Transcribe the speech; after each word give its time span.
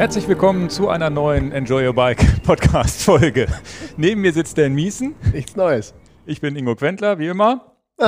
Herzlich 0.00 0.26
willkommen 0.28 0.70
zu 0.70 0.88
einer 0.88 1.10
neuen 1.10 1.52
Enjoy 1.52 1.86
Your 1.86 1.92
Bike 1.92 2.42
Podcast 2.42 3.02
Folge. 3.02 3.46
Neben 3.98 4.22
mir 4.22 4.32
sitzt 4.32 4.56
Dan 4.56 4.72
Miesen. 4.72 5.14
Nichts 5.30 5.56
Neues. 5.56 5.92
Ich 6.24 6.40
bin 6.40 6.56
Ingo 6.56 6.74
Quentler, 6.74 7.18
wie 7.18 7.26
immer. 7.26 7.76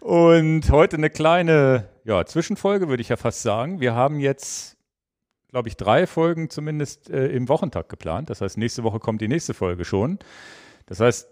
Und 0.00 0.68
heute 0.72 0.96
eine 0.96 1.10
kleine 1.10 1.90
ja, 2.02 2.26
Zwischenfolge, 2.26 2.88
würde 2.88 3.02
ich 3.02 3.08
ja 3.08 3.16
fast 3.16 3.42
sagen. 3.42 3.78
Wir 3.78 3.94
haben 3.94 4.18
jetzt, 4.18 4.76
glaube 5.48 5.68
ich, 5.68 5.76
drei 5.76 6.08
Folgen 6.08 6.50
zumindest 6.50 7.08
äh, 7.08 7.28
im 7.28 7.48
Wochentag 7.48 7.88
geplant. 7.88 8.28
Das 8.28 8.40
heißt, 8.40 8.58
nächste 8.58 8.82
Woche 8.82 8.98
kommt 8.98 9.20
die 9.20 9.28
nächste 9.28 9.54
Folge 9.54 9.84
schon. 9.84 10.18
Das 10.86 10.98
heißt, 10.98 11.28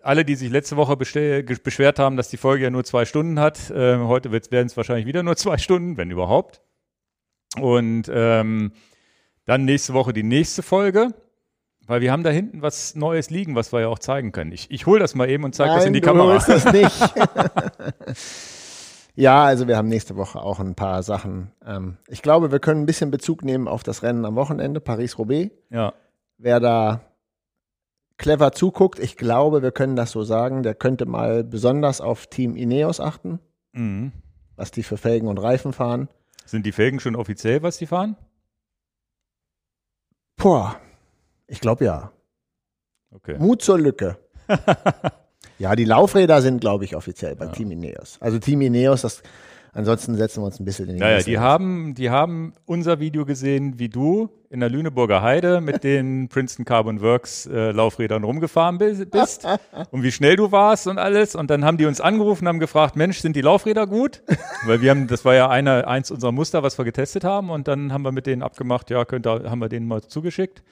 alle, 0.00 0.24
die 0.24 0.36
sich 0.36 0.48
letzte 0.48 0.78
Woche 0.78 0.96
beschwert 0.96 1.98
haben, 1.98 2.16
dass 2.16 2.30
die 2.30 2.38
Folge 2.38 2.64
ja 2.64 2.70
nur 2.70 2.84
zwei 2.84 3.04
Stunden 3.04 3.40
hat, 3.40 3.68
äh, 3.68 3.98
heute 3.98 4.32
werden 4.32 4.68
es 4.68 4.76
wahrscheinlich 4.78 5.04
wieder 5.04 5.22
nur 5.22 5.36
zwei 5.36 5.58
Stunden, 5.58 5.98
wenn 5.98 6.10
überhaupt. 6.10 6.62
Und 7.56 8.10
ähm, 8.12 8.72
dann 9.44 9.64
nächste 9.64 9.94
Woche 9.94 10.12
die 10.12 10.22
nächste 10.22 10.62
Folge, 10.62 11.14
weil 11.86 12.02
wir 12.02 12.12
haben 12.12 12.22
da 12.22 12.30
hinten 12.30 12.60
was 12.60 12.94
Neues 12.94 13.30
liegen, 13.30 13.54
was 13.54 13.72
wir 13.72 13.80
ja 13.80 13.88
auch 13.88 13.98
zeigen 13.98 14.32
können. 14.32 14.52
Ich, 14.52 14.70
ich 14.70 14.86
hole 14.86 15.00
das 15.00 15.14
mal 15.14 15.28
eben 15.30 15.44
und 15.44 15.54
zeige 15.54 15.74
das 15.74 15.86
in 15.86 15.94
die 15.94 16.00
du 16.00 16.06
Kamera. 16.06 16.34
Holst 16.34 16.48
das 16.48 16.70
nicht. 16.72 16.94
ja, 19.14 19.44
also 19.44 19.66
wir 19.66 19.76
haben 19.76 19.88
nächste 19.88 20.16
Woche 20.16 20.40
auch 20.40 20.60
ein 20.60 20.74
paar 20.74 21.02
Sachen. 21.02 21.52
Ähm, 21.64 21.96
ich 22.08 22.22
glaube, 22.22 22.52
wir 22.52 22.60
können 22.60 22.82
ein 22.82 22.86
bisschen 22.86 23.10
Bezug 23.10 23.42
nehmen 23.42 23.68
auf 23.68 23.82
das 23.82 24.02
Rennen 24.02 24.24
am 24.24 24.36
Wochenende, 24.36 24.80
Paris-Roubaix. 24.80 25.50
Ja. 25.70 25.94
Wer 26.36 26.60
da 26.60 27.00
clever 28.18 28.52
zuguckt, 28.52 28.98
ich 28.98 29.16
glaube, 29.16 29.62
wir 29.62 29.72
können 29.72 29.96
das 29.96 30.10
so 30.10 30.22
sagen, 30.24 30.62
der 30.62 30.74
könnte 30.74 31.06
mal 31.06 31.44
besonders 31.44 32.00
auf 32.00 32.26
Team 32.26 32.56
Ineos 32.56 33.00
achten, 33.00 33.40
Mhm. 33.72 34.12
was 34.56 34.70
die 34.70 34.82
für 34.82 34.96
Felgen 34.96 35.28
und 35.28 35.38
Reifen 35.38 35.72
fahren. 35.72 36.08
Sind 36.48 36.64
die 36.64 36.72
Felgen 36.72 36.98
schon 36.98 37.14
offiziell, 37.14 37.62
was 37.62 37.76
die 37.76 37.84
fahren? 37.86 38.16
Boah, 40.36 40.80
ich 41.46 41.60
glaube 41.60 41.84
ja. 41.84 42.10
Okay. 43.10 43.36
Mut 43.38 43.60
zur 43.60 43.78
Lücke. 43.78 44.16
ja, 45.58 45.76
die 45.76 45.84
Laufräder 45.84 46.40
sind, 46.40 46.62
glaube 46.62 46.86
ich, 46.86 46.96
offiziell 46.96 47.36
bei 47.36 47.44
Ja. 47.44 47.52
Team 47.52 47.70
Ineos. 47.70 48.16
Also 48.20 48.38
Team 48.38 48.62
Ineos, 48.62 49.02
das, 49.02 49.22
ansonsten 49.78 50.16
setzen 50.16 50.42
wir 50.42 50.46
uns 50.46 50.60
ein 50.60 50.64
bisschen 50.64 50.88
in 50.88 50.96
die 50.96 51.00
Naja, 51.00 51.20
die 51.22 51.38
haben, 51.38 51.94
die 51.94 52.10
haben 52.10 52.52
unser 52.66 53.00
Video 53.00 53.24
gesehen, 53.24 53.78
wie 53.78 53.88
du 53.88 54.28
in 54.50 54.60
der 54.60 54.68
Lüneburger 54.68 55.22
Heide 55.22 55.60
mit 55.60 55.84
den 55.84 56.28
Princeton 56.28 56.64
Carbon 56.64 57.00
Works 57.00 57.46
äh, 57.46 57.70
Laufrädern 57.70 58.24
rumgefahren 58.24 58.78
bi- 58.78 59.04
bist 59.06 59.46
und 59.90 60.02
wie 60.02 60.12
schnell 60.12 60.36
du 60.36 60.52
warst 60.52 60.86
und 60.86 60.98
alles. 60.98 61.34
Und 61.34 61.48
dann 61.50 61.64
haben 61.64 61.78
die 61.78 61.86
uns 61.86 62.00
angerufen 62.00 62.44
und 62.44 62.48
haben 62.48 62.58
gefragt, 62.60 62.96
Mensch, 62.96 63.20
sind 63.20 63.36
die 63.36 63.40
Laufräder 63.40 63.86
gut? 63.86 64.22
Weil 64.66 64.82
wir 64.82 64.90
haben, 64.90 65.06
das 65.06 65.24
war 65.24 65.34
ja 65.34 65.48
eine, 65.48 65.86
eins 65.86 66.10
unserer 66.10 66.32
Muster, 66.32 66.62
was 66.62 66.76
wir 66.76 66.84
getestet 66.84 67.24
haben. 67.24 67.48
Und 67.50 67.68
dann 67.68 67.92
haben 67.92 68.02
wir 68.02 68.12
mit 68.12 68.26
denen 68.26 68.42
abgemacht, 68.42 68.90
ja, 68.90 69.04
könnt 69.04 69.26
haben 69.26 69.60
wir 69.60 69.68
denen 69.68 69.86
mal 69.86 70.02
zugeschickt. 70.02 70.62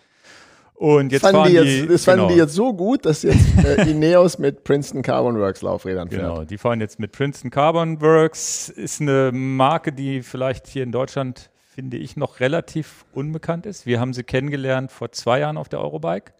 Und 0.76 1.10
jetzt 1.10 1.22
fanden 1.22 1.36
fahren 1.36 1.48
die 1.50 1.54
jetzt, 1.54 1.90
das 1.90 2.04
fanden 2.04 2.20
genau. 2.20 2.32
die 2.34 2.38
jetzt 2.38 2.54
so 2.54 2.74
gut, 2.74 3.06
dass 3.06 3.22
jetzt 3.22 3.64
äh, 3.64 3.90
Ineos 3.90 4.38
mit 4.38 4.62
Princeton 4.62 5.02
Carbon 5.02 5.38
Works 5.38 5.62
Laufrädern 5.62 6.10
fährt. 6.10 6.20
Genau, 6.20 6.44
die 6.44 6.58
fahren 6.58 6.80
jetzt 6.80 6.98
mit 6.98 7.12
Princeton 7.12 7.50
Carbon 7.50 8.00
Works. 8.02 8.68
Ist 8.68 9.00
eine 9.00 9.32
Marke, 9.32 9.92
die 9.92 10.22
vielleicht 10.22 10.66
hier 10.66 10.82
in 10.82 10.92
Deutschland, 10.92 11.50
finde 11.66 11.96
ich, 11.96 12.16
noch 12.16 12.40
relativ 12.40 13.06
unbekannt 13.14 13.64
ist. 13.64 13.86
Wir 13.86 14.00
haben 14.00 14.12
sie 14.12 14.22
kennengelernt 14.22 14.92
vor 14.92 15.12
zwei 15.12 15.40
Jahren 15.40 15.56
auf 15.56 15.70
der 15.70 15.80
Eurobike. 15.80 16.32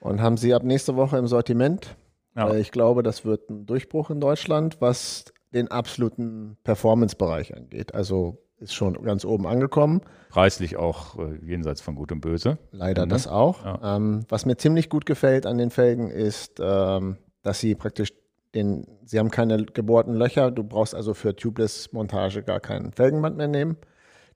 Und 0.00 0.20
haben 0.20 0.36
sie 0.36 0.52
ab 0.52 0.64
nächste 0.64 0.96
Woche 0.96 1.16
im 1.18 1.28
Sortiment. 1.28 1.96
Ja. 2.34 2.48
Weil 2.48 2.60
ich 2.60 2.72
glaube, 2.72 3.02
das 3.02 3.24
wird 3.24 3.48
ein 3.50 3.66
Durchbruch 3.66 4.10
in 4.10 4.20
Deutschland, 4.20 4.76
was 4.80 5.32
den 5.54 5.68
absoluten 5.70 6.58
Performance-Bereich 6.64 7.56
angeht. 7.56 7.94
Also 7.94 8.38
ist 8.58 8.74
schon 8.74 8.94
ganz 9.02 9.24
oben 9.24 9.46
angekommen. 9.46 10.00
Preislich 10.30 10.76
auch 10.76 11.18
äh, 11.18 11.36
jenseits 11.44 11.80
von 11.80 11.94
Gut 11.94 12.12
und 12.12 12.20
Böse. 12.20 12.58
Leider 12.72 13.06
Mhm. 13.06 13.10
das 13.10 13.26
auch. 13.26 13.64
Ja. 13.64 13.96
Ähm, 13.96 14.24
was 14.28 14.46
mir 14.46 14.56
ziemlich 14.56 14.88
gut 14.88 15.06
gefällt 15.06 15.46
an 15.46 15.58
den 15.58 15.70
Felgen 15.70 16.10
ist, 16.10 16.60
ähm, 16.60 17.16
dass 17.42 17.60
sie 17.60 17.74
praktisch 17.74 18.12
den, 18.54 18.86
sie 19.04 19.18
haben 19.18 19.30
keine 19.30 19.64
gebohrten 19.64 20.14
Löcher. 20.14 20.50
Du 20.50 20.64
brauchst 20.64 20.94
also 20.94 21.12
für 21.14 21.36
Tubeless-Montage 21.36 22.42
gar 22.42 22.60
kein 22.60 22.92
Felgenband 22.92 23.36
mehr 23.36 23.48
nehmen. 23.48 23.76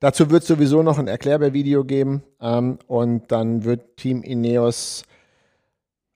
Dazu 0.01 0.31
wird 0.31 0.45
sowieso 0.45 0.83
noch 0.83 0.99
ein 0.99 1.09
Erklärbär-Video 1.09 1.85
geben 1.85 2.23
ähm, 2.41 2.79
und 2.87 3.33
dann 3.33 3.65
wird 3.65 3.97
Team 3.97 4.23
Ineos 4.23 5.05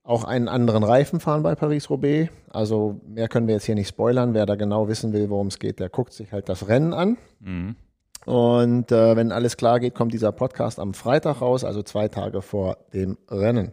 auch 0.02 0.24
einen 0.24 0.48
anderen 0.48 0.84
Reifen 0.84 1.18
fahren 1.20 1.42
bei 1.42 1.54
Paris-Roubaix. 1.54 2.30
Also 2.50 3.00
mehr 3.06 3.28
können 3.28 3.46
wir 3.46 3.54
jetzt 3.54 3.64
hier 3.64 3.74
nicht 3.74 3.88
spoilern. 3.88 4.34
Wer 4.34 4.44
da 4.44 4.54
genau 4.54 4.86
wissen 4.88 5.14
will, 5.14 5.30
worum 5.30 5.46
es 5.46 5.58
geht, 5.58 5.80
der 5.80 5.88
guckt 5.88 6.12
sich 6.12 6.30
halt 6.32 6.48
das 6.50 6.68
Rennen 6.68 6.92
an. 6.92 7.16
Mhm. 7.40 7.76
Und 8.24 8.90
äh, 8.90 9.16
wenn 9.16 9.32
alles 9.32 9.56
klar 9.56 9.80
geht, 9.80 9.94
kommt 9.94 10.12
dieser 10.12 10.32
Podcast 10.32 10.78
am 10.78 10.94
Freitag 10.94 11.40
raus, 11.40 11.64
also 11.64 11.82
zwei 11.82 12.08
Tage 12.08 12.42
vor 12.42 12.78
dem 12.92 13.18
Rennen. 13.28 13.72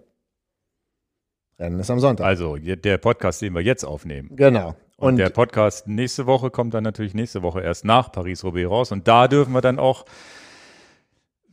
Rennen 1.57 1.79
ist 1.79 1.89
am 1.89 1.99
Sonntag. 1.99 2.25
Also 2.25 2.57
der 2.57 2.97
Podcast, 2.97 3.41
den 3.41 3.53
wir 3.53 3.61
jetzt 3.61 3.83
aufnehmen. 3.83 4.29
genau. 4.35 4.75
Und, 4.97 5.13
Und 5.13 5.17
der 5.17 5.29
Podcast 5.31 5.87
nächste 5.87 6.27
Woche 6.27 6.51
kommt 6.51 6.75
dann 6.75 6.83
natürlich 6.83 7.15
nächste 7.15 7.41
Woche 7.41 7.61
erst 7.61 7.85
nach 7.85 8.11
Paris-Roubaix 8.11 8.69
raus. 8.69 8.91
Und 8.91 9.07
da 9.07 9.27
dürfen 9.27 9.51
wir 9.51 9.61
dann 9.61 9.79
auch 9.79 10.05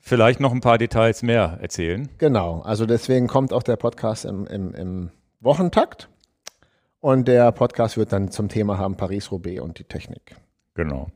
vielleicht 0.01 0.39
noch 0.41 0.53
ein 0.53 0.61
paar 0.61 0.77
Details 0.77 1.23
mehr 1.23 1.59
erzählen. 1.61 2.09
genau, 2.19 2.61
also 2.61 2.85
deswegen 2.85 3.27
kommt 3.27 3.55
auch 3.55 3.63
der 3.63 3.77
Podcast 3.77 4.27
im, 4.27 4.47
im, 4.47 4.75
im 4.75 5.11
Wochentakt. 5.41 6.09
Und 7.01 7.29
der 7.29 7.53
Podcast 7.53 7.97
wird 7.97 8.13
dann 8.13 8.31
zum 8.31 8.49
Thema 8.49 8.77
haben 8.77 8.97
Paris-Roubaix 8.97 9.61
und 9.61 9.79
die 9.79 9.85
Technik. 9.85 10.37
Genau. 10.75 11.11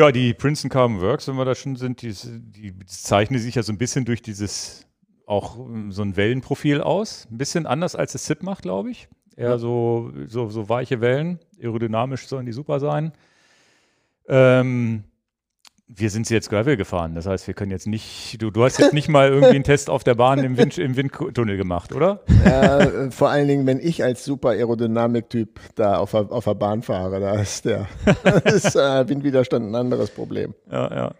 Ja, 0.00 0.10
die 0.12 0.32
Princeton 0.32 0.70
Carbon 0.70 1.02
Works, 1.02 1.28
wenn 1.28 1.34
wir 1.36 1.44
da 1.44 1.54
schon 1.54 1.76
sind, 1.76 2.00
die, 2.00 2.14
die 2.14 2.74
zeichnen 2.86 3.38
sich 3.38 3.56
ja 3.56 3.62
so 3.62 3.70
ein 3.70 3.76
bisschen 3.76 4.06
durch 4.06 4.22
dieses 4.22 4.86
auch 5.26 5.58
ähm, 5.58 5.92
so 5.92 6.00
ein 6.00 6.16
Wellenprofil 6.16 6.80
aus. 6.80 7.28
Ein 7.30 7.36
bisschen 7.36 7.66
anders 7.66 7.96
als 7.96 8.14
es 8.14 8.24
SIP 8.24 8.42
macht, 8.42 8.62
glaube 8.62 8.90
ich. 8.90 9.08
Eher 9.36 9.50
Ja. 9.50 9.58
so, 9.58 10.10
so, 10.24 10.48
so 10.48 10.70
weiche 10.70 11.02
Wellen. 11.02 11.38
Aerodynamisch 11.60 12.28
sollen 12.28 12.46
die 12.46 12.52
super 12.52 12.80
sein. 12.80 13.12
Ähm, 14.26 15.04
wir 15.92 16.08
sind 16.10 16.26
sie 16.26 16.34
jetzt 16.34 16.48
Gravel 16.50 16.76
gefahren. 16.76 17.14
Das 17.14 17.26
heißt, 17.26 17.46
wir 17.48 17.54
können 17.54 17.72
jetzt 17.72 17.86
nicht, 17.88 18.40
du, 18.40 18.50
du 18.50 18.62
hast 18.62 18.78
jetzt 18.78 18.92
nicht 18.92 19.08
mal 19.08 19.28
irgendwie 19.28 19.56
einen 19.56 19.64
Test 19.64 19.90
auf 19.90 20.04
der 20.04 20.14
Bahn 20.14 20.38
im, 20.44 20.56
Wind, 20.56 20.78
im 20.78 20.96
Windtunnel 20.96 21.56
gemacht, 21.56 21.92
oder? 21.92 22.20
äh, 22.44 23.10
vor 23.10 23.30
allen 23.30 23.48
Dingen, 23.48 23.66
wenn 23.66 23.80
ich 23.80 24.04
als 24.04 24.24
super 24.24 24.50
Aerodynamik-Typ 24.50 25.58
da 25.74 25.96
auf 25.96 26.12
der, 26.12 26.30
auf 26.30 26.44
der 26.44 26.54
Bahn 26.54 26.82
fahre, 26.82 27.18
da 27.18 27.40
ist 27.40 27.64
der 27.64 27.88
ist, 28.44 28.76
äh, 28.76 29.08
Windwiderstand 29.08 29.68
ein 29.70 29.74
anderes 29.74 30.10
Problem. 30.10 30.54
Ja, 30.70 30.94
ja. 30.94 31.14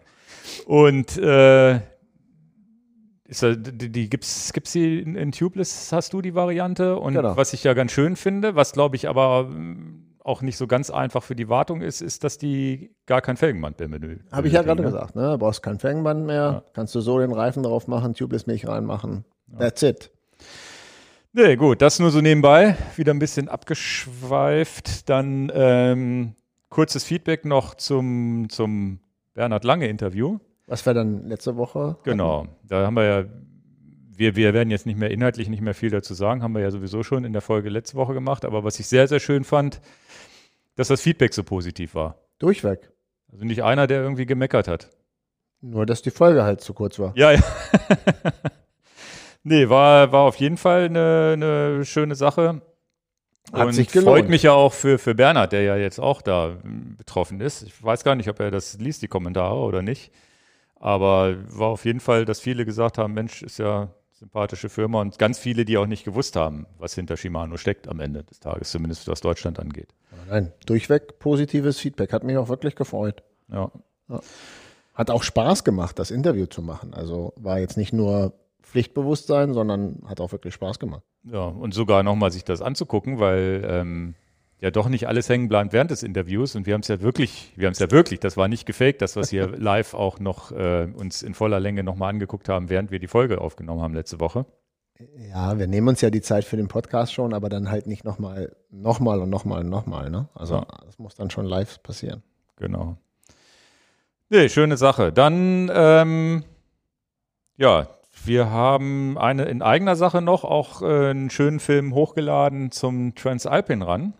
Und 0.65 1.17
äh, 1.17 1.75
ist 3.27 3.43
da, 3.43 3.55
die, 3.55 3.89
die 3.89 4.09
gibt's 4.09 4.53
gibt's 4.53 4.71
die 4.71 4.99
in, 4.99 5.15
in 5.15 5.31
Tubeless 5.31 5.91
hast 5.91 6.13
du 6.13 6.21
die 6.21 6.33
Variante 6.35 6.97
und 6.97 7.13
Genau. 7.13 7.35
was 7.37 7.53
ich 7.53 7.63
ja 7.63 7.73
ganz 7.73 7.91
schön 7.91 8.15
finde, 8.15 8.55
was 8.55 8.71
glaube 8.73 8.95
ich 8.95 9.07
aber 9.07 9.49
auch 10.23 10.41
nicht 10.41 10.57
so 10.57 10.67
ganz 10.67 10.89
einfach 10.89 11.23
für 11.23 11.35
die 11.35 11.49
Wartung 11.49 11.81
ist, 11.81 12.01
ist, 12.01 12.23
dass 12.23 12.37
die 12.37 12.91
gar 13.05 13.21
kein 13.21 13.37
Felgenband 13.37 13.79
mehr 13.79 13.87
benötigen. 13.87 14.25
Habe 14.31 14.47
ich 14.47 14.53
ja 14.53 14.61
gerade 14.61 14.81
ne? 14.81 14.87
gesagt, 14.87 15.15
ne? 15.15 15.31
Du 15.31 15.37
brauchst 15.39 15.63
kein 15.63 15.79
Felgenband 15.79 16.25
mehr, 16.25 16.35
Ja. 16.35 16.63
kannst 16.73 16.93
du 16.95 17.01
so 17.01 17.19
den 17.19 17.31
Reifen 17.31 17.63
drauf 17.63 17.87
machen, 17.87 18.13
Tubeless-Milch 18.13 18.67
reinmachen. 18.67 19.25
That's 19.57 19.81
it. 19.83 20.11
Nee, 21.33 21.55
gut, 21.55 21.81
das 21.81 21.99
nur 21.99 22.11
so 22.11 22.19
nebenbei, 22.21 22.75
wieder 22.97 23.13
ein 23.13 23.19
bisschen 23.19 23.47
abgeschweift. 23.47 25.09
Dann 25.09 25.51
ähm, 25.53 26.35
kurzes 26.69 27.03
Feedback 27.03 27.45
noch 27.45 27.75
zum, 27.75 28.47
zum 28.49 28.99
Bernhard 29.33 29.63
Lange 29.63 29.87
Interview. 29.87 30.39
Was 30.67 30.85
wir 30.85 30.93
dann 30.93 31.27
letzte 31.27 31.55
Woche. 31.57 31.97
Genau, 32.03 32.47
da 32.67 32.85
haben 32.85 32.95
wir 32.95 33.03
ja, 33.03 33.23
wir, 34.21 34.35
wir 34.35 34.53
werden 34.53 34.69
jetzt 34.69 34.85
nicht 34.85 34.99
mehr 34.99 35.09
inhaltlich 35.09 35.49
nicht 35.49 35.61
mehr 35.61 35.73
viel 35.73 35.89
dazu 35.89 36.13
sagen, 36.13 36.43
haben 36.43 36.53
wir 36.53 36.61
ja 36.61 36.69
sowieso 36.69 37.01
schon 37.01 37.25
in 37.25 37.33
der 37.33 37.41
Folge 37.41 37.69
letzte 37.69 37.97
Woche 37.97 38.13
gemacht, 38.13 38.45
aber 38.45 38.63
was 38.63 38.79
ich 38.79 38.87
sehr, 38.87 39.07
sehr 39.07 39.19
schön 39.19 39.43
fand, 39.43 39.81
dass 40.75 40.89
das 40.89 41.01
Feedback 41.01 41.33
so 41.33 41.43
positiv 41.43 41.95
war. 41.95 42.19
Durchweg. 42.37 42.91
Also 43.31 43.45
nicht 43.45 43.63
einer, 43.63 43.87
der 43.87 44.01
irgendwie 44.01 44.27
gemeckert 44.27 44.67
hat. 44.67 44.91
Nur, 45.59 45.87
dass 45.87 46.03
die 46.03 46.11
Folge 46.11 46.43
halt 46.43 46.61
zu 46.61 46.73
kurz 46.73 46.99
war. 46.99 47.13
Ja, 47.15 47.31
ja. 47.31 47.39
nee, 49.43 49.69
war, 49.69 50.11
war 50.11 50.21
auf 50.21 50.35
jeden 50.35 50.57
Fall 50.57 50.85
eine, 50.85 51.31
eine 51.33 51.85
schöne 51.85 52.13
Sache. 52.13 52.61
Hat 53.51 53.67
und 53.67 53.73
sich 53.73 53.91
gelohnt. 53.91 54.07
freut 54.07 54.29
mich 54.29 54.43
ja 54.43 54.53
auch 54.53 54.73
für, 54.73 54.99
für 54.99 55.15
Bernhard, 55.15 55.51
der 55.51 55.63
ja 55.63 55.77
jetzt 55.77 55.99
auch 55.99 56.21
da 56.21 56.57
mm, 56.63 56.95
betroffen 56.97 57.41
ist. 57.41 57.63
Ich 57.63 57.83
weiß 57.83 58.03
gar 58.03 58.15
nicht, 58.15 58.29
ob 58.29 58.39
er 58.39 58.51
das 58.51 58.77
liest, 58.77 59.01
die 59.01 59.07
Kommentare 59.07 59.55
oder 59.55 59.81
nicht. 59.81 60.11
Aber 60.75 61.35
war 61.47 61.69
auf 61.69 61.85
jeden 61.85 61.99
Fall, 61.99 62.25
dass 62.25 62.39
viele 62.39 62.65
gesagt 62.65 62.99
haben, 62.99 63.13
Mensch, 63.13 63.41
ist 63.41 63.57
ja 63.57 63.89
sympathische 64.21 64.69
Firma 64.69 65.01
und 65.01 65.17
ganz 65.17 65.39
viele, 65.39 65.65
die 65.65 65.79
auch 65.79 65.87
nicht 65.87 66.03
gewusst 66.03 66.35
haben, 66.35 66.67
was 66.77 66.93
hinter 66.93 67.17
Shimano 67.17 67.57
steckt 67.57 67.87
am 67.87 67.99
Ende 67.99 68.23
des 68.23 68.39
Tages, 68.39 68.69
zumindest 68.69 69.07
was 69.07 69.19
Deutschland 69.19 69.59
angeht. 69.59 69.95
Nein, 70.29 70.53
durchweg 70.67 71.17
positives 71.17 71.79
Feedback. 71.79 72.13
Hat 72.13 72.23
mich 72.23 72.37
auch 72.37 72.47
wirklich 72.47 72.75
gefreut. 72.75 73.23
Ja, 73.51 73.71
Hat 74.93 75.09
auch 75.09 75.23
Spaß 75.23 75.63
gemacht, 75.63 75.97
das 75.97 76.11
Interview 76.11 76.45
zu 76.45 76.61
machen. 76.61 76.93
Also 76.93 77.33
war 77.35 77.59
jetzt 77.59 77.77
nicht 77.77 77.93
nur 77.93 78.33
Pflichtbewusstsein, 78.61 79.55
sondern 79.55 80.03
hat 80.05 80.21
auch 80.21 80.31
wirklich 80.31 80.53
Spaß 80.53 80.77
gemacht. 80.77 81.01
ja 81.23 81.45
und 81.45 81.73
sogar 81.73 82.03
nochmal 82.03 82.31
sich 82.31 82.45
das 82.45 82.61
anzugucken, 82.61 83.19
weil 83.19 83.65
ähm, 83.67 84.13
ja 84.61 84.71
doch 84.71 84.87
nicht 84.87 85.07
alles 85.07 85.27
hängen 85.27 85.49
bleibt 85.49 85.73
während 85.73 85.91
des 85.91 86.03
Interviews. 86.03 86.55
Und 86.55 86.65
wir 86.65 86.75
haben 86.75 86.81
es 86.81 86.87
ja 86.87 87.01
wirklich, 87.01 87.51
wir 87.55 87.65
haben 87.65 87.73
es 87.73 87.79
ja 87.79 87.91
wirklich, 87.91 88.19
das 88.19 88.37
war 88.37 88.47
nicht 88.47 88.65
gefaked, 88.65 89.01
dass 89.01 89.15
wir 89.15 89.21
es 89.21 89.29
hier 89.29 89.47
live 89.57 89.93
auch 89.93 90.19
noch 90.19 90.51
äh, 90.51 90.87
uns 90.95 91.23
in 91.23 91.33
voller 91.33 91.59
Länge 91.59 91.83
nochmal 91.83 92.09
angeguckt 92.11 92.47
haben, 92.47 92.69
während 92.69 92.91
wir 92.91 92.99
die 92.99 93.07
Folge 93.07 93.41
aufgenommen 93.41 93.81
haben 93.81 93.95
letzte 93.95 94.19
Woche. 94.19 94.45
Ja, 95.31 95.57
wir 95.57 95.65
nehmen 95.65 95.87
uns 95.87 96.01
ja 96.01 96.11
die 96.11 96.21
Zeit 96.21 96.45
für 96.45 96.57
den 96.57 96.67
Podcast 96.67 97.11
schon, 97.11 97.33
aber 97.33 97.49
dann 97.49 97.71
halt 97.71 97.87
nicht 97.87 98.05
nochmal, 98.05 98.55
nochmal 98.69 99.19
und 99.19 99.31
nochmal 99.31 99.61
und 99.61 99.69
nochmal. 99.69 100.11
Ne? 100.11 100.29
Also 100.35 100.55
ja. 100.55 100.67
das 100.85 100.99
muss 100.99 101.15
dann 101.15 101.31
schon 101.31 101.45
live 101.45 101.81
passieren. 101.81 102.21
Genau. 102.57 102.97
Nee, 104.29 104.47
schöne 104.47 104.77
Sache. 104.77 105.11
Dann, 105.11 105.71
ähm, 105.73 106.43
ja, 107.57 107.87
wir 108.23 108.51
haben 108.51 109.17
eine 109.17 109.45
in 109.45 109.63
eigener 109.63 109.95
Sache 109.95 110.21
noch 110.21 110.43
auch 110.43 110.83
äh, 110.83 111.09
einen 111.09 111.31
schönen 111.31 111.59
Film 111.59 111.95
hochgeladen 111.95 112.71
zum 112.71 113.15
Transalpine 113.15 113.83
Run. 113.83 114.13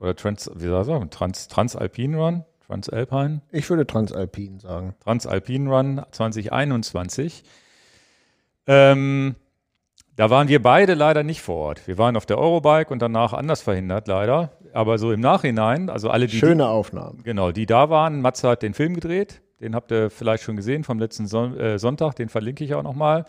Oder 0.00 0.14
Trans, 0.14 0.50
wie 0.54 0.66
soll 0.66 0.80
ich 0.80 0.86
sagen? 0.86 1.10
Trans, 1.10 1.48
Transalpine 1.48 2.16
Run? 2.16 2.44
Transalpine? 2.66 3.40
Ich 3.50 3.68
würde 3.68 3.86
Transalpine 3.86 4.60
sagen. 4.60 4.94
Transalpine 5.02 5.70
Run 5.70 6.02
2021. 6.10 7.42
Ähm, 8.66 9.34
da 10.16 10.30
waren 10.30 10.48
wir 10.48 10.62
beide 10.62 10.94
leider 10.94 11.22
nicht 11.22 11.40
vor 11.40 11.56
Ort. 11.56 11.86
Wir 11.86 11.96
waren 11.96 12.16
auf 12.16 12.26
der 12.26 12.38
Eurobike 12.38 12.92
und 12.92 13.00
danach 13.00 13.32
anders 13.32 13.62
verhindert, 13.62 14.08
leider. 14.08 14.50
Aber 14.72 14.98
so 14.98 15.12
im 15.12 15.20
Nachhinein, 15.20 15.88
also 15.88 16.10
alle, 16.10 16.26
die. 16.26 16.36
Schöne 16.36 16.68
Aufnahmen. 16.68 17.22
Genau, 17.24 17.52
die 17.52 17.66
da 17.66 17.88
waren. 17.88 18.20
Matze 18.20 18.48
hat 18.48 18.62
den 18.62 18.74
Film 18.74 18.94
gedreht. 18.94 19.40
Den 19.60 19.74
habt 19.74 19.90
ihr 19.90 20.10
vielleicht 20.10 20.44
schon 20.44 20.56
gesehen 20.56 20.84
vom 20.84 20.98
letzten 20.98 21.26
Son 21.26 21.58
äh, 21.58 21.78
Sonntag. 21.78 22.14
Den 22.16 22.28
verlinke 22.28 22.64
ich 22.64 22.74
auch 22.74 22.82
nochmal. 22.82 23.24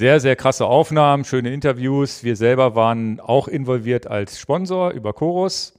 Sehr, 0.00 0.18
sehr 0.18 0.34
krasse 0.34 0.64
Aufnahmen, 0.64 1.26
schöne 1.26 1.52
Interviews. 1.52 2.24
Wir 2.24 2.34
selber 2.34 2.74
waren 2.74 3.20
auch 3.20 3.48
involviert 3.48 4.06
als 4.06 4.40
Sponsor 4.40 4.92
über 4.92 5.12
Chorus, 5.12 5.78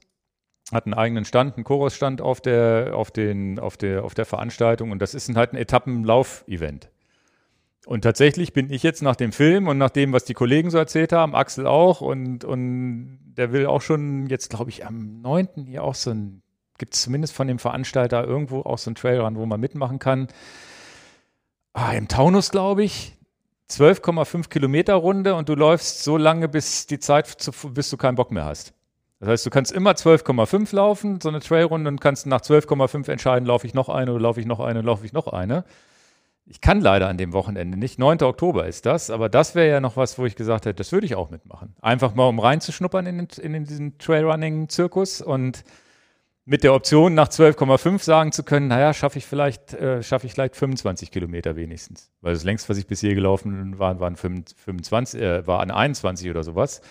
hatten 0.72 0.94
einen 0.94 1.00
eigenen 1.00 1.26
Stand, 1.26 1.56
einen 1.56 1.64
Chorus-Stand 1.64 2.22
auf 2.22 2.40
der, 2.40 2.92
auf, 2.94 3.10
den, 3.10 3.58
auf, 3.58 3.78
der, 3.78 4.04
auf 4.04 4.14
der 4.14 4.26
Veranstaltung 4.26 4.92
und 4.92 5.02
das 5.02 5.16
ist 5.16 5.36
halt 5.36 5.54
ein 5.54 5.58
Etappenlauf-Event. 5.58 6.92
Und 7.88 8.04
tatsächlich 8.04 8.54
bin 8.54 8.72
ich 8.72 8.84
jetzt 8.84 9.02
nach 9.02 9.16
dem 9.16 9.32
Film 9.32 9.68
und 9.68 9.80
nach 9.80 9.90
dem, 9.90 10.14
was 10.14 10.24
die 10.24 10.36
Kollegen 10.36 10.70
so 10.70 10.78
erzählt 10.78 11.14
haben, 11.14 11.34
Axel 11.34 11.66
auch 11.66 12.02
und, 12.02 12.44
und 12.44 13.18
der 13.24 13.52
will 13.52 13.66
auch 13.66 13.82
schon 13.82 14.28
jetzt, 14.28 14.52
glaube 14.52 14.70
ich, 14.70 14.86
am 14.86 15.22
9. 15.22 15.66
hier 15.66 15.84
auch 15.84 15.96
so 15.96 16.12
ein, 16.12 16.44
gibt 16.78 16.94
es 16.94 17.02
zumindest 17.02 17.34
von 17.34 17.48
dem 17.48 17.58
Veranstalter 17.58 18.24
irgendwo 18.24 18.62
auch 18.62 18.78
so 18.78 18.92
ein 18.92 18.96
Trailrun, 18.96 19.36
wo 19.36 19.48
man 19.48 19.60
mitmachen 19.60 19.98
kann. 19.98 20.28
Ah, 21.74 21.94
Im 21.94 22.08
Taunus, 22.08 22.52
glaube 22.52 22.84
ich. 22.84 23.18
12,5 23.72 24.50
Kilometer 24.50 24.96
Runde 24.96 25.36
und 25.36 25.50
du 25.50 25.56
läufst 25.56 26.04
so 26.04 26.18
lange, 26.18 26.48
bis 26.48 26.88
die 26.88 27.00
Zeit, 27.00 27.28
zu, 27.28 27.52
bis 27.72 27.90
du 27.90 27.98
keinen 27.98 28.16
Bock 28.16 28.32
mehr 28.32 28.46
hast. 28.46 28.74
Das 29.20 29.30
heißt, 29.30 29.46
du 29.46 29.50
kannst 29.50 29.72
immer 29.72 29.92
12,5 29.92 30.76
laufen, 30.76 31.22
so 31.22 31.30
eine 31.30 31.40
Trailrunde, 31.40 31.90
und 31.90 32.02
kannst 32.02 32.26
nach 32.26 32.42
12,5 32.42 33.10
entscheiden, 33.10 33.46
laufe 33.46 33.68
ich 33.68 33.74
noch 33.74 33.88
eine 33.88 34.12
oder 34.12 34.22
laufe 34.22 34.40
ich 34.40 34.48
noch 34.48 34.60
eine, 34.60 34.82
laufe 34.82 35.06
ich 35.06 35.14
noch 35.14 35.28
eine. 35.28 35.64
Ich 36.48 36.60
kann 36.60 36.82
leider 36.82 37.08
an 37.08 37.18
dem 37.18 37.32
Wochenende 37.32 37.78
nicht. 37.78 38.00
9. 38.00 38.24
Oktober 38.24 38.66
ist 38.66 38.86
das, 38.86 39.10
aber 39.10 39.30
das 39.30 39.56
wäre 39.56 39.70
ja 39.70 39.80
noch 39.80 39.96
was, 39.96 40.18
wo 40.18 40.26
ich 40.26 40.36
gesagt 40.36 40.66
hätte, 40.66 40.76
das 40.76 40.92
würde 40.92 41.06
ich 41.06 41.16
auch 41.16 41.30
mitmachen. 41.30 41.76
Einfach 41.82 42.16
mal, 42.16 42.28
um 42.28 42.40
reinzuschnuppern 42.40 43.06
in, 43.06 43.20
in, 43.20 43.54
in 43.54 43.64
diesen 43.64 43.98
Trailrunning-Zirkus 44.00 45.22
und 45.22 45.64
mit 46.46 46.64
der 46.64 46.74
Option 46.74 47.14
nach 47.14 47.30
12,5 47.30 48.04
sagen 48.04 48.32
zu 48.32 48.44
können, 48.44 48.68
naja, 48.68 48.94
schaffe 48.94 49.20
ich 49.20 49.26
vielleicht, 49.26 49.74
äh, 49.74 50.02
schaffe 50.02 50.26
ich 50.26 50.34
vielleicht 50.34 50.56
25 50.56 51.12
Kilometer 51.12 51.56
wenigstens. 51.56 52.12
Weil 52.22 52.34
das 52.34 52.44
längst, 52.44 52.68
was 52.70 52.78
ich 52.78 52.88
bisher 52.88 53.14
gelaufen 53.14 53.78
war, 53.78 54.00
waren 54.00 54.16
25, 54.16 55.22
äh, 55.22 55.46
war 55.46 55.60
an 55.60 55.72
21 55.72 56.30
oder 56.30 56.44
sowas. 56.44 56.82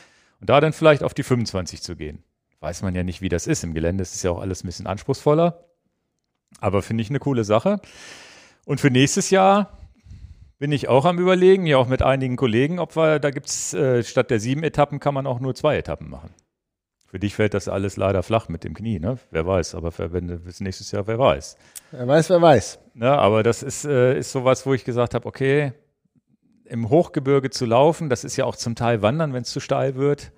Und 0.40 0.48
da 0.48 0.60
dann 0.60 0.72
vielleicht 0.72 1.02
auf 1.02 1.14
die 1.14 1.24
25 1.24 1.82
zu 1.82 1.96
gehen. 1.96 2.22
Weiß 2.60 2.82
man 2.82 2.94
ja 2.94 3.02
nicht, 3.02 3.22
wie 3.22 3.28
das 3.28 3.46
ist. 3.46 3.64
Im 3.64 3.74
Gelände 3.74 4.02
ist 4.02 4.14
es 4.14 4.22
ja 4.22 4.30
auch 4.30 4.40
alles 4.40 4.62
ein 4.62 4.66
bisschen 4.66 4.86
anspruchsvoller. 4.86 5.64
Aber 6.60 6.82
finde 6.82 7.02
ich 7.02 7.10
eine 7.10 7.18
coole 7.18 7.44
Sache. 7.44 7.80
Und 8.66 8.80
für 8.80 8.90
nächstes 8.90 9.30
Jahr 9.30 9.78
bin 10.58 10.72
ich 10.72 10.88
auch 10.88 11.06
am 11.06 11.18
überlegen, 11.18 11.66
ja 11.66 11.78
auch 11.78 11.88
mit 11.88 12.02
einigen 12.02 12.36
Kollegen, 12.36 12.78
ob 12.78 12.94
wir, 12.96 13.18
da 13.18 13.30
gibt 13.30 13.46
es 13.46 13.72
äh, 13.72 14.04
statt 14.04 14.30
der 14.30 14.38
sieben 14.40 14.62
Etappen 14.62 15.00
kann 15.00 15.14
man 15.14 15.26
auch 15.26 15.40
nur 15.40 15.54
zwei 15.54 15.76
Etappen 15.78 16.10
machen. 16.10 16.34
Für 17.10 17.18
dich 17.18 17.34
fällt 17.34 17.54
das 17.54 17.66
alles 17.66 17.96
leider 17.96 18.22
flach 18.22 18.48
mit 18.48 18.62
dem 18.62 18.72
Knie, 18.72 19.00
ne? 19.00 19.18
Wer 19.32 19.44
weiß, 19.44 19.74
aber 19.74 19.90
für, 19.90 20.12
wenn 20.12 20.28
bis 20.44 20.60
nächstes 20.60 20.92
Jahr, 20.92 21.08
wer 21.08 21.18
weiß. 21.18 21.56
Wer 21.90 22.06
weiß, 22.06 22.30
wer 22.30 22.40
weiß. 22.40 22.78
Ne, 22.94 23.10
aber 23.10 23.42
das 23.42 23.64
ist, 23.64 23.84
äh, 23.84 24.16
ist 24.16 24.30
sowas, 24.30 24.64
wo 24.64 24.74
ich 24.74 24.84
gesagt 24.84 25.14
habe, 25.14 25.26
okay, 25.26 25.72
im 26.66 26.88
Hochgebirge 26.88 27.50
zu 27.50 27.66
laufen, 27.66 28.10
das 28.10 28.22
ist 28.22 28.36
ja 28.36 28.44
auch 28.44 28.54
zum 28.54 28.76
Teil 28.76 29.02
Wandern, 29.02 29.32
wenn 29.32 29.42
es 29.42 29.50
zu 29.50 29.58
steil 29.58 29.96
wird. 29.96 30.30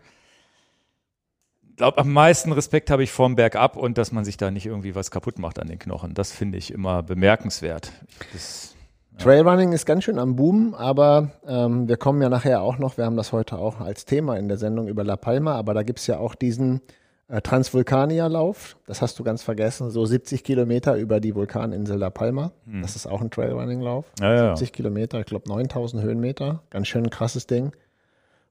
Ich 1.68 1.76
glaube, 1.76 1.98
am 1.98 2.10
meisten 2.10 2.52
Respekt 2.52 2.90
habe 2.90 3.02
ich 3.02 3.12
vorm 3.12 3.34
Bergab 3.34 3.76
und 3.76 3.98
dass 3.98 4.10
man 4.10 4.24
sich 4.24 4.38
da 4.38 4.50
nicht 4.50 4.64
irgendwie 4.64 4.94
was 4.94 5.10
kaputt 5.10 5.38
macht 5.38 5.58
an 5.58 5.68
den 5.68 5.78
Knochen. 5.78 6.14
Das 6.14 6.32
finde 6.32 6.56
ich 6.56 6.72
immer 6.72 7.02
bemerkenswert. 7.02 7.92
Das, 8.32 8.74
Trailrunning 9.18 9.72
ist 9.72 9.86
ganz 9.86 10.04
schön 10.04 10.18
am 10.18 10.36
Boom, 10.36 10.74
aber 10.74 11.30
ähm, 11.46 11.88
wir 11.88 11.96
kommen 11.96 12.20
ja 12.22 12.28
nachher 12.28 12.62
auch 12.62 12.78
noch, 12.78 12.96
wir 12.96 13.04
haben 13.04 13.16
das 13.16 13.32
heute 13.32 13.58
auch 13.58 13.80
als 13.80 14.04
Thema 14.04 14.36
in 14.36 14.48
der 14.48 14.56
Sendung 14.56 14.88
über 14.88 15.04
La 15.04 15.16
Palma, 15.16 15.54
aber 15.54 15.74
da 15.74 15.82
gibt 15.82 16.00
es 16.00 16.06
ja 16.06 16.18
auch 16.18 16.34
diesen 16.34 16.80
äh, 17.28 17.40
Transvulkanier-Lauf, 17.40 18.76
das 18.86 19.00
hast 19.00 19.18
du 19.18 19.22
ganz 19.22 19.42
vergessen, 19.42 19.90
so 19.90 20.04
70 20.04 20.42
Kilometer 20.42 20.96
über 20.96 21.20
die 21.20 21.34
Vulkaninsel 21.34 21.98
La 21.98 22.10
Palma. 22.10 22.52
Hm. 22.66 22.82
Das 22.82 22.96
ist 22.96 23.06
auch 23.06 23.20
ein 23.20 23.30
Trailrunning-Lauf. 23.30 24.06
Ja, 24.20 24.34
ja. 24.34 24.56
70 24.56 24.72
Kilometer, 24.72 25.20
ich 25.20 25.26
glaube 25.26 25.48
9000 25.48 26.02
Höhenmeter, 26.02 26.62
ganz 26.70 26.88
schön 26.88 27.04
ein 27.04 27.10
krasses 27.10 27.46
Ding. 27.46 27.72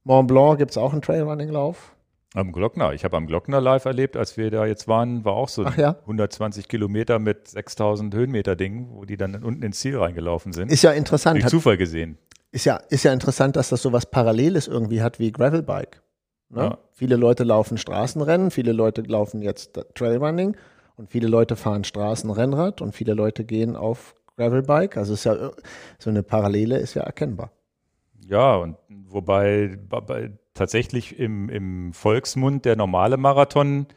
Mont 0.04 0.28
Blanc 0.28 0.58
gibt 0.58 0.72
es 0.72 0.78
auch 0.78 0.94
einen 0.94 1.02
Trailrunning-Lauf. 1.02 1.96
Am 2.34 2.54
Glockner. 2.54 2.94
Ich 2.94 3.04
habe 3.04 3.18
am 3.18 3.28
Glockner 3.28 3.60
live 3.60 3.84
erlebt, 3.86 4.16
als 4.16 4.38
wir 4.38 4.50
da 4.52 4.66
jetzt 4.66 4.88
waren, 4.88 5.26
war 5.26 5.34
auch 5.34 5.50
so 5.50 5.64
ja? 5.64 5.98
120 6.02 6.70
Kilometer 6.70 7.20
mit 7.20 7.50
6000 7.50 8.14
Höhenmeter 8.14 8.56
Ding, 8.56 8.88
wo 8.92 9.04
die 9.04 9.18
dann 9.18 9.44
unten 9.44 9.64
ins 9.64 9.80
Ziel 9.80 9.98
reingelaufen 9.98 10.54
sind. 10.54 10.72
Ist 10.72 10.84
ja 10.84 10.92
interessant. 10.92 11.42
Durch 11.42 11.50
Zufall 11.50 11.78
gesehen. 11.78 12.18
Ist 12.52 12.66
ja, 12.66 12.78
ist 12.90 13.04
ja 13.04 13.12
interessant, 13.12 13.56
dass 13.58 13.70
das 13.70 13.82
so 13.82 13.92
was 13.92 14.06
Paralleles 14.06 14.68
irgendwie 14.68 15.02
hat 15.02 15.20
wie 15.20 15.32
Gravelbike. 15.32 16.02
Ne? 16.50 16.62
Ja. 16.64 16.78
Viele 16.94 17.16
Leute 17.16 17.44
laufen 17.44 17.78
Straßenrennen, 17.78 18.52
viele 18.52 18.74
Leute 18.74 19.02
laufen 19.02 19.42
jetzt 19.42 19.80
Trailrunning 19.96 20.56
und 20.96 21.10
viele 21.10 21.28
Leute 21.28 21.56
fahren 21.56 21.84
Straßenrennrad 21.84 22.82
und 22.82 22.94
viele 22.94 23.14
Leute 23.14 23.44
gehen 23.46 23.76
auf 23.76 24.16
Gravelbike. 24.38 24.98
Also 24.98 25.14
ist 25.14 25.24
ja 25.24 25.52
so 25.98 26.10
eine 26.10 26.24
Parallele 26.24 26.78
ist 26.78 26.94
ja 26.94 27.04
erkennbar. 27.04 27.52
Ja, 28.28 28.56
und 28.56 28.78
wobei 29.08 29.78
bei, 29.90 30.32
tatsächlich 30.54 31.20
im, 31.20 31.50
im 31.50 31.94
Volksmund 31.94 32.66
der 32.66 32.76
normale 32.76 33.18
Marathon 33.18 33.88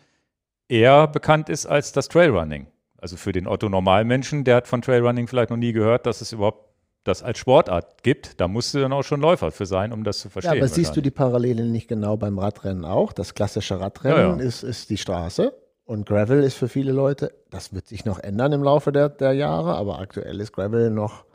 eher 0.69 1.07
bekannt 1.09 1.49
ist 1.49 1.67
als 1.67 1.93
das 1.93 2.09
Trailrunning. 2.09 2.67
Also 2.99 3.17
für 3.17 3.33
den 3.33 3.47
Otto 3.47 3.69
Normalmenschen, 3.69 4.45
der 4.45 4.57
hat 4.57 4.69
von 4.69 4.81
Trailrunning 4.83 5.27
vielleicht 5.27 5.51
noch 5.51 5.57
nie 5.57 5.73
gehört, 5.73 6.07
dass 6.07 6.21
es 6.21 6.33
überhaupt 6.33 6.65
das 7.05 7.23
als 7.23 7.39
Sportart 7.39 8.03
gibt. 8.03 8.41
Da 8.41 8.49
musst 8.49 8.73
du 8.73 8.79
dann 8.79 8.93
auch 8.93 9.03
schon 9.03 9.21
Läufer 9.21 9.51
für 9.51 9.67
sein, 9.67 9.93
um 9.93 10.05
das 10.05 10.21
zu 10.21 10.31
verstehen. 10.31 10.55
Ja, 10.55 10.61
aber 10.61 10.69
siehst 10.69 10.97
du 10.97 11.03
die 11.03 11.11
Parallelen 11.11 11.71
nicht 11.71 11.87
genau 11.87 12.17
beim 12.17 12.39
Radrennen 12.39 12.87
auch? 12.87 13.13
Das 13.13 13.35
klassische 13.35 13.79
Radrennen 13.79 14.17
ja, 14.17 14.37
ja. 14.37 14.43
Ist, 14.43 14.63
ist 14.63 14.89
die 14.89 14.97
Straße 14.97 15.53
und 15.85 16.07
Gravel 16.07 16.43
ist 16.43 16.55
für 16.55 16.69
viele 16.69 16.93
Leute, 16.93 17.35
das 17.51 17.75
wird 17.75 17.89
sich 17.89 18.07
noch 18.07 18.19
ändern 18.21 18.53
im 18.53 18.63
Laufe 18.63 18.91
der, 18.91 19.11
der 19.11 19.35
Jahre, 19.35 19.75
aber 19.75 19.99
aktuell 19.99 20.41
ist 20.41 20.53
Gravel 20.53 20.89
noch 20.89 21.27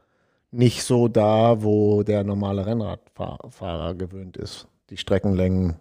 nicht 0.49 0.81
so 0.83 1.07
da, 1.07 1.61
wo 1.61 2.01
der 2.01 2.23
normale 2.23 2.65
Rennradfahrer 2.65 3.93
gewöhnt 3.93 4.37
ist 4.37 4.67
die 4.89 4.97
Streckenlängen, 4.97 5.75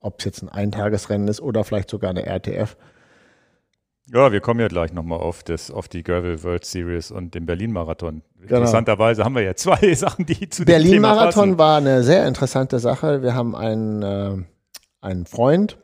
ob 0.00 0.18
es 0.18 0.24
jetzt 0.24 0.42
ein 0.42 0.48
Eintagesrennen 0.48 1.28
ist 1.28 1.40
oder 1.40 1.64
vielleicht 1.64 1.90
sogar 1.90 2.10
eine 2.10 2.26
RTF. 2.26 2.76
Ja, 4.12 4.32
wir 4.32 4.40
kommen 4.40 4.58
ja 4.60 4.68
gleich 4.68 4.92
nochmal 4.92 5.20
auf, 5.20 5.44
auf 5.72 5.88
die 5.88 6.02
Gravel 6.02 6.42
World 6.42 6.64
Series 6.64 7.10
und 7.10 7.34
den 7.34 7.46
Berlin-Marathon. 7.46 8.22
Genau. 8.40 8.56
Interessanterweise 8.56 9.24
haben 9.24 9.34
wir 9.34 9.42
ja 9.42 9.54
zwei 9.54 9.94
Sachen, 9.94 10.26
die 10.26 10.48
zu 10.48 10.64
Berlin-Marathon 10.64 11.56
war 11.56 11.78
eine 11.78 12.02
sehr 12.02 12.26
interessante 12.26 12.78
Sache. 12.80 13.22
Wir 13.22 13.34
haben 13.34 13.54
einen, 13.54 14.02
äh, 14.02 14.36
einen 15.00 15.26
Freund, 15.26 15.78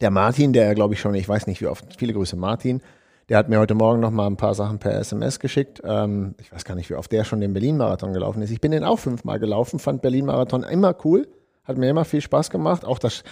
der 0.00 0.10
Martin, 0.10 0.52
der 0.52 0.74
glaube 0.74 0.94
ich 0.94 1.00
schon, 1.00 1.14
ich 1.14 1.28
weiß 1.28 1.46
nicht 1.46 1.60
wie 1.60 1.66
oft, 1.66 1.96
viele 1.96 2.12
Grüße 2.12 2.36
Martin, 2.36 2.82
der 3.30 3.38
hat 3.38 3.48
mir 3.48 3.58
heute 3.58 3.74
Morgen 3.74 4.00
noch 4.00 4.10
mal 4.10 4.26
ein 4.26 4.36
paar 4.36 4.54
Sachen 4.54 4.78
per 4.78 4.92
SMS 4.98 5.40
geschickt. 5.40 5.80
Ähm, 5.84 6.34
ich 6.40 6.52
weiß 6.52 6.64
gar 6.64 6.74
nicht, 6.74 6.90
wie 6.90 6.94
oft 6.94 7.10
der 7.10 7.24
schon 7.24 7.40
den 7.40 7.52
Berlin-Marathon 7.52 8.12
gelaufen 8.12 8.42
ist. 8.42 8.50
Ich 8.50 8.60
bin 8.60 8.72
den 8.72 8.84
auch 8.84 8.98
fünfmal 8.98 9.38
gelaufen, 9.38 9.78
fand 9.78 10.02
Berlin-Marathon 10.02 10.62
immer 10.64 10.94
cool. 11.04 11.26
Hat 11.64 11.78
mir 11.78 11.88
immer 11.88 12.04
viel 12.04 12.20
Spaß 12.20 12.50
gemacht. 12.50 12.84
Auch 12.84 12.98
das 12.98 13.22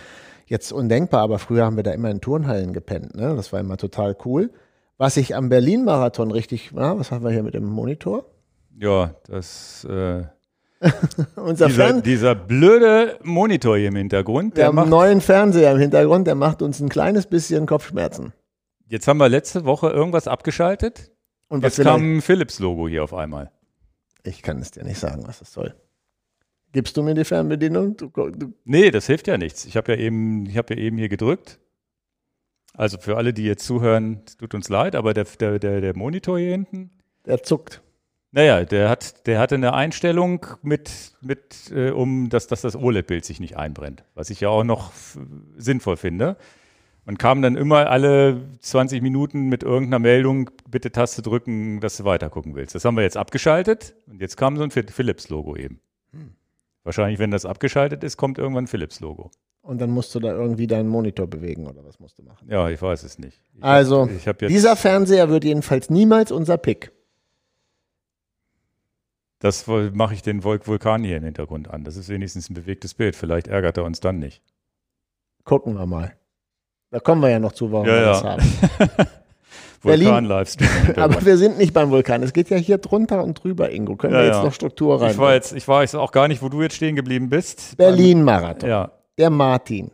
jetzt 0.47 0.73
undenkbar, 0.73 1.23
aber 1.23 1.38
früher 1.38 1.64
haben 1.64 1.76
wir 1.76 1.82
da 1.82 1.92
immer 1.92 2.11
in 2.11 2.20
Turnhallen 2.20 2.73
gepennt. 2.73 3.14
Ne? 3.14 3.35
Das 3.37 3.52
war 3.52 3.61
immer 3.61 3.76
total 3.76 4.16
cool. 4.25 4.50
Was 4.97 5.16
ich 5.16 5.37
am 5.37 5.49
Berlin-Marathon 5.49 6.30
richtig, 6.30 6.70
na, 6.75 6.99
was 6.99 7.12
haben 7.12 7.25
wir 7.25 7.30
hier 7.30 7.42
mit 7.42 7.54
dem 7.54 7.64
Monitor? 7.64 8.25
Ja, 8.76 9.14
das. 9.28 9.85
Äh, 9.85 10.25
Unser 11.37 11.66
dieser, 11.66 12.00
dieser, 12.00 12.35
blöde 12.37 13.18
Monitor 13.23 13.76
hier 13.76 13.88
im 13.88 13.97
Hintergrund. 13.97 14.56
Der, 14.56 14.73
der 14.73 14.85
neuen 14.85 15.20
Fernseher 15.20 15.73
im 15.73 15.78
Hintergrund, 15.78 16.26
der 16.26 16.37
macht 16.37 16.62
uns 16.62 16.80
ein 16.80 16.88
kleines 16.88 17.26
bisschen 17.26 17.66
Kopfschmerzen. 17.66 18.32
Jetzt 18.87 19.08
haben 19.08 19.18
wir 19.18 19.28
letzte 19.28 19.64
Woche 19.64 19.90
irgendwas 19.90 20.28
abgeschaltet. 20.28 21.11
Und 21.49 21.62
was 21.62 21.76
jetzt 21.76 21.87
kam 21.87 22.18
ein 22.18 22.20
Philips-Logo 22.23 22.88
hier 22.88 23.02
auf 23.02 23.12
einmal. 23.12 23.50
Ich 24.23 24.42
kann 24.42 24.61
es 24.61 24.70
dir 24.70 24.85
nicht 24.85 24.99
sagen, 24.99 25.25
was 25.26 25.40
das 25.40 25.52
soll. 25.52 25.75
Gibst 26.72 26.96
du 26.96 27.02
mir 27.02 27.14
die 27.14 27.25
Fernbedienung? 27.25 27.96
Du, 27.96 28.08
du 28.08 28.52
nee, 28.64 28.90
das 28.90 29.06
hilft 29.06 29.26
ja 29.26 29.38
nichts. 29.38 29.64
Ich 29.64 29.76
habe 29.76 29.92
ja 29.92 29.98
eben, 29.98 30.46
ich 30.46 30.56
habe 30.58 30.75
ja 30.75 30.80
eben 30.80 30.98
hier 30.98 31.08
gedrückt. 31.08 31.58
Also 32.75 32.98
für 32.98 33.16
alle, 33.16 33.32
die 33.32 33.44
jetzt 33.44 33.64
zuhören, 33.64 34.20
tut 34.38 34.54
uns 34.54 34.68
leid, 34.68 34.94
aber 34.94 35.14
der, 35.14 35.25
der, 35.25 35.58
der, 35.58 35.80
der 35.80 35.96
Monitor 35.96 36.38
hier 36.38 36.50
hinten, 36.50 36.90
Der 37.26 37.42
zuckt. 37.42 37.80
naja, 38.30 38.64
der 38.64 38.88
hat, 38.88 39.26
der 39.26 39.40
hatte 39.40 39.54
eine 39.56 39.72
Einstellung 39.72 40.46
mit, 40.62 41.14
mit 41.20 41.72
äh, 41.75 41.90
um, 41.90 42.28
dass, 42.28 42.46
dass 42.46 42.60
das 42.60 42.76
OLED-Bild 42.76 43.25
sich 43.25 43.40
nicht 43.40 43.56
einbrennt, 43.56 44.04
was 44.14 44.30
ich 44.30 44.40
ja 44.40 44.50
auch 44.50 44.62
noch 44.62 44.92
sinnvoll 45.56 45.96
finde. 45.96 46.37
Man 47.04 47.16
kam 47.18 47.40
dann 47.40 47.56
immer 47.56 47.88
alle 47.90 48.42
20 48.60 49.00
Minuten 49.02 49.48
mit 49.48 49.62
irgendeiner 49.62 49.98
Meldung, 49.98 50.50
bitte 50.70 50.92
Taste 50.92 51.22
drücken, 51.22 51.80
dass 51.80 51.96
du 51.96 52.04
weitergucken 52.04 52.54
willst. 52.54 52.75
Das 52.75 52.84
haben 52.84 52.96
wir 52.96 53.02
jetzt 53.02 53.16
abgeschaltet 53.16 53.94
und 54.06 54.20
jetzt 54.20 54.37
kam 54.37 54.56
so 54.58 54.62
ein 54.62 54.70
Phil- 54.70 54.87
Philips-Logo 54.92 55.56
eben. 55.56 55.80
Wahrscheinlich, 56.88 57.18
wenn 57.18 57.30
das 57.30 57.45
abgeschaltet 57.45 58.02
ist, 58.02 58.16
kommt 58.16 58.38
irgendwann 58.38 58.64
ein 58.64 58.66
Philips-Logo. 58.66 59.30
Und 59.61 59.78
dann 59.78 59.90
musst 59.90 60.14
du 60.14 60.21
da 60.21 60.33
irgendwie 60.33 60.66
deinen 60.66 60.88
Monitor 60.88 61.26
bewegen 61.26 61.66
oder 61.66 61.85
was 61.85 62.00
musst 62.00 62.18
du 62.18 62.23
machen? 62.23 62.49
Ja, 62.50 62.66
ich 62.71 62.80
weiß 62.80 63.02
es 63.02 63.18
nicht. 63.18 63.38
Ich 63.54 63.62
Also, 63.62 64.04
hab, 64.07 64.11
ich 64.11 64.26
hab 64.26 64.38
Dieser 64.38 64.75
Fernseher 64.75 65.28
wird 65.28 65.45
jedenfalls 65.45 65.90
niemals 65.90 66.33
unser 66.33 66.57
Pick. 66.57 66.90
das 69.40 69.66
mache 69.66 70.14
ich 70.14 70.23
den 70.23 70.40
Vul- 70.42 70.66
Vulkan 70.66 71.04
hier 71.04 71.18
im 71.18 71.25
Hintergrund 71.25 71.68
an. 71.68 71.85
Das 71.85 71.97
ist 71.97 72.09
wenigstens 72.09 72.49
ein 72.49 72.54
bewegtes 72.54 72.95
Bild. 72.95 73.14
Vielleicht 73.16 73.49
ärgert 73.49 73.76
er 73.76 73.85
uns 73.85 74.00
dann 74.00 74.18
nicht. 74.18 74.42
Gucken 75.45 75.75
wir 75.75 75.85
mal. 75.85 76.16
Da 76.90 77.00
kommen 77.00 77.21
wir 77.21 77.28
ja 77.28 77.38
noch 77.38 77.52
zu, 77.52 77.71
warum 77.71 77.87
Ja, 77.87 77.92
wir 77.92 78.00
ja. 78.00 78.12
das 78.12 78.25
haben. 78.25 79.09
Vulkan-Livestream. 79.82 80.68
Aber 80.97 81.25
wir 81.25 81.37
sind 81.37 81.58
nicht 81.58 81.73
beim 81.73 81.90
Vulkan. 81.90 82.23
Es 82.23 82.32
geht 82.32 82.50
ja 82.50 82.56
hier 82.56 82.78
drunter 82.78 83.23
und 83.23 83.42
drüber, 83.42 83.70
Ingo. 83.70 83.97
Können 83.97 84.14
Ja, 84.14 84.20
wir 84.20 84.26
jetzt 84.26 84.37
ja. 84.37 84.44
noch 84.44 84.52
Struktur 84.52 85.00
rein? 85.00 85.11
Ich 85.12 85.18
war 85.18 85.35
jetzt, 85.35 85.52
ich 85.52 85.66
war 85.68 85.82
jetzt 85.82 85.94
auch 85.94 86.12
gar 86.12 86.28
nicht, 86.28 86.42
wo 86.42 86.49
du 86.49 86.62
jetzt 86.62 86.75
stehen 86.76 86.97
geblieben 86.97 87.28
bist. 87.28 87.76
Berlin-Marathon. 87.76 88.68
Ja, 88.68 88.90
Der 89.18 89.30
Martin. 89.30 89.90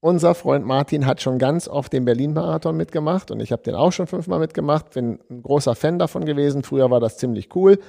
Unser 0.00 0.36
Freund 0.36 0.64
Martin 0.64 1.06
hat 1.06 1.20
schon 1.20 1.38
ganz 1.38 1.66
oft 1.66 1.92
den 1.92 2.04
Berlin-Marathon 2.04 2.76
mitgemacht 2.76 3.32
und 3.32 3.40
ich 3.40 3.50
habe 3.50 3.62
den 3.64 3.74
auch 3.74 3.90
schon 3.90 4.06
fünfmal 4.06 4.38
mitgemacht. 4.38 4.90
Bin 4.90 5.18
ein 5.28 5.42
großer 5.42 5.74
Fan 5.74 5.98
davon 5.98 6.24
gewesen. 6.24 6.62
Früher 6.62 6.88
war 6.90 7.00
das 7.00 7.18
ziemlich 7.18 7.54
cool 7.56 7.80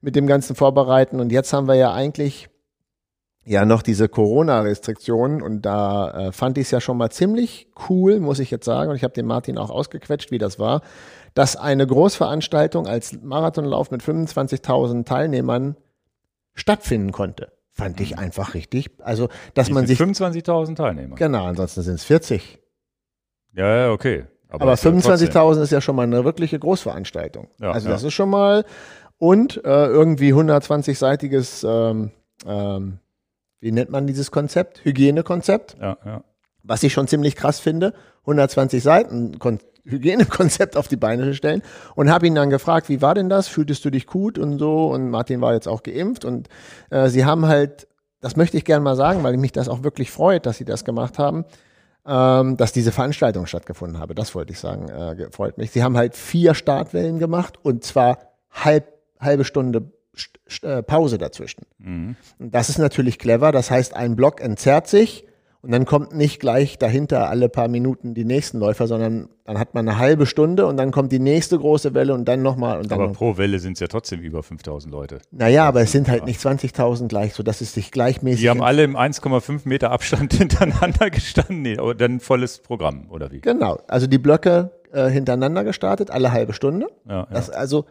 mit 0.00 0.16
dem 0.16 0.26
ganzen 0.26 0.56
Vorbereiten 0.56 1.20
und 1.20 1.30
jetzt 1.32 1.52
haben 1.52 1.68
wir 1.68 1.74
ja 1.74 1.92
eigentlich 1.92 2.48
ja 3.44 3.64
noch 3.64 3.82
diese 3.82 4.08
Corona-Restriktionen 4.08 5.42
und 5.42 5.62
da 5.62 6.28
äh, 6.28 6.32
fand 6.32 6.58
ich 6.58 6.66
es 6.66 6.70
ja 6.70 6.80
schon 6.80 6.96
mal 6.96 7.10
ziemlich 7.10 7.68
cool, 7.88 8.20
muss 8.20 8.38
ich 8.38 8.50
jetzt 8.50 8.64
sagen. 8.64 8.90
Und 8.90 8.96
ich 8.96 9.04
habe 9.04 9.14
den 9.14 9.26
Martin 9.26 9.58
auch 9.58 9.70
ausgequetscht, 9.70 10.30
wie 10.30 10.38
das 10.38 10.58
war, 10.58 10.82
dass 11.34 11.56
eine 11.56 11.86
Großveranstaltung 11.86 12.86
als 12.86 13.20
Marathonlauf 13.22 13.90
mit 13.90 14.02
25.000 14.02 15.04
Teilnehmern 15.04 15.76
stattfinden 16.54 17.12
konnte. 17.12 17.52
Fand 17.70 18.00
ich 18.00 18.18
einfach 18.18 18.54
richtig. 18.54 18.90
Also, 18.98 19.28
dass 19.54 19.68
Die 19.68 19.72
man 19.72 19.86
sich 19.86 19.98
25.000 19.98 20.76
Teilnehmer. 20.76 21.16
Genau, 21.16 21.46
ansonsten 21.46 21.82
sind 21.82 21.94
es 21.94 22.04
40. 22.04 22.58
Ja, 23.54 23.76
ja, 23.76 23.92
okay. 23.92 24.26
Aber 24.48 24.66
trotzdem. 24.66 24.98
25.000 24.98 25.62
ist 25.62 25.70
ja 25.70 25.80
schon 25.80 25.96
mal 25.96 26.02
eine 26.02 26.24
wirkliche 26.24 26.58
Großveranstaltung. 26.58 27.48
Ja, 27.60 27.70
also 27.70 27.88
ja. 27.88 27.94
das 27.94 28.02
ist 28.02 28.12
schon 28.12 28.28
mal 28.28 28.64
und 29.18 29.64
äh, 29.64 29.86
irgendwie 29.86 30.32
120-seitiges, 30.32 31.64
ähm, 31.64 32.10
ähm, 32.46 32.98
wie 33.60 33.72
nennt 33.72 33.90
man 33.90 34.06
dieses 34.06 34.30
Konzept? 34.30 34.84
Hygienekonzept, 34.84 35.76
Ja, 35.80 35.96
ja. 36.04 36.24
was 36.62 36.82
ich 36.82 36.92
schon 36.92 37.06
ziemlich 37.08 37.36
krass 37.36 37.60
finde. 37.60 37.92
120 38.22 38.82
Seiten 38.82 39.38
Kon 39.38 39.58
Hygienekonzept 39.84 40.76
auf 40.76 40.88
die 40.88 40.96
Beine 40.96 41.24
zu 41.24 41.34
stellen 41.34 41.62
und 41.94 42.10
habe 42.10 42.26
ihn 42.26 42.34
dann 42.34 42.50
gefragt, 42.50 42.88
wie 42.90 43.00
war 43.00 43.14
denn 43.14 43.28
das? 43.30 43.48
Fühltest 43.48 43.82
du 43.84 43.90
dich 43.90 44.06
gut 44.06 44.38
und 44.38 44.58
so? 44.58 44.88
Und 44.88 45.08
Martin 45.10 45.40
war 45.40 45.54
jetzt 45.54 45.68
auch 45.68 45.82
geimpft 45.82 46.24
und 46.26 46.48
äh, 46.90 47.08
sie 47.08 47.24
haben 47.24 47.46
halt, 47.46 47.88
das 48.20 48.36
möchte 48.36 48.58
ich 48.58 48.64
gerne 48.66 48.84
mal 48.84 48.94
sagen, 48.96 49.22
weil 49.22 49.36
mich 49.38 49.52
das 49.52 49.68
auch 49.70 49.82
wirklich 49.82 50.10
freut, 50.10 50.44
dass 50.46 50.58
sie 50.58 50.64
das 50.66 50.84
gemacht 50.84 51.18
haben 51.18 51.44
ähm, 52.06 52.56
dass 52.56 52.72
diese 52.72 52.92
Veranstaltung 52.92 53.44
stattgefunden 53.46 53.98
habe. 54.00 54.14
Das 54.14 54.34
wollte 54.34 54.52
ich 54.54 54.58
sagen, 54.58 54.88
äh, 54.88 55.30
freut 55.30 55.58
mich. 55.58 55.70
Sie 55.70 55.82
haben 55.82 55.98
halt 55.98 56.16
vier 56.16 56.54
Startwellen 56.54 57.18
gemacht 57.18 57.58
und 57.62 57.84
zwar 57.84 58.18
halb, 58.50 58.86
halbe 59.20 59.44
Stunde 59.44 59.80
St- 59.80 59.82
St- 59.82 59.99
Pause 60.86 61.18
dazwischen. 61.18 61.62
Mhm. 61.78 62.16
Das 62.38 62.68
ist 62.68 62.78
natürlich 62.78 63.18
clever. 63.18 63.52
Das 63.52 63.70
heißt, 63.70 63.94
ein 63.94 64.16
Block 64.16 64.40
entzerrt 64.40 64.88
sich 64.88 65.24
und 65.62 65.72
dann 65.72 65.84
kommt 65.84 66.14
nicht 66.14 66.40
gleich 66.40 66.78
dahinter 66.78 67.28
alle 67.28 67.50
paar 67.50 67.68
Minuten 67.68 68.14
die 68.14 68.24
nächsten 68.24 68.58
Läufer, 68.58 68.86
sondern 68.86 69.28
dann 69.44 69.58
hat 69.58 69.74
man 69.74 69.86
eine 69.86 69.98
halbe 69.98 70.24
Stunde 70.24 70.66
und 70.66 70.78
dann 70.78 70.90
kommt 70.90 71.12
die 71.12 71.18
nächste 71.18 71.58
große 71.58 71.92
Welle 71.92 72.14
und 72.14 72.26
dann 72.26 72.40
nochmal 72.40 72.78
und 72.78 72.90
dann 72.90 73.00
Aber 73.00 73.12
pro 73.12 73.36
Welle 73.36 73.58
sind 73.58 73.74
es 73.74 73.80
ja 73.80 73.86
trotzdem 73.86 74.20
über 74.20 74.42
5000 74.42 74.90
Leute. 74.90 75.18
Naja, 75.30 75.66
aber 75.66 75.82
es 75.82 75.92
sind 75.92 76.08
halt 76.08 76.24
nicht 76.24 76.40
20.000 76.40 77.08
gleich, 77.08 77.34
so 77.34 77.42
dass 77.42 77.60
es 77.60 77.74
sich 77.74 77.90
gleichmäßig. 77.90 78.40
Die 78.40 78.48
haben 78.48 78.62
alle 78.62 78.84
im 78.84 78.96
1,5 78.96 79.60
Meter 79.64 79.90
Abstand 79.90 80.32
hintereinander 80.38 81.10
gestanden. 81.10 81.60
Nee, 81.60 81.76
aber 81.76 81.94
dann 81.94 82.20
volles 82.20 82.58
Programm, 82.60 83.10
oder 83.10 83.30
wie? 83.30 83.40
Genau, 83.42 83.80
also 83.86 84.06
die 84.06 84.18
Blöcke 84.18 84.70
äh, 84.92 85.10
hintereinander 85.10 85.62
gestartet, 85.64 86.10
alle 86.10 86.32
halbe 86.32 86.54
Stunde. 86.54 86.86
Ja, 87.06 87.14
ja. 87.14 87.28
Das 87.30 87.50
also 87.50 87.84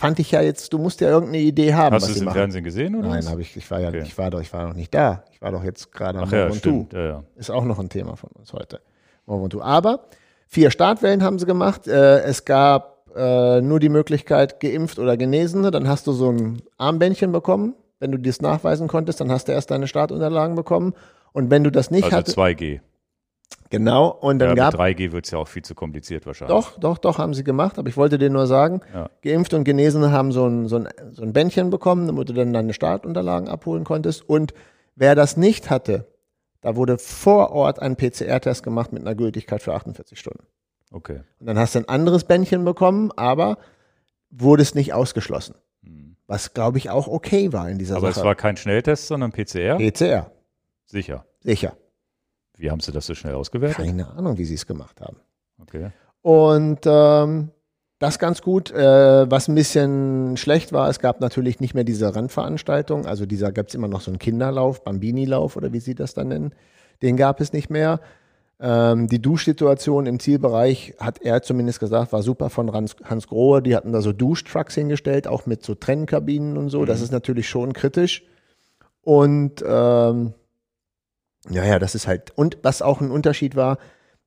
fand 0.00 0.18
ich 0.18 0.30
ja 0.30 0.40
jetzt, 0.40 0.72
du 0.72 0.78
musst 0.78 1.00
ja 1.02 1.08
irgendeine 1.08 1.42
Idee 1.44 1.74
haben, 1.74 1.94
Hast 1.94 2.08
du 2.08 2.12
es 2.12 2.18
im 2.18 2.24
machen. 2.24 2.36
Fernsehen 2.36 2.64
gesehen, 2.64 2.96
oder? 2.96 3.08
Nein, 3.10 3.28
habe 3.28 3.42
ich, 3.42 3.54
ich 3.56 3.70
war 3.70 3.80
ja, 3.80 3.88
Okay. 3.88 4.02
ich 4.04 4.16
war 4.16 4.30
doch, 4.30 4.40
ich 4.40 4.50
war 4.52 4.66
noch 4.66 4.74
nicht 4.74 4.94
da. 4.94 5.24
Ich 5.30 5.42
war 5.42 5.52
doch 5.52 5.62
jetzt 5.62 5.92
gerade 5.92 6.18
am 6.18 6.24
Ach 6.26 6.32
ja, 6.32 6.50
stimmt. 6.52 6.92
Ja, 6.94 7.04
ja. 7.06 7.22
Ist 7.36 7.50
auch 7.50 7.64
noch 7.64 7.78
ein 7.78 7.88
Thema 7.90 8.16
von 8.16 8.30
uns 8.30 8.52
heute. 8.52 8.80
Ventoux. 9.26 9.60
Aber 9.62 10.06
vier 10.46 10.70
Startwellen 10.70 11.22
haben 11.22 11.38
sie 11.38 11.46
gemacht. 11.46 11.86
Äh, 11.86 12.20
es 12.22 12.44
gab 12.46 13.06
äh, 13.14 13.60
nur 13.60 13.78
die 13.78 13.90
Möglichkeit, 13.90 14.58
geimpft 14.60 14.98
oder 14.98 15.16
Genesene. 15.16 15.70
Dann 15.70 15.86
hast 15.86 16.06
du 16.06 16.12
so 16.12 16.30
ein 16.32 16.62
Armbändchen 16.78 17.30
bekommen. 17.30 17.74
Wenn 17.98 18.10
du 18.12 18.18
das 18.18 18.40
nachweisen 18.40 18.88
konntest, 18.88 19.20
dann 19.20 19.30
hast 19.30 19.48
du 19.48 19.52
erst 19.52 19.70
deine 19.70 19.86
Startunterlagen 19.86 20.56
bekommen. 20.56 20.94
Und 21.32 21.50
wenn 21.50 21.62
du 21.62 21.70
das 21.70 21.90
nicht 21.90 22.04
Also 22.04 22.16
hattest, 22.16 22.38
2G. 22.38 22.80
Genau, 23.70 24.08
und 24.08 24.38
dann 24.40 24.50
Ja, 24.50 24.70
gab 24.70 24.72
mit 24.74 24.80
3G 24.98 25.12
wird 25.12 25.24
es 25.24 25.30
ja 25.30 25.38
auch 25.38 25.48
viel 25.48 25.62
zu 25.62 25.74
kompliziert 25.74 26.26
wahrscheinlich. 26.26 26.54
Doch, 26.56 26.78
doch, 26.78 26.98
doch, 26.98 27.18
haben 27.18 27.32
sie 27.34 27.44
gemacht. 27.44 27.78
Aber 27.78 27.88
ich 27.88 27.96
wollte 27.96 28.18
dir 28.18 28.28
nur 28.30 28.46
sagen, 28.46 28.80
Ja. 28.92 29.08
Geimpft 29.22 29.54
und 29.54 29.64
Genesene 29.64 30.12
haben 30.12 30.32
so 30.32 30.46
ein, 30.46 30.68
so, 30.68 30.76
ein, 30.76 30.88
so 31.12 31.22
ein 31.22 31.32
Bändchen 31.32 31.70
bekommen, 31.70 32.06
damit 32.06 32.28
du 32.28 32.32
dann 32.34 32.52
deine 32.52 32.74
Startunterlagen 32.74 33.48
abholen 33.48 33.84
konntest. 33.84 34.28
Und 34.28 34.52
wer 34.96 35.14
das 35.14 35.36
nicht 35.36 35.70
hatte, 35.70 36.06
da 36.60 36.76
wurde 36.76 36.98
vor 36.98 37.52
Ort 37.52 37.80
ein 37.80 37.96
PCR-Test 37.96 38.62
gemacht 38.62 38.92
mit 38.92 39.00
einer 39.02 39.14
Gültigkeit 39.14 39.62
für 39.62 39.72
48 39.72 40.18
Stunden. 40.18 40.44
Okay. 40.92 41.20
Und 41.38 41.46
dann 41.46 41.58
hast 41.58 41.74
du 41.74 41.78
ein 41.78 41.88
anderes 41.88 42.24
Bändchen 42.24 42.64
bekommen, 42.64 43.12
aber 43.16 43.56
wurde 44.30 44.62
es 44.62 44.74
nicht 44.74 44.92
ausgeschlossen. 44.92 45.54
Hm. 45.84 46.16
Was, 46.26 46.52
glaube 46.52 46.78
ich, 46.78 46.90
auch 46.90 47.08
okay 47.08 47.52
war 47.52 47.70
in 47.70 47.78
dieser 47.78 47.96
Aber 47.96 48.08
es 48.10 48.16
Sache. 48.16 48.26
war 48.26 48.34
kein 48.34 48.56
Schnelltest, 48.56 49.06
sondern 49.06 49.32
PCR? 49.32 49.76
PCR, 49.78 50.30
Sicher. 50.86 51.24
sicher. 51.40 51.76
Wie 52.60 52.70
haben 52.70 52.80
sie 52.80 52.92
das 52.92 53.06
so 53.06 53.14
schnell 53.14 53.34
ausgewertet? 53.34 53.84
Keine 53.84 54.10
Ahnung, 54.10 54.36
wie 54.36 54.44
sie 54.44 54.54
es 54.54 54.66
gemacht 54.66 55.00
haben. 55.00 55.16
Okay. 55.62 55.90
Und 56.22 56.80
ähm, 56.84 57.50
das 57.98 58.18
ganz 58.18 58.42
gut. 58.42 58.70
Äh, 58.70 59.30
was 59.30 59.48
ein 59.48 59.54
bisschen 59.54 60.36
schlecht 60.36 60.72
war, 60.72 60.88
es 60.88 60.98
gab 60.98 61.20
natürlich 61.20 61.60
nicht 61.60 61.74
mehr 61.74 61.84
diese 61.84 62.14
Randveranstaltung. 62.14 63.06
Also 63.06 63.26
dieser 63.26 63.50
gab 63.52 63.68
es 63.68 63.74
immer 63.74 63.88
noch 63.88 64.02
so 64.02 64.10
einen 64.10 64.18
Kinderlauf, 64.18 64.84
Bambini-Lauf 64.84 65.56
oder 65.56 65.72
wie 65.72 65.80
sie 65.80 65.94
das 65.94 66.14
dann 66.14 66.28
nennen. 66.28 66.54
Den 67.02 67.16
gab 67.16 67.40
es 67.40 67.52
nicht 67.52 67.70
mehr. 67.70 68.00
Ähm, 68.58 69.06
die 69.06 69.22
Duschsituation 69.22 70.04
im 70.04 70.20
Zielbereich, 70.20 70.94
hat 70.98 71.22
er 71.22 71.40
zumindest 71.42 71.80
gesagt, 71.80 72.12
war 72.12 72.22
super 72.22 72.50
von 72.50 72.72
Hans, 72.72 72.94
Hans 73.04 73.26
Grohe. 73.26 73.62
Die 73.62 73.74
hatten 73.74 73.92
da 73.92 74.02
so 74.02 74.12
Duschtrucks 74.12 74.74
hingestellt, 74.74 75.26
auch 75.26 75.46
mit 75.46 75.64
so 75.64 75.74
Trennkabinen 75.74 76.58
und 76.58 76.68
so. 76.68 76.84
Das 76.84 77.00
ist 77.00 77.10
natürlich 77.10 77.48
schon 77.48 77.72
kritisch. 77.72 78.22
Und 79.02 79.64
ähm, 79.66 80.34
ja, 81.48 81.64
ja, 81.64 81.78
das 81.78 81.94
ist 81.94 82.06
halt. 82.06 82.36
Und 82.36 82.58
was 82.62 82.82
auch 82.82 83.00
ein 83.00 83.10
Unterschied 83.10 83.56
war, 83.56 83.78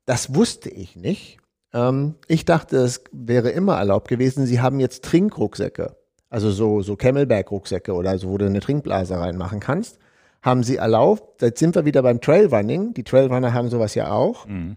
das 0.05 0.34
wusste 0.34 0.70
ich 0.70 0.96
nicht. 0.96 1.38
Ähm, 1.74 2.15
ich 2.27 2.46
dachte, 2.46 2.77
es 2.77 3.03
wäre 3.12 3.50
immer 3.50 3.77
erlaubt 3.77 4.08
gewesen. 4.08 4.46
Sie 4.46 4.62
haben 4.62 4.79
jetzt 4.79 5.03
Trinkrucksäcke, 5.05 5.96
also 6.29 6.51
so, 6.51 6.82
so 6.82 6.96
Camelback-Rucksäcke 6.96 7.93
oder 7.93 8.17
so, 8.17 8.29
wo 8.29 8.38
du 8.38 8.46
eine 8.46 8.60
Trinkblase 8.60 9.17
reinmachen 9.17 9.60
kannst. 9.60 10.00
Haben 10.41 10.63
sie 10.63 10.75
erlaubt. 10.75 11.41
Jetzt 11.41 11.60
sind 11.60 11.75
wir 11.75 11.86
wieder 11.86 12.03
beim 12.03 12.20
Trailrunning. 12.20 12.93
Die 12.93 13.03
Trailrunner 13.03 13.53
haben 13.53 13.70
sowas 13.70 13.96
ja 13.96 14.12
auch. 14.12 14.46
Mhm. 14.46 14.75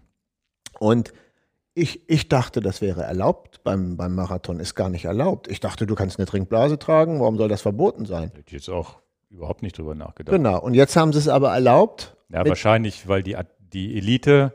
Und 0.79 1.11
ich, 1.73 2.09
ich 2.09 2.29
dachte, 2.29 2.61
das 2.61 2.81
wäre 2.81 3.03
erlaubt 3.03 3.63
beim, 3.63 3.97
beim 3.97 4.15
Marathon. 4.15 4.59
Ist 4.59 4.75
gar 4.75 4.89
nicht 4.89 5.05
erlaubt. 5.05 5.47
Ich 5.49 5.59
dachte, 5.59 5.85
du 5.85 5.93
kannst 5.93 6.17
eine 6.17 6.25
Trinkblase 6.25 6.79
tragen. 6.79 7.19
Warum 7.19 7.37
soll 7.37 7.49
das 7.49 7.61
verboten 7.61 8.05
sein? 8.05 8.29
Hätte 8.29 8.43
ich 8.47 8.53
jetzt 8.53 8.69
auch 8.69 8.97
überhaupt 9.29 9.61
nicht 9.61 9.77
drüber 9.77 9.93
nachgedacht. 9.93 10.35
Genau. 10.35 10.59
Und 10.61 10.73
jetzt 10.73 10.95
haben 10.95 11.11
sie 11.11 11.19
es 11.19 11.27
aber 11.27 11.51
erlaubt. 11.53 12.16
Ja, 12.29 12.39
Mit- 12.39 12.49
wahrscheinlich, 12.49 13.07
weil 13.07 13.23
die, 13.23 13.37
die 13.59 13.97
Elite 13.97 14.53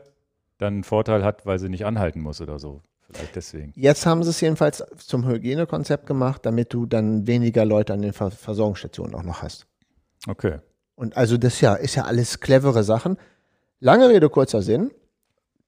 dann 0.57 0.75
einen 0.75 0.83
Vorteil 0.83 1.23
hat, 1.23 1.45
weil 1.45 1.59
sie 1.59 1.69
nicht 1.69 1.85
anhalten 1.85 2.21
muss 2.21 2.41
oder 2.41 2.59
so. 2.59 2.81
Vielleicht 3.07 3.35
deswegen. 3.35 3.73
Jetzt 3.75 4.05
haben 4.05 4.23
sie 4.23 4.29
es 4.29 4.41
jedenfalls 4.41 4.83
zum 4.97 5.27
Hygienekonzept 5.27 6.05
gemacht, 6.05 6.45
damit 6.45 6.73
du 6.73 6.85
dann 6.85 7.27
weniger 7.27 7.65
Leute 7.65 7.93
an 7.93 8.01
den 8.01 8.13
Ver 8.13 8.31
Versorgungsstationen 8.31 9.13
auch 9.15 9.23
noch 9.23 9.41
hast. 9.41 9.67
Okay. 10.27 10.59
Und 10.95 11.17
also 11.17 11.37
das 11.37 11.59
ja, 11.61 11.73
ist 11.75 11.95
ja 11.95 12.05
alles 12.05 12.39
clevere 12.39 12.83
Sachen. 12.83 13.17
Lange 13.79 14.09
Rede, 14.09 14.29
kurzer 14.29 14.61
Sinn. 14.61 14.91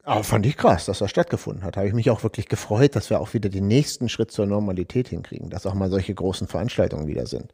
Aber 0.03 0.23
fand 0.23 0.45
ich 0.45 0.55
krass, 0.55 0.85
dass 0.85 0.99
das 0.99 1.09
stattgefunden 1.09 1.63
hat. 1.63 1.77
Habe 1.77 1.87
ich 1.87 1.93
mich 1.93 2.09
auch 2.11 2.21
wirklich 2.23 2.47
gefreut, 2.47 2.95
dass 2.95 3.09
wir 3.09 3.19
auch 3.19 3.33
wieder 3.33 3.49
den 3.49 3.67
nächsten 3.67 4.07
Schritt 4.07 4.31
zur 4.31 4.45
Normalität 4.45 5.07
hinkriegen, 5.09 5.49
dass 5.49 5.65
auch 5.65 5.73
mal 5.73 5.89
solche 5.89 6.13
großen 6.13 6.47
Veranstaltungen 6.47 7.07
wieder 7.07 7.25
sind. 7.25 7.53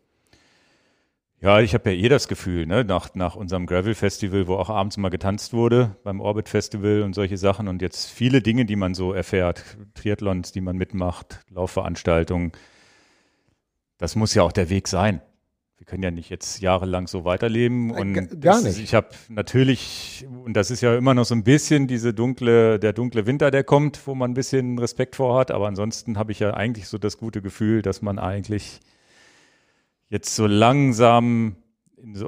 Ja, 1.42 1.60
ich 1.60 1.74
habe 1.74 1.92
ja 1.92 1.98
eh 2.06 2.08
das 2.08 2.28
Gefühl, 2.28 2.68
ne, 2.68 2.84
nach, 2.84 3.16
nach 3.16 3.36
unserem 3.36 3.66
Gravel-Festival, 3.66 4.48
wo 4.48 4.56
auch 4.58 4.70
abends 4.70 4.98
mal 4.98 5.10
getanzt 5.10 5.54
wurde, 5.54 5.96
beim 6.04 6.20
Orbit-Festival 6.22 7.02
und 7.02 7.16
solche 7.16 7.38
Sachen 7.38 7.68
und 7.68 7.82
jetzt 7.82 8.12
viele 8.12 8.44
Dinge, 8.44 8.66
die 8.66 8.76
man 8.76 8.94
so 8.94 9.12
erfährt, 9.12 9.64
Triathlons, 9.96 10.52
die 10.52 10.62
man 10.62 10.78
mitmacht, 10.78 11.40
Laufveranstaltungen, 11.50 12.52
das 13.98 14.16
muss 14.16 14.36
ja 14.36 14.44
auch 14.44 14.52
der 14.52 14.70
Weg 14.70 14.88
sein. 14.88 15.22
Wir 15.78 15.86
können 15.88 16.04
ja 16.04 16.12
nicht 16.12 16.30
jetzt 16.30 16.62
jahrelang 16.62 17.08
so 17.08 17.26
weiterleben 17.26 17.90
Äh, 17.90 18.00
und 18.02 18.14
g- 18.14 18.22
gar 18.40 18.62
das, 18.62 18.64
nicht. 18.64 18.80
ich 18.84 18.94
habe 18.94 19.08
natürlich, 19.30 20.28
und 20.46 20.54
das 20.54 20.70
ist 20.70 20.82
ja 20.82 20.96
immer 20.96 21.16
noch 21.16 21.26
so 21.26 21.34
ein 21.34 21.44
bisschen 21.44 21.88
diese 21.88 22.14
dunkle, 22.14 22.78
der 22.78 22.94
dunkle 22.94 23.26
Winter, 23.26 23.50
der 23.50 23.64
kommt, 23.64 24.06
wo 24.06 24.14
man 24.14 24.30
ein 24.30 24.34
bisschen 24.36 24.78
Respekt 24.78 25.16
vor 25.16 25.40
hat, 25.40 25.50
aber 25.50 25.66
ansonsten 25.68 26.20
habe 26.20 26.32
ich 26.34 26.40
ja 26.40 26.54
eigentlich 26.54 26.88
so 26.88 27.00
das 27.00 27.18
gute 27.18 27.42
Gefühl, 27.42 27.82
dass 27.82 28.04
man 28.04 28.20
eigentlich 28.20 28.80
jetzt 30.12 30.36
so 30.36 30.46
langsam, 30.46 31.56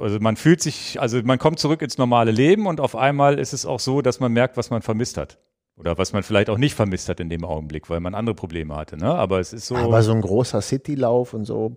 also 0.00 0.18
man 0.18 0.36
fühlt 0.36 0.60
sich, 0.62 1.00
also 1.00 1.22
man 1.22 1.38
kommt 1.38 1.58
zurück 1.58 1.82
ins 1.82 1.98
normale 1.98 2.30
Leben 2.32 2.66
und 2.66 2.80
auf 2.80 2.96
einmal 2.96 3.38
ist 3.38 3.52
es 3.52 3.66
auch 3.66 3.78
so, 3.78 4.00
dass 4.00 4.18
man 4.18 4.32
merkt, 4.32 4.56
was 4.56 4.70
man 4.70 4.82
vermisst 4.82 5.16
hat. 5.18 5.38
Oder 5.76 5.98
was 5.98 6.12
man 6.12 6.22
vielleicht 6.22 6.50
auch 6.50 6.58
nicht 6.58 6.74
vermisst 6.74 7.08
hat 7.08 7.18
in 7.18 7.28
dem 7.28 7.44
Augenblick, 7.44 7.90
weil 7.90 7.98
man 8.00 8.14
andere 8.14 8.34
Probleme 8.34 8.76
hatte. 8.76 8.96
Ne? 8.96 9.12
Aber 9.12 9.40
es 9.40 9.52
ist 9.52 9.66
so, 9.66 9.76
Aber 9.76 10.02
so 10.02 10.12
ein 10.12 10.20
großer 10.20 10.62
Citylauf 10.62 11.34
und 11.34 11.44
so. 11.44 11.74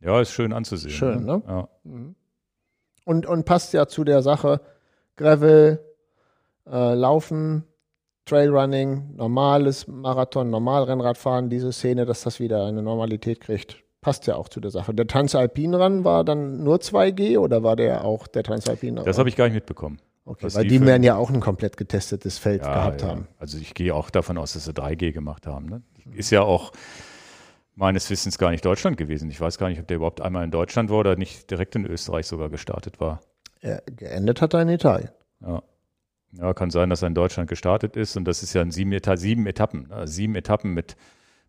ja, 0.00 0.20
ist 0.20 0.30
schön 0.30 0.52
anzusehen. 0.52 0.94
Schön, 0.94 1.24
ne? 1.24 1.42
Ja. 1.46 1.68
Und, 3.04 3.26
und 3.26 3.44
passt 3.44 3.72
ja 3.72 3.88
zu 3.88 4.04
der 4.04 4.22
Sache 4.22 4.60
Gravel, 5.16 5.80
äh, 6.70 6.94
Laufen, 6.94 7.64
Trailrunning, 8.26 9.16
normales 9.16 9.88
Marathon, 9.88 10.48
Normalrennradfahren, 10.50 11.50
diese 11.50 11.72
Szene, 11.72 12.06
dass 12.06 12.22
das 12.22 12.38
wieder 12.38 12.64
eine 12.64 12.82
Normalität 12.82 13.40
kriegt. 13.40 13.82
Passt 14.06 14.28
ja 14.28 14.36
auch 14.36 14.48
zu 14.48 14.60
der 14.60 14.70
Sache. 14.70 14.94
Der 14.94 15.08
Transalpinrun 15.08 16.04
war 16.04 16.22
dann 16.22 16.62
nur 16.62 16.76
2G 16.76 17.40
oder 17.40 17.64
war 17.64 17.74
der 17.74 18.04
auch 18.04 18.28
der 18.28 18.44
Transalpinrun? 18.44 19.04
Das 19.04 19.18
habe 19.18 19.28
ich 19.28 19.34
gar 19.34 19.46
nicht 19.46 19.54
mitbekommen. 19.54 19.98
Okay, 20.24 20.46
weil 20.52 20.68
die 20.68 20.80
werden 20.80 21.02
ja 21.02 21.16
auch 21.16 21.28
ein 21.28 21.40
komplett 21.40 21.76
getestetes 21.76 22.38
Feld 22.38 22.62
Ja, 22.62 22.72
gehabt 22.72 23.02
ja. 23.02 23.08
haben. 23.08 23.26
Also 23.40 23.58
ich 23.58 23.74
gehe 23.74 23.92
auch 23.92 24.10
davon 24.10 24.38
aus, 24.38 24.52
dass 24.52 24.66
sie 24.66 24.70
3G 24.70 25.10
gemacht 25.10 25.48
haben. 25.48 25.66
Ne? 25.66 25.82
Ist 26.14 26.30
ja 26.30 26.42
auch 26.42 26.70
meines 27.74 28.08
Wissens 28.08 28.38
gar 28.38 28.52
nicht 28.52 28.64
Deutschland 28.64 28.96
gewesen. 28.96 29.28
Ich 29.28 29.40
weiß 29.40 29.58
gar 29.58 29.70
nicht, 29.70 29.80
ob 29.80 29.88
der 29.88 29.96
überhaupt 29.96 30.20
einmal 30.20 30.44
in 30.44 30.52
Deutschland 30.52 30.88
war 30.88 30.98
oder 30.98 31.16
nicht 31.16 31.50
direkt 31.50 31.74
in 31.74 31.84
Österreich 31.84 32.28
sogar 32.28 32.48
gestartet 32.48 33.00
war. 33.00 33.20
Er, 33.60 33.82
geendet 33.86 34.40
hat 34.40 34.54
er 34.54 34.62
in 34.62 34.68
Italien. 34.68 35.10
Ja. 35.40 35.64
ja, 36.30 36.54
kann 36.54 36.70
sein, 36.70 36.90
dass 36.90 37.02
er 37.02 37.08
in 37.08 37.14
Deutschland 37.14 37.50
gestartet 37.50 37.96
ist 37.96 38.16
und 38.16 38.24
das 38.24 38.44
ist 38.44 38.54
ja 38.54 38.62
in 38.62 38.70
sieben, 38.70 38.92
Eta 38.92 39.16
sieben 39.16 39.48
Etappen. 39.48 39.90
Also 39.90 40.12
sieben 40.12 40.36
Etappen 40.36 40.74
mit 40.74 40.94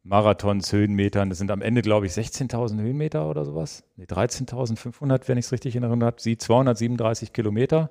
Marathons, 0.07 0.71
Höhenmetern. 0.71 1.29
Das 1.29 1.37
sind 1.37 1.51
am 1.51 1.61
Ende, 1.61 1.81
glaube 1.81 2.05
ich, 2.05 2.13
16.000 2.13 2.79
Höhenmeter 2.79 3.29
oder 3.29 3.45
sowas. 3.45 3.83
Nee, 3.97 4.05
13.500, 4.05 5.27
wenn 5.27 5.37
ich 5.37 5.45
es 5.45 5.51
richtig 5.51 5.75
in 5.75 5.83
Erinnerung 5.83 6.05
habe. 6.05 6.21
Sie 6.21 6.37
237 6.37 7.33
Kilometer. 7.33 7.89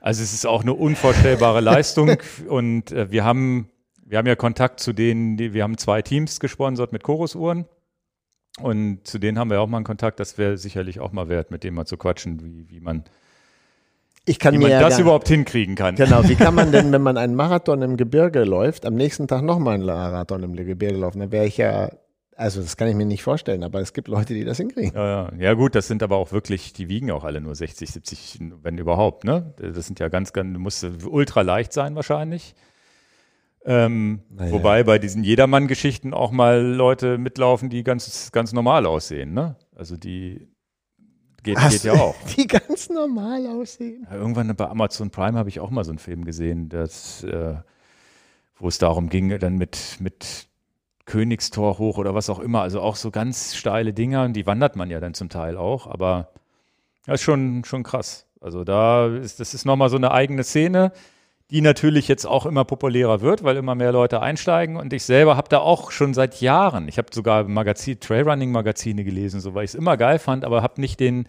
Also 0.00 0.22
es 0.22 0.32
ist 0.32 0.46
auch 0.46 0.62
eine 0.62 0.72
unvorstellbare 0.72 1.60
Leistung 1.60 2.16
und 2.48 2.90
äh, 2.92 3.10
wir 3.10 3.24
haben 3.24 3.68
wir 4.10 4.18
haben 4.18 4.26
ja 4.26 4.34
Kontakt 4.34 4.80
zu 4.80 4.92
denen, 4.92 5.36
die, 5.36 5.54
wir 5.54 5.62
haben 5.62 5.78
zwei 5.78 6.02
Teams 6.02 6.40
gesponsert 6.40 6.90
mit 6.90 7.04
Chorusuhren 7.04 7.66
und 8.60 9.06
zu 9.06 9.20
denen 9.20 9.38
haben 9.38 9.50
wir 9.50 9.60
auch 9.60 9.68
mal 9.68 9.76
einen 9.76 9.84
Kontakt. 9.84 10.18
Das 10.18 10.36
wäre 10.36 10.58
sicherlich 10.58 10.98
auch 10.98 11.12
mal 11.12 11.28
wert, 11.28 11.52
mit 11.52 11.62
denen 11.62 11.76
mal 11.76 11.86
zu 11.86 11.96
quatschen, 11.96 12.42
wie, 12.42 12.68
wie 12.68 12.80
man, 12.80 13.04
Ich 14.26 14.38
kann 14.38 14.54
wie 14.54 14.58
mir 14.58 14.62
man 14.64 14.70
ja 14.72 14.80
das 14.80 14.94
gar- 14.94 15.00
überhaupt 15.00 15.28
hinkriegen 15.28 15.74
kann. 15.74 15.96
Genau, 15.96 16.22
wie 16.28 16.34
kann 16.34 16.54
man 16.54 16.72
denn, 16.72 16.92
wenn 16.92 17.02
man 17.02 17.16
einen 17.16 17.34
Marathon 17.34 17.82
im 17.82 17.96
Gebirge 17.96 18.44
läuft, 18.44 18.84
am 18.86 18.94
nächsten 18.94 19.26
Tag 19.28 19.42
nochmal 19.42 19.74
einen 19.74 19.86
Marathon 19.86 20.42
im 20.42 20.54
Gebirge 20.54 20.96
laufen? 20.96 21.20
Dann 21.20 21.32
wäre 21.32 21.46
ich 21.46 21.56
ja, 21.56 21.90
also 22.36 22.60
das 22.62 22.76
kann 22.76 22.88
ich 22.88 22.94
mir 22.94 23.06
nicht 23.06 23.22
vorstellen, 23.22 23.64
aber 23.64 23.80
es 23.80 23.92
gibt 23.92 24.08
Leute, 24.08 24.34
die 24.34 24.44
das 24.44 24.58
hinkriegen. 24.58 24.92
Ja, 24.94 25.06
ja. 25.30 25.32
ja 25.38 25.54
gut, 25.54 25.74
das 25.74 25.88
sind 25.88 26.02
aber 26.02 26.16
auch 26.16 26.32
wirklich, 26.32 26.72
die 26.72 26.88
wiegen 26.88 27.10
auch 27.10 27.24
alle 27.24 27.40
nur 27.40 27.54
60, 27.54 27.90
70, 27.90 28.38
wenn 28.62 28.78
überhaupt, 28.78 29.24
ne? 29.24 29.54
Das 29.56 29.86
sind 29.86 29.98
ja 30.00 30.08
ganz, 30.08 30.32
ganz, 30.32 30.56
muss 30.58 30.86
ultra 31.06 31.40
leicht 31.42 31.72
sein 31.72 31.94
wahrscheinlich. 31.96 32.54
Ähm, 33.64 34.20
Naja. 34.30 34.52
Wobei 34.52 34.84
bei 34.84 34.98
diesen 34.98 35.22
Jedermann-Geschichten 35.22 36.14
auch 36.14 36.30
mal 36.30 36.62
Leute 36.62 37.18
mitlaufen, 37.18 37.68
die 37.68 37.82
ganz, 37.84 38.32
ganz 38.32 38.52
normal 38.52 38.86
aussehen, 38.86 39.34
ne? 39.34 39.56
Also 39.74 39.96
die 39.98 40.48
geht, 41.42 41.58
geht 41.58 41.84
ja 41.84 41.94
auch. 41.94 42.14
Die 42.36 42.46
ganz 42.46 42.88
normal 42.88 43.46
aussehen. 43.46 44.06
Ja, 44.10 44.16
Irgendwann 44.16 44.54
bei 44.54 44.68
Amazon 44.68 45.10
Prime 45.10 45.38
habe 45.38 45.48
ich 45.48 45.60
auch 45.60 45.70
mal 45.70 45.84
so 45.84 45.90
einen 45.90 45.98
Film 45.98 46.24
gesehen, 46.24 46.68
das, 46.68 47.24
äh, 47.24 47.54
wo 48.58 48.68
es 48.68 48.78
darum 48.78 49.08
ging, 49.08 49.38
dann 49.38 49.56
mit, 49.56 49.96
mit 50.00 50.46
Königstor 51.06 51.78
hoch 51.78 51.98
oder 51.98 52.14
was 52.14 52.30
auch 52.30 52.38
immer. 52.38 52.62
Also 52.62 52.80
auch 52.80 52.96
so 52.96 53.10
ganz 53.10 53.56
steile 53.56 53.92
Dinger, 53.92 54.24
und 54.24 54.34
die 54.34 54.46
wandert 54.46 54.76
man 54.76 54.90
ja 54.90 55.00
dann 55.00 55.14
zum 55.14 55.28
Teil 55.28 55.56
auch, 55.56 55.86
aber 55.86 56.28
das 57.06 57.16
ist 57.16 57.22
schon, 57.22 57.64
schon 57.64 57.82
krass. 57.82 58.26
Also 58.40 58.64
da 58.64 59.06
ist, 59.06 59.40
das 59.40 59.52
ist 59.52 59.64
nochmal 59.64 59.90
so 59.90 59.96
eine 59.96 60.12
eigene 60.12 60.44
Szene, 60.44 60.92
die 61.50 61.60
natürlich 61.60 62.06
jetzt 62.06 62.26
auch 62.26 62.46
immer 62.46 62.64
populärer 62.64 63.20
wird, 63.20 63.42
weil 63.42 63.56
immer 63.56 63.74
mehr 63.74 63.92
Leute 63.92 64.22
einsteigen. 64.22 64.76
Und 64.76 64.92
ich 64.92 65.02
selber 65.02 65.36
habe 65.36 65.48
da 65.48 65.58
auch 65.58 65.90
schon 65.90 66.14
seit 66.14 66.40
Jahren, 66.40 66.86
ich 66.88 66.96
habe 66.96 67.08
sogar 67.12 67.44
Magazin, 67.44 67.98
Trailrunning-Magazine 67.98 69.02
gelesen, 69.02 69.40
so 69.40 69.54
weil 69.54 69.64
ich 69.64 69.70
es 69.70 69.74
immer 69.74 69.96
geil 69.96 70.18
fand, 70.18 70.44
aber 70.44 70.62
habe 70.62 70.80
nicht 70.80 71.00
den, 71.00 71.26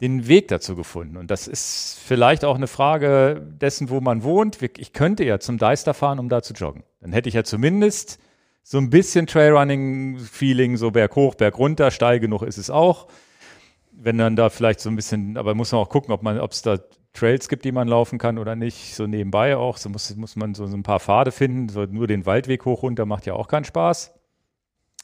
den 0.00 0.28
Weg 0.28 0.48
dazu 0.48 0.76
gefunden. 0.76 1.16
Und 1.16 1.30
das 1.30 1.48
ist 1.48 1.98
vielleicht 2.04 2.44
auch 2.44 2.54
eine 2.54 2.68
Frage 2.68 3.42
dessen, 3.60 3.90
wo 3.90 4.00
man 4.00 4.22
wohnt. 4.22 4.58
Ich 4.78 4.92
könnte 4.92 5.24
ja 5.24 5.40
zum 5.40 5.58
Deister 5.58 5.94
fahren, 5.94 6.20
um 6.20 6.28
da 6.28 6.42
zu 6.42 6.54
joggen. 6.54 6.84
Dann 7.00 7.12
hätte 7.12 7.28
ich 7.28 7.34
ja 7.34 7.42
zumindest 7.42 8.20
so 8.62 8.78
ein 8.78 8.88
bisschen 8.88 9.26
Trailrunning-Feeling, 9.26 10.76
so 10.76 10.92
Berg 10.92 11.16
hoch, 11.16 11.34
Berg 11.34 11.58
runter, 11.58 11.90
steil 11.90 12.20
genug 12.20 12.42
ist 12.42 12.58
es 12.58 12.70
auch. 12.70 13.08
Wenn 14.02 14.16
dann 14.16 14.34
da 14.34 14.48
vielleicht 14.48 14.80
so 14.80 14.88
ein 14.88 14.96
bisschen, 14.96 15.36
aber 15.36 15.54
muss 15.54 15.72
man 15.72 15.80
auch 15.80 15.90
gucken, 15.90 16.12
ob 16.12 16.22
man, 16.22 16.40
ob 16.40 16.52
es 16.52 16.62
da 16.62 16.78
Trails 17.12 17.48
gibt, 17.48 17.64
die 17.64 17.72
man 17.72 17.88
laufen 17.88 18.18
kann 18.18 18.38
oder 18.38 18.56
nicht. 18.56 18.94
So 18.94 19.06
nebenbei 19.06 19.56
auch. 19.56 19.76
So 19.76 19.88
muss, 19.88 20.14
muss 20.16 20.36
man 20.36 20.54
so, 20.54 20.66
so 20.66 20.76
ein 20.76 20.82
paar 20.82 21.00
Pfade 21.00 21.32
finden. 21.32 21.68
So 21.68 21.84
nur 21.84 22.06
den 22.06 22.24
Waldweg 22.26 22.64
hoch 22.64 22.82
runter 22.82 23.04
macht 23.06 23.26
ja 23.26 23.34
auch 23.34 23.48
keinen 23.48 23.64
Spaß. 23.64 24.14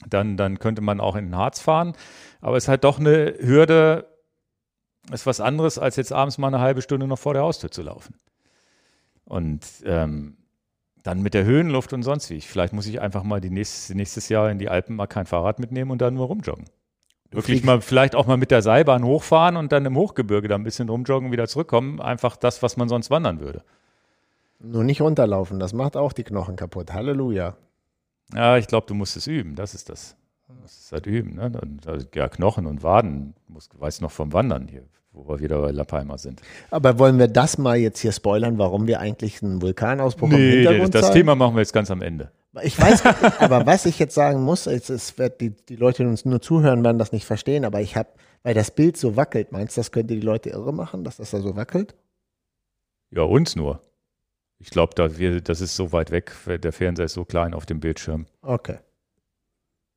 Dann, 0.09 0.37
dann 0.37 0.59
könnte 0.59 0.83
man 0.83 1.01
auch 1.01 1.17
in 1.17 1.27
den 1.27 1.37
Harz 1.37 1.61
fahren. 1.61 1.95
Aber 2.41 2.57
es 2.57 2.65
ist 2.65 2.69
halt 2.69 2.85
doch 2.85 2.99
eine 2.99 3.35
Hürde, 3.41 4.07
ist 5.13 5.27
was 5.27 5.41
anderes, 5.41 5.79
als 5.79 5.97
jetzt 5.97 6.13
abends 6.13 6.39
mal 6.39 6.49
eine 6.49 6.61
halbe 6.61 6.83
Stunde 6.83 7.07
noch 7.07 7.19
vor 7.19 7.35
der 7.35 7.43
Haustür 7.43 7.71
zu 7.71 7.83
laufen. 7.83 8.15
Und 9.25 9.65
ähm, 9.85 10.37
dann 11.03 11.23
mit 11.23 11.35
der 11.35 11.45
Höhenluft 11.45 11.93
und 11.93 12.03
sonst 12.03 12.31
wie. 12.31 12.41
Vielleicht 12.41 12.73
muss 12.73 12.87
ich 12.87 13.01
einfach 13.01 13.23
mal 13.23 13.41
die 13.41 13.51
nächstes, 13.51 13.95
nächstes 13.95 14.29
Jahr 14.29 14.51
in 14.51 14.59
die 14.59 14.69
Alpen 14.69 14.97
mal 14.97 15.07
kein 15.07 15.27
Fahrrad 15.27 15.59
mitnehmen 15.59 15.91
und 15.91 16.01
dann 16.01 16.15
nur 16.15 16.27
rumjoggen. 16.27 16.67
Wirklich 17.37 17.65
mal, 17.65 17.81
vielleicht 17.81 18.15
auch 18.15 18.27
mal 18.27 18.37
mit 18.37 18.51
der 18.51 18.63
Seilbahn 18.63 19.05
hochfahren 19.05 19.57
und 19.57 19.71
dann 19.71 19.85
im 19.85 19.97
Hochgebirge 19.97 20.49
da 20.49 20.55
ein 20.55 20.65
bisschen 20.65 20.89
rumjoggen, 20.89 21.33
wieder 21.33 21.47
zurückkommen. 21.47 22.01
Einfach 22.01 22.37
das, 22.37 22.63
was 22.63 22.77
man 22.77 22.89
sonst 22.89 23.11
wandern 23.11 23.41
würde. 23.41 23.63
Nur 24.59 24.85
nicht 24.85 25.03
runterlaufen, 25.03 25.59
das 25.61 25.73
macht 25.75 25.97
auch 25.97 26.13
die 26.15 26.25
Knochen 26.25 26.57
kaputt. 26.57 26.93
Halleluja. 26.93 27.57
Ja, 28.35 28.57
ich 28.57 28.67
glaube, 28.67 28.87
du 28.87 28.95
musst 28.95 29.17
es 29.17 29.27
üben. 29.27 29.55
Das 29.55 29.75
ist 29.75 29.91
das. 29.91 30.17
Du 30.49 30.55
musst 30.55 30.87
es 30.87 30.93
halt 30.93 31.07
üben. 31.07 31.35
Ne? 31.35 31.53
Also, 31.87 32.07
ja, 32.15 32.29
Knochen 32.29 32.67
und 32.67 32.83
Waden. 32.83 33.35
Muss, 33.49 33.69
weiß 33.79 34.01
noch 34.01 34.11
vom 34.11 34.33
Wandern 34.33 34.67
hier, 34.69 34.83
wo 35.13 35.29
wir 35.29 35.39
wieder 35.41 35.61
bei 35.61 35.73
La 35.73 35.85
Palma 35.85 36.17
sind. 36.19 36.41
Aber 36.71 36.99
wollen 36.99 37.19
wir 37.19 37.29
das 37.29 37.59
mal 37.59 37.77
jetzt 37.77 38.01
hier 38.01 38.13
spoilern, 38.13 38.57
warum 38.59 38.87
wir 38.87 38.99
eigentlich 39.01 39.43
einen 39.43 39.61
Vulkanausbruch 39.61 40.31
im 40.31 40.37
Nee, 40.37 40.49
das, 40.49 40.73
Hintergrund 40.73 40.95
das 40.95 41.03
zeigen? 41.03 41.15
Thema 41.15 41.35
machen 41.35 41.55
wir 41.55 41.61
jetzt 41.61 41.73
ganz 41.75 41.91
am 41.91 42.01
Ende. 42.01 42.31
Ich 42.63 42.81
weiß, 42.81 43.05
aber 43.41 43.67
was 43.67 43.87
ich 43.87 43.99
jetzt 43.99 44.15
sagen 44.15 44.43
muss, 44.43 44.67
es, 44.67 44.89
es 44.89 45.19
wird 45.19 45.41
die, 45.41 45.51
die 45.51 45.77
Leute, 45.77 46.03
die 46.03 46.09
uns 46.09 46.25
nur 46.25 46.41
zuhören, 46.41 46.83
werden 46.85 46.99
das 46.99 47.13
nicht 47.13 47.27
verstehen, 47.27 47.65
aber 47.65 47.81
ich 47.81 47.97
habe, 47.97 48.09
weil 48.43 48.55
das 48.55 48.71
Bild 48.71 48.97
so 48.97 49.17
wackelt, 49.17 49.53
meinst 49.53 49.77
du, 49.77 49.81
das 49.81 49.93
könnte 49.93 50.15
die 50.15 50.21
Leute 50.21 50.51
irre 50.51 50.73
machen, 50.73 51.05
dass 51.05 51.17
das 51.19 51.31
da 51.31 51.41
so 51.41 51.57
wackelt? 51.57 51.95
Ja, 53.11 53.23
uns 53.23 53.57
nur. 53.57 53.81
Ich 54.59 54.71
glaube, 54.71 54.95
da 54.95 55.19
wir, 55.19 55.41
das 55.41 55.61
ist 55.61 55.77
so 55.77 55.93
weit 55.93 56.11
weg, 56.11 56.33
der 56.47 56.73
Fernseher 56.73 57.07
ist 57.07 57.15
so 57.15 57.25
klein 57.25 57.53
auf 57.53 57.67
dem 57.67 57.81
Bildschirm. 57.81 58.27
Okay. 58.41 58.79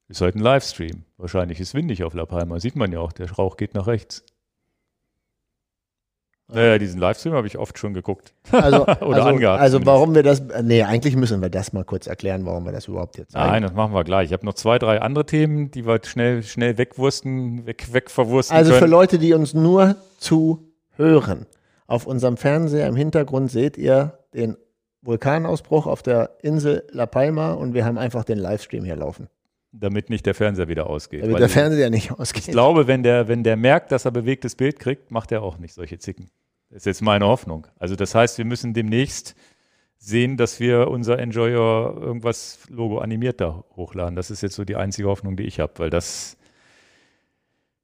Ist 0.10 0.22
halt 0.22 0.36
ein 0.36 0.42
Livestream. 0.42 1.06
Wahrscheinlich 1.18 1.60
ist 1.60 1.74
windig 1.74 2.04
auf 2.04 2.14
La 2.14 2.26
Palma. 2.26 2.60
Sieht 2.60 2.76
man 2.76 2.92
ja 2.92 3.00
auch, 3.00 3.12
der 3.12 3.32
Rauch 3.32 3.58
geht 3.58 3.74
nach 3.76 3.88
rechts. 3.88 4.26
Naja, 6.52 6.80
diesen 6.80 7.00
Livestream 7.00 7.34
habe 7.34 7.48
ich 7.48 7.58
oft 7.58 7.78
schon 7.78 7.94
geguckt. 7.94 8.34
Also, 8.52 8.82
Oder 8.88 8.98
also, 9.02 9.22
angehabt 9.22 9.62
also 9.62 9.78
zumindest. 9.78 9.86
warum 9.86 10.16
wir 10.16 10.24
das, 10.24 10.42
nee, 10.64 10.84
eigentlich 10.84 11.16
müssen 11.16 11.42
wir 11.42 11.50
das 11.50 11.74
mal 11.74 11.84
kurz 11.84 12.08
erklären, 12.08 12.46
warum 12.46 12.66
wir 12.66 12.72
das 12.72 12.88
überhaupt 12.88 13.18
jetzt 13.18 13.36
Nein, 13.36 13.62
das 13.62 13.74
machen 13.74 13.94
wir 13.94 14.04
gleich. 14.04 14.28
Ich 14.28 14.34
habe 14.34 14.46
noch 14.46 14.56
zwei, 14.56 14.80
drei 14.80 15.02
andere 15.02 15.26
Themen, 15.26 15.70
die 15.72 15.86
wir 15.86 16.00
schnell, 16.04 16.42
schnell 16.44 16.78
wegwursten, 16.78 17.66
weg, 17.66 17.94
wegverwursten 17.94 18.58
Also 18.58 18.74
für 18.74 18.80
können. 18.80 18.92
Leute, 18.92 19.20
die 19.20 19.34
uns 19.34 19.54
nur 19.54 19.96
zuhören, 20.18 21.46
auf 21.88 22.08
unserem 22.08 22.38
Fernseher 22.38 22.88
im 22.88 22.96
Hintergrund 22.96 23.52
seht 23.52 23.78
ihr 23.78 24.20
den 24.34 24.58
Vulkanausbruch 25.02 25.88
auf 25.88 26.02
der 26.04 26.38
Insel 26.42 26.84
La 26.92 27.06
Palma 27.06 27.54
und 27.54 27.74
wir 27.74 27.86
haben 27.86 27.98
einfach 27.98 28.24
den 28.24 28.38
Livestream 28.38 28.84
hier 28.84 28.96
laufen, 28.96 29.28
damit 29.72 30.10
nicht 30.10 30.26
der 30.26 30.34
Fernseher 30.36 30.68
wieder 30.68 30.88
ausgeht. 30.88 31.24
damit 31.24 31.40
der 31.40 31.50
Fernseher 31.50 31.90
nicht 31.90 32.12
ausgeht. 32.20 32.48
ich 32.48 32.52
glaube, 32.52 32.88
wenn 32.88 33.04
der, 33.04 33.28
wenn 33.28 33.44
der 33.44 33.56
merkt, 33.56 33.92
dass 33.92 34.06
er 34.06 34.12
bewegtes 34.12 34.56
Bild 34.56 34.80
kriegt, 34.80 35.12
macht 35.12 35.32
er 35.32 35.44
auch 35.44 35.58
nicht 35.58 35.74
solche 35.74 36.00
Zicken. 36.00 36.30
Das 36.70 36.78
ist 36.82 36.86
jetzt 36.86 37.02
meine 37.02 37.26
Hoffnung. 37.26 37.68
Also 37.78 37.96
das 37.96 38.14
heißt, 38.16 38.38
wir 38.38 38.46
müssen 38.46 38.74
demnächst 38.74 39.36
sehen, 39.98 40.38
dass 40.38 40.60
wir 40.60 40.88
unser 40.88 41.20
Enjoyer 41.20 41.96
irgendwas 42.00 42.60
Logo 42.70 43.00
animiert 43.00 43.42
da 43.42 43.64
hochladen. 43.76 44.16
Das 44.16 44.32
ist 44.32 44.42
jetzt 44.42 44.56
so 44.56 44.64
die 44.64 44.76
einzige 44.76 45.08
Hoffnung, 45.08 45.36
die 45.36 45.44
ich 45.44 45.60
habe, 45.60 45.74
weil 45.78 45.90
das 45.90 46.38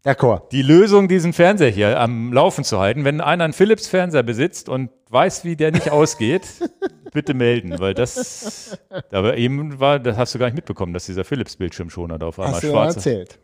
D'accord. 0.06 0.50
die 0.52 0.62
Lösung, 0.62 1.08
diesen 1.08 1.34
Fernseher 1.34 1.72
hier 1.72 2.00
am 2.00 2.32
Laufen 2.32 2.64
zu 2.64 2.80
halten. 2.80 3.04
Wenn 3.06 3.22
einer 3.22 3.44
einen 3.44 3.54
Philips-Fernseher 3.54 4.22
besitzt 4.24 4.70
und 4.70 4.92
weiß, 5.10 5.44
wie 5.46 5.56
der 5.56 5.72
nicht 5.72 5.90
ausgeht, 5.90 6.44
bitte 7.12 7.34
melden, 7.34 7.80
weil 7.80 7.96
das, 7.96 8.78
aber 9.12 9.38
eben 9.38 9.80
war, 9.80 10.00
das 10.00 10.16
hast 10.18 10.36
du 10.36 10.40
gar 10.40 10.46
nicht 10.46 10.56
mitbekommen, 10.56 10.94
dass 10.94 11.08
dieser 11.08 11.24
Philips-Bildschirmschoner 11.24 12.20
da 12.20 12.28
auf 12.28 12.40
einmal 12.40 12.54
Hast 12.56 12.70
schwarz 12.70 12.90
ist. 12.98 13.06
erzählt. 13.08 13.40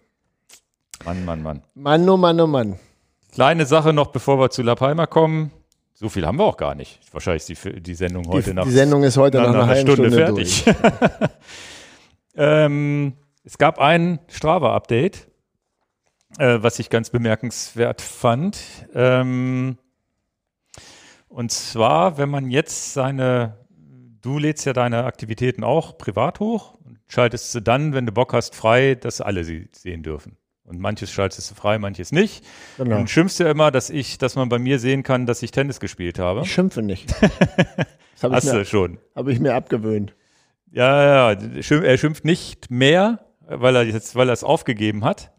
Mann, 1.03 1.25
Mann, 1.25 1.41
Mann. 1.41 1.63
Mann, 1.73 2.07
oh 2.07 2.17
Mann, 2.17 2.39
oh 2.39 2.47
Mann. 2.47 2.77
Kleine 3.33 3.65
Sache 3.65 3.91
noch, 3.93 4.07
bevor 4.07 4.39
wir 4.39 4.49
zu 4.51 4.61
La 4.61 4.75
Palma 4.75 5.07
kommen. 5.07 5.51
So 5.93 6.09
viel 6.09 6.25
haben 6.25 6.37
wir 6.37 6.45
auch 6.45 6.57
gar 6.57 6.75
nicht. 6.75 6.99
Wahrscheinlich 7.11 7.49
ist 7.49 7.63
die, 7.65 7.81
die 7.81 7.95
Sendung 7.95 8.27
heute 8.27 8.49
Die, 8.49 8.55
nach, 8.55 8.65
die 8.65 8.71
Sendung 8.71 9.03
ist 9.03 9.17
heute 9.17 9.37
nach, 9.37 9.47
nach 9.47 9.53
einer 9.53 9.63
einer 9.63 9.67
halben 9.73 9.91
Stunde, 9.91 10.11
Stunde, 10.11 10.45
fertig. 10.45 10.65
ähm, 12.35 13.13
es 13.43 13.57
gab 13.57 13.79
ein 13.79 14.19
Strava-Update, 14.27 15.27
äh, 16.39 16.57
was 16.61 16.79
ich 16.79 16.89
ganz 16.89 17.09
bemerkenswert 17.09 18.01
fand. 18.01 18.57
Ähm, 18.93 19.77
und 21.27 21.51
zwar, 21.51 22.17
wenn 22.17 22.29
man 22.29 22.49
jetzt 22.49 22.93
seine, 22.93 23.57
du 24.21 24.37
lädst 24.37 24.65
ja 24.65 24.73
deine 24.73 25.05
Aktivitäten 25.05 25.63
auch 25.63 25.97
privat 25.97 26.39
hoch 26.39 26.75
und 26.85 26.99
schaltest 27.07 27.51
sie 27.53 27.61
dann, 27.61 27.93
wenn 27.93 28.05
du 28.05 28.11
Bock 28.11 28.33
hast, 28.33 28.55
frei, 28.55 28.95
dass 28.95 29.21
alle 29.21 29.43
sie 29.43 29.69
sehen 29.71 30.03
dürfen. 30.03 30.37
Und 30.63 30.79
manches 30.79 31.11
schaltest 31.11 31.51
du 31.51 31.55
frei, 31.55 31.77
manches 31.79 32.11
nicht. 32.11 32.45
Genau. 32.77 32.97
Und 32.99 33.09
schimpfst 33.09 33.39
ja 33.39 33.49
immer, 33.51 33.71
dass 33.71 33.89
ich, 33.89 34.17
dass 34.17 34.35
man 34.35 34.47
bei 34.47 34.59
mir 34.59 34.79
sehen 34.79 35.03
kann, 35.03 35.25
dass 35.25 35.43
ich 35.43 35.51
Tennis 35.51 35.79
gespielt 35.79 36.17
habe. 36.19 36.41
Ich 36.41 36.53
schimpfe 36.53 36.81
nicht. 36.81 37.13
Das 38.15 38.23
habe 38.29 38.35
ich, 38.37 38.43
Hast 38.45 38.53
du 38.53 38.57
mir- 38.59 38.65
schon. 38.65 38.97
hab 39.15 39.27
ich 39.29 39.39
mir 39.39 39.55
abgewöhnt. 39.55 40.13
Ja, 40.71 41.31
ja, 41.33 41.39
er 41.81 41.97
schimpft 41.97 42.23
nicht 42.23 42.69
mehr, 42.69 43.25
weil 43.47 43.75
er 43.75 43.81
jetzt, 43.81 44.15
weil 44.15 44.29
er 44.29 44.33
es 44.33 44.43
aufgegeben 44.43 45.03
hat. 45.03 45.31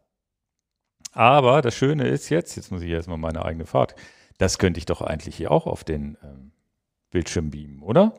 Aber 1.12 1.60
das 1.62 1.74
Schöne 1.74 2.08
ist 2.08 2.28
jetzt, 2.30 2.56
jetzt 2.56 2.70
muss 2.70 2.82
ich 2.82 2.90
erstmal 2.90 3.18
meine 3.18 3.44
eigene 3.44 3.66
Fahrt. 3.66 3.94
Das 4.38 4.58
könnte 4.58 4.78
ich 4.78 4.86
doch 4.86 5.02
eigentlich 5.02 5.36
hier 5.36 5.50
auch 5.50 5.66
auf 5.66 5.84
den 5.84 6.16
ähm, 6.22 6.52
Bildschirm 7.10 7.50
beamen, 7.50 7.82
oder? 7.82 8.14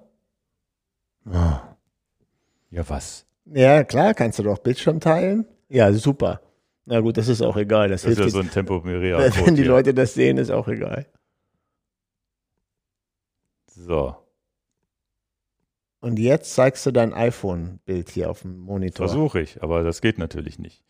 Ja, 1.26 2.90
was? 2.90 3.26
Ja, 3.46 3.84
klar, 3.84 4.14
kannst 4.14 4.40
du 4.40 4.44
doch 4.44 4.60
Bildschirm 4.60 5.00
teilen. 5.00 5.46
Ja, 5.70 5.92
super. 5.94 6.42
Na 6.86 7.00
gut, 7.00 7.18
das 7.18 7.28
ist 7.30 7.42
auch 7.42 7.56
egal. 7.58 7.90
Das, 7.90 8.02
Das 8.04 8.12
ist 8.12 8.20
ja 8.20 8.30
so 8.30 8.40
ein 8.40 8.52
Tempomeria. 8.52 9.18
Wenn 9.46 9.56
die 9.56 9.64
Leute 9.64 9.94
das 9.94 10.14
sehen, 10.14 10.38
ist 10.38 10.52
auch 10.52 10.68
egal. 10.68 11.06
So, 13.68 14.16
Und 16.00 16.20
jetzt 16.20 16.54
zeigst 16.54 16.86
du 16.86 16.92
dein 16.92 17.14
iPhone-Bild 17.14 18.10
hier 18.10 18.30
auf 18.30 18.42
dem 18.42 18.60
Monitor. 18.60 19.08
versuche 19.08 19.40
ich, 19.42 19.64
aber 19.64 19.84
das 19.84 20.02
geht 20.02 20.18
natürlich 20.20 20.60
nicht. 20.60 20.84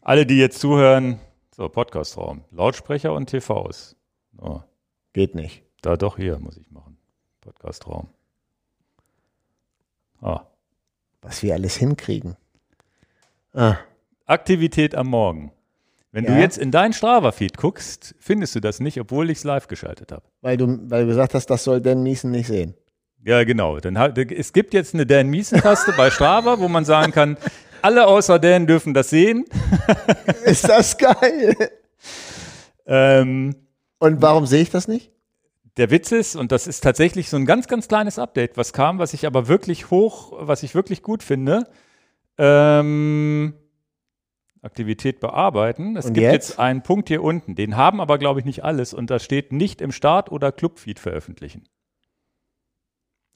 Alle, 0.00 0.24
die 0.26 0.38
jetzt 0.38 0.58
zuhören, 0.60 1.20
so, 1.54 1.68
Podcastraum, 1.68 2.44
Lautsprecher 2.50 3.12
und 3.12 3.28
TVs. 3.30 3.96
Oh, 4.38 4.60
Geht 5.12 5.34
nicht. 5.34 5.62
da 5.82 5.96
doch 5.96 6.16
hier 6.16 6.38
muss 6.38 6.56
ich 6.56 6.70
machen. 6.70 6.96
Podcastraum. 7.40 8.08
Ah. 10.20 10.42
Was 11.22 11.42
wir 11.42 11.54
alles 11.54 11.76
hinkriegen. 11.76 12.36
Ah, 13.52 13.76
Aktivität 14.26 14.94
am 14.94 15.08
Morgen. 15.08 15.52
Wenn 16.12 16.24
Ja. 16.24 16.34
du 16.34 16.40
jetzt 16.40 16.58
in 16.58 16.70
dein 16.70 16.92
Strava-Feed 16.92 17.56
guckst, 17.56 18.14
findest 18.18 18.54
du 18.54 18.60
das 18.60 18.80
nicht, 18.80 19.00
obwohl 19.00 19.30
ich 19.30 19.38
es 19.38 19.44
live 19.44 19.68
geschaltet 19.68 20.12
habe. 20.12 20.22
weil, 20.40 20.56
du, 20.56 20.78
weil 20.90 21.02
du 21.02 21.08
gesagt 21.08 21.34
hast, 21.34 21.46
das 21.50 21.64
soll 21.64 21.80
Dan 21.80 22.02
Miesen 22.02 22.30
nicht 22.30 22.46
sehen. 22.48 22.74
Ja, 23.24 23.44
genau. 23.44 23.78
Dann 23.80 23.96
es 23.96 24.52
gibt 24.52 24.72
jetzt 24.72 24.94
eine 24.94 25.04
Dan 25.06 25.28
Miesen-Taste 25.28 25.92
bei 25.96 26.10
Strava, 26.10 26.58
wo 26.58 26.68
man 26.68 26.84
sagen 26.84 27.12
kann, 27.12 27.36
alle 27.82 28.06
außer 28.06 28.38
Dan 28.38 28.66
dürfen 28.66 28.94
das 28.94 29.10
sehen. 29.10 29.44
Ist 30.44 30.68
das 30.68 30.96
geil? 30.98 31.56
Ähm, 32.86 33.54
Und 33.98 34.22
warum 34.22 34.46
sehe 34.46 34.62
ich 34.62 34.70
das 34.70 34.88
nicht? 34.88 35.10
der 35.76 35.90
Witz 35.90 36.12
ist, 36.12 36.36
und 36.36 36.52
das 36.52 36.66
ist 36.66 36.82
tatsächlich 36.82 37.30
so 37.30 37.36
ein 37.36 37.46
ganz, 37.46 37.66
ganz 37.68 37.88
kleines 37.88 38.18
Update, 38.18 38.56
was 38.56 38.72
kam, 38.72 38.98
was 38.98 39.14
ich 39.14 39.24
aber 39.26 39.48
wirklich 39.48 39.90
hoch, 39.90 40.32
was 40.36 40.62
ich 40.62 40.74
wirklich 40.74 41.02
gut 41.02 41.22
finde. 41.22 41.64
Ähm, 42.36 43.54
Aktivität 44.62 45.20
bearbeiten. 45.20 45.96
Es 45.96 46.06
Und 46.06 46.14
gibt 46.14 46.24
jetzt? 46.24 46.48
jetzt? 46.50 46.58
einen 46.58 46.82
Punkt 46.82 47.08
hier 47.08 47.22
unten, 47.22 47.54
den 47.54 47.76
haben 47.76 48.00
aber, 48.00 48.18
glaube 48.18 48.40
ich, 48.40 48.44
nicht 48.46 48.62
alles 48.64 48.92
und 48.92 49.08
da 49.10 49.18
steht 49.18 49.52
nicht 49.52 49.80
im 49.80 49.92
Start- 49.92 50.30
oder 50.30 50.52
Clubfeed 50.52 50.98
veröffentlichen. 50.98 51.64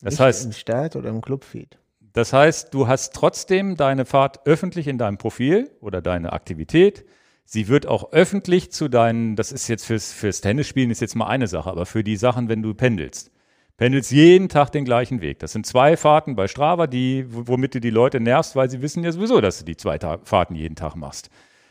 Das 0.02 0.14
nicht 0.14 0.20
heißt, 0.20 0.44
Im 0.44 0.52
Start 0.52 0.96
oder 0.96 1.08
im 1.10 1.22
Clubfeed? 1.22 1.78
Das 2.14 2.32
heißt, 2.32 2.72
du 2.72 2.86
hast 2.86 3.12
trotzdem 3.12 3.76
deine 3.76 4.04
Fahrt 4.04 4.46
öffentlich 4.46 4.86
in 4.86 4.98
deinem 4.98 5.18
Profil 5.18 5.70
oder 5.80 6.00
deine 6.00 6.32
Aktivität. 6.32 7.04
Sie 7.44 7.68
wird 7.68 7.86
auch 7.86 8.12
öffentlich 8.12 8.70
zu 8.70 8.88
deinen, 8.88 9.36
das 9.36 9.52
ist 9.52 9.68
jetzt 9.68 9.84
fürs, 9.84 10.12
fürs 10.12 10.40
Tennisspielen 10.40 10.90
ist 10.90 11.00
jetzt 11.00 11.16
mal 11.16 11.26
eine 11.26 11.48
Sache, 11.48 11.68
aber 11.68 11.86
für 11.86 12.02
die 12.04 12.16
Sachen, 12.16 12.48
wenn 12.48 12.62
du 12.62 12.72
pendelst. 12.72 13.32
Pendelst 13.76 14.12
jeden 14.12 14.48
Tag 14.48 14.70
den 14.70 14.84
gleichen 14.84 15.20
Weg. 15.20 15.40
Das 15.40 15.52
sind 15.52 15.66
zwei 15.66 15.96
Fahrten 15.96 16.36
bei 16.36 16.46
Strava, 16.46 16.86
die, 16.86 17.26
womit 17.28 17.74
du 17.74 17.80
die 17.80 17.90
Leute 17.90 18.20
nervst, 18.20 18.54
weil 18.54 18.70
sie 18.70 18.80
wissen 18.80 19.02
ja 19.02 19.10
sowieso, 19.10 19.40
dass 19.40 19.58
du 19.58 19.64
die 19.64 19.76
zwei 19.76 19.98
Ta 19.98 20.20
Fahrten 20.22 20.54
jeden 20.54 20.76
Tag 20.76 20.94
machst. 20.94 21.30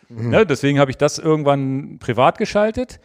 Ne, 0.10 0.46
deswegen 0.46 0.78
habe 0.78 0.92
ich 0.92 0.98
das 0.98 1.18
irgendwann 1.18 2.00
privat 2.00 2.38
geschaltet. 2.38 3.00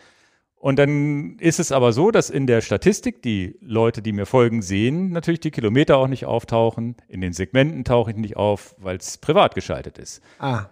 Und 0.58 0.78
dann 0.78 1.36
ist 1.38 1.60
es 1.60 1.70
aber 1.70 1.92
so, 1.92 2.10
dass 2.10 2.30
in 2.30 2.48
der 2.48 2.62
Statistik 2.62 3.22
die 3.22 3.56
Leute, 3.60 4.02
die 4.02 4.12
mir 4.12 4.26
folgen, 4.26 4.60
sehen 4.60 5.10
natürlich 5.10 5.40
die 5.40 5.52
Kilometer 5.52 5.98
auch 5.98 6.08
nicht 6.08 6.26
auftauchen. 6.26 6.96
In 7.06 7.20
den 7.20 7.32
Segmenten 7.32 7.84
tauche 7.84 8.10
ich 8.10 8.16
nicht 8.16 8.36
auf, 8.36 8.74
weil 8.78 8.96
es 8.96 9.18
privat 9.18 9.54
geschaltet 9.54 9.98
ist. 9.98 10.20
Ah, 10.40 10.66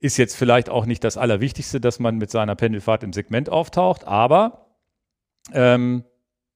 Ist 0.00 0.16
jetzt 0.16 0.36
vielleicht 0.36 0.70
auch 0.70 0.86
nicht 0.86 1.04
das 1.04 1.18
Allerwichtigste, 1.18 1.80
dass 1.80 1.98
man 1.98 2.16
mit 2.16 2.30
seiner 2.30 2.54
Pendelfahrt 2.54 3.02
im 3.02 3.12
Segment 3.12 3.50
auftaucht, 3.50 4.06
aber 4.06 4.66
ähm, 5.52 6.04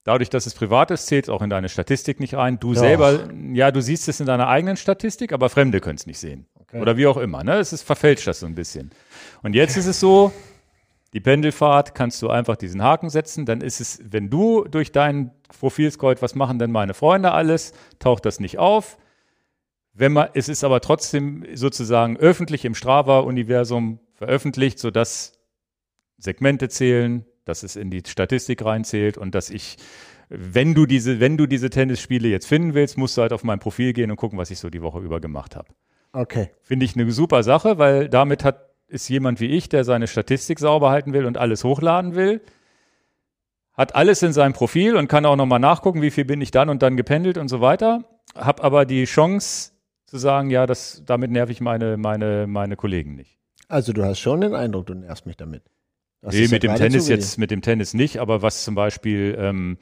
dadurch, 0.04 0.30
dass 0.30 0.46
es 0.46 0.54
privat 0.54 0.90
ist, 0.90 1.06
zählt 1.06 1.26
es 1.26 1.28
auch 1.28 1.42
in 1.42 1.50
deine 1.50 1.68
Statistik 1.68 2.18
nicht 2.18 2.34
rein. 2.34 2.58
Du 2.60 2.72
Doch. 2.72 2.80
selber, 2.80 3.28
ja, 3.52 3.70
du 3.70 3.82
siehst 3.82 4.08
es 4.08 4.20
in 4.20 4.26
deiner 4.26 4.48
eigenen 4.48 4.78
Statistik, 4.78 5.32
aber 5.32 5.50
Fremde 5.50 5.80
können 5.80 5.96
es 5.96 6.06
nicht 6.06 6.18
sehen. 6.18 6.46
Okay. 6.54 6.80
Oder 6.80 6.96
wie 6.96 7.06
auch 7.06 7.18
immer. 7.18 7.44
Ne? 7.44 7.58
Es 7.58 7.74
ist 7.74 7.82
verfälscht 7.82 8.26
das 8.26 8.40
so 8.40 8.46
ein 8.46 8.54
bisschen. 8.54 8.90
Und 9.42 9.54
jetzt 9.54 9.76
ist 9.76 9.86
es 9.86 10.00
so, 10.00 10.32
die 11.12 11.20
Pendelfahrt 11.20 11.94
kannst 11.94 12.22
du 12.22 12.30
einfach 12.30 12.56
diesen 12.56 12.82
Haken 12.82 13.10
setzen, 13.10 13.44
dann 13.44 13.60
ist 13.60 13.80
es, 13.80 14.00
wenn 14.04 14.30
du 14.30 14.64
durch 14.64 14.92
dein 14.92 15.32
Profil 15.58 15.90
scrollt, 15.90 16.22
was 16.22 16.34
machen 16.34 16.58
denn 16.58 16.70
meine 16.70 16.94
Freunde 16.94 17.32
alles, 17.32 17.72
taucht 17.98 18.24
das 18.24 18.38
nicht 18.38 18.58
auf. 18.58 18.96
Wenn 19.92 20.12
man, 20.12 20.28
es 20.34 20.48
ist 20.48 20.62
aber 20.62 20.80
trotzdem 20.80 21.44
sozusagen 21.54 22.16
öffentlich 22.16 22.64
im 22.64 22.76
Strava-Universum 22.76 23.98
veröffentlicht, 24.14 24.78
sodass 24.78 25.40
Segmente 26.16 26.68
zählen, 26.68 27.24
dass 27.44 27.64
es 27.64 27.74
in 27.74 27.90
die 27.90 28.02
Statistik 28.06 28.64
reinzählt 28.64 29.18
und 29.18 29.34
dass 29.34 29.50
ich, 29.50 29.78
wenn 30.28 30.74
du 30.74 30.86
diese, 30.86 31.18
wenn 31.18 31.36
du 31.36 31.46
diese 31.46 31.70
Tennisspiele 31.70 32.28
jetzt 32.28 32.46
finden 32.46 32.74
willst, 32.74 32.98
musst 32.98 33.16
du 33.16 33.22
halt 33.22 33.32
auf 33.32 33.42
mein 33.42 33.58
Profil 33.58 33.92
gehen 33.92 34.10
und 34.12 34.16
gucken, 34.16 34.38
was 34.38 34.52
ich 34.52 34.60
so 34.60 34.70
die 34.70 34.82
Woche 34.82 35.00
über 35.00 35.20
gemacht 35.20 35.56
habe. 35.56 35.68
okay. 36.12 36.50
Finde 36.62 36.84
ich 36.84 36.94
eine 36.94 37.10
super 37.10 37.42
Sache, 37.42 37.78
weil 37.78 38.08
damit 38.08 38.44
hat, 38.44 38.69
ist 38.90 39.08
jemand 39.08 39.40
wie 39.40 39.46
ich, 39.46 39.68
der 39.68 39.84
seine 39.84 40.06
Statistik 40.06 40.58
sauber 40.58 40.90
halten 40.90 41.12
will 41.12 41.24
und 41.24 41.38
alles 41.38 41.64
hochladen 41.64 42.14
will, 42.14 42.40
hat 43.72 43.94
alles 43.94 44.22
in 44.22 44.32
seinem 44.32 44.52
Profil 44.52 44.96
und 44.96 45.08
kann 45.08 45.24
auch 45.24 45.36
nochmal 45.36 45.60
nachgucken, 45.60 46.02
wie 46.02 46.10
viel 46.10 46.24
bin 46.24 46.40
ich 46.40 46.50
dann 46.50 46.68
und 46.68 46.82
dann 46.82 46.96
gependelt 46.96 47.38
und 47.38 47.48
so 47.48 47.60
weiter. 47.60 48.04
Hab 48.34 48.62
aber 48.62 48.84
die 48.84 49.04
Chance 49.04 49.72
zu 50.06 50.18
sagen, 50.18 50.50
ja, 50.50 50.66
das, 50.66 51.02
damit 51.06 51.30
nerv 51.30 51.50
ich 51.50 51.60
meine, 51.60 51.96
meine, 51.96 52.46
meine 52.46 52.76
Kollegen 52.76 53.14
nicht. 53.14 53.38
Also 53.68 53.92
du 53.92 54.04
hast 54.04 54.18
schon 54.18 54.40
den 54.40 54.54
Eindruck, 54.54 54.86
du 54.86 54.94
nervst 54.94 55.24
mich 55.26 55.36
damit. 55.36 55.62
Du 56.20 56.26
hast 56.26 56.34
Nee, 56.34 56.42
es 56.42 56.50
ja 56.50 56.56
mit 56.56 56.62
dem 56.64 56.74
Tennis 56.74 57.04
zugegeben. 57.04 57.20
jetzt, 57.20 57.38
mit 57.38 57.50
dem 57.50 57.62
Tennis 57.62 57.94
nicht, 57.94 58.18
aber 58.18 58.42
was 58.42 58.64
zum 58.64 58.74
Beispiel, 58.74 59.36
ähm, 59.38 59.78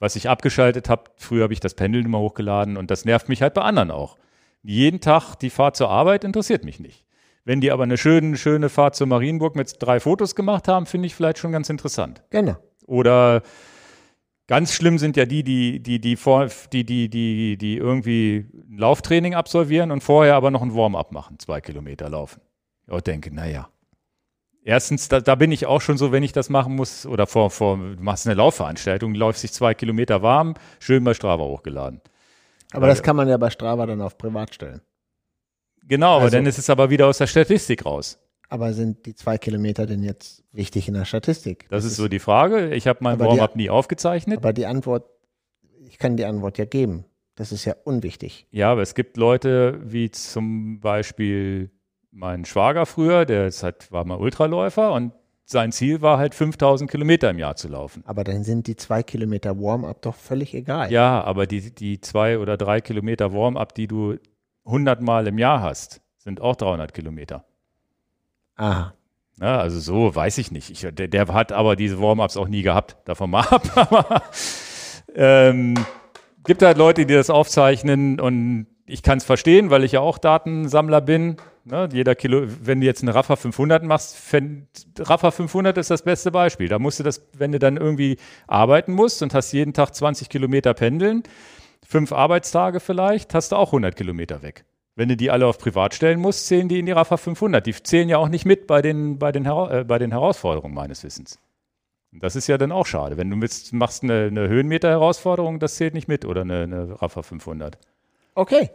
was 0.00 0.16
ich 0.16 0.28
abgeschaltet 0.28 0.88
habe, 0.88 1.04
früher 1.16 1.44
habe 1.44 1.52
ich 1.52 1.60
das 1.60 1.74
Pendeln 1.74 2.06
immer 2.06 2.18
hochgeladen 2.18 2.76
und 2.76 2.90
das 2.90 3.04
nervt 3.04 3.28
mich 3.28 3.42
halt 3.42 3.54
bei 3.54 3.62
anderen 3.62 3.90
auch. 3.90 4.16
Jeden 4.62 5.00
Tag 5.00 5.36
die 5.36 5.50
Fahrt 5.50 5.76
zur 5.76 5.90
Arbeit 5.90 6.24
interessiert 6.24 6.64
mich 6.64 6.80
nicht. 6.80 7.05
Wenn 7.46 7.60
die 7.60 7.70
aber 7.70 7.84
eine 7.84 7.96
schöne, 7.96 8.36
schöne 8.36 8.68
Fahrt 8.68 8.96
zur 8.96 9.06
Marienburg 9.06 9.54
mit 9.54 9.76
drei 9.78 10.00
Fotos 10.00 10.34
gemacht 10.34 10.66
haben, 10.66 10.84
finde 10.84 11.06
ich 11.06 11.14
vielleicht 11.14 11.38
schon 11.38 11.52
ganz 11.52 11.70
interessant. 11.70 12.24
Genau. 12.30 12.56
Oder 12.86 13.42
ganz 14.48 14.72
schlimm 14.72 14.98
sind 14.98 15.16
ja 15.16 15.26
die, 15.26 15.44
die, 15.44 15.80
die, 15.80 16.00
die, 16.00 16.16
vor, 16.16 16.48
die, 16.72 16.84
die, 16.84 17.08
die, 17.08 17.56
die 17.56 17.76
irgendwie 17.76 18.48
ein 18.52 18.78
Lauftraining 18.78 19.36
absolvieren 19.36 19.92
und 19.92 20.02
vorher 20.02 20.34
aber 20.34 20.50
noch 20.50 20.60
ein 20.60 20.74
Warm-up 20.74 21.12
machen, 21.12 21.38
zwei 21.38 21.60
Kilometer 21.60 22.08
laufen. 22.10 22.40
Ja, 22.90 22.98
denke, 23.00 23.32
naja. 23.32 23.68
Erstens, 24.64 25.06
da, 25.06 25.20
da 25.20 25.36
bin 25.36 25.52
ich 25.52 25.66
auch 25.66 25.80
schon 25.80 25.98
so, 25.98 26.10
wenn 26.10 26.24
ich 26.24 26.32
das 26.32 26.50
machen 26.50 26.74
muss, 26.74 27.06
oder 27.06 27.28
vor, 27.28 27.50
vor, 27.50 27.76
du 27.76 28.02
machst 28.02 28.26
eine 28.26 28.34
Laufveranstaltung, 28.34 29.14
läufst 29.14 29.44
dich 29.44 29.52
zwei 29.52 29.72
Kilometer 29.72 30.20
warm, 30.20 30.54
schön 30.80 31.04
bei 31.04 31.14
Strava 31.14 31.44
hochgeladen. 31.44 32.00
Aber 32.72 32.88
das 32.88 33.04
kann 33.04 33.14
man 33.14 33.28
ja 33.28 33.36
bei 33.36 33.50
Strava 33.50 33.86
dann 33.86 34.00
auf 34.00 34.18
privat 34.18 34.52
stellen. 34.52 34.80
Genau, 35.88 36.14
aber 36.16 36.24
Also- 36.24 36.36
dann 36.36 36.46
ist 36.46 36.58
es 36.58 36.68
aber 36.70 36.90
wieder 36.90 37.06
aus 37.06 37.18
der 37.18 37.26
Statistik 37.26 37.84
raus. 37.86 38.18
Aber 38.48 38.72
sind 38.72 39.06
die 39.06 39.14
zwei 39.14 39.38
Kilometer 39.38 39.86
denn 39.86 40.02
jetzt 40.04 40.44
wichtig 40.52 40.86
in 40.86 40.94
der 40.94 41.04
Statistik? 41.04 41.66
Das, 41.68 41.84
ist 41.84 41.96
so 41.96 42.06
die 42.06 42.20
Frage. 42.20 42.74
Ich 42.74 42.86
habe 42.86 43.00
mein 43.02 43.14
Aber 43.14 43.26
Warm-up 43.26 43.56
nie 43.56 43.70
aufgezeichnet. 43.70 44.38
Aber 44.38 44.52
die 44.52 44.66
Antwort, 44.66 45.04
ich 45.88 45.98
kann 45.98 46.16
die 46.16 46.24
Antwort 46.24 46.56
ja 46.58 46.64
geben. 46.64 47.04
Das 47.34 47.50
ist 47.52 47.64
ja 47.64 47.74
unwichtig. 47.84 48.46
Ja, 48.50 48.70
aber 48.72 48.82
es 48.82 48.94
gibt 48.94 49.16
Leute 49.16 49.80
wie 49.82 50.10
zum 50.10 50.78
Beispiel 50.80 51.70
mein 52.12 52.44
Schwager 52.44 52.86
früher, 52.86 53.24
der 53.26 53.46
ist 53.48 53.62
halt, 53.62 53.90
war 53.92 54.04
mal 54.04 54.16
Ultraläufer 54.18 54.92
und 54.92 55.12
sein 55.44 55.70
Ziel 55.70 56.00
war 56.00 56.18
halt 56.18 56.34
5000 56.34 56.90
Kilometer 56.90 57.30
im 57.30 57.38
Jahr 57.38 57.56
zu 57.56 57.68
laufen. 57.68 58.02
Aber 58.06 58.24
dann 58.24 58.42
sind 58.42 58.66
die 58.68 58.76
zwei 58.76 59.02
Kilometer 59.02 59.60
Warm-up 59.60 60.02
doch 60.02 60.14
völlig 60.14 60.54
egal. 60.54 60.90
Ja, 60.90 61.22
aber 61.22 61.46
die, 61.46 61.74
die 61.74 62.00
zwei 62.00 62.38
oder 62.38 62.56
drei 62.56 62.80
Kilometer 62.80 63.32
Warm-up, 63.32 63.74
die 63.74 63.86
du 63.86 64.16
100 64.66 65.00
Mal 65.00 65.26
im 65.26 65.38
Jahr 65.38 65.62
hast, 65.62 66.00
sind 66.18 66.40
auch 66.40 66.56
300 66.56 66.92
Kilometer. 66.92 67.44
Aha. 68.56 68.94
Ja, 69.40 69.58
also 69.58 69.78
so 69.80 70.14
weiß 70.14 70.38
ich 70.38 70.50
nicht. 70.50 70.70
Ich, 70.70 70.80
der, 70.80 71.08
der 71.08 71.28
hat 71.28 71.52
aber 71.52 71.76
diese 71.76 72.00
Warm-ups 72.00 72.36
auch 72.36 72.48
nie 72.48 72.62
gehabt, 72.62 72.96
davon 73.04 73.30
mal 73.30 73.46
ab. 73.50 73.70
Aber 73.74 74.22
ähm, 75.14 75.74
gibt 76.44 76.62
halt 76.62 76.78
Leute, 76.78 77.06
die 77.06 77.14
das 77.14 77.30
aufzeichnen 77.30 78.18
und 78.20 78.66
ich 78.86 79.02
kann 79.02 79.18
es 79.18 79.24
verstehen, 79.24 79.70
weil 79.70 79.84
ich 79.84 79.92
ja 79.92 80.00
auch 80.00 80.18
Datensammler 80.18 81.00
bin. 81.00 81.36
Ne, 81.64 81.88
jeder 81.92 82.14
Kilo, 82.14 82.46
wenn 82.62 82.80
du 82.80 82.86
jetzt 82.86 83.02
eine 83.02 83.12
Rafa 83.14 83.34
500 83.34 83.82
machst, 83.82 84.16
fänd, 84.16 84.68
Rafa 85.00 85.32
500 85.32 85.76
ist 85.78 85.90
das 85.90 86.02
beste 86.02 86.30
Beispiel. 86.30 86.68
Da 86.68 86.78
musst 86.78 87.00
du 87.00 87.02
das, 87.02 87.26
wenn 87.36 87.50
du 87.50 87.58
dann 87.58 87.76
irgendwie 87.76 88.18
arbeiten 88.46 88.92
musst 88.92 89.20
und 89.22 89.34
hast 89.34 89.50
jeden 89.50 89.72
Tag 89.72 89.92
20 89.92 90.28
Kilometer 90.28 90.74
pendeln, 90.74 91.24
fünf 91.86 92.12
Arbeitstage 92.12 92.80
vielleicht, 92.80 93.34
hast 93.34 93.52
du 93.52 93.56
auch 93.56 93.68
100 93.68 93.96
Kilometer 93.96 94.42
weg. 94.42 94.64
Wenn 94.94 95.08
du 95.08 95.16
die 95.16 95.30
alle 95.30 95.46
auf 95.46 95.58
Privat 95.58 95.94
stellen 95.94 96.18
musst, 96.20 96.46
zählen 96.46 96.68
die 96.68 96.78
in 96.78 96.86
die 96.86 96.92
Rafa 96.92 97.16
500. 97.18 97.66
Die 97.66 97.74
zählen 97.74 98.08
ja 98.08 98.16
auch 98.18 98.28
nicht 98.28 98.46
mit 98.46 98.66
bei 98.66 98.80
den, 98.80 99.18
bei 99.18 99.30
den, 99.30 99.44
äh, 99.44 99.84
bei 99.86 99.98
den 99.98 100.10
Herausforderungen 100.10 100.74
meines 100.74 101.04
Wissens. 101.04 101.38
Das 102.12 102.34
ist 102.34 102.46
ja 102.46 102.56
dann 102.56 102.72
auch 102.72 102.86
schade. 102.86 103.18
Wenn 103.18 103.28
du 103.28 103.36
mit, 103.36 103.72
machst 103.72 104.02
eine, 104.02 104.24
eine 104.24 104.48
Höhenmeter-Herausforderung, 104.48 105.60
das 105.60 105.74
zählt 105.76 105.92
nicht 105.92 106.08
mit 106.08 106.24
oder 106.24 106.42
eine, 106.42 106.62
eine 106.62 107.02
Rafa 107.02 107.22
500. 107.22 107.78
Okay. 108.34 108.70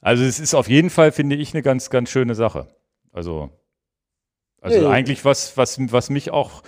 Also 0.00 0.24
es 0.24 0.40
ist 0.40 0.54
auf 0.54 0.68
jeden 0.68 0.88
Fall, 0.88 1.12
finde 1.12 1.36
ich, 1.36 1.52
eine 1.52 1.62
ganz, 1.62 1.90
ganz 1.90 2.08
schöne 2.10 2.34
Sache. 2.34 2.68
Also, 3.12 3.50
also 4.62 4.80
Nee. 4.80 4.86
eigentlich 4.86 5.24
was, 5.26 5.56
was, 5.58 5.78
was 5.92 6.08
mich 6.08 6.30
auch, 6.30 6.62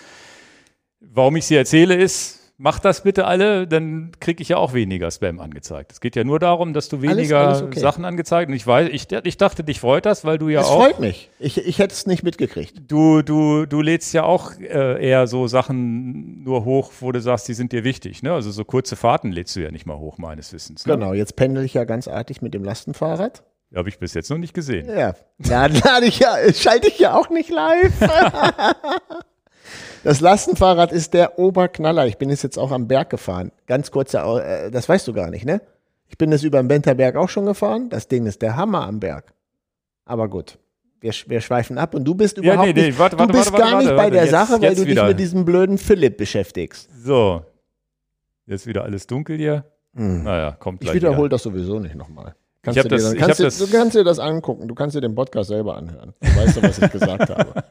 warum 1.01 1.37
ich 1.37 1.47
sie 1.47 1.57
erzähle, 1.57 1.95
ist, 1.95 2.46
macht 2.59 2.85
das 2.85 3.03
bitte 3.03 3.27
alle, 3.27 3.67
dann 3.67 4.13
kriege 4.19 4.43
ich 4.43 4.49
ja 4.49 4.57
auch 4.57 4.73
weniger 4.73 5.11
Spam 5.11 5.41
angezeigt. 5.41 5.93
Es 5.93 6.01
geht 6.01 6.17
ja 6.17 6.25
nur 6.25 6.39
darum, 6.39 6.73
dass 6.73 6.89
du 6.89 7.03
weniger 7.03 7.49
alles 7.49 7.63
okay. 7.63 7.79
Sachen 7.79 8.05
angezeigt. 8.05 8.49
Und 8.49 8.55
ich 8.57 8.67
weiß, 8.67 8.89
ich, 8.91 9.11
ich 9.13 9.37
dachte, 9.37 9.63
dich 9.63 9.81
freut 9.81 10.07
das, 10.07 10.25
weil 10.25 10.39
du 10.39 10.49
ja 10.49 10.61
Es 10.61 10.67
auch. 10.67 10.85
freut 10.85 11.01
mich. 11.01 11.31
Ich, 11.39 11.59
ich 11.59 11.79
hätte 11.79 11.93
es 11.93 12.07
nicht 12.07 12.23
mitgekriegt. 12.23 12.83
Du, 12.89 13.23
du, 13.23 13.67
du 13.67 13.83
lädst 13.83 14.15
ja 14.15 14.25
auch 14.25 14.53
äh, 14.59 15.05
eher 15.07 15.27
so 15.27 15.49
Sachen 15.49 16.43
nur 16.45 16.65
hoch, 16.65 16.93
wo 17.01 17.13
du 17.13 17.21
sagst, 17.21 17.47
die 17.49 17.55
sind 17.55 17.73
dir 17.73 17.85
wichtig. 17.85 18.23
Ne? 18.23 18.33
Also 18.33 18.51
so 18.51 18.65
kurze 18.65 18.97
Fahrten 18.97 19.33
lädst 19.33 19.55
du 19.57 19.61
ja 19.61 19.71
nicht 19.71 19.87
mal 19.87 19.99
hoch, 19.99 20.17
meines 20.19 20.53
Wissens. 20.53 20.87
Ne? 20.87 20.95
Genau, 20.95 21.13
jetzt 21.13 21.37
pendel 21.37 21.65
ich 21.65 21.75
ja 21.75 21.85
ganz 21.85 22.09
artig 22.09 22.41
mit 22.41 22.55
dem 22.55 22.65
Lastenfahrrad. 22.65 23.43
Habe 23.75 23.89
ich 23.89 23.99
bis 23.99 24.15
jetzt 24.15 24.31
noch 24.31 24.39
nicht 24.39 24.55
gesehen. 24.55 24.89
Ja, 24.89 25.15
ja 25.39 25.67
lade 25.67 26.07
ich 26.07 26.21
ja, 26.21 26.37
schalte 26.55 26.89
ich 26.89 26.99
ja 26.99 27.15
auch 27.15 27.29
nicht 27.29 27.51
live. 27.51 27.93
Das 30.07 30.21
Lastenfahrrad 30.21 30.93
ist 30.93 31.15
der 31.15 31.39
Oberknaller. 31.39 32.07
Ich 32.07 32.17
bin 32.17 32.31
es 32.31 32.43
jetzt 32.43 32.59
auch 32.59 32.71
am 32.71 32.87
Berg 32.87 33.11
gefahren. 33.11 33.51
Ganz 33.67 33.91
kurze, 33.91 34.23
Au- 34.25 34.39
äh, 34.39 34.71
das 34.71 34.89
weißt 34.89 35.07
du 35.09 35.13
gar 35.13 35.31
nicht, 35.31 35.45
ne? 35.45 35.61
Ich 36.07 36.17
bin 36.17 36.31
es 36.33 36.45
über 36.45 36.63
den 36.63 36.69
Benterberg 36.69 37.17
auch 37.17 37.29
schon 37.29 37.45
gefahren. 37.47 37.89
Das 37.91 38.07
Ding 38.07 38.27
ist 38.27 38.41
der 38.41 38.55
Hammer 38.57 38.87
am 38.87 39.01
Berg. 39.01 39.33
Aber 40.05 40.29
gut, 40.29 40.59
wir, 41.01 41.13
wir 41.27 41.41
schweifen 41.41 41.77
ab 41.77 41.95
und 41.95 42.05
du 42.05 42.15
bist 42.15 42.37
Ja, 42.37 42.53
überhaupt 42.55 42.69
nee, 42.69 42.73
nee, 42.81 42.87
nicht, 42.87 42.99
warte, 43.01 43.19
warte, 43.19 43.33
du 43.33 43.39
bist 43.39 43.53
warte, 43.53 43.65
gar 43.69 43.79
nicht 43.83 43.97
bei 43.97 44.09
der 44.11 44.23
jetzt- 44.23 44.31
Sache, 44.31 44.63
weil 44.63 44.75
du 44.77 44.83
dich 44.83 44.87
wieder. 44.93 45.09
mit 45.09 45.19
diesem 45.19 45.45
blöden 45.45 45.77
Philipp 45.77 46.17
beschäftigst. 46.19 46.89
So. 47.05 47.43
Jetzt 48.47 48.67
wieder 48.69 48.85
alles 48.85 49.09
dunkel 49.09 49.37
hier. 49.37 49.65
Hm. 49.97 50.23
Naja, 50.23 50.53
kommt 50.53 50.83
Ich 50.83 50.87
gleich 50.87 50.95
wiederhole 50.95 51.19
wieder. 51.23 51.29
das 51.31 51.43
sowieso 51.43 51.81
nicht 51.81 51.97
nochmal. 51.97 52.37
Kannst 52.63 52.77
Ich 52.77 52.83
du, 52.85 52.89
dir 52.91 52.95
das- 52.95 53.05
dann- 53.07 53.15
ich 53.15 53.21
kannst 53.21 53.41
du, 53.41 53.43
das- 53.43 53.59
du 53.59 53.67
kannst 53.67 53.97
dir 53.97 54.05
das 54.05 54.19
angucken. 54.21 54.69
Du 54.69 54.75
kannst 54.77 54.95
dir 54.95 55.01
den 55.01 55.17
Podcast 55.17 55.49
selber 55.49 55.77
anhören. 55.77 56.15
Du 56.21 56.29
weißt 56.37 56.57
ja, 56.59 56.63
was 56.63 56.79
ich 56.79 56.91
gesagt 56.93 57.29
habe. 57.37 57.65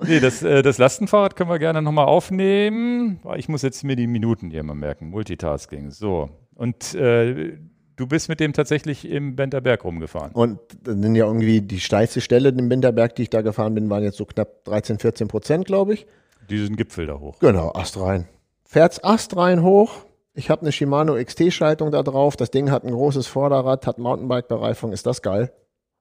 Nee, 0.00 0.20
das, 0.20 0.42
äh, 0.42 0.62
das 0.62 0.78
Lastenfahrrad 0.78 1.36
können 1.36 1.48
wir 1.50 1.58
gerne 1.58 1.80
nochmal 1.80 2.06
aufnehmen. 2.06 3.20
Ich 3.36 3.48
muss 3.48 3.62
jetzt 3.62 3.82
mir 3.82 3.96
die 3.96 4.06
Minuten 4.06 4.50
hier 4.50 4.62
mal 4.62 4.74
merken. 4.74 5.08
Multitasking. 5.08 5.90
So. 5.90 6.28
Und 6.54 6.94
äh, 6.94 7.58
du 7.96 8.06
bist 8.06 8.28
mit 8.28 8.40
dem 8.40 8.52
tatsächlich 8.52 9.08
im 9.08 9.36
Benterberg 9.36 9.84
rumgefahren. 9.84 10.32
Und 10.32 10.58
dann 10.82 11.02
sind 11.02 11.14
ja 11.14 11.26
irgendwie 11.26 11.62
die 11.62 11.80
steilste 11.80 12.20
Stelle 12.20 12.50
im 12.50 12.68
Winterberg, 12.70 13.14
die 13.16 13.22
ich 13.22 13.30
da 13.30 13.40
gefahren 13.42 13.74
bin, 13.74 13.88
waren 13.88 14.02
jetzt 14.02 14.18
so 14.18 14.26
knapp 14.26 14.64
13, 14.64 14.98
14 14.98 15.28
Prozent, 15.28 15.66
glaube 15.66 15.94
ich. 15.94 16.06
Diesen 16.50 16.76
Gipfel 16.76 17.06
da 17.06 17.18
hoch. 17.18 17.38
Genau, 17.40 17.72
Ast 17.74 17.98
rein. 17.98 18.28
Fährt's 18.64 19.02
Ast 19.02 19.36
rein 19.36 19.62
hoch. 19.62 20.04
Ich 20.34 20.50
habe 20.50 20.60
eine 20.60 20.72
Shimano 20.72 21.14
XT-Schaltung 21.14 21.90
da 21.90 22.02
drauf. 22.02 22.36
Das 22.36 22.50
Ding 22.50 22.70
hat 22.70 22.84
ein 22.84 22.92
großes 22.92 23.26
Vorderrad, 23.26 23.86
hat 23.86 23.98
Mountainbike-Bereifung. 23.98 24.92
Ist 24.92 25.06
das 25.06 25.22
geil? 25.22 25.50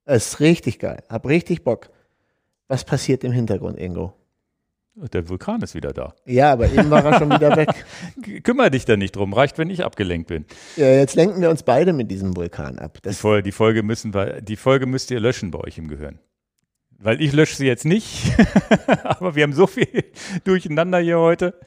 Es 0.04 0.34
ist 0.34 0.40
richtig 0.42 0.80
geil. 0.80 1.02
Hab 1.10 1.26
richtig 1.26 1.64
Bock. 1.64 1.90
Was 2.68 2.84
passiert 2.84 3.24
im 3.24 3.32
Hintergrund, 3.32 3.78
Ingo? 3.80 4.14
Der 4.96 5.28
Vulkan 5.28 5.62
ist 5.62 5.76
wieder 5.76 5.92
da. 5.92 6.14
Ja, 6.26 6.54
aber 6.54 6.72
eben 6.72 6.90
war 6.90 7.04
er 7.04 7.20
schon 7.20 7.30
wieder 7.30 7.56
weg. 7.58 7.86
Kümmer 8.44 8.70
dich 8.70 8.86
da 8.86 8.96
nicht 8.96 9.16
drum. 9.18 9.34
Reicht, 9.34 9.58
wenn 9.58 9.70
ich 9.70 9.84
abgelenkt 9.84 10.30
bin. 10.30 10.46
Ja, 10.78 10.88
jetzt 10.90 11.16
lenken 11.16 11.42
wir 11.42 11.50
uns 11.50 11.64
beide 11.64 11.92
mit 11.92 12.10
diesem 12.10 12.36
Vulkan 12.36 12.80
ab. 12.80 12.94
Die, 12.96 13.02
Das, 13.02 13.20
Folge, 13.20 13.44
die, 13.44 13.52
Folge 13.52 13.84
müssen 13.84 14.14
wir, 14.14 14.42
die 14.42 14.56
Folge 14.56 14.86
müsst 14.86 15.12
ihr 15.12 15.20
löschen 15.20 15.52
bei 15.52 15.60
euch 15.60 15.78
im 15.78 15.90
Gehirn. 15.90 16.20
Weil 16.98 17.22
ich 17.22 17.34
lösche 17.34 17.58
sie 17.58 17.68
jetzt 17.68 17.84
nicht. 17.84 18.32
Aber 19.04 19.36
wir 19.36 19.44
haben 19.44 19.52
so 19.54 19.68
viel 19.68 20.06
durcheinander 20.46 21.00
hier 21.00 21.20
heute. 21.20 21.60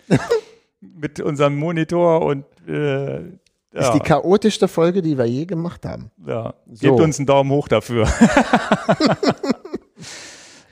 mit 0.80 1.20
unserem 1.20 1.56
Monitor 1.58 2.22
und 2.24 2.46
äh, 2.66 3.18
ist 3.18 3.28
ja, 3.74 3.92
die 3.92 4.00
chaotischste 4.00 4.68
Folge, 4.68 5.02
die 5.02 5.18
wir 5.18 5.26
je 5.26 5.44
gemacht 5.44 5.84
haben. 5.84 6.10
ja. 6.26 6.54
So. 6.72 6.88
Gebt 6.88 7.00
uns 7.00 7.18
einen 7.18 7.26
Daumen 7.26 7.50
hoch 7.50 7.68
dafür. 7.68 8.08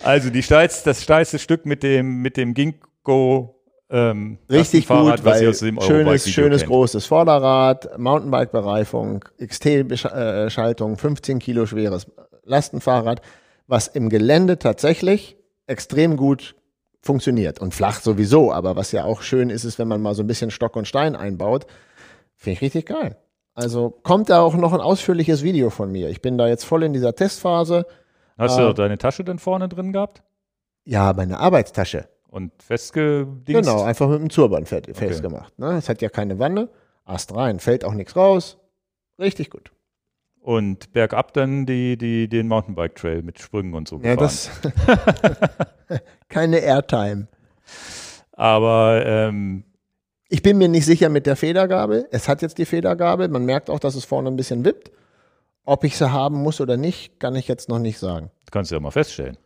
Also 0.07 0.31
die 0.31 0.43
steilste, 0.43 0.91
das 0.91 1.03
steilste 1.03 1.39
Stück 1.39 1.67
mit 1.67 1.83
dem, 1.83 2.23
mit 2.23 2.37
dem 2.37 2.55
Ginkgo 2.55 3.57
ähm, 3.89 4.39
Richtig 4.51 4.89
Lastenfahrrad, 4.89 5.17
gut, 5.17 5.25
weil 5.25 5.49
aus 5.49 5.61
dem 5.61 5.81
schönes, 5.81 6.29
schönes 6.29 6.61
kennt. 6.63 6.71
großes 6.71 7.07
Vorderrad, 7.07 7.99
Mountainbike-Bereifung, 7.99 9.25
XT-Schaltung, 9.39 10.97
15 10.97 11.39
Kilo 11.39 11.67
schweres 11.67 12.07
Lastenfahrrad, 12.45 13.21
was 13.67 13.87
im 13.87 14.09
Gelände 14.09 14.59
tatsächlich 14.59 15.37
extrem 15.67 16.17
gut 16.17 16.57
funktioniert 17.01 17.61
und 17.61 17.75
flach 17.75 18.01
sowieso, 18.01 18.53
aber 18.53 18.75
was 18.75 18.91
ja 18.91 19.05
auch 19.05 19.23
schön 19.23 19.51
ist, 19.51 19.65
ist, 19.65 19.79
wenn 19.79 19.89
man 19.89 20.03
mal 20.03 20.15
so 20.15 20.23
ein 20.23 20.27
bisschen 20.27 20.51
Stock 20.51 20.75
und 20.75 20.89
Stein 20.89 21.15
einbaut, 21.15 21.67
finde 22.35 22.55
ich 22.55 22.63
richtig 22.63 22.87
geil. 22.87 23.17
Also 23.55 23.91
kommt 24.03 24.29
da 24.29 24.41
auch 24.41 24.55
noch 24.55 24.73
ein 24.73 24.81
ausführliches 24.81 25.43
Video 25.43 25.71
von 25.71 25.91
mir. 25.91 26.11
Ich 26.11 26.21
bin 26.21 26.37
da 26.37 26.49
jetzt 26.49 26.65
voll 26.65 26.83
in 26.83 26.93
dieser 26.93 27.15
Testphase. 27.15 27.87
Hast 28.39 28.59
äh, 28.59 28.63
du 28.63 28.73
deine 28.73 28.99
Tasche 28.99 29.25
denn 29.25 29.39
vorne 29.39 29.69
drin 29.69 29.93
gehabt? 29.93 30.23
Ja, 30.85 31.13
meine 31.13 31.39
Arbeitstasche. 31.39 32.09
Und 32.29 32.53
festgedingst? 32.63 33.47
Genau, 33.47 33.83
einfach 33.83 34.09
mit 34.09 34.21
dem 34.21 34.29
Turban 34.29 34.67
fest, 34.67 34.89
festgemacht. 34.93 35.59
Ne? 35.59 35.77
Es 35.79 35.89
hat 35.89 36.03
ja 36.03 36.09
keine 36.09 36.39
Wanne, 36.39 36.69
Ast 37.05 37.35
rein, 37.35 37.61
fällt 37.61 37.85
auch 37.85 37.95
nichts 37.95 38.15
raus. 38.17 38.59
Richtig 39.19 39.51
gut. 39.51 39.71
Und 40.41 40.93
bergab 40.93 41.33
dann 41.33 41.67
die, 41.67 41.97
die, 41.97 42.29
den 42.29 42.47
Mountainbike-Trail 42.49 43.23
mit 43.23 43.41
Sprüngen 43.41 43.75
und 43.75 43.89
so 43.89 44.01
Ja, 44.03 44.15
gefahren. 44.15 44.29
das 44.63 46.01
keine 46.29 46.59
Airtime. 46.59 47.27
Aber 48.33 49.03
ähm, 49.05 49.65
Ich 50.29 50.43
bin 50.43 50.59
mir 50.59 50.69
nicht 50.69 50.85
sicher 50.85 51.09
mit 51.09 51.27
der 51.27 51.37
Federgabel. 51.37 52.07
Es 52.11 52.29
hat 52.29 52.43
jetzt 52.43 52.59
die 52.59 52.65
Federgabel. 52.67 53.29
Man 53.29 53.45
merkt 53.45 53.71
auch, 53.71 53.81
dass 53.81 53.95
es 53.95 54.05
vorne 54.05 54.29
ein 54.29 54.37
bisschen 54.37 54.65
wippt. 54.65 54.93
Ob 55.67 55.85
ich 55.85 55.97
sie 55.99 56.11
haben 56.11 56.37
muss 56.43 56.61
oder 56.61 56.77
nicht, 56.79 57.21
kann 57.21 57.35
ich 57.35 57.49
jetzt 57.49 57.69
noch 57.69 57.79
nicht 57.79 57.99
sagen. 57.99 58.31
das 58.45 58.51
kannst 58.53 58.71
du 58.71 58.77
ja 58.77 58.81
mal 58.81 58.91
feststellen. 58.93 59.37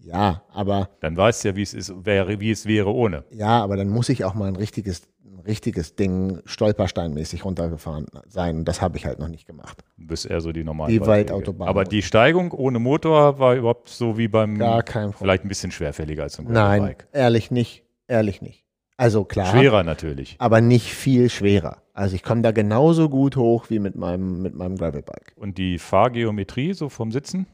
Ja, 0.00 0.42
aber 0.52 0.90
Dann 1.00 1.16
weißt 1.16 1.42
du 1.44 1.48
ja, 1.48 1.56
wie 1.56 1.62
es 1.62 1.74
ist, 1.74 1.92
wäre, 2.06 2.38
wie 2.38 2.52
es 2.52 2.66
wäre 2.66 2.92
ohne. 2.94 3.24
ja, 3.32 3.60
aber 3.62 3.76
dann 3.76 3.88
muss 3.88 4.08
ich 4.08 4.24
auch 4.24 4.34
mal 4.34 4.46
ein 4.46 4.54
richtiges, 4.56 5.02
ein 5.24 5.40
richtiges 5.40 5.96
Ding 5.96 6.40
stolpersteinmäßig 6.44 7.44
runtergefahren 7.44 8.06
sein. 8.28 8.64
Das 8.64 8.80
habe 8.80 8.96
ich 8.96 9.06
halt 9.06 9.18
noch 9.18 9.26
nicht 9.28 9.46
gemacht. 9.46 9.82
Du 9.96 10.06
bist 10.06 10.26
eher 10.26 10.40
so 10.40 10.52
die 10.52 10.62
normalen 10.62 10.92
Die 10.92 11.00
Beiträge. 11.00 11.32
Waldautobahn. 11.32 11.66
Aber 11.68 11.82
die 11.84 12.02
Steigung 12.02 12.52
ohne 12.52 12.78
Motor 12.78 13.40
war 13.40 13.54
überhaupt 13.56 13.88
so 13.88 14.16
wie 14.16 14.28
beim, 14.28 14.56
Gar 14.58 14.84
kein 14.84 15.10
Problem. 15.10 15.18
vielleicht 15.18 15.44
ein 15.44 15.48
bisschen 15.48 15.72
schwerfälliger 15.72 16.22
als 16.22 16.38
ein 16.38 16.44
Nein, 16.44 16.80
Gravelbike. 16.82 17.08
ehrlich 17.12 17.50
nicht. 17.50 17.82
Ehrlich 18.06 18.40
nicht. 18.40 18.64
Also 18.98 19.24
klar. 19.24 19.46
Schwerer 19.46 19.84
natürlich. 19.84 20.36
aber 20.38 20.60
nicht 20.60 20.92
viel 20.92 21.30
schwerer. 21.30 21.78
Also 21.94 22.14
ich 22.16 22.22
komme 22.22 22.42
da 22.42 22.50
genauso 22.52 23.08
gut 23.08 23.36
hoch 23.36 23.70
wie 23.70 23.78
mit 23.78 23.94
meinem, 23.96 24.42
mit 24.42 24.54
meinem 24.54 24.76
Gravelbike. 24.76 25.32
Und 25.36 25.56
die 25.56 25.78
Fahrgeometrie 25.78 26.74
so 26.74 26.88
vom 26.90 27.10
Sitzen? 27.12 27.46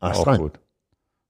Ast 0.00 0.20
auch 0.20 0.26
rein. 0.26 0.38
gut. 0.40 0.58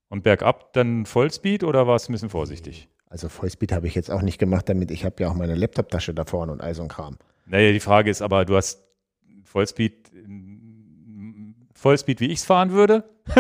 Und 0.09 0.23
bergab 0.23 0.73
dann 0.73 1.05
Vollspeed 1.07 1.65
oder 1.65 1.87
war 1.87 1.97
es 1.97 2.09
ein 2.09 2.13
bisschen 2.13 2.31
vorsichtig? 2.31 2.89
Also 3.09 3.29
Vollspeed 3.29 3.73
habe 3.73 3.87
ich 3.89 3.95
jetzt 3.95 4.11
auch 4.11 4.23
nicht 4.23 4.39
gemacht, 4.39 4.69
damit 4.69 4.91
ich 4.91 5.05
habe 5.05 5.17
ja 5.23 5.29
auch 5.29 5.35
meine 5.35 5.55
Laptoptasche 5.55 6.15
da 6.15 6.25
vorne 6.25 6.53
und 6.53 6.61
all 6.61 6.75
so 6.75 6.83
ein 6.83 6.89
Kram. 6.89 7.19
Naja, 7.47 7.73
die 7.73 7.81
Frage 7.81 8.11
ist 8.11 8.23
aber, 8.23 8.45
du 8.45 8.57
hast 8.57 8.83
Vollspeed, 9.45 10.13
Vollspeed, 11.75 12.21
wie 12.21 12.27
ich 12.27 12.39
es 12.41 12.45
fahren 12.45 12.71
würde? 12.73 13.05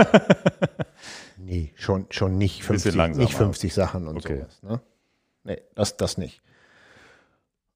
Nee, 1.41 1.73
schon, 1.77 2.07
schon 2.11 2.37
nicht 2.37 2.59
Bisschen 2.59 2.75
50, 2.93 2.95
langsamer. 2.95 3.25
nicht 3.25 3.35
50 3.35 3.73
Sachen 3.75 4.07
und 4.09 4.17
Okay. 4.19 4.39
sowas. 4.41 4.63
Ne? 4.63 4.81
Nee, 5.49 5.63
das, 5.75 5.97
das 5.97 6.19
nicht. 6.19 6.43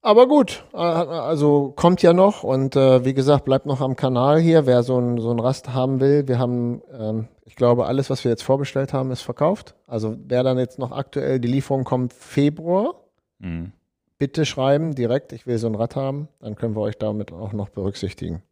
Aber 0.03 0.27
gut, 0.27 0.63
äh, 0.73 0.77
also 0.77 1.71
kommt 1.75 2.03
ja 2.03 2.13
noch 2.13 2.43
und 2.43 2.75
äh, 2.75 3.03
wie 3.03 3.13
gesagt, 3.15 3.45
bleibt 3.45 3.65
noch 3.65 3.81
am 3.81 3.95
Kanal 3.95 4.39
hier, 4.39 4.65
wer 4.67 4.83
so 4.83 4.99
ein, 4.99 5.17
so 5.17 5.31
ein 5.31 5.39
Rast 5.39 5.73
haben 5.73 5.99
will. 5.99 6.27
Wir 6.27 6.37
haben, 6.37 6.83
ähm, 6.91 7.27
ich 7.45 7.55
glaube, 7.55 7.85
alles, 7.87 8.09
was 8.11 8.23
wir 8.23 8.29
jetzt 8.29 8.43
vorbestellt 8.43 8.93
haben, 8.93 9.09
ist 9.11 9.21
verkauft. 9.21 9.73
Also 9.87 10.15
wer 10.27 10.43
dann 10.43 10.59
jetzt 10.59 10.77
noch 10.77 10.91
aktuell, 10.91 11.39
die 11.39 11.47
Lieferung 11.47 11.83
kommt 11.83 12.13
Februar, 12.13 12.95
Mhm. 13.39 13.71
bitte 14.19 14.45
schreiben 14.45 14.93
direkt, 14.93 15.33
ich 15.33 15.47
will 15.47 15.57
so 15.57 15.67
ein 15.67 15.75
Rad 15.75 15.95
haben, 15.95 16.27
dann 16.39 16.55
können 16.55 16.75
wir 16.75 16.81
euch 16.81 16.97
damit 16.97 17.31
auch 17.33 17.51
noch 17.51 17.69
berücksichtigen. 17.69 18.43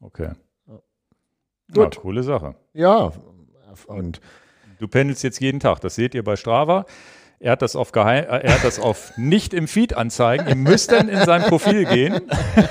Okay. 0.00 0.32
Gut. 1.72 1.96
Ja, 1.96 2.00
coole 2.02 2.22
Sache. 2.22 2.54
Ja, 2.74 3.10
und 3.86 4.20
Du 4.78 4.88
pendelst 4.88 5.22
jetzt 5.22 5.40
jeden 5.40 5.58
Tag, 5.58 5.80
das 5.80 5.94
seht 5.94 6.14
ihr 6.14 6.22
bei 6.22 6.36
Strava. 6.36 6.84
Er 7.38 7.52
hat 7.52 7.62
das 7.62 7.76
auf 7.76 7.92
geheim, 7.92 8.24
äh, 8.24 8.38
er 8.38 8.54
hat 8.54 8.64
das 8.64 8.80
auf 8.80 9.12
nicht 9.16 9.52
im 9.52 9.68
Feed 9.68 9.94
anzeigen. 9.94 10.48
Ihr 10.48 10.56
müsst 10.56 10.90
dann 10.92 11.08
in 11.08 11.24
sein 11.24 11.42
Profil 11.42 11.84
gehen. 11.84 12.22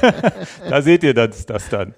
da 0.69 0.82
seht 0.82 1.04
ihr 1.04 1.13
das, 1.13 1.45
das 1.45 1.69
dann. 1.69 1.93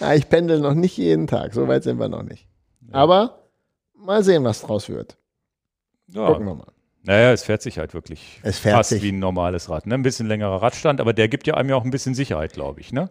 ja, 0.00 0.14
ich 0.14 0.28
pendel 0.28 0.60
noch 0.60 0.74
nicht 0.74 0.96
jeden 0.96 1.26
Tag, 1.26 1.52
so 1.52 1.66
weit 1.66 1.82
sind 1.82 1.98
wir 1.98 2.08
noch 2.08 2.22
nicht. 2.22 2.46
Aber 2.92 3.48
mal 3.94 4.22
sehen, 4.22 4.44
was 4.44 4.62
draus 4.62 4.88
wird. 4.88 5.16
Ja. 6.08 6.26
Gucken 6.26 6.46
wir 6.46 6.54
mal. 6.54 6.72
Naja, 7.04 7.32
es 7.32 7.42
fährt 7.42 7.62
sich 7.62 7.78
halt 7.78 7.94
wirklich 7.94 8.40
Es 8.44 8.60
fährt 8.60 8.76
fast 8.76 8.90
sich. 8.90 9.02
wie 9.02 9.10
ein 9.10 9.18
normales 9.18 9.68
Rad. 9.68 9.86
Ne? 9.86 9.94
Ein 9.94 10.02
bisschen 10.02 10.28
längerer 10.28 10.62
Radstand, 10.62 11.00
aber 11.00 11.12
der 11.12 11.28
gibt 11.28 11.46
ja 11.48 11.54
einem 11.54 11.70
ja 11.70 11.76
auch 11.76 11.84
ein 11.84 11.90
bisschen 11.90 12.14
Sicherheit, 12.14 12.52
glaube 12.52 12.80
ich. 12.80 12.92
Ne? 12.92 13.10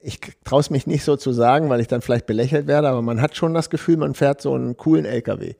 Ich 0.00 0.20
traue 0.44 0.60
es 0.60 0.70
mich 0.70 0.86
nicht 0.86 1.04
so 1.04 1.16
zu 1.16 1.32
sagen, 1.32 1.68
weil 1.68 1.80
ich 1.80 1.86
dann 1.86 2.02
vielleicht 2.02 2.26
belächelt 2.26 2.66
werde, 2.66 2.88
aber 2.88 3.02
man 3.02 3.20
hat 3.20 3.36
schon 3.36 3.54
das 3.54 3.70
Gefühl, 3.70 3.96
man 3.96 4.14
fährt 4.14 4.40
so 4.40 4.54
einen 4.54 4.76
coolen 4.76 5.04
LKW. 5.04 5.54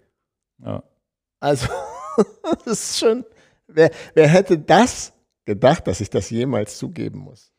Ja. 0.65 0.83
Also, 1.39 1.69
das 2.65 2.67
ist 2.67 2.99
schon. 2.99 3.25
Wer, 3.67 3.91
wer 4.15 4.29
hätte 4.29 4.59
das 4.59 5.13
gedacht, 5.45 5.87
dass 5.87 6.01
ich 6.01 6.11
das 6.11 6.31
jemals 6.31 6.77
zugeben 6.79 7.19
muss? 7.21 7.51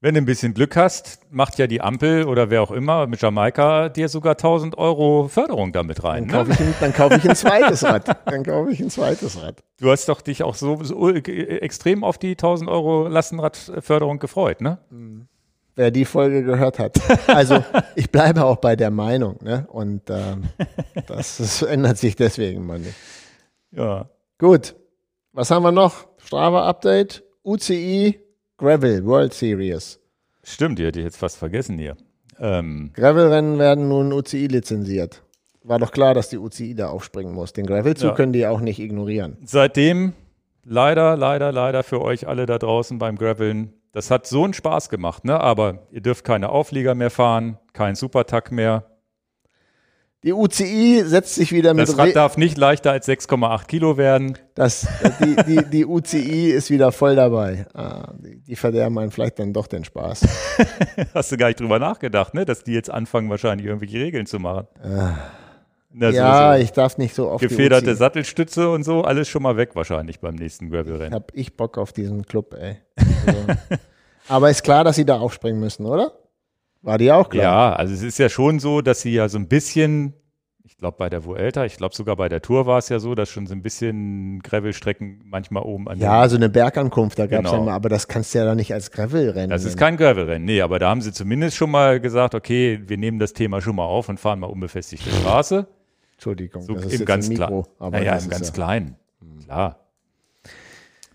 Wenn 0.00 0.14
du 0.14 0.20
ein 0.20 0.26
bisschen 0.26 0.54
Glück 0.54 0.76
hast, 0.76 1.18
macht 1.28 1.58
ja 1.58 1.66
die 1.66 1.80
Ampel 1.80 2.24
oder 2.24 2.50
wer 2.50 2.62
auch 2.62 2.70
immer 2.70 3.08
mit 3.08 3.20
Jamaika 3.20 3.88
dir 3.88 4.08
sogar 4.08 4.34
1000 4.34 4.78
Euro 4.78 5.26
Förderung 5.26 5.72
damit 5.72 6.04
rein. 6.04 6.28
Dann 6.28 6.46
Ne? 6.46 6.52
kaufe 6.52 6.52
ich, 6.52 6.60
ein- 6.68 6.74
dann 6.80 6.92
kaufe 6.92 7.16
ich 7.16 7.28
ein 7.28 7.34
zweites 7.34 7.82
Rad. 7.82 8.16
Dann 8.26 8.44
kaufe 8.44 8.70
ich 8.70 8.78
ein 8.78 8.90
zweites 8.90 9.42
Rad. 9.42 9.56
Du 9.80 9.90
hast 9.90 10.08
doch 10.08 10.20
dich 10.20 10.44
auch 10.44 10.54
so, 10.54 10.82
so 10.84 11.08
äh, 11.10 11.18
extrem 11.58 12.04
auf 12.04 12.16
die 12.16 12.30
1000 12.32 12.70
Euro 12.70 13.08
Lastenradförderung 13.08 14.20
gefreut, 14.20 14.60
ne? 14.60 14.78
Wer 15.74 15.90
die 15.90 16.04
Folge 16.04 16.44
gehört 16.44 16.78
hat. 16.78 16.96
Also, 17.28 17.64
ich 17.96 18.10
bleibe 18.10 18.44
auch 18.44 18.56
bei 18.58 18.76
der 18.76 18.90
Meinung. 18.90 19.38
Ne? 19.42 19.66
Und 19.70 20.02
ähm, 20.10 20.44
das, 21.08 21.38
das 21.38 21.62
ändert 21.62 21.98
sich 21.98 22.14
deswegen 22.14 22.66
mal 22.66 22.78
nicht. 22.78 22.94
Ja. 23.72 24.08
Gut. 24.38 24.74
Was 25.32 25.50
haben 25.50 25.62
wir 25.62 25.72
noch? 25.72 26.06
Strava-Update. 26.18 27.22
UCI 27.44 28.18
Gravel 28.56 29.04
World 29.06 29.32
Series. 29.32 30.00
Stimmt, 30.42 30.78
die 30.78 30.84
hätte 30.86 30.98
ich 31.00 31.04
jetzt 31.04 31.16
fast 31.16 31.36
vergessen 31.36 31.78
hier. 31.78 31.96
Ähm, 32.40 32.90
Gravel-Rennen 32.94 33.58
werden 33.58 33.88
nun 33.88 34.12
UCI 34.12 34.46
lizenziert. 34.46 35.22
War 35.62 35.78
doch 35.78 35.90
klar, 35.92 36.14
dass 36.14 36.28
die 36.28 36.38
UCI 36.38 36.74
da 36.74 36.88
aufspringen 36.88 37.32
muss. 37.34 37.52
Den 37.52 37.66
Gravelzug 37.66 38.10
Ja. 38.10 38.14
können 38.14 38.32
die 38.32 38.46
auch 38.46 38.60
nicht 38.60 38.78
ignorieren. 38.78 39.36
seitdem 39.44 40.12
leider, 40.64 41.16
leider, 41.16 41.52
leider 41.52 41.82
für 41.82 42.00
euch 42.00 42.26
alle 42.28 42.46
da 42.46 42.58
draußen 42.58 42.98
beim 42.98 43.16
Graveln. 43.16 43.72
Das 43.92 44.10
hat 44.10 44.26
so 44.26 44.44
einen 44.44 44.54
Spaß 44.54 44.88
gemacht, 44.90 45.24
ne? 45.24 45.40
Aber 45.40 45.86
ihr 45.90 46.00
dürft 46.00 46.24
keine 46.24 46.50
Auflieger 46.50 46.94
mehr 46.94 47.10
fahren, 47.10 47.58
kein 47.72 47.94
Supertack 47.94 48.52
mehr. 48.52 48.84
Die 50.24 50.32
UCI 50.32 51.02
setzt 51.04 51.36
sich 51.36 51.52
wieder 51.52 51.74
mit 51.74 51.88
Das 51.88 51.96
Re 51.96 52.02
Rad 52.08 52.16
darf 52.16 52.36
nicht 52.36 52.58
leichter 52.58 52.90
als 52.90 53.06
6,8 53.06 53.66
Kilo 53.66 53.96
werden. 53.96 54.36
das, 54.56 54.88
die, 55.20 55.36
die, 55.46 55.64
die 55.70 55.86
UCI 55.86 56.50
ist 56.50 56.70
wieder 56.70 56.90
voll 56.90 57.14
dabei. 57.14 57.66
Ah, 57.72 58.12
die, 58.18 58.40
die 58.42 58.56
verderben 58.56 58.98
einen 58.98 59.12
vielleicht 59.12 59.38
dann 59.38 59.52
doch 59.52 59.68
den 59.68 59.84
Spaß. 59.84 60.26
Hast 61.14 61.30
du 61.30 61.36
gar 61.36 61.46
nicht 61.46 61.60
drüber 61.60 61.78
nachgedacht, 61.78 62.34
ne? 62.34 62.44
Dass 62.44 62.64
die 62.64 62.72
jetzt 62.72 62.90
anfangen, 62.90 63.30
wahrscheinlich 63.30 63.66
irgendwelche 63.68 63.98
Regeln 64.00 64.26
zu 64.26 64.40
machen. 64.40 64.66
Na, 65.92 66.10
so- 66.10 66.16
ja, 66.16 66.56
so 66.56 66.62
ich 66.64 66.72
darf 66.72 66.98
nicht 66.98 67.14
so 67.14 67.30
oft 67.30 67.40
gefederte. 67.40 67.94
Sattelstütze 67.94 68.70
und 68.70 68.82
so, 68.82 69.02
alles 69.02 69.28
schon 69.28 69.42
mal 69.44 69.56
weg 69.56 69.76
wahrscheinlich 69.76 70.18
beim 70.18 70.34
nächsten 70.34 70.68
Gravelrennen. 70.68 71.14
Hab 71.14 71.30
ich 71.32 71.56
Bock 71.56 71.78
auf 71.78 71.92
diesen 71.92 72.26
Club, 72.26 72.54
ey. 72.54 72.78
Also. 73.24 73.38
Aber 74.28 74.50
ist 74.50 74.64
klar, 74.64 74.82
dass 74.82 74.96
sie 74.96 75.06
da 75.06 75.18
aufspringen 75.20 75.60
müssen, 75.60 75.86
oder? 75.86 76.12
War 76.82 76.98
dir 76.98 77.16
auch 77.16 77.28
klar? 77.28 77.42
Ja, 77.44 77.72
also 77.76 77.92
es 77.94 78.02
ist 78.02 78.18
ja 78.18 78.28
schon 78.28 78.60
so, 78.60 78.80
dass 78.80 79.00
sie 79.00 79.12
ja 79.12 79.28
so 79.28 79.36
ein 79.38 79.48
bisschen, 79.48 80.14
ich 80.64 80.76
glaube 80.78 80.96
bei 80.98 81.08
der 81.10 81.24
Vuelta, 81.24 81.64
ich 81.64 81.76
glaube 81.76 81.94
sogar 81.94 82.14
bei 82.16 82.28
der 82.28 82.40
Tour 82.40 82.66
war 82.66 82.78
es 82.78 82.88
ja 82.88 82.98
so, 83.00 83.14
dass 83.14 83.28
schon 83.30 83.46
so 83.46 83.54
ein 83.54 83.62
bisschen 83.62 84.40
Gravelstrecken 84.42 85.22
manchmal 85.24 85.64
oben 85.64 85.88
an 85.88 85.98
Ja, 85.98 86.28
so 86.28 86.36
eine 86.36 86.48
Bergankunft, 86.48 87.18
da 87.18 87.26
gab 87.26 87.40
es 87.44 87.50
Genau. 87.50 87.56
ja 87.56 87.62
immer, 87.62 87.72
aber 87.72 87.88
das 87.88 88.06
kannst 88.06 88.32
du 88.34 88.38
ja 88.38 88.44
doch 88.44 88.54
nicht 88.54 88.72
als 88.72 88.90
Gravelrennen. 88.92 89.50
Das 89.50 89.64
ist 89.64 89.76
kein 89.76 89.96
Gravelrennen, 89.96 90.44
nee, 90.44 90.60
aber 90.60 90.78
da 90.78 90.88
haben 90.90 91.00
sie 91.00 91.12
zumindest 91.12 91.56
schon 91.56 91.70
mal 91.70 91.98
gesagt, 92.00 92.34
okay, 92.34 92.80
wir 92.86 92.96
nehmen 92.96 93.18
das 93.18 93.32
Thema 93.32 93.60
schon 93.60 93.74
mal 93.76 93.84
auf 93.86 94.08
und 94.08 94.20
fahren 94.20 94.38
mal 94.38 94.46
unbefestigte 94.46 95.10
Straße. 95.10 95.66
Entschuldigung, 96.12 96.62
So 96.62 96.74
das 96.74 96.86
ist 96.86 97.00
im 97.00 97.06
ganz 97.06 97.28
Mikro. 97.28 97.46
kleinen. 97.46 97.64
Aber 97.78 97.90
Naja, 97.98 98.16
im 98.16 98.28
ganz 98.28 98.48
ja, 98.48 98.54
kleinen. 98.54 98.96
Klar. 99.44 99.84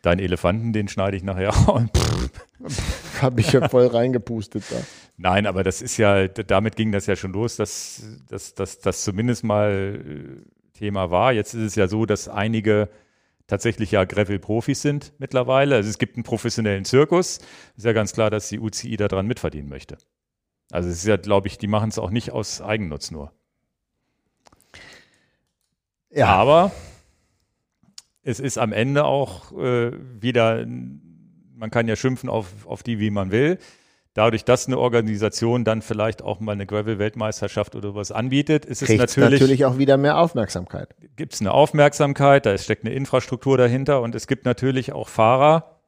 Deinen 0.02 0.19
Elefanten, 0.19 0.73
den 0.73 0.88
schneide 0.89 1.15
ich 1.15 1.23
nachher 1.23 1.54
und 1.73 1.89
Habe 3.24 3.42
ich 3.42 3.52
ja 3.52 3.68
voll 3.70 3.88
reingepustet 3.88 4.64
da. 4.70 4.76
Nein, 5.18 5.48
aber 5.48 5.64
das 5.64 5.82
ist 5.82 5.98
ja, 5.98 6.28
damit 6.28 6.76
ging 6.76 6.92
das 6.92 7.06
ja 7.08 7.16
schon 7.16 7.34
los, 7.34 7.56
dass 7.56 8.04
das 8.28 9.04
zumindest 9.04 9.44
mal 9.44 10.02
äh, 10.06 10.78
Thema 10.78 11.12
war. 11.12 11.34
Jetzt 11.34 11.54
ist 11.54 11.64
es 11.64 11.76
ja 11.76 11.88
so, 11.88 12.06
dass 12.06 12.28
einige 12.28 12.90
tatsächlich 13.48 13.92
ja 13.92 14.04
Gravel-Profis 14.06 14.82
sind 14.82 15.14
mittlerweile. 15.18 15.76
Also 15.76 15.90
es 15.90 15.98
gibt 15.98 16.16
einen 16.16 16.24
professionellen 16.24 16.86
Zirkus. 16.86 17.40
Ist 17.76 17.86
ja 17.86 17.94
ganz 17.94 18.14
klar, 18.14 18.30
dass 18.30 18.50
die 18.50 18.60
UCI 18.60 18.98
daran 18.98 19.28
mitverdienen 19.28 19.70
möchte. 19.70 19.98
Also 20.72 20.90
es 20.90 20.98
ist 20.98 21.08
ja, 21.08 21.18
glaube 21.18 21.48
ich, 21.48 21.58
die 21.58 21.68
machen 21.68 21.90
es 21.90 22.00
auch 22.00 22.10
nicht 22.10 22.32
aus 22.32 22.62
Eigennutz 22.62 23.12
nur. 23.12 23.32
Ja, 26.10 26.28
Aber 26.28 26.72
es 28.24 28.40
ist 28.40 28.58
am 28.58 28.72
Ende 28.72 29.06
auch 29.06 29.52
äh, 29.58 29.92
wieder, 30.22 30.66
man 31.63 31.71
kann 31.71 31.88
ja 31.88 31.95
schimpfen 31.95 32.28
auf, 32.28 32.47
auf 32.65 32.84
die, 32.84 32.99
wie 32.99 33.10
man 33.10 33.32
will. 33.32 33.58
Dadurch, 34.15 34.43
dass 34.43 34.67
eine 34.67 34.78
Organisation 34.78 35.63
dann 35.63 35.82
vielleicht 35.82 36.21
auch 36.21 36.41
mal 36.41 36.52
eine 36.52 36.65
Gravel-Weltmeisterschaft 36.65 37.78
oder 37.78 37.95
was 37.95 38.12
anbietet, 38.12 38.65
ist 38.65 38.82
es 38.82 38.89
natürlich, 38.89 39.39
natürlich, 39.39 39.65
auch 39.65 39.78
wieder 39.78 39.95
mehr 39.95 40.17
Aufmerksamkeit. 40.17 40.93
gibt 41.15 41.34
es 41.34 41.39
eine 41.39 41.54
Aufmerksamkeit, 41.54 42.45
da 42.45 42.58
steckt 42.58 42.84
eine 42.84 42.93
Infrastruktur 42.93 43.58
dahinter 43.58 44.02
und 44.02 44.13
es 44.13 44.28
gibt 44.28 44.43
natürlich 44.43 44.91
auch 44.91 45.08
Fahrer, 45.08 45.80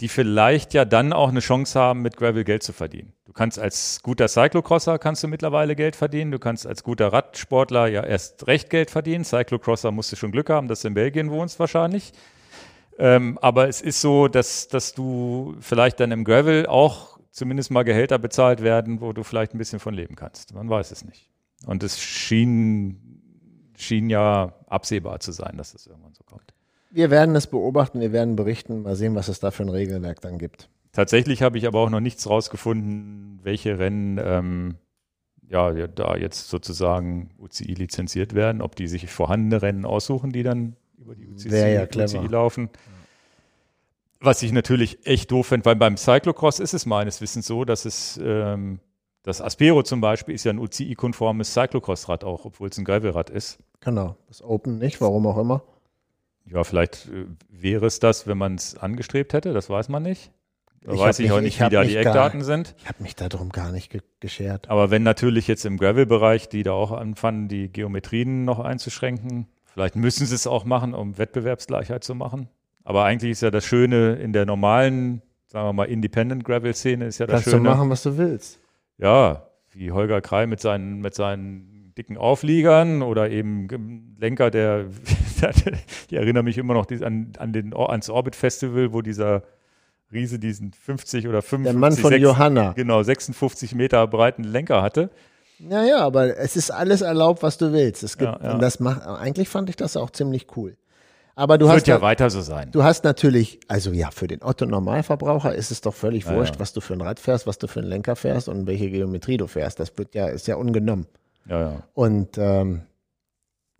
die 0.00 0.08
vielleicht 0.08 0.72
ja 0.72 0.86
dann 0.86 1.12
auch 1.12 1.28
eine 1.28 1.40
Chance 1.40 1.78
haben, 1.78 2.00
mit 2.00 2.16
Gravel 2.16 2.44
Geld 2.44 2.62
zu 2.62 2.72
verdienen. 2.72 3.12
Du 3.26 3.34
kannst 3.34 3.58
als 3.58 4.00
guter 4.02 4.28
Cyclocrosser 4.28 4.98
kannst 4.98 5.22
du 5.22 5.28
mittlerweile 5.28 5.76
Geld 5.76 5.94
verdienen, 5.94 6.30
du 6.30 6.38
kannst 6.38 6.66
als 6.66 6.82
guter 6.82 7.12
Radsportler 7.12 7.86
ja 7.88 8.02
erst 8.02 8.46
recht 8.46 8.70
Geld 8.70 8.90
verdienen. 8.90 9.24
Cyclocrosser 9.24 9.90
musst 9.90 10.10
du 10.10 10.16
schon 10.16 10.32
Glück 10.32 10.48
haben, 10.48 10.68
dass 10.68 10.80
du 10.80 10.88
in 10.88 10.94
Belgien 10.94 11.30
wohnst 11.30 11.60
wahrscheinlich. 11.60 12.14
Ähm, 12.98 13.38
aber 13.42 13.68
es 13.68 13.80
ist 13.80 14.00
so, 14.00 14.28
dass, 14.28 14.68
dass 14.68 14.94
du 14.94 15.56
vielleicht 15.60 16.00
dann 16.00 16.12
im 16.12 16.24
Gravel 16.24 16.66
auch 16.66 17.18
zumindest 17.30 17.70
mal 17.70 17.82
Gehälter 17.82 18.18
bezahlt 18.18 18.62
werden, 18.62 19.00
wo 19.00 19.12
du 19.12 19.24
vielleicht 19.24 19.54
ein 19.54 19.58
bisschen 19.58 19.80
von 19.80 19.94
leben 19.94 20.14
kannst. 20.14 20.54
Man 20.54 20.68
weiß 20.68 20.92
es 20.92 21.04
nicht. 21.04 21.28
Und 21.66 21.82
es 21.82 22.00
schien, 22.00 23.20
schien 23.76 24.08
ja 24.08 24.54
absehbar 24.68 25.20
zu 25.20 25.32
sein, 25.32 25.56
dass 25.56 25.72
das 25.72 25.86
irgendwann 25.86 26.14
so 26.14 26.22
kommt. 26.24 26.54
Wir 26.90 27.10
werden 27.10 27.34
es 27.34 27.48
beobachten, 27.48 28.00
wir 28.00 28.12
werden 28.12 28.36
berichten, 28.36 28.82
mal 28.82 28.94
sehen, 28.94 29.16
was 29.16 29.26
es 29.26 29.40
da 29.40 29.50
für 29.50 29.64
ein 29.64 29.68
Regelwerk 29.68 30.20
dann 30.20 30.38
gibt. 30.38 30.68
Tatsächlich 30.92 31.42
habe 31.42 31.58
ich 31.58 31.66
aber 31.66 31.80
auch 31.80 31.90
noch 31.90 31.98
nichts 31.98 32.30
rausgefunden, 32.30 33.40
welche 33.42 33.80
Rennen 33.80 34.20
ähm, 34.22 34.76
ja, 35.48 35.72
ja, 35.72 35.88
da 35.88 36.16
jetzt 36.16 36.48
sozusagen 36.48 37.30
UCI 37.38 37.74
lizenziert 37.74 38.34
werden, 38.34 38.62
ob 38.62 38.76
die 38.76 38.86
sich 38.86 39.10
vorhandene 39.10 39.60
Rennen 39.60 39.84
aussuchen, 39.84 40.30
die 40.30 40.44
dann 40.44 40.76
über 40.98 41.14
die 41.14 41.26
UCI, 41.28 41.50
Wär 41.50 41.68
ja. 41.70 42.04
UCI 42.04 42.26
laufen. 42.26 42.70
Was 44.20 44.42
ich 44.42 44.52
natürlich 44.52 45.06
echt 45.06 45.30
doof 45.30 45.48
finde, 45.48 45.66
weil 45.66 45.76
beim 45.76 45.96
Cyclocross 45.96 46.58
ist 46.60 46.72
es 46.72 46.86
meines 46.86 47.20
Wissens 47.20 47.46
so, 47.46 47.64
dass 47.64 47.84
es 47.84 48.18
ähm, 48.22 48.80
das 49.22 49.40
Aspero 49.42 49.82
zum 49.82 50.00
Beispiel 50.00 50.34
ist 50.34 50.44
ja 50.44 50.52
ein 50.52 50.58
UCI-konformes 50.58 51.52
Cyclocross-Rad 51.52 52.24
auch, 52.24 52.44
obwohl 52.44 52.68
es 52.68 52.78
ein 52.78 52.84
Gravelrad 52.84 53.30
ist. 53.30 53.58
Genau. 53.80 54.16
Das 54.28 54.42
Open 54.42 54.78
nicht, 54.78 55.00
warum 55.00 55.26
auch 55.26 55.36
immer. 55.38 55.62
Ja, 56.46 56.64
vielleicht 56.64 57.06
äh, 57.08 57.26
wäre 57.48 57.86
es 57.86 58.00
das, 58.00 58.26
wenn 58.26 58.38
man 58.38 58.54
es 58.54 58.76
angestrebt 58.76 59.32
hätte, 59.32 59.52
das 59.52 59.68
weiß 59.68 59.88
man 59.88 60.02
nicht. 60.02 60.30
Da 60.82 60.92
Ich 60.92 61.00
weiß 61.00 61.18
ich 61.20 61.32
auch 61.32 61.40
nicht, 61.40 61.54
ich 61.60 61.66
wie 61.66 61.70
da 61.70 61.84
die 61.84 61.94
gar- 61.94 62.02
Eckdaten 62.06 62.42
sind. 62.44 62.74
Ich 62.78 62.86
habe 62.86 63.02
mich 63.02 63.16
darum 63.16 63.48
gar 63.50 63.72
nicht 63.72 63.90
ge 63.90 64.00
geschert. 64.20 64.68
Aber 64.68 64.90
wenn 64.90 65.02
natürlich 65.02 65.48
jetzt 65.48 65.64
im 65.66 65.78
Gravel-Bereich 65.78 66.48
die 66.50 66.62
da 66.62 66.72
auch 66.72 66.92
anfangen, 66.92 67.48
die 67.48 67.68
Geometrien 67.68 68.44
noch 68.44 68.58
einzuschränken, 68.58 69.46
vielleicht 69.74 69.96
müssen 69.96 70.24
sie 70.24 70.34
es 70.34 70.46
auch 70.46 70.64
machen, 70.64 70.94
um 70.94 71.18
Wettbewerbsgleichheit 71.18 72.04
zu 72.04 72.14
machen. 72.14 72.48
Aber 72.84 73.04
eigentlich 73.04 73.32
ist 73.32 73.42
ja 73.42 73.50
das 73.50 73.64
Schöne 73.64 74.14
in 74.14 74.32
der 74.32 74.46
normalen, 74.46 75.20
sagen 75.48 75.66
wir 75.68 75.72
mal, 75.72 75.84
Independent 75.84 76.44
Gravel-Szene 76.44 77.06
ist 77.06 77.18
ja 77.18 77.26
das 77.26 77.34
Kannst 77.34 77.46
du 77.48 77.50
Schöne. 77.52 77.68
machen, 77.68 77.90
was 77.90 78.04
du 78.04 78.16
willst. 78.16 78.60
Ja, 78.98 79.48
wie 79.72 79.90
Holger 79.90 80.20
Krei 80.20 80.46
mit 80.46 80.60
seinen, 80.60 81.00
mit 81.00 81.14
seinen 81.14 81.92
dicken 81.98 82.16
Aufliegern 82.16 83.02
oder 83.02 83.30
eben 83.30 84.14
Lenker, 84.18 84.50
der, 84.50 84.86
ich 86.08 86.16
erinnere 86.16 86.44
mich 86.44 86.56
immer 86.56 86.74
noch 86.74 86.88
an, 87.02 87.32
an 87.38 87.52
den, 87.52 87.74
ans 87.74 88.08
Orbit 88.08 88.36
Festival, 88.36 88.92
wo 88.92 89.02
dieser 89.02 89.42
Riese 90.12 90.38
diesen 90.38 90.72
50 90.72 91.26
oder 91.26 91.42
55 91.42 91.64
Der 91.64 91.80
Mann 91.80 91.92
von 91.92 92.10
6, 92.10 92.22
Johanna. 92.22 92.72
Genau, 92.72 93.02
56 93.02 93.74
Meter 93.74 94.06
breiten 94.06 94.44
Lenker 94.44 94.82
hatte. 94.82 95.10
Ja, 95.58 95.84
ja, 95.84 95.98
aber 95.98 96.36
es 96.38 96.56
ist 96.56 96.70
alles 96.70 97.00
erlaubt, 97.00 97.42
was 97.42 97.58
du 97.58 97.72
willst. 97.72 98.02
Es 98.02 98.18
gibt, 98.18 98.30
Ja, 98.30 98.40
ja. 98.42 98.52
Und 98.54 98.62
das 98.62 98.80
macht, 98.80 99.02
eigentlich 99.06 99.48
fand 99.48 99.70
ich 99.70 99.76
das 99.76 99.96
auch 99.96 100.10
ziemlich 100.10 100.46
cool. 100.56 100.76
Aber 101.36 101.58
du 101.58 101.66
Wird 101.66 101.76
hast 101.76 101.86
ja 101.88 101.96
ja, 101.96 102.02
weiter 102.02 102.30
so 102.30 102.40
sein. 102.42 102.70
du 102.70 102.84
hast 102.84 103.02
natürlich, 103.02 103.58
also 103.66 103.90
ja, 103.90 104.10
für 104.12 104.28
den 104.28 104.42
Otto 104.42 104.66
Normalverbraucher 104.66 105.52
ist 105.54 105.70
es 105.72 105.80
doch 105.80 105.94
völlig 105.94 106.24
Ja, 106.26 106.36
wurscht, 106.36 106.54
ja. 106.54 106.60
was 106.60 106.72
du 106.72 106.80
für 106.80 106.92
ein 106.94 107.00
Rad 107.00 107.18
fährst, 107.18 107.46
was 107.46 107.58
du 107.58 107.66
für 107.66 107.80
einen 107.80 107.88
Lenker 107.88 108.14
fährst 108.14 108.48
und 108.48 108.66
welche 108.68 108.88
Geometrie 108.90 109.36
du 109.36 109.48
fährst. 109.48 109.80
Das 109.80 109.96
wird 109.98 110.14
ja, 110.14 110.28
ist 110.28 110.46
ja 110.46 110.54
ungenommen. 110.56 111.06
Ja, 111.46 111.60
ja. 111.60 111.82
Und 111.92 112.38
ähm, 112.38 112.82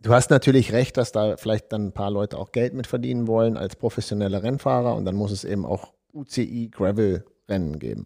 du 0.01 0.13
hast 0.13 0.31
natürlich 0.31 0.73
recht, 0.73 0.97
dass 0.97 1.13
da 1.13 1.37
vielleicht 1.37 1.71
dann 1.71 1.87
ein 1.87 1.91
paar 1.93 2.11
Leute 2.11 2.37
auch 2.37 2.51
Geld 2.51 2.73
mit 2.73 2.87
verdienen 2.87 3.25
wollen 3.27 3.55
als 3.57 3.75
professionelle 3.77 4.43
Rennfahrer 4.43 4.93
und 4.95 5.05
dann 5.05 5.15
muss 5.15 5.31
es 5.31 5.45
eben 5.45 5.65
auch 5.65 5.93
UCI 6.13 6.69
Gravel 6.73 7.25
Rennen 7.47 7.79
geben. 7.79 8.05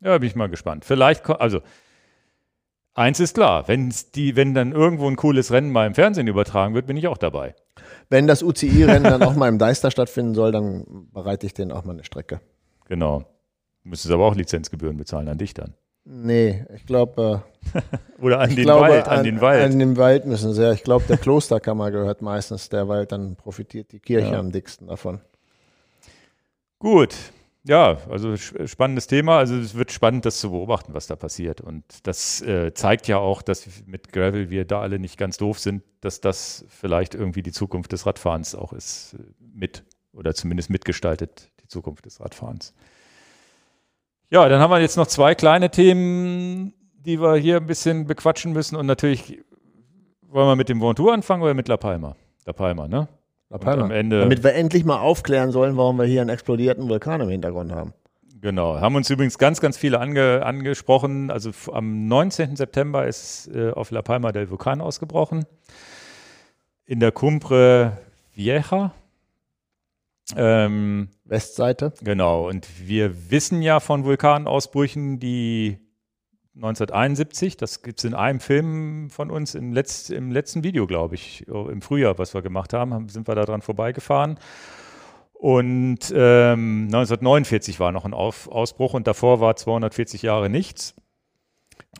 Ja, 0.00 0.18
bin 0.18 0.28
ich 0.28 0.34
mal 0.34 0.48
gespannt. 0.48 0.84
Vielleicht, 0.84 1.28
also 1.30 1.60
eins 2.94 3.20
ist 3.20 3.34
klar, 3.34 3.68
wenn's 3.68 4.10
die, 4.10 4.36
wenn 4.36 4.54
dann 4.54 4.72
irgendwo 4.72 5.08
ein 5.08 5.16
cooles 5.16 5.50
Rennen 5.52 5.70
mal 5.72 5.86
im 5.86 5.94
Fernsehen 5.94 6.26
übertragen 6.26 6.74
wird, 6.74 6.86
bin 6.86 6.96
ich 6.96 7.08
auch 7.08 7.18
dabei. 7.18 7.54
Wenn 8.10 8.26
das 8.26 8.42
UCI-Rennen 8.42 9.04
dann 9.04 9.22
auch 9.22 9.34
mal 9.34 9.48
im 9.48 9.58
Deister 9.58 9.90
stattfinden 9.90 10.34
soll, 10.34 10.52
dann 10.52 10.84
bereite 11.12 11.46
ich 11.46 11.54
denen 11.54 11.72
auch 11.72 11.84
mal 11.84 11.92
eine 11.92 12.04
Strecke. 12.04 12.40
Genau. 12.86 13.24
Müsstest 13.84 14.12
aber 14.12 14.26
auch 14.26 14.34
Lizenzgebühren 14.34 14.96
bezahlen 14.96 15.28
an 15.28 15.38
dich 15.38 15.54
dann. 15.54 15.74
Nee, 16.04 16.64
ich 16.74 16.84
glaube, 16.84 17.44
Oder 18.20 18.40
an 18.40 18.50
den 18.54 18.64
glaube 18.64 18.88
Wald, 18.88 19.08
an, 19.08 19.24
den 19.24 19.40
Wald. 19.40 19.62
An 19.72 19.78
den 19.78 19.96
Wald 19.96 20.26
müssen 20.26 20.52
sie. 20.52 20.62
ja. 20.62 20.72
Ich 20.72 20.82
glaube, 20.82 21.04
der 21.08 21.16
Klosterkammer 21.16 21.90
gehört 21.90 22.22
meistens 22.22 22.68
der 22.68 22.88
Wald, 22.88 23.12
dann 23.12 23.36
profitiert 23.36 23.92
die 23.92 24.00
Kirche 24.00 24.32
Ja. 24.32 24.38
am 24.40 24.50
dicksten 24.52 24.88
davon. 24.88 25.20
Gut. 26.78 27.14
Ja, 27.64 27.98
also 28.10 28.32
sp- 28.34 28.66
spannendes 28.66 29.06
Thema. 29.06 29.38
Also 29.38 29.54
es 29.56 29.74
wird 29.76 29.92
spannend, 29.92 30.24
das 30.24 30.40
zu 30.40 30.50
beobachten, 30.50 30.94
was 30.94 31.06
da 31.06 31.14
passiert. 31.14 31.60
Und 31.60 31.84
das 32.06 32.40
äh, 32.42 32.74
zeigt 32.74 33.06
ja 33.06 33.18
auch, 33.18 33.40
dass 33.40 33.68
mit 33.86 34.12
Gravel 34.12 34.50
wir 34.50 34.64
da 34.64 34.80
alle 34.80 34.98
nicht 34.98 35.16
ganz 35.16 35.36
doof 35.36 35.60
sind, 35.60 35.82
dass 36.00 36.20
das 36.20 36.64
vielleicht 36.68 37.14
irgendwie 37.14 37.42
die 37.42 37.52
Zukunft 37.52 37.92
des 37.92 38.04
Radfahrens 38.04 38.54
auch 38.56 38.72
ist, 38.72 39.14
äh, 39.14 39.22
mit 39.54 39.84
oder 40.12 40.34
zumindest 40.34 40.70
mitgestaltet 40.70 41.50
die 41.62 41.68
Zukunft 41.68 42.04
des 42.04 42.20
Radfahrens. 42.20 42.74
Ja, 44.30 44.48
dann 44.48 44.60
haben 44.60 44.70
wir 44.70 44.80
jetzt 44.80 44.96
noch 44.96 45.06
zwei 45.06 45.34
kleine 45.34 45.70
Themen, 45.70 46.74
die 46.94 47.20
wir 47.20 47.36
hier 47.36 47.58
ein 47.58 47.66
bisschen 47.66 48.06
bequatschen 48.06 48.52
müssen. 48.52 48.76
Und 48.76 48.86
natürlich 48.86 49.40
wollen 50.22 50.48
wir 50.48 50.56
mit 50.56 50.68
dem 50.68 50.80
Ventoux 50.80 51.10
anfangen 51.10 51.42
oder 51.42 51.54
mit 51.54 51.68
La 51.68 51.76
Palma? 51.76 52.16
La 52.44 52.52
Palma, 52.52 52.88
ne? 52.88 53.08
Am 53.52 53.90
Ende- 53.90 54.20
Damit 54.20 54.42
wir 54.42 54.54
endlich 54.54 54.84
mal 54.84 54.98
aufklären 54.98 55.52
sollen, 55.52 55.76
warum 55.76 55.98
wir 55.98 56.04
hier 56.06 56.20
einen 56.20 56.30
explodierten 56.30 56.88
Vulkan 56.88 57.20
im 57.20 57.28
Hintergrund 57.28 57.72
haben. 57.72 57.92
Genau, 58.40 58.80
haben 58.80 58.96
uns 58.96 59.08
übrigens 59.08 59.38
ganz, 59.38 59.60
ganz 59.60 59.76
viele 59.78 60.00
ange, 60.00 60.44
angesprochen. 60.44 61.30
Also 61.30 61.50
am 61.72 62.08
19. 62.08 62.56
September 62.56 63.06
ist 63.06 63.48
äh, 63.54 63.70
auf 63.70 63.92
La 63.92 64.02
Palma 64.02 64.32
del 64.32 64.50
Vulkan 64.50 64.80
ausgebrochen. 64.80 65.44
In 66.84 66.98
der 66.98 67.12
Cumbre 67.12 67.98
Vieja. 68.34 68.92
Ähm, 70.34 71.08
Westseite. 71.24 71.92
genau, 72.02 72.48
und 72.48 72.66
wir 72.86 73.30
wissen 73.30 73.62
ja 73.62 73.80
von 73.80 74.04
Vulkanausbrüchen, 74.04 75.18
die 75.20 75.78
1971, 76.54 77.56
das 77.56 77.82
gibt 77.82 78.00
es 78.00 78.04
in 78.04 78.14
einem 78.14 78.38
Film 78.38 79.08
von 79.08 79.30
uns 79.30 79.54
im, 79.54 79.72
letzt, 79.72 80.10
im 80.10 80.30
letzten 80.30 80.62
Video, 80.62 80.86
glaube 80.86 81.14
ich, 81.14 81.46
oh, 81.50 81.68
im 81.68 81.80
Frühjahr, 81.80 82.18
was 82.18 82.34
wir 82.34 82.42
gemacht 82.42 82.74
haben, 82.74 83.08
sind 83.08 83.26
wir 83.26 83.34
da 83.34 83.44
dran 83.44 83.62
vorbeigefahren. 83.62 84.38
Und 85.32 86.12
ähm, 86.14 86.84
1949 86.86 87.80
war 87.80 87.90
noch 87.90 88.04
ein 88.04 88.12
Auf 88.12 88.48
Ausbruch 88.48 88.92
und 88.94 89.06
davor 89.06 89.40
war 89.40 89.56
240 89.56 90.22
Jahre 90.22 90.50
nichts. 90.50 90.94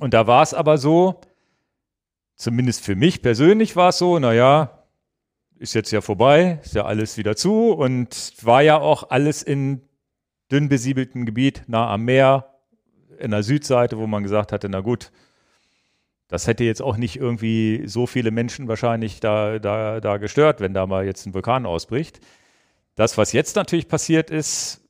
Und 0.00 0.14
da 0.14 0.26
war 0.26 0.42
es 0.42 0.52
aber 0.52 0.76
so, 0.76 1.20
zumindest 2.36 2.84
für 2.84 2.94
mich 2.94 3.22
persönlich 3.22 3.74
war 3.74 3.88
es 3.88 3.98
so, 3.98 4.18
naja, 4.18 4.84
ist 5.58 5.74
jetzt 5.74 5.92
ja 5.92 6.02
vorbei, 6.02 6.60
ist 6.62 6.74
ja 6.74 6.84
alles 6.84 7.16
wieder 7.16 7.36
zu 7.36 7.70
und 7.70 8.34
war 8.42 8.62
ja 8.62 8.78
auch 8.78 9.10
alles 9.10 9.42
in 9.42 9.88
dünn 10.50 10.68
besiedeltem 10.68 11.24
Gebiet, 11.24 11.64
nah 11.68 11.90
am 11.90 12.02
Meer, 12.02 12.51
in 13.18 13.30
der 13.30 13.42
Südseite, 13.42 13.98
wo 13.98 14.06
man 14.06 14.22
gesagt 14.22 14.52
hatte, 14.52 14.68
na 14.68 14.80
gut, 14.80 15.10
das 16.28 16.46
hätte 16.46 16.64
jetzt 16.64 16.80
auch 16.80 16.96
nicht 16.96 17.16
irgendwie 17.16 17.82
so 17.86 18.06
viele 18.06 18.30
Menschen 18.30 18.66
wahrscheinlich 18.68 19.20
da, 19.20 19.58
da, 19.58 20.00
da 20.00 20.16
gestört, 20.16 20.60
wenn 20.60 20.72
da 20.72 20.86
mal 20.86 21.04
jetzt 21.04 21.26
ein 21.26 21.34
Vulkan 21.34 21.66
ausbricht. 21.66 22.20
Das, 22.94 23.18
was 23.18 23.32
jetzt 23.32 23.56
natürlich 23.56 23.88
passiert 23.88 24.30
ist, 24.30 24.80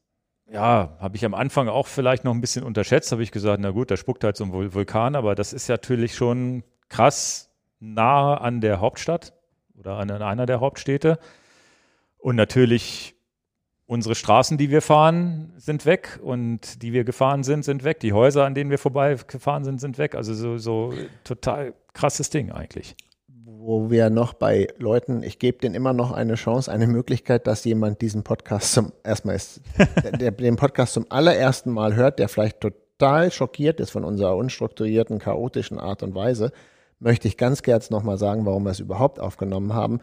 ja, 0.51 0.97
habe 1.01 1.17
ich 1.17 1.25
am 1.25 1.35
Anfang 1.35 1.69
auch 1.69 1.87
vielleicht 1.87 2.25
noch 2.25 2.35
ein 2.35 2.41
bisschen 2.41 2.63
unterschätzt, 2.63 3.11
habe 3.11 3.23
ich 3.23 3.33
gesagt, 3.33 3.61
na 3.61 3.71
gut, 3.71 3.91
da 3.91 3.97
spuckt 3.97 4.23
halt 4.23 4.37
so 4.37 4.45
ein 4.45 4.53
Vul- 4.53 4.75
Vulkan, 4.75 5.17
aber 5.17 5.35
das 5.35 5.53
ist 5.53 5.69
natürlich 5.69 6.15
schon 6.15 6.63
krass 6.89 7.51
nahe 7.81 8.41
an 8.41 8.61
der 8.61 8.81
Hauptstadt 8.81 9.33
oder 9.79 9.97
an 9.97 10.11
einer 10.11 10.47
der 10.47 10.61
Hauptstädte. 10.61 11.19
Und 12.19 12.37
natürlich 12.37 13.17
unsere 13.93 14.15
Straßen, 14.15 14.57
die 14.57 14.71
wir 14.71 14.81
fahren, 14.81 15.53
sind 15.59 15.85
weg 15.85 16.19
und 16.23 16.83
die 16.83 16.95
wir 16.95 17.05
gefahren 17.05 17.45
sind, 17.45 17.63
sind 17.63 17.85
weg. 17.85 18.01
Die 18.01 18.15
Häuser, 18.15 18.45
an 18.45 18.55
denen 18.55 18.71
wir 18.71 18.79
vorbeigefahren 18.79 19.65
sind, 19.65 19.83
sind 19.83 19.99
weg. 19.99 20.15
Also 20.15 20.33
so, 20.33 20.57
so 20.57 20.95
total 21.25 21.75
krasses 21.93 22.31
Ding 22.31 22.51
eigentlich. 22.51 22.97
Wo 23.29 23.91
wir 23.91 24.09
noch 24.09 24.33
bei 24.33 24.69
Leuten, 24.79 25.23
ich 25.23 25.39
gebe 25.39 25.59
denen 25.59 25.75
immer 25.75 25.93
noch 25.93 26.11
eine 26.11 26.37
Chance, 26.37 26.73
eine 26.73 26.87
Möglichkeit, 26.87 27.47
dass 27.47 27.65
jemand 27.65 28.01
diesen 28.01 28.25
Podcast 28.25 28.73
zum 28.73 28.93
erstmal 29.05 29.37
ist, 29.37 29.61
der, 30.19 30.31
den 30.31 30.57
Podcast 30.57 30.95
zum 30.95 31.05
allerersten 31.11 31.71
Mal 31.71 31.95
hört, 31.95 32.19
der 32.19 32.31
vielleicht 32.31 32.63
total 32.63 33.31
schockiert 33.31 33.79
ist 33.79 33.91
von 33.91 34.05
unserer 34.05 34.37
unstrukturierten, 34.37 35.19
chaotischen 35.19 35.79
Art 35.79 36.03
und 36.03 36.15
Weise, 36.15 36.51
möchte 36.99 37.29
ich 37.29 37.37
ganz 37.37 37.63
kurz 37.63 37.91
nochmal 37.91 38.17
sagen, 38.17 38.47
warum 38.47 38.65
wir 38.65 38.71
es 38.71 38.81
überhaupt 38.81 39.21
aufgenommen 39.21 39.75
haben. 39.75 40.01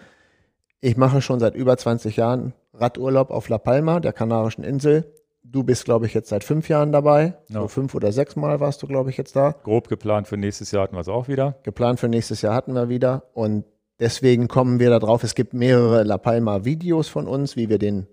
Ich 0.79 0.95
mache 0.95 1.21
schon 1.21 1.39
seit 1.39 1.55
über 1.55 1.75
20 1.75 2.15
Jahren 2.17 2.53
Radurlaub 2.79 3.31
auf 3.31 3.49
La 3.49 3.57
Palma, 3.57 3.99
der 3.99 4.13
Kanarischen 4.13 4.63
Insel. 4.63 5.13
Du 5.43 5.63
bist, 5.63 5.85
glaube 5.85 6.05
ich, 6.05 6.13
jetzt 6.13 6.29
seit 6.29 6.43
fünf 6.43 6.69
Jahren 6.69 6.91
dabei. 6.91 7.33
Ja. 7.47 7.61
So 7.61 7.67
fünf 7.67 7.95
oder 7.95 8.11
sechs 8.11 8.35
Mal 8.35 8.59
warst 8.59 8.83
du, 8.83 8.87
glaube 8.87 9.09
ich, 9.09 9.17
jetzt 9.17 9.35
da. 9.35 9.55
Grob 9.63 9.87
geplant 9.87 10.27
für 10.27 10.37
nächstes 10.37 10.71
Jahr 10.71 10.83
hatten 10.83 10.95
wir 10.95 11.01
es 11.01 11.07
auch 11.07 11.27
wieder. 11.27 11.55
Geplant 11.63 11.99
für 11.99 12.07
nächstes 12.07 12.41
Jahr 12.41 12.53
hatten 12.53 12.73
wir 12.73 12.89
wieder. 12.89 13.23
Und 13.33 13.65
deswegen 13.99 14.47
kommen 14.47 14.79
wir 14.79 14.89
da 14.89 14.99
drauf. 14.99 15.23
Es 15.23 15.33
gibt 15.35 15.53
mehrere 15.53 16.03
La 16.03 16.17
Palma-Videos 16.17 17.07
von 17.07 17.27
uns, 17.27 17.55
wie 17.55 17.69
wir 17.69 17.79
den 17.79 18.07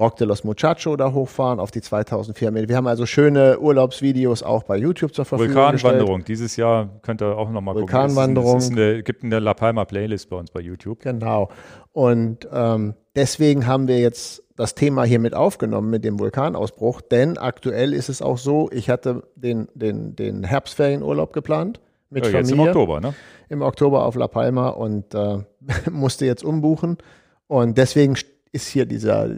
Rock 0.00 0.16
de 0.16 0.26
los 0.26 0.44
Muchachos 0.44 0.96
da 0.96 1.12
hochfahren 1.12 1.60
auf 1.60 1.70
die 1.70 1.82
2004 1.82 2.50
Meter. 2.50 2.68
Wir 2.68 2.76
haben 2.76 2.86
also 2.86 3.04
schöne 3.04 3.60
Urlaubsvideos 3.60 4.42
auch 4.42 4.62
bei 4.62 4.78
YouTube 4.78 5.14
zur 5.14 5.26
Verfügung 5.26 5.54
gestellt. 5.54 5.82
Vulkanwanderung. 5.82 6.24
Dieses 6.24 6.56
Jahr 6.56 6.88
könnt 7.02 7.20
ihr 7.20 7.36
auch 7.36 7.50
nochmal 7.50 7.74
gucken. 7.74 7.92
Vulkanwanderung. 7.92 8.58
Es 8.58 8.64
ist 8.64 8.72
eine, 8.72 9.02
gibt 9.02 9.22
eine 9.22 9.38
La 9.38 9.52
Palma 9.52 9.84
Playlist 9.84 10.30
bei 10.30 10.36
uns 10.36 10.50
bei 10.50 10.60
YouTube. 10.60 11.00
Genau. 11.00 11.50
Und 11.92 12.48
ähm, 12.50 12.94
deswegen 13.14 13.66
haben 13.66 13.88
wir 13.88 14.00
jetzt 14.00 14.42
das 14.56 14.74
Thema 14.74 15.04
hier 15.04 15.18
mit 15.18 15.34
aufgenommen 15.34 15.90
mit 15.90 16.04
dem 16.04 16.18
Vulkanausbruch, 16.18 17.00
denn 17.00 17.38
aktuell 17.38 17.94
ist 17.94 18.08
es 18.08 18.20
auch 18.22 18.38
so, 18.38 18.68
ich 18.72 18.90
hatte 18.90 19.22
den, 19.34 19.68
den, 19.74 20.16
den 20.16 20.44
Herbstferienurlaub 20.44 21.32
geplant 21.32 21.80
mit 22.10 22.26
Ja, 22.26 22.32
jetzt 22.32 22.50
im 22.50 22.58
Familie. 22.58 22.70
Oktober, 22.72 23.00
ne? 23.00 23.14
im 23.48 23.62
Oktober 23.62 24.04
auf 24.04 24.16
La 24.16 24.28
Palma 24.28 24.68
und 24.68 25.14
äh, 25.14 25.38
musste 25.90 26.24
jetzt 26.24 26.44
umbuchen. 26.44 26.98
Und 27.46 27.78
deswegen 27.78 28.16
ist 28.52 28.68
hier 28.68 28.86
dieser, 28.86 29.28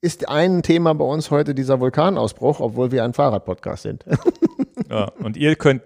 ist 0.00 0.28
ein 0.28 0.62
Thema 0.62 0.94
bei 0.94 1.04
uns 1.04 1.30
heute 1.30 1.54
dieser 1.54 1.80
Vulkanausbruch, 1.80 2.60
obwohl 2.60 2.92
wir 2.92 3.04
ein 3.04 3.12
Fahrradpodcast 3.14 3.82
sind. 3.82 4.04
Ja. 4.90 5.10
Und 5.18 5.36
ihr 5.36 5.56
könnt 5.56 5.82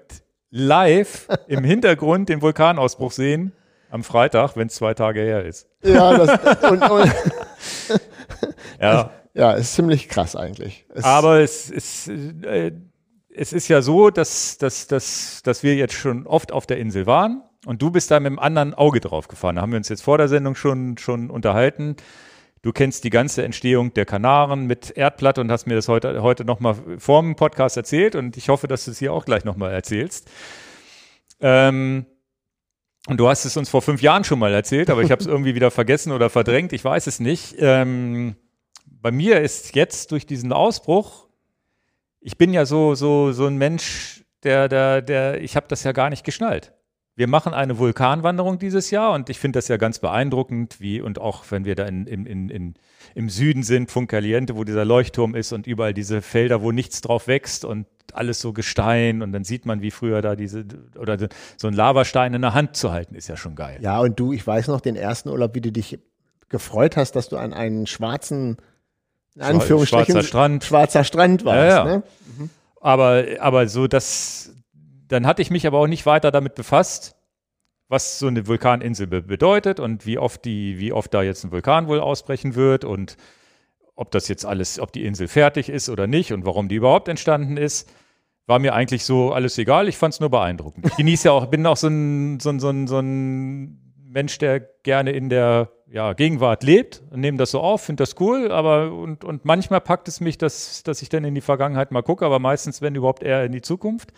live 0.50 1.26
im 1.46 1.64
Hintergrund 1.64 2.28
den 2.28 2.42
Vulkanausbruch 2.42 3.12
sehen 3.12 3.52
am 3.88 4.04
Freitag, 4.04 4.56
wenn 4.56 4.66
es 4.66 4.74
zwei 4.74 4.92
Tage 4.92 5.20
her 5.20 5.44
ist. 5.44 5.68
ja, 5.82 6.18
das, 6.18 6.60
und, 6.70 6.82
und, 6.90 7.10
Ja. 8.80 9.10
ja, 9.32 9.52
ist 9.52 9.74
ziemlich 9.74 10.08
krass 10.08 10.36
eigentlich. 10.36 10.84
Es, 10.92 11.04
Aber 11.04 11.40
es 11.40 11.70
ist, 11.70 12.08
äh, 12.08 12.72
es 13.34 13.52
ist 13.54 13.68
ja 13.68 13.80
so, 13.80 14.10
dass, 14.10 14.58
dass, 14.58 14.86
dass, 14.86 15.40
dass 15.42 15.62
wir 15.62 15.76
jetzt 15.76 15.94
schon 15.94 16.26
oft 16.26 16.52
auf 16.52 16.66
der 16.66 16.76
Insel 16.78 17.06
waren 17.06 17.42
und 17.64 17.80
du 17.80 17.90
bist 17.90 18.10
da 18.10 18.20
mit 18.20 18.26
einem 18.26 18.38
anderen 18.38 18.74
Auge 18.74 19.00
drauf 19.00 19.28
gefahren. 19.28 19.56
Da 19.56 19.62
haben 19.62 19.72
wir 19.72 19.78
uns 19.78 19.88
jetzt 19.88 20.02
vor 20.02 20.18
der 20.18 20.28
Sendung 20.28 20.56
schon, 20.56 20.98
schon 20.98 21.30
unterhalten. 21.30 21.96
Du 22.62 22.72
kennst 22.72 23.04
die 23.04 23.10
ganze 23.10 23.42
Entstehung 23.42 23.94
der 23.94 24.04
Kanaren 24.04 24.66
mit 24.66 24.90
Erdplatte 24.90 25.40
und 25.40 25.50
hast 25.50 25.66
mir 25.66 25.76
das 25.76 25.88
heute, 25.88 26.22
heute 26.22 26.44
nochmal 26.44 26.76
vor 26.98 27.22
dem 27.22 27.34
Podcast 27.34 27.78
erzählt 27.78 28.14
und 28.14 28.36
ich 28.36 28.50
hoffe, 28.50 28.68
dass 28.68 28.84
du 28.84 28.90
es 28.90 28.98
hier 28.98 29.14
auch 29.14 29.24
gleich 29.24 29.44
nochmal 29.44 29.72
erzählst. 29.72 30.30
Ähm, 31.40 32.04
und 33.06 33.16
du 33.16 33.28
hast 33.28 33.46
es 33.46 33.56
uns 33.56 33.70
vor 33.70 33.80
fünf 33.80 34.02
Jahren 34.02 34.24
schon 34.24 34.38
mal 34.38 34.52
erzählt, 34.52 34.90
aber 34.90 35.02
ich 35.02 35.10
habe 35.10 35.22
es 35.22 35.26
irgendwie 35.28 35.54
wieder 35.54 35.70
vergessen 35.70 36.12
oder 36.12 36.28
verdrängt, 36.28 36.74
ich 36.74 36.84
weiß 36.84 37.06
es 37.06 37.18
nicht. 37.18 37.56
Ähm, 37.58 38.36
bei 38.84 39.10
mir 39.10 39.40
ist 39.40 39.74
jetzt 39.74 40.12
durch 40.12 40.26
diesen 40.26 40.52
Ausbruch, 40.52 41.28
ich 42.20 42.36
bin 42.36 42.52
ja 42.52 42.66
so, 42.66 42.94
so, 42.94 43.32
so 43.32 43.46
ein 43.46 43.56
Mensch, 43.56 44.22
der, 44.42 44.68
der, 44.68 45.00
der, 45.00 45.40
ich 45.40 45.56
habe 45.56 45.66
das 45.68 45.82
ja 45.84 45.92
gar 45.92 46.10
nicht 46.10 46.24
geschnallt. 46.24 46.74
Wir 47.20 47.26
machen 47.26 47.52
eine 47.52 47.76
Vulkanwanderung 47.76 48.58
dieses 48.58 48.90
Jahr 48.90 49.12
und 49.12 49.28
ich 49.28 49.38
finde 49.38 49.58
das 49.58 49.68
ja 49.68 49.76
ganz 49.76 49.98
beeindruckend, 49.98 50.80
wie 50.80 51.02
und 51.02 51.18
auch 51.20 51.44
wenn 51.50 51.66
wir 51.66 51.74
da 51.74 51.84
in, 51.84 52.06
in, 52.06 52.24
in, 52.24 52.74
im 53.14 53.28
Süden 53.28 53.62
sind, 53.62 53.90
Funkaliente, 53.90 54.56
wo 54.56 54.64
dieser 54.64 54.86
Leuchtturm 54.86 55.34
ist 55.34 55.52
und 55.52 55.66
überall 55.66 55.92
diese 55.92 56.22
Felder, 56.22 56.62
wo 56.62 56.72
nichts 56.72 57.02
drauf 57.02 57.26
wächst 57.26 57.66
und 57.66 57.86
alles 58.14 58.40
so 58.40 58.54
Gestein 58.54 59.20
und 59.20 59.32
dann 59.32 59.44
sieht 59.44 59.66
man, 59.66 59.82
wie 59.82 59.90
früher 59.90 60.22
da 60.22 60.34
diese 60.34 60.64
oder 60.98 61.18
so 61.58 61.68
ein 61.68 61.74
Lavastein 61.74 62.32
in 62.32 62.40
der 62.40 62.54
Hand 62.54 62.74
zu 62.74 62.90
halten, 62.90 63.14
ist 63.14 63.28
ja 63.28 63.36
schon 63.36 63.54
geil. 63.54 63.76
Ja, 63.82 64.00
und 64.00 64.18
du, 64.18 64.32
ich 64.32 64.46
weiß 64.46 64.68
noch 64.68 64.80
den 64.80 64.96
ersten 64.96 65.28
Urlaub, 65.28 65.54
wie 65.54 65.60
du 65.60 65.70
dich 65.70 65.98
gefreut 66.48 66.96
hast, 66.96 67.16
dass 67.16 67.28
du 67.28 67.36
an 67.36 67.52
einen 67.52 67.86
schwarzen, 67.86 68.56
in 69.34 69.42
Anführungsstrichen, 69.42 70.14
schwarzer 70.14 70.26
Strand, 70.26 70.64
schwarzer 70.64 71.04
Strand 71.04 71.44
warst. 71.44 71.58
Ja, 71.58 71.66
ja. 71.66 71.84
Ne? 71.84 72.02
Mhm. 72.38 72.50
Aber, 72.80 73.24
aber 73.40 73.68
so 73.68 73.88
das, 73.88 74.54
dann 75.10 75.26
hatte 75.26 75.42
ich 75.42 75.50
mich 75.50 75.66
aber 75.66 75.78
auch 75.78 75.86
nicht 75.86 76.06
weiter 76.06 76.30
damit 76.30 76.54
befasst, 76.54 77.16
was 77.88 78.20
so 78.20 78.28
eine 78.28 78.46
Vulkaninsel 78.46 79.08
be 79.08 79.22
bedeutet 79.22 79.80
und 79.80 80.06
wie 80.06 80.18
oft 80.18 80.44
die, 80.44 80.78
wie 80.78 80.92
oft 80.92 81.12
da 81.12 81.22
jetzt 81.22 81.44
ein 81.44 81.50
Vulkan 81.50 81.88
wohl 81.88 82.00
ausbrechen 82.00 82.54
wird 82.54 82.84
und 82.84 83.16
ob 83.96 84.12
das 84.12 84.28
jetzt 84.28 84.46
alles, 84.46 84.78
ob 84.78 84.92
die 84.92 85.04
Insel 85.04 85.26
fertig 85.26 85.68
ist 85.68 85.88
oder 85.88 86.06
nicht 86.06 86.32
und 86.32 86.46
warum 86.46 86.68
die 86.68 86.76
überhaupt 86.76 87.08
entstanden 87.08 87.56
ist, 87.56 87.92
war 88.46 88.60
mir 88.60 88.74
eigentlich 88.74 89.04
so 89.04 89.32
alles 89.32 89.58
egal. 89.58 89.88
Ich 89.88 89.98
fand 89.98 90.14
es 90.14 90.20
nur 90.20 90.30
beeindruckend. 90.30 90.86
Ich 90.86 90.96
genieße 90.96 91.28
ja 91.28 91.32
auch, 91.32 91.46
bin 91.46 91.66
auch 91.66 91.76
so 91.76 91.88
ein, 91.88 92.38
so 92.40 92.50
ein, 92.50 92.60
so 92.60 92.70
ein, 92.70 92.86
so 92.86 93.00
ein 93.00 93.94
Mensch, 94.04 94.38
der 94.38 94.60
gerne 94.60 95.10
in 95.10 95.28
der 95.28 95.70
ja, 95.90 96.12
Gegenwart 96.12 96.62
lebt 96.62 97.02
und 97.10 97.20
nehme 97.20 97.36
das 97.36 97.50
so 97.50 97.60
auf, 97.60 97.82
finde 97.82 98.02
das 98.02 98.14
cool, 98.20 98.52
aber 98.52 98.92
und, 98.92 99.24
und 99.24 99.44
manchmal 99.44 99.80
packt 99.80 100.06
es 100.06 100.20
mich, 100.20 100.38
dass, 100.38 100.84
dass 100.84 101.02
ich 101.02 101.08
dann 101.08 101.24
in 101.24 101.34
die 101.34 101.40
Vergangenheit 101.40 101.90
mal 101.90 102.02
gucke, 102.02 102.24
aber 102.24 102.38
meistens, 102.38 102.80
wenn 102.80 102.94
überhaupt 102.94 103.24
eher 103.24 103.44
in 103.44 103.52
die 103.52 103.62
Zukunft. 103.62 104.12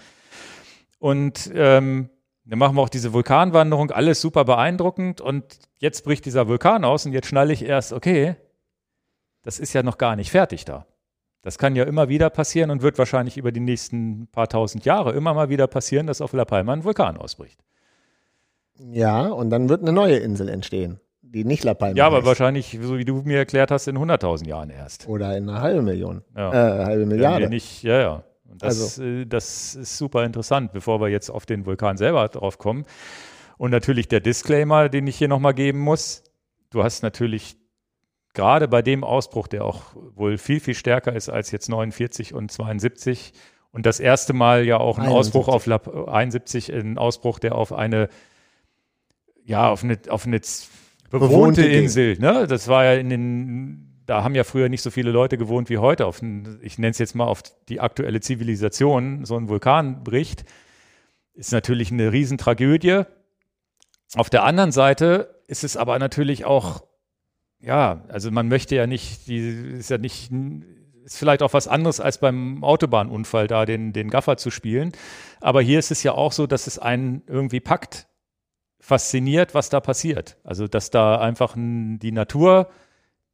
Und 1.03 1.50
ähm, 1.53 2.11
dann 2.44 2.61
machen 2.61 2.76
wir 2.76 2.80
auch 2.80 2.88
diese 2.88 3.12
Vulkanwanderung, 3.12 3.90
alles 3.90 4.20
super 4.20 4.44
beeindruckend. 4.44 5.20
Und 5.20 5.59
jetzt 5.78 6.05
bricht 6.05 6.24
dieser 6.26 6.46
Vulkan 6.46 6.84
aus 6.84 7.05
und 7.05 7.12
jetzt 7.12 7.26
schnalle 7.26 7.53
ich 7.53 7.64
erst, 7.64 7.92
okay, 7.92 8.36
das 9.42 9.59
ist 9.59 9.72
ja 9.72 9.82
noch 9.82 9.98
gar 9.98 10.14
nicht 10.14 10.30
fertig 10.30 10.64
da. 10.64 10.86
Das 11.42 11.59
kann 11.59 11.74
ja 11.74 11.82
immer 11.82 12.09
wieder 12.09 12.30
passieren 12.30 12.70
und 12.70 12.82
wird 12.82 12.98
wahrscheinlich 12.98 13.36
über 13.36 13.50
die 13.50 13.59
nächsten 13.59 14.28
paar 14.28 14.48
tausend 14.48 14.84
Jahre 14.84 15.11
immer 15.12 15.34
mal 15.34 15.48
wieder 15.48 15.66
passieren, 15.66 16.07
dass 16.07 16.20
auf 16.20 16.34
La 16.34 16.44
Palma 16.44 16.72
ein 16.72 16.84
Vulkan 16.84 17.16
ausbricht. 17.16 17.59
Ja, 18.78 19.26
und 19.26 19.50
dann 19.50 19.68
wird 19.68 19.82
eine 19.82 19.92
neue 19.92 20.18
Insel 20.18 20.48
entstehen, 20.48 21.00
die 21.20 21.44
nicht 21.44 21.64
La 21.64 21.74
Palma 21.74 21.96
Ja, 21.96 22.07
aber 22.07 22.18
heißt. 22.18 22.26
wahrscheinlich, 22.26 22.78
so 22.80 22.96
wie 22.96 23.05
du 23.05 23.22
mir 23.24 23.38
erklärt 23.38 23.72
hast, 23.72 23.88
in 23.88 23.98
100.000 23.98 24.46
Jahren 24.46 24.70
erst. 24.70 25.09
Oder 25.09 25.36
in 25.36 25.48
einer 25.48 25.61
halben 25.61 25.84
Million. 25.84 26.22
Ja. 26.36 26.53
Äh, 26.53 26.84
halbe 26.84 27.07
Milliarde. 27.07 27.48
Nicht, 27.48 27.82
ja, 27.82 28.00
ja. 28.00 28.22
Und 28.53 28.62
das, 28.62 28.98
also. 28.98 29.03
äh, 29.03 29.26
das 29.26 29.74
ist 29.74 29.98
super 29.98 30.24
interessant, 30.24 30.72
bevor 30.72 31.00
wir 31.00 31.09
jetzt 31.09 31.30
auf 31.30 31.46
den 31.46 31.66
Vulkan 31.66 31.96
selber 31.96 32.28
drauf 32.28 32.59
kommen. 32.59 32.84
Und 33.59 33.70
natürlich 33.70 34.09
der 34.09 34.20
Disclaimer, 34.20 34.88
den 34.88 35.07
ich 35.07 35.16
hier 35.16 35.28
nochmal 35.28 35.55
geben 35.55 35.80
muss. 35.80 36.22
Du 36.70 36.84
hast 36.84 37.03
natürlich 37.03 37.57
gerade 38.34 38.68
bei 38.68 38.82
dem 38.82 39.05
Ausbruch, 39.05 39.48
der 39.48 39.64
auch 39.64 39.94
wohl 40.14 40.38
viel, 40.38 40.61
viel 40.61 40.74
stärker 40.74 41.14
ist 41.14 41.28
als 41.28 41.50
jetzt 41.50 41.68
49 41.68 42.34
und 42.34 42.50
72 42.50 43.32
und 43.72 43.86
das 43.86 44.00
erste 44.00 44.32
Mal 44.34 44.64
ja 44.64 44.78
auch 44.78 44.98
ein 44.98 45.07
71. 45.07 45.16
Ausbruch 45.18 45.53
auf 45.53 45.66
Lab 45.66 46.09
71, 46.09 46.72
ein 46.72 46.98
Ausbruch, 46.98 47.38
der 47.38 47.55
auf 47.55 47.72
eine, 47.72 48.09
ja, 49.44 49.70
auf 49.70 49.82
eine, 49.82 49.98
auf 50.09 50.26
eine 50.26 50.40
bewohnte, 51.11 51.28
bewohnte 51.28 51.66
Insel, 51.66 52.18
ne? 52.18 52.46
Das 52.46 52.68
war 52.68 52.84
ja 52.84 52.94
in 52.94 53.09
den 53.09 53.91
da 54.07 54.24
haben 54.24 54.34
ja 54.34 54.44
früher 54.44 54.68
nicht 54.68 54.82
so 54.82 54.90
viele 54.90 55.11
Leute 55.11 55.38
gewohnt 55.38 55.70
wie 55.70 55.78
heute. 55.78 56.07
Auf, 56.07 56.22
ich 56.62 56.78
nenne 56.78 56.90
es 56.90 56.98
jetzt 56.98 57.14
mal 57.14 57.26
auf 57.26 57.42
die 57.68 57.80
aktuelle 57.80 58.20
Zivilisation. 58.20 59.24
So 59.24 59.36
ein 59.36 59.48
Vulkan 59.48 60.03
bricht, 60.03 60.44
ist 61.34 61.53
natürlich 61.53 61.92
eine 61.92 62.12
Riesentragödie. 62.12 63.03
Auf 64.14 64.28
der 64.28 64.44
anderen 64.44 64.72
Seite 64.72 65.42
ist 65.46 65.64
es 65.64 65.76
aber 65.76 65.98
natürlich 65.98 66.44
auch, 66.44 66.84
ja, 67.61 68.05
also 68.09 68.30
man 68.30 68.48
möchte 68.48 68.74
ja 68.74 68.86
nicht, 68.86 69.26
die 69.28 69.38
ist 69.38 69.90
ja 69.90 69.98
nicht, 69.98 70.30
ist 71.05 71.16
vielleicht 71.16 71.42
auch 71.42 71.55
was 71.55 71.68
anderes 71.68 72.00
als 72.00 72.18
beim 72.18 72.62
Autobahnunfall 72.64 73.46
da 73.46 73.64
den, 73.64 73.92
den 73.92 74.11
Gaffer 74.11 74.36
zu 74.36 74.50
spielen. 74.50 74.92
Aber 75.40 75.62
hier 75.62 75.78
ist 75.78 75.90
es 75.90 76.03
ja 76.03 76.12
auch 76.12 76.32
so, 76.32 76.46
dass 76.46 76.66
es 76.66 76.78
einen 76.78 77.22
irgendwie 77.26 77.61
packt, 77.61 78.09
fasziniert, 78.80 79.55
was 79.55 79.70
da 79.70 79.80
passiert. 79.80 80.36
Also, 80.42 80.66
dass 80.66 80.90
da 80.90 81.18
einfach 81.20 81.55
die 81.57 82.12
Natur 82.12 82.68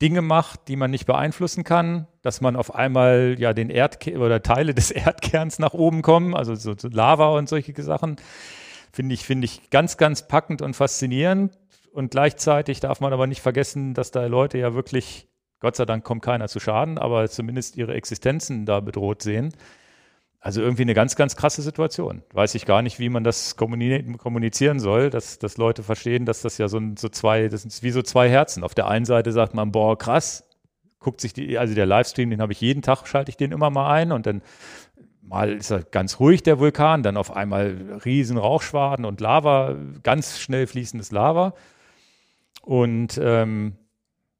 Dinge 0.00 0.22
macht, 0.22 0.68
die 0.68 0.76
man 0.76 0.90
nicht 0.90 1.06
beeinflussen 1.06 1.64
kann, 1.64 2.06
dass 2.22 2.40
man 2.40 2.54
auf 2.56 2.74
einmal 2.74 3.36
ja 3.38 3.52
den 3.52 3.70
Erdkern 3.70 4.18
oder 4.18 4.42
Teile 4.42 4.74
des 4.74 4.90
Erdkerns 4.90 5.58
nach 5.58 5.74
oben 5.74 6.02
kommen, 6.02 6.34
also 6.34 6.54
so, 6.54 6.74
Lava 6.88 7.28
und 7.28 7.48
solche 7.48 7.80
Sachen, 7.82 8.16
finde 8.92 9.14
ich, 9.14 9.24
finde 9.24 9.46
ich 9.46 9.70
ganz, 9.70 9.96
ganz 9.96 10.28
packend 10.28 10.62
und 10.62 10.74
faszinierend. 10.74 11.58
Und 11.92 12.10
gleichzeitig 12.12 12.80
darf 12.80 13.00
man 13.00 13.12
aber 13.12 13.26
nicht 13.26 13.40
vergessen, 13.40 13.94
dass 13.94 14.10
da 14.10 14.26
Leute 14.26 14.58
ja 14.58 14.74
wirklich, 14.74 15.26
Gott 15.58 15.74
sei 15.74 15.84
Dank 15.84 16.04
kommt 16.04 16.22
keiner 16.22 16.46
zu 16.48 16.60
Schaden, 16.60 16.98
aber 16.98 17.28
zumindest 17.28 17.76
ihre 17.76 17.94
Existenzen 17.94 18.66
da 18.66 18.80
bedroht 18.80 19.22
sehen. 19.22 19.52
Also 20.40 20.60
irgendwie 20.60 20.82
eine 20.82 20.94
ganz, 20.94 21.16
ganz 21.16 21.34
krasse 21.34 21.62
Situation. 21.62 22.22
Weiß 22.32 22.54
ich 22.54 22.64
gar 22.64 22.82
nicht, 22.82 23.00
wie 23.00 23.08
man 23.08 23.24
das 23.24 23.56
kommunizieren 23.56 24.78
soll, 24.78 25.10
dass, 25.10 25.38
dass 25.38 25.56
Leute 25.56 25.82
verstehen, 25.82 26.26
dass 26.26 26.42
das 26.42 26.58
ja 26.58 26.68
so, 26.68 26.80
so 26.96 27.08
zwei, 27.08 27.48
das 27.48 27.62
sind 27.62 27.82
wie 27.82 27.90
so 27.90 28.02
zwei 28.02 28.30
Herzen. 28.30 28.62
Auf 28.62 28.74
der 28.74 28.86
einen 28.86 29.04
Seite 29.04 29.32
sagt 29.32 29.54
man, 29.54 29.72
boah, 29.72 29.98
krass, 29.98 30.48
guckt 31.00 31.20
sich 31.20 31.32
die, 31.32 31.58
also 31.58 31.74
der 31.74 31.86
Livestream, 31.86 32.30
den 32.30 32.40
habe 32.40 32.52
ich 32.52 32.60
jeden 32.60 32.82
Tag, 32.82 33.06
schalte 33.06 33.30
ich 33.30 33.36
den 33.36 33.50
immer 33.50 33.70
mal 33.70 33.90
ein 33.90 34.12
und 34.12 34.26
dann 34.26 34.42
mal 35.22 35.52
ist 35.52 35.70
er 35.70 35.82
ganz 35.82 36.20
ruhig, 36.20 36.42
der 36.42 36.58
Vulkan, 36.58 37.02
dann 37.02 37.16
auf 37.16 37.34
einmal 37.34 38.00
riesen 38.04 38.38
Rauchschwaden 38.38 39.04
und 39.04 39.20
Lava, 39.20 39.76
ganz 40.02 40.38
schnell 40.38 40.66
fließendes 40.66 41.10
Lava. 41.12 41.54
Und 42.62 43.18
ähm, 43.22 43.76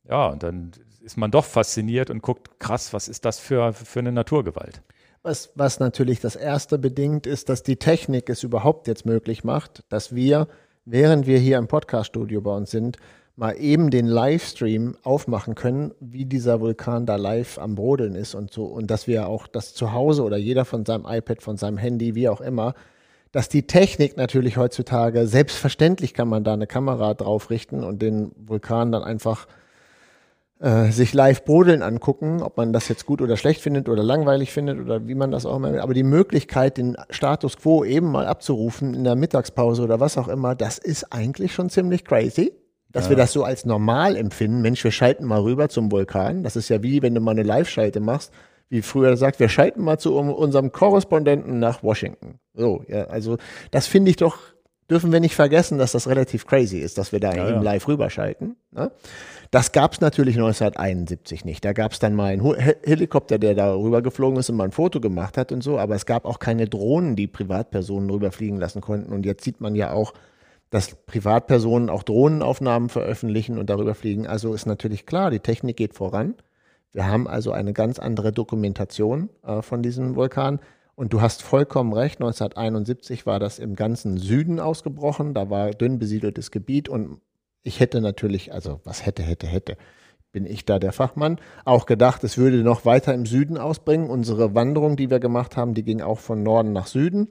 ja, 0.08 0.28
und 0.28 0.42
dann 0.42 0.72
ist 1.02 1.16
man 1.16 1.30
doch 1.30 1.44
fasziniert 1.44 2.10
und 2.10 2.22
guckt, 2.22 2.58
krass, 2.58 2.92
was 2.92 3.08
ist 3.08 3.24
das 3.24 3.38
für, 3.38 3.72
für 3.72 3.98
eine 3.98 4.12
Naturgewalt? 4.12 4.82
Was, 5.28 5.50
was 5.56 5.78
natürlich 5.78 6.20
das 6.20 6.36
erste 6.36 6.78
bedingt, 6.78 7.26
ist, 7.26 7.50
dass 7.50 7.62
die 7.62 7.76
Technik 7.76 8.30
es 8.30 8.44
überhaupt 8.44 8.88
jetzt 8.88 9.04
möglich 9.04 9.44
macht, 9.44 9.84
dass 9.90 10.14
wir, 10.14 10.48
während 10.86 11.26
wir 11.26 11.38
hier 11.38 11.58
im 11.58 11.68
Podcaststudio 11.68 12.40
bei 12.40 12.56
uns 12.56 12.70
sind, 12.70 12.96
mal 13.36 13.52
eben 13.52 13.90
den 13.90 14.06
Livestream 14.06 14.96
aufmachen 15.02 15.54
können, 15.54 15.92
wie 16.00 16.24
dieser 16.24 16.62
Vulkan 16.62 17.04
da 17.04 17.16
live 17.16 17.58
am 17.58 17.74
Brodeln 17.74 18.14
ist 18.14 18.34
und 18.34 18.54
so. 18.54 18.64
Und 18.64 18.90
dass 18.90 19.06
wir 19.06 19.28
auch 19.28 19.46
das 19.46 19.74
zu 19.74 19.92
Hause 19.92 20.22
oder 20.22 20.38
jeder 20.38 20.64
von 20.64 20.86
seinem 20.86 21.04
iPad, 21.06 21.42
von 21.42 21.58
seinem 21.58 21.76
Handy, 21.76 22.14
wie 22.14 22.30
auch 22.30 22.40
immer, 22.40 22.72
dass 23.30 23.50
die 23.50 23.66
Technik 23.66 24.16
natürlich 24.16 24.56
heutzutage, 24.56 25.26
selbstverständlich 25.26 26.14
kann 26.14 26.28
man 26.28 26.42
da 26.42 26.54
eine 26.54 26.66
Kamera 26.66 27.12
drauf 27.12 27.50
richten 27.50 27.84
und 27.84 28.00
den 28.00 28.32
Vulkan 28.38 28.92
dann 28.92 29.04
einfach 29.04 29.46
äh, 30.60 30.90
sich 30.90 31.14
live 31.14 31.44
brodeln 31.44 31.82
angucken, 31.82 32.42
ob 32.42 32.56
man 32.56 32.72
das 32.72 32.88
jetzt 32.88 33.06
gut 33.06 33.22
oder 33.22 33.36
schlecht 33.36 33.60
findet 33.60 33.88
oder 33.88 34.02
langweilig 34.02 34.52
findet 34.52 34.80
oder 34.80 35.06
wie 35.06 35.14
man 35.14 35.30
das 35.30 35.46
auch 35.46 35.56
immer 35.56 35.72
will. 35.72 35.80
Aber 35.80 35.94
die 35.94 36.02
Möglichkeit, 36.02 36.78
den 36.78 36.96
Status 37.10 37.58
quo 37.58 37.84
eben 37.84 38.10
mal 38.10 38.26
abzurufen 38.26 38.94
in 38.94 39.04
der 39.04 39.14
Mittagspause 39.14 39.82
oder 39.82 40.00
was 40.00 40.18
auch 40.18 40.28
immer, 40.28 40.54
das 40.54 40.78
ist 40.78 41.12
eigentlich 41.12 41.54
schon 41.54 41.70
ziemlich 41.70 42.04
crazy. 42.04 42.52
Dass 42.90 43.04
ja. 43.04 43.10
wir 43.10 43.16
das 43.18 43.32
so 43.34 43.44
als 43.44 43.66
normal 43.66 44.16
empfinden. 44.16 44.62
Mensch, 44.62 44.82
wir 44.82 44.90
schalten 44.90 45.26
mal 45.26 45.42
rüber 45.42 45.68
zum 45.68 45.92
Vulkan. 45.92 46.42
Das 46.42 46.56
ist 46.56 46.70
ja 46.70 46.82
wie, 46.82 47.02
wenn 47.02 47.14
du 47.14 47.20
mal 47.20 47.32
eine 47.32 47.42
Live-Schalte 47.42 48.00
machst, 48.00 48.32
wie 48.70 48.80
früher 48.80 49.16
sagt, 49.18 49.40
wir 49.40 49.50
schalten 49.50 49.82
mal 49.82 49.98
zu 49.98 50.16
unserem 50.16 50.72
Korrespondenten 50.72 51.58
nach 51.58 51.82
Washington. 51.82 52.38
So, 52.54 52.84
ja, 52.88 53.04
also 53.04 53.36
das 53.70 53.86
finde 53.86 54.10
ich 54.10 54.16
doch, 54.16 54.38
dürfen 54.90 55.12
wir 55.12 55.20
nicht 55.20 55.34
vergessen, 55.34 55.78
dass 55.78 55.92
das 55.92 56.08
relativ 56.08 56.46
crazy 56.46 56.78
ist, 56.78 56.98
dass 56.98 57.12
wir 57.12 57.20
da 57.20 57.34
ja, 57.34 57.48
eben 57.48 57.58
ja. 57.58 57.62
live 57.62 57.86
rüberschalten. 57.88 58.56
Ne? 58.72 58.90
Das 59.50 59.72
gab 59.72 59.94
es 59.94 60.00
natürlich 60.00 60.36
1971 60.36 61.44
nicht. 61.44 61.64
Da 61.64 61.72
gab 61.72 61.92
es 61.92 61.98
dann 61.98 62.14
mal 62.14 62.32
einen 62.32 62.54
Helikopter, 62.84 63.38
der 63.38 63.54
da 63.54 63.74
rüber 63.74 64.02
geflogen 64.02 64.38
ist 64.38 64.50
und 64.50 64.56
mal 64.56 64.64
ein 64.64 64.72
Foto 64.72 65.00
gemacht 65.00 65.38
hat 65.38 65.52
und 65.52 65.62
so, 65.62 65.78
aber 65.78 65.94
es 65.94 66.04
gab 66.04 66.26
auch 66.26 66.38
keine 66.38 66.68
Drohnen, 66.68 67.16
die 67.16 67.26
Privatpersonen 67.26 68.10
rüberfliegen 68.10 68.58
lassen 68.58 68.82
konnten. 68.82 69.12
Und 69.12 69.24
jetzt 69.24 69.44
sieht 69.44 69.60
man 69.60 69.74
ja 69.74 69.92
auch, 69.92 70.12
dass 70.68 70.96
Privatpersonen 71.06 71.88
auch 71.88 72.02
Drohnenaufnahmen 72.02 72.90
veröffentlichen 72.90 73.58
und 73.58 73.70
darüber 73.70 73.94
fliegen. 73.94 74.26
Also 74.26 74.52
ist 74.52 74.66
natürlich 74.66 75.06
klar, 75.06 75.30
die 75.30 75.40
Technik 75.40 75.78
geht 75.78 75.94
voran. 75.94 76.34
Wir 76.92 77.06
haben 77.06 77.26
also 77.26 77.52
eine 77.52 77.72
ganz 77.72 77.98
andere 77.98 78.32
Dokumentation 78.32 79.30
äh, 79.44 79.62
von 79.62 79.82
diesem 79.82 80.14
Vulkan. 80.14 80.60
Und 80.94 81.12
du 81.12 81.22
hast 81.22 81.42
vollkommen 81.42 81.92
recht, 81.92 82.16
1971 82.16 83.24
war 83.24 83.38
das 83.38 83.60
im 83.60 83.76
ganzen 83.76 84.18
Süden 84.18 84.58
ausgebrochen. 84.58 85.32
Da 85.32 85.48
war 85.48 85.70
dünn 85.70 85.98
besiedeltes 85.98 86.50
Gebiet 86.50 86.88
und 86.88 87.20
ich 87.68 87.80
hätte 87.80 88.00
natürlich, 88.00 88.52
also 88.52 88.80
was 88.84 89.06
hätte, 89.06 89.22
hätte, 89.22 89.46
hätte, 89.46 89.76
bin 90.32 90.46
ich 90.46 90.64
da 90.64 90.78
der 90.78 90.92
Fachmann, 90.92 91.38
auch 91.64 91.86
gedacht, 91.86 92.24
es 92.24 92.38
würde 92.38 92.62
noch 92.62 92.84
weiter 92.84 93.14
im 93.14 93.26
Süden 93.26 93.58
ausbringen. 93.58 94.10
Unsere 94.10 94.54
Wanderung, 94.54 94.96
die 94.96 95.10
wir 95.10 95.20
gemacht 95.20 95.56
haben, 95.56 95.74
die 95.74 95.84
ging 95.84 96.00
auch 96.00 96.18
von 96.18 96.42
Norden 96.42 96.72
nach 96.72 96.86
Süden. 96.86 97.28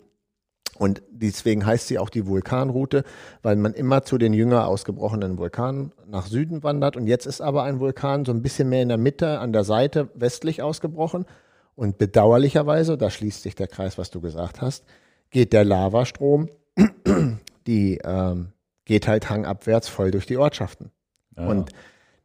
Und 0.78 1.02
deswegen 1.10 1.66
heißt 1.66 1.88
sie 1.88 1.98
auch 1.98 2.10
die 2.10 2.28
Vulkanroute, 2.28 3.04
weil 3.42 3.56
man 3.56 3.74
immer 3.74 4.04
zu 4.04 4.20
den 4.20 4.34
jünger 4.34 4.68
ausgebrochenen 4.68 5.40
Vulkanen 5.40 5.92
nach 6.06 6.28
Süden 6.28 6.62
wandert. 6.62 6.96
Und 6.96 7.08
jetzt 7.08 7.26
ist 7.26 7.42
aber 7.42 7.64
ein 7.64 7.80
Vulkan 7.80 8.26
so 8.26 8.32
ein 8.32 8.44
bisschen 8.44 8.70
mehr 8.70 8.84
in 8.84 8.90
der 8.90 9.00
Mitte, 9.00 9.40
an 9.40 9.54
der 9.54 9.64
Seite 9.64 10.10
westlich 10.14 10.62
ausgebrochen. 10.62 11.26
Und 11.76 11.98
bedauerlicherweise, 11.98 12.98
da 12.98 13.10
schließt 13.10 13.42
sich 13.42 13.56
der 13.56 13.68
Kreis, 13.68 13.98
was 13.98 14.12
du 14.12 14.22
gesagt 14.22 14.62
hast, 14.62 14.86
geht 15.32 15.52
der 15.54 15.66
Lavastrom 15.66 16.50
die 17.68 18.00
ähm, 18.04 18.54
geht 18.88 19.08
halt 19.08 19.30
hangabwärts 19.30 19.88
voll 19.88 20.12
durch 20.12 20.26
die 20.26 20.38
Ortschaften. 20.38 20.92
Ja. 21.38 21.46
Und 21.48 21.72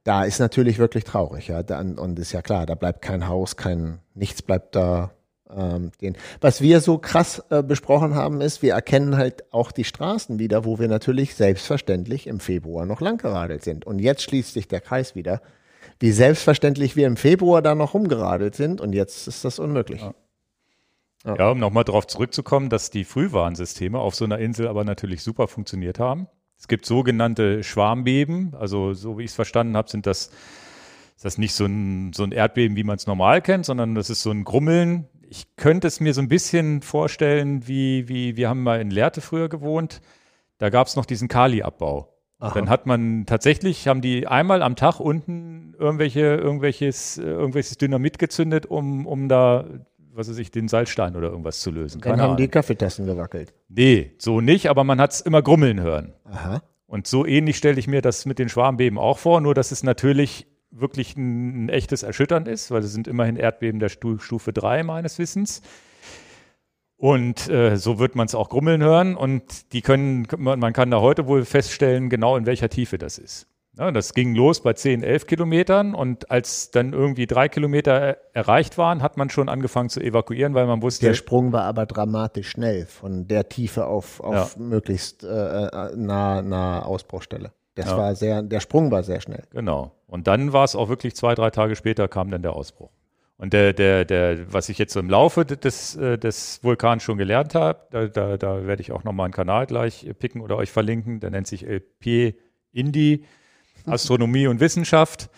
da 0.05 0.25
ist 0.25 0.39
natürlich 0.39 0.79
wirklich 0.79 1.05
traurig, 1.05 1.49
ja. 1.49 1.63
Dann, 1.63 1.99
und 1.99 2.19
ist 2.19 2.33
ja 2.33 2.43
klar, 2.43 2.67
da 2.67 2.75
bleibt 2.75 3.03
kein 3.03 3.29
Haus, 3.29 3.57
kein, 3.57 3.99
nichts 4.15 4.43
bleibt 4.43 4.75
da 4.75 5.11
ähm, 5.55 5.93
den. 6.01 6.17
Was 6.41 6.61
wir 6.61 6.81
so 6.81 6.99
krass 6.99 7.43
äh, 7.51 7.63
besprochen 7.63 8.15
haben, 8.15 8.41
ist, 8.41 8.63
wir 8.63 8.73
erkennen 8.73 9.17
halt 9.17 9.53
auch 9.53 9.71
die 9.71 9.85
Straßen 9.85 10.39
wieder, 10.39 10.65
wo 10.65 10.79
wir 10.79 10.89
natürlich 10.89 11.35
selbstverständlich 11.35 12.27
im 12.27 12.41
Februar 12.41 12.87
noch 12.87 13.01
langgeradelt 13.01 13.63
sind. 13.63 13.85
Und 13.85 13.99
jetzt 13.99 14.23
schließt 14.23 14.55
sich 14.55 14.67
der 14.67 14.81
Kreis 14.81 15.15
wieder, 15.15 15.43
wie 16.01 16.13
selbstverständlich 16.13 16.97
wir 16.97 17.07
im 17.07 17.17
Februar 17.17 17.63
da 17.63 17.75
noch 17.75 17.95
rumgeradelt 17.95 18.55
sind 18.55 18.81
und 18.81 18.93
jetzt 18.93 19.29
ist 19.29 19.45
das 19.45 19.59
unmöglich. 19.59 20.01
Ja. 20.01 20.15
Ja. 21.25 21.37
ja, 21.37 21.51
um 21.51 21.59
nochmal 21.59 21.85
darauf 21.85 22.09
zurückzukommen, 22.09 22.69
dass 22.69 22.91
die 22.91 23.05
Frühwarnsysteme 23.05 23.99
auf 23.99 24.15
so 24.17 24.25
einer 24.25 24.39
Insel 24.39 24.67
aber 24.67 24.83
natürlich 24.83 25.23
super 25.23 25.47
funktioniert 25.47 26.01
haben. 26.01 26.27
Es 26.63 26.69
gibt 26.69 26.87
sogenannte 26.87 27.65
Schwarmbeben, 27.65 28.55
also 28.55 28.95
so 28.95 29.19
wie 29.19 29.25
ich 29.25 29.31
es 29.31 29.35
verstanden 29.35 29.77
habe, 29.77 29.91
sind 29.91 30.07
das, 30.07 30.31
ist 31.17 31.25
das 31.25 31.37
nicht 31.37 31.55
so 31.55 31.65
ein, 31.65 32.13
so 32.13 32.23
ein 32.23 32.31
Erdbeben, 32.31 32.77
wie 32.77 32.85
man 32.85 32.95
es 32.95 33.09
normal 33.09 33.43
kennt, 33.43 33.67
sondern 33.67 33.97
das 33.97 34.11
ist 34.11 34.23
so 34.23 34.31
ein 34.31 34.45
Grummeln. 34.45 35.09
Ich 35.29 35.57
könnte 35.57 35.89
es 35.89 35.99
mir 35.99 36.15
so 36.15 36.21
ein 36.21 36.29
bisschen 36.29 36.81
vorstellen, 36.81 37.67
wie, 37.67 38.09
wie 38.09 38.37
wir 38.37 38.49
haben 38.49 38.63
mal 38.63 38.81
in 38.81 38.93
Lehrte 38.93 39.21
früher 39.21 39.49
gewohnt. 39.49 40.03
Da 40.59 40.71
gab 40.71 40.87
es 40.87 40.95
noch 40.95 41.05
diesen 41.05 41.27
Kali-Abbau. 41.27 42.15
Dann 42.39 42.69
hat 42.69 42.87
man 42.87 43.27
tatsächlich, 43.27 43.89
haben 43.89 44.01
die 44.01 44.29
einmal 44.29 44.63
am 44.63 44.77
Tag 44.77 45.01
unten 45.01 45.75
irgendwelche, 45.81 46.21
irgendwelches, 46.21 47.19
irgendwelches 47.19 47.77
Dynamit 47.77 48.21
gezündet, 48.21 48.67
um, 48.67 49.07
um 49.09 49.29
da 49.29 49.65
was 50.15 50.29
weiß 50.29 50.39
ich, 50.39 50.51
den 50.51 50.69
Salzstein 50.69 51.17
oder 51.17 51.31
irgendwas 51.31 51.61
zu 51.61 51.71
lösen. 51.71 52.01
Dann 52.01 52.13
Keine 52.13 52.23
haben 52.23 52.37
die 52.37 52.45
Ahnung. 52.45 52.51
Kaffeetassen 52.51 53.07
gewackelt. 53.07 53.55
Nee, 53.69 54.13
so 54.19 54.41
nicht, 54.41 54.69
aber 54.69 54.85
man 54.85 55.01
hat 55.01 55.13
es 55.13 55.21
immer 55.21 55.43
grummeln 55.43 55.81
hören. 55.81 56.13
Aha. 56.25 56.63
Und 56.87 57.07
so 57.07 57.25
ähnlich 57.25 57.57
stelle 57.57 57.79
ich 57.79 57.89
mir 57.89 58.03
das 58.03 58.27
mit 58.27 58.39
den 58.39 58.49
Schwarmbeben 58.49 58.99
auch 58.99 59.19
vor, 59.19 59.41
nur 59.41 59.55
dass 59.55 59.73
es 59.73 59.83
natürlich 59.83 60.47
wirklich 60.71 61.17
ein, 61.17 61.65
ein 61.65 61.69
echtes 61.69 62.03
Erschüttern 62.03 62.47
ist, 62.47 62.71
weil 62.71 62.83
es 62.83 62.93
sind 62.93 63.09
immerhin 63.09 63.37
Erdbeben 63.37 63.81
der 63.81 63.89
Stu 63.89 64.19
Stufe 64.19 64.53
3 64.53 64.83
meines 64.83 65.19
Wissens. 65.19 65.63
Und 66.97 67.49
äh, 67.49 67.77
so 67.77 67.99
wird 67.99 68.15
man 68.15 68.27
es 68.27 68.35
auch 68.35 68.49
grummeln 68.49 68.83
hören 68.83 69.17
und 69.17 69.73
die 69.73 69.83
können, 69.83 70.29
man 70.39 70.73
kann 70.73 70.91
da 70.91 71.01
heute 71.01 71.27
wohl 71.27 71.45
feststellen, 71.45 72.11
genau 72.11 72.37
in 72.37 72.47
welcher 72.47 72.69
Tiefe 72.69 72.97
das 72.97 73.19
ist. 73.19 73.49
Ja, 73.79 73.91
das 73.91 74.13
ging 74.13 74.35
los 74.35 74.63
bei 74.63 74.75
10, 74.75 75.03
11 75.03 75.27
Kilometern 75.27 75.95
und 75.95 76.31
als 76.31 76.71
dann 76.71 76.93
irgendwie 76.93 77.27
drei 77.27 77.49
Kilometer 77.49 77.93
er 77.93 78.19
erreicht 78.35 78.77
waren, 78.77 79.03
hat 79.03 79.17
man 79.17 79.31
schon 79.31 79.49
angefangen 79.49 79.89
zu 79.89 80.01
evakuieren, 80.01 80.53
weil 80.53 80.67
man 80.67 80.83
wusste. 80.83 81.07
Der 81.07 81.15
Sprung 81.15 81.53
war 81.53 81.65
aber 81.65 81.87
dramatisch 81.87 82.51
schnell 82.51 82.85
von 82.85 83.29
der 83.29 83.49
Tiefe 83.49 83.87
auf, 83.87 84.21
auf 84.21 84.57
ja. 84.57 84.63
möglichst 84.63 85.25
äh, 85.25 85.27
nah, 85.97 86.43
nah 86.43 86.83
Ausbruchstelle. 86.83 87.53
Das 87.75 87.87
ja. 87.87 87.97
war 87.97 88.15
sehr, 88.15 88.43
der 88.43 88.61
Sprung 88.61 88.91
war 88.91 89.03
sehr 89.03 89.23
schnell. 89.23 89.45
Genau. 89.51 89.93
Und 90.07 90.27
dann 90.27 90.53
war 90.53 90.65
es 90.65 90.77
auch 90.77 90.91
wirklich 90.91 91.17
zwei, 91.17 91.35
drei 91.35 91.49
Tage 91.49 91.75
später 91.75 92.09
kam 92.09 92.31
dann 92.31 92.43
der 92.43 92.53
Ausbruch. 92.53 92.91
Und 93.39 93.55
der, 93.55 93.73
der, 93.73 94.05
der, 94.05 94.53
was 94.53 94.69
ich 94.69 94.77
jetzt 94.79 94.95
im 94.97 95.09
Laufe 95.09 95.47
des, 95.47 95.97
äh, 95.97 96.19
des 96.19 96.63
Vulkans 96.63 97.03
schon 97.03 97.17
gelernt 97.17 97.55
habe, 97.55 97.81
da, 97.91 98.07
da, 98.07 98.37
da 98.37 98.67
werde 98.67 98.83
ich 98.83 98.93
auch 98.93 99.03
nochmal 99.05 99.25
einen 99.25 99.35
Kanal 99.35 99.67
gleich 99.67 100.07
picken 100.19 100.43
oder 100.43 100.59
euch 100.59 100.71
verlinken. 100.71 101.21
Der 101.21 101.31
nennt 101.31 101.47
sich 101.47 101.67
LP 101.67 102.35
Indie. 102.71 103.25
Astronomie 103.87 104.47
und 104.47 104.61
Wissenschaft. 104.61 105.31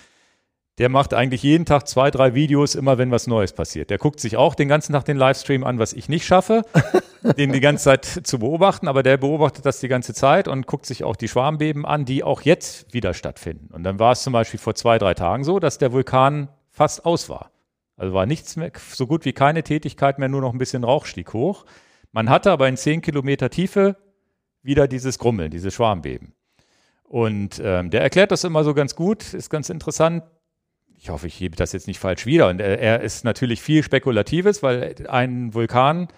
Der 0.78 0.88
macht 0.88 1.14
eigentlich 1.14 1.44
jeden 1.44 1.66
Tag 1.66 1.86
zwei, 1.86 2.10
drei 2.10 2.34
Videos, 2.34 2.74
immer 2.74 2.98
wenn 2.98 3.12
was 3.12 3.28
Neues 3.28 3.52
passiert. 3.52 3.90
Der 3.90 3.98
guckt 3.98 4.18
sich 4.18 4.36
auch 4.36 4.56
den 4.56 4.68
ganzen 4.68 4.92
Tag 4.92 5.04
den 5.04 5.16
Livestream 5.16 5.62
an, 5.62 5.78
was 5.78 5.92
ich 5.92 6.08
nicht 6.08 6.26
schaffe, 6.26 6.62
den 7.36 7.52
die 7.52 7.60
ganze 7.60 7.84
Zeit 7.84 8.04
zu 8.04 8.40
beobachten, 8.40 8.88
aber 8.88 9.04
der 9.04 9.16
beobachtet 9.16 9.64
das 9.66 9.78
die 9.78 9.86
ganze 9.86 10.14
Zeit 10.14 10.48
und 10.48 10.66
guckt 10.66 10.86
sich 10.86 11.04
auch 11.04 11.14
die 11.14 11.28
Schwarmbeben 11.28 11.86
an, 11.86 12.04
die 12.04 12.24
auch 12.24 12.42
jetzt 12.42 12.92
wieder 12.92 13.14
stattfinden. 13.14 13.72
Und 13.72 13.84
dann 13.84 14.00
war 14.00 14.12
es 14.12 14.24
zum 14.24 14.32
Beispiel 14.32 14.58
vor 14.58 14.74
zwei, 14.74 14.98
drei 14.98 15.14
Tagen 15.14 15.44
so, 15.44 15.60
dass 15.60 15.78
der 15.78 15.92
Vulkan 15.92 16.48
fast 16.70 17.04
aus 17.04 17.28
war. 17.28 17.52
Also 17.96 18.12
war 18.12 18.26
nichts 18.26 18.56
mehr, 18.56 18.72
so 18.92 19.06
gut 19.06 19.24
wie 19.24 19.32
keine 19.32 19.62
Tätigkeit 19.62 20.18
mehr, 20.18 20.28
nur 20.28 20.40
noch 20.40 20.52
ein 20.52 20.58
bisschen 20.58 20.82
Rauch 20.82 21.06
stieg 21.06 21.32
hoch. 21.32 21.64
Man 22.10 22.28
hatte 22.28 22.50
aber 22.50 22.68
in 22.68 22.76
zehn 22.76 23.00
Kilometer 23.00 23.48
Tiefe 23.48 23.96
wieder 24.62 24.88
dieses 24.88 25.18
Grummeln, 25.18 25.50
diese 25.50 25.70
Schwarmbeben. 25.70 26.34
Und 27.04 27.60
ähm, 27.62 27.90
der 27.90 28.02
erklärt 28.02 28.32
das 28.32 28.44
immer 28.44 28.64
so 28.64 28.74
ganz 28.74 28.96
gut, 28.96 29.34
ist 29.34 29.50
ganz 29.50 29.70
interessant. 29.70 30.24
Ich 30.96 31.10
hoffe, 31.10 31.26
ich 31.26 31.38
hebe 31.38 31.56
das 31.56 31.72
jetzt 31.72 31.86
nicht 31.86 31.98
falsch 31.98 32.26
wieder. 32.26 32.48
Und 32.48 32.60
er, 32.60 32.78
er 32.80 33.00
ist 33.02 33.24
natürlich 33.24 33.62
viel 33.62 33.82
Spekulatives, 33.82 34.62
weil 34.62 34.94
ein 35.08 35.54
Vulkan 35.54 36.08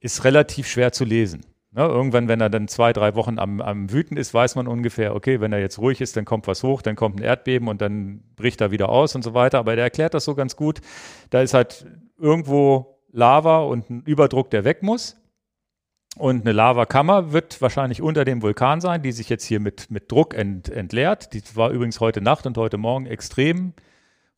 ist 0.00 0.24
relativ 0.24 0.66
schwer 0.66 0.92
zu 0.92 1.04
lesen. 1.04 1.46
Ne, 1.74 1.86
irgendwann, 1.86 2.28
wenn 2.28 2.40
er 2.42 2.50
dann 2.50 2.68
zwei, 2.68 2.92
drei 2.92 3.14
Wochen 3.14 3.38
am, 3.38 3.62
am 3.62 3.90
Wüten 3.90 4.18
ist, 4.18 4.34
weiß 4.34 4.56
man 4.56 4.66
ungefähr, 4.66 5.14
okay, 5.14 5.40
wenn 5.40 5.54
er 5.54 5.60
jetzt 5.60 5.78
ruhig 5.78 6.02
ist, 6.02 6.18
dann 6.18 6.26
kommt 6.26 6.46
was 6.46 6.62
hoch, 6.62 6.82
dann 6.82 6.96
kommt 6.96 7.18
ein 7.18 7.22
Erdbeben 7.22 7.66
und 7.68 7.80
dann 7.80 8.22
bricht 8.36 8.60
er 8.60 8.72
wieder 8.72 8.90
aus 8.90 9.14
und 9.14 9.22
so 9.22 9.32
weiter. 9.32 9.58
Aber 9.58 9.74
der 9.74 9.84
erklärt 9.84 10.12
das 10.12 10.26
so 10.26 10.34
ganz 10.34 10.54
gut. 10.56 10.82
Da 11.30 11.40
ist 11.40 11.54
halt 11.54 11.86
irgendwo 12.18 12.98
Lava 13.10 13.60
und 13.60 13.88
ein 13.88 14.02
Überdruck, 14.02 14.50
der 14.50 14.64
weg 14.64 14.82
muss. 14.82 15.16
Und 16.16 16.42
eine 16.42 16.52
Lavakammer 16.52 17.32
wird 17.32 17.62
wahrscheinlich 17.62 18.02
unter 18.02 18.24
dem 18.24 18.42
Vulkan 18.42 18.80
sein, 18.80 19.02
die 19.02 19.12
sich 19.12 19.28
jetzt 19.28 19.44
hier 19.44 19.60
mit, 19.60 19.90
mit 19.90 20.12
Druck 20.12 20.34
ent, 20.34 20.68
entleert. 20.68 21.32
Die 21.32 21.42
war 21.54 21.70
übrigens 21.70 22.00
heute 22.00 22.20
Nacht 22.20 22.46
und 22.46 22.56
heute 22.58 22.76
Morgen 22.76 23.06
extrem 23.06 23.72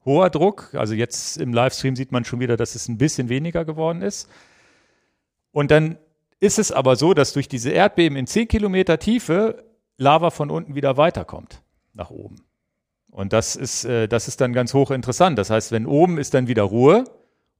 hoher 0.04 0.30
Druck. 0.30 0.74
Also 0.74 0.94
jetzt 0.94 1.36
im 1.36 1.52
Livestream 1.52 1.96
sieht 1.96 2.12
man 2.12 2.24
schon 2.24 2.40
wieder, 2.40 2.56
dass 2.56 2.74
es 2.76 2.88
ein 2.88 2.98
bisschen 2.98 3.28
weniger 3.28 3.64
geworden 3.64 4.02
ist. 4.02 4.28
Und 5.50 5.70
dann 5.70 5.98
ist 6.38 6.58
es 6.58 6.70
aber 6.70 6.94
so, 6.94 7.12
dass 7.12 7.32
durch 7.32 7.48
diese 7.48 7.70
Erdbeben 7.70 8.16
in 8.16 8.26
10 8.26 8.48
Kilometer 8.48 8.98
Tiefe 8.98 9.64
Lava 9.96 10.30
von 10.30 10.50
unten 10.50 10.74
wieder 10.74 10.96
weiterkommt 10.96 11.62
nach 11.92 12.10
oben. 12.10 12.36
Und 13.10 13.32
das 13.32 13.56
ist, 13.56 13.84
äh, 13.84 14.08
das 14.08 14.28
ist 14.28 14.40
dann 14.40 14.52
ganz 14.52 14.74
hochinteressant. 14.74 15.38
Das 15.38 15.50
heißt, 15.50 15.70
wenn 15.72 15.86
oben 15.86 16.18
ist 16.18 16.34
dann 16.34 16.48
wieder 16.48 16.64
Ruhe, 16.64 17.04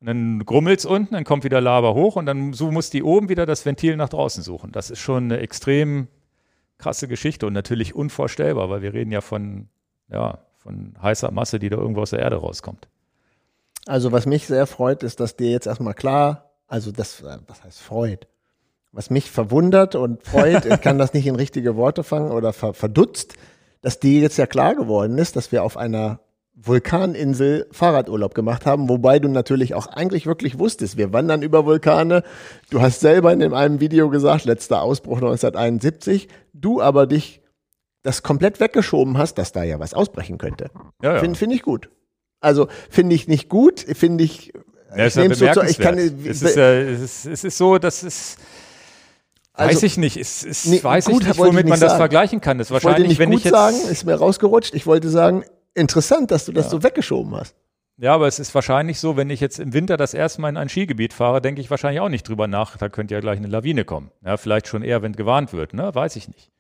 und 0.01 0.07
dann 0.07 0.45
grummelt 0.45 0.81
es 0.81 0.85
unten, 0.85 1.15
dann 1.15 1.25
kommt 1.25 1.45
wieder 1.45 1.61
Lava 1.61 1.95
hoch 1.95 2.17
und 2.17 2.27
dann 2.27 2.53
so 2.53 2.71
muss 2.71 2.91
die 2.91 3.03
oben 3.03 3.29
wieder 3.29 3.47
das 3.47 3.65
Ventil 3.65 3.97
nach 3.97 4.09
draußen 4.09 4.43
suchen. 4.43 4.73
Das 4.73 4.91
ist 4.91 4.99
schon 4.99 5.25
eine 5.25 5.39
extrem 5.39 6.09
krasse 6.79 7.09
Geschichte 7.09 7.47
und 7.47 7.53
natürlich 7.53 7.95
unvorstellbar, 7.95 8.69
weil 8.69 8.83
wir 8.83 8.93
reden 8.93 9.13
ja 9.13 9.21
von, 9.21 9.69
ja, 10.11 10.39
von 10.59 10.95
heißer 11.01 11.31
Masse, 11.31 11.59
die 11.59 11.69
da 11.69 11.77
irgendwo 11.77 12.03
aus 12.03 12.11
der 12.11 12.19
Erde 12.19 12.37
rauskommt. 12.37 12.89
Also 13.87 14.13
was 14.13 14.27
mich 14.27 14.47
sehr 14.47 14.67
freut, 14.67 15.03
ist, 15.03 15.21
dass 15.21 15.37
dir 15.37 15.51
jetzt 15.51 15.67
erstmal 15.67 15.95
klar, 15.95 16.51
also 16.67 16.91
das, 16.91 17.23
was 17.23 17.65
heißt 17.65 17.81
freut? 17.81 18.27
Was 18.93 19.11
mich 19.11 19.31
verwundert 19.31 19.95
und 19.95 20.23
freut, 20.23 20.65
ich 20.67 20.81
kann 20.81 20.99
das 20.99 21.13
nicht 21.13 21.27
in 21.27 21.37
richtige 21.37 21.77
Worte 21.77 22.05
fangen 22.05 22.31
oder 22.31 22.53
verdutzt, 22.53 23.35
dass 23.83 24.01
dir 24.01 24.21
jetzt 24.21 24.39
ja 24.39 24.47
klar 24.47 24.75
geworden 24.75 25.19
ist, 25.19 25.37
dass 25.37 25.53
wir 25.53 25.63
auf 25.65 25.77
einer 25.77 26.21
Vulkaninsel 26.57 27.67
Fahrradurlaub 27.73 28.35
gemacht 28.35 28.65
haben, 28.65 28.89
wobei 28.89 29.19
du 29.19 29.29
natürlich 29.29 29.75
auch 29.75 29.87
eigentlich 29.89 30.27
wirklich 30.27 30.59
wusstest, 30.59 30.97
wir 30.97 31.13
wandern 31.13 31.43
über 31.43 31.67
Vulkane. 31.67 32.23
Du 32.71 32.81
hast 32.81 33.01
selber 33.01 33.33
in 33.33 33.43
einem 33.53 33.81
Video 33.81 34.09
gesagt, 34.09 34.45
letzter 34.45 34.83
Ausbruch 34.83 35.17
1971, 35.17 36.29
du 36.53 36.81
aber 36.81 37.07
dich 37.07 37.43
das 38.03 38.23
komplett 38.23 38.61
weggeschoben 38.61 39.19
hast, 39.19 39.35
dass 39.39 39.51
da 39.53 39.65
ja 39.65 39.81
was 39.81 39.95
ausbrechen 39.95 40.39
könnte. 40.39 40.71
Ja, 41.03 41.15
ja. 41.15 41.21
Finde 41.21 41.39
find 41.39 41.53
ich 41.53 41.63
gut. 41.63 41.91
Also 42.41 42.69
finde 42.91 43.17
ich 43.17 43.27
nicht 43.27 43.49
gut, 43.49 43.81
finde 43.81 44.23
ich. 44.23 44.53
Ja, 44.97 45.07
ich 45.07 45.17
nehme 45.17 45.35
so 45.35 45.47
ich 45.47 45.79
kann, 45.79 45.99
es, 45.99 46.43
ist, 46.43 46.57
ja, 46.57 46.73
es, 46.73 47.01
ist, 47.01 47.27
es 47.27 47.45
ist 47.45 47.59
so, 47.59 47.79
dass 47.79 48.03
es. 48.03 48.37
Also, 49.55 49.77
weiß 49.77 49.83
ich 49.85 49.97
nicht. 49.97 50.17
Es, 50.17 50.45
es 50.45 50.67
nee, 50.67 50.83
weiß 50.83 51.07
gut, 51.07 51.23
ich 51.23 51.29
nicht, 51.29 51.39
womit 51.39 51.67
man 51.67 51.79
sagen. 51.79 51.91
das 51.91 51.97
vergleichen 51.97 52.41
kann. 52.41 52.59
Das 52.59 52.71
wahrscheinlich, 52.71 52.97
ich 52.97 53.03
wollte 53.03 53.09
nicht 53.09 53.19
wenn 53.21 53.31
gut 53.31 53.39
ich 53.39 53.45
jetzt 53.45 53.55
sagen, 53.55 53.77
ist 53.91 54.05
mir 54.05 54.15
rausgerutscht. 54.15 54.75
Ich 54.75 54.87
wollte 54.87 55.09
sagen, 55.09 55.45
interessant, 55.75 56.31
dass 56.31 56.45
du 56.45 56.53
das 56.53 56.67
ja. 56.67 56.71
so 56.71 56.83
weggeschoben 56.83 57.35
hast. 57.37 57.55
Ja, 57.97 58.15
aber 58.15 58.27
es 58.27 58.41
ist 58.41 58.55
wahrscheinlich 58.55 58.99
so, 58.99 59.17
wenn 59.17 59.31
ich 59.31 59.41
jetzt 59.41 59.61
im 59.61 59.73
Winter 59.73 59.97
das 59.97 60.15
erste 60.15 60.41
Mal 60.41 60.49
in 60.49 60.57
ein 60.57 60.69
Skigebiet 60.69 61.13
fahre, 61.13 61.41
denke 61.41 61.61
ich 61.61 61.71
wahrscheinlich 61.71 62.01
auch 62.01 62.09
nicht 62.09 62.29
drüber 62.29 62.49
nach, 62.49 62.77
da 62.77 62.89
könnte 62.89 63.15
ja 63.15 63.21
gleich 63.21 63.39
eine 63.39 63.47
Lawine 63.47 63.85
kommen. 63.85 64.11
Ja, 64.25 64.37
vielleicht 64.37 64.67
schon 64.67 64.83
eher, 64.83 65.03
wenn 65.03 65.13
gewarnt 65.13 65.53
wird, 65.53 65.75
ne? 65.75 65.95
Weiß 65.95 66.17
ich 66.17 66.27
nicht. 66.27 66.51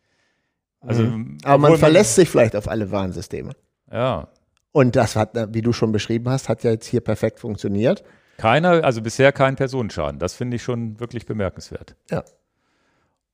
Also, 0.80 1.02
mhm. 1.02 1.38
Aber 1.42 1.58
man 1.58 1.76
verlässt 1.76 2.14
sich 2.14 2.28
vielleicht 2.28 2.54
auf 2.54 2.68
alle 2.68 2.90
Warnsysteme. 2.90 3.52
Ja. 3.90 4.28
Und 4.70 4.96
das 4.96 5.16
hat, 5.16 5.30
wie 5.54 5.62
du 5.62 5.72
schon 5.72 5.92
beschrieben 5.92 6.28
hast, 6.28 6.48
hat 6.48 6.62
ja 6.62 6.70
jetzt 6.70 6.86
hier 6.86 7.00
perfekt 7.00 7.40
funktioniert. 7.40 8.04
Keiner, 8.36 8.84
also 8.84 9.00
bisher 9.02 9.32
kein 9.32 9.56
Personenschaden. 9.56 10.18
Das 10.18 10.34
finde 10.34 10.56
ich 10.56 10.62
schon 10.62 11.00
wirklich 11.00 11.26
bemerkenswert. 11.26 11.96
Ja. 12.10 12.24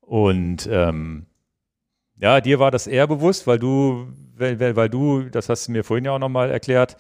Und 0.01 0.69
ähm, 0.71 1.27
ja, 2.21 2.41
dir 2.41 2.59
war 2.59 2.71
das 2.71 2.87
eher 2.87 3.07
bewusst, 3.07 3.47
weil 3.47 3.59
du, 3.59 4.09
weil, 4.37 4.77
weil 4.77 4.89
du, 4.89 5.23
das 5.23 5.49
hast 5.49 5.69
du 5.69 5.73
mir 5.73 5.85
vorhin 5.85 6.05
ja 6.05 6.13
auch 6.13 6.19
nochmal 6.19 6.51
erklärt, 6.51 6.97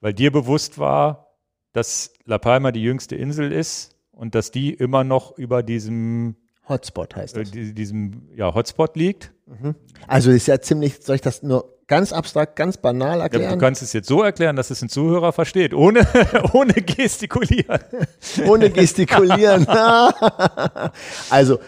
weil 0.00 0.12
dir 0.12 0.32
bewusst 0.32 0.78
war, 0.78 1.34
dass 1.72 2.12
La 2.24 2.38
Palma 2.38 2.72
die 2.72 2.82
jüngste 2.82 3.16
Insel 3.16 3.52
ist 3.52 3.96
und 4.12 4.34
dass 4.34 4.50
die 4.50 4.72
immer 4.72 5.04
noch 5.04 5.36
über 5.38 5.62
diesem 5.62 6.36
Hotspot 6.68 7.14
heißt 7.14 7.36
das. 7.36 7.52
Äh, 7.54 7.72
diesem 7.72 8.28
ja, 8.34 8.54
Hotspot 8.54 8.96
liegt. 8.96 9.32
Mhm. 9.46 9.74
Also 10.06 10.30
ist 10.30 10.46
ja 10.46 10.60
ziemlich, 10.60 10.96
soll 11.02 11.16
ich 11.16 11.20
das 11.20 11.42
nur 11.42 11.78
ganz 11.86 12.12
abstrakt, 12.12 12.56
ganz 12.56 12.76
banal 12.76 13.20
erklären? 13.20 13.44
Ja, 13.44 13.52
du 13.52 13.58
kannst 13.58 13.82
es 13.82 13.92
jetzt 13.92 14.08
so 14.08 14.22
erklären, 14.22 14.56
dass 14.56 14.70
es 14.70 14.80
ein 14.82 14.88
Zuhörer 14.88 15.32
versteht, 15.32 15.74
ohne, 15.74 16.06
ohne 16.52 16.72
gestikulieren. 16.74 17.80
ohne 18.46 18.70
gestikulieren. 18.70 19.66
also 21.30 21.58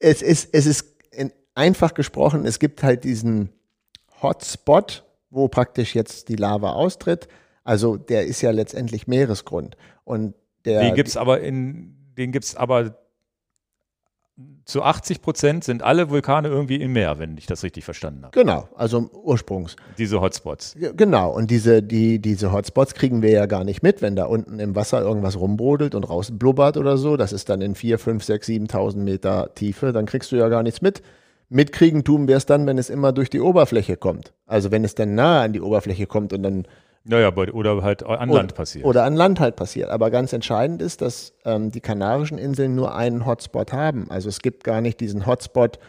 es 0.00 0.20
ist, 0.20 0.48
es 0.52 0.66
ist 0.66 0.91
einfach 1.54 1.94
gesprochen, 1.94 2.44
es 2.46 2.58
gibt 2.58 2.82
halt 2.82 3.04
diesen 3.04 3.50
Hotspot, 4.22 5.04
wo 5.30 5.48
praktisch 5.48 5.94
jetzt 5.94 6.28
die 6.28 6.36
Lava 6.36 6.72
austritt. 6.72 7.28
Also 7.64 7.96
der 7.96 8.26
ist 8.26 8.42
ja 8.42 8.50
letztendlich 8.50 9.06
Meeresgrund. 9.06 9.76
Und 10.04 10.34
der, 10.64 10.80
Den 10.80 10.94
gibt's 10.94 11.16
aber 11.16 11.40
in, 11.40 11.96
den 12.16 12.32
gibt's 12.32 12.56
aber 12.56 12.96
zu 14.64 14.82
80 14.82 15.20
Prozent 15.22 15.64
sind 15.64 15.82
alle 15.82 16.08
Vulkane 16.08 16.48
irgendwie 16.48 16.76
im 16.76 16.92
Meer, 16.92 17.18
wenn 17.18 17.36
ich 17.36 17.46
das 17.46 17.62
richtig 17.62 17.84
verstanden 17.84 18.24
habe. 18.24 18.38
Genau, 18.38 18.68
also 18.76 19.10
ursprungs. 19.12 19.76
Diese 19.98 20.20
Hotspots. 20.20 20.76
Genau, 20.96 21.30
und 21.30 21.50
diese, 21.50 21.82
die, 21.82 22.18
diese 22.20 22.52
Hotspots 22.52 22.94
kriegen 22.94 23.22
wir 23.22 23.30
ja 23.30 23.46
gar 23.46 23.64
nicht 23.64 23.82
mit, 23.82 24.00
wenn 24.02 24.16
da 24.16 24.24
unten 24.24 24.58
im 24.60 24.74
Wasser 24.74 25.00
irgendwas 25.00 25.38
rumbrodelt 25.38 25.94
und 25.94 26.04
rausblubbert 26.04 26.76
oder 26.76 26.96
so. 26.96 27.16
Das 27.16 27.32
ist 27.32 27.48
dann 27.48 27.60
in 27.60 27.74
4, 27.74 27.98
5, 27.98 28.24
6, 28.24 28.48
7.000 28.48 28.96
Meter 28.98 29.54
Tiefe. 29.54 29.92
Dann 29.92 30.06
kriegst 30.06 30.32
du 30.32 30.36
ja 30.36 30.48
gar 30.48 30.62
nichts 30.62 30.80
mit. 30.80 31.02
Mitkriegen 31.52 32.02
tun 32.02 32.28
wir 32.28 32.36
es 32.36 32.46
dann, 32.46 32.66
wenn 32.66 32.78
es 32.78 32.90
immer 32.90 33.12
durch 33.12 33.30
die 33.30 33.40
Oberfläche 33.40 33.96
kommt. 33.96 34.32
Also 34.46 34.70
wenn 34.70 34.84
es 34.84 34.94
dann 34.94 35.14
nahe 35.14 35.42
an 35.42 35.52
die 35.52 35.60
Oberfläche 35.60 36.06
kommt 36.06 36.32
und 36.32 36.42
dann 36.42 36.66
naja, 37.04 37.32
oder 37.34 37.82
halt 37.82 38.04
an 38.04 38.28
Land 38.28 38.54
passiert. 38.54 38.84
Oder 38.84 39.02
an 39.02 39.16
Land 39.16 39.40
halt 39.40 39.56
passiert. 39.56 39.90
Aber 39.90 40.10
ganz 40.10 40.32
entscheidend 40.32 40.80
ist, 40.80 41.02
dass 41.02 41.34
ähm, 41.44 41.72
die 41.72 41.80
Kanarischen 41.80 42.38
Inseln 42.38 42.76
nur 42.76 42.94
einen 42.94 43.26
Hotspot 43.26 43.72
haben. 43.72 44.08
Also 44.08 44.28
es 44.28 44.40
gibt 44.40 44.62
gar 44.62 44.80
nicht 44.80 45.00
diesen 45.00 45.26
Hotspot, 45.26 45.80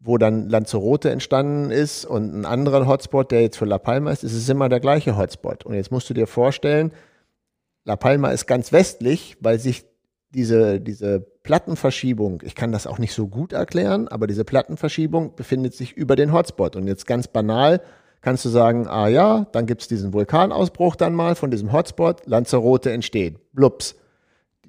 wo 0.00 0.18
dann 0.18 0.50
Lanzarote 0.50 1.10
entstanden 1.10 1.70
ist 1.70 2.04
und 2.04 2.34
einen 2.34 2.44
anderen 2.44 2.86
Hotspot, 2.86 3.30
der 3.30 3.40
jetzt 3.40 3.56
für 3.56 3.64
La 3.64 3.78
Palma 3.78 4.10
ist. 4.10 4.22
Es 4.22 4.34
ist 4.34 4.50
immer 4.50 4.68
der 4.68 4.80
gleiche 4.80 5.16
Hotspot. 5.16 5.64
Und 5.64 5.74
jetzt 5.74 5.90
musst 5.90 6.10
du 6.10 6.14
dir 6.14 6.26
vorstellen, 6.26 6.92
La 7.84 7.96
Palma 7.96 8.30
ist 8.30 8.46
ganz 8.46 8.70
westlich, 8.70 9.38
weil 9.40 9.58
sich 9.58 9.86
diese, 10.34 10.80
diese 10.80 11.20
Plattenverschiebung, 11.20 12.42
ich 12.44 12.54
kann 12.54 12.72
das 12.72 12.86
auch 12.86 12.98
nicht 12.98 13.14
so 13.14 13.28
gut 13.28 13.52
erklären, 13.52 14.08
aber 14.08 14.26
diese 14.26 14.44
Plattenverschiebung 14.44 15.36
befindet 15.36 15.74
sich 15.74 15.92
über 15.92 16.16
den 16.16 16.32
Hotspot. 16.32 16.76
Und 16.76 16.86
jetzt 16.86 17.06
ganz 17.06 17.28
banal, 17.28 17.80
kannst 18.20 18.44
du 18.44 18.48
sagen, 18.48 18.86
ah 18.88 19.08
ja, 19.08 19.46
dann 19.52 19.66
gibt 19.66 19.82
es 19.82 19.88
diesen 19.88 20.12
Vulkanausbruch 20.12 20.96
dann 20.96 21.14
mal 21.14 21.34
von 21.34 21.50
diesem 21.50 21.72
Hotspot, 21.72 22.26
Lanzarote 22.26 22.90
entsteht, 22.90 23.36
blups. 23.52 23.96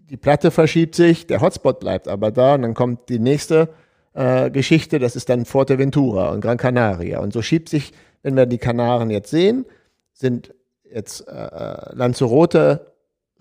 Die 0.09 0.17
Platte 0.17 0.51
verschiebt 0.51 0.93
sich, 0.93 1.25
der 1.25 1.41
Hotspot 1.41 1.79
bleibt 1.79 2.07
aber 2.07 2.31
da 2.31 2.55
und 2.55 2.61
dann 2.61 2.73
kommt 2.73 3.09
die 3.09 3.19
nächste 3.19 3.69
äh, 4.13 4.51
Geschichte, 4.51 4.99
das 4.99 5.15
ist 5.15 5.29
dann 5.29 5.45
Fuerteventura 5.45 6.29
und 6.29 6.41
Gran 6.41 6.57
Canaria. 6.57 7.19
Und 7.19 7.33
so 7.33 7.41
schiebt 7.41 7.69
sich, 7.69 7.93
wenn 8.21 8.35
wir 8.35 8.45
die 8.45 8.59
Kanaren 8.59 9.09
jetzt 9.09 9.31
sehen, 9.31 9.65
sind 10.13 10.53
jetzt 10.83 11.27
äh, 11.27 11.95
Lanzarote 11.95 12.91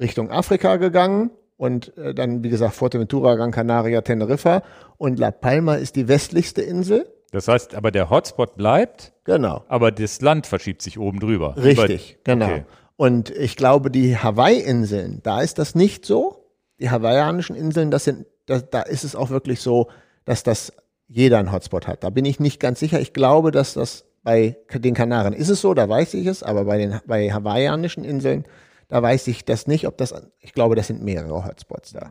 Richtung 0.01 0.31
Afrika 0.31 0.77
gegangen 0.77 1.31
und 1.57 1.97
äh, 1.97 2.15
dann, 2.15 2.43
wie 2.43 2.49
gesagt, 2.49 2.75
Fuerteventura, 2.75 3.35
Gran 3.35 3.51
Canaria, 3.51 4.01
Teneriffa 4.01 4.63
und 4.97 5.19
La 5.19 5.31
Palma 5.31 5.77
ist 5.77 5.97
die 5.97 6.09
westlichste 6.09 6.63
Insel 6.63 7.07
das 7.35 7.49
heißt, 7.49 7.75
aber 7.75 7.91
der 7.91 8.11
Hotspot 8.11 8.57
bleibt. 8.57 9.13
Genau. 9.25 9.65
Aber 9.67 9.91
das 9.91 10.21
Land 10.21 10.47
verschiebt 10.47 10.83
sich 10.83 11.01
oben 11.01 11.19
drüber. 11.19 11.57
Richtig, 11.57 12.13
Über, 12.13 12.21
genau. 12.23 12.47
Okay. 12.47 12.65
Und 12.95 13.31
ich 13.31 13.57
glaube, 13.57 13.91
die 13.91 14.17
Hawaii-Inseln, 14.17 15.19
da 15.25 15.41
ist 15.41 15.59
das 15.59 15.75
nicht 15.75 16.07
so. 16.07 16.47
Die 16.79 16.91
hawaiianischen 16.91 17.57
Inseln, 17.57 17.91
das 17.91 18.05
sind, 18.05 18.27
da, 18.47 18.61
da 18.61 18.83
ist 18.83 19.03
es 19.03 19.17
auch 19.17 19.31
wirklich 19.31 19.61
so, 19.61 19.89
dass 20.25 20.45
das 20.45 20.73
jeder 21.09 21.39
einen 21.39 21.51
Hotspot 21.51 21.89
hat. 21.89 22.05
Da 22.05 22.11
bin 22.11 22.25
ich 22.25 22.39
nicht 22.39 22.61
ganz 22.61 22.79
sicher. 22.79 23.01
Ich 23.01 23.13
glaube, 23.13 23.51
dass 23.51 23.75
das 23.75 24.05
bei 24.23 24.57
den 24.73 24.95
Kanaren 24.95 25.33
ist 25.33 25.49
es 25.49 25.61
so, 25.61 25.75
da 25.75 25.89
weiß 25.89 26.15
ich 26.15 26.27
es, 26.27 26.45
aber 26.45 26.65
bei 26.65 26.79
den 26.79 27.01
bei 27.05 27.33
hawaiianischen 27.33 28.05
Inseln, 28.05 28.45
da 28.89 29.03
weiß 29.03 29.26
ich 29.28 29.45
das 29.45 29.66
nicht, 29.66 29.87
ob 29.87 29.97
das, 29.97 30.14
ich 30.41 30.53
glaube, 30.53 30.76
das 30.76 30.87
sind 30.87 31.03
mehrere 31.03 31.45
Hotspots 31.45 31.93
da. 31.93 32.11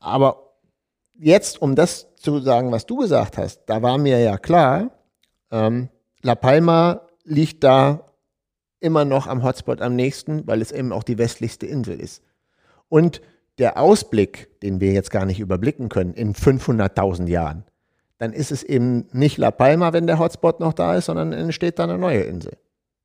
Aber 0.00 0.54
jetzt, 1.14 1.60
um 1.60 1.74
das 1.74 2.14
zu 2.16 2.40
sagen, 2.40 2.72
was 2.72 2.86
du 2.86 2.96
gesagt 2.96 3.38
hast, 3.38 3.64
da 3.66 3.82
war 3.82 3.98
mir 3.98 4.18
ja 4.20 4.38
klar, 4.38 4.90
ähm, 5.50 5.88
La 6.22 6.34
Palma 6.34 7.02
liegt 7.24 7.64
da 7.64 8.04
immer 8.80 9.04
noch 9.04 9.26
am 9.26 9.42
Hotspot 9.42 9.80
am 9.80 9.96
nächsten, 9.96 10.46
weil 10.46 10.62
es 10.62 10.72
eben 10.72 10.92
auch 10.92 11.02
die 11.02 11.18
westlichste 11.18 11.66
Insel 11.66 12.00
ist. 12.00 12.22
Und 12.88 13.20
der 13.58 13.78
Ausblick, 13.78 14.60
den 14.60 14.80
wir 14.80 14.92
jetzt 14.92 15.10
gar 15.10 15.26
nicht 15.26 15.40
überblicken 15.40 15.88
können, 15.88 16.14
in 16.14 16.34
500.000 16.34 17.28
Jahren, 17.28 17.64
dann 18.18 18.32
ist 18.32 18.52
es 18.52 18.62
eben 18.62 19.08
nicht 19.12 19.36
La 19.38 19.50
Palma, 19.50 19.92
wenn 19.92 20.06
der 20.06 20.18
Hotspot 20.18 20.60
noch 20.60 20.72
da 20.72 20.96
ist, 20.96 21.06
sondern 21.06 21.32
entsteht 21.32 21.78
da 21.78 21.84
eine 21.84 21.98
neue 21.98 22.20
Insel, 22.20 22.56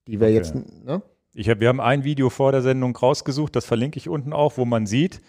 die 0.07 0.19
wir 0.19 0.27
okay. 0.27 0.35
jetzt, 0.35 0.55
ne? 0.55 1.01
Ich 1.33 1.49
hab, 1.49 1.59
wir 1.59 1.69
haben 1.69 1.81
ein 1.81 2.03
Video 2.03 2.29
vor 2.29 2.51
der 2.51 2.61
Sendung 2.61 2.95
rausgesucht, 2.95 3.55
das 3.55 3.65
verlinke 3.65 3.97
ich 3.97 4.07
unten 4.07 4.33
auch, 4.33 4.57
wo 4.57 4.65
man 4.65 4.85
sieht, 4.85 5.21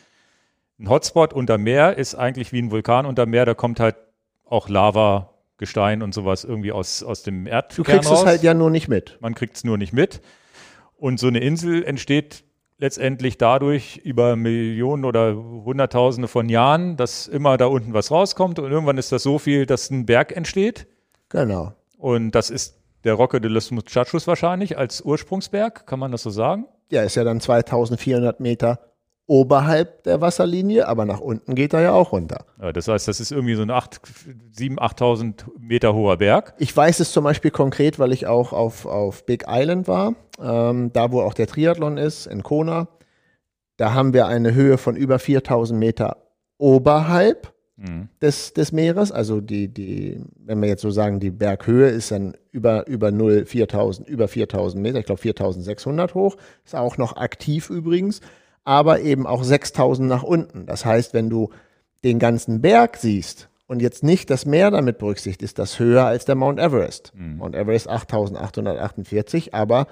ein 0.79 0.89
Hotspot 0.89 1.33
unter 1.33 1.57
Meer 1.57 1.97
ist 1.97 2.15
eigentlich 2.15 2.53
wie 2.53 2.61
ein 2.61 2.71
Vulkan 2.71 3.07
unter 3.07 3.27
Meer, 3.27 3.47
da 3.47 3.55
kommt 3.55 3.81
halt 3.81 3.97
auch 4.45 4.69
Lava, 4.69 5.31
Gestein 5.57 6.03
und 6.03 6.13
sowas 6.13 6.45
irgendwie 6.45 6.73
aus, 6.73 7.03
aus 7.03 7.23
dem 7.23 7.47
Erdkern 7.47 7.85
Du 7.85 7.91
kriegst 7.91 8.11
raus. 8.11 8.21
es 8.21 8.27
halt 8.27 8.43
ja 8.43 8.55
nur 8.55 8.71
nicht 8.71 8.89
mit. 8.89 9.17
Man 9.21 9.35
kriegt 9.35 9.57
es 9.57 9.65
nur 9.65 9.79
nicht 9.79 9.93
mit. 9.93 10.21
Und 10.97 11.21
so 11.21 11.29
eine 11.29 11.39
Insel 11.39 11.85
entsteht 11.85 12.45
letztendlich 12.79 13.39
dadurch 13.39 13.99
über 13.99 14.35
Millionen 14.35 15.05
oder 15.05 15.35
Hunderttausende 15.37 16.27
von 16.27 16.49
Jahren, 16.49 16.97
dass 16.97 17.29
immer 17.29 17.57
da 17.57 17.67
unten 17.67 17.95
was 17.95 18.11
rauskommt 18.11 18.59
und 18.59 18.71
irgendwann 18.71 18.99
ist 18.99 19.13
das 19.13 19.23
so 19.23 19.39
viel, 19.39 19.65
dass 19.65 19.91
ein 19.91 20.07
Berg 20.07 20.37
entsteht. 20.37 20.89
Genau. 21.29 21.73
Und 21.99 22.33
das 22.33 22.51
ist 22.51 22.81
der 23.05 23.15
Rocke 23.15 23.41
de 23.41 23.51
los 23.51 23.71
Muchachos 23.71 24.27
wahrscheinlich 24.27 24.79
als 24.79 25.03
Ursprungsberg, 25.03 25.87
kann 25.87 25.99
man 25.99 26.13
das 26.13 26.23
so 26.23 26.31
sagen? 26.31 26.67
Ja, 26.91 27.03
ist 27.03 27.15
ja 27.15 27.25
dann 27.25 27.41
2400 27.41 28.41
Meter 28.41 28.79
oberhalb 29.27 30.03
der 30.05 30.21
Wasserlinie, 30.21 30.87
aber 30.87 31.07
nach 31.07 31.21
unten 31.21 31.55
geht 31.55 31.73
er 31.73 31.81
ja 31.81 31.93
auch 31.93 32.13
runter. 32.13 32.45
Ja, 32.61 32.73
das 32.73 32.89
heißt, 32.89 33.09
das 33.09 33.21
ist 33.21 33.33
irgendwie 33.33 33.55
so 33.55 33.63
ein 33.63 33.71
7.000, 33.71 34.79
8.000 34.79 35.45
Meter 35.59 35.95
hoher 35.95 36.19
Berg. 36.19 36.55
Ich 36.59 36.77
weiß 36.77 37.01
es 37.01 37.13
zum 37.13 37.25
Beispiel 37.25 37.51
konkret, 37.51 37.99
weil 37.99 38.13
ich 38.13 38.27
auch 38.27 38.53
auf, 38.53 38.85
auf 38.85 39.25
Big 39.25 39.47
Island 39.49 39.89
war, 39.89 40.15
ähm, 40.41 40.93
da 40.93 41.11
wo 41.11 41.23
auch 41.23 41.35
der 41.35 41.47
Triathlon 41.47 41.97
ist, 41.97 42.27
in 42.27 42.43
Kona. 42.43 42.89
Da 43.77 43.95
haben 43.95 44.13
wir 44.13 44.27
eine 44.27 44.55
Höhe 44.55 44.77
von 44.77 44.95
über 44.95 45.17
4.000 45.17 45.75
Meter 45.75 46.19
oberhalb 46.59 47.54
mhm. 47.77 48.09
des, 48.21 48.53
des 48.53 48.73
Meeres. 48.73 49.13
Also 49.13 49.41
die, 49.41 49.69
die, 49.69 50.23
wenn 50.45 50.61
wir 50.61 50.69
jetzt 50.69 50.83
so 50.83 50.91
sagen, 50.91 51.21
die 51.21 51.31
Berghöhe 51.31 51.89
ist 51.89 52.11
dann 52.11 52.37
über, 52.53 52.87
über 52.87 53.11
0, 53.11 53.47
4.000, 53.49 54.07
über 54.07 54.27
4.000 54.27 54.79
Meter, 54.79 54.99
ich 54.99 55.07
glaube 55.07 55.23
4.600 55.23 56.15
hoch. 56.15 56.37
Ist 56.65 56.75
auch 56.75 56.99
noch 56.99 57.17
aktiv 57.17 57.71
übrigens 57.71 58.21
aber 58.65 59.01
eben 59.01 59.27
auch 59.27 59.45
6000 59.45 60.09
nach 60.09 60.23
unten. 60.23 60.67
Das 60.67 60.85
heißt, 60.85 61.15
wenn 61.15 61.31
du 61.31 61.51
den 62.03 62.19
ganzen 62.19 62.61
Berg 62.61 62.97
siehst 62.97 63.49
und 63.67 63.81
jetzt 63.81 64.03
nicht 64.03 64.31
das 64.31 64.47
Meer 64.47 64.71
damit 64.71 64.99
berücksichtigt, 64.99 65.43
ist 65.43 65.59
das 65.59 65.79
höher 65.79 66.05
als 66.05 66.25
der 66.25 66.35
Mount 66.35 66.59
Everest. 66.59 67.13
Mhm. 67.15 67.37
Mount 67.37 67.55
Everest 67.55 67.89
8848, 67.89 69.55
aber 69.55 69.87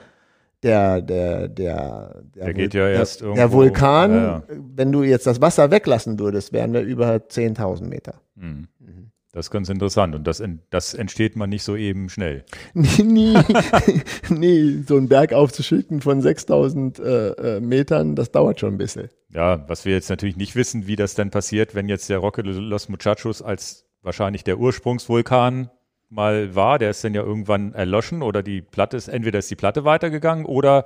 der, 0.63 1.03
der, 1.03 1.49
der, 1.49 2.23
der, 2.35 2.45
der 2.45 2.55
geht 2.55 2.75
ja 2.75 2.89
erst 2.89 3.21
der, 3.21 3.35
der 3.35 3.53
Vulkan, 3.53 4.15
ja, 4.15 4.23
ja. 4.23 4.43
wenn 4.49 4.93
du 4.93 5.03
jetzt 5.03 5.27
das 5.27 5.41
Wasser 5.41 5.71
weglassen 5.71 6.19
würdest, 6.19 6.53
wären 6.53 6.73
wir 6.73 6.83
über 6.83 7.17
10.000 7.17 7.85
Meter. 7.89 8.21
Mhm. 8.37 8.69
Mhm. 8.79 9.11
Das 9.33 9.47
ist 9.47 9.51
ganz 9.51 9.71
interessant 9.71 10.15
und 10.15 10.27
das, 10.27 10.43
das 10.69 10.93
entsteht 10.93 11.37
man 11.37 11.49
nicht 11.49 11.63
so 11.63 11.75
eben 11.75 12.11
schnell. 12.11 12.45
nie, 12.75 13.37
nee, 14.29 14.83
so 14.87 14.97
einen 14.97 15.09
Berg 15.09 15.33
aufzuschicken 15.33 16.03
von 16.03 16.21
6000 16.21 16.99
äh, 16.99 17.29
äh, 17.31 17.61
Metern, 17.61 18.15
das 18.15 18.31
dauert 18.31 18.61
schon 18.61 18.75
ein 18.75 18.79
bisschen. 18.79 19.09
Ja, 19.31 19.67
was 19.69 19.87
wir 19.87 19.95
jetzt 19.95 20.11
natürlich 20.11 20.37
nicht 20.37 20.55
wissen, 20.55 20.87
wie 20.87 20.97
das 20.97 21.15
denn 21.15 21.31
passiert, 21.31 21.75
wenn 21.75 21.89
jetzt 21.89 22.11
der 22.11 22.19
Roque 22.19 22.43
de 22.43 22.53
los 22.53 22.91
Muchachos 22.91 23.41
als 23.41 23.87
wahrscheinlich 24.03 24.45
der 24.45 24.59
Ursprungsvulkan 24.59 25.71
mal 26.13 26.55
war, 26.55 26.79
der 26.79 26.91
ist 26.91 27.03
dann 27.03 27.15
ja 27.15 27.23
irgendwann 27.23 27.75
erloschen 27.75 28.23
oder 28.23 28.43
die 28.43 28.61
Platte 28.61 28.97
ist, 28.97 29.09
entweder 29.09 29.39
ist 29.39 29.51
die 29.51 29.57
Platte 29.57 29.85
weitergegangen 29.85 30.45
oder 30.45 30.85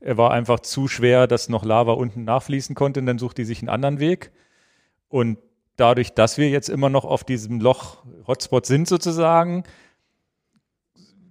er 0.00 0.16
war 0.16 0.30
einfach 0.30 0.60
zu 0.60 0.88
schwer, 0.88 1.26
dass 1.26 1.48
noch 1.48 1.64
Lava 1.64 1.92
unten 1.92 2.24
nachfließen 2.24 2.74
konnte 2.74 3.00
und 3.00 3.06
dann 3.06 3.18
sucht 3.18 3.38
die 3.38 3.44
sich 3.44 3.60
einen 3.60 3.68
anderen 3.68 4.00
Weg. 4.00 4.32
Und 5.08 5.38
dadurch, 5.76 6.14
dass 6.14 6.38
wir 6.38 6.48
jetzt 6.48 6.68
immer 6.68 6.88
noch 6.88 7.04
auf 7.04 7.24
diesem 7.24 7.60
Loch 7.60 8.04
Hotspot 8.26 8.66
sind 8.66 8.88
sozusagen, 8.88 9.64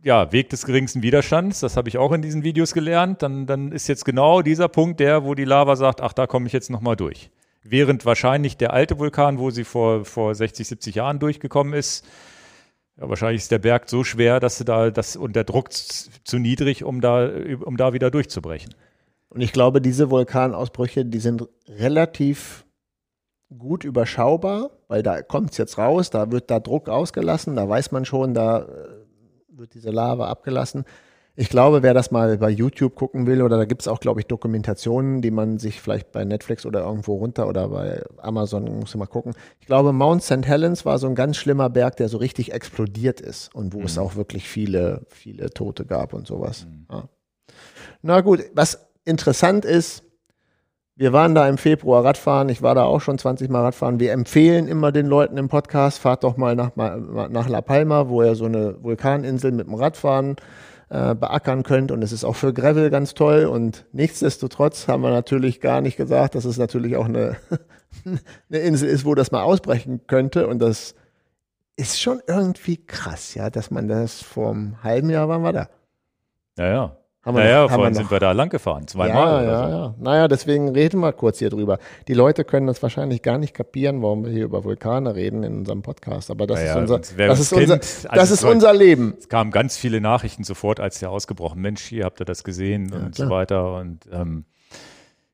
ja, 0.04 0.32
Weg 0.32 0.50
des 0.50 0.66
geringsten 0.66 1.02
Widerstands, 1.02 1.62
das 1.62 1.78
habe 1.78 1.90
ich 1.90 1.98
auch 1.98 2.12
in 2.12 2.22
diesen 2.22 2.44
Videos 2.44 2.74
gelernt, 2.74 3.24
dann, 3.24 3.48
dann 3.48 3.72
ist 3.72 3.88
jetzt 3.88 4.06
genau 4.06 4.44
dieser 4.44 4.68
Punkt 4.68 5.00
der, 5.00 5.24
wo 5.26 5.34
die 5.34 5.46
Lava 5.46 5.76
sagt, 5.76 6.02
ach, 6.02 6.14
da 6.14 6.28
komme 6.28 6.46
ich 6.46 6.54
jetzt 6.54 6.70
nochmal 6.70 6.96
durch. 6.96 7.32
Während 7.64 8.06
wahrscheinlich 8.06 8.58
der 8.58 8.74
alte 8.74 9.00
Vulkan, 9.00 9.40
wo 9.40 9.50
sie 9.50 9.64
vor, 9.64 10.06
vor 10.06 10.36
60, 10.36 10.68
70 10.68 10.96
Jahren 10.96 11.18
durchgekommen 11.18 11.74
ist, 11.74 12.06
ja, 12.98 13.10
wahrscheinlich 13.10 13.42
ist 13.42 13.52
der 13.52 13.60
Berg 13.60 13.90
so 13.90 14.04
schwer, 14.04 14.40
dass 14.40 14.58
sie 14.58 14.66
da, 14.66 14.90
das, 14.90 15.16
und 15.16 15.36
der 15.36 15.44
Druck 15.44 15.72
zu 15.72 16.40
niedrig, 16.40 16.84
um 16.84 17.02
da, 17.02 17.30
um 17.64 17.78
da 17.78 17.94
wieder 17.94 18.12
durchzubrechen. 18.12 18.74
Und 19.30 19.42
ich 19.42 19.52
glaube, 19.52 19.82
diese 19.82 20.12
Vulkanausbrüche, 20.12 21.06
die 21.06 21.20
sind 21.20 21.48
relativ 21.68 22.66
gut 23.58 23.84
überschaubar, 23.84 24.72
weil 24.88 25.04
da 25.04 25.22
kommt 25.22 25.52
es 25.52 25.58
jetzt 25.58 25.78
raus, 25.78 26.10
da 26.10 26.32
wird 26.32 26.50
da 26.50 26.60
Druck 26.60 26.90
ausgelassen, 26.90 27.56
da 27.56 27.68
weiß 27.68 27.92
man 27.92 28.06
schon, 28.06 28.34
da 28.34 28.60
äh, 28.60 28.68
wird 29.50 29.74
diese 29.74 29.92
Lava 29.92 30.28
abgelassen. 30.28 30.86
Ich 31.38 31.50
glaube, 31.50 31.84
wer 31.84 31.94
das 31.94 32.12
mal 32.12 32.38
bei 32.38 32.50
YouTube 32.50 32.96
gucken 32.96 33.28
will, 33.28 33.42
oder 33.42 33.58
da 33.58 33.66
gibt 33.66 33.82
es 33.82 33.90
auch, 33.90 34.00
glaube 34.00 34.22
ich, 34.22 34.28
Dokumentationen, 34.28 35.22
die 35.22 35.32
man 35.32 35.60
sich 35.60 35.82
vielleicht 35.82 36.14
bei 36.14 36.24
Netflix 36.24 36.66
oder 36.66 36.82
irgendwo 36.82 37.16
runter 37.16 37.48
oder 37.48 37.68
bei 37.68 38.04
Amazon, 38.18 38.64
muss 38.80 38.92
ich 38.92 38.96
mal 38.96 39.06
gucken. 39.06 39.34
Ich 39.60 39.68
glaube, 39.68 39.92
Mount 39.92 40.24
St. 40.24 40.46
Helens 40.46 40.86
war 40.86 40.98
so 40.98 41.08
ein 41.08 41.16
ganz 41.16 41.36
schlimmer 41.36 41.70
Berg, 41.70 41.98
der 41.98 42.08
so 42.08 42.18
richtig 42.18 42.54
explodiert 42.54 43.20
ist 43.20 43.54
und 43.54 43.74
wo 43.74 43.80
mhm. 43.80 43.86
es 43.86 43.98
auch 43.98 44.16
wirklich 44.16 44.48
viele, 44.48 45.02
viele 45.10 45.50
Tote 45.50 45.86
gab 45.86 46.14
und 46.14 46.26
sowas. 46.26 46.68
Mhm. 46.70 46.86
Ja. 46.90 47.10
Na 48.02 48.22
gut, 48.22 48.46
was 48.54 48.88
interessant 49.04 49.66
ist, 49.66 50.04
wir 50.96 51.12
waren 51.12 51.36
da 51.36 51.50
im 51.50 51.58
Februar 51.58 52.06
Radfahren. 52.06 52.48
Ich 52.48 52.62
war 52.62 52.74
da 52.74 52.86
auch 52.86 53.02
schon 53.02 53.18
20 53.18 53.50
Mal 53.50 53.64
Radfahren. 53.64 54.00
Wir 54.00 54.14
empfehlen 54.14 54.70
immer 54.70 54.94
den 54.94 55.08
Leuten 55.08 55.36
im 55.36 55.50
Podcast, 55.50 56.00
fahrt 56.00 56.24
doch 56.24 56.38
mal 56.38 56.56
nach, 56.56 56.72
nach 56.78 57.50
La 57.50 57.60
Palma, 57.60 58.08
wo 58.08 58.24
ihr 58.24 58.36
so 58.36 58.46
eine 58.46 58.82
Vulkaninsel 58.82 59.52
mit 59.52 59.68
dem 59.68 59.74
Radfahren 59.74 60.38
äh, 60.96 61.14
beackern 61.14 61.64
könnt. 61.64 61.92
Und 61.92 62.02
es 62.04 62.12
ist 62.12 62.24
auch 62.24 62.36
für 62.36 62.54
Gravel 62.54 62.90
ganz 62.90 63.14
toll. 63.14 63.46
Und 63.46 63.86
nichtsdestotrotz 63.92 64.88
haben 64.88 65.04
wir 65.04 65.10
natürlich 65.10 65.60
gar 65.60 65.82
nicht 65.82 65.98
gesagt, 65.98 66.36
dass 66.36 66.46
es 66.46 66.58
natürlich 66.58 66.96
auch 66.96 67.06
eine, 67.06 67.36
eine 68.50 68.60
Insel 68.60 68.90
ist, 68.90 69.04
wo 69.06 69.14
das 69.14 69.32
mal 69.32 69.44
ausbrechen 69.44 70.08
könnte. 70.08 70.48
Und 70.48 70.60
das 70.60 70.96
ist 71.76 72.00
schon 72.00 72.22
irgendwie 72.28 72.78
krass, 72.78 73.34
ja, 73.36 73.50
dass 73.50 73.72
man 73.72 73.90
das 73.90 74.22
vor 74.22 74.52
einem 74.52 74.84
halben 74.84 75.10
Jahr 75.10 75.28
waren 75.28 75.42
wir 75.42 75.52
da. 75.52 75.70
Ja, 76.58 76.68
ja. 76.68 76.98
Haben 77.26 77.38
wir 77.38 77.44
naja, 77.44 77.64
noch, 77.64 77.72
vorhin 77.72 77.94
wir 77.94 77.98
sind 77.98 78.12
wir 78.12 78.20
da 78.20 78.34
lang 78.34 78.50
gefahren, 78.50 78.88
zweimal. 78.88 79.44
Ja, 79.44 79.52
ja, 79.52 79.64
so. 79.64 79.76
ja. 79.76 79.96
Naja, 79.98 80.28
deswegen 80.28 80.70
reden 80.70 81.00
wir 81.00 81.12
kurz 81.12 81.40
hier 81.40 81.50
drüber. 81.50 81.80
Die 82.08 82.14
Leute 82.14 82.44
können 82.44 82.68
das 82.68 82.84
wahrscheinlich 82.84 83.24
gar 83.24 83.40
nicht 83.40 83.56
kapieren, 83.56 84.04
warum 84.04 84.26
wir 84.26 84.32
hier 84.32 84.44
über 84.44 84.64
Vulkane 84.64 85.16
reden 85.16 85.42
in 85.42 85.58
unserem 85.58 85.82
Podcast. 85.82 86.30
Aber 86.30 86.46
das 86.46 86.60
naja, 86.60 86.74
ist 86.74 86.78
unser, 86.78 87.00
das 87.00 87.40
ist 87.40 87.52
unser, 87.52 87.80
kennt, 87.80 87.84
also 87.84 88.10
das 88.14 88.30
ist 88.30 88.44
unser 88.44 88.74
Leben. 88.76 89.16
Es 89.18 89.28
kamen 89.28 89.50
ganz 89.50 89.76
viele 89.76 90.02
Nachrichten 90.02 90.44
sofort, 90.44 90.80
als 90.80 91.00
der 91.00 91.10
ausgebrochen. 91.10 91.60
Mensch, 91.60 91.82
hier 91.82 92.06
habt 92.06 92.22
ihr 92.22 92.26
das 92.26 92.44
gesehen 92.44 92.90
ja, 92.90 92.98
und 92.98 93.16
klar. 93.16 93.28
so 93.28 93.34
weiter. 93.34 93.76
Und 93.78 94.02
ähm, 94.12 94.46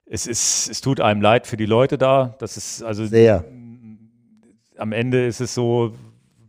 es 0.05 0.27
ist, 0.27 0.69
es 0.69 0.79
tut 0.79 1.01
einem 1.01 1.21
leid 1.21 1.45
für 1.45 1.57
die 1.57 1.65
Leute 1.65 1.97
da. 1.97 2.35
Das 2.39 2.55
ist 2.55 2.83
also 2.83 3.05
sehr. 3.05 3.43
Am 4.77 4.93
Ende 4.93 5.27
ist 5.27 5.41
es 5.41 5.53
so, 5.53 5.91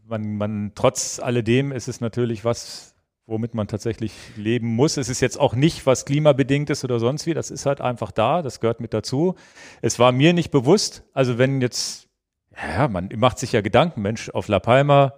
man, 0.06 0.36
man 0.36 0.70
trotz 0.76 1.18
alledem 1.18 1.72
ist 1.72 1.88
es 1.88 2.00
natürlich 2.00 2.44
was 2.44 2.91
womit 3.26 3.54
man 3.54 3.68
tatsächlich 3.68 4.12
leben 4.36 4.68
muss. 4.68 4.96
Es 4.96 5.08
ist 5.08 5.20
jetzt 5.20 5.38
auch 5.38 5.54
nicht 5.54 5.86
was 5.86 6.04
klimabedingt 6.04 6.70
ist 6.70 6.84
oder 6.84 6.98
sonst 6.98 7.26
wie, 7.26 7.34
das 7.34 7.50
ist 7.50 7.66
halt 7.66 7.80
einfach 7.80 8.10
da, 8.10 8.42
das 8.42 8.60
gehört 8.60 8.80
mit 8.80 8.92
dazu. 8.92 9.36
Es 9.80 9.98
war 9.98 10.12
mir 10.12 10.32
nicht 10.32 10.50
bewusst, 10.50 11.04
also 11.12 11.38
wenn 11.38 11.60
jetzt, 11.60 12.08
ja, 12.56 12.88
man 12.88 13.08
macht 13.16 13.38
sich 13.38 13.52
ja 13.52 13.60
Gedanken, 13.60 14.02
Mensch, 14.02 14.28
auf 14.30 14.48
La 14.48 14.58
Palma, 14.58 15.14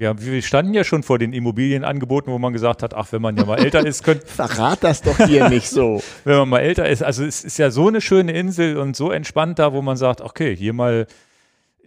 wir, 0.00 0.18
wir 0.18 0.42
standen 0.42 0.72
ja 0.72 0.82
schon 0.82 1.02
vor 1.02 1.18
den 1.18 1.34
Immobilienangeboten, 1.34 2.32
wo 2.32 2.38
man 2.38 2.54
gesagt 2.54 2.82
hat, 2.82 2.94
ach, 2.94 3.12
wenn 3.12 3.20
man 3.20 3.36
ja 3.36 3.44
mal 3.44 3.58
älter 3.58 3.84
ist, 3.84 4.02
könnte. 4.02 4.26
Verrat 4.26 4.82
das 4.82 5.02
doch 5.02 5.18
hier 5.26 5.50
nicht 5.50 5.68
so. 5.68 6.02
wenn 6.24 6.38
man 6.38 6.48
mal 6.48 6.60
älter 6.60 6.88
ist, 6.88 7.02
also 7.02 7.22
es 7.24 7.44
ist 7.44 7.58
ja 7.58 7.70
so 7.70 7.88
eine 7.88 8.00
schöne 8.00 8.32
Insel 8.32 8.78
und 8.78 8.96
so 8.96 9.10
entspannt 9.10 9.58
da, 9.58 9.74
wo 9.74 9.82
man 9.82 9.98
sagt, 9.98 10.22
okay, 10.22 10.56
hier 10.56 10.72
mal 10.72 11.06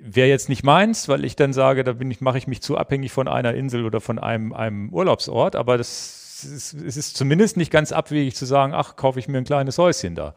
wäre 0.06 0.28
jetzt 0.28 0.50
nicht 0.50 0.64
meins, 0.64 1.08
weil 1.08 1.24
ich 1.24 1.36
dann 1.36 1.54
sage, 1.54 1.84
da 1.84 1.94
bin 1.94 2.12
ich, 2.12 2.20
mache 2.20 2.38
ich 2.38 2.48
mich 2.48 2.62
zu 2.62 2.78
abhängig 2.78 3.12
von 3.12 3.28
einer 3.28 3.54
Insel 3.54 3.86
oder 3.86 4.02
von 4.02 4.20
einem, 4.20 4.52
einem 4.52 4.94
Urlaubsort, 4.94 5.56
aber 5.56 5.78
das 5.78 6.44
ist, 6.44 6.74
es 6.74 6.98
ist 6.98 7.16
zumindest 7.16 7.56
nicht 7.56 7.72
ganz 7.72 7.94
abwegig 7.94 8.36
zu 8.36 8.46
sagen, 8.46 8.74
ach, 8.74 8.98
kaufe 8.98 9.20
ich 9.20 9.30
mir 9.30 9.38
ein 9.38 9.46
kleines 9.46 9.78
Häuschen 9.78 10.16
da. 10.16 10.36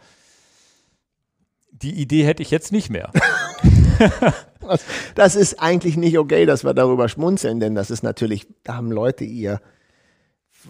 Die 1.73 2.01
Idee 2.01 2.25
hätte 2.25 2.43
ich 2.43 2.51
jetzt 2.53 2.71
nicht 2.71 2.91
mehr. 2.91 3.11
das 5.17 5.35
ist 5.35 5.61
eigentlich 5.61 5.97
nicht 5.97 6.17
okay, 6.17 6.47
dass 6.47 6.65
wir 6.65 6.73
darüber 6.73 7.09
schmunzeln, 7.09 7.59
denn 7.59 7.75
das 7.75 7.91
ist 7.91 8.03
natürlich, 8.03 8.47
da 8.63 8.77
haben 8.77 8.93
Leute 8.93 9.25
ihr 9.25 9.61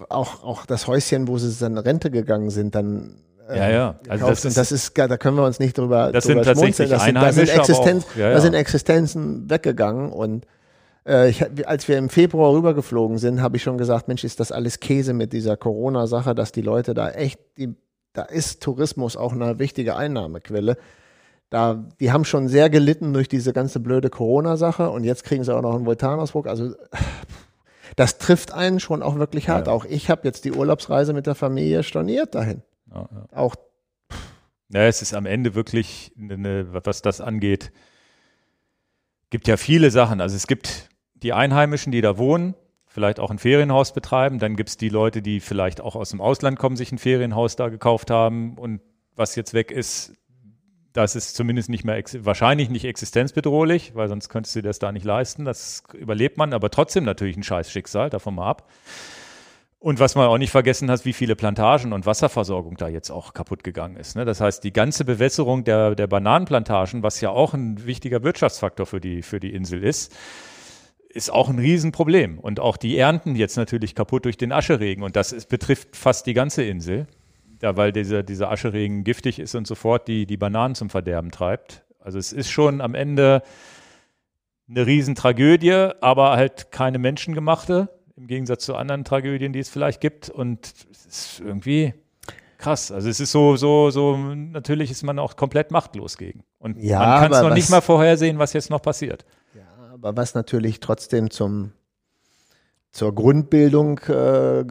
auch, 0.09 0.43
auch 0.43 0.65
das 0.65 0.87
Häuschen, 0.87 1.29
wo 1.29 1.37
sie 1.37 1.55
dann 1.61 1.77
Rente 1.77 2.11
gegangen 2.11 2.51
sind, 2.51 2.75
dann 2.75 3.23
ja, 3.55 3.71
ja. 3.71 3.95
Also 4.09 4.27
das 4.27 4.45
ist, 4.45 4.57
das 4.57 4.73
ist, 4.73 4.99
da 4.99 5.17
können 5.17 5.37
wir 5.37 5.45
uns 5.45 5.59
nicht 5.59 5.79
drüber, 5.79 6.11
das 6.13 6.25
drüber 6.25 6.45
sind 6.45 6.55
tatsächlich 6.55 6.91
das 6.91 7.05
sind, 7.05 7.15
da 7.15 7.33
sind, 7.33 7.51
auch, 7.51 8.17
ja, 8.17 8.29
ja. 8.29 8.33
da 8.33 8.41
sind 8.41 8.55
Existenzen 8.55 9.49
weggegangen 9.49 10.11
und 10.11 10.47
äh, 11.07 11.31
ich, 11.31 11.45
als 11.67 11.87
wir 11.89 11.99
im 11.99 12.09
Februar 12.09 12.53
rübergeflogen 12.53 13.19
sind, 13.19 13.41
habe 13.41 13.57
ich 13.57 13.63
schon 13.63 13.79
gesagt, 13.79 14.09
Mensch, 14.09 14.25
ist 14.25 14.41
das 14.41 14.53
alles 14.53 14.81
Käse 14.81 15.15
mit 15.15 15.33
dieser 15.33 15.57
Corona-Sache, 15.57 16.35
dass 16.35 16.53
die 16.53 16.63
Leute 16.63 16.95
da 16.95 17.11
echt, 17.11 17.39
die, 17.57 17.75
da 18.13 18.23
ist 18.23 18.63
Tourismus 18.63 19.17
auch 19.17 19.33
eine 19.33 19.59
wichtige 19.59 19.97
Einnahmequelle. 19.97 20.77
Da, 21.49 21.85
die 22.01 22.11
haben 22.11 22.25
schon 22.25 22.49
sehr 22.49 22.69
gelitten 22.71 23.13
durch 23.13 23.29
diese 23.29 23.53
ganze 23.53 23.79
blöde 23.79 24.11
Corona-Sache 24.11 24.91
und 24.91 25.05
jetzt 25.05 25.23
kriegen 25.23 25.45
sie 25.45 25.55
auch 25.55 25.63
noch 25.63 25.77
einen 25.77 25.87
Vulkanausbruch. 25.87 26.47
Also 26.47 26.75
das 27.95 28.19
trifft 28.19 28.53
einen 28.53 28.81
schon 28.81 29.03
auch 29.03 29.17
wirklich 29.19 29.49
hart. 29.49 29.69
Ja. 29.69 29.73
Auch 29.73 29.85
ich 29.85 30.11
habe 30.11 30.23
jetzt 30.25 30.45
die 30.45 30.53
Urlaubsreise 30.53 31.13
mit 31.13 31.27
der 31.27 31.37
Familie 31.37 31.85
storniert 31.85 32.35
dahin. 32.35 32.63
Ja, 32.91 33.09
ja. 33.11 33.27
Auch. 33.33 33.57
Ja, 34.69 34.83
es 34.83 35.01
ist 35.01 35.15
am 35.15 35.27
Ende 35.27 35.55
wirklich, 35.55 36.13
eine, 36.19 36.73
was 36.73 37.03
das 37.03 37.21
angeht, 37.21 37.73
gibt 39.31 39.49
ja 39.49 39.57
viele 39.57 39.91
Sachen. 39.91 40.21
Also 40.21 40.35
es 40.35 40.47
gibt 40.47 40.89
die 41.15 41.33
Einheimischen, 41.33 41.93
die 41.93 42.01
da 42.01 42.19
wohnen, 42.19 42.55
vielleicht 42.87 43.21
auch 43.21 43.31
ein 43.31 43.39
Ferienhaus 43.39 43.93
betreiben. 43.93 44.39
Dann 44.39 44.57
gibt 44.57 44.71
es 44.71 44.77
die 44.77 44.89
Leute, 44.89 45.23
die 45.23 45.41
vielleicht 45.41 45.81
auch 45.81 45.95
aus 45.95 46.11
dem 46.11 46.21
Ausland 46.21 46.59
kommen, 46.59 46.77
sich 46.77 46.91
ein 46.91 46.99
Ferienhaus 46.99 47.55
da 47.57 47.69
gekauft 47.69 48.11
haben 48.11 48.59
und 48.59 48.81
was 49.15 49.35
jetzt 49.35 49.55
weg 49.55 49.71
ist, 49.71 50.13
das 50.93 51.15
ist 51.15 51.37
zumindest 51.37 51.69
nicht 51.69 51.85
mehr, 51.85 52.03
wahrscheinlich 52.21 52.71
nicht 52.71 52.85
existenzbedrohlich, 52.85 53.95
weil 53.95 54.09
sonst 54.09 54.29
könntest 54.29 54.57
du 54.57 54.63
dir 54.63 54.69
das 54.69 54.79
da 54.79 54.93
nicht 54.93 55.05
leisten. 55.05 55.45
Das 55.45 55.83
überlebt 55.93 56.39
man, 56.39 56.53
aber 56.55 56.71
trotzdem 56.71 57.05
natürlich 57.05 57.37
ein 57.37 57.43
Scheißschicksal, 57.43 58.09
davon 58.09 58.35
mal 58.35 58.49
ab. 58.49 58.71
Und 59.87 60.01
was 60.01 60.17
man 60.17 60.27
auch 60.27 60.39
nicht 60.39 60.51
vergessen 60.51 60.91
hat, 60.91 61.05
wie 61.05 61.13
viele 61.13 61.37
Plantagen 61.37 61.93
und 61.93 62.07
Wasserversorgung 62.07 62.77
da 62.77 62.89
jetzt 62.89 63.09
auch 63.09 63.35
kaputt 63.35 63.63
gegangen 63.63 63.95
ist. 63.95 64.17
Ne? 64.17 64.25
Das 64.25 64.41
heißt, 64.41 64.65
die 64.65 64.73
ganze 64.73 65.05
Bewässerung 65.05 65.63
der, 65.63 65.95
der 65.95 66.09
Bananenplantagen, 66.09 67.05
was 67.05 67.21
ja 67.21 67.31
auch 67.31 67.55
ein 67.55 67.87
wichtiger 67.87 68.25
Wirtschaftsfaktor 68.25 68.85
für 68.85 69.01
die, 69.01 69.23
für 69.23 69.39
die 69.39 69.55
Insel 69.55 69.85
ist, 69.85 70.13
ist 71.09 71.31
auch 71.31 71.49
ein 71.49 71.61
Riesenproblem. 71.61 72.41
Und 72.41 72.59
auch 72.59 72.77
die 72.77 72.99
Ernten 72.99 73.37
jetzt 73.37 73.57
natürlich 73.57 73.95
kaputt 73.95 74.25
durch 74.25 74.37
den 74.37 74.51
Ascheregen. 74.51 75.05
Und 75.05 75.15
das 75.15 75.31
ist, 75.31 75.49
betrifft 75.49 75.95
fast 75.95 76.27
die 76.27 76.35
ganze 76.35 76.65
Insel, 76.65 77.07
da, 77.61 77.77
weil 77.77 77.93
dieser, 77.93 78.25
dieser 78.25 78.51
Ascheregen 78.51 79.05
giftig 79.05 79.39
ist 79.39 79.55
und 79.55 79.69
sofort 79.69 80.09
die, 80.09 80.27
die 80.27 80.37
Bananen 80.37 80.75
zum 80.75 80.91
Verderben 80.91 81.31
treibt. 81.31 81.85
Also 82.01 82.19
es 82.19 82.33
ist 82.33 82.51
schon 82.51 82.81
am 82.81 82.97
Ende 82.97 83.41
eine 84.69 84.85
Riesentragödie, 84.85 85.93
aber 86.01 86.33
halt 86.33 86.73
keine 86.73 86.99
menschengemachte 86.99 87.96
im 88.17 88.27
Gegensatz 88.27 88.65
zu 88.65 88.75
anderen 88.75 89.05
Tragödien, 89.05 89.53
die 89.53 89.59
es 89.59 89.69
vielleicht 89.69 90.01
gibt. 90.01 90.31
Und 90.31 90.73
es 90.91 91.07
ist 91.07 91.41
irgendwie 91.41 91.95
krass. 92.59 92.91
Also 92.91 93.09
es 93.09 93.21
ist 93.21 93.33
so, 93.33 93.57
so, 93.57 93.91
so, 93.91 94.17
natürlich 94.17 94.91
ist 94.91 95.03
man 95.03 95.19
auch 95.19 95.37
komplett 95.37 95.71
machtlos 95.71 96.17
gegen. 96.17 96.43
Und 96.59 96.79
ja, 96.79 96.99
man 96.99 97.21
kann 97.21 97.33
es 97.33 97.41
noch 97.43 97.51
was, 97.51 97.55
nicht 97.55 97.71
mal 97.71 97.81
vorhersehen, 97.81 98.39
was 98.39 98.53
jetzt 98.53 98.71
noch 98.71 98.83
passiert. 98.83 99.25
Ja, 99.55 99.93
aber 99.93 100.17
was 100.17 100.35
natürlich 100.35 100.81
trotzdem 100.81 101.31
zum, 101.31 101.73
zur 102.91 103.15
Grundbildung, 103.15 103.99
äh, 104.01 104.65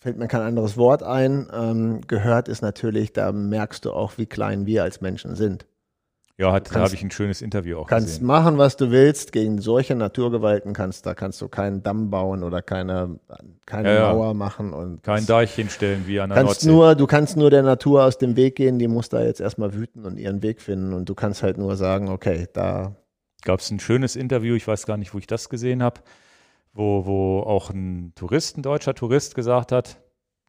fällt 0.00 0.18
mir 0.18 0.28
kein 0.28 0.42
anderes 0.42 0.76
Wort 0.76 1.02
ein, 1.02 1.48
ähm, 1.52 2.00
gehört, 2.06 2.48
ist 2.48 2.62
natürlich, 2.62 3.12
da 3.12 3.32
merkst 3.32 3.84
du 3.84 3.92
auch, 3.92 4.18
wie 4.18 4.26
klein 4.26 4.66
wir 4.66 4.82
als 4.82 5.00
Menschen 5.00 5.34
sind. 5.34 5.66
Ja, 6.38 6.52
hat, 6.52 6.74
da 6.74 6.80
habe 6.80 6.94
ich 6.94 7.02
ein 7.02 7.10
schönes 7.10 7.40
Interview 7.40 7.78
auch 7.78 7.86
kannst 7.86 8.06
gesehen. 8.08 8.26
machen, 8.26 8.58
was 8.58 8.76
du 8.76 8.90
willst. 8.90 9.32
Gegen 9.32 9.58
solche 9.58 9.94
Naturgewalten 9.94 10.74
kannst, 10.74 11.06
da 11.06 11.14
kannst 11.14 11.40
du 11.40 11.48
keinen 11.48 11.82
Damm 11.82 12.10
bauen 12.10 12.42
oder 12.42 12.60
keine, 12.60 13.18
keine 13.64 13.94
ja, 13.94 14.12
Mauer 14.12 14.34
machen 14.34 14.74
und 14.74 15.02
kein 15.02 15.24
Deich 15.24 15.54
hinstellen 15.54 16.06
wie 16.06 16.20
an 16.20 16.28
der 16.28 16.36
kannst 16.36 16.66
Nordsee. 16.66 16.68
Nur, 16.68 16.94
du 16.94 17.06
kannst 17.06 17.38
nur 17.38 17.48
der 17.48 17.62
Natur 17.62 18.04
aus 18.04 18.18
dem 18.18 18.36
Weg 18.36 18.56
gehen. 18.56 18.78
Die 18.78 18.86
muss 18.86 19.08
da 19.08 19.22
jetzt 19.22 19.40
erstmal 19.40 19.72
wüten 19.72 20.04
und 20.04 20.18
ihren 20.18 20.42
Weg 20.42 20.60
finden. 20.60 20.92
Und 20.92 21.08
du 21.08 21.14
kannst 21.14 21.42
halt 21.42 21.56
nur 21.56 21.74
sagen, 21.76 22.10
okay, 22.10 22.46
da 22.52 22.94
gab 23.42 23.60
es 23.60 23.70
ein 23.70 23.80
schönes 23.80 24.14
Interview. 24.14 24.56
Ich 24.56 24.68
weiß 24.68 24.84
gar 24.84 24.98
nicht, 24.98 25.14
wo 25.14 25.18
ich 25.18 25.26
das 25.26 25.48
gesehen 25.48 25.82
habe, 25.82 26.02
wo, 26.74 27.06
wo 27.06 27.40
auch 27.40 27.70
ein 27.70 28.12
Tourist, 28.14 28.58
ein 28.58 28.62
deutscher 28.62 28.94
Tourist 28.94 29.34
gesagt 29.34 29.72
hat, 29.72 29.96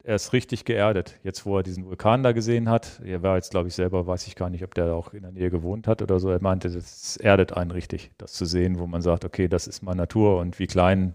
er 0.07 0.15
ist 0.15 0.31
richtig 0.31 0.63
geerdet. 0.63 1.19
Jetzt, 1.21 1.45
wo 1.45 1.57
er 1.57 1.63
diesen 1.63 1.85
Vulkan 1.85 2.23
da 2.23 2.31
gesehen 2.31 2.69
hat, 2.69 3.01
er 3.03 3.23
war 3.23 3.35
jetzt, 3.35 3.51
glaube 3.51 3.67
ich, 3.67 3.75
selber, 3.75 4.07
weiß 4.07 4.25
ich 4.27 4.37
gar 4.37 4.49
nicht, 4.49 4.63
ob 4.63 4.73
der 4.73 4.95
auch 4.95 5.13
in 5.13 5.23
der 5.23 5.33
Nähe 5.33 5.49
gewohnt 5.49 5.85
hat 5.85 6.01
oder 6.01 6.17
so. 6.21 6.29
Er 6.29 6.41
meinte, 6.41 6.69
das 6.69 7.17
erdet 7.17 7.51
einen 7.51 7.71
richtig, 7.71 8.11
das 8.17 8.31
zu 8.31 8.45
sehen, 8.45 8.79
wo 8.79 8.87
man 8.87 9.01
sagt, 9.01 9.25
okay, 9.25 9.49
das 9.49 9.67
ist 9.67 9.81
mal 9.81 9.95
Natur 9.95 10.39
und 10.39 10.59
wie 10.59 10.67
klein 10.67 11.13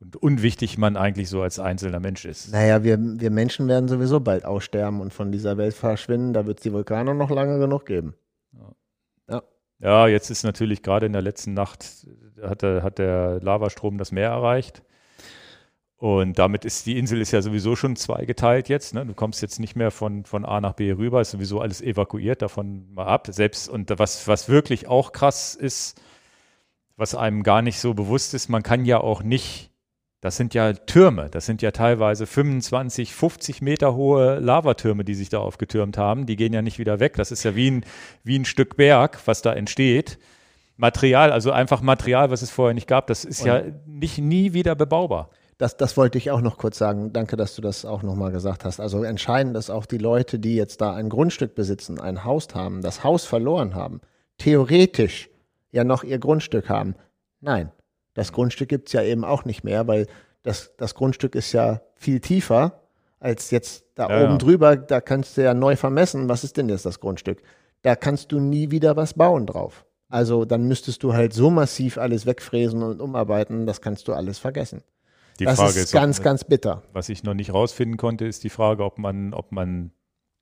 und 0.00 0.16
unwichtig 0.16 0.78
man 0.78 0.96
eigentlich 0.96 1.28
so 1.28 1.42
als 1.42 1.58
einzelner 1.58 2.00
Mensch 2.00 2.24
ist. 2.24 2.50
Naja, 2.50 2.82
wir, 2.82 2.98
wir 2.98 3.30
Menschen 3.30 3.68
werden 3.68 3.90
sowieso 3.90 4.20
bald 4.20 4.46
aussterben 4.46 5.02
und 5.02 5.12
von 5.12 5.30
dieser 5.30 5.58
Welt 5.58 5.74
verschwinden. 5.74 6.32
Da 6.32 6.46
wird 6.46 6.60
es 6.60 6.62
die 6.62 6.72
Vulkane 6.72 7.14
noch 7.14 7.30
lange 7.30 7.58
genug 7.58 7.84
geben. 7.84 8.14
Ja. 8.52 8.72
ja. 9.28 9.42
Ja, 9.80 10.08
jetzt 10.08 10.30
ist 10.30 10.44
natürlich 10.44 10.82
gerade 10.82 11.04
in 11.04 11.12
der 11.12 11.20
letzten 11.20 11.52
Nacht 11.52 12.06
hat 12.40 12.62
der, 12.62 12.82
hat 12.82 12.98
der 12.98 13.40
Lavastrom 13.42 13.98
das 13.98 14.12
Meer 14.12 14.30
erreicht. 14.30 14.82
Und 15.98 16.38
damit 16.38 16.64
ist 16.64 16.86
die 16.86 16.96
Insel 16.96 17.20
ist 17.20 17.32
ja 17.32 17.42
sowieso 17.42 17.74
schon 17.74 17.96
zweigeteilt 17.96 18.68
jetzt. 18.68 18.94
Ne? 18.94 19.04
Du 19.04 19.14
kommst 19.14 19.42
jetzt 19.42 19.58
nicht 19.58 19.74
mehr 19.74 19.90
von, 19.90 20.24
von 20.24 20.44
A 20.44 20.60
nach 20.60 20.74
B 20.74 20.92
rüber, 20.92 21.20
ist 21.20 21.32
sowieso 21.32 21.60
alles 21.60 21.82
evakuiert, 21.82 22.40
davon 22.40 22.92
mal 22.94 23.06
ab. 23.06 23.26
Selbst 23.30 23.68
und 23.68 23.92
was, 23.98 24.28
was 24.28 24.48
wirklich 24.48 24.86
auch 24.86 25.10
krass 25.10 25.56
ist, 25.56 26.00
was 26.96 27.16
einem 27.16 27.42
gar 27.42 27.62
nicht 27.62 27.80
so 27.80 27.94
bewusst 27.94 28.32
ist, 28.32 28.48
man 28.48 28.62
kann 28.62 28.84
ja 28.84 28.98
auch 28.98 29.24
nicht 29.24 29.72
Das 30.20 30.36
sind 30.36 30.54
ja 30.54 30.72
Türme, 30.72 31.30
das 31.30 31.46
sind 31.46 31.62
ja 31.62 31.72
teilweise 31.72 32.26
25, 32.26 33.12
50 33.12 33.62
Meter 33.62 33.94
hohe 33.94 34.38
Lavatürme, 34.38 35.04
die 35.04 35.14
sich 35.14 35.30
da 35.30 35.38
aufgetürmt 35.38 35.98
haben. 35.98 36.26
Die 36.26 36.36
gehen 36.36 36.52
ja 36.52 36.62
nicht 36.62 36.78
wieder 36.78 37.00
weg. 37.00 37.14
Das 37.16 37.32
ist 37.32 37.44
ja 37.44 37.56
wie 37.56 37.70
ein, 37.72 37.84
wie 38.22 38.38
ein 38.38 38.44
Stück 38.44 38.76
Berg, 38.76 39.20
was 39.26 39.42
da 39.42 39.52
entsteht. 39.52 40.18
Material, 40.76 41.32
also 41.32 41.50
einfach 41.50 41.82
Material, 41.82 42.30
was 42.30 42.42
es 42.42 42.50
vorher 42.50 42.74
nicht 42.74 42.86
gab, 42.86 43.08
das 43.08 43.24
ist 43.24 43.40
Und 43.40 43.46
ja 43.48 43.62
nicht 43.86 44.18
nie 44.18 44.52
wieder 44.52 44.76
bebaubar. 44.76 45.30
Das, 45.58 45.76
das 45.76 45.96
wollte 45.96 46.18
ich 46.18 46.30
auch 46.30 46.40
noch 46.40 46.56
kurz 46.56 46.78
sagen. 46.78 47.12
Danke, 47.12 47.36
dass 47.36 47.56
du 47.56 47.62
das 47.62 47.84
auch 47.84 48.02
nochmal 48.02 48.30
gesagt 48.30 48.64
hast. 48.64 48.78
Also 48.78 49.02
entscheidend 49.02 49.56
ist 49.56 49.70
auch 49.70 49.86
die 49.86 49.98
Leute, 49.98 50.38
die 50.38 50.54
jetzt 50.54 50.80
da 50.80 50.94
ein 50.94 51.08
Grundstück 51.08 51.56
besitzen, 51.56 52.00
ein 52.00 52.24
Haus 52.24 52.46
haben, 52.54 52.80
das 52.80 53.02
Haus 53.02 53.24
verloren 53.24 53.74
haben, 53.74 54.00
theoretisch 54.38 55.28
ja 55.72 55.82
noch 55.82 56.04
ihr 56.04 56.18
Grundstück 56.18 56.68
haben. 56.68 56.94
Nein, 57.40 57.72
das 58.14 58.32
Grundstück 58.32 58.68
gibt 58.68 58.88
es 58.88 58.92
ja 58.92 59.02
eben 59.02 59.24
auch 59.24 59.44
nicht 59.44 59.64
mehr, 59.64 59.86
weil 59.88 60.06
das, 60.44 60.72
das 60.76 60.94
Grundstück 60.94 61.34
ist 61.34 61.52
ja 61.52 61.82
viel 61.96 62.20
tiefer 62.20 62.80
als 63.18 63.50
jetzt 63.50 63.84
da 63.96 64.08
ja, 64.08 64.22
oben 64.22 64.32
ja. 64.32 64.38
drüber. 64.38 64.76
Da 64.76 65.00
kannst 65.00 65.36
du 65.36 65.42
ja 65.42 65.54
neu 65.54 65.74
vermessen, 65.74 66.28
was 66.28 66.44
ist 66.44 66.56
denn 66.56 66.68
jetzt 66.68 66.86
das 66.86 67.00
Grundstück? 67.00 67.42
Da 67.82 67.96
kannst 67.96 68.30
du 68.30 68.38
nie 68.38 68.70
wieder 68.70 68.96
was 68.96 69.14
bauen 69.14 69.46
drauf. 69.46 69.84
Also 70.08 70.44
dann 70.44 70.68
müsstest 70.68 71.02
du 71.02 71.14
halt 71.14 71.32
so 71.32 71.50
massiv 71.50 71.98
alles 71.98 72.26
wegfräsen 72.26 72.82
und 72.82 73.00
umarbeiten, 73.00 73.66
das 73.66 73.80
kannst 73.80 74.06
du 74.08 74.14
alles 74.14 74.38
vergessen. 74.38 74.82
Die 75.38 75.44
das 75.44 75.58
Frage 75.58 75.70
ist, 75.70 75.76
ist 75.76 75.92
ganz, 75.92 76.18
ob, 76.18 76.24
ganz 76.24 76.44
bitter. 76.44 76.82
Was 76.92 77.08
ich 77.08 77.22
noch 77.22 77.34
nicht 77.34 77.52
rausfinden 77.52 77.96
konnte, 77.96 78.26
ist 78.26 78.44
die 78.44 78.50
Frage, 78.50 78.84
ob 78.84 78.98
man, 78.98 79.34
ob 79.34 79.52
man 79.52 79.92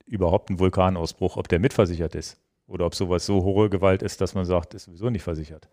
überhaupt 0.07 0.51
einen 0.51 0.59
Vulkanausbruch, 0.59 1.37
ob 1.37 1.49
der 1.49 1.59
mitversichert 1.59 2.15
ist. 2.15 2.39
Oder 2.67 2.87
ob 2.87 2.95
sowas 2.95 3.27
so 3.27 3.45
hohe 3.45 3.71
Gewalt 3.71 4.03
ist, 4.03 4.21
dass 4.21 4.35
man 4.35 4.45
sagt, 4.45 4.75
ist 4.75 4.85
sowieso 4.85 5.11
nicht 5.11 5.23
versichert. 5.23 5.69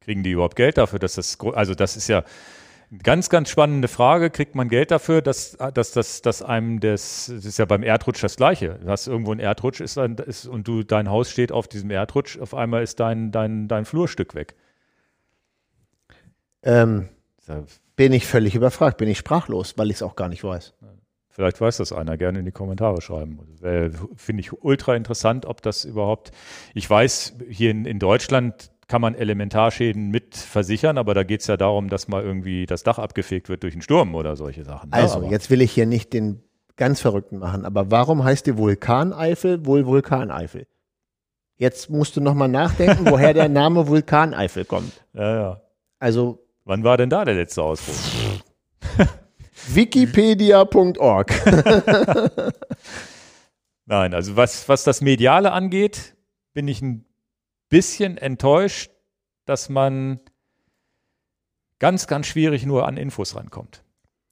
Kriegen 0.00 0.22
die 0.22 0.30
überhaupt 0.30 0.56
Geld 0.56 0.78
dafür, 0.78 0.98
dass 0.98 1.14
das, 1.14 1.38
also 1.54 1.74
das 1.74 1.96
ist 1.96 2.08
ja 2.08 2.24
eine 2.90 3.00
ganz, 3.00 3.30
ganz 3.30 3.50
spannende 3.50 3.88
Frage. 3.88 4.30
Kriegt 4.30 4.54
man 4.54 4.68
Geld 4.68 4.90
dafür, 4.90 5.22
dass, 5.22 5.56
dass, 5.74 5.92
dass, 5.92 6.22
dass 6.22 6.42
einem 6.42 6.80
das, 6.80 7.30
das 7.34 7.44
ist 7.44 7.58
ja 7.58 7.64
beim 7.64 7.82
Erdrutsch 7.82 8.22
das 8.22 8.36
Gleiche. 8.36 8.78
Du 8.82 8.88
hast 8.88 9.06
irgendwo 9.06 9.32
einen 9.32 9.40
Erdrutsch 9.40 9.80
ist, 9.80 9.96
ist, 9.96 10.46
und 10.46 10.68
du, 10.68 10.82
dein 10.82 11.10
Haus 11.10 11.30
steht 11.30 11.52
auf 11.52 11.66
diesem 11.66 11.90
Erdrutsch, 11.90 12.38
auf 12.38 12.54
einmal 12.54 12.82
ist 12.82 13.00
dein, 13.00 13.32
dein, 13.32 13.68
dein 13.68 13.84
Flurstück 13.84 14.34
weg. 14.34 14.54
Ähm, 16.62 17.08
bin 18.00 18.14
ich 18.14 18.26
völlig 18.26 18.54
überfragt, 18.54 18.96
bin 18.96 19.10
ich 19.10 19.18
sprachlos, 19.18 19.74
weil 19.76 19.90
ich 19.90 19.96
es 19.96 20.02
auch 20.02 20.16
gar 20.16 20.30
nicht 20.30 20.42
weiß. 20.42 20.72
Vielleicht 21.28 21.60
weiß 21.60 21.76
das 21.76 21.92
einer, 21.92 22.16
gerne 22.16 22.38
in 22.38 22.46
die 22.46 22.50
Kommentare 22.50 23.02
schreiben. 23.02 23.40
Finde 24.16 24.40
ich 24.40 24.54
ultra 24.54 24.96
interessant, 24.96 25.44
ob 25.44 25.60
das 25.60 25.84
überhaupt, 25.84 26.30
ich 26.72 26.88
weiß, 26.88 27.34
hier 27.50 27.70
in, 27.70 27.84
in 27.84 27.98
Deutschland 27.98 28.70
kann 28.88 29.02
man 29.02 29.14
Elementarschäden 29.14 30.08
mit 30.08 30.34
versichern, 30.34 30.96
aber 30.96 31.12
da 31.12 31.24
geht 31.24 31.42
es 31.42 31.46
ja 31.46 31.58
darum, 31.58 31.90
dass 31.90 32.08
mal 32.08 32.22
irgendwie 32.22 32.64
das 32.64 32.84
Dach 32.84 32.98
abgefegt 32.98 33.50
wird 33.50 33.64
durch 33.64 33.74
einen 33.74 33.82
Sturm 33.82 34.14
oder 34.14 34.34
solche 34.34 34.64
Sachen. 34.64 34.88
Ne? 34.88 34.96
Also, 34.96 35.16
aber 35.16 35.26
jetzt 35.26 35.50
will 35.50 35.60
ich 35.60 35.70
hier 35.70 35.84
nicht 35.84 36.14
den 36.14 36.42
ganz 36.76 37.02
Verrückten 37.02 37.36
machen, 37.36 37.66
aber 37.66 37.90
warum 37.90 38.24
heißt 38.24 38.46
die 38.46 38.56
Vulkaneifel 38.56 39.66
wohl 39.66 39.84
Vulkaneifel? 39.84 40.66
Jetzt 41.58 41.90
musst 41.90 42.16
du 42.16 42.22
nochmal 42.22 42.48
nachdenken, 42.48 43.10
woher 43.10 43.34
der 43.34 43.50
Name 43.50 43.88
Vulkaneifel 43.88 44.64
kommt. 44.64 45.04
Ja, 45.12 45.34
ja. 45.34 45.60
Also. 45.98 46.46
Wann 46.70 46.84
war 46.84 46.96
denn 46.96 47.10
da 47.10 47.24
der 47.24 47.34
letzte 47.34 47.64
Ausbruch? 47.64 47.96
Wikipedia.org. 49.70 51.32
Nein, 53.86 54.14
also 54.14 54.36
was, 54.36 54.68
was 54.68 54.84
das 54.84 55.00
Mediale 55.00 55.50
angeht, 55.50 56.14
bin 56.52 56.68
ich 56.68 56.80
ein 56.80 57.04
bisschen 57.70 58.18
enttäuscht, 58.18 58.92
dass 59.46 59.68
man 59.68 60.20
ganz, 61.80 62.06
ganz 62.06 62.28
schwierig 62.28 62.64
nur 62.64 62.86
an 62.86 62.96
Infos 62.96 63.34
rankommt. 63.34 63.82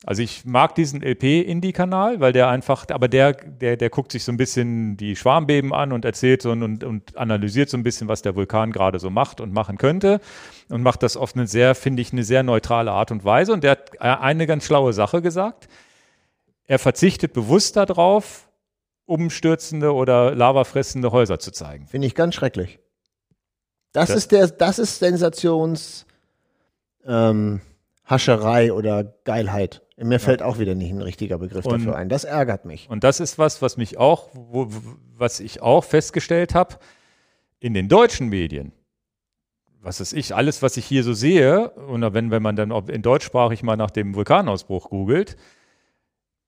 Also 0.04 0.22
ich 0.22 0.44
mag 0.44 0.76
diesen 0.76 1.02
LP-Indie-Kanal, 1.02 2.20
weil 2.20 2.32
der 2.32 2.48
einfach, 2.48 2.86
aber 2.90 3.08
der, 3.08 3.32
der, 3.32 3.76
der 3.76 3.90
guckt 3.90 4.12
sich 4.12 4.22
so 4.22 4.30
ein 4.30 4.36
bisschen 4.36 4.96
die 4.96 5.16
Schwarmbeben 5.16 5.74
an 5.74 5.92
und 5.92 6.04
erzählt 6.04 6.40
so 6.40 6.52
und, 6.52 6.84
und 6.84 7.16
analysiert 7.16 7.68
so 7.68 7.76
ein 7.76 7.82
bisschen, 7.82 8.06
was 8.06 8.22
der 8.22 8.36
Vulkan 8.36 8.70
gerade 8.70 9.00
so 9.00 9.10
macht 9.10 9.40
und 9.40 9.52
machen 9.52 9.76
könnte 9.76 10.20
und 10.68 10.82
macht 10.82 11.02
das 11.02 11.16
auf 11.16 11.34
eine 11.34 11.48
sehr, 11.48 11.74
finde 11.74 12.00
ich, 12.00 12.12
eine 12.12 12.22
sehr 12.22 12.44
neutrale 12.44 12.92
Art 12.92 13.10
und 13.10 13.24
Weise. 13.24 13.52
Und 13.52 13.64
der 13.64 13.72
hat 13.72 14.00
eine 14.00 14.46
ganz 14.46 14.64
schlaue 14.64 14.92
Sache 14.92 15.20
gesagt. 15.20 15.68
Er 16.66 16.78
verzichtet 16.78 17.32
bewusst 17.32 17.76
darauf, 17.76 18.48
umstürzende 19.04 19.92
oder 19.92 20.32
lavafressende 20.34 21.10
Häuser 21.10 21.40
zu 21.40 21.50
zeigen. 21.50 21.88
Finde 21.88 22.06
ich 22.06 22.14
ganz 22.14 22.36
schrecklich. 22.36 22.78
Das, 23.92 24.08
das 24.08 24.16
ist 24.16 24.32
der, 24.32 24.46
das 24.48 24.78
ist 24.78 24.98
Sensations 25.00 26.06
ähm, 27.04 27.62
Hascherei 28.04 28.72
oder 28.72 29.02
Geilheit. 29.24 29.82
Mir 30.00 30.12
ja. 30.12 30.18
fällt 30.18 30.42
auch 30.42 30.58
wieder 30.58 30.74
nicht 30.74 30.90
ein 30.90 31.02
richtiger 31.02 31.38
Begriff 31.38 31.66
und, 31.66 31.72
dafür 31.72 31.96
ein. 31.96 32.08
Das 32.08 32.24
ärgert 32.24 32.64
mich. 32.64 32.88
Und 32.88 33.02
das 33.02 33.18
ist 33.18 33.38
was, 33.38 33.62
was 33.62 33.76
mich 33.76 33.98
auch, 33.98 34.28
wo, 34.32 34.68
was 35.16 35.40
ich 35.40 35.60
auch 35.60 35.82
festgestellt 35.82 36.54
habe, 36.54 36.76
in 37.58 37.74
den 37.74 37.88
deutschen 37.88 38.28
Medien. 38.28 38.72
Was 39.80 40.00
ist 40.00 40.12
ich, 40.12 40.34
alles, 40.34 40.62
was 40.62 40.76
ich 40.76 40.84
hier 40.84 41.02
so 41.02 41.12
sehe, 41.12 41.70
und 41.70 42.02
wenn, 42.14 42.30
wenn 42.30 42.42
man 42.42 42.56
dann 42.56 42.70
in 42.88 43.02
deutschsprachig 43.02 43.62
mal 43.62 43.76
nach 43.76 43.90
dem 43.90 44.14
Vulkanausbruch 44.14 44.90
googelt, 44.90 45.36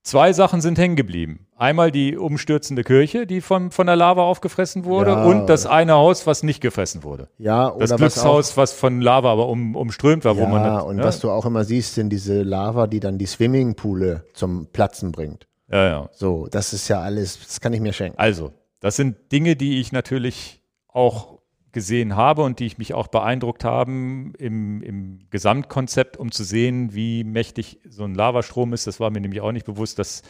Zwei 0.02 0.32
Sachen 0.32 0.62
sind 0.62 0.78
hängen 0.78 0.96
geblieben. 0.96 1.46
Einmal 1.56 1.90
die 1.90 2.16
umstürzende 2.16 2.84
Kirche, 2.84 3.26
die 3.26 3.42
von, 3.42 3.70
von 3.70 3.86
der 3.86 3.96
Lava 3.96 4.22
aufgefressen 4.22 4.86
wurde, 4.86 5.10
ja. 5.10 5.24
und 5.24 5.46
das 5.46 5.66
eine 5.66 5.92
Haus, 5.92 6.26
was 6.26 6.42
nicht 6.42 6.62
gefressen 6.62 7.02
wurde. 7.04 7.28
Ja, 7.36 7.70
oder 7.70 7.86
das 7.86 7.96
Glückshaus, 7.96 8.56
was, 8.56 8.56
was, 8.56 8.72
von 8.72 9.02
Lava 9.02 9.30
aber 9.30 9.48
um, 9.48 9.76
umströmt 9.76 10.24
war, 10.24 10.36
ja, 10.36 10.40
wo 10.40 10.46
man. 10.46 10.64
Ja, 10.64 10.78
und 10.78 10.98
was 10.98 11.20
du 11.20 11.30
auch 11.30 11.44
immer 11.44 11.64
siehst, 11.64 11.94
sind 11.94 12.08
diese 12.08 12.42
Lava, 12.42 12.86
die 12.86 12.98
dann 12.98 13.18
die 13.18 13.26
Swimmingpoole 13.26 14.24
zum 14.32 14.68
Platzen 14.72 15.12
bringt. 15.12 15.46
Ja, 15.70 15.86
ja. 15.86 16.08
So, 16.12 16.48
das 16.50 16.72
ist 16.72 16.88
ja 16.88 17.00
alles, 17.00 17.38
das 17.38 17.60
kann 17.60 17.74
ich 17.74 17.80
mir 17.80 17.92
schenken. 17.92 18.18
Also, 18.18 18.52
das 18.80 18.96
sind 18.96 19.30
Dinge, 19.32 19.54
die 19.54 19.80
ich 19.80 19.92
natürlich 19.92 20.62
auch 20.88 21.39
gesehen 21.72 22.16
habe 22.16 22.42
und 22.42 22.58
die 22.58 22.66
ich 22.66 22.78
mich 22.78 22.94
auch 22.94 23.08
beeindruckt 23.08 23.64
haben 23.64 24.32
im, 24.38 24.82
im 24.82 25.18
Gesamtkonzept, 25.30 26.16
um 26.16 26.32
zu 26.32 26.44
sehen, 26.44 26.94
wie 26.94 27.24
mächtig 27.24 27.80
so 27.88 28.04
ein 28.04 28.14
Lavastrom 28.14 28.72
ist. 28.72 28.86
Das 28.86 29.00
war 29.00 29.10
mir 29.10 29.20
nämlich 29.20 29.40
auch 29.40 29.52
nicht 29.52 29.66
bewusst, 29.66 29.98
dass, 29.98 30.22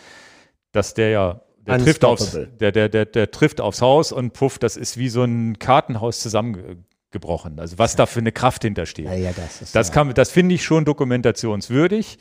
dass 0.73 0.95
der 0.95 1.11
ja 1.11 1.41
der 1.67 1.79
trifft, 1.79 2.05
aufs, 2.05 2.33
der, 2.33 2.73
der, 2.73 2.89
der, 2.89 3.05
der 3.05 3.31
trifft 3.31 3.61
aufs 3.61 3.83
Haus 3.83 4.13
und 4.13 4.33
puff, 4.33 4.59
das 4.59 4.77
ist 4.77 4.97
wie 4.97 5.09
so 5.09 5.25
ein 5.25 5.59
Kartenhaus 5.59 6.21
zusammengebrochen. 6.21 7.59
Also 7.61 7.79
was 7.79 7.97
da 7.97 8.07
für 8.07 8.21
eine 8.21 8.33
Kraft 8.33 8.63
hintersteht. 8.63 9.07
Ja, 9.07 9.15
ja, 9.15 9.33
das 9.33 9.63
ist 9.63 9.75
das, 9.75 9.89
ja. 9.89 9.95
kann, 9.95 10.15
das 10.15 10.31
finde 10.31 10.55
ich 10.55 10.65
schon 10.65 10.85
dokumentationswürdig, 10.85 12.19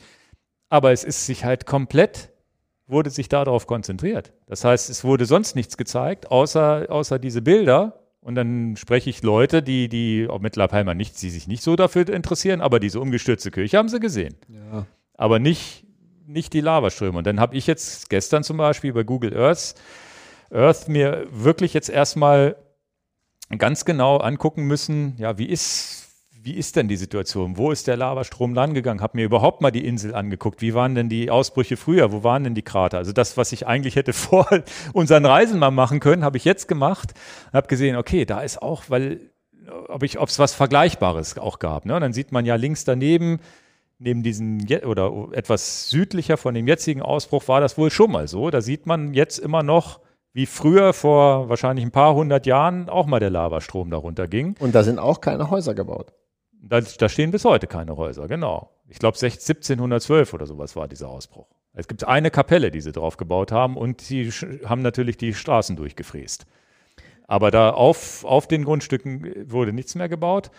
aber 0.68 0.92
es 0.92 1.04
ist 1.04 1.26
sich 1.26 1.44
halt 1.44 1.66
komplett, 1.66 2.30
wurde 2.86 3.10
sich 3.10 3.28
darauf 3.28 3.66
konzentriert. 3.66 4.32
Das 4.46 4.64
heißt, 4.64 4.90
es 4.90 5.04
wurde 5.04 5.24
sonst 5.24 5.56
nichts 5.56 5.76
gezeigt, 5.76 6.30
außer, 6.30 6.86
außer 6.88 7.18
diese 7.18 7.40
Bilder 7.40 8.00
und 8.22 8.34
dann 8.34 8.76
spreche 8.76 9.08
ich 9.08 9.22
Leute, 9.22 9.62
die, 9.62 9.88
die 9.88 10.26
auch 10.28 10.40
mit 10.40 10.56
La 10.56 10.68
Palma 10.68 10.94
nicht, 10.94 11.20
die 11.22 11.30
sich 11.30 11.48
nicht 11.48 11.62
so 11.62 11.74
dafür 11.74 12.08
interessieren, 12.08 12.60
aber 12.60 12.78
diese 12.78 13.00
umgestürzte 13.00 13.50
Kirche 13.50 13.78
haben 13.78 13.88
sie 13.88 14.00
gesehen. 14.00 14.36
Ja. 14.48 14.86
Aber 15.14 15.38
nicht, 15.38 15.84
nicht 16.26 16.52
die 16.52 16.60
Lavaströme. 16.60 17.18
Und 17.18 17.26
dann 17.26 17.40
habe 17.40 17.56
ich 17.56 17.66
jetzt 17.66 18.10
gestern 18.10 18.44
zum 18.44 18.58
Beispiel 18.58 18.92
bei 18.92 19.04
Google 19.04 19.36
Earth, 19.36 19.74
Earth 20.50 20.88
mir 20.88 21.26
wirklich 21.30 21.72
jetzt 21.72 21.88
erstmal 21.88 22.56
ganz 23.56 23.84
genau 23.84 24.18
angucken 24.18 24.66
müssen, 24.66 25.14
ja, 25.16 25.38
wie 25.38 25.46
ist, 25.46 25.99
wie 26.42 26.54
ist 26.54 26.76
denn 26.76 26.88
die 26.88 26.96
Situation? 26.96 27.58
Wo 27.58 27.70
ist 27.70 27.86
der 27.86 27.96
Lavastrom 27.96 28.54
lang 28.54 28.72
gegangen? 28.72 29.02
Habe 29.02 29.18
mir 29.18 29.24
überhaupt 29.24 29.60
mal 29.60 29.70
die 29.70 29.86
Insel 29.86 30.14
angeguckt. 30.14 30.62
Wie 30.62 30.72
waren 30.74 30.94
denn 30.94 31.08
die 31.08 31.30
Ausbrüche 31.30 31.76
früher? 31.76 32.12
Wo 32.12 32.24
waren 32.24 32.44
denn 32.44 32.54
die 32.54 32.62
Krater? 32.62 32.98
Also 32.98 33.12
das, 33.12 33.36
was 33.36 33.52
ich 33.52 33.66
eigentlich 33.66 33.96
hätte 33.96 34.12
vor 34.14 34.48
unseren 34.92 35.26
Reisen 35.26 35.58
mal 35.58 35.70
machen 35.70 36.00
können, 36.00 36.24
habe 36.24 36.38
ich 36.38 36.44
jetzt 36.44 36.66
gemacht. 36.66 37.12
Habe 37.52 37.68
gesehen, 37.68 37.96
okay, 37.96 38.24
da 38.24 38.40
ist 38.40 38.62
auch, 38.62 38.84
weil 38.88 39.30
ob 39.88 40.02
ich, 40.02 40.18
ob 40.18 40.28
es 40.28 40.38
was 40.38 40.54
Vergleichbares 40.54 41.36
auch 41.38 41.58
gab. 41.58 41.84
Ne? 41.84 41.94
Und 41.94 42.00
dann 42.00 42.12
sieht 42.12 42.32
man 42.32 42.46
ja 42.46 42.54
links 42.54 42.84
daneben, 42.84 43.40
neben 43.98 44.22
diesen 44.22 44.66
oder 44.84 45.28
etwas 45.32 45.90
südlicher 45.90 46.38
von 46.38 46.54
dem 46.54 46.66
jetzigen 46.66 47.02
Ausbruch 47.02 47.48
war 47.48 47.60
das 47.60 47.76
wohl 47.76 47.90
schon 47.90 48.10
mal 48.10 48.28
so. 48.28 48.50
Da 48.50 48.62
sieht 48.62 48.86
man 48.86 49.12
jetzt 49.12 49.38
immer 49.38 49.62
noch 49.62 50.00
wie 50.32 50.46
früher 50.46 50.92
vor 50.94 51.48
wahrscheinlich 51.48 51.84
ein 51.84 51.90
paar 51.90 52.14
hundert 52.14 52.46
Jahren 52.46 52.88
auch 52.88 53.06
mal 53.06 53.20
der 53.20 53.30
Lavastrom 53.30 53.90
darunter 53.90 54.26
ging. 54.26 54.56
Und 54.58 54.74
da 54.74 54.84
sind 54.84 54.98
auch 54.98 55.20
keine 55.20 55.50
Häuser 55.50 55.74
gebaut. 55.74 56.14
Da, 56.62 56.80
da 56.80 57.08
stehen 57.08 57.30
bis 57.30 57.44
heute 57.44 57.66
keine 57.66 57.96
Häuser, 57.96 58.28
genau. 58.28 58.70
Ich 58.88 58.98
glaube 58.98 59.16
1712 59.16 60.34
oder 60.34 60.46
sowas 60.46 60.76
war 60.76 60.88
dieser 60.88 61.08
Ausbruch. 61.08 61.46
Es 61.72 61.88
gibt 61.88 62.04
eine 62.04 62.30
Kapelle, 62.30 62.70
die 62.70 62.80
sie 62.80 62.92
drauf 62.92 63.16
gebaut 63.16 63.52
haben 63.52 63.76
und 63.76 64.00
sie 64.00 64.30
haben 64.30 64.82
natürlich 64.82 65.16
die 65.16 65.34
Straßen 65.34 65.76
durchgefräst. 65.76 66.46
Aber 67.26 67.50
da 67.50 67.70
auf, 67.70 68.24
auf 68.24 68.48
den 68.48 68.64
Grundstücken 68.64 69.50
wurde 69.50 69.72
nichts 69.72 69.94
mehr 69.94 70.08
gebaut. 70.08 70.50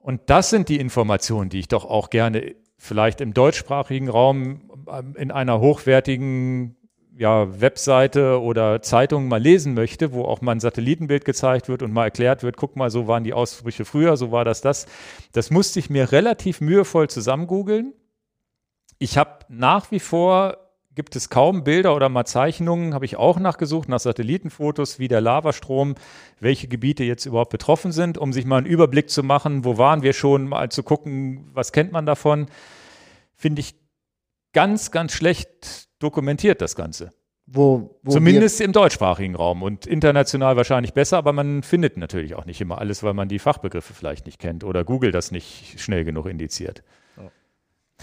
Und 0.00 0.22
das 0.26 0.50
sind 0.50 0.68
die 0.68 0.80
Informationen, 0.80 1.50
die 1.50 1.60
ich 1.60 1.68
doch 1.68 1.84
auch 1.84 2.10
gerne 2.10 2.56
vielleicht 2.78 3.20
im 3.20 3.34
deutschsprachigen 3.34 4.08
Raum 4.08 4.70
ähm, 4.90 5.14
in 5.16 5.30
einer 5.30 5.60
hochwertigen 5.60 6.76
ja, 7.16 7.60
Webseite 7.60 8.40
oder 8.40 8.82
Zeitung 8.82 9.28
mal 9.28 9.40
lesen 9.40 9.74
möchte, 9.74 10.12
wo 10.12 10.24
auch 10.24 10.40
mal 10.40 10.52
ein 10.52 10.60
Satellitenbild 10.60 11.24
gezeigt 11.24 11.68
wird 11.68 11.82
und 11.82 11.92
mal 11.92 12.04
erklärt 12.04 12.42
wird, 12.42 12.56
guck 12.56 12.76
mal, 12.76 12.90
so 12.90 13.06
waren 13.06 13.24
die 13.24 13.34
Ausbrüche 13.34 13.84
früher, 13.84 14.16
so 14.16 14.32
war 14.32 14.44
das 14.44 14.60
das. 14.60 14.86
Das 15.32 15.50
musste 15.50 15.78
ich 15.78 15.90
mir 15.90 16.12
relativ 16.12 16.60
mühevoll 16.60 17.08
zusammengoogeln, 17.08 17.92
ich 19.02 19.18
habe 19.18 19.40
nach 19.48 19.90
wie 19.90 19.98
vor 19.98 20.58
gibt 20.94 21.16
es 21.16 21.28
kaum 21.28 21.64
Bilder 21.64 21.96
oder 21.96 22.08
mal 22.08 22.24
Zeichnungen, 22.24 22.94
habe 22.94 23.04
ich 23.04 23.16
auch 23.16 23.40
nachgesucht, 23.40 23.88
nach 23.88 23.98
Satellitenfotos, 23.98 25.00
wie 25.00 25.08
der 25.08 25.20
Lavastrom, 25.20 25.96
welche 26.38 26.68
Gebiete 26.68 27.02
jetzt 27.02 27.26
überhaupt 27.26 27.50
betroffen 27.50 27.90
sind, 27.90 28.16
um 28.16 28.32
sich 28.32 28.44
mal 28.44 28.58
einen 28.58 28.66
Überblick 28.66 29.10
zu 29.10 29.24
machen, 29.24 29.64
wo 29.64 29.76
waren 29.76 30.02
wir 30.02 30.12
schon, 30.12 30.48
mal 30.48 30.68
zu 30.68 30.84
gucken, 30.84 31.50
was 31.52 31.72
kennt 31.72 31.90
man 31.90 32.06
davon. 32.06 32.46
Finde 33.34 33.60
ich 33.60 33.74
ganz, 34.52 34.92
ganz 34.92 35.12
schlecht 35.12 35.88
dokumentiert, 36.02 36.60
das 36.60 36.76
Ganze. 36.76 37.10
Wo, 37.46 37.98
wo 38.02 38.12
Zumindest 38.12 38.60
im 38.60 38.72
deutschsprachigen 38.72 39.34
Raum 39.34 39.62
und 39.62 39.86
international 39.86 40.56
wahrscheinlich 40.56 40.94
besser, 40.94 41.18
aber 41.18 41.32
man 41.32 41.62
findet 41.62 41.96
natürlich 41.96 42.34
auch 42.34 42.46
nicht 42.46 42.60
immer 42.60 42.78
alles, 42.78 43.02
weil 43.02 43.14
man 43.14 43.28
die 43.28 43.40
Fachbegriffe 43.40 43.94
vielleicht 43.94 44.26
nicht 44.26 44.38
kennt 44.38 44.64
oder 44.64 44.84
Google 44.84 45.10
das 45.10 45.32
nicht 45.32 45.80
schnell 45.80 46.04
genug 46.04 46.26
indiziert. 46.26 46.82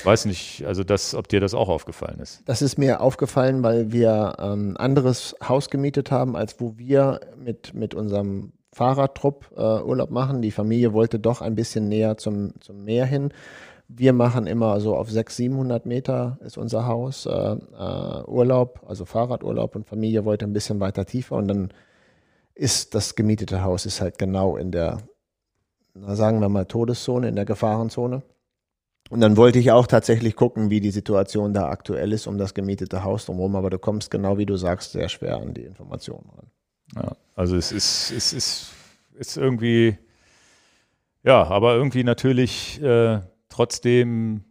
Weiß 0.04 0.26
nicht, 0.26 0.66
also 0.66 0.84
das, 0.84 1.16
ob 1.16 1.28
dir 1.28 1.39
das 1.39 1.54
auch 1.54 1.70
aufgefallen 1.70 2.20
ist. 2.20 2.41
Das 2.45 2.62
ist 2.62 2.78
mir 2.78 3.02
aufgefallen, 3.02 3.64
weil 3.64 3.91
wir 3.91 4.39
ein 4.39 4.54
ähm, 4.54 4.78
anderes 4.78 5.36
Haus 5.47 5.70
gemietet 5.70 6.12
haben, 6.12 6.36
als 6.36 6.60
wo 6.60 6.78
wir 6.78 7.20
mit, 7.38 7.74
mit 7.74 7.93
unserem 7.93 8.54
Fahrradtrupp 8.74 9.52
äh, 9.56 9.62
Urlaub 9.62 10.12
machen. 10.12 10.41
Die 10.41 10.52
Familie 10.52 10.93
wollte 10.93 11.20
doch 11.20 11.41
ein 11.41 11.56
bisschen 11.56 11.89
näher 11.89 12.18
zum, 12.18 12.54
zum 12.62 12.84
Meer 12.84 13.06
hin. 13.06 13.34
Wir 13.91 14.13
machen 14.13 14.45
immer 14.45 14.79
so 14.79 14.95
auf 14.95 15.09
600, 15.09 15.35
700 15.35 15.85
Meter 15.87 16.37
ist 16.41 16.57
unser 16.57 16.85
Haus 16.85 17.25
äh, 17.25 17.31
äh, 17.31 18.23
Urlaub, 18.25 18.81
also 18.87 19.05
Fahrradurlaub 19.05 19.75
und 19.75 19.87
Familie 19.87 20.25
wollte 20.25 20.45
ein 20.45 20.53
bisschen 20.53 20.79
weiter 20.79 21.05
tiefer 21.05 21.35
und 21.35 21.47
dann 21.47 21.73
ist 22.53 22.93
das 22.93 23.15
gemietete 23.15 23.63
Haus 23.63 23.85
ist 23.85 23.99
halt 23.99 24.19
genau 24.19 24.57
in 24.57 24.71
der, 24.71 24.99
na, 25.95 26.15
sagen 26.15 26.39
wir 26.39 26.49
mal, 26.49 26.65
Todeszone, 26.65 27.29
in 27.29 27.35
der 27.35 27.45
Gefahrenzone. 27.45 28.21
Und 29.09 29.21
dann 29.21 29.37
wollte 29.37 29.57
ich 29.57 29.71
auch 29.71 29.87
tatsächlich 29.87 30.35
gucken, 30.35 30.69
wie 30.69 30.81
die 30.81 30.91
Situation 30.91 31.53
da 31.53 31.69
aktuell 31.69 32.13
ist 32.13 32.27
um 32.27 32.37
das 32.37 32.53
gemietete 32.53 33.03
Haus 33.03 33.25
drumherum, 33.25 33.55
aber 33.55 33.71
du 33.71 33.79
kommst 33.79 34.11
genau 34.11 34.37
wie 34.37 34.45
du 34.45 34.55
sagst 34.55 34.91
sehr 34.91 35.09
schwer 35.09 35.37
an 35.37 35.55
die 35.55 35.63
Informationen 35.63 36.29
ran. 36.35 36.51
Ja, 36.95 37.15
also 37.35 37.55
es 37.55 37.71
ist, 37.71 38.11
es 38.11 38.33
ist, 38.33 38.71
ist 39.13 39.37
irgendwie, 39.37 39.97
ja, 41.23 41.43
aber 41.45 41.75
irgendwie 41.75 42.03
natürlich 42.03 42.81
äh, 42.83 43.21
trotzdem, 43.50 44.45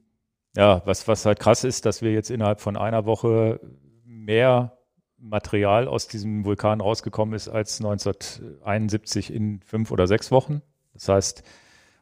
ja, 0.57 0.83
was, 0.85 1.09
was 1.09 1.25
halt 1.25 1.41
krass 1.41 1.65
ist, 1.65 1.87
dass 1.87 2.03
wir 2.03 2.13
jetzt 2.13 2.31
innerhalb 2.31 2.61
von 2.61 2.77
einer 2.77 3.07
Woche 3.07 3.61
mehr 4.05 4.79
Material 5.19 5.89
aus 5.89 6.09
diesem 6.09 6.45
Vulkan 6.45 6.81
rausgekommen 6.81 7.35
ist 7.35 7.49
als 7.49 7.81
1971 7.81 9.33
in 9.33 9.61
fünf 9.63 9.91
oder 9.91 10.07
sechs 10.07 10.31
Wochen. 10.31 10.63
Das 10.93 11.09
heißt, 11.09 11.43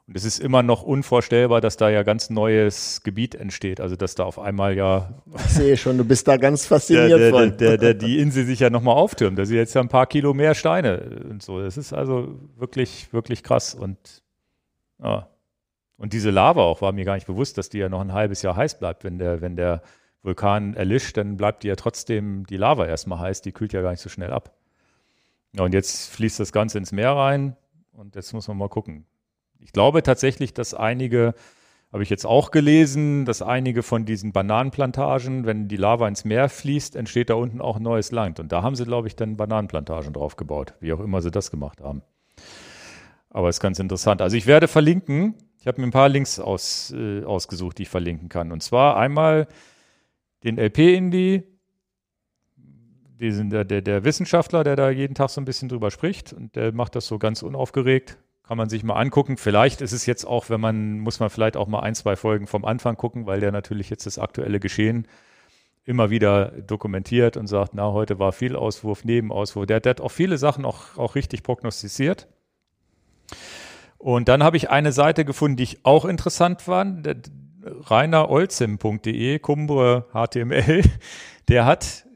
und 0.09 0.17
es 0.17 0.25
ist 0.25 0.39
immer 0.39 0.63
noch 0.63 0.85
unvorstellbar, 0.85 1.61
dass 1.61 1.77
da 1.77 1.91
ja 1.91 2.05
ganz 2.05 2.31
neues 2.31 3.03
Gebiet 3.03 3.35
entsteht. 3.35 3.81
Also 3.81 3.97
dass 3.97 4.15
da 4.15 4.23
auf 4.23 4.39
einmal 4.39 4.77
ja. 4.77 5.21
Ich 5.35 5.55
sehe 5.55 5.77
schon, 5.77 5.99
du 5.99 6.05
bist 6.05 6.29
da 6.29 6.37
ganz 6.37 6.65
fasziniert 6.67 7.19
der, 7.19 7.31
von. 7.31 7.57
Der, 7.57 7.77
der, 7.77 7.95
die 7.95 8.21
Insel 8.21 8.47
sich 8.47 8.61
ja 8.61 8.71
nochmal 8.71 8.95
auftürmt. 8.95 9.37
Da 9.37 9.45
sind 9.45 9.57
jetzt 9.57 9.75
ja 9.75 9.81
ein 9.81 9.89
paar 9.89 10.07
Kilo 10.07 10.33
mehr 10.33 10.55
Steine 10.55 11.25
und 11.29 11.43
so. 11.43 11.61
Das 11.61 11.77
ist 11.77 11.93
also 11.93 12.39
wirklich, 12.57 13.13
wirklich 13.13 13.43
krass. 13.43 13.75
Und 13.75 14.23
ja. 15.03 15.29
Und 15.99 16.13
diese 16.13 16.31
Lava 16.31 16.63
auch 16.63 16.83
war 16.83 16.93
mir 16.93 17.05
gar 17.05 17.15
nicht 17.15 17.27
bewusst, 17.27 17.59
dass 17.59 17.69
die 17.69 17.79
ja 17.79 17.89
noch 17.89 18.01
ein 18.01 18.13
halbes 18.13 18.43
Jahr 18.43 18.57
heiß 18.57 18.79
bleibt. 18.79 19.05
Wenn 19.05 19.19
der, 19.19 19.41
wenn 19.41 19.57
der 19.57 19.83
Vulkan 20.23 20.75
erlischt, 20.75 21.17
dann 21.17 21.37
bleibt 21.37 21.63
die 21.63 21.69
ja 21.69 21.77
trotzdem 21.77 22.47
die 22.47 22.57
Lava 22.57 22.87
erstmal 22.87 23.21
heiß. 23.21 23.43
Die 23.43 23.53
kühlt 23.53 23.73
ja 23.73 23.83
gar 23.83 23.91
nicht 23.91 24.03
so 24.03 24.09
schnell 24.09 24.33
ab. 24.33 24.55
Ja, 25.55 25.65
und 25.65 25.73
jetzt 25.73 26.11
fließt 26.11 26.39
das 26.39 26.53
Ganze 26.53 26.79
ins 26.79 26.93
Meer 26.93 27.13
rein. 27.13 27.57
Und 27.93 28.15
jetzt 28.15 28.33
muss 28.35 28.47
man 28.47 28.59
mal 28.59 28.69
gucken 28.69 29.07
ich 29.61 29.73
glaube 29.73 30.03
tatsächlich, 30.03 30.55
dass 30.55 30.75
einige, 30.75 31.35
habe 31.93 32.03
ich 32.03 32.11
jetzt 32.11 32.27
auch 32.27 32.51
gelesen, 32.51 33.25
dass 33.25 33.43
einige 33.43 33.83
von 33.83 34.05
diesen 34.05 34.33
Bananenplantagen, 34.33 35.47
wenn 35.47 35.69
die 35.69 35.77
Lava 35.77 36.07
ins 36.09 36.25
Meer 36.25 36.49
fließt, 36.49 36.97
entsteht 36.97 37.31
da 37.31 37.35
unten 37.35 37.61
auch 37.61 37.79
neues 37.79 38.13
Land. 38.13 38.41
Und 38.41 38.53
da 38.53 38.63
haben 38.63 38.77
sie, 38.77 38.85
glaube 38.85 39.09
ich, 39.09 39.17
dann 39.17 39.37
Bananenplantagen 39.37 40.13
drauf 40.13 40.37
gebaut, 40.37 40.75
wie 40.81 40.93
auch 40.93 41.01
immer 41.01 41.23
sie 41.23 41.31
das 41.31 41.51
gemacht 41.51 41.81
haben. 41.81 42.03
Aber 43.31 43.49
ist 43.49 43.61
ganz 43.61 43.79
interessant. 43.79 44.23
Also 44.23 44.37
ich 44.37 44.47
werde 44.47 44.69
verlinken. 44.69 45.35
Ich 45.67 45.69
habe 45.69 45.81
mir 45.81 45.89
ein 45.89 45.91
paar 45.91 46.09
Links 46.09 46.39
aus, 46.39 46.95
äh, 46.97 47.25
ausgesucht, 47.25 47.79
die 47.79 47.83
ich 47.83 47.89
verlinken 47.89 48.29
kann. 48.29 48.53
Und 48.53 48.63
zwar 48.63 48.97
einmal 48.97 49.49
den 50.45 50.59
LP-Indie, 50.59 51.43
der, 53.19 53.65
der, 53.65 53.83
der 53.83 54.05
Wissenschaftler, 54.05 54.63
der 54.63 54.77
da 54.77 54.91
jeden 54.91 55.17
Tag 55.17 55.31
so 55.31 55.41
ein 55.41 55.45
bisschen 55.45 55.69
drüber 55.69 55.91
spricht. 55.91 56.33
Und 56.33 56.55
der 56.55 56.73
macht 56.73 56.95
das 56.95 57.09
so 57.09 57.19
ganz 57.19 57.43
unaufgeregt 57.43 58.17
kann 58.45 58.57
man 58.57 58.69
sich 58.69 58.85
mal 58.85 58.95
angucken. 58.95 59.39
Vielleicht 59.39 59.81
ist 59.81 59.91
es 59.91 60.07
jetzt 60.07 60.25
auch, 60.25 60.51
wenn 60.51 60.61
man, 60.61 61.01
muss 61.01 61.19
man 61.19 61.31
vielleicht 61.31 61.57
auch 61.57 61.67
mal 61.67 61.81
ein, 61.81 61.97
zwei 61.97 62.15
Folgen 62.15 62.47
vom 62.47 62.65
Anfang 62.65 62.97
gucken, 62.97 63.27
weil 63.27 63.41
der 63.41 63.51
natürlich 63.51 63.91
jetzt 63.91 64.07
das 64.07 64.21
aktuelle 64.21 64.61
Geschehen 64.61 65.09
immer 65.83 66.11
wieder 66.11 66.53
dokumentiert 66.65 67.37
und 67.37 67.49
sagt, 67.49 67.75
na, 67.75 67.91
heute 67.91 68.21
war 68.21 68.31
viel 68.31 68.55
Auswurf, 68.55 69.05
Nebenauswurf. 69.05 69.67
Der, 69.67 69.81
der 69.81 69.91
hat 69.91 70.01
auch 70.01 70.13
viele 70.13 70.39
Sachen 70.39 70.65
auch, 70.65 70.97
auch 70.97 71.17
richtig 71.17 71.43
prognostiziert. 71.43 72.29
Und 74.07 74.29
dann 74.29 74.45
habe 74.45 74.57
ich 74.57 74.71
eine 74.71 74.93
Seite 74.93 75.25
gefunden, 75.25 75.57
die 75.57 75.65
ich 75.65 75.85
auch 75.85 76.05
interessant 76.05 76.63
fand. 76.63 77.09
reinerolzim.de, 77.65 79.41
Cumbre 79.41 80.07
HTML, 80.13 80.83
der 81.49 81.67
hat 81.67 82.07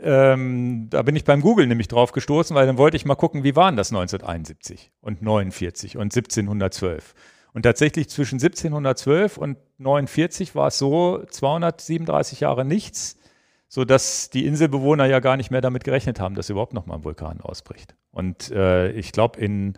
ähm, 0.00 0.86
da 0.90 1.02
bin 1.02 1.16
ich 1.16 1.24
beim 1.24 1.40
Google 1.40 1.66
nämlich 1.66 1.88
drauf 1.88 2.12
gestoßen, 2.12 2.54
weil 2.54 2.68
dann 2.68 2.78
wollte 2.78 2.96
ich 2.96 3.04
mal 3.04 3.16
gucken, 3.16 3.42
wie 3.42 3.56
waren 3.56 3.76
das 3.76 3.90
1971 3.90 4.92
und 5.00 5.22
49 5.22 5.96
und 5.96 6.14
1712. 6.14 7.14
Und 7.52 7.62
tatsächlich 7.62 8.08
zwischen 8.08 8.36
1712 8.36 9.36
und 9.36 9.58
49 9.78 10.54
war 10.54 10.68
es 10.68 10.78
so 10.78 11.20
237 11.28 12.40
Jahre 12.40 12.64
nichts, 12.64 13.18
so 13.66 13.84
dass 13.84 14.30
die 14.30 14.46
Inselbewohner 14.46 15.06
ja 15.06 15.18
gar 15.18 15.36
nicht 15.36 15.50
mehr 15.50 15.62
damit 15.62 15.82
gerechnet 15.82 16.20
haben, 16.20 16.36
dass 16.36 16.48
überhaupt 16.48 16.74
noch 16.74 16.86
mal 16.86 16.94
ein 16.94 17.04
Vulkan 17.04 17.40
ausbricht. 17.40 17.96
Und 18.12 18.52
äh, 18.52 18.92
ich 18.92 19.10
glaube 19.10 19.40
in 19.40 19.74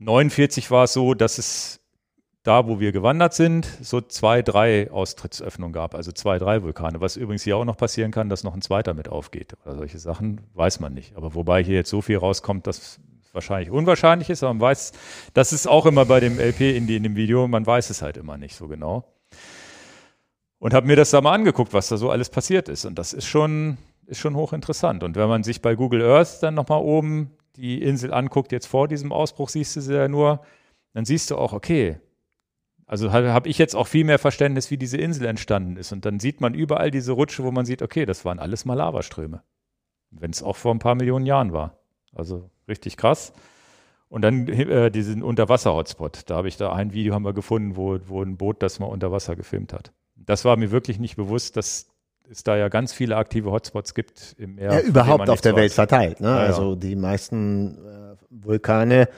49 0.00 0.70
war 0.70 0.84
es 0.84 0.94
so, 0.94 1.12
dass 1.12 1.36
es 1.36 1.80
da, 2.42 2.66
wo 2.66 2.80
wir 2.80 2.90
gewandert 2.90 3.34
sind, 3.34 3.66
so 3.82 4.00
zwei, 4.00 4.40
drei 4.40 4.90
Austrittsöffnungen 4.90 5.74
gab, 5.74 5.94
also 5.94 6.10
zwei, 6.10 6.38
drei 6.38 6.62
Vulkane. 6.62 7.02
Was 7.02 7.16
übrigens 7.16 7.42
hier 7.42 7.58
auch 7.58 7.66
noch 7.66 7.76
passieren 7.76 8.10
kann, 8.10 8.30
dass 8.30 8.42
noch 8.42 8.54
ein 8.54 8.62
zweiter 8.62 8.94
mit 8.94 9.10
aufgeht. 9.10 9.54
Oder 9.62 9.76
solche 9.76 9.98
Sachen 9.98 10.40
weiß 10.54 10.80
man 10.80 10.94
nicht. 10.94 11.16
Aber 11.16 11.34
wobei 11.34 11.62
hier 11.62 11.74
jetzt 11.74 11.90
so 11.90 12.00
viel 12.00 12.16
rauskommt, 12.16 12.66
dass 12.66 12.98
wahrscheinlich 13.32 13.70
unwahrscheinlich 13.70 14.30
ist, 14.30 14.42
aber 14.42 14.54
man 14.54 14.62
weiß, 14.62 14.92
das 15.34 15.52
ist 15.52 15.68
auch 15.68 15.84
immer 15.84 16.06
bei 16.06 16.18
dem 16.18 16.40
LP 16.40 16.60
in, 16.74 16.86
die, 16.86 16.96
in 16.96 17.02
dem 17.02 17.14
Video, 17.14 17.46
man 17.46 17.64
weiß 17.64 17.90
es 17.90 18.00
halt 18.00 18.16
immer 18.16 18.38
nicht 18.38 18.56
so 18.56 18.68
genau. 18.68 19.04
Und 20.58 20.72
habe 20.72 20.86
mir 20.86 20.96
das 20.96 21.10
da 21.10 21.20
mal 21.20 21.34
angeguckt, 21.34 21.74
was 21.74 21.88
da 21.88 21.98
so 21.98 22.10
alles 22.10 22.30
passiert 22.30 22.70
ist. 22.70 22.86
Und 22.86 22.98
das 22.98 23.12
ist 23.12 23.26
schon, 23.26 23.76
ist 24.06 24.18
schon 24.18 24.34
hochinteressant. 24.34 25.02
Und 25.02 25.14
wenn 25.14 25.28
man 25.28 25.42
sich 25.42 25.60
bei 25.60 25.74
Google 25.74 26.02
Earth 26.02 26.42
dann 26.42 26.54
nochmal 26.54 26.80
oben 26.80 27.30
die 27.60 27.82
Insel 27.82 28.12
anguckt, 28.12 28.52
jetzt 28.52 28.66
vor 28.66 28.88
diesem 28.88 29.12
Ausbruch 29.12 29.48
siehst 29.48 29.76
du 29.76 29.80
sie 29.80 29.94
ja 29.94 30.08
nur, 30.08 30.40
dann 30.94 31.04
siehst 31.04 31.30
du 31.30 31.36
auch, 31.36 31.52
okay, 31.52 32.00
also 32.86 33.12
habe 33.12 33.48
ich 33.48 33.56
jetzt 33.56 33.76
auch 33.76 33.86
viel 33.86 34.04
mehr 34.04 34.18
Verständnis, 34.18 34.72
wie 34.72 34.76
diese 34.76 34.96
Insel 34.96 35.26
entstanden 35.26 35.76
ist. 35.76 35.92
Und 35.92 36.04
dann 36.04 36.18
sieht 36.18 36.40
man 36.40 36.54
überall 36.54 36.90
diese 36.90 37.12
Rutsche, 37.12 37.44
wo 37.44 37.52
man 37.52 37.64
sieht, 37.64 37.82
okay, 37.82 38.04
das 38.04 38.24
waren 38.24 38.40
alles 38.40 38.64
mal 38.64 38.74
Lavaströme. 38.74 39.44
Wenn 40.10 40.32
es 40.32 40.42
auch 40.42 40.56
vor 40.56 40.74
ein 40.74 40.80
paar 40.80 40.96
Millionen 40.96 41.24
Jahren 41.24 41.52
war. 41.52 41.78
Also 42.12 42.50
richtig 42.66 42.96
krass. 42.96 43.32
Und 44.08 44.22
dann 44.22 44.48
äh, 44.48 44.90
diesen 44.90 45.22
Unterwasser-Hotspot. 45.22 46.28
Da 46.28 46.34
habe 46.34 46.48
ich 46.48 46.56
da 46.56 46.72
ein 46.72 46.92
Video 46.92 47.14
haben 47.14 47.24
wir 47.24 47.32
gefunden, 47.32 47.76
wo, 47.76 47.96
wo 48.06 48.22
ein 48.22 48.36
Boot 48.36 48.60
das 48.60 48.80
mal 48.80 48.86
unter 48.86 49.12
Wasser 49.12 49.36
gefilmt 49.36 49.72
hat. 49.72 49.92
Das 50.16 50.44
war 50.44 50.56
mir 50.56 50.72
wirklich 50.72 50.98
nicht 50.98 51.14
bewusst, 51.14 51.56
dass 51.56 51.89
es 52.30 52.44
da 52.44 52.56
ja 52.56 52.68
ganz 52.68 52.92
viele 52.92 53.16
aktive 53.16 53.50
Hotspots 53.50 53.94
gibt 53.94 54.36
im 54.38 54.54
Meer. 54.54 54.72
Ja, 54.72 54.80
überhaupt 54.80 55.28
auf 55.28 55.40
der 55.40 55.56
Welt 55.56 55.72
verteilt. 55.72 56.20
Ne? 56.20 56.28
Ja, 56.28 56.36
also 56.36 56.70
ja. 56.70 56.76
die 56.76 56.96
meisten 56.96 57.76
äh, 57.78 58.16
Vulkane 58.30 59.08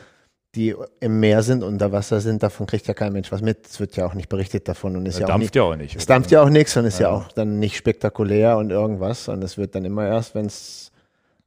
die 0.54 0.74
im 1.00 1.20
Meer 1.20 1.42
sind, 1.42 1.62
unter 1.62 1.92
Wasser 1.92 2.20
sind, 2.20 2.42
davon 2.42 2.66
kriegt 2.66 2.86
ja 2.86 2.94
kein 2.94 3.12
Mensch 3.12 3.32
was 3.32 3.40
mit. 3.40 3.66
Es 3.66 3.80
wird 3.80 3.96
ja 3.96 4.04
auch 4.06 4.14
nicht 4.14 4.28
berichtet 4.28 4.68
davon 4.68 4.96
und 4.96 5.06
ist 5.06 5.14
ja, 5.14 5.22
ja 5.22 5.26
dampft 5.28 5.36
auch 5.36 5.40
nicht, 5.40 5.56
ja 5.56 5.62
auch 5.62 5.76
nicht. 5.76 5.96
Es 5.96 6.06
dampft 6.06 6.30
ja 6.30 6.42
auch 6.42 6.50
nichts 6.50 6.76
und 6.76 6.84
ist 6.84 6.98
ja. 6.98 7.10
auch 7.10 7.32
dann 7.32 7.58
nicht 7.58 7.76
spektakulär 7.76 8.58
und 8.58 8.70
irgendwas. 8.70 9.28
Und 9.28 9.42
es 9.42 9.56
wird 9.56 9.74
dann 9.74 9.84
immer 9.86 10.06
erst, 10.06 10.34
wenn 10.34 10.46
es 10.46 10.92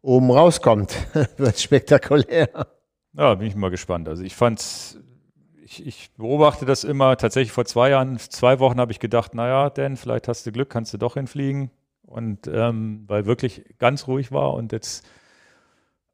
oben 0.01 0.31
rauskommt, 0.31 0.95
wird 1.37 1.59
spektakulär. 1.59 2.49
Ja, 3.13 3.35
bin 3.35 3.47
ich 3.47 3.55
mal 3.55 3.69
gespannt. 3.69 4.09
Also 4.09 4.23
ich 4.23 4.35
fand's, 4.35 4.97
ich, 5.79 5.87
ich 5.87 6.11
beobachte 6.15 6.65
das 6.65 6.83
immer 6.83 7.17
tatsächlich 7.17 7.51
vor 7.51 7.65
zwei 7.65 7.89
Jahren, 7.89 8.17
zwei 8.19 8.59
Wochen 8.59 8.79
habe 8.79 8.91
ich 8.91 8.99
gedacht, 8.99 9.35
naja, 9.35 9.69
denn 9.69 9.97
vielleicht 9.97 10.27
hast 10.27 10.45
du 10.45 10.51
Glück, 10.51 10.69
kannst 10.69 10.93
du 10.93 10.97
doch 10.97 11.15
hinfliegen. 11.15 11.71
Und 12.03 12.47
ähm, 12.47 13.03
weil 13.07 13.25
wirklich 13.25 13.65
ganz 13.79 14.07
ruhig 14.07 14.31
war 14.31 14.53
und 14.53 14.71
jetzt 14.71 15.05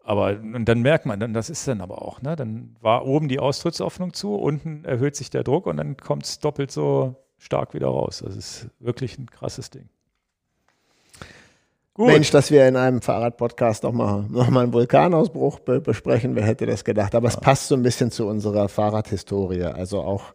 aber 0.03 0.39
und 0.39 0.65
dann 0.65 0.81
merkt 0.81 1.05
man, 1.05 1.19
dann, 1.19 1.33
das 1.33 1.49
ist 1.49 1.67
dann 1.67 1.81
aber 1.81 2.01
auch, 2.01 2.21
ne? 2.21 2.35
Dann 2.35 2.75
war 2.81 3.05
oben 3.05 3.27
die 3.27 3.39
Austrittsöffnung 3.39 4.13
zu, 4.13 4.35
unten 4.35 4.83
erhöht 4.83 5.15
sich 5.15 5.29
der 5.29 5.43
Druck 5.43 5.67
und 5.67 5.77
dann 5.77 5.97
kommt 5.97 6.25
es 6.25 6.39
doppelt 6.39 6.71
so 6.71 7.15
stark 7.37 7.73
wieder 7.73 7.87
raus. 7.87 8.23
Das 8.25 8.35
ist 8.35 8.69
wirklich 8.79 9.17
ein 9.19 9.29
krasses 9.29 9.69
Ding. 9.69 9.89
Gut. 11.93 12.07
Mensch, 12.07 12.31
dass 12.31 12.51
wir 12.51 12.67
in 12.67 12.77
einem 12.77 13.01
Fahrradpodcast 13.01 13.83
nochmal 13.83 14.25
noch 14.29 14.49
mal 14.49 14.63
einen 14.63 14.73
Vulkanausbruch 14.73 15.59
be 15.59 15.81
besprechen, 15.81 16.35
wer 16.35 16.45
hätte 16.45 16.65
das 16.65 16.85
gedacht? 16.85 17.15
Aber 17.15 17.27
ja. 17.27 17.33
es 17.33 17.39
passt 17.39 17.67
so 17.67 17.75
ein 17.75 17.83
bisschen 17.83 18.11
zu 18.11 18.27
unserer 18.27 18.69
Fahrradhistorie. 18.69 19.63
Also 19.65 20.01
auch 20.01 20.33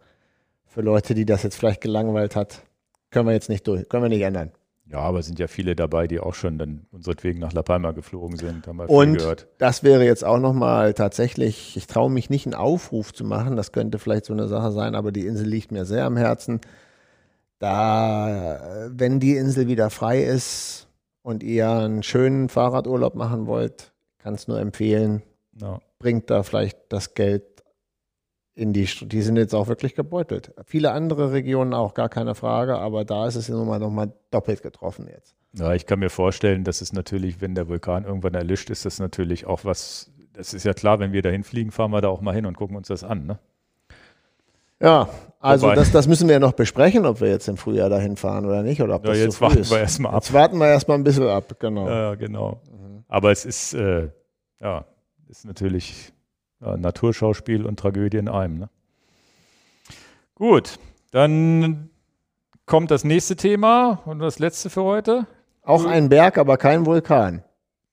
für 0.66 0.82
Leute, 0.82 1.14
die 1.14 1.24
das 1.24 1.42
jetzt 1.44 1.56
vielleicht 1.56 1.80
gelangweilt 1.80 2.36
hat, 2.36 2.62
können 3.10 3.26
wir 3.26 3.32
jetzt 3.32 3.48
nicht 3.48 3.66
durch, 3.66 3.88
können 3.88 4.02
wir 4.02 4.10
nicht 4.10 4.20
ändern. 4.20 4.52
Ja, 4.88 4.98
aber 4.98 5.18
es 5.20 5.26
sind 5.26 5.38
ja 5.38 5.48
viele 5.48 5.74
dabei, 5.74 6.06
die 6.06 6.20
auch 6.20 6.34
schon 6.34 6.58
dann 6.58 6.86
unseretwegen 6.92 7.40
nach 7.40 7.52
La 7.52 7.62
Palma 7.62 7.90
geflogen 7.90 8.36
sind, 8.36 8.66
haben 8.68 8.76
wir 8.76 8.88
Und 8.88 9.18
gehört. 9.18 9.48
das 9.58 9.82
wäre 9.82 10.04
jetzt 10.04 10.24
auch 10.24 10.38
nochmal 10.38 10.94
tatsächlich, 10.94 11.76
ich 11.76 11.88
traue 11.88 12.10
mich 12.10 12.30
nicht 12.30 12.46
einen 12.46 12.54
Aufruf 12.54 13.12
zu 13.12 13.24
machen, 13.24 13.56
das 13.56 13.72
könnte 13.72 13.98
vielleicht 13.98 14.26
so 14.26 14.32
eine 14.32 14.46
Sache 14.46 14.70
sein, 14.70 14.94
aber 14.94 15.10
die 15.10 15.26
Insel 15.26 15.48
liegt 15.48 15.72
mir 15.72 15.86
sehr 15.86 16.04
am 16.04 16.16
Herzen. 16.16 16.60
Da, 17.58 18.88
wenn 18.90 19.18
die 19.18 19.34
Insel 19.36 19.66
wieder 19.66 19.90
frei 19.90 20.22
ist 20.22 20.85
und 21.26 21.42
ihr 21.42 21.68
einen 21.68 22.04
schönen 22.04 22.48
Fahrradurlaub 22.48 23.16
machen 23.16 23.48
wollt, 23.48 23.92
kann 24.18 24.34
es 24.34 24.46
nur 24.46 24.60
empfehlen, 24.60 25.22
Ja. 25.60 25.80
bringt 25.98 26.30
da 26.30 26.44
vielleicht 26.44 26.78
das 26.90 27.14
Geld 27.14 27.42
in 28.54 28.72
die, 28.72 28.84
die 28.86 29.22
sind 29.22 29.36
jetzt 29.36 29.52
auch 29.52 29.66
wirklich 29.66 29.96
gebeutelt. 29.96 30.54
Viele 30.64 30.92
andere 30.92 31.32
Regionen 31.32 31.74
auch, 31.74 31.94
gar 31.94 32.08
keine 32.08 32.36
Frage, 32.36 32.78
aber 32.78 33.04
da 33.04 33.26
ist 33.26 33.34
es 33.34 33.48
nun 33.48 33.66
mal 33.66 33.80
nochmal 33.80 34.12
doppelt 34.30 34.62
getroffen 34.62 35.08
jetzt. 35.12 35.34
ja, 35.52 35.74
ich 35.74 35.84
kann 35.86 35.98
mir 35.98 36.10
vorstellen, 36.10 36.62
dass 36.62 36.80
es 36.80 36.92
natürlich, 36.92 37.40
wenn 37.40 37.56
der 37.56 37.68
Vulkan 37.68 38.04
irgendwann 38.04 38.34
erlischt, 38.34 38.70
ist 38.70 38.84
das 38.84 39.00
natürlich 39.00 39.46
auch 39.46 39.64
was, 39.64 40.12
das 40.32 40.54
ist 40.54 40.62
ja 40.64 40.74
klar, 40.74 41.00
wenn 41.00 41.12
wir 41.12 41.22
dahin 41.22 41.42
fliegen, 41.42 41.72
fahren 41.72 41.90
wir 41.90 42.00
da 42.02 42.08
auch 42.08 42.20
mal 42.20 42.34
hin 42.34 42.46
und 42.46 42.56
gucken 42.56 42.76
uns 42.76 42.86
das 42.86 43.02
an. 43.02 43.26
Ne? 43.26 43.38
Ja, 44.80 45.08
also 45.40 45.72
das, 45.72 45.92
das 45.92 46.08
müssen 46.08 46.28
wir 46.28 46.34
ja 46.34 46.40
noch 46.40 46.52
besprechen, 46.52 47.06
ob 47.06 47.20
wir 47.20 47.28
jetzt 47.28 47.48
im 47.48 47.56
Frühjahr 47.56 47.88
dahin 47.88 48.16
fahren 48.16 48.46
oder 48.46 48.62
nicht. 48.62 48.82
Oder 48.82 48.96
ob 48.96 49.04
Ja, 49.04 49.10
das 49.10 49.18
jetzt 49.20 49.36
früh 49.36 49.46
warten 49.46 49.58
ist. 49.58 49.70
wir 49.70 49.78
erstmal 49.78 50.12
ab. 50.12 50.22
Jetzt 50.22 50.32
warten 50.32 50.58
wir 50.58 50.66
erstmal 50.68 50.98
ein 50.98 51.04
bisschen 51.04 51.28
ab, 51.28 51.54
genau. 51.58 51.88
Ja, 51.88 52.14
genau. 52.14 52.60
Aber 53.08 53.30
es 53.30 53.44
ist, 53.44 53.74
äh, 53.74 54.08
ja, 54.60 54.84
ist 55.28 55.44
natürlich 55.44 56.12
ja, 56.60 56.76
Naturschauspiel 56.76 57.64
und 57.64 57.78
Tragödie 57.78 58.16
in 58.18 58.28
einem. 58.28 58.58
Ne? 58.58 58.68
Gut, 60.34 60.78
dann 61.12 61.90
kommt 62.66 62.90
das 62.90 63.04
nächste 63.04 63.36
Thema 63.36 64.00
und 64.04 64.18
das 64.18 64.38
letzte 64.38 64.68
für 64.70 64.82
heute. 64.82 65.26
Auch 65.62 65.84
ein 65.84 66.08
Berg, 66.08 66.38
aber 66.38 66.56
kein 66.56 66.86
Vulkan. 66.86 67.42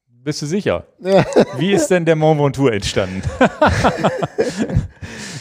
Bist 0.07 0.41
du 0.41 0.45
sicher? 0.45 0.85
Ja. 0.99 1.25
Wie 1.57 1.73
ist 1.73 1.89
denn 1.89 2.05
der 2.05 2.15
Mont 2.15 2.39
Ventoux 2.39 2.69
entstanden? 2.69 3.21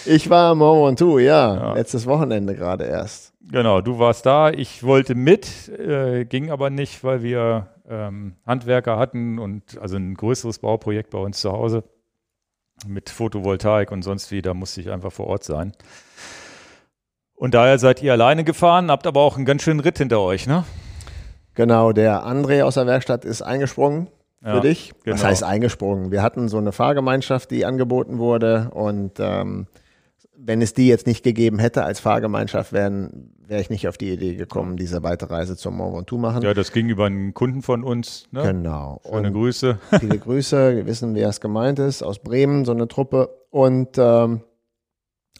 Ich 0.04 0.28
war 0.30 0.50
am 0.50 0.58
Mont 0.58 1.00
Ventoux, 1.00 1.18
ja, 1.18 1.54
Ja. 1.54 1.72
letztes 1.74 2.06
Wochenende 2.06 2.54
gerade 2.54 2.84
erst. 2.84 3.32
Genau, 3.50 3.80
du 3.80 3.98
warst 3.98 4.24
da. 4.26 4.50
Ich 4.50 4.82
wollte 4.84 5.14
mit, 5.14 5.68
äh, 5.68 6.24
ging 6.24 6.50
aber 6.50 6.70
nicht, 6.70 7.02
weil 7.04 7.22
wir 7.22 7.68
ähm, 7.88 8.36
Handwerker 8.46 8.98
hatten 8.98 9.38
und 9.38 9.78
also 9.80 9.96
ein 9.96 10.14
größeres 10.14 10.60
Bauprojekt 10.60 11.10
bei 11.10 11.18
uns 11.18 11.40
zu 11.40 11.52
Hause 11.52 11.84
mit 12.86 13.10
Photovoltaik 13.10 13.90
und 13.92 14.02
sonst 14.02 14.30
wie. 14.30 14.42
Da 14.42 14.54
musste 14.54 14.80
ich 14.80 14.90
einfach 14.90 15.12
vor 15.12 15.26
Ort 15.26 15.44
sein. 15.44 15.72
Und 17.34 17.54
daher 17.54 17.78
seid 17.78 18.02
ihr 18.02 18.12
alleine 18.12 18.44
gefahren, 18.44 18.90
habt 18.90 19.06
aber 19.06 19.20
auch 19.20 19.36
einen 19.36 19.44
ganz 19.44 19.62
schönen 19.62 19.80
Ritt 19.80 19.98
hinter 19.98 20.20
euch, 20.20 20.46
ne? 20.46 20.64
Genau, 21.54 21.92
der 21.92 22.24
André 22.24 22.62
aus 22.62 22.74
der 22.74 22.86
Werkstatt 22.86 23.24
ist 23.24 23.42
eingesprungen 23.42 24.06
für 24.40 24.48
Ja, 24.48 24.60
dich. 24.60 24.92
Genau. 25.04 25.22
heißt 25.22 25.42
eingesprungen? 25.42 26.10
Wir 26.12 26.22
hatten 26.22 26.48
so 26.48 26.56
eine 26.58 26.72
Fahrgemeinschaft, 26.72 27.50
die 27.50 27.66
angeboten 27.66 28.18
wurde 28.18 28.70
und 28.72 29.18
ähm, 29.18 29.66
wenn 30.44 30.60
es 30.60 30.74
die 30.74 30.88
jetzt 30.88 31.06
nicht 31.06 31.22
gegeben 31.22 31.58
hätte 31.58 31.84
als 31.84 32.00
Fahrgemeinschaft, 32.00 32.72
wäre 32.72 33.10
ich 33.48 33.70
nicht 33.70 33.86
auf 33.86 33.96
die 33.96 34.12
Idee 34.12 34.34
gekommen, 34.34 34.76
diese 34.76 35.02
weite 35.02 35.30
Reise 35.30 35.56
zum 35.56 35.76
Mont 35.76 35.94
Ventoux 35.96 36.18
machen. 36.18 36.42
Ja, 36.42 36.52
das 36.52 36.72
ging 36.72 36.88
über 36.88 37.06
einen 37.06 37.32
Kunden 37.32 37.62
von 37.62 37.84
uns. 37.84 38.26
Ne? 38.32 38.42
Genau. 38.42 39.00
Schöne 39.04 39.28
Und 39.28 39.34
Grüße. 39.34 39.78
viele 40.00 40.18
Grüße, 40.18 40.76
wir 40.76 40.86
wissen, 40.86 41.14
wer 41.14 41.28
es 41.28 41.40
gemeint 41.40 41.78
ist, 41.78 42.02
aus 42.02 42.18
Bremen, 42.18 42.64
so 42.64 42.72
eine 42.72 42.88
Truppe. 42.88 43.30
Und 43.50 43.98
ähm, 43.98 44.42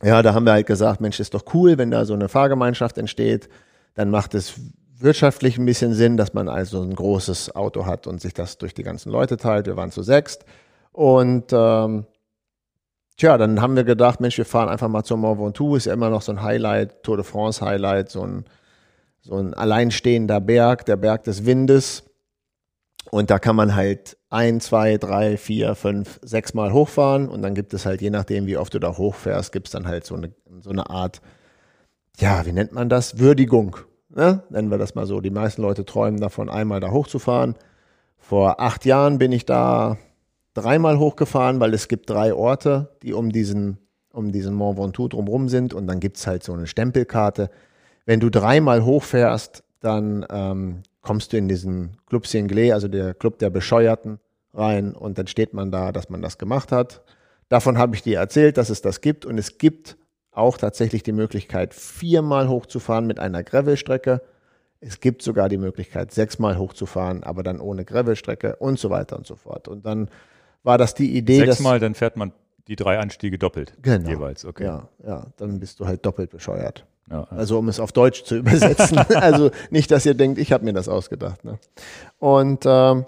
ja, 0.02 0.22
da 0.22 0.34
haben 0.34 0.44
wir 0.44 0.52
halt 0.52 0.66
gesagt, 0.66 1.00
Mensch, 1.00 1.18
ist 1.20 1.34
doch 1.34 1.44
cool, 1.54 1.78
wenn 1.78 1.90
da 1.90 2.04
so 2.04 2.14
eine 2.14 2.28
Fahrgemeinschaft 2.28 2.98
entsteht, 2.98 3.48
dann 3.94 4.10
macht 4.10 4.34
es 4.34 4.54
wirtschaftlich 4.98 5.58
ein 5.58 5.66
bisschen 5.66 5.94
Sinn, 5.94 6.16
dass 6.16 6.32
man 6.32 6.48
also 6.48 6.80
ein 6.80 6.94
großes 6.94 7.56
Auto 7.56 7.86
hat 7.86 8.06
und 8.06 8.20
sich 8.20 8.34
das 8.34 8.58
durch 8.58 8.72
die 8.72 8.84
ganzen 8.84 9.10
Leute 9.10 9.36
teilt. 9.36 9.66
Wir 9.66 9.76
waren 9.76 9.90
zu 9.90 10.02
sechst. 10.02 10.44
Und 10.92 11.46
ähm, 11.52 12.06
tja, 13.22 13.38
dann 13.38 13.60
haben 13.60 13.76
wir 13.76 13.84
gedacht, 13.84 14.20
Mensch, 14.20 14.36
wir 14.36 14.44
fahren 14.44 14.68
einfach 14.68 14.88
mal 14.88 15.04
zum 15.04 15.20
Mont 15.20 15.38
Ventoux, 15.38 15.76
ist 15.76 15.86
ja 15.86 15.92
immer 15.92 16.10
noch 16.10 16.22
so 16.22 16.32
ein 16.32 16.42
Highlight, 16.42 17.04
Tour 17.04 17.16
de 17.16 17.24
France 17.24 17.64
Highlight, 17.64 18.10
so 18.10 18.22
ein, 18.22 18.44
so 19.20 19.36
ein 19.36 19.54
alleinstehender 19.54 20.40
Berg, 20.40 20.84
der 20.86 20.96
Berg 20.96 21.22
des 21.22 21.46
Windes. 21.46 22.02
Und 23.12 23.30
da 23.30 23.38
kann 23.38 23.54
man 23.54 23.76
halt 23.76 24.16
ein, 24.28 24.60
zwei, 24.60 24.96
drei, 24.96 25.36
vier, 25.36 25.76
fünf, 25.76 26.18
sechs 26.22 26.52
Mal 26.54 26.72
hochfahren. 26.72 27.28
Und 27.28 27.42
dann 27.42 27.54
gibt 27.54 27.74
es 27.74 27.86
halt, 27.86 28.02
je 28.02 28.10
nachdem, 28.10 28.46
wie 28.46 28.56
oft 28.56 28.74
du 28.74 28.80
da 28.80 28.96
hochfährst, 28.96 29.52
gibt 29.52 29.68
es 29.68 29.72
dann 29.72 29.86
halt 29.86 30.04
so 30.04 30.16
eine, 30.16 30.32
so 30.60 30.70
eine 30.70 30.90
Art, 30.90 31.20
ja, 32.18 32.44
wie 32.44 32.52
nennt 32.52 32.72
man 32.72 32.88
das? 32.88 33.18
Würdigung. 33.20 33.76
Ne? 34.08 34.42
Nennen 34.50 34.70
wir 34.70 34.78
das 34.78 34.96
mal 34.96 35.06
so. 35.06 35.20
Die 35.20 35.30
meisten 35.30 35.62
Leute 35.62 35.84
träumen 35.84 36.20
davon, 36.20 36.48
einmal 36.48 36.80
da 36.80 36.90
hochzufahren. 36.90 37.54
Vor 38.18 38.60
acht 38.60 38.84
Jahren 38.84 39.18
bin 39.18 39.30
ich 39.30 39.46
da 39.46 39.96
dreimal 40.54 40.98
hochgefahren, 40.98 41.60
weil 41.60 41.74
es 41.74 41.88
gibt 41.88 42.10
drei 42.10 42.34
Orte, 42.34 42.96
die 43.02 43.12
um 43.12 43.32
diesen, 43.32 43.78
um 44.12 44.32
diesen 44.32 44.54
Mont 44.54 44.78
Ventoux 44.78 45.08
drumherum 45.08 45.48
sind. 45.48 45.74
Und 45.74 45.86
dann 45.86 46.00
gibt 46.00 46.16
es 46.18 46.26
halt 46.26 46.42
so 46.42 46.52
eine 46.52 46.66
Stempelkarte. 46.66 47.50
Wenn 48.04 48.20
du 48.20 48.30
dreimal 48.30 48.84
hochfährst, 48.84 49.64
dann 49.80 50.26
ähm, 50.30 50.82
kommst 51.00 51.32
du 51.32 51.36
in 51.36 51.48
diesen 51.48 51.96
Club 52.06 52.24
Cinglé, 52.24 52.72
also 52.72 52.88
der 52.88 53.14
Club 53.14 53.38
der 53.38 53.50
Bescheuerten, 53.50 54.18
rein. 54.54 54.94
Und 54.94 55.18
dann 55.18 55.26
steht 55.26 55.54
man 55.54 55.70
da, 55.70 55.92
dass 55.92 56.08
man 56.08 56.22
das 56.22 56.38
gemacht 56.38 56.72
hat. 56.72 57.02
Davon 57.48 57.78
habe 57.78 57.94
ich 57.94 58.02
dir 58.02 58.18
erzählt, 58.18 58.56
dass 58.56 58.70
es 58.70 58.82
das 58.82 59.00
gibt. 59.00 59.24
Und 59.24 59.38
es 59.38 59.58
gibt 59.58 59.96
auch 60.30 60.56
tatsächlich 60.56 61.02
die 61.02 61.12
Möglichkeit, 61.12 61.74
viermal 61.74 62.48
hochzufahren 62.48 63.06
mit 63.06 63.18
einer 63.18 63.42
Gravelstrecke. 63.42 64.22
Es 64.80 64.98
gibt 65.00 65.22
sogar 65.22 65.48
die 65.48 65.58
Möglichkeit, 65.58 66.12
sechsmal 66.12 66.58
hochzufahren, 66.58 67.22
aber 67.22 67.42
dann 67.42 67.60
ohne 67.60 67.84
Gravelstrecke 67.84 68.56
und 68.56 68.78
so 68.78 68.90
weiter 68.90 69.16
und 69.16 69.26
so 69.26 69.36
fort. 69.36 69.68
Und 69.68 69.86
dann 69.86 70.08
war 70.62 70.78
das 70.78 70.94
die 70.94 71.16
Idee, 71.16 71.38
Sechsmal, 71.38 71.80
dann 71.80 71.94
fährt 71.94 72.16
man 72.16 72.32
die 72.68 72.76
drei 72.76 72.98
Anstiege 72.98 73.38
doppelt. 73.38 73.74
Genau. 73.82 74.08
Jeweils, 74.08 74.44
okay. 74.44 74.64
dass. 74.64 74.88
Ja, 75.04 75.08
ja, 75.08 75.26
dann 75.36 75.58
bist 75.58 75.80
du 75.80 75.86
halt 75.86 76.04
doppelt 76.06 76.30
bescheuert. 76.30 76.86
Ja, 77.10 77.20
ja. 77.20 77.26
Also 77.30 77.58
um 77.58 77.68
es 77.68 77.80
auf 77.80 77.92
Deutsch 77.92 78.24
zu 78.24 78.36
übersetzen. 78.38 78.98
also 78.98 79.50
nicht, 79.70 79.90
dass 79.90 80.06
ihr 80.06 80.14
denkt, 80.14 80.38
ich 80.38 80.52
habe 80.52 80.64
mir 80.64 80.72
das 80.72 80.88
ausgedacht. 80.88 81.44
Ne? 81.44 81.58
Und 82.18 82.64
ähm, 82.66 83.06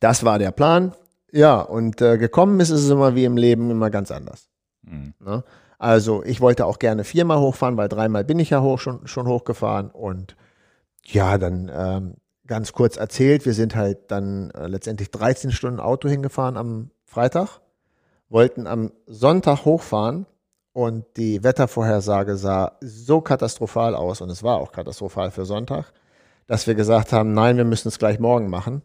das 0.00 0.24
war 0.24 0.38
der 0.38 0.52
Plan. 0.52 0.92
Ja, 1.32 1.60
und 1.60 2.00
äh, 2.00 2.16
gekommen 2.18 2.60
ist 2.60 2.70
es 2.70 2.88
immer 2.88 3.14
wie 3.14 3.24
im 3.24 3.36
Leben 3.36 3.70
immer 3.70 3.90
ganz 3.90 4.10
anders. 4.10 4.48
Mhm. 4.82 5.14
Ne? 5.20 5.44
Also 5.78 6.24
ich 6.24 6.40
wollte 6.40 6.64
auch 6.64 6.78
gerne 6.78 7.04
viermal 7.04 7.38
hochfahren, 7.38 7.76
weil 7.76 7.88
dreimal 7.88 8.24
bin 8.24 8.38
ich 8.38 8.50
ja 8.50 8.62
hoch, 8.62 8.78
schon, 8.78 9.06
schon 9.06 9.26
hochgefahren. 9.26 9.90
Und 9.90 10.36
ja, 11.04 11.36
dann 11.36 11.70
ähm, 11.74 12.14
ganz 12.46 12.72
kurz 12.72 12.96
erzählt, 12.96 13.46
wir 13.46 13.54
sind 13.54 13.74
halt 13.76 14.10
dann 14.10 14.50
äh, 14.50 14.66
letztendlich 14.66 15.10
13 15.10 15.52
Stunden 15.52 15.80
Auto 15.80 16.08
hingefahren 16.08 16.56
am 16.56 16.90
Freitag, 17.04 17.60
wollten 18.28 18.66
am 18.66 18.92
Sonntag 19.06 19.64
hochfahren 19.64 20.26
und 20.72 21.04
die 21.16 21.42
Wettervorhersage 21.42 22.36
sah 22.36 22.76
so 22.80 23.20
katastrophal 23.20 23.94
aus 23.94 24.20
und 24.20 24.30
es 24.30 24.42
war 24.42 24.56
auch 24.58 24.72
katastrophal 24.72 25.30
für 25.30 25.44
Sonntag, 25.44 25.92
dass 26.46 26.66
wir 26.66 26.74
gesagt 26.74 27.12
haben, 27.12 27.32
nein, 27.32 27.56
wir 27.56 27.64
müssen 27.64 27.88
es 27.88 27.98
gleich 27.98 28.18
morgen 28.18 28.48
machen. 28.50 28.82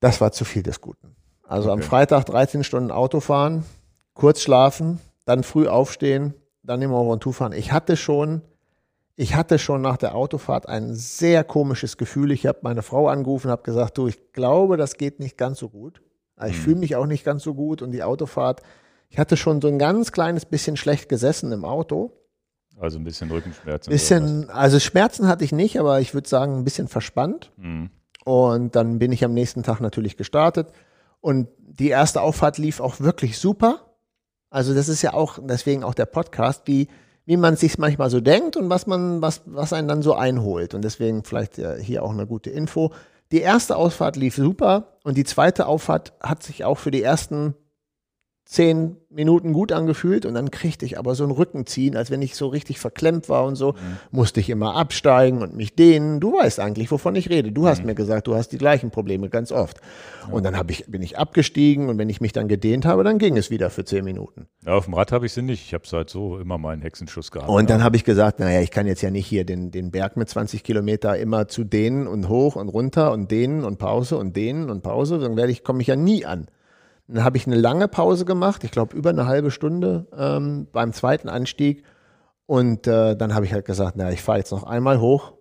Das 0.00 0.20
war 0.20 0.32
zu 0.32 0.44
viel 0.44 0.62
des 0.62 0.80
Guten. 0.80 1.16
Also 1.42 1.72
am 1.72 1.78
Okay. 1.78 1.88
Freitag 1.88 2.26
13 2.26 2.62
Stunden 2.62 2.90
Auto 2.90 3.20
fahren, 3.20 3.64
kurz 4.12 4.42
schlafen, 4.42 5.00
dann 5.24 5.42
früh 5.42 5.66
aufstehen, 5.66 6.34
dann 6.62 6.82
im 6.82 6.90
Mont 6.90 7.10
Ventoux 7.10 7.32
fahren. 7.32 7.52
Ich 7.52 7.72
hatte 7.72 7.96
schon, 7.96 8.42
ich 9.20 9.34
hatte 9.34 9.58
schon 9.58 9.82
nach 9.82 9.96
der 9.96 10.14
Autofahrt 10.14 10.68
ein 10.68 10.94
sehr 10.94 11.42
komisches 11.42 11.96
Gefühl. 11.96 12.30
Ich 12.30 12.46
habe 12.46 12.60
meine 12.62 12.82
Frau 12.82 13.08
angerufen, 13.08 13.50
habe 13.50 13.64
gesagt, 13.64 13.98
du, 13.98 14.06
ich 14.06 14.32
glaube, 14.32 14.76
das 14.76 14.96
geht 14.96 15.18
nicht 15.18 15.36
ganz 15.36 15.58
so 15.58 15.68
gut. 15.68 16.00
Ich 16.46 16.56
Mhm. 16.56 16.60
fühle 16.62 16.76
mich 16.76 16.94
auch 16.94 17.06
nicht 17.06 17.24
ganz 17.24 17.42
so 17.42 17.52
gut 17.54 17.82
und 17.82 17.90
die 17.90 18.04
Autofahrt. 18.04 18.62
Ich 19.08 19.18
hatte 19.18 19.36
schon 19.36 19.60
so 19.60 19.66
ein 19.66 19.80
ganz 19.80 20.12
kleines 20.12 20.44
bisschen 20.46 20.76
schlecht 20.76 21.08
gesessen 21.08 21.50
im 21.50 21.64
Auto. 21.64 22.12
Also 22.78 22.96
ein 23.00 23.02
bisschen 23.04 23.28
Rückenschmerzen. 23.28 23.90
Bisschen, 23.90 24.50
also 24.50 24.78
Schmerzen 24.78 25.26
hatte 25.26 25.42
ich 25.44 25.50
nicht, 25.50 25.80
aber 25.80 26.00
ich 26.00 26.14
würde 26.14 26.28
sagen, 26.28 26.56
ein 26.58 26.64
bisschen 26.64 26.86
verspannt. 26.86 27.50
Mhm. 27.56 27.90
Und 28.24 28.76
dann 28.76 29.00
bin 29.00 29.10
ich 29.10 29.24
am 29.24 29.34
nächsten 29.34 29.64
Tag 29.64 29.80
natürlich 29.80 30.16
gestartet. 30.16 30.68
Und 31.20 31.48
die 31.58 31.88
erste 31.88 32.20
Auffahrt 32.22 32.56
lief 32.58 32.78
auch 32.78 33.00
wirklich 33.00 33.36
super. 33.38 33.80
Also 34.48 34.74
das 34.74 34.88
ist 34.88 35.02
ja 35.02 35.12
auch, 35.12 35.40
deswegen 35.42 35.82
auch 35.82 35.94
der 35.94 36.06
Podcast, 36.06 36.62
wie, 36.66 36.86
wie 37.28 37.36
man 37.36 37.56
sich 37.56 37.76
manchmal 37.76 38.08
so 38.08 38.20
denkt 38.20 38.56
und 38.56 38.70
was 38.70 38.86
man, 38.86 39.20
was, 39.20 39.42
was 39.44 39.74
einen 39.74 39.86
dann 39.86 40.00
so 40.00 40.14
einholt. 40.14 40.72
Und 40.72 40.80
deswegen 40.80 41.24
vielleicht 41.24 41.58
äh, 41.58 41.78
hier 41.78 42.02
auch 42.02 42.10
eine 42.10 42.26
gute 42.26 42.48
Info. 42.48 42.90
Die 43.32 43.42
erste 43.42 43.76
Ausfahrt 43.76 44.16
lief 44.16 44.36
super 44.36 44.96
und 45.04 45.18
die 45.18 45.24
zweite 45.24 45.66
Auffahrt 45.66 46.14
hat 46.22 46.42
sich 46.42 46.64
auch 46.64 46.78
für 46.78 46.90
die 46.90 47.02
ersten 47.02 47.54
zehn 48.48 48.96
Minuten 49.10 49.52
gut 49.52 49.72
angefühlt 49.72 50.24
und 50.24 50.32
dann 50.32 50.50
kriegte 50.50 50.86
ich 50.86 50.98
aber 50.98 51.14
so 51.14 51.22
ein 51.22 51.30
Rückenziehen, 51.30 51.98
als 51.98 52.10
wenn 52.10 52.22
ich 52.22 52.34
so 52.34 52.46
richtig 52.46 52.78
verklemmt 52.78 53.28
war 53.28 53.44
und 53.44 53.56
so, 53.56 53.72
mhm. 53.72 53.98
musste 54.10 54.40
ich 54.40 54.48
immer 54.48 54.74
absteigen 54.74 55.42
und 55.42 55.54
mich 55.54 55.74
dehnen. 55.74 56.18
Du 56.18 56.32
weißt 56.32 56.58
eigentlich, 56.58 56.90
wovon 56.90 57.14
ich 57.14 57.28
rede. 57.28 57.52
Du 57.52 57.68
hast 57.68 57.80
mhm. 57.80 57.86
mir 57.86 57.94
gesagt, 57.94 58.26
du 58.26 58.34
hast 58.34 58.48
die 58.48 58.56
gleichen 58.56 58.90
Probleme 58.90 59.28
ganz 59.28 59.52
oft. 59.52 59.80
Ja. 60.26 60.32
Und 60.32 60.44
dann 60.44 60.56
hab 60.56 60.70
ich, 60.70 60.86
bin 60.86 61.02
ich 61.02 61.18
abgestiegen 61.18 61.90
und 61.90 61.98
wenn 61.98 62.08
ich 62.08 62.22
mich 62.22 62.32
dann 62.32 62.48
gedehnt 62.48 62.86
habe, 62.86 63.04
dann 63.04 63.18
ging 63.18 63.36
es 63.36 63.50
wieder 63.50 63.68
für 63.68 63.84
zehn 63.84 64.02
Minuten. 64.02 64.46
Ja, 64.64 64.72
auf 64.72 64.86
dem 64.86 64.94
Rad 64.94 65.12
habe 65.12 65.26
ich 65.26 65.34
sie 65.34 65.42
nicht. 65.42 65.66
Ich 65.66 65.74
habe 65.74 65.84
halt 65.92 66.08
so 66.08 66.38
immer 66.38 66.56
meinen 66.56 66.80
Hexenschuss 66.80 67.30
gehabt. 67.30 67.50
Und 67.50 67.68
dann 67.68 67.84
habe 67.84 67.96
ich 67.96 68.04
gesagt, 68.04 68.40
naja, 68.40 68.62
ich 68.62 68.70
kann 68.70 68.86
jetzt 68.86 69.02
ja 69.02 69.10
nicht 69.10 69.26
hier 69.26 69.44
den, 69.44 69.72
den 69.72 69.90
Berg 69.90 70.16
mit 70.16 70.26
20 70.26 70.64
Kilometer 70.64 71.18
immer 71.18 71.48
zu 71.48 71.64
dehnen 71.64 72.06
und 72.06 72.30
hoch 72.30 72.56
und 72.56 72.70
runter 72.70 73.12
und 73.12 73.30
dehnen 73.30 73.64
und 73.64 73.78
Pause 73.78 74.16
und 74.16 74.34
dehnen 74.36 74.70
und 74.70 74.82
Pause. 74.82 75.18
Dann 75.18 75.36
werde 75.36 75.52
ich, 75.52 75.64
komme 75.64 75.82
ich 75.82 75.88
ja 75.88 75.96
nie 75.96 76.24
an. 76.24 76.48
Dann 77.08 77.24
habe 77.24 77.38
ich 77.38 77.46
eine 77.46 77.56
lange 77.56 77.88
Pause 77.88 78.26
gemacht, 78.26 78.64
ich 78.64 78.70
glaube 78.70 78.94
über 78.94 79.10
eine 79.10 79.26
halbe 79.26 79.50
Stunde 79.50 80.06
ähm, 80.16 80.68
beim 80.70 80.92
zweiten 80.92 81.28
Anstieg. 81.28 81.82
Und 82.44 82.86
äh, 82.86 83.16
dann 83.16 83.34
habe 83.34 83.46
ich 83.46 83.52
halt 83.52 83.64
gesagt, 83.64 83.94
na, 83.96 84.10
ich 84.10 84.22
fahre 84.22 84.38
jetzt 84.38 84.52
noch 84.52 84.64
einmal 84.64 85.00
hoch 85.00 85.32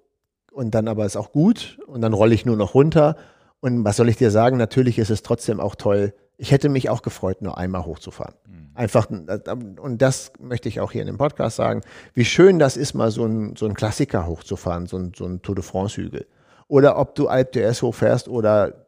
und 0.52 0.74
dann 0.76 0.88
aber 0.88 1.06
ist 1.06 1.18
auch 1.18 1.32
gut 1.32 1.78
und 1.88 2.02
dann 2.02 2.14
rolle 2.14 2.34
ich 2.34 2.46
nur 2.46 2.56
noch 2.56 2.74
runter. 2.74 3.18
Und 3.60 3.84
was 3.84 3.98
soll 3.98 4.10
ich 4.10 4.18
dir 4.18 4.32
sagen? 4.32 4.58
Natürlich 4.58 4.98
ist 4.98 5.10
es 5.10 5.24
trotzdem 5.24 5.60
auch 5.60 5.76
toll. 5.76 6.14
Ich 6.38 6.52
hätte 6.52 6.70
mich 6.70 6.90
auch 6.90 7.02
gefreut, 7.02 7.42
nur 7.42 7.58
einmal 7.58 7.86
hochzufahren. 7.86 8.36
Mhm. 8.48 8.72
Einfach, 8.74 9.10
und 9.10 10.02
das 10.02 10.32
möchte 10.40 10.70
ich 10.70 10.80
auch 10.80 10.92
hier 10.92 11.02
in 11.02 11.08
dem 11.08 11.18
Podcast 11.18 11.58
sagen, 11.58 11.82
wie 12.14 12.26
schön 12.26 12.60
das 12.60 12.78
ist, 12.78 12.94
mal 12.94 13.12
so 13.12 13.26
ein, 13.26 13.56
so 13.56 13.66
ein 13.66 13.74
Klassiker 13.74 14.26
hochzufahren, 14.26 14.86
so 14.86 14.98
ein, 14.98 15.12
so 15.16 15.26
ein 15.26 15.42
Tour 15.42 15.56
de 15.56 15.64
France-Hügel. 15.64 16.28
Oder 16.68 16.98
ob 17.00 17.16
du 17.16 17.28
Alp 17.28 17.54
d'Huez 17.54 17.82
hochfährst 17.82 18.28
oder 18.28 18.87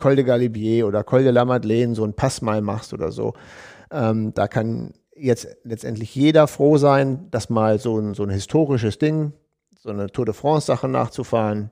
Col 0.00 0.16
de 0.16 0.24
Galibier 0.24 0.86
oder 0.86 1.04
Col 1.04 1.22
de 1.22 1.30
la 1.30 1.44
Madeleine 1.44 1.94
so 1.94 2.02
einen 2.02 2.14
Pass 2.14 2.42
mal 2.42 2.60
machst 2.60 2.92
oder 2.92 3.12
so. 3.12 3.34
Ähm, 3.92 4.34
da 4.34 4.48
kann 4.48 4.94
jetzt 5.14 5.48
letztendlich 5.64 6.14
jeder 6.14 6.46
froh 6.46 6.78
sein, 6.78 7.28
dass 7.30 7.50
mal 7.50 7.78
so 7.78 7.98
ein, 7.98 8.14
so 8.14 8.24
ein 8.24 8.30
historisches 8.30 8.98
Ding, 8.98 9.32
so 9.78 9.90
eine 9.90 10.08
Tour 10.08 10.24
de 10.24 10.34
France-Sache 10.34 10.88
nachzufahren. 10.88 11.70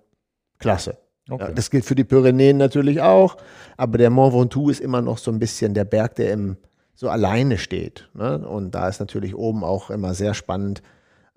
Klasse. 0.59 0.99
Okay. 1.31 1.45
Ja, 1.45 1.53
das 1.53 1.71
gilt 1.71 1.85
für 1.85 1.95
die 1.95 2.05
Pyrenäen 2.05 2.57
natürlich 2.57 3.01
auch, 3.03 3.37
aber 3.77 3.99
der 3.99 4.11
Mont 4.11 4.35
Ventoux 4.35 4.71
ist 4.71 4.81
immer 4.81 5.03
noch 5.03 5.19
so 5.19 5.31
ein 5.31 5.39
bisschen 5.39 5.75
der 5.75 5.85
Berg, 5.85 6.15
der 6.17 6.33
im, 6.33 6.57
so 6.95 7.09
alleine 7.11 7.59
steht. 7.59 8.09
Ne? 8.15 8.47
Und 8.47 8.75
da 8.75 8.89
ist 8.89 8.99
natürlich 8.99 9.37
oben 9.37 9.63
auch 9.63 9.91
immer 9.91 10.15
sehr 10.15 10.35
spannend, 10.35 10.83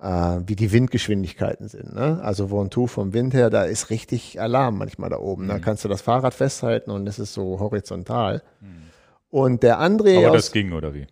wie 0.04 0.56
die 0.56 0.72
Windgeschwindigkeiten 0.72 1.68
sind. 1.68 1.94
Ne? 1.94 2.20
Also 2.24 2.50
Ventoux 2.50 2.88
vom 2.88 3.14
Wind 3.14 3.36
her, 3.36 3.52
da 3.52 3.64
ist 3.64 3.92
richtig 3.92 4.42
Alarm 4.42 4.80
manchmal 4.80 5.12
da 5.12 5.20
oben. 5.20 5.44
Mhm. 5.44 5.50
Da 5.50 5.60
kannst 5.60 5.86
du 5.86 5.90
das 5.90 6.02
Fahrrad 6.02 6.34
festhalten 6.34 6.90
und 6.90 7.08
es 7.08 7.20
ist 7.20 7.34
so 7.34 7.60
horizontal. 7.60 8.42
Mhm. 8.62 8.68
Und 9.30 9.64
der 9.64 9.80
André. 9.80 10.26
Aber 10.26 10.36
das 10.36 10.52
ging, 10.52 10.74
oder 10.74 10.96
wie? 10.96 11.06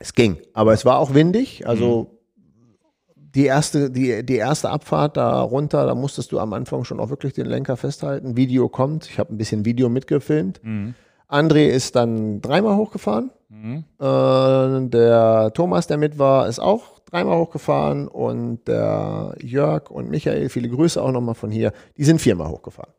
Es 0.00 0.14
ging, 0.14 0.38
aber 0.52 0.72
es 0.72 0.84
war 0.84 0.98
auch 0.98 1.14
windig. 1.14 1.66
Also 1.68 2.18
mhm. 2.36 3.22
die, 3.34 3.46
erste, 3.46 3.90
die, 3.90 4.26
die 4.26 4.36
erste 4.36 4.70
Abfahrt 4.70 5.16
da 5.16 5.40
runter, 5.40 5.86
da 5.86 5.94
musstest 5.94 6.32
du 6.32 6.40
am 6.40 6.52
Anfang 6.52 6.84
schon 6.84 6.98
auch 6.98 7.10
wirklich 7.10 7.34
den 7.34 7.46
Lenker 7.46 7.76
festhalten. 7.76 8.36
Video 8.36 8.68
kommt. 8.68 9.06
Ich 9.08 9.20
habe 9.20 9.32
ein 9.32 9.38
bisschen 9.38 9.64
Video 9.64 9.88
mitgefilmt. 9.88 10.60
Mhm. 10.64 10.94
André 11.28 11.68
ist 11.68 11.94
dann 11.94 12.40
dreimal 12.40 12.76
hochgefahren. 12.76 13.30
Mhm. 13.48 13.84
Äh, 14.00 14.88
der 14.88 15.52
Thomas, 15.54 15.86
der 15.86 15.98
mit 15.98 16.18
war, 16.18 16.48
ist 16.48 16.58
auch 16.58 16.97
dreimal 17.10 17.38
hochgefahren 17.38 18.08
und 18.08 18.66
der 18.68 19.34
Jörg 19.40 19.90
und 19.90 20.10
Michael, 20.10 20.48
viele 20.48 20.68
Grüße 20.68 21.02
auch 21.02 21.12
nochmal 21.12 21.34
von 21.34 21.50
hier, 21.50 21.72
die 21.96 22.04
sind 22.04 22.20
viermal 22.20 22.48
hochgefahren. 22.48 22.92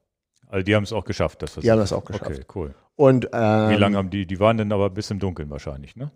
Also 0.47 0.63
die 0.63 0.75
haben 0.75 0.83
es 0.83 0.93
auch 0.93 1.05
geschafft. 1.05 1.41
Das 1.43 1.55
die 1.55 1.69
haben 1.69 1.79
das 1.79 1.93
auch 1.93 2.05
geschafft. 2.05 2.31
Okay, 2.31 2.43
cool. 2.55 2.73
Und, 2.95 3.29
ähm, 3.33 3.69
Wie 3.69 3.75
lange 3.75 3.97
haben 3.97 4.09
die, 4.09 4.25
die 4.25 4.39
waren 4.39 4.57
denn 4.57 4.71
aber 4.71 4.89
bis 4.89 5.11
im 5.11 5.19
Dunkeln 5.19 5.49
wahrscheinlich, 5.49 5.95
ne? 5.95 6.11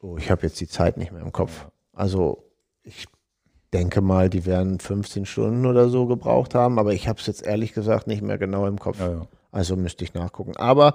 Oh, 0.00 0.16
ich 0.18 0.30
habe 0.30 0.42
jetzt 0.42 0.60
die 0.60 0.68
Zeit 0.68 0.96
nicht 0.96 1.10
mehr 1.10 1.22
im 1.22 1.32
Kopf. 1.32 1.66
Also 1.92 2.44
ich 2.82 3.06
denke 3.72 4.00
mal, 4.00 4.30
die 4.30 4.46
werden 4.46 4.78
15 4.78 5.26
Stunden 5.26 5.66
oder 5.66 5.88
so 5.88 6.06
gebraucht 6.06 6.54
haben, 6.54 6.78
aber 6.78 6.92
ich 6.92 7.08
habe 7.08 7.18
es 7.18 7.26
jetzt 7.26 7.44
ehrlich 7.44 7.72
gesagt 7.72 8.06
nicht 8.06 8.22
mehr 8.22 8.38
genau 8.38 8.66
im 8.66 8.78
Kopf. 8.78 9.00
Ja, 9.00 9.10
ja. 9.10 9.26
Also 9.50 9.74
müsste 9.76 10.04
ich 10.04 10.14
nachgucken. 10.14 10.56
Aber 10.56 10.94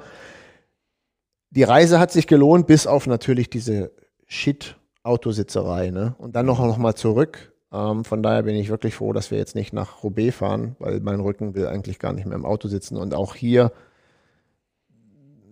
die 1.49 1.63
Reise 1.63 1.99
hat 1.99 2.11
sich 2.11 2.27
gelohnt, 2.27 2.67
bis 2.67 2.87
auf 2.87 3.07
natürlich 3.07 3.49
diese 3.49 3.91
Shit- 4.27 4.77
Autositzerei. 5.03 5.91
Ne? 5.91 6.15
Und 6.17 6.35
dann 6.35 6.45
noch, 6.45 6.59
noch 6.59 6.77
mal 6.77 6.95
zurück. 6.95 7.53
Ähm, 7.71 8.05
von 8.05 8.23
daher 8.23 8.43
bin 8.43 8.55
ich 8.55 8.69
wirklich 8.69 8.95
froh, 8.95 9.13
dass 9.13 9.31
wir 9.31 9.37
jetzt 9.37 9.55
nicht 9.55 9.73
nach 9.73 10.03
Roubaix 10.03 10.35
fahren, 10.35 10.75
weil 10.79 10.99
mein 11.01 11.19
Rücken 11.19 11.55
will 11.55 11.67
eigentlich 11.67 11.99
gar 11.99 12.13
nicht 12.13 12.25
mehr 12.25 12.35
im 12.35 12.45
Auto 12.45 12.67
sitzen. 12.67 12.97
Und 12.97 13.13
auch 13.13 13.35
hier, 13.35 13.71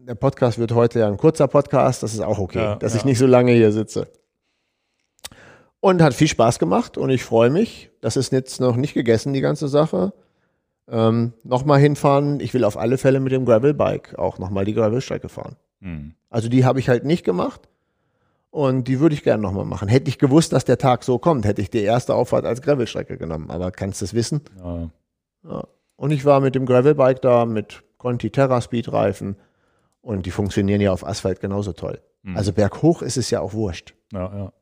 der 0.07 0.15
Podcast 0.15 0.59
wird 0.59 0.71
heute 0.73 0.99
ja 0.99 1.07
ein 1.07 1.17
kurzer 1.17 1.47
Podcast, 1.47 2.03
das 2.03 2.13
ist 2.13 2.21
auch 2.21 2.39
okay, 2.39 2.59
ja, 2.59 2.75
dass 2.75 2.93
ja. 2.93 2.99
ich 2.99 3.05
nicht 3.05 3.17
so 3.17 3.25
lange 3.25 3.51
hier 3.51 3.71
sitze. 3.71 4.07
Und 5.79 6.01
hat 6.01 6.13
viel 6.13 6.27
Spaß 6.27 6.59
gemacht 6.59 6.97
und 6.97 7.09
ich 7.09 7.23
freue 7.23 7.49
mich. 7.49 7.89
Das 8.01 8.15
ist 8.15 8.31
jetzt 8.31 8.61
noch 8.61 8.75
nicht 8.75 8.93
gegessen, 8.93 9.33
die 9.33 9.41
ganze 9.41 9.67
Sache. 9.67 10.13
Ähm, 10.87 11.33
nochmal 11.43 11.79
hinfahren. 11.79 12.39
Ich 12.39 12.53
will 12.53 12.65
auf 12.65 12.77
alle 12.77 12.99
Fälle 12.99 13.19
mit 13.19 13.31
dem 13.31 13.45
Gravelbike 13.45 14.19
auch 14.19 14.37
nochmal 14.37 14.65
die 14.65 14.75
Gravelstrecke 14.75 15.27
fahren. 15.27 15.55
Mhm. 15.79 16.13
Also 16.29 16.49
die 16.49 16.65
habe 16.65 16.79
ich 16.79 16.87
halt 16.87 17.03
nicht 17.03 17.23
gemacht. 17.23 17.67
Und 18.51 18.89
die 18.89 18.99
würde 18.99 19.15
ich 19.15 19.23
gerne 19.23 19.41
nochmal 19.41 19.65
machen. 19.65 19.87
Hätte 19.87 20.09
ich 20.09 20.19
gewusst, 20.19 20.51
dass 20.51 20.65
der 20.65 20.77
Tag 20.77 21.05
so 21.05 21.17
kommt, 21.17 21.45
hätte 21.45 21.61
ich 21.61 21.69
die 21.69 21.81
erste 21.81 22.13
Auffahrt 22.13 22.45
als 22.45 22.61
Gravelstrecke 22.61 23.17
genommen. 23.17 23.49
Aber 23.49 23.71
kannst 23.71 24.01
du 24.01 24.05
es 24.05 24.13
wissen? 24.13 24.41
Ja. 24.61 24.89
ja. 25.49 25.63
Und 25.95 26.11
ich 26.11 26.25
war 26.25 26.41
mit 26.41 26.55
dem 26.55 26.65
Gravelbike 26.65 27.21
da, 27.21 27.45
mit 27.45 27.83
Conti 27.97 28.29
Terra 28.29 28.59
Speed 28.59 28.91
Reifen. 28.91 29.37
Und 30.01 30.25
die 30.25 30.31
funktionieren 30.31 30.81
ja 30.81 30.91
auf 30.91 31.05
Asphalt 31.05 31.39
genauso 31.39 31.71
toll. 31.71 32.01
Mhm. 32.23 32.35
Also 32.35 32.51
berghoch 32.51 33.01
ist 33.01 33.17
es 33.17 33.29
ja 33.29 33.39
auch 33.39 33.53
wurscht. 33.53 33.93
Ja, 34.11 34.35
ja. 34.35 34.53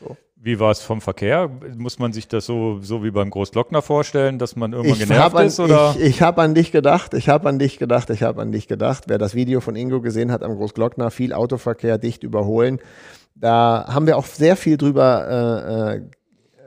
So. 0.00 0.16
Wie 0.36 0.60
war 0.60 0.70
es 0.70 0.80
vom 0.80 1.00
Verkehr? 1.00 1.50
Muss 1.76 1.98
man 1.98 2.12
sich 2.12 2.28
das 2.28 2.46
so, 2.46 2.78
so 2.80 3.02
wie 3.02 3.10
beim 3.10 3.28
Großglockner 3.28 3.82
vorstellen, 3.82 4.38
dass 4.38 4.56
man 4.56 4.72
irgendwann 4.72 5.00
ich 5.00 5.06
genervt 5.06 5.36
an, 5.36 5.46
ist? 5.46 5.60
Oder? 5.60 5.96
Ich, 5.98 6.04
ich 6.04 6.22
habe 6.22 6.40
an 6.42 6.54
dich 6.54 6.70
gedacht, 6.70 7.12
ich 7.14 7.28
habe 7.28 7.48
an 7.48 7.58
dich 7.58 7.78
gedacht, 7.78 8.08
ich 8.10 8.22
habe 8.22 8.40
an 8.40 8.52
dich 8.52 8.68
gedacht. 8.68 9.04
Wer 9.08 9.18
das 9.18 9.34
Video 9.34 9.60
von 9.60 9.74
Ingo 9.74 10.00
gesehen 10.00 10.30
hat 10.30 10.42
am 10.42 10.54
Großglockner, 10.54 11.10
viel 11.10 11.32
Autoverkehr, 11.32 11.98
dicht 11.98 12.22
überholen. 12.22 12.78
Da 13.40 13.86
haben 13.88 14.06
wir 14.06 14.16
auch 14.16 14.26
sehr 14.26 14.56
viel 14.56 14.76
drüber 14.76 16.00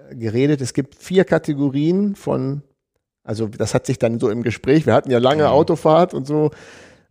äh, 0.09 0.11
äh, 0.11 0.15
geredet. 0.15 0.61
Es 0.61 0.73
gibt 0.73 0.95
vier 0.95 1.25
Kategorien 1.25 2.15
von, 2.15 2.63
also 3.23 3.47
das 3.47 3.73
hat 3.73 3.85
sich 3.85 3.99
dann 3.99 4.19
so 4.19 4.29
im 4.29 4.43
Gespräch, 4.43 4.85
wir 4.85 4.93
hatten 4.93 5.11
ja 5.11 5.19
lange 5.19 5.43
mhm. 5.43 5.49
Autofahrt 5.49 6.13
und 6.13 6.25
so, 6.25 6.51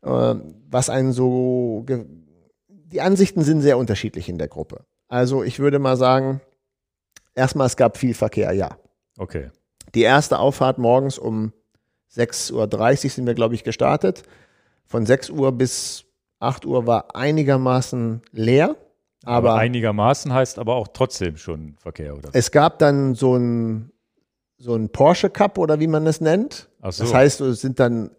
äh, 0.03 0.35
was 0.71 0.89
einen 0.89 1.13
so, 1.13 1.85
die 2.69 3.01
Ansichten 3.01 3.43
sind 3.43 3.61
sehr 3.61 3.79
unterschiedlich 3.79 4.29
in 4.29 4.39
der 4.39 4.49
Gruppe. 4.49 4.85
Also 5.09 5.43
ich 5.43 5.59
würde 5.59 5.79
mal 5.79 5.97
sagen, 5.97 6.41
erstmal 7.35 7.67
es 7.67 7.77
gab 7.77 7.97
viel 7.97 8.15
Verkehr, 8.15 8.53
ja. 8.53 8.77
Okay. 9.19 9.51
Die 9.95 10.03
erste 10.03 10.39
Auffahrt 10.39 10.79
morgens 10.79 11.19
um 11.19 11.53
6.30 12.15 12.53
Uhr 13.05 13.11
sind 13.11 13.27
wir, 13.27 13.35
glaube 13.35 13.55
ich, 13.55 13.65
gestartet. 13.65 14.23
Von 14.87 15.07
6 15.07 15.31
Uhr 15.31 15.53
bis 15.53 16.05
8 16.39 16.65
Uhr 16.65 16.87
war 16.87 17.15
einigermaßen 17.15 18.23
leer. 18.33 18.77
Aber, 19.25 19.51
aber, 19.51 19.61
einigermaßen 19.61 20.33
heißt 20.33 20.59
aber 20.59 20.77
auch 20.77 20.89
trotzdem 20.89 21.37
schon 21.37 21.77
Verkehr, 21.79 22.17
oder? 22.17 22.31
Es 22.33 22.51
gab 22.51 22.79
dann 22.79 23.15
so 23.15 23.37
ein, 23.37 23.93
so 24.57 24.75
ein 24.75 24.89
Porsche 24.91 25.31
Cup 25.31 25.59
oder 25.59 25.79
wie 25.81 25.87
man 25.87 26.05
das 26.05 26.21
nennt. 26.21 26.69
Ach 26.81 26.93
so. 26.93 27.05
Das 27.05 27.15
heißt, 27.15 27.41
es 27.43 27.61
sind 27.61 27.81
dann 27.81 28.11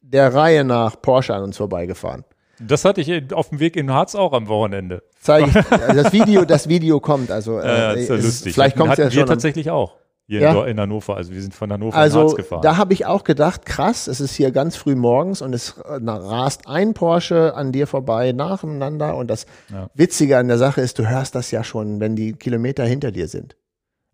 der 0.00 0.34
Reihe 0.34 0.64
nach 0.64 1.00
Porsche 1.00 1.34
an 1.34 1.42
uns 1.42 1.56
vorbeigefahren. 1.58 2.24
Das 2.60 2.84
hatte 2.84 3.00
ich 3.00 3.32
auf 3.32 3.50
dem 3.50 3.60
Weg 3.60 3.76
in 3.76 3.90
Harz 3.90 4.14
auch 4.14 4.32
am 4.32 4.48
Wochenende. 4.48 5.02
Zeige 5.20 5.48
ich. 5.48 5.54
Das 5.94 6.12
Video, 6.12 6.44
das 6.44 6.68
Video 6.68 7.00
kommt. 7.00 7.30
Also, 7.30 7.58
ja, 7.58 7.92
äh, 7.92 8.02
ist 8.02 8.08
ja 8.08 8.16
lustig. 8.16 8.54
Vielleicht 8.54 8.76
kommt 8.76 8.92
es 8.92 8.98
ja 8.98 9.10
schon. 9.10 9.26
tatsächlich 9.26 9.70
auch 9.70 9.99
hier 10.30 10.42
ja. 10.42 10.64
in 10.64 10.78
Hannover. 10.78 11.16
Also 11.16 11.32
wir 11.32 11.42
sind 11.42 11.54
von 11.54 11.72
Hannover 11.72 11.96
also, 11.96 12.20
Harz 12.20 12.36
gefahren. 12.36 12.62
Da 12.62 12.76
habe 12.76 12.92
ich 12.92 13.04
auch 13.04 13.24
gedacht, 13.24 13.66
krass, 13.66 14.06
es 14.06 14.20
ist 14.20 14.32
hier 14.36 14.52
ganz 14.52 14.76
früh 14.76 14.94
morgens 14.94 15.42
und 15.42 15.52
es 15.52 15.76
äh, 15.78 15.98
rast 16.04 16.68
ein 16.68 16.94
Porsche 16.94 17.54
an 17.56 17.72
dir 17.72 17.88
vorbei 17.88 18.30
nacheinander. 18.30 19.16
Und 19.16 19.28
das 19.28 19.46
ja. 19.72 19.90
Witzige 19.94 20.38
an 20.38 20.46
der 20.46 20.56
Sache 20.56 20.82
ist, 20.82 21.00
du 21.00 21.08
hörst 21.08 21.34
das 21.34 21.50
ja 21.50 21.64
schon, 21.64 21.98
wenn 21.98 22.14
die 22.14 22.34
Kilometer 22.34 22.84
hinter 22.84 23.10
dir 23.10 23.26
sind. 23.26 23.56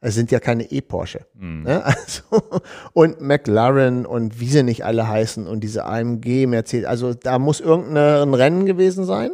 Es 0.01 0.15
sind 0.15 0.31
ja 0.31 0.41
keine 0.41 0.71
E-Porsche. 0.71 1.27
Mhm. 1.35 1.65
Ne? 1.65 1.85
Also, 1.85 2.23
und 2.95 3.21
McLaren 3.21 4.07
und 4.07 4.41
wie 4.41 4.49
sie 4.49 4.63
nicht 4.63 4.87
alle 4.87 5.07
heißen 5.07 5.47
und 5.47 5.61
diese 5.61 5.85
AMG, 5.85 6.47
Mercedes. 6.47 6.87
Also 6.87 7.13
da 7.13 7.39
muss 7.39 7.61
irgendein 7.61 8.33
Rennen 8.33 8.65
gewesen 8.65 9.05
sein. 9.05 9.33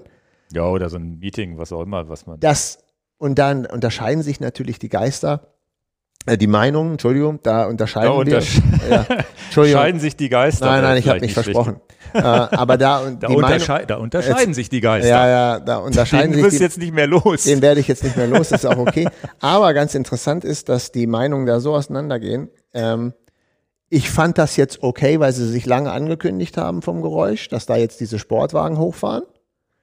Ja, 0.52 0.66
oder 0.66 0.90
so 0.90 0.96
ein 0.96 1.20
Meeting, 1.20 1.58
was 1.58 1.72
auch 1.72 1.82
immer, 1.82 2.08
was 2.08 2.26
man. 2.26 2.40
Das, 2.40 2.78
und 3.18 3.38
dann 3.38 3.66
unterscheiden 3.66 4.24
sich 4.24 4.40
natürlich 4.40 4.80
die 4.80 4.88
Geister. 4.88 5.51
Äh, 6.24 6.38
die 6.38 6.46
Meinungen, 6.46 6.92
Entschuldigung, 6.92 7.40
da 7.42 7.66
unterscheiden 7.66 8.12
da 8.12 8.18
untersch 8.18 8.60
wir. 8.88 9.06
Ja, 9.50 9.66
Scheiden 9.66 10.00
sich 10.00 10.16
die 10.16 10.28
Geister. 10.28 10.66
Nein, 10.66 10.82
nein, 10.82 10.98
ich 10.98 11.08
habe 11.08 11.20
mich 11.20 11.34
versprochen. 11.34 11.80
äh, 12.14 12.20
aber 12.20 12.78
da, 12.78 13.10
da, 13.20 13.28
unterschei 13.28 13.84
da 13.84 13.96
unterscheiden 13.96 14.48
jetzt, 14.48 14.54
sich 14.54 14.68
die 14.68 14.80
Geister. 14.80 15.08
Ja, 15.08 15.28
ja, 15.28 15.60
da 15.60 15.78
unterscheiden 15.78 16.32
den 16.32 16.44
sich. 16.44 16.58
Den 16.58 16.62
jetzt 16.62 16.78
nicht 16.78 16.94
mehr 16.94 17.08
los. 17.08 17.44
Den 17.44 17.60
werde 17.60 17.80
ich 17.80 17.88
jetzt 17.88 18.04
nicht 18.04 18.16
mehr 18.16 18.28
los, 18.28 18.52
ist 18.52 18.66
auch 18.66 18.78
okay. 18.78 19.08
aber 19.40 19.74
ganz 19.74 19.94
interessant 19.94 20.44
ist, 20.44 20.68
dass 20.68 20.92
die 20.92 21.08
Meinungen 21.08 21.46
da 21.46 21.58
so 21.58 21.74
auseinandergehen. 21.74 22.50
Ähm, 22.72 23.14
ich 23.88 24.08
fand 24.08 24.38
das 24.38 24.56
jetzt 24.56 24.82
okay, 24.82 25.20
weil 25.20 25.32
sie 25.32 25.46
sich 25.46 25.66
lange 25.66 25.90
angekündigt 25.90 26.56
haben 26.56 26.82
vom 26.82 27.02
Geräusch, 27.02 27.48
dass 27.48 27.66
da 27.66 27.76
jetzt 27.76 28.00
diese 28.00 28.18
Sportwagen 28.18 28.78
hochfahren. 28.78 29.24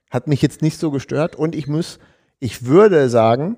Hat 0.10 0.26
mich 0.26 0.42
jetzt 0.42 0.62
nicht 0.62 0.80
so 0.80 0.90
gestört 0.90 1.36
und 1.36 1.54
ich 1.54 1.68
muss, 1.68 2.00
ich 2.40 2.66
würde 2.66 3.10
sagen, 3.10 3.58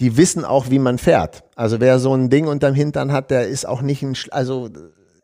die 0.00 0.16
wissen 0.16 0.44
auch, 0.44 0.70
wie 0.70 0.78
man 0.78 0.98
fährt. 0.98 1.44
Also 1.54 1.80
wer 1.80 1.98
so 1.98 2.14
ein 2.14 2.28
Ding 2.30 2.46
unterm 2.46 2.74
Hintern 2.74 3.12
hat, 3.12 3.30
der 3.30 3.48
ist 3.48 3.66
auch 3.66 3.80
nicht 3.82 4.02
ein, 4.02 4.14
Sch- 4.14 4.30
also 4.30 4.68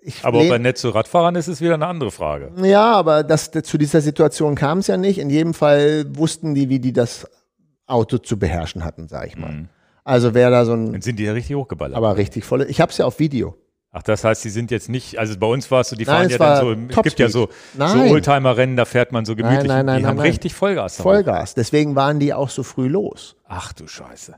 ich 0.01 0.25
Aber 0.25 0.39
ob 0.39 0.45
lehn- 0.45 0.53
er 0.53 0.59
nett 0.59 0.79
zu 0.79 0.89
Radfahrern 0.91 1.35
ist, 1.37 1.47
ist 1.49 1.61
wieder 1.61 1.75
eine 1.75 1.87
andere 1.87 2.11
Frage. 2.11 2.51
ja, 2.65 2.93
aber 2.93 3.23
das, 3.23 3.51
zu 3.51 3.79
dieser 3.79 4.01
Situation 4.01 4.55
kam 4.55 4.79
es 4.79 4.87
ja 4.87 4.97
nicht. 4.97 5.19
In 5.19 5.31
jedem 5.31 5.55
Fall 5.55 6.05
wussten 6.17 6.55
die, 6.55 6.69
wie 6.69 6.81
die 6.81 6.93
das 6.93 7.27
Auto 7.87 8.19
zu 8.19 8.39
beherrschen 8.39 8.85
hatten, 8.85 9.09
sag 9.09 9.27
ich 9.27 9.37
mal. 9.37 9.53
Mhm. 9.53 9.69
Also 10.05 10.35
wer 10.35 10.51
da 10.51 10.65
so 10.65 10.73
ein, 10.73 10.93
Dann 10.93 11.03
sind 11.03 11.19
die 11.19 11.25
ja 11.25 11.33
richtig 11.33 11.55
hochgeballert. 11.55 11.97
aber 11.97 12.17
richtig 12.17 12.45
volle, 12.45 12.65
ich 12.67 12.81
habe 12.81 12.91
es 12.91 12.99
ja 12.99 13.05
auf 13.05 13.19
Video. 13.19 13.57
Ach, 13.95 14.03
das 14.03 14.25
heißt, 14.25 14.43
die 14.43 14.49
sind 14.49 14.71
jetzt 14.71 14.89
nicht, 14.89 15.19
also 15.19 15.39
bei 15.39 15.47
uns 15.47 15.71
war 15.71 15.83
es 15.83 15.91
so, 15.91 15.97
die 15.97 16.07
Nein, 16.07 16.15
fahren 16.17 16.27
es 16.27 16.33
ja 16.33 16.39
dann 16.39 16.89
so, 16.91 16.97
es 16.99 17.03
gibt 17.05 17.19
ja 17.21 17.29
so, 17.29 17.49
so 17.77 17.79
Nein. 17.79 18.11
Oldtimer-Rennen, 18.11 18.75
da 18.75 18.87
fährt 18.87 19.13
man 19.13 19.27
so 19.27 19.37
gemütlich. 19.37 19.69
nein, 19.69 19.85
nein, 19.85 19.99
die 19.99 20.03
nein, 20.03 20.11
haben 20.11 20.17
nein. 20.17 20.27
richtig 20.29 20.55
Vollgas. 20.55 20.97
Vollgas. 20.97 21.55
Deswegen 21.55 21.95
waren 21.95 22.19
die 22.19 22.33
auch 22.33 22.49
so 22.49 22.63
früh 22.63 22.89
los. 22.89 23.37
Ach 23.47 23.75
du 23.75 23.87
Scheiße. 23.87 24.35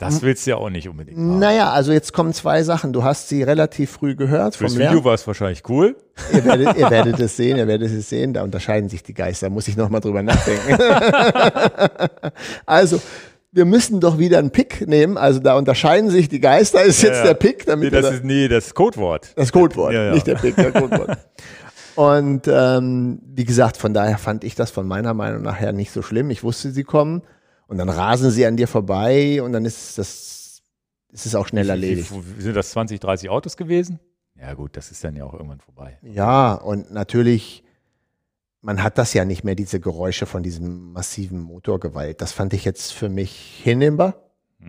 Das 0.00 0.22
willst 0.22 0.46
du 0.46 0.50
ja 0.50 0.56
auch 0.56 0.70
nicht 0.70 0.88
unbedingt 0.88 1.16
haben. 1.18 1.38
Naja, 1.38 1.70
also 1.70 1.92
jetzt 1.92 2.12
kommen 2.12 2.32
zwei 2.32 2.62
Sachen. 2.62 2.92
Du 2.92 3.04
hast 3.04 3.28
sie 3.28 3.42
relativ 3.42 3.90
früh 3.92 4.16
gehört 4.16 4.56
vom 4.56 4.68
Fürs. 4.68 4.78
Video 4.78 5.04
war 5.04 5.14
es 5.14 5.26
wahrscheinlich 5.26 5.62
cool. 5.68 5.94
Ihr 6.32 6.44
werdet, 6.44 6.76
ihr 6.76 6.90
werdet 6.90 7.20
es 7.20 7.36
sehen, 7.36 7.56
ihr 7.56 7.66
werdet 7.68 7.90
es 7.90 8.08
sehen. 8.08 8.32
Da 8.34 8.42
unterscheiden 8.42 8.88
sich 8.88 9.02
die 9.02 9.14
Geister. 9.14 9.48
Muss 9.50 9.68
ich 9.68 9.76
nochmal 9.76 10.00
drüber 10.00 10.22
nachdenken. 10.22 10.76
also, 12.66 13.00
wir 13.52 13.64
müssen 13.64 14.00
doch 14.00 14.18
wieder 14.18 14.38
einen 14.38 14.50
Pick 14.50 14.86
nehmen. 14.86 15.16
Also 15.16 15.40
da 15.40 15.56
unterscheiden 15.56 16.10
sich 16.10 16.28
die 16.28 16.40
Geister. 16.40 16.82
Ist 16.82 17.02
jetzt 17.02 17.18
Ja, 17.18 17.24
der 17.24 17.34
Pick, 17.34 17.58
Nee, 17.60 17.64
damit 17.66 17.92
das 17.94 18.04
ihr 18.04 18.10
da- 18.10 18.16
ist, 18.16 18.24
nee, 18.24 18.48
das 18.48 18.74
Codewort. 18.74 19.32
Das 19.36 19.52
Codewort, 19.52 19.92
ja. 19.92 20.12
nicht 20.12 20.26
der 20.26 20.36
Pick, 20.36 20.56
der 20.56 20.72
Codewort. 20.72 21.18
Und 21.96 22.42
ähm, 22.48 23.20
wie 23.34 23.44
gesagt, 23.44 23.76
von 23.76 23.92
daher 23.92 24.16
fand 24.18 24.44
ich 24.44 24.54
das 24.54 24.70
von 24.70 24.86
meiner 24.86 25.12
Meinung 25.14 25.42
nach 25.42 25.58
her 25.60 25.72
nicht 25.72 25.90
so 25.92 26.02
schlimm. 26.02 26.30
Ich 26.30 26.42
wusste, 26.44 26.70
sie 26.70 26.84
kommen 26.84 27.22
und 27.70 27.78
dann 27.78 27.88
rasen 27.88 28.30
sie 28.30 28.44
an 28.44 28.56
dir 28.56 28.68
vorbei 28.68 29.40
und 29.42 29.52
dann 29.52 29.64
ist 29.64 29.96
das 29.96 30.62
ist 31.12 31.26
es 31.26 31.34
auch 31.34 31.46
schnell 31.48 31.68
erledigt. 31.70 32.12
Sind 32.38 32.54
das 32.54 32.70
20, 32.72 33.00
30 33.00 33.30
Autos 33.30 33.56
gewesen? 33.56 33.98
Ja 34.38 34.54
gut, 34.54 34.76
das 34.76 34.90
ist 34.90 35.02
dann 35.02 35.16
ja 35.16 35.24
auch 35.24 35.32
irgendwann 35.34 35.60
vorbei. 35.60 35.98
Ja, 36.02 36.54
und 36.54 36.92
natürlich, 36.92 37.64
man 38.60 38.82
hat 38.82 38.96
das 38.96 39.12
ja 39.14 39.24
nicht 39.24 39.42
mehr, 39.42 39.54
diese 39.56 39.80
Geräusche 39.80 40.26
von 40.26 40.42
diesem 40.42 40.92
massiven 40.92 41.40
Motorgewalt. 41.40 42.20
Das 42.20 42.32
fand 42.32 42.52
ich 42.54 42.64
jetzt 42.64 42.92
für 42.92 43.08
mich 43.08 43.60
hinnehmbar, 43.64 44.14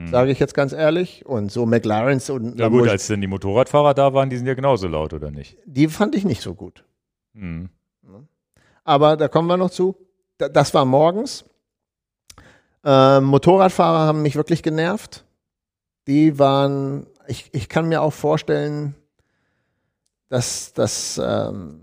sage 0.06 0.32
ich 0.32 0.40
jetzt 0.40 0.54
ganz 0.56 0.74
ehrlich. 0.74 1.26
Und 1.26 1.52
so 1.52 1.66
McLarens 1.66 2.30
und 2.30 2.58
Ja 2.60 2.70
gut, 2.70 2.88
als 2.90 3.08
dann 3.08 3.22
die 3.22 3.28
Motorradfahrer 3.28 3.94
da 3.94 4.14
waren, 4.14 4.30
die 4.30 4.38
sind 4.38 4.48
ja 4.48 4.54
genauso 4.56 4.88
laut, 4.88 5.14
oder 5.14 5.30
nicht? 5.32 5.58
die 5.66 5.88
fand 5.90 6.16
ich 6.16 6.26
nicht 6.26 6.42
so 6.42 6.54
gut. 6.56 6.84
Hm. 7.36 7.70
Aber 8.84 9.16
da 9.18 9.28
kommen 9.28 9.48
wir 9.48 9.58
noch 9.58 9.70
zu. 9.70 9.96
Da- 10.38 10.50
Das 10.50 10.74
war 10.74 10.86
morgens. 10.86 11.46
Ähm, 12.84 13.26
Motorradfahrer 13.26 14.00
haben 14.08 14.22
mich 14.22 14.36
wirklich 14.36 14.64
genervt. 14.64 15.24
Die 16.08 16.40
waren, 16.40 17.06
ich, 17.28 17.50
ich 17.54 17.70
kann 17.70 17.88
mir 17.88 18.02
auch 18.02 18.14
vorstellen, 18.14 18.96
dass 20.30 20.74
das, 20.74 21.20
ähm, 21.24 21.80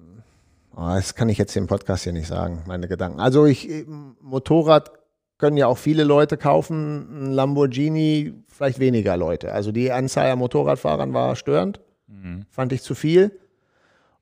oh, 0.74 0.88
das 0.88 1.14
kann 1.14 1.28
ich 1.28 1.38
jetzt 1.38 1.52
hier 1.52 1.62
im 1.62 1.68
Podcast 1.68 2.04
hier 2.04 2.12
nicht 2.12 2.26
sagen, 2.26 2.62
meine 2.66 2.88
Gedanken. 2.88 3.20
Also 3.20 3.46
ich, 3.46 3.68
ähm, 3.68 4.16
Motorrad 4.20 4.90
können 5.38 5.56
ja 5.56 5.68
auch 5.68 5.78
viele 5.78 6.02
Leute 6.02 6.36
kaufen, 6.36 7.26
ein 7.28 7.32
Lamborghini 7.32 8.34
vielleicht 8.48 8.80
weniger 8.80 9.16
Leute. 9.16 9.52
Also 9.52 9.70
die 9.70 9.92
Anzahl 9.92 10.30
an 10.30 10.38
Motorradfahrern 10.38 11.12
war 11.14 11.36
störend, 11.36 11.80
Mhm. 12.08 12.46
fand 12.50 12.72
ich 12.72 12.82
zu 12.82 12.94
viel. 12.94 13.38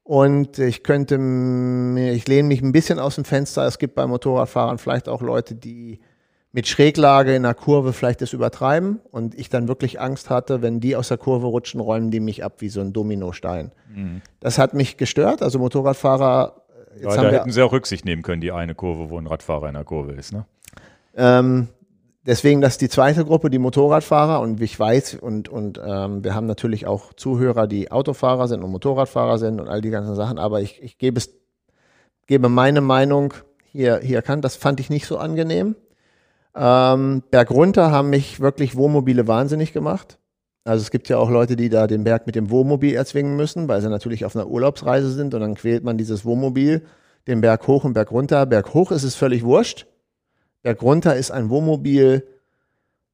Und 0.03 0.59
ich 0.59 0.83
könnte 0.83 1.15
ich 1.15 2.29
lehne 2.29 2.49
mich 2.49 2.61
ein 2.63 2.73
bisschen 2.73 2.99
aus 2.99 3.15
dem 3.15 3.25
Fenster. 3.25 3.65
Es 3.67 3.79
gibt 3.79 3.95
bei 3.95 4.07
Motorradfahrern 4.07 4.79
vielleicht 4.79 5.09
auch 5.09 5.23
Leute, 5.23 5.55
die 5.55 6.01
mit 6.57 6.67
Schräglage 6.67 7.37
in 7.37 7.43
der 7.43 7.53
Kurve 7.53 7.93
vielleicht 7.93 8.23
das 8.23 8.33
übertreiben 8.33 9.01
und 9.11 9.39
ich 9.39 9.51
dann 9.51 9.69
wirklich 9.69 10.01
Angst 10.01 10.31
hatte, 10.31 10.63
wenn 10.63 10.81
die 10.81 10.97
aus 10.97 11.09
der 11.09 11.19
Kurve 11.19 11.49
rutschen, 11.49 11.81
räumen 11.81 12.11
die 12.11 12.19
mich 12.19 12.43
ab 12.43 12.55
wie 12.61 12.71
so 12.71 12.81
ein 12.81 12.95
Dominostein. 12.95 13.73
Das 14.41 14.57
hat 14.57 14.73
mich 14.73 14.97
gestört. 14.97 15.43
Also 15.43 15.59
Motorradfahrer, 15.59 16.63
äh, 16.71 17.03
Ja, 17.03 17.03
jetzt 17.03 17.05
da 17.05 17.17
haben 17.19 17.31
wir, 17.31 17.39
hätten 17.41 17.51
sie 17.51 17.61
auch 17.61 17.73
Rücksicht 17.73 18.07
nehmen 18.07 18.23
können, 18.23 18.41
die 18.41 18.53
eine 18.53 18.75
Kurve, 18.75 19.11
wo 19.11 19.19
ein 19.19 19.27
Radfahrer 19.27 19.69
in 19.69 19.75
der 19.75 19.85
Kurve 19.85 20.13
ist. 20.13 20.33
Ne? 20.33 20.47
Ähm, 21.15 21.69
deswegen, 22.25 22.63
das 22.63 22.73
ist 22.73 22.81
die 22.81 22.89
zweite 22.89 23.27
Gruppe, 23.27 23.51
die 23.51 23.59
Motorradfahrer. 23.59 24.41
Und 24.41 24.59
ich 24.63 24.81
weiß, 24.81 25.17
und, 25.17 25.51
und 25.51 25.79
ähm, 25.87 26.25
wir 26.25 26.35
haben 26.35 26.47
natürlich 26.47 26.87
auch 26.87 27.13
Zuhörer, 27.13 27.67
die 27.67 27.93
Autofahrer 27.93 28.49
sind 28.49 28.63
und 28.63 28.71
Motorradfahrer 28.71 29.37
sind 29.37 29.61
und 29.61 29.69
all 29.69 29.83
die 29.83 29.91
ganzen 29.91 30.15
Sachen. 30.15 30.39
Aber 30.39 30.63
ich, 30.63 30.83
ich 30.83 30.97
gebe, 30.97 31.19
es, 31.19 31.35
gebe 32.27 32.49
meine 32.49 32.81
Meinung 32.81 33.35
hier, 33.73 34.01
hier 34.03 34.23
kann. 34.23 34.41
Das 34.41 34.57
fand 34.57 34.81
ich 34.81 34.89
nicht 34.89 35.05
so 35.05 35.19
angenehm. 35.19 35.77
Ähm, 36.57 37.23
Bergunter 37.31 37.91
haben 37.91 38.11
mich 38.11 38.41
wirklich 38.41 38.77
Wohnmobile 38.77 39.29
wahnsinnig 39.29 39.73
gemacht. 39.73 40.19
Also 40.65 40.83
es 40.83 40.91
gibt 40.91 41.09
ja 41.09 41.19
auch 41.19 41.31
Leute, 41.31 41.55
die 41.55 41.69
da 41.69 41.87
den 41.87 42.03
Berg 42.03 42.27
mit 42.27 42.35
dem 42.35 42.51
Wohnmobil 42.51 42.95
erzwingen 42.95 43.37
müssen, 43.37 43.69
weil 43.69 43.81
sie 43.81 43.89
natürlich 43.89 44.25
auf 44.25 44.35
einer 44.35 44.49
Urlaubsreise 44.49 45.13
sind 45.13 45.33
und 45.33 45.41
dann 45.41 45.55
quält 45.55 45.85
man 45.85 45.97
dieses 45.97 46.25
Wohnmobil 46.25 46.85
den 47.29 47.41
Berg 47.41 47.67
hoch 47.69 47.85
und 47.85 47.93
Berg 47.93 48.11
runter. 48.11 48.47
Berg 48.47 48.75
hoch 48.75 48.91
ist 48.91 49.05
es 49.05 49.15
völlig 49.15 49.45
wurscht. 49.45 49.87
Bergunter 50.63 51.15
ist 51.15 51.31
ein 51.31 51.51
Wohnmobil 51.51 52.27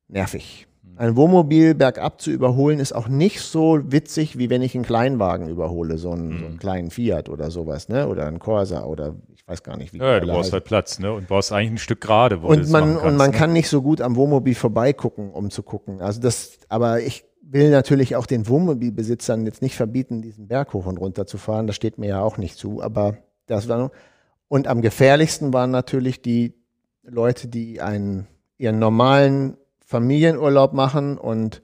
nervig. 0.08 0.66
Ein 0.96 1.16
Wohnmobil 1.16 1.74
bergab 1.74 2.20
zu 2.20 2.30
überholen 2.30 2.78
ist 2.78 2.92
auch 2.92 3.08
nicht 3.08 3.40
so 3.40 3.80
witzig, 3.84 4.38
wie 4.38 4.50
wenn 4.50 4.62
ich 4.62 4.74
einen 4.74 4.84
Kleinwagen 4.84 5.48
überhole, 5.48 5.98
so 5.98 6.10
einen, 6.10 6.38
so 6.38 6.46
einen 6.46 6.58
kleinen 6.58 6.90
Fiat 6.90 7.28
oder 7.28 7.50
sowas, 7.50 7.88
ne? 7.88 8.08
Oder 8.08 8.26
einen 8.26 8.38
Corsa 8.38 8.84
oder 8.84 9.14
ich 9.34 9.46
weiß 9.46 9.62
gar 9.62 9.76
nicht, 9.76 9.92
wie 9.92 9.98
Ja, 9.98 10.20
du 10.20 10.26
brauchst 10.26 10.52
halt 10.52 10.64
Platz, 10.64 10.98
ne? 10.98 11.12
Und 11.12 11.28
brauchst 11.28 11.52
eigentlich 11.52 11.72
ein 11.72 11.78
Stück 11.78 12.00
gerade, 12.00 12.42
wo 12.42 12.48
Und 12.48 12.70
man, 12.70 12.94
kannst, 12.94 13.04
und 13.04 13.16
man 13.16 13.30
ne? 13.30 13.36
kann 13.36 13.52
nicht 13.52 13.68
so 13.68 13.82
gut 13.82 14.00
am 14.00 14.16
Wohnmobil 14.16 14.54
vorbeigucken, 14.54 15.30
um 15.30 15.50
zu 15.50 15.62
gucken. 15.62 16.00
Also 16.00 16.20
das, 16.20 16.58
aber 16.68 17.00
ich 17.00 17.24
will 17.42 17.70
natürlich 17.70 18.16
auch 18.16 18.26
den 18.26 18.48
Wohnmobilbesitzern 18.48 19.44
jetzt 19.44 19.62
nicht 19.62 19.76
verbieten, 19.76 20.22
diesen 20.22 20.48
Berg 20.48 20.72
hoch 20.72 20.86
und 20.86 20.98
runter 20.98 21.26
zu 21.26 21.38
fahren. 21.38 21.66
Das 21.66 21.76
steht 21.76 21.98
mir 21.98 22.08
ja 22.08 22.22
auch 22.22 22.38
nicht 22.38 22.56
zu. 22.56 22.82
Aber 22.82 23.18
das 23.46 23.68
war, 23.68 23.90
und 24.48 24.68
am 24.68 24.80
gefährlichsten 24.80 25.52
waren 25.52 25.70
natürlich 25.70 26.22
die 26.22 26.54
Leute, 27.02 27.48
die 27.48 27.80
einen, 27.80 28.26
ihren 28.58 28.78
normalen 28.78 29.56
Familienurlaub 29.92 30.72
machen 30.72 31.18
und 31.18 31.62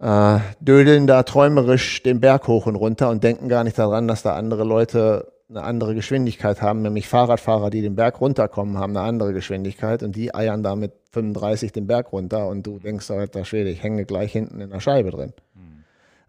äh, 0.00 0.38
dödeln 0.60 1.06
da 1.06 1.22
träumerisch 1.22 2.02
den 2.02 2.20
Berg 2.20 2.48
hoch 2.48 2.66
und 2.66 2.76
runter 2.76 3.10
und 3.10 3.22
denken 3.22 3.48
gar 3.48 3.62
nicht 3.62 3.78
daran, 3.78 4.08
dass 4.08 4.22
da 4.22 4.34
andere 4.34 4.64
Leute 4.64 5.32
eine 5.50 5.62
andere 5.62 5.94
Geschwindigkeit 5.94 6.62
haben, 6.62 6.82
nämlich 6.82 7.08
Fahrradfahrer, 7.08 7.70
die 7.70 7.82
den 7.82 7.96
Berg 7.96 8.20
runterkommen, 8.20 8.78
haben 8.78 8.96
eine 8.96 9.06
andere 9.06 9.32
Geschwindigkeit 9.32 10.02
und 10.02 10.16
die 10.16 10.34
eiern 10.34 10.62
da 10.62 10.76
mit 10.76 10.92
35 11.12 11.72
den 11.72 11.86
Berg 11.86 12.12
runter 12.12 12.46
und 12.48 12.66
du 12.66 12.78
denkst, 12.78 13.10
alter 13.10 13.44
Schwede, 13.44 13.68
ich 13.68 13.82
hänge 13.82 14.04
gleich 14.04 14.32
hinten 14.32 14.60
in 14.60 14.70
der 14.70 14.80
Scheibe 14.80 15.10
drin. 15.10 15.32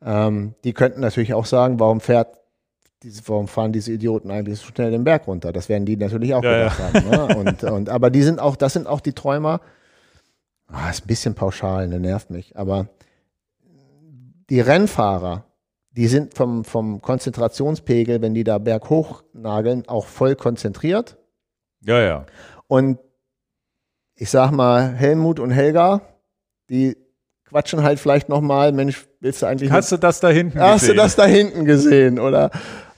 Ähm, 0.03 0.55
die 0.63 0.73
könnten 0.73 0.99
natürlich 0.99 1.33
auch 1.33 1.45
sagen, 1.45 1.79
warum 1.79 2.01
fährt 2.01 2.39
diese, 3.03 3.21
warum 3.27 3.47
fahren 3.47 3.71
diese 3.71 3.91
Idioten 3.91 4.31
eigentlich 4.31 4.59
so 4.59 4.67
schnell 4.67 4.91
den 4.91 5.03
Berg 5.03 5.27
runter? 5.27 5.51
Das 5.51 5.69
werden 5.69 5.85
die 5.85 5.97
natürlich 5.97 6.33
auch 6.33 6.43
Ja, 6.43 6.69
gedacht 6.69 6.79
haben. 6.79 7.09
Ne? 7.09 7.35
Und, 7.35 7.63
und, 7.63 7.89
aber 7.89 8.09
die 8.09 8.23
sind 8.23 8.39
auch, 8.39 8.55
das 8.55 8.73
sind 8.73 8.87
auch 8.87 9.01
die 9.01 9.13
Träumer. 9.13 9.61
Ah, 10.71 10.89
ist 10.89 11.03
ein 11.03 11.07
bisschen 11.07 11.35
pauschal, 11.35 11.87
ne, 11.87 11.99
nervt 11.99 12.29
mich. 12.29 12.55
Aber 12.57 12.87
die 14.49 14.61
Rennfahrer, 14.61 15.45
die 15.91 16.07
sind 16.07 16.33
vom, 16.33 16.63
vom 16.63 17.01
Konzentrationspegel, 17.01 18.21
wenn 18.21 18.33
die 18.33 18.43
da 18.43 18.57
berghoch 18.57 19.23
nageln, 19.33 19.87
auch 19.87 20.05
voll 20.05 20.35
konzentriert. 20.35 21.17
Ja, 21.83 21.99
ja. 22.01 22.25
Und 22.67 22.99
ich 24.15 24.29
sag 24.29 24.51
mal, 24.51 24.93
Helmut 24.93 25.39
und 25.39 25.51
Helga, 25.51 26.01
die 26.69 26.95
quatschen 27.45 27.83
halt 27.83 27.99
vielleicht 27.99 28.29
nochmal, 28.29 28.71
Mensch, 28.71 29.07
willst 29.19 29.41
du 29.41 29.47
eigentlich 29.47 29.71
Hast 29.71 29.91
du 29.91 29.97
das 29.97 30.19
da 30.21 30.29
hinten 30.29 30.59
Hast 30.59 30.83
du 30.83 30.87
gesehen? 30.87 30.97
das 30.97 31.15
da 31.15 31.25
hinten 31.25 31.65
gesehen, 31.65 32.19
oder? 32.19 32.51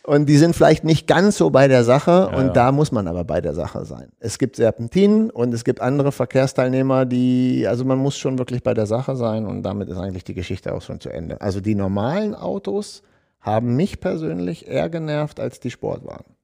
Und 0.05 0.27
die 0.27 0.37
sind 0.37 0.53
vielleicht 0.53 0.83
nicht 0.83 1.07
ganz 1.07 1.37
so 1.37 1.49
bei 1.49 1.69
der 1.69 1.85
Sache 1.85 2.29
Ja, 2.31 2.37
und 2.37 2.47
ja. 2.47 2.53
da 2.53 2.71
muss 2.73 2.91
man 2.91 3.07
aber 3.07 3.23
bei 3.23 3.39
der 3.39 3.53
Sache 3.53 3.85
sein. 3.85 4.09
Es 4.19 4.37
gibt 4.37 4.57
Serpentinen 4.57 5.29
und 5.29 5.53
es 5.53 5.63
gibt 5.63 5.79
andere 5.79 6.11
Verkehrsteilnehmer, 6.11 7.05
die, 7.05 7.65
also 7.67 7.85
man 7.85 7.99
muss 7.99 8.17
schon 8.17 8.37
wirklich 8.37 8.63
bei 8.63 8.73
der 8.73 8.85
Sache 8.85 9.15
sein 9.15 9.45
und 9.45 9.63
damit 9.63 9.87
ist 9.87 9.97
eigentlich 9.97 10.25
die 10.25 10.33
Geschichte 10.33 10.73
auch 10.73 10.81
schon 10.81 10.99
zu 10.99 11.09
Ende. 11.09 11.39
Also 11.39 11.61
die 11.61 11.75
normalen 11.75 12.35
Autos 12.35 13.01
haben 13.39 13.75
mich 13.77 14.01
persönlich 14.01 14.67
eher 14.67 14.89
genervt 14.89 15.39
als 15.39 15.61
die 15.61 15.71
Sportwagen. 15.71 16.35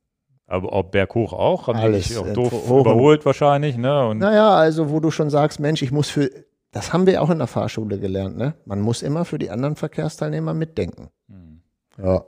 Aber 0.47 0.73
ob 0.73 0.91
berghoch 0.91 1.33
auch? 1.33 1.67
Haben 1.67 1.79
Alles, 1.79 2.07
die 2.07 2.17
auch 2.17 2.25
äh, 2.25 2.33
doof 2.33 2.51
hoch 2.51 2.81
überholt 2.81 3.25
wahrscheinlich, 3.25 3.77
ne? 3.77 4.07
Und 4.07 4.17
Naja, 4.17 4.49
also 4.55 4.89
wo 4.89 4.99
du 4.99 5.11
schon 5.11 5.29
sagst, 5.29 5.59
Mensch, 5.59 5.81
ich 5.81 5.91
muss 5.91 6.09
für, 6.09 6.29
das 6.71 6.91
haben 6.91 7.05
wir 7.05 7.21
auch 7.21 7.29
in 7.29 7.37
der 7.37 7.47
Fahrschule 7.47 7.99
gelernt, 7.99 8.35
ne? 8.35 8.55
Man 8.65 8.81
muss 8.81 9.03
immer 9.03 9.25
für 9.25 9.37
die 9.37 9.51
anderen 9.51 9.75
Verkehrsteilnehmer 9.75 10.53
mitdenken. 10.53 11.09
Hm. 11.27 11.61
Ja. 11.97 12.23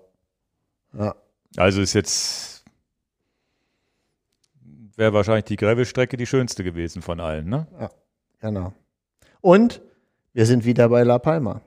Ja. 0.98 1.16
Also 1.58 1.82
ist 1.82 1.94
jetzt 1.94 2.64
wäre 4.96 5.14
wahrscheinlich 5.14 5.46
die 5.46 5.56
Gravelstrecke 5.56 6.18
die 6.18 6.28
schönste 6.28 6.64
gewesen 6.64 7.02
von 7.02 7.20
allen, 7.20 7.50
ne? 7.50 7.68
Genau. 8.40 8.74
Und 9.42 9.82
wir 10.34 10.46
sind 10.46 10.64
wieder 10.66 10.90
bei 10.90 11.04
La 11.04 11.20
Palma. 11.20 11.62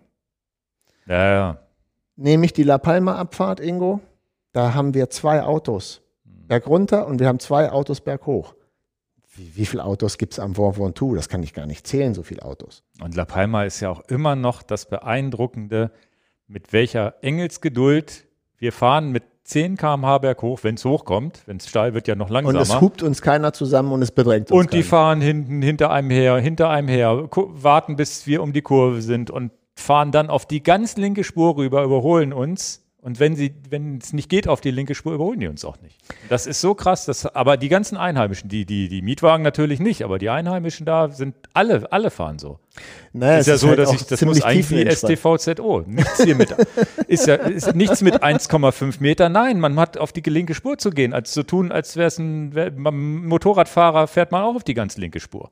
Ja, 1.07 1.35
ja. 1.35 1.59
Nehme 2.17 2.47
ich 2.47 2.53
die 2.53 2.63
La 2.63 2.79
Palma-Abfahrt, 2.79 3.61
Ingo, 3.61 4.01
da 4.53 4.73
haben 4.75 4.95
wir 4.95 5.11
zwei 5.11 5.43
Autos. 5.43 6.01
bergunter 6.25 7.07
und 7.07 7.21
wir 7.21 7.27
haben 7.27 7.41
zwei 7.41 7.71
Autos 7.71 8.01
berghoch. 8.01 8.55
Wie, 9.35 9.57
wie 9.57 9.67
viele 9.67 9.85
Autos 9.85 10.17
gibt 10.17 10.35
es 10.35 10.39
am 10.39 10.57
Vent 10.57 10.79
Ventoux? 10.79 11.17
Das 11.17 11.29
kann 11.29 11.43
ich 11.43 11.55
gar 11.55 11.67
nicht 11.67 11.87
zählen, 11.87 12.15
so 12.15 12.23
viele 12.23 12.43
Autos. 12.43 12.85
Und 13.03 13.17
La 13.17 13.25
Palma 13.25 13.65
ist 13.65 13.81
ja 13.81 13.91
auch 13.91 14.03
immer 14.09 14.37
noch 14.37 14.63
das 14.63 14.89
Beeindruckende, 14.89 15.91
mit 16.47 16.73
welcher 16.73 17.15
Engelsgeduld 17.23 18.27
wir 18.59 18.73
fahren 18.73 19.11
mit 19.11 19.25
10 19.45 19.77
km/h 19.77 20.19
berghoch, 20.19 20.61
wenn 20.63 20.75
es 20.75 20.85
hochkommt. 20.85 21.43
Wenn 21.47 21.59
es 21.59 21.69
steil 21.69 21.95
wird, 21.95 22.09
ja 22.09 22.15
noch 22.15 22.31
langsamer. 22.31 22.59
Und 22.59 22.63
es 22.63 22.81
hupt 22.81 23.03
uns 23.03 23.21
keiner 23.23 23.53
zusammen 23.53 23.93
und 23.93 24.03
es 24.03 24.11
bedrängt 24.11 24.51
uns 24.51 24.59
Und 24.59 24.73
die 24.73 24.79
keiner. 24.79 24.89
fahren 24.89 25.21
hinten 25.21 25.63
hinter 25.63 25.91
einem 25.91 26.11
her, 26.11 26.37
hinter 26.39 26.71
einem 26.71 26.89
her, 26.89 27.29
warten, 27.31 27.97
bis 27.97 28.27
wir 28.27 28.43
um 28.43 28.53
die 28.53 28.63
Kurve 28.63 29.03
sind 29.03 29.31
und 29.31 29.53
fahren 29.77 30.13
dann 30.13 30.31
auf 30.31 30.47
die 30.47 30.63
ganz 30.63 30.97
linke 30.97 31.25
Spur 31.25 31.57
rüber, 31.57 31.85
überholen 31.85 32.33
uns. 32.33 32.84
Und 33.05 33.21
wenn 33.21 33.37
sie, 33.37 33.55
wenn 33.69 33.99
es 33.99 34.15
nicht 34.15 34.31
geht 34.31 34.49
auf 34.49 34.63
die 34.63 34.71
linke 34.71 34.95
Spur, 34.95 35.13
überholen 35.13 35.39
die 35.39 35.47
uns 35.47 35.63
auch 35.67 35.79
nicht. 35.83 35.99
Das 36.31 36.47
ist 36.47 36.63
so 36.63 36.75
krass, 36.75 37.05
dass, 37.05 37.27
aber 37.27 37.59
die 37.59 37.69
ganzen 37.69 37.99
Einheimischen, 37.99 38.49
die, 38.49 38.65
die, 38.65 38.89
die 38.89 39.03
Mietwagen 39.03 39.43
natürlich 39.43 39.79
nicht, 39.79 40.05
aber 40.05 40.19
die 40.19 40.31
Einheimischen 40.31 40.87
da 40.87 41.11
sind 41.11 41.35
alle, 41.53 41.93
alle 41.93 42.11
fahren 42.11 42.39
so. 42.39 42.61
Naja, 43.13 43.41
ist 43.41 43.47
ja 43.47 43.59
so, 43.59 43.69
halt 43.69 43.79
dass 43.79 43.93
ich, 43.93 44.07
das 44.07 44.23
muss 44.23 44.41
eigentlich 44.41 44.71
wie. 44.71 44.91
STVZO. 44.91 45.85
Nichts 45.87 46.25
hier 46.25 46.35
mit, 46.35 46.57
ist 47.07 47.27
ja, 47.27 47.35
ist 47.35 47.75
nichts 47.75 48.01
mit 48.01 48.23
1,5 48.23 48.95
Meter. 49.01 49.29
Nein, 49.29 49.61
man 49.61 49.79
hat 49.79 49.99
auf 49.99 50.11
die 50.13 50.23
linke 50.23 50.55
Spur 50.55 50.79
zu 50.79 50.89
gehen, 50.89 51.13
als 51.13 51.33
zu 51.33 51.43
tun, 51.43 51.73
als 51.73 51.99
wäre 51.99 52.07
es 52.07 52.19
ein, 52.19 52.55
wär, 52.55 52.71
Motorradfahrer 52.73 54.07
fährt 54.07 54.33
man 54.33 54.45
auch 54.45 54.57
auf 54.57 54.65
die 54.65 54.73
ganz 54.73 54.97
linke 54.97 55.21
Spur. 55.21 55.51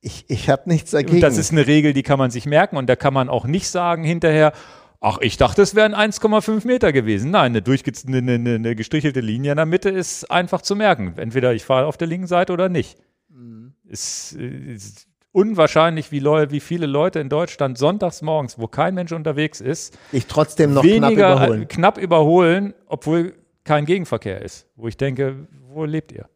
Ich, 0.00 0.24
ich 0.28 0.48
habe 0.48 0.62
nichts 0.70 0.92
dagegen. 0.92 1.16
Und 1.16 1.20
das 1.20 1.36
ist 1.36 1.52
eine 1.52 1.66
Regel, 1.66 1.92
die 1.92 2.02
kann 2.02 2.18
man 2.18 2.30
sich 2.30 2.46
merken 2.46 2.78
und 2.78 2.88
da 2.88 2.96
kann 2.96 3.12
man 3.12 3.28
auch 3.28 3.44
nicht 3.44 3.68
sagen 3.68 4.04
hinterher, 4.04 4.54
ach, 5.02 5.18
ich 5.20 5.36
dachte, 5.36 5.60
es 5.60 5.74
wären 5.74 5.94
1,5 5.94 6.66
Meter 6.66 6.92
gewesen. 6.92 7.30
Nein, 7.30 7.52
eine, 7.52 7.60
durchge- 7.60 8.06
eine, 8.08 8.32
eine, 8.32 8.54
eine 8.54 8.74
gestrichelte 8.74 9.20
Linie 9.20 9.50
in 9.52 9.56
der 9.56 9.66
Mitte 9.66 9.90
ist 9.90 10.30
einfach 10.30 10.62
zu 10.62 10.74
merken. 10.76 11.12
Entweder 11.16 11.52
ich 11.52 11.64
fahre 11.64 11.86
auf 11.86 11.96
der 11.98 12.08
linken 12.08 12.26
Seite 12.26 12.52
oder 12.54 12.68
nicht. 12.70 12.96
Mhm. 13.28 13.74
Es 13.90 14.34
äh, 14.38 14.46
ist 14.74 15.06
unwahrscheinlich, 15.32 16.12
wie, 16.12 16.18
Leu 16.20 16.46
wie 16.50 16.60
viele 16.60 16.86
Leute 16.86 17.18
in 17.20 17.28
Deutschland 17.28 17.78
sonntags 17.78 18.22
morgens, 18.22 18.58
wo 18.58 18.66
kein 18.68 18.94
Mensch 18.94 19.12
unterwegs 19.12 19.60
ist, 19.60 19.98
ich 20.12 20.26
trotzdem 20.26 20.72
noch 20.74 20.82
knapp 20.82 20.92
weniger 21.10 21.32
überholen. 21.34 21.62
äh, 21.62 21.66
knapp 21.66 21.98
überholen, 21.98 22.74
obwohl 22.86 23.34
kein 23.64 23.84
Gegenverkehr 23.86 24.42
ist. 24.42 24.66
Wo 24.76 24.88
ich 24.88 24.96
denke, 24.96 25.46
wo 25.72 25.84
lebt 25.84 26.12
ihr? 26.12 26.26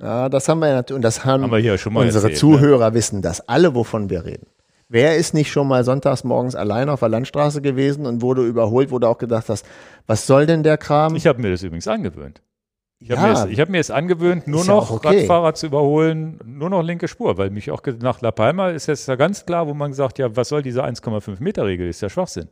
Ja, 0.00 0.28
das 0.28 0.48
haben 0.48 0.60
wir 0.60 0.68
ja 0.68 0.74
natürlich. 0.76 0.96
Und 0.96 1.02
das 1.02 1.24
haben, 1.24 1.42
Haben 1.42 1.52
wir 1.52 1.58
hier 1.58 1.76
schon 1.76 1.92
mal 1.92 2.04
unsere 2.06 2.24
erzählt, 2.28 2.38
Zuhörer 2.38 2.94
wissen 2.94 3.22
das 3.22 3.46
alle, 3.48 3.74
wovon 3.74 4.08
wir 4.08 4.24
reden. 4.24 4.46
Wer 4.92 5.16
ist 5.16 5.34
nicht 5.34 5.52
schon 5.52 5.68
mal 5.68 5.84
sonntags 5.84 6.24
morgens 6.24 6.56
allein 6.56 6.88
auf 6.88 6.98
der 6.98 7.08
Landstraße 7.08 7.62
gewesen 7.62 8.06
und 8.06 8.22
wurde 8.22 8.44
überholt, 8.44 8.90
wo 8.90 8.98
du 8.98 9.06
auch 9.06 9.18
gedacht 9.18 9.48
hast, 9.48 9.64
was 10.08 10.26
soll 10.26 10.46
denn 10.46 10.64
der 10.64 10.78
Kram? 10.78 11.14
Ich 11.14 11.28
habe 11.28 11.40
mir 11.40 11.52
das 11.52 11.62
übrigens 11.62 11.86
angewöhnt. 11.86 12.42
Ich 12.98 13.08
habe 13.12 13.20
Ja. 13.22 13.46
mir, 13.46 13.56
hab 13.56 13.68
mir 13.68 13.78
es 13.78 13.92
angewöhnt, 13.92 14.48
nur 14.48 14.62
Ist 14.62 14.66
ja 14.66 14.74
noch 14.74 14.90
auch 14.90 14.96
okay. 14.96 15.20
Radfahrer 15.20 15.54
zu 15.54 15.66
überholen, 15.66 16.40
nur 16.44 16.70
noch 16.70 16.82
linke 16.82 17.06
Spur, 17.06 17.38
weil 17.38 17.50
mich 17.50 17.70
auch 17.70 17.82
nach 18.00 18.20
La 18.20 18.32
Palma 18.32 18.70
ist 18.70 18.88
jetzt 18.88 19.06
ja 19.06 19.14
ganz 19.14 19.46
klar, 19.46 19.68
wo 19.68 19.74
man 19.74 19.92
sagt, 19.92 20.18
ja, 20.18 20.34
was 20.34 20.48
soll 20.48 20.62
diese 20.62 20.82
1,5 20.84 21.40
Meter 21.40 21.66
Regel? 21.66 21.88
Ist 21.88 22.02
ja 22.02 22.08
Schwachsinn. 22.08 22.48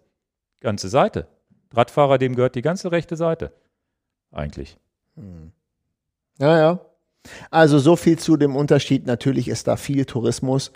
Ganze 0.61 0.89
Seite. 0.89 1.27
Radfahrer, 1.75 2.19
dem 2.19 2.37
gehört 2.37 2.55
die 2.55 2.63
ganze 2.63 2.93
rechte 2.93 3.17
Seite. 3.17 3.53
Eigentlich. 4.31 4.79
Ja, 6.39 6.57
ja. 6.57 6.81
Also 7.51 7.81
so 7.81 7.97
viel 7.97 8.17
zu 8.17 8.37
dem 8.37 8.55
Unterschied. 8.55 9.07
Natürlich 9.07 9.49
ist 9.49 9.67
da 9.67 9.77
viel 9.77 10.05
Tourismus. 10.05 10.73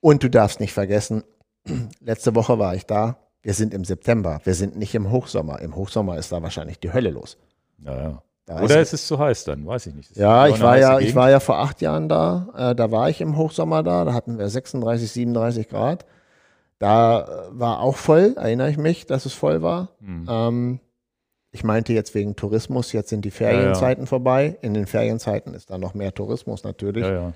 Und 0.00 0.22
du 0.22 0.30
darfst 0.30 0.60
nicht 0.60 0.72
vergessen, 0.72 1.24
letzte 2.00 2.34
Woche 2.34 2.58
war 2.58 2.74
ich 2.74 2.86
da. 2.86 3.16
Wir 3.42 3.54
sind 3.54 3.74
im 3.74 3.84
September. 3.84 4.40
Wir 4.44 4.54
sind 4.54 4.76
nicht 4.76 4.94
im 4.94 5.10
Hochsommer. 5.10 5.60
Im 5.60 5.76
Hochsommer 5.76 6.18
ist 6.18 6.32
da 6.32 6.42
wahrscheinlich 6.42 6.80
die 6.80 6.92
Hölle 6.92 7.10
los. 7.10 7.36
Ja, 7.78 7.94
ja. 7.96 8.22
Oder 8.62 8.80
ist- 8.80 8.92
ist 8.92 9.02
es 9.02 9.06
zu 9.08 9.18
heiß 9.18 9.44
dann? 9.44 9.66
Weiß 9.66 9.86
ich 9.86 9.94
nicht. 9.94 10.10
Ist 10.12 10.16
Ja, 10.16 10.46
ich 10.46 10.60
war 10.60 10.78
ja, 10.78 10.98
ich 11.00 11.14
war 11.14 11.30
ja 11.30 11.40
vor 11.40 11.58
acht 11.58 11.80
Jahren 11.80 12.08
da. 12.08 12.48
Äh, 12.56 12.74
da 12.74 12.90
war 12.90 13.08
ich 13.10 13.20
im 13.20 13.36
Hochsommer 13.36 13.82
da. 13.82 14.04
Da 14.04 14.12
hatten 14.12 14.38
wir 14.38 14.48
36, 14.48 15.10
37 15.10 15.68
Grad. 15.68 16.06
Da 16.78 17.20
äh, 17.22 17.58
war 17.58 17.80
auch 17.80 17.96
voll, 17.96 18.34
erinnere 18.36 18.70
ich 18.70 18.76
mich, 18.78 19.06
dass 19.06 19.26
es 19.26 19.32
voll 19.32 19.62
war. 19.62 19.88
Hm. 20.00 20.26
Ähm, 20.28 20.80
ich 21.52 21.64
meinte 21.64 21.92
jetzt 21.92 22.14
wegen 22.14 22.36
Tourismus, 22.36 22.92
jetzt 22.92 23.08
sind 23.08 23.24
die 23.24 23.30
Ferienzeiten 23.30 24.06
vorbei. 24.06 24.58
In 24.60 24.74
den 24.74 24.86
Ferienzeiten 24.86 25.54
ist 25.54 25.70
da 25.70 25.78
noch 25.78 25.94
mehr 25.94 26.12
Tourismus 26.14 26.64
natürlich. 26.64 27.04
Ja, 27.04 27.12
ja. 27.12 27.32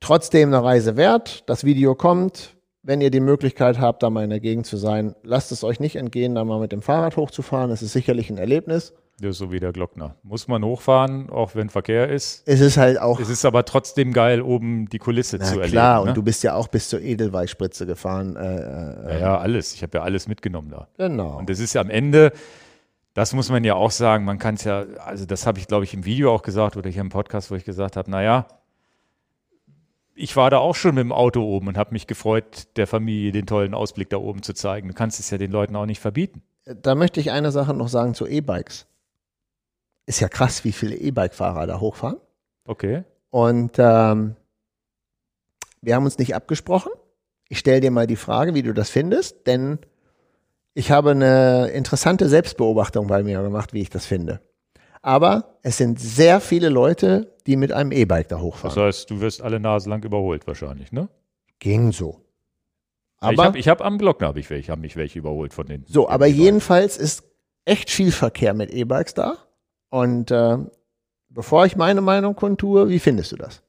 Trotzdem 0.00 0.48
eine 0.52 0.62
Reise 0.62 0.96
wert. 0.96 1.44
Das 1.48 1.64
Video 1.64 1.94
kommt. 1.94 2.56
Wenn 2.82 3.00
ihr 3.00 3.10
die 3.10 3.20
Möglichkeit 3.20 3.80
habt, 3.80 4.02
da 4.02 4.10
mal 4.10 4.24
in 4.24 4.30
der 4.30 4.40
Gegend 4.40 4.66
zu 4.66 4.76
sein, 4.76 5.14
lasst 5.22 5.52
es 5.52 5.64
euch 5.64 5.80
nicht 5.80 5.96
entgehen, 5.96 6.34
da 6.34 6.44
mal 6.44 6.60
mit 6.60 6.70
dem 6.70 6.82
Fahrrad 6.82 7.16
hochzufahren. 7.16 7.70
Es 7.70 7.80
ist 7.80 7.94
sicherlich 7.94 8.28
ein 8.28 8.36
Erlebnis. 8.36 8.92
Ist 9.22 9.38
so 9.38 9.52
wie 9.52 9.60
der 9.60 9.72
Glockner. 9.72 10.16
Muss 10.22 10.48
man 10.48 10.64
hochfahren, 10.64 11.30
auch 11.30 11.54
wenn 11.54 11.70
Verkehr 11.70 12.08
ist. 12.10 12.42
Es 12.46 12.60
ist 12.60 12.76
halt 12.76 13.00
auch 13.00 13.20
Es 13.20 13.30
ist 13.30 13.44
aber 13.44 13.64
trotzdem 13.64 14.12
geil, 14.12 14.42
oben 14.42 14.88
die 14.88 14.98
Kulisse 14.98 15.38
Na 15.38 15.44
zu 15.46 15.54
erleben. 15.60 15.70
klar, 15.70 16.02
ne? 16.02 16.10
und 16.10 16.16
du 16.16 16.22
bist 16.22 16.42
ja 16.42 16.54
auch 16.56 16.66
bis 16.68 16.88
zur 16.88 17.00
Edelweißspritze 17.00 17.86
gefahren. 17.86 18.36
Äh, 18.36 18.42
ja, 18.42 18.90
äh, 19.08 19.20
ja, 19.20 19.38
alles. 19.38 19.72
Ich 19.72 19.82
habe 19.82 19.96
ja 19.98 20.04
alles 20.04 20.26
mitgenommen 20.26 20.68
da. 20.70 20.88
Genau. 20.98 21.38
Und 21.38 21.48
das 21.48 21.60
ist 21.60 21.74
ja 21.74 21.80
am 21.80 21.90
Ende, 21.90 22.32
das 23.14 23.32
muss 23.32 23.50
man 23.50 23.62
ja 23.62 23.76
auch 23.76 23.92
sagen, 23.92 24.24
man 24.24 24.38
kann 24.38 24.56
es 24.56 24.64
ja, 24.64 24.84
also 25.06 25.24
das 25.26 25.46
habe 25.46 25.60
ich, 25.60 25.68
glaube 25.68 25.84
ich, 25.84 25.94
im 25.94 26.04
Video 26.04 26.34
auch 26.34 26.42
gesagt 26.42 26.76
oder 26.76 26.90
hier 26.90 27.00
im 27.00 27.08
Podcast, 27.08 27.52
wo 27.52 27.54
ich 27.54 27.64
gesagt 27.64 27.96
habe, 27.96 28.10
naja, 28.10 28.46
ich 30.14 30.36
war 30.36 30.50
da 30.50 30.58
auch 30.58 30.74
schon 30.74 30.94
mit 30.94 31.02
dem 31.02 31.12
Auto 31.12 31.42
oben 31.42 31.68
und 31.68 31.76
habe 31.76 31.92
mich 31.92 32.06
gefreut, 32.06 32.68
der 32.76 32.86
Familie 32.86 33.32
den 33.32 33.46
tollen 33.46 33.74
Ausblick 33.74 34.10
da 34.10 34.18
oben 34.18 34.42
zu 34.42 34.52
zeigen. 34.52 34.88
Du 34.88 34.94
kannst 34.94 35.20
es 35.20 35.30
ja 35.30 35.38
den 35.38 35.50
Leuten 35.50 35.76
auch 35.76 35.86
nicht 35.86 36.00
verbieten. 36.00 36.42
Da 36.64 36.94
möchte 36.94 37.20
ich 37.20 37.30
eine 37.30 37.50
Sache 37.50 37.74
noch 37.74 37.88
sagen 37.88 38.14
zu 38.14 38.26
E-Bikes. 38.26 38.86
Ist 40.06 40.20
ja 40.20 40.28
krass, 40.28 40.64
wie 40.64 40.72
viele 40.72 40.96
E-Bike-Fahrer 40.96 41.66
da 41.66 41.80
hochfahren. 41.80 42.18
Okay. 42.66 43.04
Und 43.30 43.72
ähm, 43.78 44.36
wir 45.82 45.94
haben 45.94 46.04
uns 46.04 46.18
nicht 46.18 46.34
abgesprochen. 46.34 46.92
Ich 47.48 47.58
stelle 47.58 47.80
dir 47.80 47.90
mal 47.90 48.06
die 48.06 48.16
Frage, 48.16 48.54
wie 48.54 48.62
du 48.62 48.72
das 48.72 48.90
findest, 48.90 49.46
denn 49.46 49.78
ich 50.72 50.90
habe 50.90 51.10
eine 51.10 51.68
interessante 51.68 52.28
Selbstbeobachtung 52.28 53.06
bei 53.06 53.22
mir 53.22 53.42
gemacht, 53.42 53.72
wie 53.72 53.82
ich 53.82 53.90
das 53.90 54.06
finde. 54.06 54.40
Aber 55.02 55.58
es 55.62 55.76
sind 55.76 56.00
sehr 56.00 56.40
viele 56.40 56.68
Leute, 56.68 57.33
die 57.46 57.56
mit 57.56 57.72
einem 57.72 57.92
E-Bike 57.92 58.28
da 58.28 58.36
Das 58.36 58.42
hochfahren. 58.44 58.82
heißt, 58.86 59.10
du 59.10 59.20
wirst 59.20 59.42
alle 59.42 59.60
Nase 59.60 59.88
lang 59.90 60.02
überholt 60.04 60.46
wahrscheinlich, 60.46 60.92
ne? 60.92 61.08
Ging 61.58 61.92
so. 61.92 62.20
ich 63.20 63.22
Aber, 63.28 63.44
habe 63.44 63.58
ich 63.58 63.68
hab 63.68 63.80
am 63.80 63.98
Glockner 63.98 64.28
habe 64.28 64.40
ich 64.40 64.48
welche, 64.50 64.72
haben 64.72 64.80
mich 64.82 64.96
welche 64.96 65.18
überholt 65.18 65.52
von 65.54 65.66
den. 65.66 65.84
so, 65.86 66.08
aber 66.08 66.26
den 66.26 66.36
jedenfalls 66.36 66.96
ist 66.96 67.24
echt 67.64 67.90
viel 67.90 68.12
Verkehr 68.12 68.54
mit 68.54 68.70
E-Bikes 68.70 69.14
da. 69.14 69.38
Und 69.90 70.30
äh, 70.30 70.58
bevor 71.28 71.66
ich 71.66 71.76
meine 71.76 72.00
Meinung 72.00 72.34
kundtue, 72.34 72.88
wie 72.88 72.98
findest 72.98 73.32
du 73.32 73.36
das? 73.36 73.62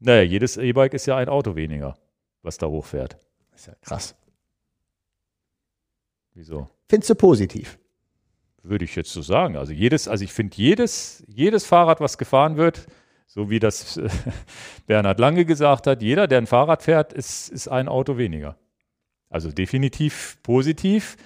Naja, 0.00 0.22
jedes 0.22 0.56
E-Bike 0.56 0.94
ist 0.94 1.06
ja 1.06 1.16
ein 1.16 1.28
Auto 1.28 1.56
weniger, 1.56 1.96
was 2.42 2.56
da 2.58 2.66
hochfährt. 2.68 3.18
ist 3.54 3.66
ja 3.66 3.74
krass. 3.82 4.14
Wieso? 6.34 6.68
Findest 6.88 7.10
du 7.10 7.14
positiv? 7.16 7.78
Würde 8.62 8.84
ich 8.84 8.96
jetzt 8.96 9.12
so 9.12 9.22
sagen. 9.22 9.56
Also 9.56 9.72
jedes, 9.72 10.08
also 10.08 10.24
ich 10.24 10.32
finde 10.32 10.56
jedes, 10.56 11.24
jedes 11.28 11.64
Fahrrad, 11.64 12.00
was 12.00 12.18
gefahren 12.18 12.56
wird, 12.56 12.86
so 13.26 13.50
wie 13.50 13.60
das 13.60 13.96
äh, 13.96 14.08
Bernhard 14.86 15.20
Lange 15.20 15.44
gesagt 15.44 15.86
hat, 15.86 16.02
jeder, 16.02 16.26
der 16.26 16.38
ein 16.38 16.46
Fahrrad 16.46 16.82
fährt, 16.82 17.12
ist, 17.12 17.48
ist 17.48 17.68
ein 17.68 17.88
Auto 17.88 18.18
weniger. 18.18 18.56
Also 19.30 19.52
definitiv 19.52 20.38
positiv. 20.42 21.16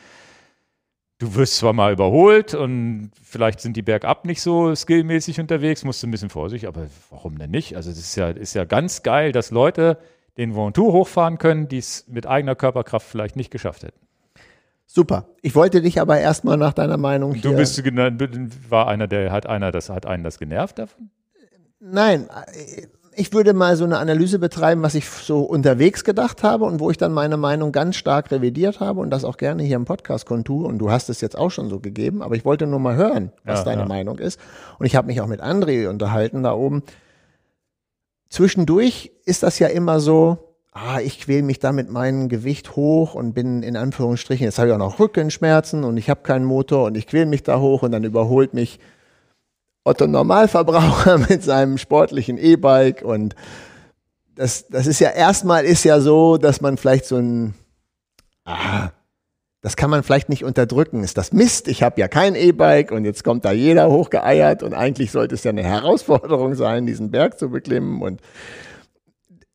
Du 1.19 1.37
wirst 1.37 1.59
zwar 1.59 1.73
mal 1.73 1.93
überholt 1.93 2.53
und 2.53 3.13
vielleicht 3.23 3.61
sind 3.61 3.77
die 3.77 3.83
bergab 3.83 4.25
nicht 4.25 4.43
so 4.43 4.75
skillmäßig 4.75 5.39
unterwegs, 5.39 5.85
musst 5.85 6.03
du 6.03 6.09
ein 6.09 6.11
bisschen 6.11 6.31
vorsichtig, 6.31 6.67
aber 6.67 6.89
warum 7.11 7.39
denn 7.39 7.53
nicht? 7.53 7.77
Also 7.77 7.91
das 7.91 8.01
ist 8.01 8.17
ja, 8.17 8.31
ist 8.31 8.55
ja 8.55 8.65
ganz 8.65 9.05
geil, 9.05 9.31
dass 9.31 9.53
Leute 9.53 9.99
den 10.37 10.57
Ventoux 10.57 10.93
hochfahren 10.93 11.39
können, 11.39 11.69
die 11.69 11.79
es 11.79 12.09
mit 12.09 12.27
eigener 12.27 12.57
Körperkraft 12.57 13.07
vielleicht 13.07 13.37
nicht 13.37 13.53
geschafft 13.53 13.85
hätten. 13.85 14.01
Super. 14.95 15.27
Ich 15.41 15.55
wollte 15.55 15.81
dich 15.81 16.01
aber 16.03 16.19
erstmal 16.21 16.59
nach 16.59 16.75
deiner 16.75 16.99
Meinung 16.99 17.33
Du 17.41 17.49
hier- 17.49 17.57
bist 17.57 17.79
gena- 17.83 18.11
war 18.69 18.89
einer, 18.89 19.09
der 19.09 19.33
hat 19.33 19.47
einer, 19.47 19.73
das 19.73 19.89
hat 19.89 20.05
einen 20.05 20.23
das 20.23 20.39
genervt 20.39 20.79
davon? 20.79 21.09
Nein, 21.81 22.29
äh, 22.29 22.87
ich 23.15 23.33
würde 23.33 23.55
mal 23.55 23.75
so 23.77 23.85
eine 23.85 23.97
Analyse 23.99 24.39
betreiben, 24.39 24.83
was 24.83 24.95
ich 24.95 25.09
so 25.09 25.41
unterwegs 25.41 26.05
gedacht 26.05 26.43
habe 26.43 26.67
und 26.67 26.79
wo 26.79 26.91
ich 26.91 26.99
dann 26.99 27.13
meine 27.13 27.39
Meinung 27.39 27.73
ganz 27.73 27.97
stark 27.97 28.31
revidiert 28.31 28.81
habe 28.81 29.01
und 29.01 29.09
das 29.09 29.25
auch 29.25 29.39
gerne 29.39 29.63
hier 29.63 29.77
im 29.77 29.87
Podcast 29.87 30.27
kontue. 30.27 30.67
Und 30.67 30.79
du 30.79 30.91
hast 30.91 31.09
es 31.09 31.23
jetzt 31.23 31.39
auch 31.39 31.51
schon 31.51 31.71
so 31.71 31.81
gegeben, 31.81 32.23
aber 32.23 32.35
ich 32.37 32.45
wollte 32.45 32.67
nur 32.67 32.79
mal 32.79 32.97
hören, 32.97 33.33
was 33.45 33.61
Ja, 33.61 33.65
deine 33.65 33.83
ja. 33.83 33.89
Meinung 33.89 34.19
ist. 34.19 34.39
Und 34.79 34.85
ich 34.85 34.95
habe 34.95 35.07
mich 35.07 35.23
auch 35.23 35.27
mit 35.27 35.43
André 35.43 35.89
unterhalten 35.89 36.43
da 36.43 36.53
oben. 36.53 36.83
Zwischendurch 38.29 39.13
ist 39.25 39.43
das 39.43 39.59
ja 39.59 39.69
immer 39.69 40.01
so, 40.01 40.52
ah, 40.73 41.01
ich 41.01 41.21
quäle 41.21 41.43
mich 41.43 41.59
da 41.59 41.73
mit 41.73 41.91
meinem 41.91 42.29
Gewicht 42.29 42.77
hoch 42.77 43.15
und 43.15 43.35
bin 43.35 43.63
in 43.63 43.77
Anführungsstrichen, 43.77 44.45
jetzt 44.45 44.59
habe 44.59 44.69
ich 44.69 44.75
auch 44.75 44.79
noch 44.79 44.99
Rückenschmerzen 44.99 45.85
und 45.85 45.97
ich 45.97 46.11
habe 46.11 46.23
keinen 46.23 46.45
Motor 46.45 46.87
und 46.87 46.97
ich 46.97 47.07
quäle 47.07 47.27
mich 47.27 47.43
da 47.43 47.61
hoch 47.61 47.83
und 47.83 47.93
dann 47.93 48.05
überholt 48.05 48.55
mich 48.55 48.81
Otto 49.85 50.07
Normalverbraucher 50.07 51.19
mit 51.29 51.43
seinem 51.43 51.79
sportlichen 51.79 52.39
E-Bike 52.39 53.03
und 53.03 53.35
das, 54.35 54.67
das 54.69 54.87
ist 54.87 55.01
ja 55.01 55.11
erstmal 55.11 55.65
ist 55.65 55.85
ja 55.85 56.01
so, 56.01 56.39
dass 56.39 56.61
man 56.63 56.79
vielleicht 56.79 57.05
so 57.05 57.17
ein, 57.17 57.55
ah, 58.47 58.89
Das 59.61 59.77
kann 59.77 59.91
man 59.91 60.03
vielleicht 60.03 60.29
nicht 60.29 60.43
unterdrücken. 60.43 61.05
Ist 61.05 61.17
das 61.19 61.33
Mist? 61.33 61.69
Ich 61.69 61.85
habe 61.85 62.01
ja 62.01 62.09
kein 62.09 62.35
E-Bike 62.35 62.91
und 62.91 63.05
jetzt 63.05 63.23
kommt 63.23 63.45
da 63.45 63.53
jeder 63.53 63.91
hochgeeiert 63.91 64.63
und 64.65 64.75
eigentlich 64.75 65.13
sollte 65.13 65.37
es 65.37 65.45
ja 65.45 65.51
eine 65.51 65.63
Herausforderung 65.63 66.55
sein, 66.55 66.87
diesen 66.87 67.11
Berg 67.13 67.39
zu 67.39 67.51
beklimmen 67.51 68.03
und 68.03 68.21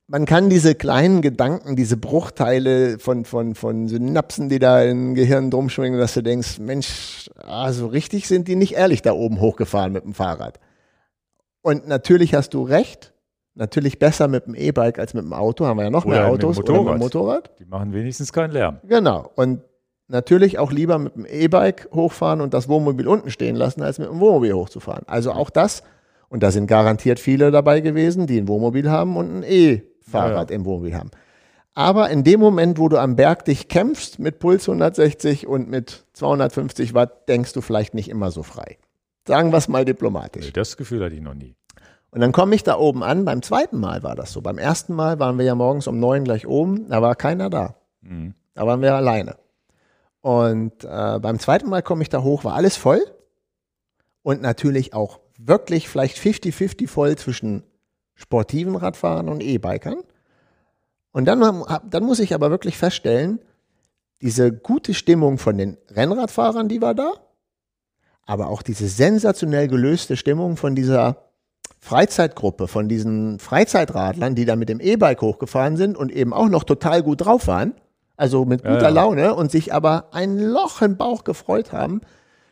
man 0.08 0.26
kann 0.26 0.50
diese 0.50 0.74
kleinen 0.74 1.22
Gedanken, 1.22 1.76
diese 1.76 1.98
Bruchteile 1.98 2.98
von, 2.98 3.26
von, 3.26 3.56
von 3.56 3.88
Synapsen, 3.88 4.48
die 4.48 4.60
da 4.60 4.82
im 4.82 5.16
Gehirn 5.16 5.52
drumschwingen, 5.52 6.00
dass 6.00 6.14
du 6.14 6.24
denkst, 6.24 6.60
Mensch, 6.60 7.30
ah, 7.36 7.72
so 7.74 7.88
richtig 7.88 8.28
sind 8.28 8.48
die 8.48 8.56
nicht 8.56 8.76
ehrlich 8.76 9.02
da 9.02 9.12
oben 9.12 9.42
hochgefahren 9.42 9.92
mit 9.92 10.06
dem 10.06 10.14
Fahrrad. 10.14 10.60
Und 11.62 11.88
natürlich 11.88 12.34
hast 12.34 12.54
du 12.54 12.64
recht, 12.64 13.14
natürlich 13.54 14.00
besser 14.00 14.30
mit 14.30 14.48
dem 14.48 14.56
E-Bike 14.56 14.98
als 14.98 15.14
mit 15.14 15.26
dem 15.26 15.34
Auto, 15.34 15.66
haben 15.66 15.78
wir 15.78 15.84
ja 15.84 15.90
noch 15.90 16.06
Oder 16.06 16.22
mehr 16.22 16.32
mit 16.32 16.42
dem 16.42 16.50
Autos 16.50 16.60
oder 16.60 16.84
mit 16.84 16.94
dem 16.94 17.00
Motorrad. 17.00 17.52
Die 17.60 17.66
machen 17.66 17.92
wenigstens 17.94 18.32
keinen 18.32 18.52
Lärm. 18.52 18.80
Genau. 18.88 19.30
Und 19.36 19.60
natürlich 20.08 20.58
auch 20.58 20.72
lieber 20.72 21.00
mit 21.00 21.16
dem 21.16 21.26
E-Bike 21.26 21.90
hochfahren 21.94 22.40
und 22.40 22.54
das 22.54 22.70
Wohnmobil 22.70 23.10
unten 23.10 23.30
stehen 23.30 23.58
lassen, 23.58 23.82
als 23.82 24.00
mit 24.00 24.08
dem 24.08 24.22
Wohnmobil 24.22 24.54
hochzufahren. 24.54 25.04
Also 25.06 25.34
auch 25.34 25.50
das, 25.50 25.84
und 26.30 26.44
da 26.44 26.52
sind 26.52 26.68
garantiert 26.68 27.20
viele 27.20 27.52
dabei 27.52 27.82
gewesen, 27.82 28.26
die 28.26 28.38
ein 28.38 28.48
Wohnmobil 28.48 28.90
haben 28.90 29.18
und 29.18 29.40
ein 29.40 29.44
E-Fahrrad 30.08 30.50
Ja, 30.50 30.56
im 30.56 30.66
Wohnmobil 30.66 30.96
haben. 30.96 31.12
Aber 31.74 32.10
in 32.10 32.24
dem 32.24 32.40
Moment, 32.40 32.80
wo 32.80 32.90
du 32.90 32.98
am 32.98 33.16
Berg 33.16 33.46
dich 33.46 33.68
kämpfst 33.68 34.18
mit 34.18 34.40
Puls 34.40 34.68
160 34.68 35.46
und 35.46 35.70
mit 35.70 36.06
250 36.14 36.96
Watt, 36.96 37.30
denkst 37.30 37.54
du 37.54 37.62
vielleicht 37.62 37.94
nicht 37.94 38.10
immer 38.10 38.32
so 38.32 38.42
frei. 38.42 38.78
Sagen 39.28 39.52
wir 39.52 39.58
es 39.58 39.68
mal 39.68 39.86
diplomatisch. 39.86 40.52
Das 40.54 40.78
Gefühl 40.78 41.04
hatte 41.04 41.14
ich 41.16 41.22
noch 41.22 41.36
nie. 41.36 41.56
Und 42.10 42.22
dann 42.22 42.32
komme 42.32 42.56
ich 42.56 42.64
da 42.64 42.78
oben 42.78 43.04
an. 43.04 43.26
Beim 43.26 43.44
zweiten 43.44 43.80
Mal 43.80 44.02
war 44.02 44.16
das 44.16 44.32
so. 44.32 44.42
Beim 44.42 44.58
ersten 44.58 44.96
Mal 44.96 45.20
waren 45.20 45.38
wir 45.38 45.46
ja 45.46 45.54
morgens 45.54 45.86
um 45.86 46.00
neun 46.00 46.24
gleich 46.24 46.48
oben. 46.48 46.90
Da 46.90 47.02
war 47.02 47.16
keiner 47.16 47.50
da. 47.50 47.76
Mhm. 48.02 48.34
Da 48.56 48.66
waren 48.66 48.82
wir 48.82 48.96
alleine. 48.96 49.36
Und 50.22 50.84
äh, 50.84 51.20
beim 51.20 51.38
zweiten 51.38 51.70
Mal 51.70 51.84
komme 51.84 52.02
ich 52.02 52.10
da 52.10 52.24
hoch, 52.24 52.44
war 52.44 52.56
alles 52.56 52.76
voll. 52.76 53.02
Und 54.24 54.42
natürlich 54.42 54.96
auch 54.96 55.20
wirklich 55.38 55.90
vielleicht 55.90 56.18
50-50 56.18 56.88
voll 56.88 57.16
zwischen 57.18 57.64
sportiven 58.18 58.76
Radfahrern 58.76 59.30
und 59.30 59.42
E-Bikern. 59.42 60.02
Und 61.12 61.26
dann, 61.26 61.64
dann 61.90 62.04
muss 62.04 62.20
ich 62.20 62.34
aber 62.34 62.52
wirklich 62.52 62.78
feststellen, 62.78 63.40
diese 64.22 64.52
gute 64.52 64.94
Stimmung 64.94 65.38
von 65.38 65.58
den 65.58 65.78
Rennradfahrern, 65.90 66.68
die 66.68 66.82
war 66.82 66.96
da, 66.96 67.14
aber 68.26 68.48
auch 68.50 68.62
diese 68.62 68.88
sensationell 68.88 69.68
gelöste 69.68 70.18
Stimmung 70.18 70.58
von 70.58 70.76
dieser 70.76 71.28
Freizeitgruppe, 71.80 72.68
von 72.68 72.90
diesen 72.90 73.40
Freizeitradlern, 73.40 74.36
die 74.36 74.46
da 74.46 74.56
mit 74.56 74.70
dem 74.70 74.80
E-Bike 74.80 75.22
hochgefahren 75.22 75.78
sind 75.78 75.96
und 75.96 76.12
eben 76.12 76.34
auch 76.34 76.50
noch 76.50 76.64
total 76.64 77.04
gut 77.04 77.22
drauf 77.22 77.48
waren, 77.48 77.76
also 78.18 78.46
mit 78.46 78.64
Ja, 78.64 78.74
guter 78.74 78.84
ja. 78.84 78.90
Laune 78.90 79.36
und 79.36 79.52
sich 79.52 79.74
aber 79.74 80.10
ein 80.12 80.38
Loch 80.40 80.82
im 80.82 80.98
Bauch 80.98 81.24
gefreut 81.24 81.72
haben, 81.72 82.02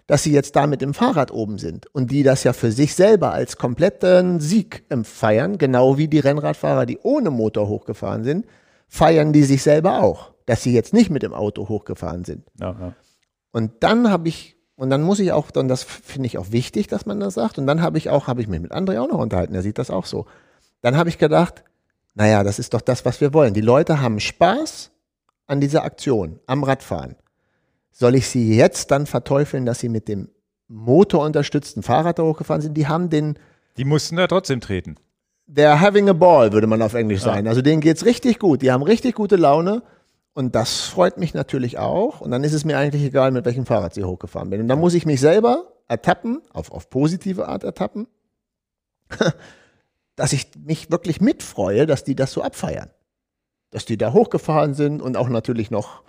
dass 0.07 0.23
sie 0.23 0.31
jetzt 0.31 0.55
da 0.55 0.67
mit 0.67 0.81
dem 0.81 0.93
Fahrrad 0.93 1.31
oben 1.31 1.57
sind 1.57 1.87
und 1.87 2.11
die 2.11 2.23
das 2.23 2.43
ja 2.43 2.53
für 2.53 2.71
sich 2.71 2.93
selber 2.93 3.31
als 3.33 3.57
kompletten 3.57 4.39
Sieg 4.39 4.83
feiern, 5.03 5.57
genau 5.57 5.97
wie 5.97 6.07
die 6.07 6.19
Rennradfahrer, 6.19 6.85
die 6.85 6.99
ohne 7.01 7.31
Motor 7.31 7.67
hochgefahren 7.67 8.23
sind, 8.23 8.45
feiern 8.87 9.33
die 9.33 9.43
sich 9.43 9.63
selber 9.63 10.03
auch, 10.03 10.31
dass 10.45 10.61
sie 10.61 10.73
jetzt 10.73 10.93
nicht 10.93 11.09
mit 11.09 11.23
dem 11.23 11.33
Auto 11.33 11.69
hochgefahren 11.69 12.23
sind. 12.23 12.43
Ja, 12.59 12.75
ja. 12.79 12.93
Und 13.51 13.71
dann 13.79 14.11
habe 14.11 14.27
ich, 14.27 14.57
und 14.75 14.89
dann 14.89 15.01
muss 15.01 15.19
ich 15.19 15.31
auch, 15.31 15.49
dann 15.49 15.67
das 15.67 15.83
finde 15.83 16.27
ich 16.27 16.37
auch 16.37 16.51
wichtig, 16.51 16.87
dass 16.87 17.05
man 17.05 17.19
das 17.19 17.35
sagt. 17.35 17.57
Und 17.57 17.67
dann 17.67 17.81
habe 17.81 17.97
ich 17.97 18.09
auch, 18.09 18.27
habe 18.27 18.41
ich 18.41 18.47
mich 18.47 18.59
mit 18.59 18.73
André 18.73 18.99
auch 18.99 19.07
noch 19.07 19.19
unterhalten, 19.19 19.53
der 19.53 19.61
sieht 19.61 19.77
das 19.77 19.89
auch 19.89 20.05
so. 20.05 20.25
Dann 20.81 20.97
habe 20.97 21.09
ich 21.09 21.17
gedacht, 21.17 21.63
naja, 22.13 22.43
das 22.43 22.59
ist 22.59 22.73
doch 22.73 22.81
das, 22.81 23.05
was 23.05 23.21
wir 23.21 23.33
wollen. 23.33 23.53
Die 23.53 23.61
Leute 23.61 24.01
haben 24.01 24.19
Spaß 24.19 24.91
an 25.47 25.61
dieser 25.61 25.83
Aktion, 25.83 26.39
am 26.47 26.63
Radfahren. 26.63 27.15
Soll 27.97 28.15
ich 28.15 28.27
sie 28.27 28.57
jetzt 28.57 28.91
dann 28.91 29.05
verteufeln, 29.05 29.65
dass 29.65 29.79
sie 29.79 29.87
mit 29.87 30.09
dem 30.09 30.27
motorunterstützten 30.67 31.81
Fahrrad 31.81 32.19
da 32.19 32.23
hochgefahren 32.23 32.61
sind? 32.61 32.73
Die 32.75 32.87
haben 32.87 33.09
den, 33.09 33.39
Die 33.77 33.85
mussten 33.85 34.17
da 34.17 34.27
trotzdem 34.27 34.59
treten. 34.59 34.95
they're 35.49 35.79
having 35.79 36.09
a 36.09 36.13
ball, 36.13 36.51
würde 36.51 36.67
man 36.67 36.81
auf 36.81 36.93
Englisch 36.93 37.21
Ja. 37.21 37.33
sagen. 37.33 37.47
Also 37.47 37.61
denen 37.61 37.79
geht's 37.79 38.03
richtig 38.03 38.37
gut. 38.39 38.61
Die 38.61 38.71
haben 38.73 38.83
richtig 38.83 39.15
gute 39.15 39.37
Laune. 39.37 39.81
Und 40.33 40.55
das 40.55 40.81
freut 40.81 41.17
mich 41.17 41.33
natürlich 41.33 41.77
auch. 41.77 42.19
Und 42.19 42.31
dann 42.31 42.43
ist 42.43 42.51
es 42.51 42.65
mir 42.65 42.77
eigentlich 42.77 43.03
egal, 43.03 43.31
mit 43.31 43.45
welchem 43.45 43.65
Fahrrad 43.65 43.93
sie 43.93 44.03
hochgefahren 44.03 44.49
bin. 44.49 44.59
Und 44.59 44.67
dann 44.67 44.79
muss 44.79 44.93
ich 44.93 45.05
mich 45.05 45.21
selber 45.21 45.71
ertappen, 45.87 46.41
auf, 46.51 46.71
auf 46.73 46.89
positive 46.89 47.47
Art 47.47 47.63
ertappen, 47.63 48.07
dass 50.17 50.33
ich 50.33 50.47
mich 50.57 50.91
wirklich 50.91 51.21
mitfreue, 51.21 51.85
dass 51.85 52.03
die 52.03 52.15
das 52.15 52.33
so 52.33 52.41
abfeiern. 52.41 52.89
Dass 53.71 53.85
die 53.85 53.97
da 53.97 54.11
hochgefahren 54.11 54.73
sind 54.73 55.01
und 55.01 55.15
auch 55.15 55.29
natürlich 55.29 55.71
noch 55.71 56.03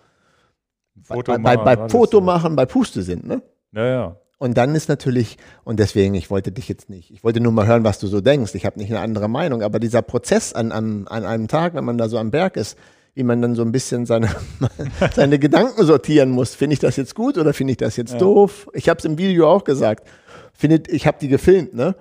Foto 1.02 1.32
bei, 1.32 1.39
bei, 1.39 1.55
machen, 1.56 1.64
bei 1.64 1.78
alles 1.78 1.93
Foto 1.93 2.18
so. 2.18 2.20
machen, 2.23 2.56
bei 2.56 2.66
Puste 2.66 3.02
sind. 3.02 3.27
Ne? 3.27 3.43
Ja, 3.73 3.86
ja. 3.86 4.16
Und 4.39 4.59
dann 4.59 4.74
ist 4.74 4.89
natürlich, 4.89 5.39
und 5.64 5.81
deswegen, 5.81 6.14
ich 6.14 6.31
wollte 6.31 6.52
dich 6.52 6.68
jetzt 6.68 6.90
nicht, 6.90 7.10
ich 7.10 7.24
wollte 7.24 7.40
nur 7.40 7.52
mal 7.52 7.66
hören, 7.66 7.85
was 7.85 7.98
du 7.98 8.06
so 8.06 8.20
denkst. 8.20 8.55
Ich 8.55 8.66
habe 8.66 8.78
nicht 8.78 8.90
eine 8.90 9.01
andere 9.01 9.28
Meinung, 9.28 9.62
aber 9.62 9.78
dieser 9.78 10.02
Prozess 10.02 10.52
an, 10.52 10.73
an, 10.73 11.06
an 11.09 11.24
einem 11.24 11.48
Tag, 11.48 11.74
wenn 11.74 11.85
man 11.85 11.97
da 11.97 12.09
so 12.09 12.18
am 12.18 12.31
Berg 12.31 12.56
ist, 12.56 12.77
wie 13.14 13.23
man 13.23 13.40
dann 13.40 13.55
so 13.55 13.62
ein 13.62 13.73
bisschen 13.73 14.05
seine, 14.05 14.28
seine 15.14 15.39
Gedanken 15.39 15.86
sortieren 15.86 16.31
muss. 16.31 16.55
Finde 16.55 16.74
ich 16.74 16.81
das 16.81 16.97
jetzt 16.97 17.14
gut 17.14 17.39
oder 17.39 17.55
finde 17.55 17.70
ich 17.70 17.77
das 17.78 17.97
jetzt 17.97 18.12
Ja. 18.12 18.18
doof? 18.18 18.68
Ich 18.74 18.90
habe 18.90 18.98
es 18.98 19.06
im 19.06 19.16
Video 19.16 19.48
auch 19.51 19.64
gesagt. 19.64 20.06
Findet, 20.52 20.89
ich 20.89 21.06
habe 21.06 21.16
die 21.18 21.28
gefilmt, 21.28 21.74
ne? 21.74 21.94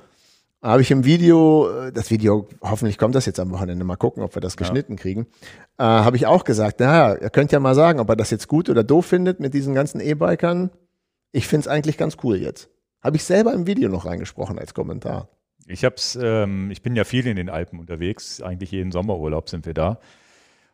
Habe 0.66 0.82
ich 0.82 0.90
im 0.90 1.06
Video, 1.06 1.70
äh, 1.70 1.92
das 1.92 2.10
Video, 2.10 2.48
hoffentlich 2.60 2.98
kommt 2.98 3.14
das 3.14 3.28
jetzt 3.28 3.40
am 3.40 3.52
Wochenende, 3.52 3.86
mal 3.86 3.98
gucken, 3.98 4.24
ob 4.24 4.36
wir 4.36 4.42
das 4.42 4.58
geschnitten 4.58 4.96
kriegen, 4.96 5.28
äh, 5.78 5.84
habe 5.84 6.18
ich 6.18 6.26
auch 6.26 6.44
gesagt, 6.44 6.80
naja, 6.80 7.16
ihr 7.22 7.30
könnt 7.30 7.52
ja 7.52 7.60
mal 7.60 7.76
sagen, 7.76 8.00
ob 8.00 8.10
er 8.10 8.16
das 8.16 8.32
jetzt 8.32 8.48
gut 8.48 8.68
oder 8.68 8.84
doof 8.84 9.06
findet 9.06 9.40
mit 9.40 9.54
diesen 9.54 9.76
ganzen 9.76 10.02
E-Bikern. 10.02 10.72
Ich 11.32 11.48
finde 11.48 11.62
es 11.62 11.68
eigentlich 11.68 11.98
ganz 11.98 12.18
cool 12.24 12.38
jetzt. 12.38 12.72
Habe 13.04 13.16
ich 13.16 13.26
selber 13.26 13.54
im 13.54 13.68
Video 13.68 13.90
noch 13.90 14.08
reingesprochen 14.08 14.58
als 14.58 14.74
Kommentar. 14.74 15.30
Ich 15.68 15.86
hab's, 15.86 16.18
ähm, 16.20 16.72
ich 16.72 16.82
bin 16.82 16.96
ja 16.96 17.04
viel 17.04 17.28
in 17.28 17.36
den 17.36 17.52
Alpen 17.52 17.78
unterwegs, 17.80 18.42
eigentlich 18.42 18.72
jeden 18.72 18.92
Sommerurlaub 18.92 19.50
sind 19.50 19.68
wir 19.68 19.76
da. 19.76 20.00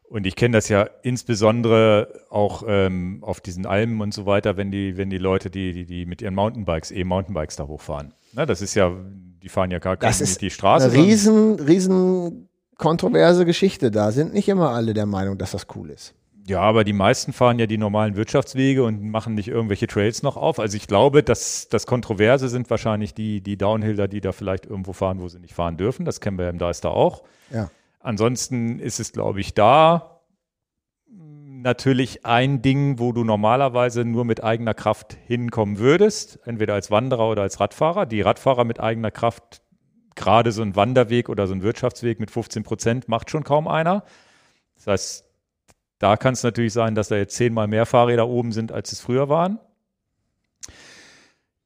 Und 0.07 0.25
ich 0.25 0.37
kenne 0.37 0.55
das 0.55 0.69
ja 0.69 0.83
insbesondere 1.03 2.27
auch 2.29 2.63
ähm, 2.65 3.25
auf 3.25 3.41
diesen 3.41 3.65
Almen 3.65 3.99
und 3.99 4.13
so 4.13 4.25
weiter, 4.25 4.55
wenn 4.55 4.71
die, 4.71 4.95
wenn 4.95 5.09
die 5.09 5.17
Leute, 5.17 5.49
die, 5.49 5.73
die, 5.73 5.85
die 5.85 6.05
mit 6.05 6.21
ihren 6.21 6.35
Mountainbikes, 6.35 6.91
E-Mountainbikes 6.91 7.57
da 7.57 7.67
hochfahren. 7.67 8.13
Na, 8.31 8.45
das 8.45 8.61
ist 8.61 8.75
ja, 8.75 8.95
die 9.41 9.49
fahren 9.49 9.71
ja 9.71 9.79
gar 9.79 9.97
keine, 9.97 10.09
Das 10.09 10.21
ist 10.21 10.29
nicht 10.29 10.41
die 10.41 10.49
Straße. 10.49 10.85
Eine 10.85 10.93
riesen, 10.93 11.59
riesen 11.59 12.49
kontroverse 12.77 13.45
Geschichte. 13.45 13.91
Da 13.91 14.11
sind 14.11 14.33
nicht 14.33 14.49
immer 14.49 14.71
alle 14.71 14.93
der 14.93 15.05
Meinung, 15.05 15.37
dass 15.37 15.51
das 15.51 15.67
cool 15.75 15.89
ist. 15.89 16.13
Ja, 16.47 16.61
aber 16.61 16.83
die 16.83 16.93
meisten 16.93 17.33
fahren 17.33 17.59
ja 17.59 17.67
die 17.67 17.77
normalen 17.77 18.15
Wirtschaftswege 18.15 18.83
und 18.83 19.03
machen 19.03 19.35
nicht 19.35 19.47
irgendwelche 19.47 19.85
Trails 19.87 20.23
noch 20.23 20.37
auf. 20.37 20.59
Also 20.59 20.75
ich 20.75 20.87
glaube, 20.87 21.21
dass 21.21 21.69
das 21.69 21.85
Kontroverse 21.85 22.49
sind 22.49 22.69
wahrscheinlich 22.69 23.13
die, 23.13 23.41
die 23.41 23.57
Downhiller, 23.57 24.07
die 24.07 24.21
da 24.21 24.31
vielleicht 24.31 24.65
irgendwo 24.65 24.93
fahren, 24.93 25.21
wo 25.21 25.27
sie 25.27 25.39
nicht 25.39 25.53
fahren 25.53 25.77
dürfen. 25.77 26.03
Das 26.03 26.19
kennen 26.19 26.39
wir 26.39 26.49
im 26.49 26.57
Deister 26.57 26.91
auch. 26.91 27.23
Ja. 27.51 27.69
Ansonsten 27.99 28.79
ist 28.79 28.99
es, 28.99 29.11
glaube 29.11 29.39
ich, 29.39 29.53
da 29.53 30.10
natürlich 31.61 32.25
ein 32.25 32.61
Ding, 32.61 32.99
wo 32.99 33.11
du 33.11 33.23
normalerweise 33.23 34.05
nur 34.05 34.25
mit 34.25 34.43
eigener 34.43 34.73
Kraft 34.73 35.17
hinkommen 35.25 35.77
würdest, 35.77 36.39
entweder 36.45 36.73
als 36.73 36.91
Wanderer 36.91 37.29
oder 37.29 37.43
als 37.43 37.59
Radfahrer. 37.59 38.05
Die 38.05 38.21
Radfahrer 38.21 38.63
mit 38.63 38.79
eigener 38.79 39.11
Kraft, 39.11 39.61
gerade 40.15 40.51
so 40.51 40.61
ein 40.61 40.75
Wanderweg 40.75 41.29
oder 41.29 41.47
so 41.47 41.53
ein 41.53 41.63
Wirtschaftsweg 41.63 42.19
mit 42.19 42.31
15 42.31 42.63
Prozent 42.63 43.07
macht 43.07 43.29
schon 43.29 43.43
kaum 43.43 43.67
einer. 43.67 44.03
Das 44.75 44.87
heißt, 44.87 45.25
da 45.99 46.17
kann 46.17 46.33
es 46.33 46.43
natürlich 46.43 46.73
sein, 46.73 46.95
dass 46.95 47.09
da 47.09 47.15
jetzt 47.15 47.35
zehnmal 47.35 47.67
mehr 47.67 47.85
Fahrräder 47.85 48.27
oben 48.27 48.51
sind, 48.51 48.71
als 48.71 48.91
es 48.91 48.99
früher 48.99 49.29
waren. 49.29 49.59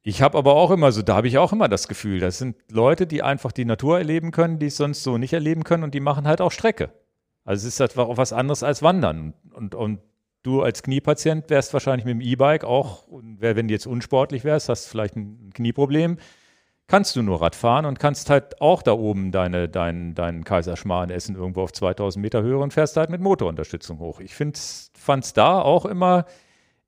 Ich 0.02 0.22
habe 0.22 0.38
aber 0.38 0.54
auch 0.54 0.70
immer 0.70 0.92
so, 0.92 1.02
da 1.02 1.16
habe 1.16 1.26
ich 1.26 1.38
auch 1.38 1.52
immer 1.52 1.68
das 1.68 1.88
Gefühl, 1.88 2.20
das 2.20 2.38
sind 2.38 2.56
Leute, 2.70 3.08
die 3.08 3.22
einfach 3.22 3.50
die 3.50 3.64
Natur 3.64 3.98
erleben 3.98 4.30
können, 4.30 4.58
die 4.58 4.66
es 4.66 4.76
sonst 4.76 5.02
so 5.02 5.18
nicht 5.18 5.32
erleben 5.32 5.64
können 5.64 5.82
und 5.82 5.94
die 5.94 6.00
machen 6.00 6.28
halt 6.28 6.40
auch 6.40 6.52
Strecke. 6.52 6.92
Also 7.46 7.66
es 7.66 7.74
ist 7.74 7.80
halt 7.80 7.96
auch 7.96 8.16
was 8.16 8.32
anderes 8.32 8.62
als 8.62 8.82
Wandern. 8.82 9.32
Und, 9.54 9.74
und 9.74 10.00
du 10.42 10.62
als 10.62 10.82
Kniepatient 10.82 11.48
wärst 11.48 11.72
wahrscheinlich 11.72 12.04
mit 12.04 12.14
dem 12.14 12.20
E-Bike 12.20 12.64
auch, 12.64 13.04
wenn 13.08 13.68
du 13.68 13.72
jetzt 13.72 13.86
unsportlich 13.86 14.44
wärst, 14.44 14.68
hast 14.68 14.88
vielleicht 14.88 15.16
ein 15.16 15.50
Knieproblem, 15.54 16.18
kannst 16.88 17.14
du 17.14 17.22
nur 17.22 17.40
Rad 17.40 17.54
fahren 17.54 17.86
und 17.86 18.00
kannst 18.00 18.30
halt 18.30 18.60
auch 18.60 18.82
da 18.82 18.92
oben 18.92 19.30
deine, 19.30 19.68
dein, 19.68 20.14
deinen 20.14 20.44
Kaiserschmarrn 20.44 21.10
essen, 21.10 21.36
irgendwo 21.36 21.62
auf 21.62 21.72
2000 21.72 22.20
Meter 22.20 22.42
Höhe 22.42 22.58
und 22.58 22.72
fährst 22.72 22.96
halt 22.96 23.10
mit 23.10 23.20
Motorunterstützung 23.20 24.00
hoch. 24.00 24.20
Ich 24.20 24.34
fand 24.34 24.56
es 24.56 25.32
da 25.32 25.60
auch 25.60 25.86
immer 25.86 26.26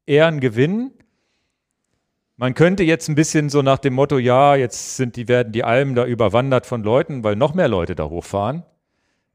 eher 0.06 0.26
ein 0.26 0.40
Gewinn. 0.40 0.92
Man 2.36 2.54
könnte 2.54 2.82
jetzt 2.82 3.08
ein 3.08 3.14
bisschen 3.14 3.48
so 3.48 3.62
nach 3.62 3.78
dem 3.78 3.94
Motto, 3.94 4.18
ja, 4.18 4.56
jetzt 4.56 4.96
sind 4.96 5.14
die, 5.14 5.28
werden 5.28 5.52
die 5.52 5.64
Almen 5.64 5.94
da 5.94 6.04
überwandert 6.04 6.66
von 6.66 6.82
Leuten, 6.82 7.22
weil 7.22 7.36
noch 7.36 7.54
mehr 7.54 7.68
Leute 7.68 7.94
da 7.94 8.04
hochfahren. 8.04 8.64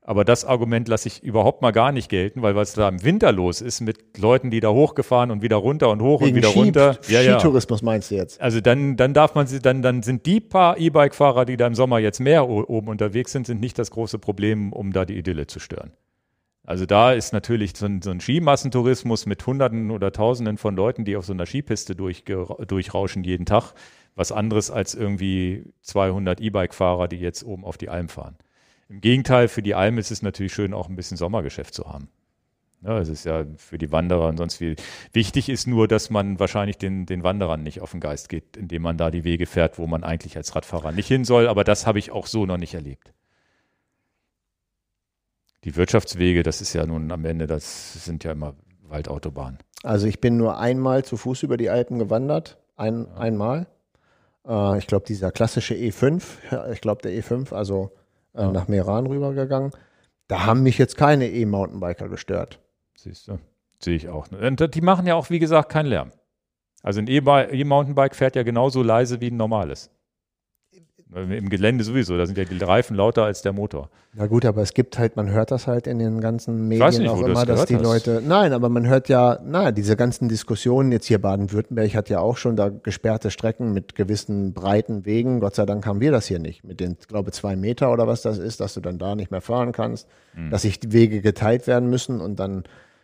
Aber 0.06 0.26
das 0.26 0.44
Argument 0.44 0.90
lasse 0.90 1.08
ich 1.08 1.24
überhaupt 1.24 1.62
mal 1.62 1.72
gar 1.72 1.94
nicht 1.94 2.10
gelten, 2.10 2.42
weil 2.42 2.56
was 2.58 2.74
da 2.74 2.90
im 2.90 3.04
Winter 3.06 3.32
los 3.32 3.62
ist 3.62 3.80
mit 3.80 4.18
Leuten, 4.18 4.52
die 4.52 4.60
da 4.60 4.70
hochgefahren 4.70 5.32
und 5.32 5.42
wieder 5.42 5.56
runter 5.56 5.90
und 5.90 6.02
hoch 6.02 6.20
und 6.20 6.28
Wegen 6.28 6.36
wieder 6.36 6.50
Ski- 6.50 6.60
runter. 6.60 6.98
Ja, 7.08 7.22
ja. 7.22 7.40
Skitourismus 7.40 7.82
meinst 7.84 8.12
du 8.12 8.16
jetzt? 8.16 8.42
Also 8.42 8.60
dann, 8.60 8.98
dann 8.98 9.14
darf 9.14 9.34
man 9.34 9.48
sie, 9.48 9.60
dann, 9.62 9.82
dann 9.82 10.04
sind 10.04 10.26
die 10.26 10.42
paar 10.42 10.78
E-Bike-Fahrer, 10.78 11.46
die 11.46 11.56
da 11.56 11.68
im 11.68 11.74
Sommer 11.76 12.00
jetzt 12.00 12.20
mehr 12.20 12.50
oben 12.50 12.90
unterwegs 12.90 13.32
sind, 13.32 13.48
sind 13.48 13.62
nicht 13.62 13.80
das 13.80 13.92
große 13.92 14.20
Problem, 14.20 14.74
um 14.74 14.92
da 14.92 15.06
die 15.06 15.18
Idylle 15.18 15.48
zu 15.48 15.60
stören. 15.60 15.92
Also 16.66 16.86
da 16.86 17.14
ist 17.14 17.32
natürlich 17.32 17.72
so 17.76 17.86
ein, 17.86 18.02
so 18.02 18.10
ein 18.12 18.20
Skimassentourismus 18.20 19.26
mit 19.26 19.46
Hunderten 19.48 19.90
oder 19.90 20.12
Tausenden 20.12 20.58
von 20.58 20.76
Leuten, 20.76 21.06
die 21.06 21.16
auf 21.16 21.26
so 21.26 21.32
einer 21.34 21.46
Skipiste 21.46 21.96
durchrauschen 21.96 23.24
jeden 23.24 23.46
Tag, 23.46 23.74
was 24.16 24.32
anderes 24.34 24.70
als 24.70 24.96
irgendwie 24.96 25.64
200 25.82 26.42
E-Bike-Fahrer, 26.42 27.08
die 27.08 27.18
jetzt 27.18 27.44
oben 27.44 27.64
auf 27.66 27.78
die 27.78 27.88
Alm 27.90 28.10
fahren. 28.10 28.36
Im 28.94 29.02
Gegenteil, 29.02 29.48
für 29.48 29.64
die 29.64 29.74
Alm 29.74 29.98
ist 29.98 30.12
es 30.12 30.22
natürlich 30.22 30.54
schön, 30.54 30.72
auch 30.72 30.88
ein 30.88 30.96
bisschen 30.96 31.18
Sommergeschäft 31.18 31.74
zu 31.74 31.86
haben. 31.88 32.10
Ja, 32.84 33.00
es 33.00 33.10
ist 33.10 33.26
ja 33.26 33.44
für 33.58 33.80
die 33.80 33.92
Wanderer 33.92 34.28
und 34.28 34.38
sonst 34.38 34.58
viel. 34.58 34.76
Wichtig 35.14 35.50
ist 35.50 35.66
nur, 35.66 35.88
dass 35.88 36.12
man 36.12 36.40
wahrscheinlich 36.40 36.78
den, 36.78 37.08
den 37.08 37.24
Wanderern 37.24 37.64
nicht 37.64 37.82
auf 37.82 37.90
den 37.90 38.02
Geist 38.02 38.30
geht, 38.30 38.56
indem 38.56 38.84
man 38.84 38.96
da 38.96 39.10
die 39.10 39.24
Wege 39.24 39.48
fährt, 39.48 39.80
wo 39.80 39.88
man 39.88 40.04
eigentlich 40.04 40.38
als 40.38 40.56
Radfahrer 40.56 40.92
nicht 40.92 41.08
hin 41.08 41.26
soll. 41.26 41.48
Aber 41.48 41.64
das 41.64 41.88
habe 41.88 41.98
ich 41.98 42.12
auch 42.12 42.28
so 42.28 42.46
noch 42.46 42.58
nicht 42.58 42.76
erlebt. 42.76 43.14
Die 45.64 45.76
Wirtschaftswege, 45.76 46.44
das 46.44 46.62
ist 46.62 46.74
ja 46.74 46.86
nun 46.86 47.12
am 47.12 47.26
Ende, 47.26 47.48
das 47.48 48.06
sind 48.06 48.24
ja 48.24 48.34
immer 48.34 48.54
Waldautobahnen. 48.84 49.58
Also 49.82 50.06
ich 50.06 50.22
bin 50.22 50.38
nur 50.38 50.60
einmal 50.60 51.04
zu 51.04 51.18
Fuß 51.18 51.42
über 51.42 51.58
die 51.58 51.72
Alpen 51.72 51.98
gewandert, 51.98 52.60
ein, 52.76 53.08
ja. 53.10 53.18
einmal. 53.18 53.66
Äh, 54.48 54.78
ich 54.78 54.86
glaube, 54.86 55.08
dieser 55.08 55.32
klassische 55.32 55.74
E5, 55.74 56.22
ich 56.74 56.82
glaube 56.82 57.02
der 57.02 57.12
E5, 57.14 57.56
also 57.56 57.92
ja. 58.36 58.52
nach 58.52 58.68
Meran 58.68 59.06
rübergegangen. 59.08 59.72
Da 60.28 60.46
haben 60.46 60.64
mich 60.64 60.78
jetzt 60.78 60.98
keine 60.98 61.30
E-Mountainbiker 61.30 62.10
gestört. 62.10 62.60
Siehst 62.96 63.28
du, 63.28 63.40
sehe 63.80 63.96
ich 63.96 64.10
auch. 64.10 64.28
Und 64.32 64.76
die 64.76 64.82
machen 64.82 65.06
ja 65.06 65.16
auch, 65.16 65.30
wie 65.30 65.40
gesagt, 65.40 65.70
keinen 65.70 65.88
Lärm. 65.88 66.12
Also 66.82 67.00
ein 67.00 67.08
E-Mountainbike 67.08 68.16
fährt 68.16 68.36
ja 68.36 68.44
genauso 68.44 68.84
leise 68.84 69.22
wie 69.22 69.30
ein 69.30 69.38
normales. 69.38 69.90
Im 71.16 71.50
Gelände 71.50 71.84
sowieso, 71.84 72.18
da 72.18 72.26
sind 72.26 72.38
ja 72.38 72.44
die 72.46 72.58
Reifen 72.58 72.96
lauter 72.96 73.24
als 73.24 73.42
der 73.42 73.54
Motor. 73.54 73.90
Na 74.14 74.28
gut, 74.28 74.46
aber 74.46 74.62
es 74.62 74.74
gibt 74.74 74.98
halt, 74.98 75.16
man 75.16 75.30
hört 75.30 75.52
das 75.52 75.68
halt 75.68 75.86
in 75.86 76.00
den 76.00 76.22
ganzen 76.22 76.68
Medien 76.68 77.02
nicht, 77.02 77.10
auch 77.10 77.22
immer, 77.22 77.46
dass 77.46 77.66
die 77.66 77.76
hast. 77.76 77.84
Leute. 77.84 78.22
Nein, 78.26 78.54
aber 78.54 78.70
man 78.70 78.88
hört 78.88 79.10
ja, 79.10 79.40
na, 79.44 79.72
diese 79.72 79.96
ganzen 79.96 80.28
Diskussionen, 80.28 80.92
jetzt 80.92 81.06
hier 81.06 81.20
Baden-Württemberg 81.20 81.94
hat 81.96 82.10
ja 82.10 82.20
auch 82.20 82.38
schon 82.38 82.56
da 82.56 82.70
gesperrte 82.70 83.32
Strecken 83.32 83.74
mit 83.74 83.96
gewissen 83.96 84.54
breiten 84.54 85.06
Wegen. 85.06 85.40
Gott 85.40 85.56
sei 85.56 85.66
Dank 85.66 85.86
haben 85.86 86.02
wir 86.02 86.12
das 86.12 86.28
hier 86.28 86.40
nicht. 86.40 86.64
Mit 86.64 86.80
den, 86.80 86.98
glaube 87.08 87.32
zwei 87.32 87.56
Meter 87.56 87.92
oder 87.92 88.08
was 88.08 88.22
das 88.22 88.38
ist, 88.38 88.60
dass 88.60 88.74
du 88.74 88.82
dann 88.82 88.98
da 88.98 89.16
nicht 89.16 89.32
mehr 89.32 89.42
fahren 89.42 89.72
kannst, 89.72 90.08
mhm. 90.36 90.50
dass 90.50 90.64
sich 90.64 90.80
die 90.80 90.94
Wege 90.94 91.22
geteilt 91.22 91.68
werden 91.68 91.90
müssen 91.90 92.22
und 92.22 92.40
dann 92.40 92.64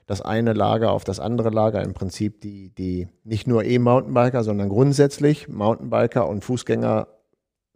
das 0.10 0.22
eine 0.22 0.53
Lager 0.53 0.91
auf 0.91 1.03
das 1.03 1.19
andere 1.19 1.52
Lager 1.52 1.84
im 1.84 1.94
Prinzip 1.94 2.41
die, 2.41 2.69
die 2.69 3.07
nicht 3.23 3.45
nur 3.45 3.64
E-Mountainbiker, 3.64 4.44
sondern 4.44 4.69
grundsätzlich 4.69 5.48
Mountainbiker 5.48 6.27
und 6.27 6.44
Fußgänger 6.44 7.07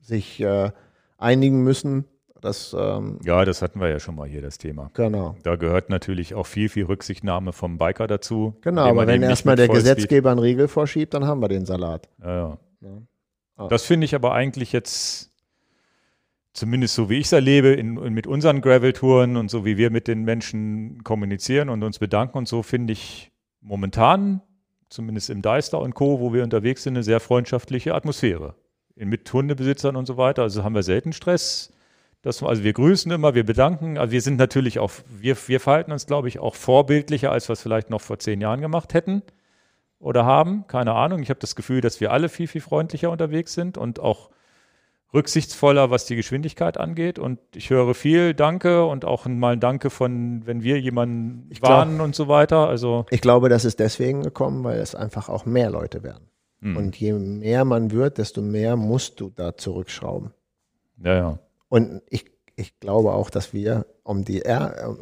sich 0.04 0.40
äh, 0.42 0.72
einigen 1.18 1.64
müssen. 1.64 2.06
Das, 2.42 2.76
ähm, 2.78 3.20
ja, 3.24 3.46
das 3.46 3.62
hatten 3.62 3.80
wir 3.80 3.88
ja 3.88 4.02
schon 4.02 4.16
mal 4.16 4.28
hier, 4.28 4.42
das 4.42 4.58
Thema. 4.58 4.92
Genau. 4.96 5.38
Da 5.44 5.56
gehört 5.56 5.90
natürlich 5.90 6.36
auch 6.36 6.46
viel, 6.46 6.68
viel 6.68 6.84
Rücksichtnahme 6.84 7.54
vom 7.54 7.78
Biker 7.78 8.06
dazu. 8.06 8.54
Genau, 8.60 8.84
aber 8.84 9.08
wenn 9.08 9.24
erstmal 9.24 9.56
der 9.56 9.70
Gesetzgeber 9.70 10.32
einen 10.32 10.40
Riegel 10.40 10.68
vorschiebt, 10.68 11.14
dann 11.14 11.26
haben 11.26 11.40
wir 11.40 11.48
den 11.48 11.66
Salat. 11.66 12.10
Ja, 12.22 12.58
ja. 12.82 13.02
Ah. 13.56 13.68
Das 13.70 13.86
finde 13.86 14.04
ich 14.04 14.14
aber 14.14 14.34
eigentlich 14.34 14.74
jetzt, 14.74 15.32
zumindest 16.52 16.96
so 16.96 17.10
wie 17.10 17.20
ich 17.20 17.28
es 17.28 17.32
erlebe, 17.32 17.70
in, 17.70 17.96
in, 17.96 18.14
mit 18.14 18.28
unseren 18.28 18.60
Gravel-Touren 18.60 19.38
und 19.38 19.50
so 19.50 19.64
wie 19.64 19.78
wir 19.78 19.90
mit 19.90 20.10
den 20.10 20.24
Menschen 20.26 21.02
kommunizieren 21.06 21.70
und 21.70 21.82
uns 21.82 21.98
bedanken 21.98 22.40
und 22.40 22.50
so, 22.50 22.62
finde 22.62 22.92
ich 22.92 23.32
momentan, 23.62 24.42
zumindest 24.90 25.30
im 25.30 25.42
Deister 25.42 25.80
und 25.80 25.96
Co., 25.96 26.20
wo 26.20 26.34
wir 26.34 26.44
unterwegs 26.44 26.84
sind, 26.84 26.96
eine 26.96 27.04
sehr 27.04 27.22
freundschaftliche 27.22 27.96
Atmosphäre 27.96 28.56
mit 28.96 29.32
Hundebesitzern 29.32 29.96
und 29.96 30.06
so 30.06 30.18
weiter. 30.18 30.44
Also 30.44 30.64
haben 30.64 30.76
wir 30.76 30.84
selten 30.84 31.14
Stress. 31.14 31.74
Das, 32.22 32.42
also 32.42 32.64
wir 32.64 32.74
grüßen 32.74 33.12
immer, 33.12 33.36
wir 33.36 33.46
bedanken. 33.46 33.98
Also 33.98 34.12
wir 34.12 34.22
sind 34.22 34.38
natürlich 34.38 34.80
auch, 34.80 34.92
wir, 35.10 35.36
wir 35.48 35.60
verhalten 35.60 35.92
uns, 35.92 36.06
glaube 36.06 36.30
ich, 36.30 36.40
auch 36.40 36.56
vorbildlicher, 36.56 37.32
als 37.32 37.50
wir 37.50 37.54
es 37.54 37.62
vielleicht 37.62 37.90
noch 37.90 38.02
vor 38.02 38.20
zehn 38.20 38.40
Jahren 38.40 38.62
gemacht 38.62 38.94
hätten 38.94 39.24
oder 40.00 40.26
haben. 40.26 40.66
Keine 40.68 40.94
Ahnung. 40.94 41.22
Ich 41.22 41.30
habe 41.30 41.40
das 41.40 41.56
Gefühl, 41.56 41.82
dass 41.82 42.00
wir 42.00 42.12
alle 42.12 42.30
viel, 42.30 42.48
viel 42.48 42.62
freundlicher 42.62 43.10
unterwegs 43.10 43.54
sind 43.54 43.78
und 43.78 44.00
auch 44.00 44.30
rücksichtsvoller, 45.14 45.92
was 45.92 46.06
die 46.06 46.16
Geschwindigkeit 46.16 46.78
angeht. 46.78 47.20
Und 47.20 47.40
ich 47.56 47.70
höre 47.70 47.94
viel 47.94 48.34
Danke 48.34 48.86
und 48.86 49.06
auch 49.06 49.26
mal 49.26 49.54
ein 49.54 49.60
Danke 49.60 49.90
von, 49.90 50.46
wenn 50.46 50.64
wir 50.64 50.80
jemanden 50.80 51.48
ich 51.50 51.62
warnen 51.62 51.96
glaub, 51.96 52.06
und 52.06 52.16
so 52.16 52.28
weiter. 52.28 52.68
Also 52.68 53.06
ich 53.10 53.22
glaube, 53.22 53.50
das 53.50 53.66
ist 53.66 53.80
deswegen 53.80 54.24
gekommen, 54.24 54.64
weil 54.64 54.80
es 54.80 54.96
einfach 54.96 55.30
auch 55.30 55.46
mehr 55.46 55.70
Leute 55.70 56.04
werden. 56.04 56.30
Mhm. 56.64 56.78
Und 56.78 56.96
je 56.96 57.14
mehr 57.14 57.66
man 57.66 57.92
wird, 57.92 58.18
desto 58.18 58.42
mehr 58.42 58.78
musst 58.78 59.20
du 59.20 59.30
da 59.30 59.58
zurückschrauben. 59.58 60.32
Ja, 61.04 61.16
ja. 61.16 61.40
Und 61.68 62.02
ich, 62.10 62.26
ich 62.56 62.80
glaube 62.80 63.12
auch, 63.12 63.30
dass 63.30 63.54
wir, 63.54 63.86
um 64.04 64.24
die, 64.24 64.44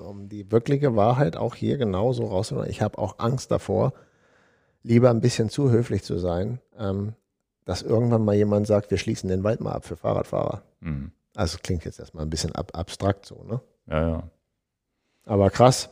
um 0.04 0.28
die 0.28 0.52
wirkliche 0.52 0.96
Wahrheit 0.96 1.38
auch 1.38 1.54
hier 1.54 1.78
genauso 1.78 2.26
rauszuholen, 2.26 2.70
ich 2.70 2.82
habe 2.82 2.98
auch 2.98 3.20
Angst 3.20 3.52
davor, 3.52 3.94
lieber 4.82 5.12
ein 5.12 5.22
bisschen 5.22 5.50
zu 5.50 5.70
höflich 5.70 6.04
zu 6.04 6.18
sein, 6.18 6.60
ähm, 6.78 7.14
dass 7.66 7.84
irgendwann 7.84 8.26
mal 8.26 8.36
jemand 8.36 8.66
sagt, 8.66 8.90
wir 8.90 8.98
schließen 8.98 9.30
den 9.30 9.44
Wald 9.44 9.62
mal 9.62 9.74
ab 9.74 9.86
für 9.86 9.98
Fahrradfahrer. 9.98 10.64
Mhm. 10.80 11.12
Also 11.36 11.60
klingt 11.62 11.86
jetzt 11.86 12.00
erstmal 12.00 12.26
ein 12.26 12.32
bisschen 12.32 12.56
ab, 12.56 12.72
abstrakt 12.74 13.28
so, 13.28 13.44
ne? 13.44 13.62
Ja, 13.88 14.10
ja. 14.10 14.24
Aber 15.26 15.52
krass. 15.52 15.90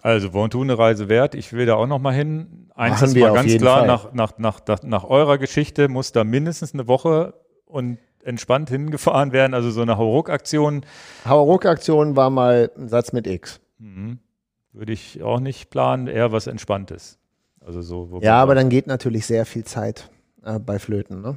Also 0.00 0.32
Vontu 0.32 0.62
eine 0.62 0.78
Reise 0.78 1.08
wert. 1.10 1.34
Ich 1.34 1.52
will 1.52 1.66
da 1.66 1.74
auch 1.74 1.86
noch 1.86 1.98
mal 1.98 2.14
hin. 2.14 2.57
Eins 2.78 3.00
Machen 3.00 3.08
ist 3.08 3.16
mal 3.16 3.34
ganz 3.34 3.56
klar, 3.56 3.86
nach, 3.86 4.12
nach, 4.12 4.38
nach, 4.38 4.82
nach, 4.84 5.04
eurer 5.04 5.36
Geschichte 5.36 5.88
muss 5.88 6.12
da 6.12 6.22
mindestens 6.22 6.74
eine 6.74 6.86
Woche 6.86 7.34
und 7.66 7.98
entspannt 8.22 8.70
hingefahren 8.70 9.32
werden. 9.32 9.52
Also 9.52 9.72
so 9.72 9.82
eine 9.82 9.98
Hauruck-Aktion. 9.98 10.86
Hauruck-Aktion 11.26 12.14
war 12.14 12.30
mal 12.30 12.70
ein 12.78 12.88
Satz 12.88 13.12
mit 13.12 13.26
X. 13.26 13.60
Mhm. 13.78 14.20
Würde 14.72 14.92
ich 14.92 15.24
auch 15.24 15.40
nicht 15.40 15.70
planen, 15.70 16.06
eher 16.06 16.30
was 16.30 16.46
Entspanntes. 16.46 17.18
Also 17.60 17.82
so, 17.82 18.20
ja, 18.22 18.40
aber 18.40 18.54
dann 18.54 18.68
geht 18.68 18.86
natürlich 18.86 19.26
sehr 19.26 19.44
viel 19.44 19.64
Zeit 19.64 20.08
äh, 20.44 20.60
bei 20.60 20.78
Flöten, 20.78 21.20
ne? 21.20 21.36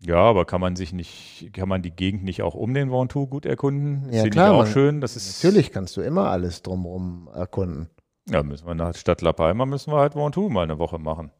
Ja, 0.00 0.16
aber 0.16 0.46
kann 0.46 0.60
man 0.60 0.74
sich 0.74 0.92
nicht, 0.92 1.50
kann 1.52 1.68
man 1.68 1.82
die 1.82 1.92
Gegend 1.92 2.24
nicht 2.24 2.42
auch 2.42 2.54
um 2.54 2.74
den 2.74 2.90
Ventoux 2.90 3.28
gut 3.28 3.46
erkunden? 3.46 4.06
Ja, 4.10 4.22
Finde 4.22 4.30
klar. 4.30 4.52
auch 4.52 4.62
man, 4.62 4.66
schön. 4.66 5.00
Das 5.00 5.14
ist 5.14 5.44
natürlich 5.44 5.70
kannst 5.70 5.96
du 5.96 6.00
immer 6.00 6.30
alles 6.30 6.62
drumherum 6.62 7.28
erkunden. 7.32 7.88
Ja, 8.30 8.42
müssen 8.42 8.66
wir 8.66 8.74
nach 8.74 8.94
Stadt 8.94 9.22
La 9.22 9.32
Palma 9.32 9.66
müssen 9.66 9.92
wir 9.92 9.98
halt 9.98 10.14
Ventoux 10.14 10.48
mal 10.48 10.62
eine 10.62 10.78
Woche 10.78 10.98
machen. 10.98 11.30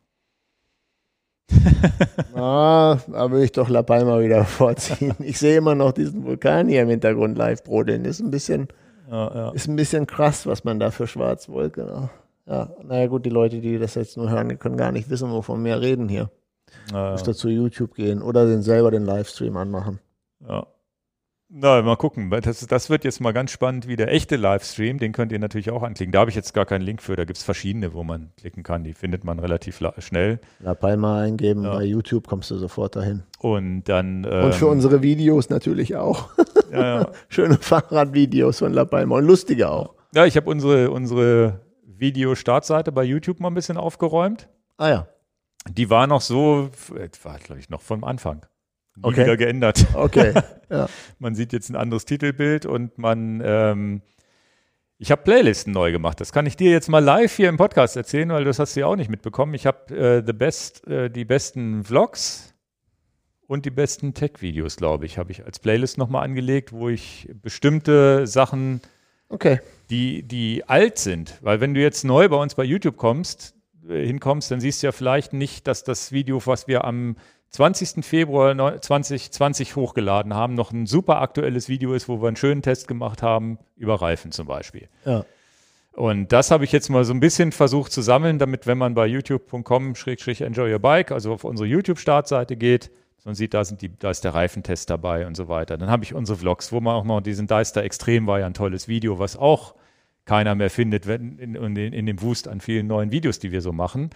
ah, 2.34 2.98
da 3.06 3.30
würde 3.30 3.44
ich 3.44 3.52
doch 3.52 3.68
La 3.68 3.82
Palma 3.82 4.20
wieder 4.20 4.44
vorziehen. 4.58 5.14
Ich 5.20 5.38
sehe 5.38 5.58
immer 5.58 5.74
noch 5.74 5.92
diesen 5.92 6.24
Vulkan 6.24 6.68
hier 6.68 6.82
im 6.82 6.88
Hintergrund 6.88 7.38
live 7.38 7.62
brodeln. 7.62 8.04
Ist 8.04 8.20
ein 8.20 8.30
bisschen, 8.30 8.68
ja, 9.08 9.34
ja. 9.34 9.50
ist 9.50 9.68
ein 9.68 9.76
bisschen 9.76 10.06
krass, 10.06 10.46
was 10.46 10.64
man 10.64 10.80
da 10.80 10.90
für 10.90 11.06
Schwarzwolke. 11.06 12.10
Ja, 12.46 12.70
naja 12.82 13.06
gut, 13.06 13.24
die 13.24 13.30
Leute, 13.30 13.60
die 13.60 13.78
das 13.78 13.94
jetzt 13.94 14.16
nur 14.16 14.30
hören, 14.30 14.48
die 14.48 14.56
können 14.56 14.76
gar 14.76 14.90
nicht 14.90 15.10
wissen, 15.10 15.30
wovon 15.30 15.64
wir 15.64 15.80
reden 15.80 16.08
hier. 16.08 16.30
Ja, 16.92 17.12
Müsste 17.12 17.34
zu 17.34 17.48
YouTube 17.48 17.94
gehen 17.94 18.22
oder 18.22 18.46
den 18.46 18.62
selber 18.62 18.90
den 18.90 19.04
Livestream 19.04 19.56
anmachen. 19.56 20.00
Ja. 20.48 20.66
Na, 21.52 21.82
mal 21.82 21.96
gucken. 21.96 22.30
Das, 22.30 22.64
das 22.64 22.90
wird 22.90 23.04
jetzt 23.04 23.20
mal 23.20 23.32
ganz 23.32 23.50
spannend, 23.50 23.88
wie 23.88 23.96
der 23.96 24.12
echte 24.12 24.36
Livestream, 24.36 24.98
den 24.98 25.10
könnt 25.12 25.32
ihr 25.32 25.40
natürlich 25.40 25.70
auch 25.70 25.82
anklicken. 25.82 26.12
Da 26.12 26.20
habe 26.20 26.30
ich 26.30 26.36
jetzt 26.36 26.54
gar 26.54 26.64
keinen 26.64 26.82
Link 26.82 27.02
für, 27.02 27.16
da 27.16 27.24
gibt 27.24 27.38
es 27.38 27.42
verschiedene, 27.42 27.92
wo 27.92 28.04
man 28.04 28.30
klicken 28.36 28.62
kann. 28.62 28.84
Die 28.84 28.94
findet 28.94 29.24
man 29.24 29.40
relativ 29.40 29.82
schnell. 29.98 30.38
La 30.60 30.74
Palma 30.74 31.20
eingeben, 31.20 31.64
ja. 31.64 31.74
bei 31.74 31.84
YouTube 31.84 32.28
kommst 32.28 32.52
du 32.52 32.56
sofort 32.56 32.94
dahin. 32.94 33.24
Und 33.40 33.84
dann. 33.84 34.24
Ähm, 34.30 34.44
und 34.44 34.54
für 34.54 34.68
unsere 34.68 35.02
Videos 35.02 35.50
natürlich 35.50 35.96
auch. 35.96 36.28
Ja, 36.70 37.00
ja. 37.00 37.10
Schöne 37.28 37.58
Fahrradvideos 37.60 38.60
von 38.60 38.72
La 38.72 38.84
Palma 38.84 39.16
und 39.16 39.26
lustige 39.26 39.70
auch. 39.70 39.94
Ja, 40.14 40.26
ich 40.26 40.36
habe 40.36 40.48
unsere, 40.48 40.92
unsere 40.92 41.60
Video-Startseite 41.84 42.92
bei 42.92 43.02
YouTube 43.02 43.40
mal 43.40 43.48
ein 43.48 43.54
bisschen 43.54 43.76
aufgeräumt. 43.76 44.48
Ah 44.76 44.88
ja 44.88 45.06
die 45.68 45.90
war 45.90 46.06
noch 46.06 46.20
so, 46.20 46.70
war 47.22 47.38
glaube 47.38 47.60
ich 47.60 47.68
noch 47.70 47.80
vom 47.80 48.04
Anfang. 48.04 48.46
Nie 49.02 49.08
okay. 49.08 49.24
wieder 49.24 49.36
geändert. 49.36 49.86
Okay. 49.94 50.34
Ja. 50.72 50.88
man 51.18 51.34
sieht 51.34 51.52
jetzt 51.52 51.68
ein 51.68 51.74
anderes 51.74 52.04
Titelbild 52.04 52.64
und 52.64 52.96
man, 52.96 53.42
ähm, 53.44 54.02
ich 54.98 55.10
habe 55.10 55.22
Playlisten 55.22 55.72
neu 55.72 55.90
gemacht. 55.90 56.20
Das 56.20 56.30
kann 56.30 56.46
ich 56.46 56.56
dir 56.56 56.70
jetzt 56.70 56.88
mal 56.88 57.02
live 57.02 57.34
hier 57.34 57.48
im 57.48 57.56
Podcast 57.56 57.96
erzählen, 57.96 58.28
weil 58.28 58.44
das 58.44 58.60
hast 58.60 58.76
du 58.76 58.80
ja 58.80 58.86
auch 58.86 58.94
nicht 58.94 59.10
mitbekommen. 59.10 59.54
Ich 59.54 59.66
habe 59.66 59.92
äh, 59.92 60.22
the 60.24 60.32
best, 60.32 60.86
äh, 60.86 61.10
die 61.10 61.24
besten 61.24 61.82
Vlogs 61.82 62.54
und 63.48 63.66
die 63.66 63.70
besten 63.70 64.14
Tech-Videos, 64.14 64.76
glaube 64.76 65.06
ich, 65.06 65.18
habe 65.18 65.32
ich 65.32 65.44
als 65.44 65.58
Playlist 65.58 65.98
nochmal 65.98 66.22
angelegt, 66.22 66.70
wo 66.70 66.88
ich 66.88 67.28
bestimmte 67.42 68.28
Sachen, 68.28 68.80
okay. 69.28 69.58
die, 69.90 70.22
die 70.22 70.62
alt 70.68 70.98
sind, 70.98 71.36
weil 71.40 71.60
wenn 71.60 71.74
du 71.74 71.80
jetzt 71.80 72.04
neu 72.04 72.28
bei 72.28 72.36
uns 72.36 72.54
bei 72.54 72.62
YouTube 72.62 72.96
kommst, 72.96 73.56
äh, 73.88 74.06
hinkommst, 74.06 74.52
dann 74.52 74.60
siehst 74.60 74.84
du 74.84 74.86
ja 74.86 74.92
vielleicht 74.92 75.32
nicht, 75.32 75.66
dass 75.66 75.82
das 75.82 76.12
Video, 76.12 76.40
was 76.46 76.68
wir 76.68 76.84
am 76.84 77.16
20. 77.50 78.04
Februar 78.04 78.80
2020 78.80 79.74
hochgeladen 79.76 80.34
haben, 80.34 80.54
noch 80.54 80.72
ein 80.72 80.86
super 80.86 81.20
aktuelles 81.20 81.68
Video 81.68 81.94
ist, 81.94 82.08
wo 82.08 82.22
wir 82.22 82.28
einen 82.28 82.36
schönen 82.36 82.62
Test 82.62 82.86
gemacht 82.86 83.22
haben 83.22 83.58
über 83.76 84.00
Reifen 84.00 84.30
zum 84.30 84.46
Beispiel. 84.46 84.88
Ja. 85.04 85.24
Und 85.92 86.32
das 86.32 86.52
habe 86.52 86.64
ich 86.64 86.70
jetzt 86.70 86.88
mal 86.88 87.04
so 87.04 87.12
ein 87.12 87.20
bisschen 87.20 87.50
versucht 87.50 87.90
zu 87.90 88.02
sammeln, 88.02 88.38
damit, 88.38 88.66
wenn 88.66 88.78
man 88.78 88.94
bei 88.94 89.06
youtube.com-enjoy 89.06 90.72
your 90.72 90.78
bike, 90.78 91.10
also 91.10 91.32
auf 91.32 91.44
unsere 91.44 91.68
YouTube-Startseite 91.68 92.56
geht, 92.56 92.90
sondern 93.18 93.34
sieht, 93.34 93.52
da, 93.52 93.64
sind 93.64 93.82
die, 93.82 93.98
da 93.98 94.10
ist 94.10 94.22
der 94.22 94.32
Reifentest 94.32 94.88
dabei 94.88 95.26
und 95.26 95.36
so 95.36 95.48
weiter. 95.48 95.76
Dann 95.76 95.90
habe 95.90 96.04
ich 96.04 96.14
unsere 96.14 96.38
Vlogs, 96.38 96.72
wo 96.72 96.80
man 96.80 96.94
auch 96.94 97.04
mal 97.04 97.20
diesen 97.20 97.48
Deister 97.48 97.82
Extrem 97.82 98.26
war 98.26 98.38
ja 98.38 98.46
ein 98.46 98.54
tolles 98.54 98.86
Video, 98.86 99.18
was 99.18 99.36
auch 99.36 99.74
keiner 100.24 100.54
mehr 100.54 100.70
findet 100.70 101.08
wenn, 101.08 101.38
in, 101.38 101.54
in, 101.56 101.76
in 101.76 102.06
dem 102.06 102.22
Wust 102.22 102.46
an 102.46 102.60
vielen 102.60 102.86
neuen 102.86 103.10
Videos, 103.10 103.40
die 103.40 103.50
wir 103.50 103.60
so 103.60 103.72
machen. 103.72 104.10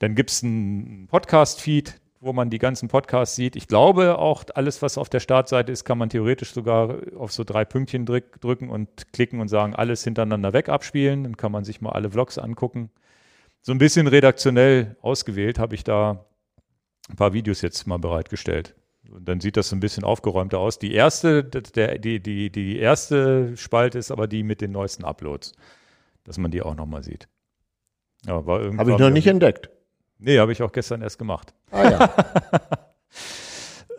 Dann 0.00 0.16
gibt 0.16 0.30
es 0.30 0.42
einen 0.42 1.06
Podcast-Feed, 1.08 2.00
wo 2.22 2.32
man 2.32 2.50
die 2.50 2.58
ganzen 2.58 2.88
Podcasts 2.88 3.34
sieht. 3.34 3.56
Ich 3.56 3.66
glaube 3.66 4.16
auch, 4.16 4.44
alles, 4.54 4.80
was 4.80 4.96
auf 4.96 5.08
der 5.08 5.18
Startseite 5.18 5.72
ist, 5.72 5.84
kann 5.84 5.98
man 5.98 6.08
theoretisch 6.08 6.52
sogar 6.52 6.98
auf 7.16 7.32
so 7.32 7.42
drei 7.42 7.64
Pünktchen 7.64 8.06
drück, 8.06 8.40
drücken 8.40 8.70
und 8.70 9.12
klicken 9.12 9.40
und 9.40 9.48
sagen, 9.48 9.74
alles 9.74 10.04
hintereinander 10.04 10.52
weg 10.52 10.68
abspielen. 10.68 11.24
Dann 11.24 11.36
kann 11.36 11.50
man 11.50 11.64
sich 11.64 11.80
mal 11.80 11.90
alle 11.90 12.12
Vlogs 12.12 12.38
angucken. 12.38 12.90
So 13.60 13.72
ein 13.72 13.78
bisschen 13.78 14.06
redaktionell 14.06 14.96
ausgewählt 15.02 15.58
habe 15.58 15.74
ich 15.74 15.82
da 15.82 16.24
ein 17.10 17.16
paar 17.16 17.32
Videos 17.32 17.60
jetzt 17.60 17.88
mal 17.88 17.98
bereitgestellt. 17.98 18.76
Und 19.10 19.28
dann 19.28 19.40
sieht 19.40 19.56
das 19.56 19.68
so 19.68 19.74
ein 19.74 19.80
bisschen 19.80 20.04
aufgeräumter 20.04 20.60
aus. 20.60 20.78
Die 20.78 20.94
erste, 20.94 21.42
der, 21.42 21.98
die, 21.98 22.20
die, 22.20 22.50
die 22.50 22.78
erste 22.78 23.56
Spalte 23.56 23.98
ist 23.98 24.12
aber 24.12 24.28
die 24.28 24.44
mit 24.44 24.60
den 24.60 24.70
neuesten 24.70 25.04
Uploads, 25.04 25.54
dass 26.22 26.38
man 26.38 26.52
die 26.52 26.62
auch 26.62 26.76
nochmal 26.76 27.02
sieht. 27.02 27.26
Ja, 28.26 28.34
Habe 28.34 28.92
ich 28.92 28.98
noch 28.98 29.10
nicht 29.10 29.26
entdeckt. 29.26 29.70
Nee, 30.22 30.38
habe 30.38 30.52
ich 30.52 30.62
auch 30.62 30.72
gestern 30.72 31.02
erst 31.02 31.18
gemacht. 31.18 31.52
Ah 31.70 31.90
ja. 31.90 32.14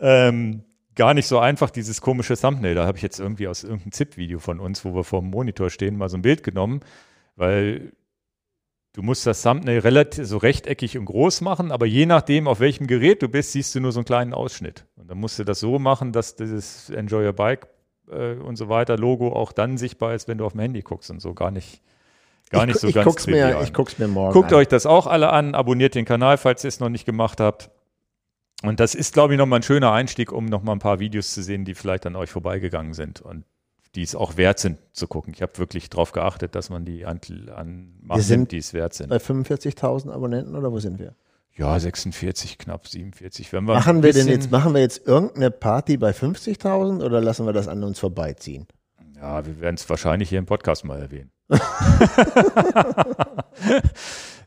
ähm, 0.00 0.64
gar 0.94 1.14
nicht 1.14 1.26
so 1.26 1.38
einfach, 1.38 1.70
dieses 1.70 2.00
komische 2.00 2.36
Thumbnail. 2.36 2.74
Da 2.74 2.86
habe 2.86 2.96
ich 2.96 3.02
jetzt 3.02 3.20
irgendwie 3.20 3.46
aus 3.46 3.62
irgendeinem 3.62 3.92
ZIP-Video 3.92 4.38
von 4.38 4.58
uns, 4.58 4.84
wo 4.84 4.94
wir 4.94 5.04
vor 5.04 5.20
dem 5.20 5.30
Monitor 5.30 5.70
stehen, 5.70 5.96
mal 5.96 6.08
so 6.08 6.16
ein 6.16 6.22
Bild 6.22 6.42
genommen, 6.42 6.80
weil 7.36 7.92
du 8.94 9.02
musst 9.02 9.26
das 9.26 9.42
Thumbnail 9.42 9.80
relativ 9.80 10.26
so 10.26 10.38
rechteckig 10.38 10.96
und 10.96 11.04
groß 11.04 11.42
machen, 11.42 11.70
aber 11.70 11.84
je 11.84 12.06
nachdem, 12.06 12.48
auf 12.48 12.60
welchem 12.60 12.86
Gerät 12.86 13.22
du 13.22 13.28
bist, 13.28 13.52
siehst 13.52 13.74
du 13.74 13.80
nur 13.80 13.92
so 13.92 14.00
einen 14.00 14.06
kleinen 14.06 14.32
Ausschnitt. 14.32 14.86
Und 14.96 15.10
dann 15.10 15.18
musst 15.18 15.38
du 15.38 15.44
das 15.44 15.60
so 15.60 15.78
machen, 15.78 16.12
dass 16.12 16.36
dieses 16.36 16.88
Enjoy 16.90 17.26
Your 17.26 17.32
Bike 17.34 17.66
äh, 18.10 18.34
und 18.34 18.56
so 18.56 18.68
weiter 18.68 18.96
Logo 18.96 19.32
auch 19.32 19.52
dann 19.52 19.76
sichtbar 19.76 20.14
ist, 20.14 20.26
wenn 20.26 20.38
du 20.38 20.46
auf 20.46 20.52
dem 20.52 20.60
Handy 20.60 20.80
guckst 20.80 21.10
und 21.10 21.20
so 21.20 21.34
gar 21.34 21.50
nicht 21.50 21.82
gar 22.50 22.66
nicht 22.66 22.78
so 22.78 22.88
ich 22.88 22.94
ganz 22.94 23.06
guck's 23.06 23.26
mir, 23.26 23.60
Ich 23.62 23.72
guck's 23.72 23.98
mir 23.98 24.08
morgen 24.08 24.32
Guckt 24.32 24.52
an. 24.52 24.58
euch 24.58 24.68
das 24.68 24.86
auch 24.86 25.06
alle 25.06 25.30
an, 25.30 25.54
abonniert 25.54 25.94
den 25.94 26.04
Kanal, 26.04 26.38
falls 26.38 26.64
ihr 26.64 26.68
es 26.68 26.80
noch 26.80 26.88
nicht 26.88 27.04
gemacht 27.04 27.40
habt. 27.40 27.70
Und 28.62 28.80
das 28.80 28.94
ist, 28.94 29.12
glaube 29.14 29.34
ich, 29.34 29.38
nochmal 29.38 29.60
ein 29.60 29.64
schöner 29.64 29.92
Einstieg, 29.92 30.32
um 30.32 30.46
nochmal 30.46 30.76
ein 30.76 30.80
paar 30.80 30.98
Videos 30.98 31.32
zu 31.32 31.42
sehen, 31.42 31.64
die 31.64 31.74
vielleicht 31.74 32.06
an 32.06 32.16
euch 32.16 32.30
vorbeigegangen 32.30 32.94
sind 32.94 33.20
und 33.20 33.44
die 33.94 34.02
es 34.02 34.14
auch 34.14 34.36
wert 34.36 34.58
sind 34.58 34.78
zu 34.92 35.06
gucken. 35.06 35.32
Ich 35.34 35.42
habe 35.42 35.56
wirklich 35.58 35.90
darauf 35.90 36.12
geachtet, 36.12 36.54
dass 36.54 36.70
man 36.70 36.84
die 36.84 37.04
an, 37.04 37.20
an 37.54 37.94
wir 38.02 38.22
sind 38.22 38.52
die 38.52 38.58
es 38.58 38.72
wert 38.72 38.94
sind. 38.94 39.08
Bei 39.08 39.18
45.000 39.18 40.10
Abonnenten 40.10 40.54
oder 40.56 40.72
wo 40.72 40.78
sind 40.80 40.98
wir? 40.98 41.14
Ja, 41.56 41.78
46, 41.78 42.58
knapp 42.58 42.88
47. 42.88 43.52
Wenn 43.52 43.64
wir 43.64 43.74
machen 43.74 44.02
wir 44.02 44.12
denn 44.12 44.26
jetzt, 44.26 44.50
machen 44.50 44.74
wir 44.74 44.80
jetzt 44.80 45.06
irgendeine 45.06 45.52
Party 45.52 45.96
bei 45.96 46.10
50.000 46.10 47.04
oder 47.04 47.20
lassen 47.20 47.46
wir 47.46 47.52
das 47.52 47.68
an 47.68 47.84
uns 47.84 48.00
vorbeiziehen? 48.00 48.66
Ja, 49.16 49.46
wir 49.46 49.60
werden 49.60 49.76
es 49.76 49.88
wahrscheinlich 49.88 50.28
hier 50.30 50.40
im 50.40 50.46
Podcast 50.46 50.84
mal 50.84 51.00
erwähnen. 51.00 51.30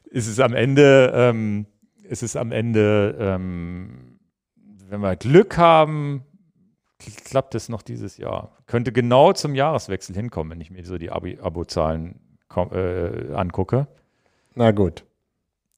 ist 0.06 0.28
es 0.28 0.40
am 0.40 0.54
Ende, 0.54 1.12
ähm, 1.14 1.66
ist 2.04 2.24
es 2.24 2.36
am 2.36 2.52
Ende, 2.52 3.16
ähm, 3.20 4.20
wenn 4.90 5.02
wir 5.02 5.16
Glück 5.16 5.58
haben, 5.58 6.24
klappt 7.26 7.56
es 7.56 7.70
noch 7.70 7.82
dieses 7.82 8.18
Jahr. 8.18 8.58
Könnte 8.66 8.92
genau 8.92 9.34
zum 9.34 9.56
Jahreswechsel 9.56 10.16
hinkommen, 10.16 10.52
wenn 10.52 10.62
ich 10.62 10.72
mir 10.72 10.86
so 10.86 10.98
die 10.98 11.12
Abo-Zahlen 11.12 12.20
äh, 12.56 13.34
angucke. 13.34 13.88
Na 14.56 14.72
gut. 14.72 15.06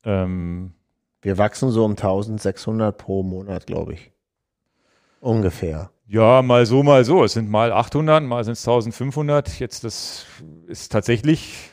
Ähm, 0.04 0.74
wir 1.22 1.38
wachsen 1.38 1.72
so 1.72 1.84
um 1.84 1.91
1600 1.91 2.98
pro 2.98 3.24
Monat, 3.24 3.68
glaube 3.68 3.94
ich. 3.94 4.12
Ungefähr. 5.20 5.91
Ja, 6.08 6.41
mal 6.41 6.66
so, 6.66 6.82
mal 6.82 7.06
so. 7.06 7.24
Es 7.24 7.34
sind 7.34 7.50
mal 7.50 7.72
800, 7.72 8.24
mal 8.24 8.44
sind 8.44 8.54
es 8.54 8.68
1500. 8.68 9.60
Jetzt, 9.60 9.84
das 9.84 10.26
ist 10.68 10.91
tatsächlich 10.91 11.70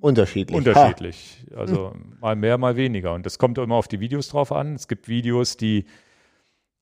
unterschiedlich. 0.00 0.56
Unterschiedlich. 0.56 1.34
Ha. 1.34 1.38
Also 1.56 1.92
mal 2.20 2.36
mehr, 2.36 2.58
mal 2.58 2.76
weniger. 2.76 3.14
Und 3.14 3.24
das 3.24 3.38
kommt 3.38 3.56
immer 3.56 3.74
auf 3.74 3.88
die 3.88 4.00
Videos 4.00 4.28
drauf 4.28 4.52
an. 4.52 4.74
Es 4.74 4.86
gibt 4.86 5.08
Videos, 5.08 5.56
die, 5.56 5.86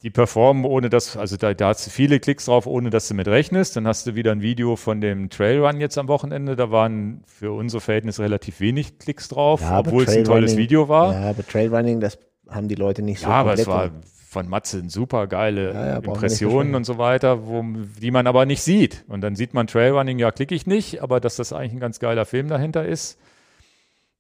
die 0.02 0.10
performen, 0.10 0.64
ohne 0.64 0.90
dass, 0.90 1.16
also 1.16 1.36
da, 1.36 1.54
da 1.54 1.68
hast 1.68 1.86
du 1.86 1.90
viele 1.90 2.18
Klicks 2.18 2.46
drauf, 2.46 2.66
ohne 2.66 2.90
dass 2.90 3.06
du 3.06 3.14
mit 3.14 3.28
rechnest. 3.28 3.76
Dann 3.76 3.86
hast 3.86 4.06
du 4.08 4.16
wieder 4.16 4.32
ein 4.32 4.42
Video 4.42 4.74
von 4.74 5.00
dem 5.00 5.30
Trailrun 5.30 5.80
jetzt 5.80 5.96
am 5.98 6.08
Wochenende. 6.08 6.56
Da 6.56 6.72
waren 6.72 7.22
für 7.26 7.52
unsere 7.52 7.80
Verhältnisse 7.80 8.22
relativ 8.24 8.58
wenig 8.58 8.98
Klicks 8.98 9.28
drauf, 9.28 9.60
ja, 9.60 9.78
obwohl 9.78 10.02
es 10.02 10.16
ein 10.16 10.24
tolles 10.24 10.56
Video 10.56 10.88
war. 10.88 11.12
Ja, 11.12 11.30
aber 11.30 11.46
Trailrunning, 11.46 12.00
das 12.00 12.18
haben 12.50 12.66
die 12.66 12.74
Leute 12.74 13.02
nicht 13.02 13.20
so 13.20 13.28
Ja, 13.28 13.34
aber 13.34 13.54
es 13.54 13.66
war 13.68 13.92
von 14.36 14.50
Matze 14.50 14.82
super 14.90 15.28
geile 15.28 15.72
ja, 15.72 15.86
ja, 15.86 15.96
Impressionen 15.96 16.74
und 16.74 16.84
so 16.84 16.98
weiter, 16.98 17.46
wo, 17.46 17.64
die 18.02 18.10
man 18.10 18.26
aber 18.26 18.44
nicht 18.44 18.60
sieht. 18.60 19.02
Und 19.08 19.22
dann 19.22 19.34
sieht 19.34 19.54
man 19.54 19.66
Trailrunning, 19.66 20.18
ja, 20.18 20.30
klicke 20.30 20.54
ich 20.54 20.66
nicht, 20.66 21.02
aber 21.02 21.20
dass 21.20 21.36
das 21.36 21.54
eigentlich 21.54 21.72
ein 21.72 21.80
ganz 21.80 22.00
geiler 22.00 22.26
Film 22.26 22.48
dahinter 22.48 22.84
ist, 22.84 23.18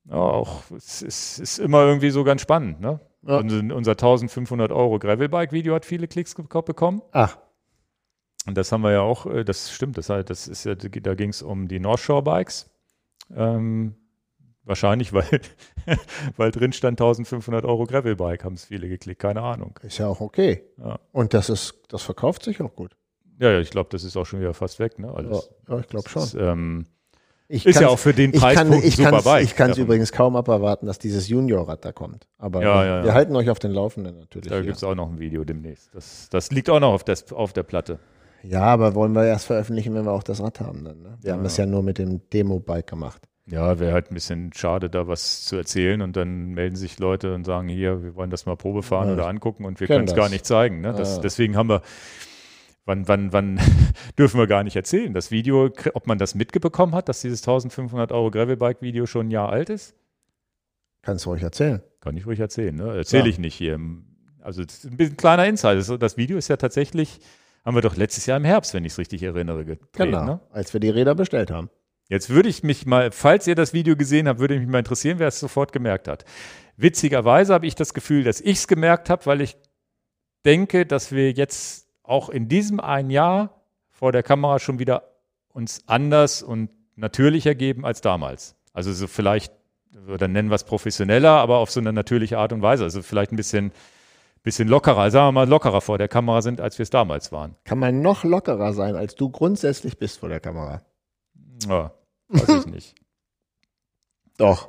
auch, 0.08 0.62
es 0.74 1.02
ist, 1.02 1.38
ist, 1.38 1.58
immer 1.58 1.82
irgendwie 1.82 2.08
so 2.08 2.24
ganz 2.24 2.40
spannend. 2.40 2.80
Ne? 2.80 2.98
Ja. 3.26 3.36
Unser, 3.36 3.76
unser 3.76 3.90
1500 3.90 4.72
Euro 4.72 4.98
Gravelbike-Video 4.98 5.74
hat 5.74 5.84
viele 5.84 6.08
Klicks 6.08 6.34
bekommen. 6.34 7.02
Ach. 7.12 7.36
Und 8.46 8.56
das 8.56 8.72
haben 8.72 8.80
wir 8.80 8.92
ja 8.92 9.02
auch, 9.02 9.26
äh, 9.26 9.44
das 9.44 9.70
stimmt, 9.70 9.98
das, 9.98 10.06
das 10.06 10.48
ist 10.48 10.64
ja, 10.64 10.76
da 10.76 11.14
ging 11.14 11.28
es 11.28 11.42
um 11.42 11.68
die 11.68 11.78
North 11.78 12.00
Shore 12.00 12.22
Bikes. 12.22 12.70
Ähm, 13.36 13.96
Wahrscheinlich, 14.66 15.12
weil, 15.12 15.40
weil 16.36 16.50
drin 16.50 16.72
stand 16.72 17.00
1500 17.00 17.64
Euro 17.64 17.86
Gravelbike, 17.86 18.44
haben 18.44 18.54
es 18.54 18.64
viele 18.64 18.88
geklickt, 18.88 19.22
keine 19.22 19.40
Ahnung. 19.40 19.78
Ist 19.82 19.98
ja 19.98 20.08
auch 20.08 20.20
okay. 20.20 20.64
Ja. 20.78 20.98
Und 21.12 21.34
das 21.34 21.48
ist, 21.48 21.74
das 21.88 22.02
verkauft 22.02 22.42
sich 22.42 22.60
auch 22.60 22.74
gut. 22.74 22.96
Ja, 23.38 23.52
ja, 23.52 23.60
ich 23.60 23.70
glaube, 23.70 23.88
das 23.92 24.02
ist 24.02 24.16
auch 24.16 24.24
schon 24.26 24.40
wieder 24.40 24.54
fast 24.54 24.80
weg, 24.80 24.98
ne? 24.98 25.12
Alles. 25.14 25.50
Ja, 25.68 25.74
ja 25.74 25.80
ich 25.80 25.86
glaube 25.86 26.08
schon. 26.08 26.22
Ist, 26.22 26.34
ähm, 26.34 26.86
ich 27.48 27.64
ist 27.64 27.80
ja 27.80 27.88
auch 27.88 27.98
für 27.98 28.12
den 28.12 28.32
Preis 28.32 28.56
kann, 28.56 28.72
ich 28.72 28.96
super 28.96 29.22
Bike. 29.22 29.44
Ich 29.44 29.54
kann 29.54 29.70
es 29.70 29.78
übrigens 29.78 30.10
kaum 30.10 30.34
aberwarten, 30.34 30.86
dass 30.86 30.98
dieses 30.98 31.28
Junior-Rad 31.28 31.84
da 31.84 31.92
kommt. 31.92 32.26
Aber 32.38 32.60
ja, 32.60 32.80
wir, 32.80 32.86
ja, 32.86 33.04
wir 33.04 33.14
halten 33.14 33.36
euch 33.36 33.50
auf 33.50 33.60
den 33.60 33.70
Laufenden 33.70 34.18
natürlich. 34.18 34.48
Da 34.48 34.60
gibt 34.62 34.76
es 34.76 34.82
auch 34.82 34.96
noch 34.96 35.08
ein 35.08 35.20
Video 35.20 35.44
demnächst. 35.44 35.94
Das, 35.94 36.28
das 36.28 36.50
liegt 36.50 36.68
auch 36.70 36.80
noch 36.80 36.92
auf, 36.92 37.04
das, 37.04 37.32
auf 37.32 37.52
der 37.52 37.62
Platte. 37.62 38.00
Ja, 38.42 38.62
aber 38.62 38.96
wollen 38.96 39.12
wir 39.12 39.24
erst 39.24 39.46
veröffentlichen, 39.46 39.94
wenn 39.94 40.04
wir 40.04 40.12
auch 40.12 40.24
das 40.24 40.42
Rad 40.42 40.60
haben 40.60 40.84
dann. 40.84 41.02
Ne? 41.02 41.18
Wir 41.20 41.34
haben 41.34 41.44
das 41.44 41.56
ja 41.56 41.66
nur 41.66 41.84
mit 41.84 41.98
dem 41.98 42.28
Demo-Bike 42.30 42.88
gemacht. 42.88 43.22
Ja, 43.48 43.78
wäre 43.78 43.92
halt 43.92 44.10
ein 44.10 44.14
bisschen 44.14 44.52
schade, 44.52 44.90
da 44.90 45.06
was 45.06 45.44
zu 45.44 45.54
erzählen 45.56 46.02
und 46.02 46.16
dann 46.16 46.48
melden 46.48 46.74
sich 46.74 46.98
Leute 46.98 47.32
und 47.32 47.44
sagen, 47.44 47.68
hier, 47.68 48.02
wir 48.02 48.16
wollen 48.16 48.30
das 48.30 48.44
mal 48.44 48.56
Probe 48.56 48.82
fahren 48.82 49.08
ja, 49.08 49.14
oder 49.14 49.28
angucken 49.28 49.64
und 49.64 49.78
wir 49.78 49.86
können 49.86 50.08
es 50.08 50.16
gar 50.16 50.28
nicht 50.28 50.44
zeigen. 50.44 50.80
Ne? 50.80 50.92
Das, 50.92 51.16
ja. 51.16 51.22
Deswegen 51.22 51.56
haben 51.56 51.68
wir, 51.68 51.82
wann, 52.86 53.06
wann, 53.06 53.32
wann 53.32 53.60
dürfen 54.18 54.40
wir 54.40 54.48
gar 54.48 54.64
nicht 54.64 54.74
erzählen? 54.74 55.14
Das 55.14 55.30
Video, 55.30 55.70
ob 55.94 56.08
man 56.08 56.18
das 56.18 56.34
mitbekommen 56.34 56.92
hat, 56.92 57.08
dass 57.08 57.20
dieses 57.20 57.42
1500 57.42 58.10
Euro 58.10 58.32
Gravelbike-Video 58.32 59.06
schon 59.06 59.28
ein 59.28 59.30
Jahr 59.30 59.50
alt 59.50 59.70
ist? 59.70 59.94
Kannst 61.02 61.24
du 61.24 61.30
ruhig 61.30 61.42
erzählen. 61.44 61.82
Kann 62.00 62.16
ich 62.16 62.26
ruhig 62.26 62.40
erzählen, 62.40 62.74
ne? 62.74 62.96
Erzähle 62.96 63.28
ich 63.28 63.38
nicht 63.38 63.54
hier. 63.54 63.78
Also 64.40 64.64
das 64.64 64.78
ist 64.78 64.90
ein 64.90 64.96
bisschen 64.96 65.16
kleiner 65.16 65.46
Insight. 65.46 66.02
Das 66.02 66.16
Video 66.16 66.36
ist 66.36 66.48
ja 66.48 66.56
tatsächlich, 66.56 67.20
haben 67.64 67.76
wir 67.76 67.82
doch 67.82 67.96
letztes 67.96 68.26
Jahr 68.26 68.38
im 68.38 68.44
Herbst, 68.44 68.74
wenn 68.74 68.84
ich 68.84 68.92
es 68.92 68.98
richtig 68.98 69.22
erinnere, 69.22 69.64
gedreht. 69.64 69.92
Genau, 69.92 70.24
ne? 70.24 70.40
als 70.50 70.72
wir 70.72 70.80
die 70.80 70.90
Räder 70.90 71.14
bestellt 71.14 71.52
haben. 71.52 71.70
Jetzt 72.08 72.30
würde 72.30 72.48
ich 72.48 72.62
mich 72.62 72.86
mal, 72.86 73.10
falls 73.10 73.46
ihr 73.46 73.56
das 73.56 73.72
Video 73.72 73.96
gesehen 73.96 74.28
habt, 74.28 74.38
würde 74.38 74.58
mich 74.58 74.68
mal 74.68 74.78
interessieren, 74.78 75.18
wer 75.18 75.28
es 75.28 75.40
sofort 75.40 75.72
gemerkt 75.72 76.06
hat. 76.06 76.24
Witzigerweise 76.76 77.52
habe 77.52 77.66
ich 77.66 77.74
das 77.74 77.94
Gefühl, 77.94 78.22
dass 78.22 78.40
ich 78.40 78.58
es 78.58 78.68
gemerkt 78.68 79.10
habe, 79.10 79.26
weil 79.26 79.40
ich 79.40 79.56
denke, 80.44 80.86
dass 80.86 81.10
wir 81.10 81.32
jetzt 81.32 81.88
auch 82.04 82.28
in 82.28 82.48
diesem 82.48 82.78
ein 82.78 83.10
Jahr 83.10 83.62
vor 83.90 84.12
der 84.12 84.22
Kamera 84.22 84.58
schon 84.60 84.78
wieder 84.78 85.02
uns 85.52 85.82
anders 85.86 86.42
und 86.42 86.70
natürlicher 86.94 87.54
geben 87.54 87.84
als 87.84 88.02
damals. 88.02 88.54
Also 88.72 88.92
so 88.92 89.06
vielleicht, 89.06 89.52
oder 90.08 90.28
nennen 90.28 90.50
wir 90.50 90.54
es 90.54 90.64
professioneller, 90.64 91.30
aber 91.30 91.58
auf 91.58 91.70
so 91.70 91.80
eine 91.80 91.92
natürliche 91.92 92.38
Art 92.38 92.52
und 92.52 92.62
Weise. 92.62 92.84
Also 92.84 93.02
vielleicht 93.02 93.32
ein 93.32 93.36
bisschen, 93.36 93.72
bisschen 94.42 94.68
lockerer, 94.68 95.10
sagen 95.10 95.28
wir 95.28 95.32
mal 95.32 95.48
lockerer 95.48 95.80
vor 95.80 95.98
der 95.98 96.08
Kamera 96.08 96.42
sind, 96.42 96.60
als 96.60 96.78
wir 96.78 96.84
es 96.84 96.90
damals 96.90 97.32
waren. 97.32 97.56
Kann 97.64 97.78
man 97.78 98.00
noch 98.00 98.22
lockerer 98.22 98.74
sein, 98.74 98.94
als 98.94 99.16
du 99.16 99.30
grundsätzlich 99.30 99.98
bist 99.98 100.20
vor 100.20 100.28
der 100.28 100.40
Kamera? 100.40 100.82
Ja, 101.66 101.92
weiß 102.28 102.48
ich 102.48 102.66
nicht. 102.72 102.94
Doch. 104.38 104.68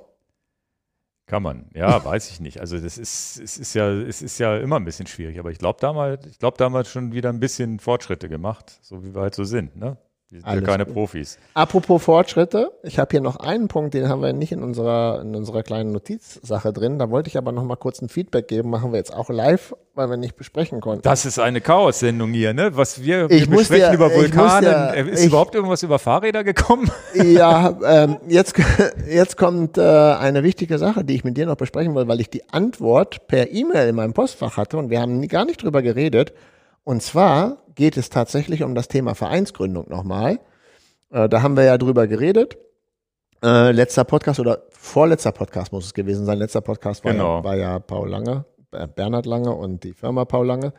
Kann 1.25 1.43
man, 1.43 1.69
ja, 1.73 2.03
weiß 2.05 2.31
ich 2.31 2.39
nicht. 2.39 2.61
Also 2.61 2.79
das 2.79 2.97
ist, 2.97 3.37
es 3.37 3.57
ist 3.57 3.73
ja, 3.73 3.89
es 3.91 4.21
ist 4.21 4.37
ja 4.39 4.57
immer 4.57 4.77
ein 4.77 4.85
bisschen 4.85 5.07
schwierig, 5.07 5.39
aber 5.39 5.51
ich 5.51 5.57
glaube 5.57 5.79
damals, 5.81 6.25
ich 6.25 6.39
glaube 6.39 6.57
damals 6.57 6.89
schon 6.89 7.11
wieder 7.11 7.29
ein 7.29 7.41
bisschen 7.41 7.79
Fortschritte 7.79 8.29
gemacht, 8.29 8.79
so 8.81 9.03
wie 9.03 9.13
wir 9.13 9.21
halt 9.21 9.35
so 9.35 9.43
sind, 9.43 9.75
ne? 9.75 9.97
Wir 10.29 10.41
sind 10.41 10.53
ja 10.55 10.59
keine 10.59 10.83
gut. 10.83 10.93
Profis. 10.93 11.39
Apropos 11.53 12.03
Fortschritte, 12.03 12.73
ich 12.83 12.99
habe 12.99 13.07
hier 13.11 13.21
noch 13.21 13.37
einen 13.37 13.69
Punkt, 13.69 13.93
den 13.93 14.09
haben 14.09 14.21
wir 14.21 14.33
nicht 14.33 14.51
in 14.51 14.61
unserer, 14.61 15.21
in 15.21 15.33
unserer 15.33 15.63
kleinen 15.63 15.93
Notizsache 15.93 16.73
drin. 16.73 16.99
Da 16.99 17.09
wollte 17.09 17.29
ich 17.29 17.37
aber 17.37 17.53
noch 17.53 17.63
mal 17.63 17.77
kurz 17.77 18.01
ein 18.01 18.09
Feedback 18.09 18.49
geben. 18.49 18.69
Machen 18.69 18.91
wir 18.91 18.97
jetzt 18.97 19.13
auch 19.13 19.29
live, 19.29 19.73
weil 19.95 20.09
wir 20.09 20.17
nicht 20.17 20.35
besprechen 20.35 20.81
konnten. 20.81 21.03
Das 21.03 21.25
ist 21.25 21.39
eine 21.39 21.61
Chaos-Sendung 21.61 22.33
hier, 22.33 22.53
ne? 22.53 22.75
Was 22.75 23.01
wir, 23.01 23.29
wir 23.29 23.47
besprechen 23.47 23.77
ja, 23.77 23.93
über 23.93 24.13
Vulkane. 24.13 24.67
Ja, 24.67 24.89
ist 24.89 25.21
ich, 25.21 25.27
überhaupt 25.27 25.55
irgendwas 25.55 25.81
über 25.83 25.97
Fahrräder 25.97 26.43
gekommen? 26.43 26.91
Ja, 27.13 27.79
ähm, 27.85 28.17
jetzt, 28.27 28.55
jetzt 29.09 29.37
kommt 29.37 29.77
äh, 29.77 29.81
eine 29.81 30.43
wichtige 30.43 30.77
Sache, 30.77 31.05
die 31.05 31.15
ich 31.15 31.23
mit 31.23 31.37
dir 31.37 31.45
noch 31.45 31.55
besprechen 31.55 31.95
will, 31.95 32.09
weil 32.09 32.19
ich 32.19 32.29
die 32.29 32.49
Antwort 32.49 33.27
per 33.27 33.49
E-Mail 33.49 33.87
in 33.87 33.95
meinem 33.95 34.13
Postfach 34.13 34.57
hatte 34.57 34.77
und 34.77 34.89
wir 34.89 34.99
haben 34.99 35.25
gar 35.29 35.45
nicht 35.45 35.63
drüber 35.63 35.81
geredet. 35.81 36.33
Und 36.83 37.01
zwar 37.01 37.59
geht 37.77 37.95
es 37.95 38.09
tatsächlich 38.09 38.63
um 38.63 38.75
das 38.75 38.89
Thema 38.89 39.15
Vereinsgründung 39.15 39.87
nochmal. 39.87 40.39
Äh, 41.11 41.29
da 41.29 41.41
haben 41.41 41.55
wir 41.55 41.63
ja 41.63 41.77
drüber 41.77 42.07
geredet. 42.07 42.57
Äh, 43.41 43.71
letzter 43.71 44.03
Podcast 44.03 44.39
oder 44.39 44.63
vorletzter 44.71 45.31
Podcast 45.31 45.71
muss 45.71 45.85
es 45.85 45.93
gewesen 45.93 46.25
sein. 46.25 46.39
Letzter 46.39 46.61
Podcast 46.61 47.05
war, 47.05 47.13
genau. 47.13 47.37
ja, 47.37 47.43
war 47.43 47.55
ja 47.55 47.79
Paul 47.79 48.09
Lange, 48.09 48.45
äh, 48.71 48.87
Bernhard 48.87 49.27
Lange 49.27 49.53
und 49.53 49.83
die 49.83 49.93
Firma 49.93 50.25
Paul 50.25 50.47
Lange. 50.47 50.73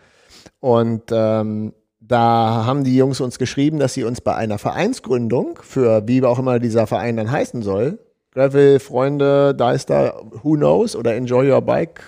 Und 0.58 1.04
ähm, 1.12 1.72
da 2.00 2.64
haben 2.66 2.82
die 2.82 2.96
Jungs 2.96 3.20
uns 3.20 3.38
geschrieben, 3.38 3.78
dass 3.78 3.94
sie 3.94 4.02
uns 4.02 4.20
bei 4.20 4.34
einer 4.34 4.58
Vereinsgründung 4.58 5.60
für 5.62 6.06
wie 6.06 6.22
auch 6.24 6.40
immer 6.40 6.58
dieser 6.58 6.88
Verein 6.88 7.16
dann 7.16 7.30
heißen 7.30 7.62
soll, 7.62 8.00
Gravel, 8.32 8.80
Freunde, 8.80 9.54
Deister, 9.54 10.20
Who 10.42 10.54
Knows 10.54 10.96
oder 10.96 11.14
Enjoy 11.14 11.50
Your 11.50 11.62
Bike 11.62 12.02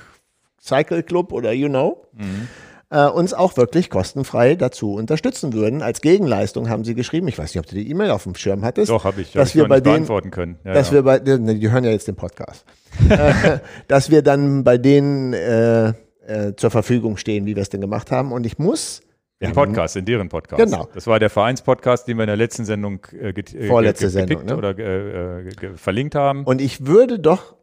Cycle 0.60 1.04
Club 1.04 1.32
oder 1.32 1.52
You 1.52 1.68
Know, 1.68 2.06
mhm 2.12 2.48
äh, 2.90 3.06
uns 3.06 3.32
auch 3.32 3.56
wirklich 3.56 3.88
kostenfrei 3.88 4.56
dazu 4.56 4.94
unterstützen 4.94 5.52
würden. 5.52 5.80
Als 5.82 6.00
Gegenleistung 6.00 6.68
haben 6.68 6.84
sie 6.84 6.94
geschrieben, 6.94 7.28
ich 7.28 7.38
weiß 7.38 7.54
nicht, 7.54 7.60
ob 7.60 7.66
du 7.66 7.76
die 7.76 7.88
E-Mail 7.88 8.10
auf 8.10 8.24
dem 8.24 8.34
Schirm 8.34 8.64
hattest. 8.64 8.90
Doch, 8.90 9.04
habe 9.04 9.22
ich. 9.22 9.32
Dass 9.32 9.50
hab 9.50 9.54
wir 9.54 9.62
ich 9.62 9.68
bei 9.68 9.80
denen, 9.80 9.94
beantworten 9.94 10.30
können. 10.30 10.58
Ja, 10.64 10.74
dass 10.74 10.88
ja. 10.88 10.94
wir 10.94 11.02
bei, 11.02 11.18
ne, 11.18 11.54
die 11.54 11.70
hören 11.70 11.84
ja 11.84 11.90
jetzt 11.90 12.08
den 12.08 12.16
Podcast. 12.16 12.64
Äh, 13.08 13.60
dass 13.88 14.10
wir 14.10 14.22
dann 14.22 14.64
bei 14.64 14.76
denen 14.76 15.32
äh, 15.32 15.88
äh, 16.26 16.54
zur 16.56 16.70
Verfügung 16.70 17.16
stehen, 17.16 17.46
wie 17.46 17.54
wir 17.54 17.62
es 17.62 17.68
denn 17.68 17.80
gemacht 17.80 18.10
haben. 18.10 18.32
Und 18.32 18.44
ich 18.44 18.58
muss 18.58 19.02
im 19.38 19.52
Podcast, 19.52 19.96
in 19.96 20.04
deren 20.04 20.28
Podcast. 20.28 20.62
Genau. 20.62 20.86
Das 20.92 21.06
war 21.06 21.18
der 21.18 21.30
Vereinspodcast, 21.30 22.06
den 22.06 22.18
wir 22.18 22.24
in 22.24 22.28
der 22.28 22.36
letzten 22.36 22.66
Sendung 22.66 23.06
äh, 23.12 23.30
äh 23.30 23.68
Vorletzte 23.68 24.10
Sendung, 24.10 24.44
ne? 24.44 24.54
oder 24.54 24.78
äh, 24.78 25.76
verlinkt 25.76 26.14
haben. 26.14 26.44
Und 26.44 26.60
ich 26.60 26.86
würde 26.86 27.18
doch, 27.18 27.54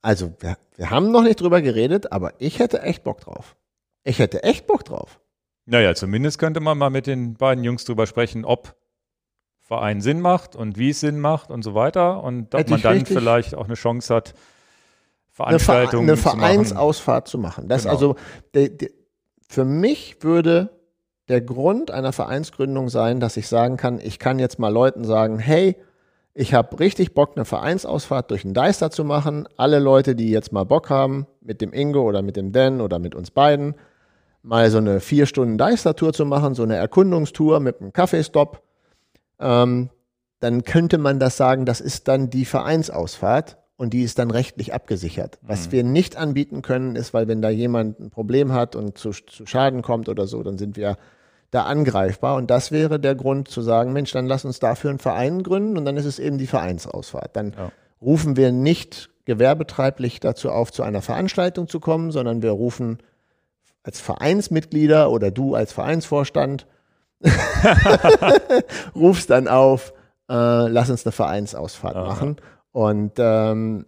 also 0.00 0.32
wir, 0.40 0.56
wir 0.76 0.88
haben 0.90 1.10
noch 1.10 1.22
nicht 1.22 1.38
drüber 1.40 1.60
geredet, 1.60 2.10
aber 2.10 2.32
ich 2.38 2.58
hätte 2.58 2.80
echt 2.80 3.04
Bock 3.04 3.20
drauf. 3.20 3.54
Ich 4.06 4.18
hätte 4.18 4.42
echt 4.44 4.66
Bock 4.66 4.84
drauf. 4.84 5.20
Naja, 5.64 5.94
zumindest 5.94 6.38
könnte 6.38 6.60
man 6.60 6.78
mal 6.78 6.90
mit 6.90 7.06
den 7.06 7.34
beiden 7.34 7.64
Jungs 7.64 7.84
drüber 7.84 8.06
sprechen, 8.06 8.44
ob 8.44 8.76
Verein 9.60 10.00
Sinn 10.00 10.20
macht 10.20 10.54
und 10.54 10.78
wie 10.78 10.90
es 10.90 11.00
Sinn 11.00 11.18
macht 11.18 11.50
und 11.50 11.62
so 11.62 11.74
weiter. 11.74 12.22
Und 12.22 12.54
ob 12.54 12.70
man 12.70 12.80
dann 12.80 13.04
vielleicht 13.04 13.56
auch 13.56 13.64
eine 13.64 13.74
Chance 13.74 14.14
hat, 14.14 14.34
Veranstaltungen 15.32 16.08
eine, 16.08 16.16
Ver 16.16 16.32
eine 16.34 16.40
Vereinsausfahrt 16.40 17.26
zu 17.26 17.36
machen. 17.36 17.68
Das 17.68 17.82
genau. 17.82 17.94
also 17.94 18.16
de, 18.54 18.68
de, 18.68 18.92
für 19.48 19.64
mich 19.64 20.22
würde 20.22 20.70
der 21.28 21.40
Grund 21.40 21.90
einer 21.90 22.12
Vereinsgründung 22.12 22.88
sein, 22.88 23.18
dass 23.18 23.36
ich 23.36 23.48
sagen 23.48 23.76
kann, 23.76 23.98
ich 23.98 24.20
kann 24.20 24.38
jetzt 24.38 24.60
mal 24.60 24.72
Leuten 24.72 25.04
sagen, 25.04 25.40
hey, 25.40 25.76
ich 26.32 26.54
habe 26.54 26.78
richtig 26.78 27.12
Bock, 27.12 27.32
eine 27.34 27.44
Vereinsausfahrt 27.44 28.30
durch 28.30 28.42
den 28.42 28.54
Deister 28.54 28.90
zu 28.90 29.04
machen. 29.04 29.48
Alle 29.56 29.80
Leute, 29.80 30.14
die 30.14 30.30
jetzt 30.30 30.52
mal 30.52 30.64
Bock 30.64 30.90
haben, 30.90 31.26
mit 31.40 31.60
dem 31.60 31.72
Ingo 31.72 32.02
oder 32.02 32.22
mit 32.22 32.36
dem 32.36 32.52
Dan 32.52 32.80
oder 32.80 32.98
mit 32.98 33.14
uns 33.14 33.30
beiden, 33.30 33.74
mal 34.46 34.70
so 34.70 34.78
eine 34.78 35.00
vier 35.00 35.26
Stunden 35.26 35.58
Deister-Tour 35.58 36.12
zu 36.12 36.24
machen, 36.24 36.54
so 36.54 36.62
eine 36.62 36.76
Erkundungstour 36.76 37.60
mit 37.60 37.80
einem 37.80 37.92
Kaffeestopp, 37.92 38.62
ähm, 39.40 39.90
dann 40.38 40.62
könnte 40.62 40.98
man 40.98 41.18
das 41.18 41.36
sagen, 41.36 41.66
das 41.66 41.80
ist 41.80 42.08
dann 42.08 42.30
die 42.30 42.44
Vereinsausfahrt 42.44 43.58
und 43.76 43.92
die 43.92 44.02
ist 44.02 44.18
dann 44.18 44.30
rechtlich 44.30 44.72
abgesichert. 44.72 45.38
Mhm. 45.42 45.48
Was 45.48 45.72
wir 45.72 45.82
nicht 45.82 46.16
anbieten 46.16 46.62
können, 46.62 46.94
ist, 46.94 47.12
weil 47.12 47.26
wenn 47.26 47.42
da 47.42 47.50
jemand 47.50 47.98
ein 47.98 48.10
Problem 48.10 48.52
hat 48.52 48.76
und 48.76 48.96
zu, 48.96 49.10
zu 49.10 49.46
Schaden 49.46 49.82
kommt 49.82 50.08
oder 50.08 50.26
so, 50.26 50.42
dann 50.42 50.58
sind 50.58 50.76
wir 50.76 50.96
da 51.50 51.64
angreifbar. 51.64 52.36
Und 52.36 52.50
das 52.50 52.70
wäre 52.70 53.00
der 53.00 53.16
Grund 53.16 53.48
zu 53.48 53.62
sagen, 53.62 53.92
Mensch, 53.92 54.12
dann 54.12 54.26
lass 54.26 54.44
uns 54.44 54.60
dafür 54.60 54.90
einen 54.90 54.98
Verein 55.00 55.42
gründen 55.42 55.76
und 55.76 55.84
dann 55.84 55.96
ist 55.96 56.06
es 56.06 56.18
eben 56.18 56.38
die 56.38 56.46
Vereinsausfahrt. 56.46 57.34
Dann 57.34 57.54
ja. 57.56 57.72
rufen 58.00 58.36
wir 58.36 58.52
nicht 58.52 59.10
gewerbetreiblich 59.24 60.20
dazu 60.20 60.50
auf, 60.50 60.70
zu 60.70 60.84
einer 60.84 61.02
Veranstaltung 61.02 61.66
zu 61.66 61.80
kommen, 61.80 62.12
sondern 62.12 62.42
wir 62.42 62.52
rufen 62.52 62.98
als 63.86 64.00
Vereinsmitglieder 64.00 65.10
oder 65.12 65.30
du 65.30 65.54
als 65.54 65.72
Vereinsvorstand 65.72 66.66
rufst 68.96 69.30
dann 69.30 69.46
auf, 69.46 69.92
äh, 70.28 70.66
lass 70.68 70.90
uns 70.90 71.06
eine 71.06 71.12
Vereinsausfahrt 71.12 71.94
Aha. 71.94 72.04
machen. 72.04 72.36
Und 72.72 73.12
ähm, 73.18 73.86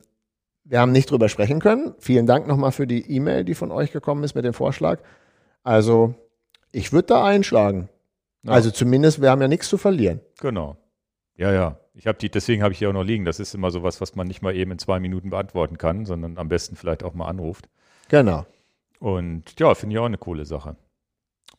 wir 0.62 0.80
haben 0.80 0.92
nicht 0.92 1.10
drüber 1.10 1.28
sprechen 1.28 1.60
können. 1.60 1.94
Vielen 1.98 2.26
Dank 2.26 2.46
nochmal 2.46 2.70
für 2.70 2.86
die 2.86 3.10
E-Mail, 3.10 3.44
die 3.44 3.56
von 3.56 3.72
euch 3.72 3.90
gekommen 3.90 4.22
ist 4.22 4.36
mit 4.36 4.44
dem 4.44 4.54
Vorschlag. 4.54 5.00
Also, 5.64 6.14
ich 6.70 6.92
würde 6.92 7.08
da 7.08 7.24
einschlagen. 7.24 7.88
Ja. 8.44 8.52
Also 8.52 8.70
zumindest, 8.70 9.20
wir 9.20 9.30
haben 9.30 9.42
ja 9.42 9.48
nichts 9.48 9.68
zu 9.68 9.78
verlieren. 9.78 10.20
Genau. 10.40 10.76
Ja, 11.36 11.52
ja. 11.52 11.76
Ich 11.94 12.06
habe 12.06 12.18
die, 12.18 12.30
deswegen 12.30 12.62
habe 12.62 12.72
ich 12.72 12.78
hier 12.78 12.88
auch 12.88 12.94
noch 12.94 13.02
liegen. 13.02 13.24
Das 13.24 13.40
ist 13.40 13.52
immer 13.52 13.72
sowas, 13.72 14.00
was 14.00 14.14
man 14.14 14.28
nicht 14.28 14.42
mal 14.42 14.54
eben 14.54 14.70
in 14.70 14.78
zwei 14.78 15.00
Minuten 15.00 15.30
beantworten 15.30 15.76
kann, 15.76 16.06
sondern 16.06 16.38
am 16.38 16.48
besten 16.48 16.76
vielleicht 16.76 17.02
auch 17.02 17.14
mal 17.14 17.26
anruft. 17.26 17.68
Genau. 18.08 18.46
Und 18.98 19.58
ja, 19.58 19.74
finde 19.74 19.94
ich 19.94 20.00
auch 20.00 20.06
eine 20.06 20.18
coole 20.18 20.44
Sache. 20.44 20.76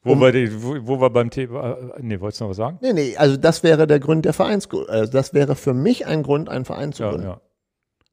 Wo, 0.02 0.14
um, 0.14 0.22
wir, 0.22 0.64
wo, 0.64 0.76
wo 0.88 1.02
wir 1.02 1.10
beim 1.10 1.30
Thema, 1.30 1.72
äh, 1.72 2.02
nee, 2.02 2.20
wolltest 2.20 2.40
du 2.40 2.46
noch 2.46 2.52
was 2.52 2.58
sagen? 2.58 2.78
Nee, 2.82 2.94
nee, 2.94 3.18
also 3.18 3.36
das 3.36 3.64
wäre 3.64 3.86
der 3.86 4.00
Grund 4.00 4.24
der 4.24 4.34
Vereins, 4.34 4.70
also 4.88 5.12
das 5.12 5.34
wäre 5.34 5.56
für 5.56 5.74
mich 5.74 6.08
ein 6.08 6.24
Grund, 6.24 6.48
einen 6.48 6.64
Verein 6.64 6.94
zu 6.94 7.04
gründen. 7.04 7.28
Ja, 7.28 7.42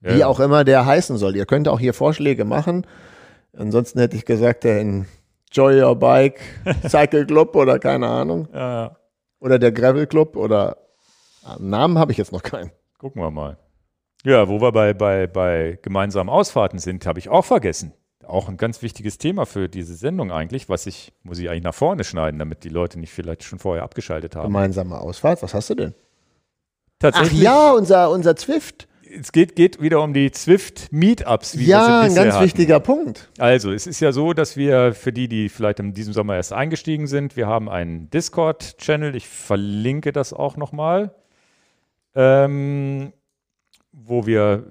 ja. 0.02 0.14
Wie 0.14 0.18
ja, 0.20 0.26
auch 0.26 0.40
immer 0.40 0.64
der 0.64 0.84
heißen 0.84 1.16
soll. 1.16 1.36
Ihr 1.36 1.46
könnt 1.46 1.68
auch 1.68 1.78
hier 1.78 1.94
Vorschläge 1.94 2.44
machen. 2.44 2.86
Ansonsten 3.56 3.98
hätte 4.00 4.16
ich 4.16 4.24
gesagt, 4.24 4.64
der 4.64 4.80
Enjoy 4.80 5.82
Your 5.82 5.96
Bike 5.96 6.40
Cycle 6.88 7.24
Club 7.24 7.54
oder 7.56 7.78
keine 7.78 8.08
Ahnung. 8.08 8.48
Oder 9.40 9.58
der 9.58 9.72
Gravel 9.72 10.06
Club 10.06 10.36
oder 10.36 10.76
ah, 11.44 11.56
Namen 11.58 11.98
habe 11.98 12.12
ich 12.12 12.18
jetzt 12.18 12.32
noch 12.32 12.42
keinen. 12.42 12.72
Gucken 12.98 13.22
wir 13.22 13.30
mal. 13.30 13.58
Ja, 14.24 14.48
wo 14.48 14.60
wir 14.60 14.72
bei, 14.72 14.92
bei, 14.92 15.26
bei 15.26 15.78
gemeinsamen 15.82 16.30
Ausfahrten 16.30 16.78
sind, 16.78 17.06
habe 17.06 17.18
ich 17.18 17.28
auch 17.28 17.44
vergessen 17.44 17.92
auch 18.28 18.48
ein 18.48 18.56
ganz 18.56 18.82
wichtiges 18.82 19.18
Thema 19.18 19.46
für 19.46 19.68
diese 19.68 19.94
Sendung 19.94 20.32
eigentlich, 20.32 20.68
was 20.68 20.86
ich, 20.86 21.12
muss 21.22 21.38
ich 21.38 21.48
eigentlich 21.48 21.64
nach 21.64 21.74
vorne 21.74 22.04
schneiden, 22.04 22.38
damit 22.38 22.64
die 22.64 22.68
Leute 22.68 22.98
nicht 22.98 23.12
vielleicht 23.12 23.44
schon 23.44 23.58
vorher 23.58 23.84
abgeschaltet 23.84 24.36
haben. 24.36 24.44
Gemeinsame 24.44 24.98
Ausfahrt, 24.98 25.42
was 25.42 25.54
hast 25.54 25.70
du 25.70 25.74
denn? 25.74 25.94
Tatsächlich. 26.98 27.40
Ach 27.40 27.44
ja, 27.44 27.72
unser, 27.72 28.10
unser 28.10 28.36
Zwift. 28.36 28.88
Es 29.18 29.30
geht, 29.30 29.54
geht 29.54 29.80
wieder 29.80 30.02
um 30.02 30.12
die 30.12 30.30
Zwift 30.32 30.92
Meetups. 30.92 31.54
ja, 31.54 32.00
ein 32.00 32.14
ganz 32.14 32.34
hatten. 32.34 32.44
wichtiger 32.44 32.80
Punkt. 32.80 33.30
Also, 33.38 33.70
es 33.72 33.86
ist 33.86 34.00
ja 34.00 34.12
so, 34.12 34.32
dass 34.32 34.56
wir 34.56 34.94
für 34.94 35.12
die, 35.12 35.28
die 35.28 35.48
vielleicht 35.48 35.78
in 35.78 35.94
diesem 35.94 36.12
Sommer 36.12 36.34
erst 36.34 36.52
eingestiegen 36.52 37.06
sind, 37.06 37.36
wir 37.36 37.46
haben 37.46 37.68
einen 37.68 38.10
Discord-Channel. 38.10 39.14
Ich 39.14 39.28
verlinke 39.28 40.12
das 40.12 40.32
auch 40.32 40.56
nochmal. 40.56 41.14
Ähm, 42.14 43.12
wo 43.92 44.26
wir 44.26 44.64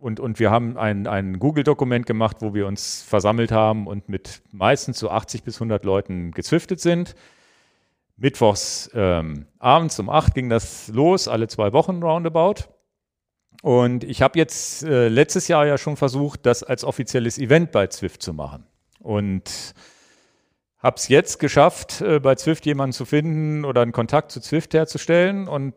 und, 0.00 0.18
und 0.18 0.38
wir 0.38 0.50
haben 0.50 0.76
ein, 0.78 1.06
ein 1.06 1.38
Google-Dokument 1.38 2.06
gemacht, 2.06 2.38
wo 2.40 2.54
wir 2.54 2.66
uns 2.66 3.02
versammelt 3.02 3.52
haben 3.52 3.86
und 3.86 4.08
mit 4.08 4.42
meistens 4.50 4.98
so 4.98 5.10
80 5.10 5.42
bis 5.42 5.56
100 5.56 5.84
Leuten 5.84 6.32
gezwiftet 6.32 6.80
sind. 6.80 7.14
Mittwochs 8.16 8.90
ähm, 8.94 9.46
abends 9.58 9.98
um 9.98 10.08
8 10.08 10.34
ging 10.34 10.48
das 10.48 10.88
los, 10.88 11.28
alle 11.28 11.48
zwei 11.48 11.72
Wochen 11.72 12.02
roundabout. 12.02 12.64
Und 13.62 14.04
ich 14.04 14.22
habe 14.22 14.38
jetzt 14.38 14.84
äh, 14.84 15.08
letztes 15.08 15.48
Jahr 15.48 15.66
ja 15.66 15.76
schon 15.76 15.96
versucht, 15.96 16.46
das 16.46 16.62
als 16.62 16.84
offizielles 16.84 17.38
Event 17.38 17.72
bei 17.72 17.86
Zwift 17.88 18.22
zu 18.22 18.32
machen. 18.32 18.64
Und 19.00 19.74
habe 20.78 20.96
es 20.96 21.08
jetzt 21.08 21.38
geschafft, 21.38 22.00
äh, 22.00 22.20
bei 22.20 22.36
Zwift 22.36 22.64
jemanden 22.64 22.92
zu 22.92 23.04
finden 23.04 23.66
oder 23.66 23.82
einen 23.82 23.92
Kontakt 23.92 24.32
zu 24.32 24.40
Zwift 24.40 24.72
herzustellen. 24.72 25.46
Und 25.46 25.74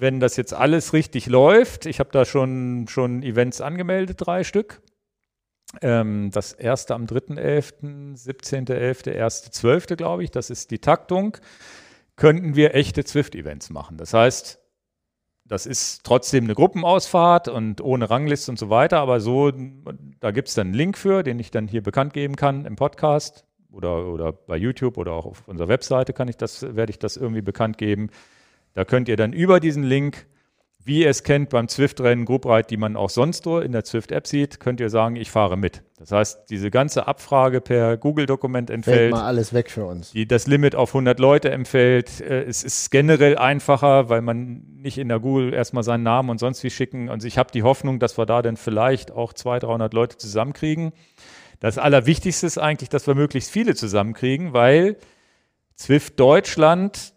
wenn 0.00 0.20
das 0.20 0.36
jetzt 0.36 0.54
alles 0.54 0.92
richtig 0.92 1.26
läuft, 1.26 1.84
ich 1.84 1.98
habe 1.98 2.10
da 2.12 2.24
schon, 2.24 2.86
schon 2.88 3.24
Events 3.24 3.60
angemeldet, 3.60 4.18
drei 4.20 4.44
Stück. 4.44 4.80
Ähm, 5.82 6.30
das 6.32 6.52
erste 6.52 6.94
am 6.94 7.06
3.11., 7.06 8.16
17.11., 8.16 9.18
1.12., 9.20 9.96
glaube 9.96 10.22
ich, 10.22 10.30
das 10.30 10.50
ist 10.50 10.70
die 10.70 10.78
Taktung, 10.78 11.36
könnten 12.14 12.54
wir 12.54 12.76
echte 12.76 13.04
Zwift-Events 13.04 13.70
machen. 13.70 13.96
Das 13.96 14.14
heißt, 14.14 14.60
das 15.44 15.66
ist 15.66 16.04
trotzdem 16.04 16.44
eine 16.44 16.54
Gruppenausfahrt 16.54 17.48
und 17.48 17.80
ohne 17.80 18.08
Rangliste 18.08 18.52
und 18.52 18.58
so 18.58 18.70
weiter, 18.70 19.00
aber 19.00 19.18
so, 19.18 19.50
da 20.20 20.30
gibt 20.30 20.48
es 20.48 20.54
dann 20.54 20.68
einen 20.68 20.74
Link 20.74 20.96
für, 20.96 21.24
den 21.24 21.40
ich 21.40 21.50
dann 21.50 21.66
hier 21.66 21.82
bekannt 21.82 22.12
geben 22.12 22.36
kann 22.36 22.66
im 22.66 22.76
Podcast 22.76 23.44
oder, 23.72 24.06
oder 24.06 24.32
bei 24.32 24.56
YouTube 24.56 24.96
oder 24.96 25.12
auch 25.12 25.26
auf 25.26 25.48
unserer 25.48 25.68
Webseite 25.68 26.12
kann 26.12 26.28
ich 26.28 26.36
das, 26.36 26.62
werde 26.76 26.90
ich 26.90 27.00
das 27.00 27.16
irgendwie 27.16 27.42
bekannt 27.42 27.78
geben. 27.78 28.10
Da 28.78 28.84
könnt 28.84 29.08
ihr 29.08 29.16
dann 29.16 29.32
über 29.32 29.58
diesen 29.58 29.82
Link 29.82 30.28
wie 30.84 31.02
ihr 31.02 31.10
es 31.10 31.24
kennt 31.24 31.50
beim 31.50 31.66
Zwift-Rennen, 31.66 32.24
Group 32.24 32.46
Ride, 32.46 32.68
die 32.70 32.76
man 32.76 32.96
auch 32.96 33.10
sonst 33.10 33.44
nur 33.44 33.64
in 33.64 33.72
der 33.72 33.82
Zwift-App 33.82 34.24
sieht, 34.26 34.60
könnt 34.60 34.78
ihr 34.78 34.88
sagen, 34.88 35.16
ich 35.16 35.32
fahre 35.32 35.58
mit. 35.58 35.82
Das 35.98 36.12
heißt, 36.12 36.48
diese 36.48 36.70
ganze 36.70 37.08
Abfrage 37.08 37.60
per 37.60 37.96
Google-Dokument 37.96 38.70
Fällt 38.70 38.76
entfällt, 38.76 39.10
mal 39.10 39.26
alles 39.26 39.52
weg 39.52 39.68
für 39.68 39.84
uns. 39.84 40.12
die 40.12 40.28
das 40.28 40.46
Limit 40.46 40.76
auf 40.76 40.90
100 40.90 41.18
Leute 41.18 41.50
empfällt. 41.50 42.20
Äh, 42.20 42.44
es 42.44 42.62
ist 42.62 42.92
generell 42.92 43.36
einfacher, 43.36 44.08
weil 44.08 44.22
man 44.22 44.62
nicht 44.76 44.96
in 44.96 45.08
der 45.08 45.18
Google 45.18 45.52
erstmal 45.52 45.82
seinen 45.82 46.04
Namen 46.04 46.30
und 46.30 46.38
sonst 46.38 46.62
wie 46.62 46.70
schicken. 46.70 47.08
Und 47.08 47.24
ich 47.24 47.36
habe 47.36 47.50
die 47.50 47.64
Hoffnung, 47.64 47.98
dass 47.98 48.16
wir 48.16 48.26
da 48.26 48.42
dann 48.42 48.56
vielleicht 48.56 49.10
auch 49.10 49.32
200, 49.32 49.64
300 49.64 49.92
Leute 49.92 50.16
zusammenkriegen. 50.18 50.92
Das 51.58 51.76
Allerwichtigste 51.76 52.46
ist 52.46 52.58
eigentlich, 52.58 52.90
dass 52.90 53.08
wir 53.08 53.16
möglichst 53.16 53.50
viele 53.50 53.74
zusammenkriegen, 53.74 54.54
weil 54.54 54.96
Zwift 55.74 56.18
Deutschland 56.18 57.12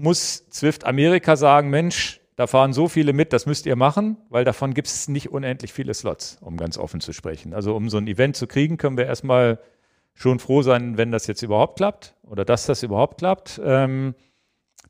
muss 0.00 0.48
Zwift 0.50 0.84
Amerika 0.84 1.36
sagen, 1.36 1.70
Mensch, 1.70 2.20
da 2.36 2.46
fahren 2.46 2.72
so 2.72 2.88
viele 2.88 3.12
mit, 3.12 3.32
das 3.32 3.46
müsst 3.46 3.66
ihr 3.66 3.76
machen, 3.76 4.16
weil 4.30 4.44
davon 4.44 4.72
gibt 4.72 4.88
es 4.88 5.08
nicht 5.08 5.30
unendlich 5.30 5.72
viele 5.72 5.92
Slots, 5.92 6.38
um 6.40 6.56
ganz 6.56 6.78
offen 6.78 7.00
zu 7.00 7.12
sprechen. 7.12 7.52
Also 7.52 7.76
um 7.76 7.90
so 7.90 7.98
ein 7.98 8.06
Event 8.06 8.36
zu 8.36 8.46
kriegen, 8.46 8.78
können 8.78 8.96
wir 8.96 9.06
erstmal 9.06 9.58
schon 10.14 10.38
froh 10.38 10.62
sein, 10.62 10.96
wenn 10.96 11.12
das 11.12 11.26
jetzt 11.26 11.42
überhaupt 11.42 11.76
klappt 11.76 12.14
oder 12.22 12.44
dass 12.44 12.66
das 12.66 12.82
überhaupt 12.82 13.18
klappt, 13.18 13.60
ähm, 13.62 14.14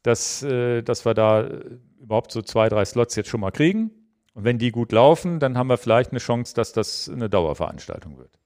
dass, 0.03 0.43
äh, 0.43 0.83
dass 0.83 1.05
wir 1.05 1.15
da 1.15 1.43
äh, 1.43 1.79
überhaupt 2.01 2.33
so 2.33 2.43
zwei, 2.43 2.69
drei 2.69 2.85
Slots 2.85 3.17
jetzt 3.17 3.29
schon 3.29 3.41
mal 3.41 3.51
kriegen. 3.51 3.91
Und 4.35 4.45
wenn 4.45 4.59
die 4.59 4.71
gut 4.71 4.93
laufen, 4.93 5.41
dann 5.41 5.59
haben 5.59 5.69
wir 5.69 5.77
vielleicht 5.77 6.11
eine 6.11 6.21
Chance, 6.21 6.55
dass 6.55 6.73
das 6.73 7.09
eine 7.09 7.29
Dauerveranstaltung 7.29 8.17
wird. 8.17 8.40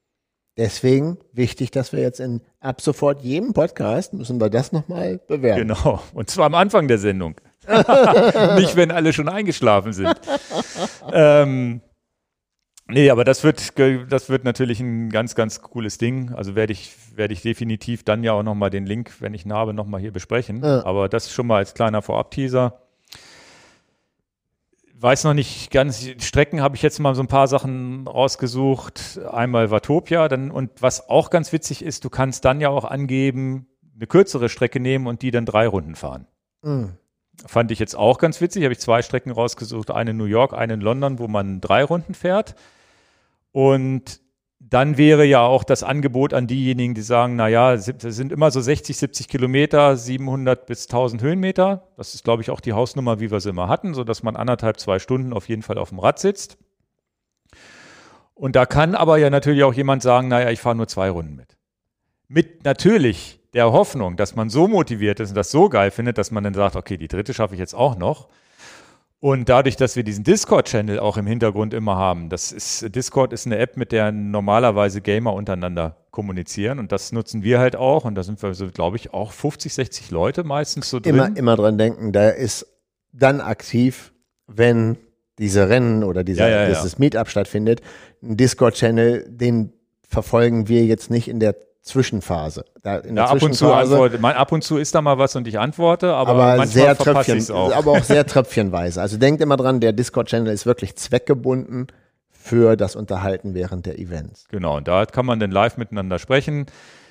Deswegen 0.57 1.19
wichtig, 1.33 1.73
dass 1.73 1.93
wir 1.93 2.01
jetzt 2.01 2.21
in 2.21 2.41
ab 2.61 2.81
sofort 2.81 3.23
jedem 3.23 3.53
Podcast 3.55 4.13
müssen 4.13 4.41
wir 4.41 4.51
das 4.51 4.71
nochmal 4.71 5.19
bewerten. 5.27 5.69
Genau. 5.69 6.01
Und 6.13 6.31
zwar 6.31 6.47
am 6.47 6.55
Anfang 6.55 6.87
der 6.87 6.99
Sendung. 6.99 7.35
Nicht, 8.57 8.77
wenn 8.77 8.93
alle 8.93 9.13
schon 9.13 9.29
eingeschlafen 9.29 9.93
sind. 9.93 10.15
ähm, 11.13 11.81
nee, 12.87 13.11
aber 13.11 13.25
das 13.25 13.43
wird, 13.43 13.79
das 14.13 14.29
wird 14.29 14.45
natürlich 14.45 14.79
ein 14.79 15.11
ganz, 15.11 15.35
ganz 15.35 15.61
cooles 15.61 15.99
Ding. 15.99 16.33
Also 16.35 16.55
werde 16.55 16.73
ich, 16.73 16.95
werde 17.17 17.33
ich 17.33 17.43
definitiv 17.43 18.05
dann 18.05 18.23
ja 18.23 18.33
auch 18.33 18.45
nochmal 18.45 18.71
den 18.71 18.87
Link, 18.87 19.15
wenn 19.21 19.35
ich 19.35 19.45
ihn 19.45 19.53
habe, 19.53 19.75
nochmal 19.75 20.01
hier 20.01 20.13
besprechen. 20.13 20.63
Ja. 20.63 20.85
Aber 20.85 21.09
das 21.09 21.33
schon 21.33 21.49
mal 21.49 21.57
als 21.57 21.75
kleiner 21.75 22.01
Vorab-Teaser. 22.01 22.84
Weiß 25.05 25.25
noch 25.25 25.35
nicht 25.35 25.71
ganz, 25.71 26.09
Strecken 26.19 26.63
habe 26.63 26.77
ich 26.77 26.83
jetzt 26.83 26.99
mal 26.99 27.15
so 27.15 27.21
ein 27.21 27.29
paar 27.29 27.47
Sachen 27.47 28.09
rausgesucht. 28.09 29.21
Einmal 29.31 29.71
Watopia, 29.71 30.29
dann, 30.29 30.51
und 30.51 30.71
was 30.81 31.11
auch 31.11 31.29
ganz 31.29 31.53
witzig 31.53 31.85
ist, 31.85 32.07
du 32.07 32.09
kannst 32.09 32.47
dann 32.47 32.59
ja 32.63 32.71
auch 32.71 32.87
angeben, 32.87 33.67
eine 33.95 34.07
kürzere 34.07 34.49
Strecke 34.49 34.81
nehmen 34.81 35.07
und 35.07 35.21
die 35.21 35.31
dann 35.31 35.45
drei 35.45 35.69
Runden 35.69 35.95
fahren. 35.95 36.27
Mm. 36.63 36.85
Fand 37.45 37.71
ich 37.71 37.81
jetzt 37.81 37.95
auch 37.95 38.17
ganz 38.17 38.41
witzig. 38.41 38.65
Habe 38.65 38.73
ich 38.73 38.79
zwei 38.79 39.03
Strecken 39.03 39.31
rausgesucht, 39.31 39.91
eine 39.91 40.13
in 40.13 40.17
New 40.17 40.25
York, 40.25 40.55
eine 40.55 40.73
in 40.73 40.81
London, 40.81 41.19
wo 41.19 41.29
man 41.29 41.61
drei 41.61 41.85
Runden 41.85 42.15
fährt. 42.15 42.55
Und 43.53 44.23
dann 44.71 44.97
wäre 44.97 45.25
ja 45.27 45.43
auch 45.43 45.63
das 45.63 45.83
Angebot 45.83 46.33
an 46.33 46.47
diejenigen, 46.47 46.95
die 46.95 47.03
sagen, 47.03 47.37
naja, 47.37 47.75
es 47.75 47.85
sind 47.85 48.33
immer 48.33 48.51
so 48.51 48.61
60, 48.61 48.97
70 48.97 49.29
Kilometer, 49.29 49.97
700 49.97 50.65
bis 50.67 50.87
1000 50.87 51.23
Höhenmeter. 51.23 51.89
Das 51.97 52.15
ist, 52.15 52.25
glaube 52.25 52.43
ich, 52.43 52.51
auch 52.51 52.61
die 52.61 52.73
Hausnummer, 52.73 53.21
wie 53.21 53.31
wir 53.31 53.41
sie 53.41 53.51
immer 53.51 53.69
hatten, 53.69 53.93
sodass 53.93 54.23
man 54.23 54.37
anderthalb, 54.37 54.81
zwei 54.81 54.99
Stunden 54.99 55.35
auf 55.35 55.49
jeden 55.49 55.63
Fall 55.63 55.77
auf 55.77 55.91
dem 55.91 55.99
Rad 55.99 56.19
sitzt. 56.19 56.57
Und 58.35 58.57
da 58.57 58.65
kann 58.65 58.95
aber 58.95 59.19
ja 59.19 59.29
natürlich 59.29 59.65
auch 59.65 59.75
jemand 59.75 60.03
sagen, 60.03 60.29
naja, 60.29 60.51
ich 60.51 60.61
fahre 60.61 60.77
nur 60.77 60.89
zwei 60.89 61.11
Runden 61.11 61.37
mit. 61.37 61.57
Mit 62.29 62.65
natürlich 62.65 63.41
der 63.53 63.71
Hoffnung, 63.71 64.17
dass 64.17 64.35
man 64.35 64.49
so 64.49 64.67
motiviert 64.67 65.21
ist 65.21 65.29
und 65.31 65.37
das 65.37 65.51
so 65.51 65.69
geil 65.69 65.91
findet, 65.91 66.17
dass 66.17 66.31
man 66.31 66.43
dann 66.43 66.55
sagt, 66.55 66.75
okay, 66.75 66.97
die 66.97 67.09
dritte 67.09 67.35
schaffe 67.35 67.55
ich 67.55 67.61
jetzt 67.61 67.75
auch 67.75 67.97
noch. 67.97 68.29
Und 69.25 69.49
dadurch, 69.49 69.77
dass 69.77 69.97
wir 69.97 70.05
diesen 70.05 70.23
Discord-Channel 70.23 70.99
auch 70.99 71.17
im 71.17 71.27
Hintergrund 71.27 71.73
immer 71.73 71.97
haben, 71.97 72.29
das 72.29 72.53
ist, 72.53 72.95
Discord 72.95 73.33
ist 73.33 73.47
eine 73.47 73.57
App, 73.57 73.79
mit 73.79 73.91
der 73.91 74.13
normalerweise 74.13 75.01
Gamer 75.01 75.33
untereinander 75.33 75.97
kommunizieren 76.11 76.79
und 76.79 76.93
das 76.93 77.11
nutzen 77.11 77.43
wir 77.43 77.59
halt 77.59 77.75
auch 77.75 78.05
und 78.05 78.17
da 78.17 78.23
sind 78.23 78.43
wir 78.43 78.53
so, 78.53 78.69
glaube 78.69 78.99
ich, 78.99 79.15
auch 79.15 79.33
50, 79.33 79.73
60 79.73 80.11
Leute 80.11 80.45
meistens 80.45 80.91
so 80.91 81.01
drin. 81.01 81.15
Immer, 81.15 81.35
immer 81.39 81.57
dran 81.57 81.79
denken, 81.79 82.13
der 82.13 82.37
ist 82.37 82.67
dann 83.13 83.41
aktiv, 83.41 84.13
wenn 84.47 84.99
diese 85.39 85.71
Rennen 85.71 86.05
oder 86.05 86.23
dieser, 86.23 86.47
Ja, 86.47 86.57
ja, 86.57 86.63
ja. 86.65 86.69
dieses 86.69 86.99
Meetup 86.99 87.31
stattfindet. 87.31 87.81
Ein 88.23 88.37
Discord-Channel, 88.37 89.25
den 89.27 89.73
verfolgen 90.07 90.69
wir 90.69 90.85
jetzt 90.85 91.11
nicht 91.11 91.29
in 91.29 91.41
der 91.41 91.57
Zwischenphase. 91.85 92.65
Da 92.83 92.97
in 92.97 93.15
der 93.15 93.27
ja, 93.27 93.31
ab 93.31 93.43
und 93.43 93.53
zu 93.53 93.71
antworte, 93.71 94.19
man, 94.19 94.35
ab 94.35 94.53
und 94.53 94.65
zu 94.65 94.79
ist 94.79 94.95
da 94.95 95.03
mal 95.03 95.19
was 95.19 95.37
und 95.37 95.47
ich 95.47 95.59
antworte, 95.59 96.15
aber, 96.15 96.31
aber 96.31 96.57
manchmal 96.57 96.67
sehr 96.67 96.97
Tröpfchen, 96.97 97.55
auch. 97.55 97.75
aber 97.75 97.93
auch 97.93 98.03
sehr 98.03 98.27
tröpfchenweise. 98.27 99.03
Also 99.03 99.19
denkt 99.19 99.43
immer 99.43 99.59
dran, 99.59 99.81
der 99.81 99.93
Discord-Channel 99.93 100.51
ist 100.51 100.65
wirklich 100.65 100.97
zweckgebunden 100.97 101.89
für 102.31 102.77
das 102.77 102.97
Unterhalten 102.97 103.53
während 103.53 103.85
der 103.85 103.99
Events. 103.99 104.49
Genau, 104.49 104.79
und 104.79 104.89
da 104.89 105.05
kann 105.05 105.27
man 105.27 105.41
dann 105.41 105.51
live 105.51 105.77
miteinander 105.77 106.19
sprechen. 106.19 106.67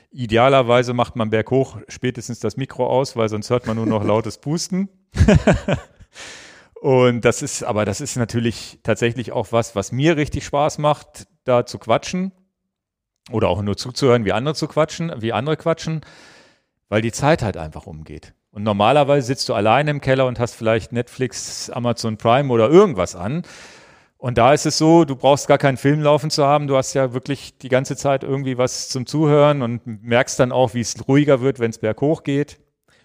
Idealerweise 0.09 0.93
macht 0.93 1.15
man 1.15 1.29
berghoch 1.29 1.77
spätestens 1.87 2.39
das 2.39 2.57
Mikro 2.57 2.87
aus, 2.87 3.15
weil 3.15 3.29
sonst 3.29 3.51
hört 3.51 3.67
man 3.67 3.75
nur 3.75 3.85
noch 3.85 4.03
lautes 4.03 4.39
Pusten. 4.39 4.89
und 6.81 7.25
das 7.25 7.43
ist, 7.43 7.63
aber 7.63 7.85
das 7.85 8.01
ist 8.01 8.15
natürlich 8.15 8.79
tatsächlich 8.81 9.31
auch 9.31 9.51
was, 9.51 9.75
was 9.75 9.91
mir 9.91 10.17
richtig 10.17 10.45
Spaß 10.45 10.79
macht, 10.79 11.27
da 11.43 11.67
zu 11.67 11.77
quatschen. 11.77 12.31
Oder 13.31 13.49
auch 13.49 13.61
nur 13.61 13.77
zuzuhören, 13.77 14.25
wie 14.25 14.33
andere 14.33 14.55
zu 14.55 14.67
quatschen, 14.67 15.11
wie 15.19 15.33
andere 15.33 15.57
quatschen, 15.57 16.01
weil 16.89 17.01
die 17.01 17.11
Zeit 17.11 17.41
halt 17.41 17.57
einfach 17.57 17.87
umgeht. 17.87 18.33
Und 18.51 18.63
normalerweise 18.63 19.25
sitzt 19.27 19.49
du 19.49 19.53
alleine 19.53 19.91
im 19.91 20.01
Keller 20.01 20.27
und 20.27 20.39
hast 20.39 20.53
vielleicht 20.53 20.91
Netflix, 20.91 21.69
Amazon 21.69 22.17
Prime 22.17 22.51
oder 22.53 22.69
irgendwas 22.69 23.15
an. 23.15 23.43
Und 24.17 24.37
da 24.37 24.53
ist 24.53 24.65
es 24.65 24.77
so, 24.77 25.03
du 25.03 25.15
brauchst 25.15 25.47
gar 25.47 25.57
keinen 25.57 25.75
Film 25.77 26.01
laufen 26.01 26.29
zu 26.29 26.45
haben. 26.45 26.67
Du 26.67 26.77
hast 26.77 26.93
ja 26.93 27.13
wirklich 27.13 27.57
die 27.57 27.67
ganze 27.67 27.97
Zeit 27.97 28.23
irgendwie 28.23 28.57
was 28.57 28.89
zum 28.89 29.05
Zuhören 29.05 29.61
und 29.61 29.81
merkst 29.85 30.39
dann 30.39 30.51
auch, 30.51 30.73
wie 30.73 30.81
es 30.81 31.07
ruhiger 31.07 31.41
wird, 31.41 31.59
wenn 31.59 31.71
es 31.71 31.79
berghoch 31.79 32.23
geht. 32.23 32.59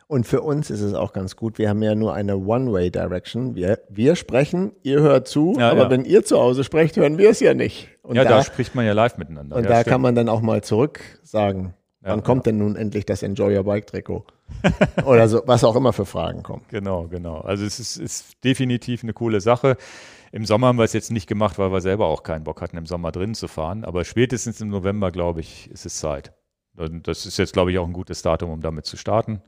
Und 0.09 0.26
für 0.26 0.40
uns 0.40 0.70
ist 0.70 0.80
es 0.80 0.94
auch 0.94 1.12
ganz 1.12 1.36
gut. 1.36 1.59
Wir 1.59 1.68
haben 1.68 1.82
ja 1.82 1.94
nur 1.94 2.14
eine 2.14 2.39
One-Way-Direction. 2.39 3.55
Wir, 3.55 3.78
wir 3.90 4.16
sprechen, 4.16 4.72
ihr 4.82 5.01
hört 5.01 5.28
zu, 5.28 5.55
Ja, 5.59 5.70
aber 5.70 5.85
ja. 5.85 5.90
wenn 5.90 6.06
ihr 6.06 6.24
zu 6.24 6.39
Hause 6.39 6.64
sprecht, 6.64 6.97
hören 6.97 7.18
wir 7.18 7.28
es 7.28 7.40
ja 7.40 7.52
nicht. 7.52 7.90
Und 8.02 8.16
ja, 8.16 8.24
da, 8.24 8.30
da, 8.30 8.43
spricht 8.43 8.74
man 8.74 8.86
ja 8.86 8.94
live 8.94 9.18
miteinander. 9.18 9.56
und 9.56 9.64
ja, 9.64 9.68
da 9.68 9.80
stimmt. 9.80 9.93
kann 9.93 10.01
man 10.01 10.14
dann 10.14 10.30
auch 10.30 10.40
mal 10.40 10.62
zurück 10.62 11.01
sagen, 11.22 11.74
wann 12.01 12.22
kommt 12.22 12.47
denn 12.47 12.56
nun 12.56 12.74
endlich 12.74 13.05
das 13.05 13.22
Enjoy 13.22 13.55
Your 13.55 13.64
Bike 13.64 13.86
Trikot? 13.86 14.24
Oder 15.05 15.28
so, 15.28 15.43
was 15.44 15.62
auch 15.62 15.76
immer 15.76 15.93
für 15.93 16.06
Fragen 16.06 16.43
kommen. 16.43 16.62
Genau, 16.68 17.06
genau. 17.09 17.40
Also 17.43 17.66
es 17.66 17.78
ist, 17.78 17.98
ist 17.98 18.43
definitiv 18.44 19.02
eine 19.02 19.12
coole 19.12 19.43
Sache. 19.43 19.76
Im 20.32 20.47
Sommer 20.47 20.68
haben 20.68 20.78
wir 20.78 20.85
es 20.85 20.94
jetzt 20.94 21.12
nicht 21.12 21.26
gemacht, 21.26 21.59
weil 21.59 21.70
wir 21.70 21.82
selber 21.82 22.06
auch 22.06 22.22
keinen 22.22 22.44
Bock 22.44 22.62
hatten, 22.62 22.78
im 22.78 22.86
Sommer 22.86 23.12
drin 23.12 23.35
zu 23.35 23.47
fahren. 23.47 23.85
Aber 23.85 24.06
spätestens 24.06 24.59
im 24.62 24.68
November, 24.68 25.10
glaube 25.10 25.40
ich, 25.40 25.70
ist 25.70 25.85
es 25.85 25.98
Zeit. 25.98 26.32
Und 26.78 27.09
das 27.09 27.26
ist 27.26 27.36
jetzt, 27.36 27.52
glaube 27.52 27.72
ich, 27.72 27.78
auch 27.78 27.86
ein 27.86 27.93
gutes 27.93 28.22
Datum, 28.22 28.51
um 28.51 28.62
damit 28.62 28.86
zu 28.86 28.97
starten. 28.97 29.43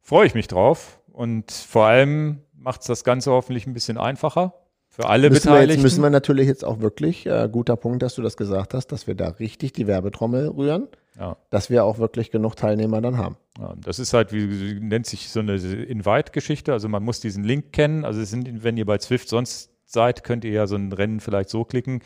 Freue 0.00 0.26
ich 0.26 0.34
mich 0.34 0.48
drauf. 0.48 1.00
Und 1.12 1.50
vor 1.50 1.86
allem 1.86 2.40
macht 2.52 2.82
es 2.82 2.86
das 2.86 3.04
Ganze 3.04 3.30
hoffentlich 3.30 3.66
ein 3.66 3.74
bisschen 3.74 3.98
einfacher 3.98 4.54
für 4.90 5.08
alle 5.08 5.30
Müssen 5.30 5.44
wir, 5.44 5.52
Beteiligten. 5.52 5.76
jetzt, 5.76 5.82
müssen 5.82 6.02
wir 6.02 6.10
natürlich 6.10 6.48
jetzt 6.48 6.64
auch 6.64 6.80
wirklich, 6.80 7.24
äh, 7.24 7.48
guter 7.50 7.76
Punkt, 7.76 8.02
dass 8.02 8.16
du 8.16 8.22
das 8.22 8.36
gesagt 8.36 8.74
hast, 8.74 8.88
dass 8.88 9.06
wir 9.06 9.14
da 9.14 9.28
richtig 9.28 9.72
die 9.72 9.86
Werbetrommel 9.86 10.48
rühren, 10.48 10.88
ja. 11.18 11.36
dass 11.48 11.70
wir 11.70 11.84
auch 11.84 11.98
wirklich 11.98 12.32
genug 12.32 12.56
Teilnehmer 12.56 13.00
dann 13.00 13.16
haben. 13.16 13.36
Ja, 13.58 13.74
das 13.76 14.00
ist 14.00 14.12
halt, 14.12 14.32
wie 14.32 14.80
nennt 14.80 15.06
sich 15.06 15.28
so 15.30 15.40
eine 15.40 15.54
Invite-Geschichte. 15.54 16.72
Also 16.72 16.88
man 16.88 17.04
muss 17.04 17.20
diesen 17.20 17.44
Link 17.44 17.72
kennen. 17.72 18.04
Also 18.04 18.22
sind, 18.24 18.64
wenn 18.64 18.76
ihr 18.76 18.86
bei 18.86 18.98
Zwift 18.98 19.28
sonst 19.28 19.70
seid, 19.86 20.24
könnt 20.24 20.44
ihr 20.44 20.52
ja 20.52 20.66
so 20.66 20.74
ein 20.76 20.92
Rennen 20.92 21.20
vielleicht 21.20 21.50
so 21.50 21.64
klicken. 21.64 22.00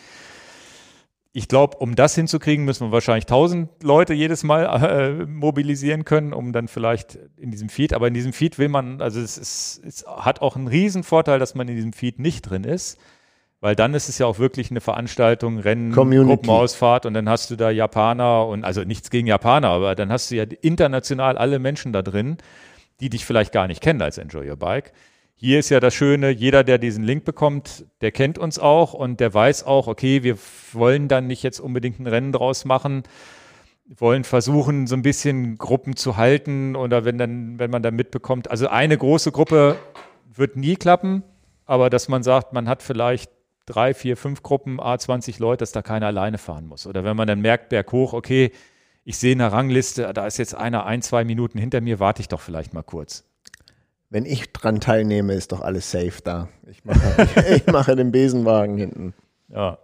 Ich 1.36 1.48
glaube, 1.48 1.78
um 1.78 1.96
das 1.96 2.14
hinzukriegen, 2.14 2.64
müssen 2.64 2.86
wir 2.86 2.92
wahrscheinlich 2.92 3.24
1000 3.24 3.82
Leute 3.82 4.14
jedes 4.14 4.44
Mal 4.44 4.66
äh, 4.84 5.26
mobilisieren 5.26 6.04
können, 6.04 6.32
um 6.32 6.52
dann 6.52 6.68
vielleicht 6.68 7.18
in 7.36 7.50
diesem 7.50 7.68
Feed, 7.68 7.92
aber 7.92 8.06
in 8.06 8.14
diesem 8.14 8.32
Feed 8.32 8.56
will 8.56 8.68
man, 8.68 9.02
also 9.02 9.20
es, 9.20 9.36
ist, 9.36 9.82
es 9.84 10.06
hat 10.06 10.42
auch 10.42 10.54
einen 10.54 10.68
riesen 10.68 11.02
Vorteil, 11.02 11.40
dass 11.40 11.56
man 11.56 11.66
in 11.66 11.74
diesem 11.74 11.92
Feed 11.92 12.20
nicht 12.20 12.42
drin 12.42 12.62
ist, 12.62 13.00
weil 13.60 13.74
dann 13.74 13.94
ist 13.94 14.08
es 14.08 14.18
ja 14.18 14.26
auch 14.26 14.38
wirklich 14.38 14.70
eine 14.70 14.80
Veranstaltung, 14.80 15.58
Rennen, 15.58 15.90
Community. 15.90 16.36
Gruppenausfahrt 16.36 17.04
und 17.04 17.14
dann 17.14 17.28
hast 17.28 17.50
du 17.50 17.56
da 17.56 17.68
Japaner 17.68 18.46
und, 18.46 18.62
also 18.62 18.82
nichts 18.84 19.10
gegen 19.10 19.26
Japaner, 19.26 19.70
aber 19.70 19.96
dann 19.96 20.12
hast 20.12 20.30
du 20.30 20.36
ja 20.36 20.44
international 20.62 21.36
alle 21.36 21.58
Menschen 21.58 21.92
da 21.92 22.02
drin, 22.02 22.36
die 23.00 23.10
dich 23.10 23.24
vielleicht 23.24 23.50
gar 23.50 23.66
nicht 23.66 23.80
kennen 23.80 24.02
als 24.02 24.18
Enjoy 24.18 24.48
Your 24.48 24.56
Bike. 24.56 24.92
Hier 25.44 25.58
ist 25.58 25.68
ja 25.68 25.78
das 25.78 25.92
Schöne, 25.92 26.30
jeder, 26.30 26.64
der 26.64 26.78
diesen 26.78 27.04
Link 27.04 27.26
bekommt, 27.26 27.84
der 28.00 28.12
kennt 28.12 28.38
uns 28.38 28.58
auch 28.58 28.94
und 28.94 29.20
der 29.20 29.34
weiß 29.34 29.64
auch, 29.64 29.88
okay, 29.88 30.22
wir 30.22 30.38
wollen 30.72 31.06
dann 31.06 31.26
nicht 31.26 31.42
jetzt 31.42 31.60
unbedingt 31.60 32.00
ein 32.00 32.06
Rennen 32.06 32.32
draus 32.32 32.64
machen, 32.64 33.02
wollen 33.84 34.24
versuchen, 34.24 34.86
so 34.86 34.96
ein 34.96 35.02
bisschen 35.02 35.58
Gruppen 35.58 35.96
zu 35.96 36.16
halten 36.16 36.76
oder 36.76 37.04
wenn 37.04 37.18
dann, 37.18 37.58
wenn 37.58 37.70
man 37.70 37.82
dann 37.82 37.94
mitbekommt, 37.94 38.50
also 38.50 38.68
eine 38.68 38.96
große 38.96 39.32
Gruppe 39.32 39.76
wird 40.32 40.56
nie 40.56 40.76
klappen, 40.76 41.22
aber 41.66 41.90
dass 41.90 42.08
man 42.08 42.22
sagt, 42.22 42.54
man 42.54 42.66
hat 42.66 42.82
vielleicht 42.82 43.30
drei, 43.66 43.92
vier, 43.92 44.16
fünf 44.16 44.42
Gruppen, 44.42 44.80
A20 44.80 45.42
Leute, 45.42 45.58
dass 45.58 45.72
da 45.72 45.82
keiner 45.82 46.06
alleine 46.06 46.38
fahren 46.38 46.66
muss. 46.66 46.86
Oder 46.86 47.04
wenn 47.04 47.18
man 47.18 47.28
dann 47.28 47.42
merkt, 47.42 47.68
berghoch, 47.68 48.14
okay, 48.14 48.50
ich 49.04 49.18
sehe 49.18 49.32
eine 49.32 49.52
Rangliste, 49.52 50.10
da 50.14 50.26
ist 50.26 50.38
jetzt 50.38 50.54
einer 50.54 50.86
ein, 50.86 51.02
zwei 51.02 51.22
Minuten 51.22 51.58
hinter 51.58 51.82
mir, 51.82 52.00
warte 52.00 52.22
ich 52.22 52.28
doch 52.28 52.40
vielleicht 52.40 52.72
mal 52.72 52.82
kurz. 52.82 53.26
Wenn 54.14 54.26
ich 54.26 54.52
dran 54.52 54.78
teilnehme, 54.78 55.34
ist 55.34 55.50
doch 55.50 55.60
alles 55.60 55.90
safe 55.90 56.22
da. 56.22 56.48
Ich 56.70 56.84
mache, 56.84 57.00
ich, 57.36 57.36
ich 57.50 57.66
mache 57.66 57.96
den 57.96 58.12
Besenwagen 58.12 58.78
hinten. 58.78 59.12
Ja. 59.48 59.78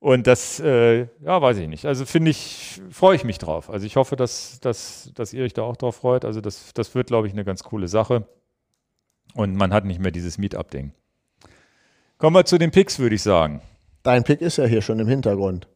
Und 0.00 0.26
das, 0.26 0.58
äh, 0.58 1.00
ja, 1.20 1.42
weiß 1.42 1.58
ich 1.58 1.68
nicht. 1.68 1.84
Also 1.84 2.06
finde 2.06 2.30
ich, 2.30 2.80
freue 2.88 3.14
ich 3.14 3.24
mich 3.24 3.36
drauf. 3.36 3.68
Also 3.68 3.84
ich 3.84 3.96
hoffe, 3.96 4.16
dass, 4.16 4.58
dass, 4.60 5.12
dass 5.14 5.34
ihr 5.34 5.44
euch 5.44 5.52
da 5.52 5.64
auch 5.64 5.76
drauf 5.76 5.96
freut. 5.96 6.24
Also 6.24 6.40
das, 6.40 6.72
das 6.72 6.94
wird, 6.94 7.08
glaube 7.08 7.26
ich, 7.26 7.34
eine 7.34 7.44
ganz 7.44 7.62
coole 7.62 7.88
Sache. 7.88 8.26
Und 9.34 9.54
man 9.54 9.74
hat 9.74 9.84
nicht 9.84 10.00
mehr 10.00 10.12
dieses 10.12 10.38
Meetup-Ding. 10.38 10.92
Kommen 12.16 12.36
wir 12.36 12.46
zu 12.46 12.56
den 12.56 12.70
Picks, 12.70 12.98
würde 12.98 13.16
ich 13.16 13.22
sagen. 13.22 13.60
Dein 14.02 14.24
Pick 14.24 14.40
ist 14.40 14.56
ja 14.56 14.64
hier 14.64 14.80
schon 14.80 14.98
im 14.98 15.08
Hintergrund. 15.08 15.68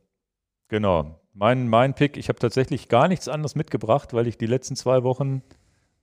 Genau. 0.69 1.21
Mein, 1.35 1.69
mein 1.69 1.93
Pick, 1.93 2.17
ich 2.17 2.31
habe 2.31 2.39
tatsächlich 2.39 2.89
gar 2.89 3.09
nichts 3.09 3.29
anderes 3.29 3.55
mitgebracht, 3.55 4.15
weil 4.15 4.27
ich 4.29 4.39
die 4.39 4.47
letzten 4.47 4.77
zwei 4.77 5.03
Wochen 5.03 5.43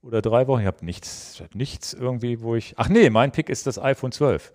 oder 0.01 0.21
drei 0.21 0.47
Wochen, 0.47 0.61
ich 0.61 0.67
habe 0.67 0.85
nichts, 0.85 1.43
nichts 1.53 1.93
irgendwie, 1.93 2.41
wo 2.41 2.55
ich. 2.55 2.73
Ach 2.77 2.89
nee, 2.89 3.09
mein 3.09 3.31
Pick 3.31 3.49
ist 3.49 3.67
das 3.67 3.79
iPhone 3.79 4.11
12. 4.11 4.53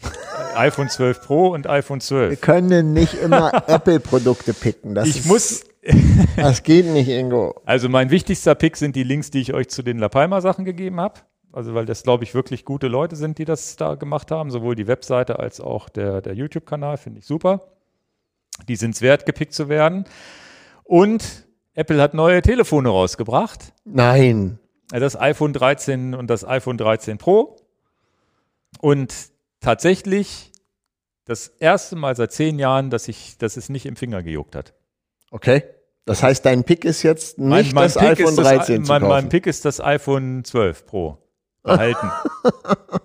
iPhone 0.56 0.88
12 0.88 1.20
Pro 1.22 1.48
und 1.48 1.68
iPhone 1.68 2.00
12. 2.00 2.30
Wir 2.30 2.36
können 2.36 2.92
nicht 2.92 3.14
immer 3.14 3.52
Apple-Produkte 3.68 4.54
picken. 4.54 4.94
Das 4.94 5.08
ich 5.08 5.18
ist, 5.18 5.26
muss. 5.26 5.64
Das 6.36 6.62
geht 6.62 6.86
nicht, 6.86 7.08
Ingo. 7.08 7.60
Also 7.66 7.90
mein 7.90 8.08
wichtigster 8.08 8.54
Pick 8.54 8.78
sind 8.78 8.96
die 8.96 9.02
Links, 9.02 9.30
die 9.30 9.40
ich 9.40 9.52
euch 9.52 9.68
zu 9.68 9.82
den 9.82 9.98
La 9.98 10.08
Palma 10.08 10.40
Sachen 10.40 10.64
gegeben 10.64 10.98
habe. 10.98 11.20
Also 11.52 11.74
weil 11.74 11.84
das, 11.84 12.02
glaube 12.02 12.24
ich, 12.24 12.34
wirklich 12.34 12.64
gute 12.64 12.88
Leute 12.88 13.16
sind, 13.16 13.36
die 13.36 13.44
das 13.44 13.76
da 13.76 13.94
gemacht 13.94 14.30
haben. 14.30 14.50
Sowohl 14.50 14.76
die 14.76 14.86
Webseite 14.86 15.38
als 15.38 15.60
auch 15.60 15.90
der, 15.90 16.22
der 16.22 16.32
YouTube-Kanal 16.34 16.96
finde 16.96 17.18
ich 17.20 17.26
super. 17.26 17.68
Die 18.66 18.76
sind 18.76 18.94
es 18.94 19.02
wert, 19.02 19.26
gepickt 19.26 19.52
zu 19.52 19.68
werden. 19.68 20.06
Und 20.84 21.46
Apple 21.74 22.00
hat 22.00 22.14
neue 22.14 22.40
Telefone 22.40 22.88
rausgebracht. 22.88 23.74
Nein. 23.84 24.58
Das 24.88 25.18
iPhone 25.18 25.52
13 25.52 26.14
und 26.14 26.28
das 26.28 26.46
iPhone 26.46 26.76
13 26.78 27.18
Pro. 27.18 27.56
Und 28.80 29.14
tatsächlich 29.60 30.52
das 31.24 31.48
erste 31.48 31.96
Mal 31.96 32.16
seit 32.16 32.32
zehn 32.32 32.58
Jahren, 32.58 32.90
dass, 32.90 33.08
ich, 33.08 33.38
dass 33.38 33.56
es 33.56 33.68
nicht 33.68 33.86
im 33.86 33.96
Finger 33.96 34.22
gejuckt 34.22 34.54
hat. 34.54 34.74
Okay. 35.30 35.64
Das 36.04 36.22
heißt, 36.22 36.44
dein 36.44 36.64
Pick 36.64 36.84
ist 36.84 37.02
jetzt 37.02 37.38
nicht 37.38 37.72
mein, 37.72 37.74
mein 37.74 37.84
das 37.84 37.96
iPhone 37.96 38.36
13 38.36 38.42
das, 38.80 38.86
zu 38.86 38.92
mein, 38.92 39.00
kaufen. 39.00 39.08
mein 39.08 39.28
Pick 39.30 39.46
ist 39.46 39.64
das 39.64 39.80
iPhone 39.80 40.44
12 40.44 40.86
Pro. 40.86 41.18
Behalten. 41.64 42.10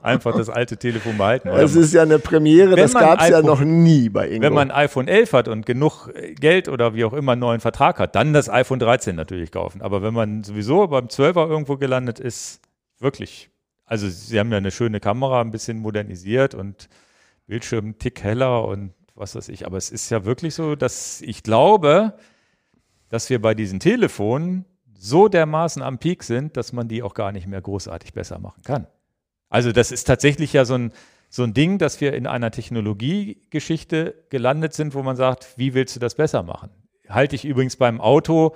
Einfach 0.01 0.35
das 0.35 0.49
alte 0.49 0.75
Telefon 0.75 1.17
behalten. 1.17 1.47
Das 1.47 1.75
ist 1.75 1.93
ja 1.93 2.01
eine 2.01 2.19
Premiere, 2.19 2.71
Wenn 2.71 2.77
das 2.77 2.93
gab 2.93 3.21
es 3.21 3.29
ja 3.29 3.41
noch 3.41 3.61
nie 3.61 4.09
bei 4.09 4.29
Ingo. 4.29 4.43
Wenn 4.43 4.53
man 4.53 4.69
ein 4.69 4.85
iPhone 4.85 5.07
11 5.07 5.33
hat 5.33 5.47
und 5.47 5.65
genug 5.65 6.09
äh, 6.13 6.33
Geld 6.33 6.67
oder 6.67 6.93
wie 6.93 7.05
auch 7.05 7.13
immer 7.13 7.31
einen 7.31 7.41
neuen 7.41 7.61
Vertrag 7.61 7.99
hat, 7.99 8.15
dann 8.15 8.33
das 8.33 8.49
iPhone 8.49 8.79
13 8.79 9.15
natürlich 9.15 9.51
kaufen. 9.51 9.81
Aber 9.81 10.03
wenn 10.03 10.13
man 10.13 10.43
sowieso 10.43 10.87
beim 10.87 11.05
12er 11.05 11.49
irgendwo 11.49 11.77
gelandet 11.77 12.19
ist, 12.19 12.59
wirklich. 12.99 13.49
Also 13.85 14.09
sie 14.09 14.37
haben 14.37 14.51
ja 14.51 14.57
eine 14.57 14.71
schöne 14.71 14.99
Kamera, 14.99 15.39
ein 15.39 15.51
bisschen 15.51 15.79
modernisiert 15.79 16.53
und 16.53 16.89
Bildschirm 17.47 17.85
einen 17.85 17.97
Tick 17.97 18.23
heller 18.23 18.65
und 18.65 18.93
was 19.15 19.35
weiß 19.35 19.47
ich. 19.49 19.65
Aber 19.65 19.77
es 19.77 19.89
ist 19.89 20.09
ja 20.09 20.25
wirklich 20.25 20.53
so, 20.53 20.75
dass 20.75 21.21
ich 21.21 21.43
glaube, 21.43 22.13
dass 23.07 23.29
wir 23.29 23.41
bei 23.41 23.53
diesen 23.53 23.79
Telefonen 23.79 24.65
so 24.99 25.29
dermaßen 25.29 25.81
am 25.81 25.97
Peak 25.97 26.23
sind, 26.23 26.57
dass 26.57 26.73
man 26.73 26.89
die 26.89 27.01
auch 27.01 27.13
gar 27.13 27.31
nicht 27.31 27.47
mehr 27.47 27.61
großartig 27.61 28.13
besser 28.13 28.37
machen 28.37 28.63
kann. 28.63 28.85
Also 29.49 29.71
das 29.71 29.91
ist 29.91 30.03
tatsächlich 30.03 30.53
ja 30.53 30.65
so 30.65 30.75
ein, 30.75 30.91
so 31.29 31.43
ein 31.43 31.53
Ding, 31.53 31.77
dass 31.77 32.01
wir 32.01 32.13
in 32.13 32.27
einer 32.27 32.51
Technologiegeschichte 32.51 34.15
gelandet 34.29 34.73
sind, 34.73 34.93
wo 34.93 35.01
man 35.01 35.15
sagt, 35.15 35.57
wie 35.57 35.73
willst 35.73 35.95
du 35.95 35.99
das 35.99 36.15
besser 36.15 36.43
machen? 36.43 36.69
Halte 37.07 37.35
ich 37.35 37.45
übrigens 37.45 37.77
beim 37.77 38.01
Auto, 38.01 38.55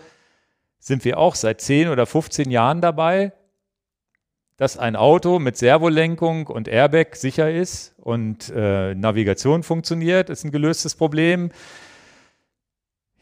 sind 0.80 1.06
wir 1.06 1.18
auch 1.18 1.36
seit 1.36 1.62
10 1.62 1.88
oder 1.88 2.06
15 2.06 2.52
Jahren 2.52 2.82
dabei, 2.82 3.32
dass 4.58 4.78
ein 4.78 4.98
Auto 4.98 5.40
mit 5.40 5.58
Servolenkung 5.58 6.48
und 6.48 6.68
Airbag 6.68 7.16
sicher 7.16 7.50
ist 7.50 7.96
und 7.98 8.52
äh, 8.54 8.94
Navigation 8.94 9.64
funktioniert, 9.64 10.30
ist 10.30 10.44
ein 10.44 10.52
gelöstes 10.52 10.96
Problem. 10.96 11.52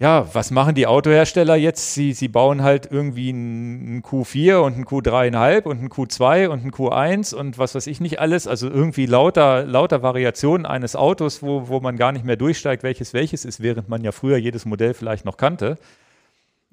Ja, 0.02 0.28
was 0.34 0.50
machen 0.50 0.74
die 0.74 0.88
Autohersteller 0.88 1.56
jetzt? 1.56 1.94
Sie, 1.94 2.14
sie 2.14 2.28
bauen 2.28 2.64
halt 2.64 2.88
irgendwie 2.90 3.30
einen 3.30 4.02
Q4 4.02 4.56
und 4.56 4.74
einen 4.74 4.86
Q3,5 4.86 5.62
und 5.66 5.78
einen 5.78 5.90
Q2 5.90 6.48
und 6.48 6.62
einen 6.62 6.72
Q1 6.72 7.36
und 7.36 7.60
was 7.60 7.76
weiß 7.76 7.86
ich 7.86 8.02
nicht 8.02 8.20
alles. 8.20 8.48
Also 8.48 8.68
irgendwie 8.68 9.06
lauter, 9.06 9.64
lauter 9.64 10.02
Variationen 10.02 10.66
eines 10.66 10.96
Autos, 10.96 11.44
wo, 11.44 11.68
wo 11.68 11.82
man 11.82 11.98
gar 11.98 12.14
nicht 12.14 12.26
mehr 12.26 12.36
durchsteigt, 12.36 12.82
welches 12.82 13.14
welches 13.14 13.46
ist, 13.46 13.62
während 13.62 13.90
man 13.90 14.04
ja 14.04 14.12
früher 14.12 14.38
jedes 14.38 14.66
Modell 14.66 14.96
vielleicht 14.96 15.24
noch 15.24 15.38
kannte. 15.38 15.78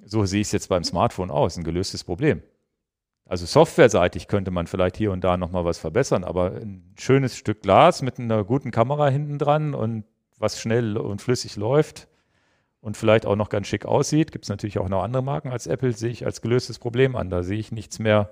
So 0.03 0.25
sehe 0.25 0.41
ich 0.41 0.47
es 0.49 0.53
jetzt 0.53 0.71
beim 0.71 0.83
Smartphone 0.85 1.31
aus, 1.31 1.59
ein 1.59 1.65
gelöstes 1.65 2.05
Problem. 2.05 2.43
Also 3.27 3.45
softwareseitig 3.45 4.29
könnte 4.29 4.51
man 4.51 4.67
vielleicht 4.67 4.97
hier 4.97 5.13
und 5.13 5.23
da 5.23 5.37
nochmal 5.37 5.67
was 5.67 5.77
verbessern, 5.77 6.25
aber 6.25 6.53
ein 6.53 6.95
schönes 6.99 7.37
Stück 7.37 7.61
Glas 7.61 8.01
mit 8.01 8.19
einer 8.19 8.43
guten 8.43 8.71
Kamera 8.71 9.11
hinten 9.11 9.37
dran 9.37 9.75
und 9.75 10.05
was 10.39 10.59
schnell 10.59 10.97
und 10.97 11.21
flüssig 11.21 11.57
läuft 11.57 12.08
und 12.89 12.97
vielleicht 12.97 13.27
auch 13.27 13.37
noch 13.37 13.51
ganz 13.51 13.67
schick 13.67 13.85
aussieht, 13.85 14.33
gibt 14.33 14.47
es 14.47 14.49
natürlich 14.49 14.79
auch 14.79 14.89
noch 14.89 15.03
andere 15.03 15.23
Marken 15.23 15.51
als 15.51 15.67
Apple, 15.67 15.93
sehe 15.93 16.11
ich 16.11 16.25
als 16.25 16.41
gelöstes 16.41 16.79
Problem 16.79 17.17
an. 17.17 17.29
Da 17.29 17.43
sehe 17.43 17.59
ich 17.59 17.71
nichts 17.71 17.99
mehr, 17.99 18.31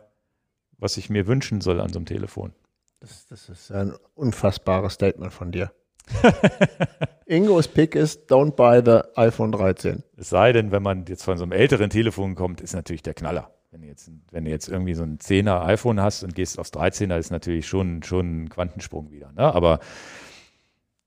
was 0.79 0.97
ich 0.97 1.11
mir 1.11 1.27
wünschen 1.27 1.61
soll 1.61 1.79
an 1.79 1.93
so 1.93 1.99
einem 1.99 2.07
Telefon. 2.07 2.55
das, 3.01 3.27
das 3.27 3.51
ist 3.51 3.71
ein 3.71 3.95
unfassbares 4.15 4.95
Statement 4.95 5.35
von 5.35 5.53
dir. 5.53 5.73
Ingos 7.27 7.69
Pick 7.69 7.95
ist 7.95 8.33
Don't 8.33 8.53
buy 8.53 8.81
the 8.83 9.07
iPhone 9.17 9.53
13. 9.53 10.03
Es 10.17 10.31
sei 10.31 10.55
denn, 10.55 10.73
wenn 10.73 10.83
man 10.83 11.05
jetzt 11.05 11.25
von 11.25 11.37
so 11.37 11.45
einem 11.45 11.53
älteren 11.53 11.91
Telefon 11.91 12.35
kommt, 12.35 12.63
ist 12.63 12.75
natürlich 12.75 13.03
der 13.03 13.13
Knaller. 13.13 13.51
Wenn 13.71 13.83
du 13.83 13.89
jetzt, 13.89 14.11
wenn 14.31 14.47
du 14.47 14.51
jetzt 14.51 14.71
irgendwie 14.71 14.95
so 14.95 15.03
ein 15.03 15.19
10er 15.19 15.67
iPhone 15.67 16.01
hast 16.01 16.23
und 16.23 16.35
gehst 16.35 16.59
aufs 16.59 16.73
13er, 16.73 17.19
ist 17.19 17.31
natürlich 17.31 17.67
schon, 17.67 18.03
schon 18.03 18.45
ein 18.45 18.49
Quantensprung 18.49 19.11
wieder. 19.11 19.33
Ne? 19.33 19.55
Aber 19.55 19.81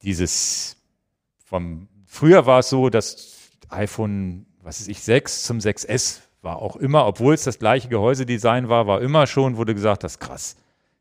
dieses 0.03 0.77
vom 1.43 1.87
früher 2.09 2.45
war 2.45 2.59
es 2.59 2.69
so, 2.69 2.89
dass 2.89 3.38
iPhone, 3.69 4.45
was 4.61 4.79
weiß 4.79 4.87
ich, 4.87 5.01
6 5.01 5.43
zum 5.43 5.59
6S 5.59 6.21
war 6.41 6.61
auch 6.61 6.75
immer, 6.75 7.05
obwohl 7.05 7.33
es 7.33 7.43
das 7.43 7.59
gleiche 7.59 7.89
Gehäusedesign 7.89 8.69
war, 8.69 8.87
war 8.87 9.01
immer 9.01 9.27
schon, 9.27 9.57
wurde 9.57 9.73
gesagt, 9.73 10.03
das 10.03 10.13
ist 10.13 10.19
krass. 10.19 10.55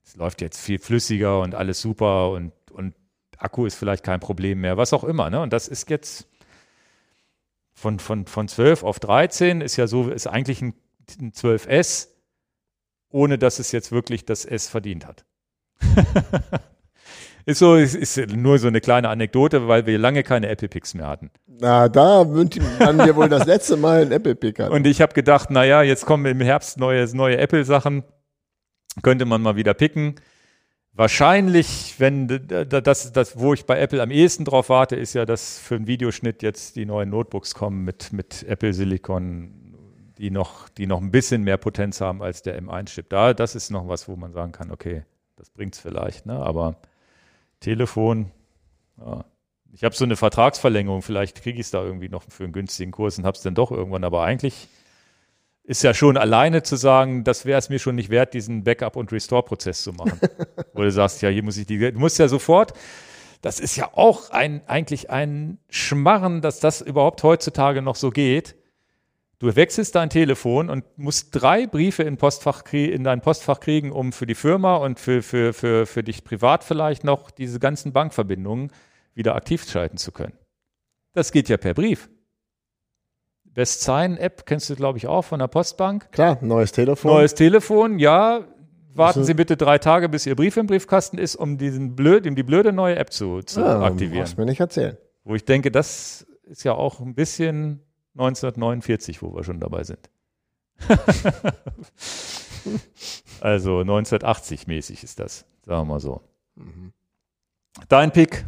Es 0.05 0.17
läuft 0.17 0.41
jetzt 0.41 0.61
viel 0.61 0.79
flüssiger 0.79 1.41
und 1.41 1.55
alles 1.55 1.81
super 1.81 2.31
und, 2.31 2.53
und 2.71 2.95
Akku 3.37 3.67
ist 3.67 3.77
vielleicht 3.77 4.05
kein 4.05 4.21
Problem 4.21 4.61
mehr, 4.61 4.77
was 4.77 4.93
auch 4.93 5.05
immer. 5.05 5.31
Ne? 5.31 5.41
Und 5.41 5.53
das 5.53 5.69
ist 5.69 5.89
jetzt 5.91 6.27
von, 7.75 8.01
von, 8.01 8.27
von 8.27 8.49
12 8.49 8.83
auf 8.83 8.99
13 8.99 9.61
ist 9.61 9.77
ja 9.77 9.87
so, 9.87 10.11
ist 10.11 10.27
eigentlich 10.27 10.61
ein, 10.61 10.75
ein 11.21 11.33
12S, 11.33 12.09
ohne 13.11 13.39
dass 13.39 13.61
es 13.61 13.71
jetzt 13.71 13.93
wirklich 13.93 14.25
das 14.25 14.45
S 14.45 14.69
verdient 14.69 15.07
hat. 15.07 15.25
ist 17.49 17.61
so, 17.61 17.77
ist, 17.77 17.95
ist 17.95 18.37
nur 18.37 18.59
so 18.59 18.69
eine 18.69 18.83
kleine 18.83 19.09
Anekdote, 19.09 19.69
weil 19.69 19.87
wir 19.87 19.99
lange 19.99 20.23
keine 20.23 20.49
Apple 20.49 20.69
Picks 20.69 20.93
mehr 20.93 21.07
hatten. 21.07 21.31
Na, 21.47 21.89
da 21.89 22.23
man 22.25 22.51
dir 22.51 23.17
wohl 23.17 23.31
das 23.31 23.47
letzte 23.47 23.79
Mal 23.79 24.03
einen 24.03 24.13
Apple 24.13 24.35
Pick 24.35 24.59
hat. 24.59 24.71
Und 24.71 24.87
ich 24.87 25.01
habe 25.01 25.15
gedacht, 25.15 25.51
naja, 25.51 25.83
jetzt 25.83 26.05
kommen 26.05 26.27
im 26.27 26.43
Herbst 26.43 26.79
neue, 26.79 27.07
neue 27.17 27.39
Apple-Sachen, 27.39 28.05
könnte 29.03 29.25
man 29.25 29.41
mal 29.41 29.57
wieder 29.57 29.73
picken. 29.73 30.17
Wahrscheinlich, 30.93 31.95
wenn 31.97 32.29
das, 32.49 33.13
das, 33.13 33.39
wo 33.39 33.55
ich 33.55 33.65
bei 33.65 33.81
Apple 33.81 34.03
am 34.03 34.11
ehesten 34.11 34.45
drauf 34.45 34.69
warte, 34.69 34.97
ist 34.97 35.15
ja, 35.15 35.25
dass 35.25 35.59
für 35.59 35.77
einen 35.77 35.87
Videoschnitt 35.87 36.43
jetzt 36.43 36.77
die 36.77 36.85
neuen 36.85 37.09
Notebooks 37.09 37.55
kommen 37.55 37.83
mit, 37.83 38.13
mit 38.13 38.43
Apple 38.43 38.75
Silicon, 38.75 39.75
die 40.19 40.31
noch, 40.31 40.69
die 40.69 40.87
noch 40.87 41.01
ein 41.01 41.11
bisschen 41.11 41.45
mehr 41.45 41.57
Potenz 41.57 42.03
haben 42.03 42.23
als 42.23 42.43
der 42.43 42.61
M1-Chip. 42.61 43.09
Da, 43.09 43.33
das 43.33 43.55
ist 43.55 43.71
noch 43.71 43.89
was, 43.89 44.07
wo 44.07 44.17
man 44.17 44.35
sagen 44.35 44.53
kann, 44.53 44.71
okay, 44.71 45.05
das 45.37 45.49
bringt's 45.49 45.79
vielleicht, 45.79 46.27
ne? 46.27 46.35
Aber 46.35 46.77
Telefon, 47.61 48.31
ja. 48.99 49.25
Ich 49.73 49.85
habe 49.85 49.95
so 49.95 50.05
eine 50.05 50.17
Vertragsverlängerung, 50.17 51.03
vielleicht 51.03 51.43
kriege 51.43 51.61
ich 51.61 51.67
es 51.67 51.71
da 51.71 51.85
irgendwie 51.85 52.09
noch 52.09 52.23
für 52.29 52.45
einen 52.45 52.53
günstigen 52.53 52.91
Kurs 52.91 53.19
und 53.19 53.27
habe 53.27 53.37
es 53.37 53.43
dann 53.43 53.55
doch 53.55 53.71
irgendwann. 53.71 54.03
Aber 54.03 54.25
eigentlich 54.25 54.69
ist 55.63 55.83
ja 55.83 55.93
schon 55.93 56.17
alleine 56.17 56.63
zu 56.63 56.77
sagen, 56.77 57.23
das 57.23 57.45
wäre 57.45 57.59
es 57.59 57.69
mir 57.69 57.79
schon 57.79 57.95
nicht 57.95 58.09
wert, 58.09 58.33
diesen 58.33 58.65
Backup- 58.65 58.97
und 58.97 59.13
Restore-Prozess 59.13 59.83
zu 59.83 59.93
machen. 59.93 60.19
Wo 60.73 60.83
du 60.83 60.91
sagst, 60.91 61.21
ja, 61.21 61.29
hier 61.29 61.43
muss 61.43 61.59
ich 61.59 61.67
die, 61.67 61.79
du 61.79 61.99
musst 61.99 62.19
ja 62.19 62.29
sofort, 62.29 62.73
das 63.43 63.61
ist 63.61 63.77
ja 63.77 63.91
auch 63.93 64.31
ein, 64.31 64.67
eigentlich 64.67 65.11
ein 65.11 65.59
Schmarren, 65.69 66.41
dass 66.41 66.61
das 66.61 66.81
überhaupt 66.81 67.23
heutzutage 67.23 67.83
noch 67.83 67.97
so 67.97 68.11
geht. 68.11 68.57
Du 69.41 69.55
wechselst 69.55 69.95
dein 69.95 70.11
Telefon 70.11 70.69
und 70.69 70.85
musst 70.97 71.29
drei 71.31 71.69
Briefe 71.69 72.03
in, 72.03 72.17
Postfach 72.17 72.65
in 72.73 73.05
dein 73.05 73.21
Postfach 73.21 73.61
kriegen, 73.61 73.93
um 73.93 74.13
für 74.13 74.27
die 74.27 74.35
Firma 74.35 74.77
und 74.77 74.99
für, 74.99 75.23
für, 75.23 75.53
für, 75.53 75.87
für 75.87 76.03
dich 76.03 76.25
privat 76.25 76.65
vielleicht 76.65 77.05
noch 77.05 77.31
diese 77.31 77.61
ganzen 77.61 77.93
Bankverbindungen 77.93 78.73
wieder 79.15 79.37
aktiv 79.37 79.65
schalten 79.65 79.97
zu 79.97 80.11
können. 80.11 80.33
Das 81.13 81.31
geht 81.31 81.49
ja 81.49 81.57
per 81.57 81.75
Brief. 81.75 82.11
Best 83.45 83.83
Sign 83.83 84.17
App 84.17 84.45
kennst 84.45 84.71
du, 84.71 84.77
glaube 84.77 84.99
ich, 84.99 85.07
auch 85.07 85.23
von 85.23 85.39
der 85.39 85.49
Postbank. 85.49 86.11
Klar, 86.11 86.39
neues 86.43 86.73
Telefon. 86.73 87.13
Neues 87.13 87.35
Telefon, 87.35 87.99
ja. 87.99 88.45
Warten 88.95 89.23
Sie 89.23 89.35
bitte 89.35 89.57
drei 89.57 89.79
Tage, 89.79 90.09
bis 90.09 90.27
Ihr 90.27 90.35
Brief 90.35 90.57
im 90.57 90.67
Briefkasten 90.67 91.19
ist, 91.19 91.37
um 91.37 91.59
diesen 91.59 91.95
blöd, 91.95 92.27
um 92.27 92.35
die 92.35 92.43
blöde 92.43 92.73
neue 92.73 92.97
App 92.97 93.13
zu, 93.13 93.43
zu 93.43 93.65
ah, 93.65 93.85
aktivieren. 93.85 94.25
Brauchst 94.25 94.39
mir 94.39 94.47
nicht 94.47 94.59
erzählen. 94.59 94.97
Wo 95.23 95.37
ich 95.37 95.45
denke, 95.45 95.71
das 95.71 96.27
ist 96.45 96.65
ja 96.65 96.73
auch 96.73 96.99
ein 96.99 97.15
bisschen 97.15 97.88
1949, 98.19 99.23
wo 99.23 99.35
wir 99.35 99.45
schon 99.45 99.61
dabei 99.61 99.85
sind. 99.85 100.11
Also 103.41 103.81
1980 103.81 104.67
mäßig 104.67 105.05
ist 105.05 105.21
das, 105.21 105.47
sagen 105.65 105.83
wir 105.83 105.85
mal 105.85 106.01
so. 106.01 106.21
Dein 107.89 108.11
Pick, 108.11 108.45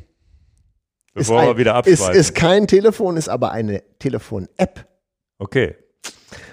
bevor 1.14 1.40
ist 1.40 1.47
wir 1.47 1.51
ein, 1.52 1.59
wieder 1.59 1.70
ist, 1.72 2.02
abschweifen. 2.02 2.20
ist 2.20 2.34
kein 2.34 2.66
Telefon, 2.66 3.16
ist 3.16 3.28
aber 3.28 3.52
eine 3.52 3.82
Telefon-App. 3.98 4.86
okay. 5.38 5.76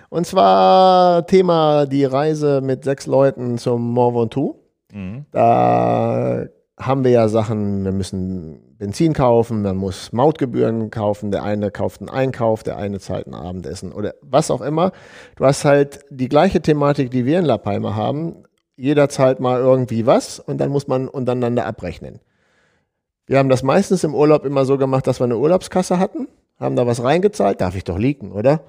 Und 0.10 0.26
zwar 0.26 1.26
Thema 1.28 1.86
die 1.86 2.06
Reise 2.06 2.62
mit 2.62 2.84
sechs 2.84 3.08
Leuten 3.08 3.58
zum 3.58 3.92
Mont 3.92 4.16
Ventoux. 4.16 4.56
Mhm. 4.94 5.26
Da 5.32 6.46
haben 6.78 7.04
wir 7.04 7.12
ja 7.12 7.28
Sachen, 7.28 7.84
wir 7.84 7.92
müssen 7.92 8.76
Benzin 8.78 9.14
kaufen, 9.14 9.64
man 9.64 9.78
muss 9.78 10.14
Mautgebühren 10.14 10.92
kaufen, 10.92 11.32
der 11.32 11.44
eine 11.44 11.72
kauft 11.72 12.02
einen 12.02 12.10
Einkauf, 12.10 12.62
der 12.62 12.78
eine 12.78 13.00
zahlt 13.00 13.26
ein 13.26 13.34
Abendessen 13.34 13.92
oder 13.92 14.14
was 14.22 14.52
auch 14.52 14.62
immer. 14.62 14.92
Du 15.36 15.46
hast 15.46 15.66
halt 15.66 16.02
die 16.12 16.30
gleiche 16.30 16.62
Thematik, 16.62 17.10
die 17.10 17.26
wir 17.26 17.40
in 17.40 17.46
La 17.46 17.58
Palma 17.58 17.96
haben. 17.96 18.44
Jeder 18.76 19.10
zahlt 19.10 19.40
mal 19.40 19.60
irgendwie 19.60 20.06
was 20.06 20.40
und 20.40 20.60
dann 20.60 20.70
muss 20.70 20.88
man 20.88 21.08
untereinander 21.08 21.66
abrechnen. 21.66 22.20
Wir 23.26 23.40
haben 23.40 23.50
das 23.50 23.64
meistens 23.64 24.04
im 24.04 24.14
Urlaub 24.14 24.46
immer 24.46 24.64
so 24.66 24.78
gemacht, 24.78 25.08
dass 25.08 25.20
wir 25.20 25.26
eine 25.26 25.38
Urlaubskasse 25.38 25.98
hatten, 25.98 26.28
haben 26.60 26.76
da 26.76 26.86
was 26.86 27.04
reingezahlt, 27.04 27.60
darf 27.60 27.76
ich 27.76 27.86
doch 27.86 27.98
liegen, 27.98 28.32
oder? 28.32 28.62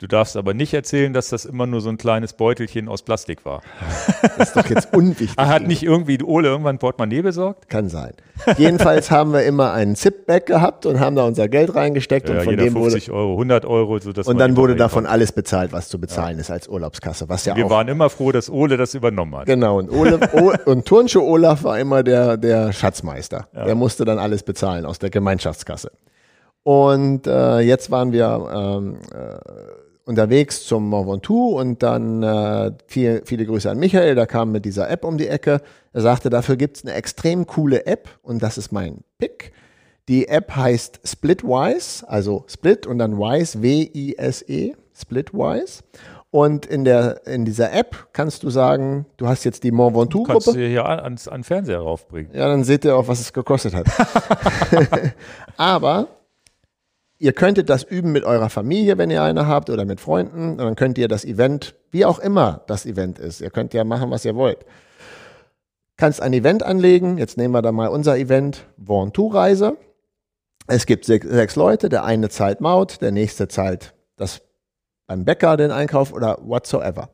Du 0.00 0.06
darfst 0.06 0.34
aber 0.38 0.54
nicht 0.54 0.72
erzählen, 0.72 1.12
dass 1.12 1.28
das 1.28 1.44
immer 1.44 1.66
nur 1.66 1.82
so 1.82 1.90
ein 1.90 1.98
kleines 1.98 2.32
Beutelchen 2.32 2.88
aus 2.88 3.02
Plastik 3.02 3.44
war. 3.44 3.60
Das 4.38 4.48
ist 4.48 4.56
doch 4.56 4.66
jetzt 4.70 4.94
unwichtig. 4.94 5.36
Hat 5.36 5.66
nicht 5.66 5.82
irgendwie 5.82 6.22
Ole 6.22 6.48
irgendwann 6.48 6.78
Portemonnaie 6.78 7.20
besorgt? 7.20 7.68
Kann 7.68 7.90
sein. 7.90 8.12
Jedenfalls 8.56 9.10
haben 9.10 9.34
wir 9.34 9.44
immer 9.44 9.72
einen 9.72 9.96
Zip-Bag 9.96 10.46
gehabt 10.46 10.86
und 10.86 10.98
haben 10.98 11.14
da 11.16 11.24
unser 11.24 11.48
Geld 11.48 11.74
reingesteckt 11.74 12.28
Ja, 12.28 12.36
und 12.36 12.44
von 12.44 12.52
jeder 12.52 12.64
dem 12.64 12.74
wurde 12.74 12.92
50 12.92 13.10
Euro, 13.10 13.32
100 13.32 13.66
Euro. 13.66 13.98
So 13.98 14.12
dass 14.12 14.26
und 14.26 14.38
dann 14.38 14.56
wurde 14.56 14.76
davon 14.76 15.04
alles 15.04 15.32
bezahlt, 15.32 15.72
was 15.72 15.88
zu 15.88 16.00
bezahlen 16.00 16.38
ist 16.38 16.50
als 16.50 16.68
Urlaubskasse, 16.68 17.28
was 17.28 17.44
ja 17.44 17.54
Wir 17.54 17.66
auch 17.66 17.70
waren 17.70 17.88
immer 17.88 18.08
froh, 18.08 18.32
dass 18.32 18.48
Ole 18.48 18.78
das 18.78 18.94
übernommen 18.94 19.36
hat. 19.36 19.46
genau 19.46 19.78
und 19.78 19.90
Ole, 19.90 20.18
o, 20.32 20.52
und 20.64 20.86
Turnschuh 20.86 21.20
Olaf 21.22 21.64
war 21.64 21.78
immer 21.78 22.02
der 22.02 22.38
der 22.38 22.72
Schatzmeister. 22.72 23.48
Der 23.54 23.74
musste 23.74 24.06
dann 24.06 24.18
alles 24.18 24.42
bezahlen 24.42 24.86
aus 24.86 24.98
der 24.98 25.10
Gemeinschaftskasse. 25.10 25.90
Und 26.62 27.26
äh, 27.26 27.60
jetzt 27.60 27.90
waren 27.90 28.12
wir 28.12 28.48
ähm, 28.54 28.96
äh, 29.12 29.79
unterwegs 30.10 30.66
zum 30.66 30.88
Mont 30.88 31.08
Ventoux 31.08 31.58
und 31.58 31.82
dann 31.82 32.22
äh, 32.22 32.72
viel, 32.86 33.22
viele 33.24 33.46
Grüße 33.46 33.70
an 33.70 33.78
Michael, 33.78 34.14
der 34.14 34.26
kam 34.26 34.52
mit 34.52 34.64
dieser 34.64 34.90
App 34.90 35.04
um 35.04 35.16
die 35.16 35.28
Ecke. 35.28 35.62
Er 35.92 36.00
sagte, 36.02 36.28
dafür 36.28 36.56
gibt 36.56 36.76
es 36.76 36.84
eine 36.84 36.94
extrem 36.94 37.46
coole 37.46 37.86
App 37.86 38.08
und 38.22 38.42
das 38.42 38.58
ist 38.58 38.72
mein 38.72 38.98
Pick. 39.18 39.52
Die 40.08 40.28
App 40.28 40.54
heißt 40.54 41.00
Splitwise, 41.04 42.06
also 42.08 42.44
Split 42.48 42.86
und 42.86 42.98
dann 42.98 43.16
Wise, 43.16 43.62
W-I-S-E, 43.62 44.74
Splitwise. 44.92 45.82
Und 46.32 46.66
in, 46.66 46.84
der, 46.84 47.26
in 47.26 47.44
dieser 47.44 47.72
App 47.72 48.08
kannst 48.12 48.42
du 48.42 48.50
sagen, 48.50 49.06
du 49.16 49.26
hast 49.26 49.44
jetzt 49.44 49.64
die 49.64 49.70
Mont 49.72 49.94
Kannst 49.94 50.14
du 50.14 50.18
Ventoux-Gruppe. 50.18 50.66
hier 50.66 50.84
an, 50.86 51.00
ans, 51.00 51.28
an 51.28 51.44
Fernseher 51.44 51.80
raufbringen. 51.80 52.32
Ja, 52.34 52.48
dann 52.48 52.64
seht 52.64 52.84
ihr 52.84 52.96
auch, 52.96 53.08
was 53.08 53.20
es 53.20 53.32
gekostet 53.32 53.74
hat. 53.74 53.86
Aber 55.56 56.08
ihr 57.20 57.32
könntet 57.32 57.70
das 57.70 57.84
üben 57.84 58.10
mit 58.10 58.24
eurer 58.24 58.50
Familie, 58.50 58.98
wenn 58.98 59.10
ihr 59.10 59.22
eine 59.22 59.46
habt, 59.46 59.70
oder 59.70 59.84
mit 59.84 60.00
Freunden. 60.00 60.52
Und 60.52 60.58
dann 60.58 60.74
könnt 60.74 60.98
ihr 60.98 61.06
das 61.06 61.24
Event, 61.24 61.76
wie 61.92 62.04
auch 62.04 62.18
immer 62.18 62.62
das 62.66 62.84
Event 62.86 63.18
ist, 63.20 63.40
ihr 63.40 63.50
könnt 63.50 63.72
ja 63.74 63.84
machen, 63.84 64.10
was 64.10 64.24
ihr 64.24 64.34
wollt. 64.34 64.58
Kannst 65.96 66.22
ein 66.22 66.32
Event 66.32 66.62
anlegen. 66.62 67.18
Jetzt 67.18 67.36
nehmen 67.36 67.52
wir 67.54 67.62
da 67.62 67.72
mal 67.72 67.88
unser 67.88 68.16
Event, 68.16 68.64
Ventoux-Reise. 68.78 69.76
Es 70.66 70.86
gibt 70.86 71.04
sechs, 71.04 71.26
sechs 71.28 71.56
Leute. 71.56 71.88
Der 71.88 72.04
eine 72.04 72.28
zahlt 72.30 72.60
Maut, 72.60 73.00
der 73.02 73.12
nächste 73.12 73.48
zahlt 73.48 73.94
das 74.16 74.40
beim 75.06 75.24
Bäcker 75.24 75.56
den 75.56 75.70
Einkauf 75.72 76.12
oder 76.12 76.38
whatsoever. 76.42 77.10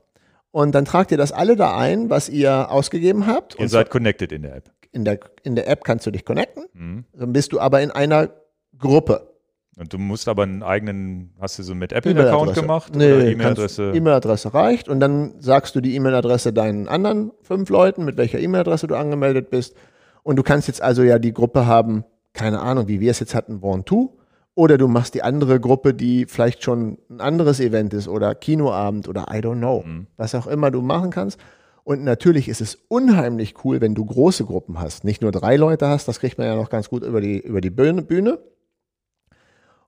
Und 0.52 0.72
dann 0.74 0.84
tragt 0.84 1.10
ihr 1.10 1.18
das 1.18 1.32
alle 1.32 1.56
da 1.56 1.76
ein, 1.76 2.10
was 2.10 2.28
ihr 2.28 2.70
ausgegeben 2.70 3.26
habt. 3.26 3.54
Ihr 3.56 3.62
Und 3.62 3.68
seid 3.68 3.90
connected 3.90 4.30
in 4.32 4.42
der 4.42 4.56
App. 4.56 4.70
in 4.92 5.04
der, 5.04 5.18
in 5.42 5.56
der 5.56 5.68
App 5.68 5.82
kannst 5.84 6.06
du 6.06 6.10
dich 6.10 6.24
connecten, 6.24 6.64
Mhm. 6.72 7.04
dann 7.12 7.32
bist 7.32 7.52
du 7.52 7.60
aber 7.60 7.82
in 7.82 7.90
einer 7.90 8.30
Gruppe. 8.78 9.35
Und 9.78 9.92
du 9.92 9.98
musst 9.98 10.26
aber 10.26 10.44
einen 10.44 10.62
eigenen, 10.62 11.34
hast 11.38 11.58
du 11.58 11.62
so 11.62 11.74
mit 11.74 11.92
Apple-Account 11.92 12.28
E-Mail-Adresse. 12.28 12.60
gemacht? 12.62 12.96
Nee, 12.96 13.12
oder 13.12 13.26
E-Mail-Adresse? 13.26 13.92
E-Mail-Adresse 13.94 14.54
reicht 14.54 14.88
und 14.88 15.00
dann 15.00 15.34
sagst 15.38 15.76
du 15.76 15.82
die 15.82 15.94
E-Mail-Adresse 15.96 16.54
deinen 16.54 16.88
anderen 16.88 17.32
fünf 17.42 17.68
Leuten, 17.68 18.06
mit 18.06 18.16
welcher 18.16 18.38
E-Mail-Adresse 18.38 18.86
du 18.86 18.94
angemeldet 18.94 19.50
bist. 19.50 19.76
Und 20.22 20.36
du 20.36 20.42
kannst 20.42 20.66
jetzt 20.66 20.82
also 20.82 21.02
ja 21.02 21.18
die 21.18 21.34
Gruppe 21.34 21.66
haben, 21.66 22.04
keine 22.32 22.60
Ahnung, 22.60 22.88
wie 22.88 23.00
wir 23.00 23.10
es 23.10 23.20
jetzt 23.20 23.34
hatten, 23.34 23.62
Ventoux. 23.62 24.16
Oder 24.54 24.78
du 24.78 24.88
machst 24.88 25.14
die 25.14 25.22
andere 25.22 25.60
Gruppe, 25.60 25.92
die 25.92 26.24
vielleicht 26.24 26.62
schon 26.62 26.96
ein 27.10 27.20
anderes 27.20 27.60
Event 27.60 27.92
ist 27.92 28.08
oder 28.08 28.34
Kinoabend 28.34 29.06
oder 29.06 29.26
I 29.30 29.40
don't 29.40 29.58
know. 29.58 29.84
Mhm. 29.86 30.06
Was 30.16 30.34
auch 30.34 30.46
immer 30.46 30.70
du 30.70 30.80
machen 30.80 31.10
kannst. 31.10 31.38
Und 31.84 32.02
natürlich 32.02 32.48
ist 32.48 32.62
es 32.62 32.78
unheimlich 32.88 33.54
cool, 33.64 33.82
wenn 33.82 33.94
du 33.94 34.06
große 34.06 34.46
Gruppen 34.46 34.80
hast. 34.80 35.04
Nicht 35.04 35.20
nur 35.20 35.30
drei 35.30 35.56
Leute 35.56 35.86
hast, 35.86 36.08
das 36.08 36.18
kriegt 36.18 36.38
man 36.38 36.46
ja 36.46 36.56
noch 36.56 36.70
ganz 36.70 36.88
gut 36.88 37.04
über 37.04 37.20
die, 37.20 37.38
über 37.38 37.60
die 37.60 37.70
Bühne. 37.70 38.38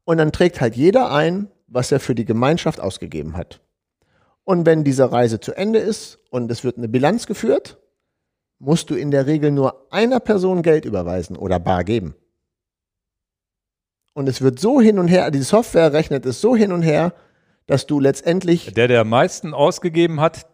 Und 0.09 0.17
dann 0.17 0.33
trägt 0.33 0.63
halt 0.63 0.75
jeder 0.75 1.13
ein, 1.13 1.49
was 1.67 1.93
er 1.93 2.01
für 2.01 2.15
die 2.15 2.25
Gemeinschaft 2.25 2.81
ausgegeben 2.81 3.37
hat. 3.37 3.61
Und 4.43 4.65
wenn 4.65 4.83
diese 4.83 5.13
Reise 5.13 5.39
zu 5.39 5.53
Ende 5.53 5.81
ist 5.81 6.19
und 6.31 6.51
es 6.51 6.65
wird 6.65 6.79
eine 6.79 6.89
Bilanz 6.89 7.27
geführt, 7.27 7.77
musst 8.59 8.89
du 8.89 8.95
in 8.95 9.11
der 9.11 9.27
Regel 9.27 9.51
nur 9.51 9.87
einer 9.93 10.19
Person 10.19 10.63
Geld 10.63 10.87
überweisen 10.87 11.37
oder 11.37 11.61
bar 11.61 11.85
geben. 11.85 12.15
Und 14.15 14.31
es 14.31 14.41
wird 14.41 14.59
so 14.59 14.81
hin 14.81 14.99
und 14.99 15.09
her, 15.09 15.31
die 15.31 15.43
Software 15.43 15.93
rechnet 15.93 16.25
es 16.25 16.41
so 16.41 16.57
hin 16.57 16.73
und 16.73 16.81
her, 16.81 17.13
dass 17.67 17.85
du 17.85 18.01
letztendlich 18.01 18.73
Der, 18.73 18.89
der 18.89 19.03
am 19.03 19.11
meisten 19.11 19.53
ausgegeben 19.53 20.23
hat, 20.23 20.47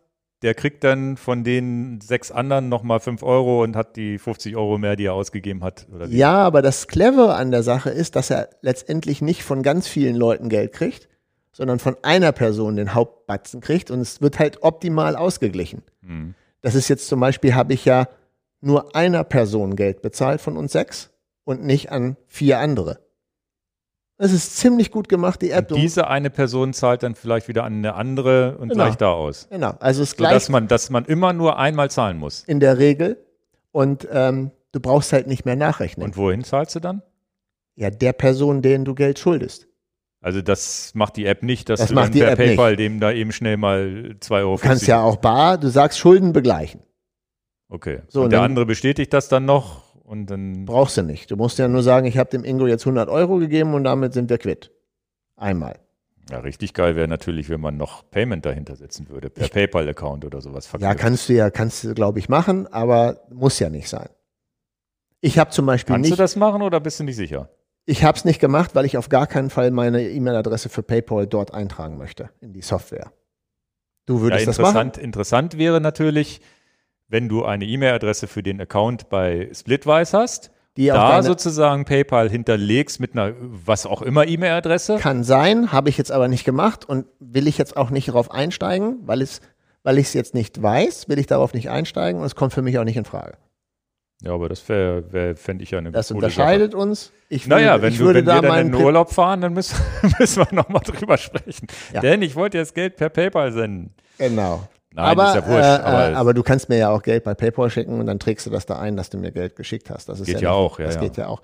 der 0.45 0.55
kriegt 0.55 0.85
dann 0.85 1.16
von 1.16 1.43
den 1.43 2.03
sechs 2.03 2.31
anderen 2.31 2.69
nochmal 2.69 3.01
5 3.01 3.23
Euro 3.23 3.62
und 3.62 3.77
hat 3.77 3.97
die 3.97 4.19
50 4.19 4.57
Euro 4.57 4.77
mehr, 4.77 4.95
die 4.95 5.07
er 5.07 5.15
ausgegeben 5.15 5.65
hat. 5.65 5.87
Ja, 6.09 6.35
aber 6.35 6.61
das 6.61 6.87
Clevere 6.87 7.35
an 7.35 7.51
der 7.51 7.62
Sache 7.62 7.89
ist, 7.89 8.15
dass 8.15 8.29
er 8.29 8.51
letztendlich 8.61 9.23
nicht 9.23 9.43
von 9.43 9.62
ganz 9.62 9.89
vielen 9.89 10.15
Leuten 10.15 10.51
Geld 10.51 10.73
kriegt, 10.73 11.09
sondern 11.51 11.79
von 11.79 11.97
einer 12.03 12.33
Person 12.33 12.77
den 12.77 12.93
Hauptbatzen 12.93 13.62
kriegt 13.62 13.91
und 13.91 14.01
es 14.01 14.21
wird 14.21 14.39
halt 14.39 14.62
optimal 14.62 15.16
ausgeglichen. 15.16 15.83
Hm. 16.07 16.35
Das 16.61 16.75
ist 16.75 16.89
jetzt 16.89 17.09
zum 17.09 17.21
Beispiel, 17.21 17.55
habe 17.55 17.73
ich 17.73 17.87
ja 17.87 18.07
nur 18.61 18.95
einer 18.95 19.25
Person 19.25 19.77
Geld 19.77 20.03
bezahlt 20.03 20.43
von 20.43 20.59
uns 20.59 20.73
sechs 20.73 21.11
und 21.45 21.65
nicht 21.65 21.91
an 21.91 22.19
vier 22.27 22.59
andere. 22.59 22.99
Das 24.16 24.32
ist 24.32 24.57
ziemlich 24.57 24.91
gut 24.93 25.09
gemacht, 25.09 25.43
die 25.43 25.51
App. 25.51 25.70
Und 25.73 25.78
diese 25.78 26.07
eine 26.09 26.31
Person 26.31 26.73
zahlt 26.73 27.03
dann 27.03 27.15
vielleicht 27.16 27.49
wieder 27.49 27.65
an 27.65 27.74
eine 27.74 27.95
andere 27.95 28.57
und 28.59 28.69
Genau. 28.69 28.85
gleicht 28.85 29.01
da 29.01 29.11
aus. 29.12 29.49
genau, 29.51 29.74
also 29.81 30.03
es 30.03 30.11
So, 30.11 30.16
gleicht 30.16 30.35
dass 30.36 30.49
man, 30.49 30.69
dass 30.69 30.89
man 30.91 31.05
immer 31.07 31.32
nur 31.32 31.59
einmal 31.59 31.91
zahlen 31.91 32.19
muss. 32.19 32.45
in 32.45 32.61
der 32.61 32.78
Regel 32.78 33.16
und 33.73 34.07
ähm, 34.12 34.53
du 34.73 34.78
brauchst 34.81 35.12
halt 35.12 35.27
nicht 35.27 35.45
mehr 35.45 35.57
nachrechnen. 35.57 36.07
Und 36.07 36.16
wohin 36.16 36.45
zahlst 36.45 36.74
du 36.77 36.81
dann? 36.81 37.03
ja, 37.77 37.91
der 37.91 38.12
Person, 38.12 38.62
denen 38.62 38.85
du 38.85 38.95
Geld 38.95 39.19
schuldest. 39.19 39.66
Also 40.20 40.41
das 40.43 40.93
macht 40.95 41.16
die 41.16 41.27
App 41.27 41.43
nicht, 41.43 41.69
dass 41.69 41.81
Das 41.81 41.89
du 41.89 41.95
macht 41.97 42.07
dann 42.07 42.12
die 42.12 42.19
per 42.20 42.31
App 42.32 42.39
nicht. 42.39 42.49
PayPal 42.51 42.77
dem 42.77 43.01
da 43.01 43.11
eben 43.11 43.32
schnell 43.32 43.57
mal 43.57 44.15
2,50 44.20 44.31
Euro 44.39 44.57
Du 44.57 44.62
kannst 44.62 44.86
ja 44.86 45.03
auch 45.03 45.16
bar, 45.16 45.59
du 45.59 45.69
sagst 45.69 45.99
Schulden 45.99 46.32
begleichen. 46.32 46.81
Okay. 47.69 48.03
So, 48.09 48.23
und 48.23 48.31
der 48.31 48.43
andere 48.43 48.65
bestätigt 48.65 49.12
das 49.12 49.28
dann 49.28 49.45
noch 49.45 49.84
und 50.05 50.26
dann 50.26 50.64
Brauchst 50.64 50.97
du 50.97 51.02
nicht. 51.02 51.31
Du 51.31 51.36
musst 51.36 51.59
ja 51.59 51.66
nur 51.68 51.82
sagen, 51.82 52.06
ich 52.06 52.16
habe 52.18 52.31
dem 52.31 52.44
Ingo 52.44 52.66
jetzt 52.66 52.82
100 52.86 53.09
Euro 53.09 53.39
gegeben 53.39 53.74
und 53.74 53.85
damit 53.85 54.12
sind 54.12 54.31
wir 54.31 54.39
quitt. 54.39 54.70
Einmal. 55.36 55.78
ja, 56.31 56.39
richtig 56.39 56.72
geil 56.74 56.94
wäre 56.97 57.09
natürlich, 57.09 57.48
wenn 57.48 57.60
man 57.60 57.76
noch 57.76 58.09
Payment 58.10 58.44
dahinter 58.47 58.76
setzen 58.76 59.09
würde, 59.09 59.31
per 59.31 59.48
PayPal-Account 59.48 60.24
oder 60.24 60.40
sowas. 60.40 60.66
Ja, 60.66 60.70
verknüpft. 60.70 60.98
kannst 60.98 61.28
du 61.28 61.32
ja, 61.35 61.51
kannst 61.51 61.85
du, 61.85 61.94
glaube 61.94 62.18
ich, 62.20 62.28
machen, 62.28 62.66
aber 62.68 63.20
muss 63.31 63.59
ja 63.59 63.68
nicht 63.70 63.89
sein. 63.89 64.09
Ich 65.20 65.39
habe 65.39 65.51
zum 65.51 65.66
Beispiel 65.66 65.94
Kannst 65.94 66.09
du 66.10 66.12
nicht, 66.12 66.20
das 66.20 66.36
machen 66.36 66.62
oder 66.62 66.81
bist 66.81 67.01
du 67.01 67.05
nicht 67.05 67.16
sicher? 67.16 67.48
ich 67.86 68.02
habe 68.05 68.16
es 68.16 68.24
nicht 68.24 68.40
gemacht, 68.40 68.74
weil 68.74 68.85
ich 68.86 68.97
auf 68.97 69.09
gar 69.10 69.26
keinen 69.26 69.51
Fall 69.51 69.70
meine 69.70 70.09
E-Mail-Adresse 70.09 70.68
für 70.70 70.82
PayPal 70.82 71.26
dort 71.26 71.52
eintragen 71.52 71.98
möchte 71.98 72.31
in 72.40 72.52
die 72.52 72.62
Software. 72.62 73.12
Du 74.06 74.16
Ja, 74.16 74.22
würdest 74.22 74.47
das 74.47 74.59
machen? 74.59 74.68
interessant, 74.68 74.98
interessant 74.98 75.59
wäre 75.59 75.81
natürlich, 75.81 76.40
wenn 77.09 77.28
du 77.28 77.44
eine 77.44 77.64
E-Mail-Adresse 77.64 78.26
für 78.26 78.43
den 78.43 78.60
Account 78.60 79.09
bei 79.09 79.51
Splitwise 79.52 80.16
hast, 80.16 80.51
Die 80.76 80.86
da 80.86 81.22
sozusagen 81.22 81.85
PayPal 81.85 82.31
hinterlegst 82.31 83.01
mit 83.01 83.12
einer 83.12 83.35
was 83.39 83.86
auch 83.86 84.02
immer 84.02 84.26
E-Mail-Adresse. 84.26 84.98
kann 84.98 85.22
sein, 85.24 85.72
habe 85.72 85.90
ich 85.90 85.98
jetzt 85.98 86.10
aber 86.12 86.28
nicht 86.28 86.44
gemacht 86.44 86.89
und 86.89 87.06
will 87.20 87.47
ich 87.47 87.59
jetzt 87.59 87.76
auch 87.76 87.90
nicht 87.90 88.09
darauf 88.09 88.31
einsteigen, 88.31 88.98
weil 89.02 89.22
es, 89.22 89.40
weil 89.82 89.98
ich 89.98 90.06
es 90.06 90.14
jetzt 90.14 90.35
nicht 90.35 90.62
weiß, 90.62 91.09
will 91.09 91.18
ich 91.18 91.26
darauf 91.26 91.55
nicht 91.55 91.70
einsteigen 91.70 92.20
und 92.20 92.26
es 92.26 92.35
kommt 92.35 92.52
für 92.52 92.62
mich 92.62 92.78
auch 92.78 92.85
nicht 92.85 92.97
in 92.97 93.05
Frage. 93.05 93.35
Ja, 94.22 94.32
aber 94.32 94.48
das 94.48 94.66
wär, 94.68 95.12
wär, 95.12 95.36
fände 95.36 95.64
ich 95.64 95.70
ja 95.70 95.78
eine 95.78 95.93
Das 95.93 96.10
unterscheidet 96.10 96.74
uns. 96.74 97.12
Ich 97.28 97.43
Sache. 97.43 97.51
Naja, 97.51 97.82
wenn, 97.82 97.93
ich 97.93 97.98
du, 97.98 98.06
würde 98.06 98.20
wenn 98.20 98.26
da 98.26 98.43
wir 98.43 98.48
dann 98.48 98.66
in 98.66 98.72
den 98.72 98.82
Urlaub 98.82 99.12
fahren, 99.12 99.43
dann 99.43 99.52
müssen, 99.52 99.76
müssen 100.18 100.47
wir 100.47 100.55
nochmal 100.55 100.82
drüber 100.82 101.18
sprechen. 101.18 101.66
Ja. 101.93 102.01
Denn 102.01 102.22
ich 102.22 102.35
wollte 102.35 102.56
jetzt 102.56 102.74
Geld 102.74 102.97
per 102.97 103.10
PayPal 103.10 103.52
senden. 103.52 103.93
Genau. 104.16 104.66
Nein, 104.95 105.07
aber, 105.07 105.29
ist 105.29 105.35
ja 105.35 105.47
wurscht. 105.47 105.65
äh, 105.65 105.83
aber 105.83 106.11
äh, 106.11 106.15
aber 106.15 106.35
du 106.35 106.43
kannst 106.43 106.69
mir 106.69 106.79
ja 106.79 106.91
auch 106.91 107.03
Geld 107.03 107.25
bei 107.25 107.35
PayPal 107.35 107.69
schicken 107.69 107.99
und 108.01 108.07
dann 108.07 108.19
trägst 108.19 108.47
du 108.47 108.51
das 108.51 108.65
da 108.66 108.79
ein, 108.79 108.97
dass 108.97 109.11
du 109.11 109.19
mir 109.19 109.33
Geld 109.33 109.57
geschickt 109.57 109.91
hast. 109.91 110.09
Das 110.09 110.21
ist 110.21 110.27
Geht 110.27 110.37
ja, 110.37 110.43
ja 110.43 110.49
nicht- 110.51 110.57
auch, 110.57 110.79
ja, 110.79 110.87
Das 110.87 110.95
ja. 110.97 111.01
geht 111.01 111.16
ja 111.16 111.27
auch. 111.27 111.43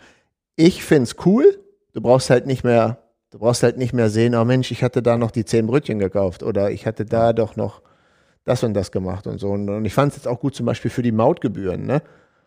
Ich 0.56 0.85
find's 0.85 1.16
cool. 1.27 1.59
Du 1.93 2.01
brauchst 2.01 2.31
halt 2.31 2.47
nicht 2.47 2.62
mehr, 2.62 2.98
du 3.31 3.39
brauchst 3.40 3.62
halt 3.64 3.77
nicht 3.77 3.93
mehr 3.93 4.09
sehen, 4.10 4.35
oh 4.36 4.44
Mensch, 4.44 4.70
ich 4.70 4.82
hatte 4.85 5.02
da 5.02 5.16
noch 5.16 5.32
die 5.32 5.44
zehn 5.44 5.66
Brötchen 5.66 5.98
gekauft 5.98 6.43
oder 6.44 6.70
ich 6.70 6.86
hatte 6.86 7.05
da 7.05 7.32
doch 7.32 7.56
noch 7.56 7.82
das 8.44 8.62
und 8.62 8.74
das 8.74 8.93
gemacht 8.93 9.27
und 9.27 9.39
so. 9.39 9.48
Und, 9.48 9.68
und 9.68 9.85
ich 9.85 9.94
fand 9.94 10.12
es 10.12 10.18
jetzt 10.18 10.28
auch 10.28 10.39
gut 10.40 10.55
zum 10.55 10.66
Beispiel 10.66 10.90
für 10.90 11.02
die 11.02 11.12
Mautgebühren, 11.12 11.85
ne? 11.86 12.02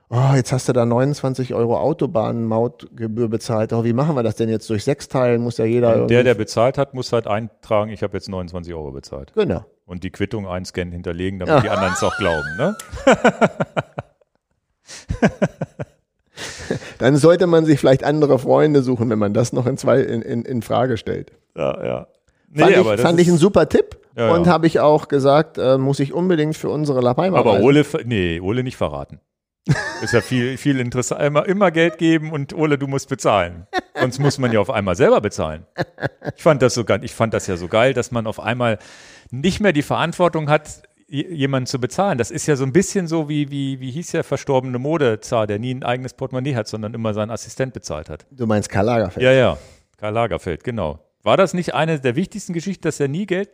Oh, 0.09 0.35
jetzt 0.35 0.51
hast 0.51 0.69
du 0.69 0.73
da 0.73 0.85
29 0.85 1.53
Euro 1.55 1.77
Autobahnmautgebühr 1.79 3.29
bezahlt. 3.29 3.73
Oh, 3.73 3.83
wie 3.83 3.93
machen 3.93 4.15
wir 4.15 4.23
das 4.23 4.35
denn 4.35 4.49
jetzt 4.49 4.69
durch 4.69 4.83
sechs 4.83 5.07
teilen? 5.07 5.41
Muss 5.41 5.57
ja 5.57 5.65
jeder. 5.65 6.05
Der, 6.07 6.23
der 6.23 6.35
bezahlt 6.35 6.77
hat, 6.77 6.93
muss 6.93 7.11
halt 7.11 7.25
eintragen, 7.27 7.89
ich 7.91 8.03
habe 8.03 8.13
jetzt 8.15 8.29
29 8.29 8.73
Euro 8.73 8.91
bezahlt. 8.91 9.33
Genau. 9.33 9.65
Und 9.85 10.03
die 10.03 10.11
Quittung 10.11 10.47
einscannen, 10.47 10.93
hinterlegen, 10.93 11.39
damit 11.39 11.63
die 11.63 11.69
anderen 11.69 11.93
es 11.93 12.03
auch 12.03 12.15
glauben. 12.17 12.47
Ne? 12.57 12.77
Dann 16.99 17.17
sollte 17.17 17.47
man 17.47 17.65
sich 17.65 17.79
vielleicht 17.79 18.03
andere 18.03 18.39
Freunde 18.39 18.81
suchen, 18.81 19.09
wenn 19.09 19.19
man 19.19 19.33
das 19.33 19.53
noch 19.53 19.65
in, 19.65 19.77
zwei, 19.77 19.99
in, 19.99 20.21
in, 20.21 20.43
in 20.43 20.61
Frage 20.61 20.97
stellt. 20.97 21.31
Ja, 21.55 21.85
ja. 21.85 22.07
fand 22.55 22.71
ich, 22.71 22.83
das 22.83 23.01
fand 23.01 23.19
ich 23.19 23.27
einen 23.27 23.37
super 23.37 23.67
Tipp 23.67 23.97
Ja, 24.15 24.33
und 24.33 24.47
ja. 24.47 24.53
habe 24.53 24.67
ich 24.67 24.79
auch 24.79 25.09
gesagt, 25.09 25.57
äh, 25.57 25.77
muss 25.77 25.99
ich 25.99 26.13
unbedingt 26.13 26.55
für 26.55 26.69
unsere 26.69 27.01
Lapaima 27.01 27.37
Aber 27.37 27.53
reisen. 27.53 27.65
Ole, 27.65 27.85
nee, 28.05 28.39
Ole 28.39 28.63
nicht 28.63 28.77
verraten. 28.77 29.19
Ist 30.01 30.13
ja 30.13 30.21
viel, 30.21 30.57
viel 30.57 30.79
interessant. 30.79 31.21
Immer, 31.21 31.45
immer 31.45 31.71
Geld 31.71 31.97
geben 31.97 32.31
und 32.31 32.53
Ole, 32.53 32.77
du 32.77 32.87
musst 32.87 33.07
bezahlen. 33.07 33.67
Sonst 33.97 34.19
muss 34.19 34.37
man 34.37 34.51
ja 34.51 34.59
auf 34.59 34.69
einmal 34.69 34.95
selber 34.95 35.21
bezahlen. 35.21 35.65
Ich 36.35 36.43
fand 36.43 36.61
das 36.61 36.73
so 36.73 36.83
ich 37.01 37.13
fand 37.13 37.33
das 37.33 37.47
ja 37.47 37.55
so 37.55 37.69
geil, 37.69 37.93
dass 37.93 38.11
man 38.11 38.27
auf 38.27 38.39
einmal 38.39 38.79
nicht 39.33 39.59
mehr 39.59 39.73
die 39.73 39.81
Verantwortung 39.81 40.49
hat, 40.49 40.83
jemanden 41.07 41.65
zu 41.65 41.79
bezahlen. 41.79 42.17
Das 42.17 42.31
ist 42.31 42.45
ja 42.47 42.55
so 42.55 42.63
ein 42.63 42.71
bisschen 42.71 43.07
so 43.07 43.29
wie, 43.29 43.49
wie, 43.49 43.79
wie 43.79 43.91
hieß 43.91 44.11
der 44.11 44.23
verstorbene 44.23 44.77
Modezar, 44.79 45.47
der 45.47 45.59
nie 45.59 45.73
ein 45.73 45.83
eigenes 45.83 46.13
Portemonnaie 46.13 46.55
hat, 46.55 46.67
sondern 46.67 46.93
immer 46.93 47.13
seinen 47.13 47.31
Assistent 47.31 47.73
bezahlt 47.73 48.09
hat. 48.09 48.25
Du 48.31 48.45
meinst 48.45 48.69
Karl 48.69 48.85
Lagerfeld? 48.85 49.23
Ja, 49.23 49.31
ja. 49.31 49.57
Karl 49.97 50.13
Lagerfeld, 50.13 50.63
genau. 50.63 50.99
War 51.23 51.37
das 51.37 51.53
nicht 51.53 51.73
eine 51.73 51.99
der 51.99 52.15
wichtigsten 52.15 52.53
Geschichten, 52.53 52.83
dass 52.83 52.99
er 52.99 53.07
nie 53.07 53.25
Geld 53.25 53.49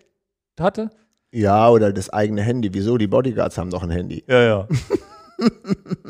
hatte? 0.60 0.90
Ja, 1.32 1.70
oder 1.70 1.94
das 1.94 2.10
eigene 2.10 2.42
Handy. 2.42 2.74
Wieso? 2.74 2.98
Die 2.98 3.08
Bodyguards 3.08 3.58
haben 3.58 3.70
doch 3.70 3.84
ein 3.84 3.92
Handy. 3.92 4.24
Ja, 4.28 4.42
ja. 4.42 4.68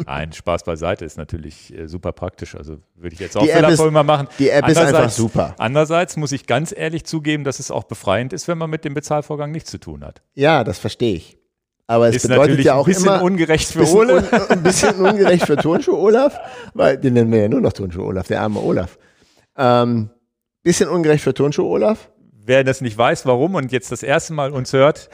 Nein, 0.05 0.31
Spaß 0.33 0.63
beiseite 0.63 1.05
ist 1.05 1.17
natürlich 1.17 1.73
äh, 1.77 1.87
super 1.87 2.11
praktisch. 2.11 2.55
Also 2.55 2.77
würde 2.95 3.13
ich 3.13 3.19
jetzt 3.19 3.37
auch 3.37 3.43
Die 3.43 3.49
App 3.49 3.69
ist- 3.69 3.79
mal 3.91 4.03
machen. 4.03 4.27
die 4.39 4.49
App 4.49 4.67
ist 4.67 4.77
einfach 4.77 5.09
super. 5.09 5.55
Andererseits 5.57 6.17
muss 6.17 6.31
ich 6.31 6.45
ganz 6.47 6.73
ehrlich 6.75 7.03
zugeben, 7.05 7.43
dass 7.43 7.59
es 7.59 7.71
auch 7.71 7.83
befreiend 7.83 8.33
ist, 8.33 8.47
wenn 8.47 8.57
man 8.57 8.69
mit 8.69 8.85
dem 8.85 8.93
Bezahlvorgang 8.93 9.51
nichts 9.51 9.69
zu 9.71 9.77
tun 9.79 10.03
hat. 10.03 10.21
Ja, 10.33 10.63
das 10.63 10.79
verstehe 10.79 11.15
ich. 11.15 11.37
Aber 11.87 12.07
es 12.09 12.17
Ist 12.17 12.21
bedeutet 12.23 12.41
natürlich 12.41 12.65
ja 12.65 12.75
auch 12.75 12.85
ein 12.87 12.93
bisschen 12.93 13.07
immer 13.07 13.23
ungerecht 13.23 13.69
für 13.71 13.79
bisschen 13.79 13.97
Ole. 13.97 14.17
Un, 14.17 14.23
ein 14.49 14.63
bisschen 14.63 14.95
ungerecht 15.05 15.45
für 15.47 15.55
Turnschuh 15.57 15.95
Olaf, 15.97 16.39
weil 16.75 16.97
den 16.97 17.13
nennen 17.13 17.31
wir 17.31 17.41
ja 17.41 17.49
nur 17.49 17.61
noch 17.61 17.73
Turnschuh 17.73 18.03
Olaf, 18.03 18.27
der 18.27 18.41
arme 18.41 18.59
Olaf. 18.59 18.99
Ähm, 19.57 20.09
bisschen 20.61 20.87
ungerecht 20.89 21.23
für 21.23 21.33
Turnschuh 21.33 21.65
Olaf. 21.65 22.11
Wer 22.31 22.63
das 22.63 22.81
nicht 22.81 22.97
weiß, 22.97 23.25
warum 23.25 23.55
und 23.55 23.71
jetzt 23.71 23.91
das 23.91 24.03
erste 24.03 24.33
Mal 24.33 24.51
uns 24.51 24.71
hört, 24.73 25.09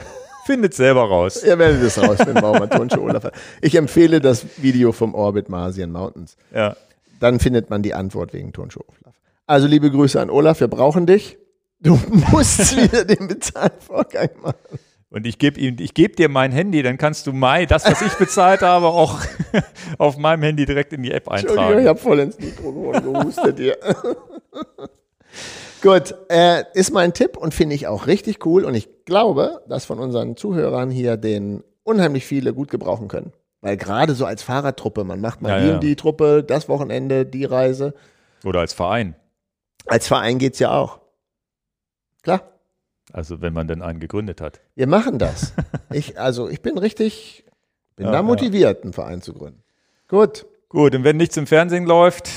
findet 0.46 0.74
selber 0.74 1.02
raus. 1.02 1.42
Ihr 1.44 1.58
werdet 1.58 1.82
es 1.82 2.00
rausfinden, 2.00 2.42
warum 2.42 2.60
man 2.60 2.70
Turnschuh 2.70 3.00
Olaf 3.00 3.24
hat. 3.24 3.34
Ich 3.60 3.74
empfehle 3.74 4.20
das 4.20 4.46
Video 4.56 4.92
vom 4.92 5.14
Orbit 5.14 5.48
Marsian 5.48 5.92
Mountains. 5.92 6.36
Ja. 6.54 6.76
Dann 7.20 7.40
findet 7.40 7.68
man 7.68 7.82
die 7.82 7.92
Antwort 7.94 8.32
wegen 8.32 8.52
Turnschuh 8.52 8.80
Olaf. 8.86 9.14
Also 9.46 9.66
liebe 9.66 9.90
Grüße 9.90 10.20
an 10.20 10.30
Olaf, 10.30 10.60
wir 10.60 10.68
brauchen 10.68 11.06
dich. 11.06 11.36
Du 11.80 11.98
musst 12.30 12.76
wieder 12.76 13.04
den 13.04 13.28
Bezahlvorgang 13.28 14.30
machen. 14.40 14.78
Und 15.08 15.26
ich 15.26 15.38
gebe 15.38 15.58
ihm, 15.60 15.76
ich 15.78 15.94
gebe 15.94 16.14
dir 16.16 16.28
mein 16.28 16.52
Handy, 16.52 16.82
dann 16.82 16.98
kannst 16.98 17.26
du 17.26 17.32
Mai, 17.32 17.64
das, 17.64 17.84
was 17.86 18.02
ich 18.02 18.12
bezahlt 18.14 18.62
habe, 18.62 18.86
auch 18.86 19.20
auf 19.98 20.18
meinem 20.18 20.42
Handy 20.42 20.66
direkt 20.66 20.92
in 20.92 21.02
die 21.02 21.12
App 21.12 21.28
Entschuldigung, 21.28 21.56
ich 21.56 21.62
eintragen. 21.64 21.88
habe 21.88 21.98
voll 21.98 22.18
ins 22.18 22.38
Mikrofon 22.38 23.02
gehustet 23.02 23.58
hier. 23.58 23.78
Gut, 25.82 26.14
äh, 26.28 26.64
ist 26.74 26.92
mein 26.92 27.12
Tipp 27.12 27.36
und 27.36 27.54
finde 27.54 27.74
ich 27.74 27.86
auch 27.86 28.06
richtig 28.06 28.44
cool. 28.46 28.64
Und 28.64 28.74
ich 28.74 29.04
glaube, 29.04 29.62
dass 29.68 29.84
von 29.84 29.98
unseren 29.98 30.36
Zuhörern 30.36 30.90
hier 30.90 31.16
den 31.16 31.62
unheimlich 31.84 32.24
viele 32.26 32.52
gut 32.54 32.70
gebrauchen 32.70 33.08
können. 33.08 33.32
Weil 33.60 33.76
gerade 33.76 34.14
so 34.14 34.24
als 34.26 34.42
Fahrradtruppe, 34.42 35.04
man 35.04 35.20
macht 35.20 35.42
mal 35.42 35.50
Ja, 35.50 35.60
die 35.60 35.66
ja. 35.68 35.74
und 35.74 35.82
die 35.82 35.96
Truppe, 35.96 36.42
das 36.44 36.68
Wochenende, 36.68 37.24
die 37.26 37.44
Reise. 37.44 37.94
Oder 38.44 38.60
als 38.60 38.72
Verein. 38.72 39.14
Als 39.86 40.08
Verein 40.08 40.38
geht's 40.38 40.58
ja 40.58 40.70
auch. 40.72 41.00
Klar, 42.22 42.42
Also 43.12 43.40
wenn 43.40 43.52
man 43.52 43.68
denn 43.68 43.82
einen 43.82 44.00
gegründet 44.00 44.40
hat. 44.40 44.60
wir 44.74 44.86
machen 44.88 45.18
das. 45.18 45.52
ich, 45.92 46.18
also 46.18 46.48
ich 46.48 46.60
bin 46.62 46.76
richtig, 46.78 47.44
bin 47.94 48.06
Ja, 48.06 48.12
da 48.12 48.22
motiviert, 48.22 48.82
einen 48.82 48.92
Verein 48.92 49.22
zu 49.22 49.32
gründen. 49.32 49.62
Gut. 50.08 50.46
Gut, 50.68 50.94
und 50.94 51.04
wenn 51.04 51.16
nichts 51.16 51.36
im 51.36 51.46
Fernsehen 51.46 51.86
läuft, 51.86 52.28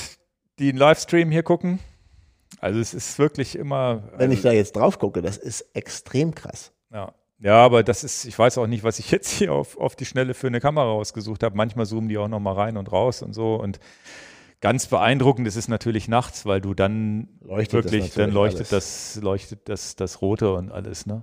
die 0.58 0.68
einen 0.68 0.78
Livestream 0.78 1.30
hier 1.30 1.42
gucken. 1.42 1.80
Also 2.60 2.78
es 2.78 2.92
ist 2.92 3.18
wirklich 3.18 3.56
immer. 3.56 4.02
Wenn 4.16 4.30
ich 4.30 4.38
also, 4.38 4.48
da 4.48 4.54
jetzt 4.54 4.76
drauf 4.76 4.98
gucke, 4.98 5.22
das 5.22 5.38
ist 5.38 5.62
extrem 5.72 6.34
krass. 6.34 6.72
ja. 6.92 7.14
ja, 7.38 7.56
aber 7.56 7.82
das 7.82 8.04
ist, 8.04 8.26
ich 8.26 8.38
weiß 8.38 8.58
auch 8.58 8.66
nicht, 8.66 8.84
was 8.84 8.98
ich 8.98 9.10
jetzt 9.10 9.30
hier 9.30 9.52
auf, 9.52 9.78
auf 9.78 9.96
die 9.96 10.04
Schnelle 10.04 10.34
für 10.34 10.48
eine 10.48 10.60
Kamera 10.60 10.84
rausgesucht 10.84 11.42
habe. 11.42 11.56
Manchmal 11.56 11.86
zoomen 11.86 12.08
die 12.10 12.18
auch 12.18 12.28
nochmal 12.28 12.54
rein 12.54 12.76
und 12.76 12.92
raus 12.92 13.22
und 13.22 13.32
so. 13.32 13.54
Und 13.54 13.80
ganz 14.60 14.86
beeindruckend 14.86 15.48
ist 15.48 15.56
es 15.56 15.68
natürlich 15.68 16.06
nachts, 16.06 16.44
weil 16.44 16.60
du 16.60 16.74
dann 16.74 17.28
Leuchtet 17.40 17.86
das 17.86 17.92
wirklich, 17.92 18.12
dann 18.12 18.30
leuchtet 18.30 18.70
alles. 18.72 19.14
das, 19.14 19.22
leuchtet 19.22 19.68
das, 19.70 19.96
das 19.96 20.20
Rote 20.20 20.52
und 20.52 20.70
alles, 20.70 21.06
ne? 21.06 21.22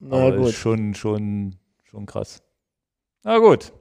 Na 0.00 0.16
aber 0.16 0.36
gut. 0.36 0.48
ist 0.48 0.56
schon, 0.56 0.94
schon, 0.94 1.56
schon 1.84 2.06
krass. 2.06 2.42
Na 3.22 3.38
gut. 3.38 3.72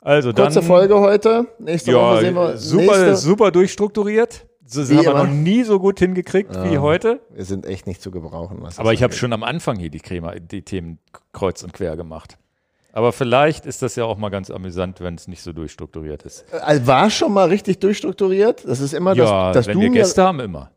Also 0.00 0.32
dann. 0.32 0.46
Kurze 0.46 0.62
Folge 0.62 1.00
heute. 1.00 1.46
Nächste 1.58 1.94
Woche 1.94 2.20
sehen 2.20 2.34
wir. 2.34 2.50
Ja, 2.50 2.56
super, 2.56 2.82
nächste, 2.82 3.16
super 3.16 3.50
durchstrukturiert. 3.50 4.47
Das 4.72 4.90
Wie 4.90 4.96
haben 4.98 5.04
wir 5.04 5.10
immer. 5.12 5.24
noch 5.24 5.30
nie 5.32 5.62
so 5.64 5.78
gut 5.80 5.98
hingekriegt 5.98 6.54
wie 6.64 6.74
Ja. 6.74 6.80
heute. 6.80 7.20
wir 7.30 7.44
sind 7.44 7.64
echt 7.66 7.86
nicht 7.86 8.02
zu 8.02 8.10
gebrauchen. 8.10 8.62
Aber 8.76 8.92
ich 8.92 9.02
habe 9.02 9.12
schon 9.14 9.32
am 9.32 9.42
Anfang 9.42 9.78
hier 9.78 9.90
die, 9.90 10.00
Crema, 10.00 10.34
die 10.34 10.62
Themen 10.62 10.98
kreuz 11.32 11.62
und 11.62 11.72
quer 11.72 11.96
gemacht. 11.96 12.36
Aber 12.92 13.12
vielleicht 13.12 13.64
ist 13.66 13.82
das 13.82 13.96
ja 13.96 14.04
auch 14.04 14.18
mal 14.18 14.28
ganz 14.30 14.50
amüsant, 14.50 15.00
wenn 15.00 15.14
es 15.14 15.28
nicht 15.28 15.42
so 15.42 15.52
durchstrukturiert 15.52 16.22
ist. 16.24 16.44
Also 16.62 16.86
war 16.86 17.10
schon 17.10 17.32
mal 17.32 17.48
richtig 17.48 17.78
durchstrukturiert. 17.80 18.66
Das 18.66 18.80
ist 18.80 18.92
immer 18.92 19.14
ja, 19.14 19.52
das, 19.52 19.66
dass 19.66 19.66
wenn 19.68 19.74
du 19.74 19.80
wir 19.82 19.90
Gäste 19.90 20.22
haben, 20.24 20.40
immer. 20.40 20.70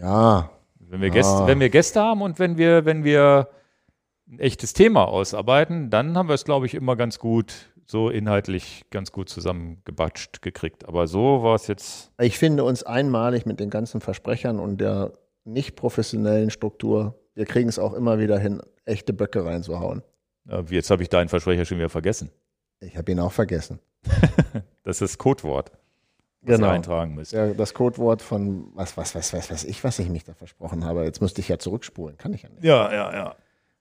Ja, 0.00 0.50
Wenn 0.78 1.00
wir, 1.00 1.08
Ja. 1.08 1.14
Gäste, 1.14 1.46
wenn 1.46 1.60
wir 1.60 1.68
Gäste 1.68 2.00
haben 2.00 2.22
und 2.22 2.38
wenn 2.38 2.56
wir, 2.56 2.84
wenn 2.84 3.02
wir 3.04 3.48
ein 4.30 4.38
echtes 4.38 4.72
Thema 4.72 5.06
ausarbeiten, 5.08 5.90
dann 5.90 6.16
haben 6.16 6.28
wir 6.28 6.34
es, 6.34 6.44
glaube 6.44 6.66
ich, 6.66 6.74
immer 6.74 6.94
ganz 6.96 7.18
gut, 7.18 7.52
so 7.86 8.10
inhaltlich 8.10 8.84
ganz 8.90 9.12
gut 9.12 9.28
zusammengebatscht 9.28 10.42
gekriegt. 10.42 10.86
Aber 10.88 11.06
so 11.06 11.42
war 11.42 11.54
es 11.54 11.66
jetzt. 11.66 12.10
ich 12.20 12.38
finde 12.38 12.64
uns 12.64 12.82
einmalig 12.82 13.46
mit 13.46 13.60
den 13.60 13.70
ganzen 13.70 14.00
Versprechern 14.00 14.58
und 14.58 14.80
der 14.80 15.12
nicht 15.44 15.76
professionellen 15.76 16.50
Struktur. 16.50 17.14
Wir 17.34 17.44
kriegen 17.46 17.68
es 17.68 17.78
auch 17.78 17.92
immer 17.92 18.18
wieder 18.18 18.38
hin, 18.38 18.60
echte 18.84 19.12
Böcke 19.12 19.44
reinzuhauen. 19.44 20.02
äh, 20.48 20.62
Jetzt 20.70 20.90
habe 20.90 21.02
ich 21.02 21.08
deinen 21.08 21.28
Versprecher 21.28 21.64
schon 21.64 21.78
wieder 21.78 21.88
vergessen. 21.90 22.30
Ich 22.80 22.96
habe 22.96 23.12
ihn 23.12 23.20
auch 23.20 23.32
vergessen. 23.32 23.78
Das 24.82 25.00
ist 25.02 25.12
das 25.14 25.18
Codewort, 25.18 25.72
was 26.42 26.56
Genau. 26.56 26.68
ihr 26.68 26.72
eintragen 26.74 27.14
müsst. 27.16 27.32
Ja, 27.32 27.52
das 27.52 27.74
Codewort 27.74 28.22
von 28.22 28.68
was, 28.74 28.96
was, 28.96 29.16
was, 29.16 29.32
was, 29.32 29.50
was 29.50 29.64
ich, 29.64 29.82
was 29.82 29.98
ich 29.98 30.08
mich 30.08 30.22
da 30.22 30.32
versprochen 30.32 30.84
habe. 30.84 31.02
Jetzt 31.02 31.20
müsste 31.20 31.40
ich 31.40 31.48
ja 31.48 31.58
zurückspulen. 31.58 32.16
Kann 32.16 32.32
ich 32.32 32.42
ja 32.42 32.48
nicht. 32.50 32.62
Ja, 32.62 32.92
ja, 32.92 33.12
ja. 33.12 33.36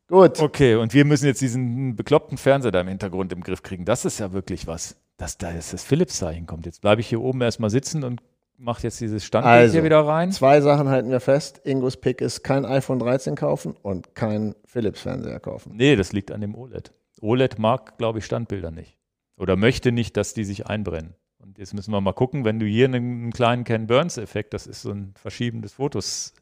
Gut. 0.07 0.40
Okay, 0.40 0.76
und 0.76 0.94
wir 0.94 1.06
müssen 1.06 1.26
jetzt 1.26 1.41
diesen 1.41 1.95
bekloppten 1.95 2.38
Fernseher 2.38 2.72
da 2.72 2.82
im 2.82 2.88
Hintergrund 2.88 3.34
im 3.34 3.41
Griff 3.41 3.64
kriegen. 3.64 3.86
Das 3.86 4.06
ist 4.06 4.19
ja 4.19 4.34
wirklich 4.34 4.68
was, 4.68 4.95
dass 5.18 5.38
da 5.38 5.52
jetzt 5.52 5.73
das 5.73 5.84
Philips-Zeichen 5.84 6.45
kommt. 6.45 6.65
Jetzt 6.65 6.82
bleibe 6.82 7.02
ich 7.02 7.07
hier 7.07 7.22
oben 7.22 7.41
erstmal 7.41 7.69
sitzen 7.72 8.03
und 8.03 8.22
mache 8.57 8.84
jetzt 8.84 9.02
dieses 9.02 9.26
Standbild 9.26 9.53
Also, 9.53 9.73
hier 9.73 9.84
wieder 9.84 10.06
rein. 10.06 10.32
Zwei 10.32 10.61
Sachen 10.61 10.90
halten 10.90 11.10
wir 11.10 11.19
fest. 11.19 11.61
Ingos 11.64 11.98
Pick 11.98 12.22
ist 12.22 12.44
kein 12.44 12.65
iPhone 12.65 12.99
13 12.99 13.36
kaufen 13.36 13.76
und 13.82 14.15
kein 14.15 14.56
Philips-Fernseher 14.65 15.40
kaufen. 15.40 15.73
Nee, 15.76 15.95
das 15.95 16.14
liegt 16.14 16.32
an 16.32 16.41
dem 16.41 16.56
OLED. 16.56 16.91
OLED 17.22 17.57
mag, 17.57 17.98
glaube 17.98 18.19
ich, 18.19 18.26
Standbilder 18.26 18.72
nicht. 18.72 18.98
Oder 19.38 19.56
möchte 19.56 19.91
nicht, 19.91 20.15
dass 20.18 20.34
die 20.34 20.44
sich 20.44 20.68
einbrennen. 20.68 21.15
Und 21.40 21.57
jetzt 21.57 21.73
müssen 21.73 21.91
wir 21.91 22.02
mal 22.02 22.14
gucken, 22.14 22.45
wenn 22.45 22.60
du 22.60 22.65
hier 22.65 22.86
einen, 22.86 23.23
einen 23.23 23.34
kleinen 23.34 23.64
Ken 23.64 23.88
Burns-Effekt, 23.88 24.53
das 24.53 24.68
ist 24.68 24.82
so 24.82 24.91
ein 24.91 25.14
Verschieben 25.15 25.61
des 25.61 25.73
Fotos 25.73 26.34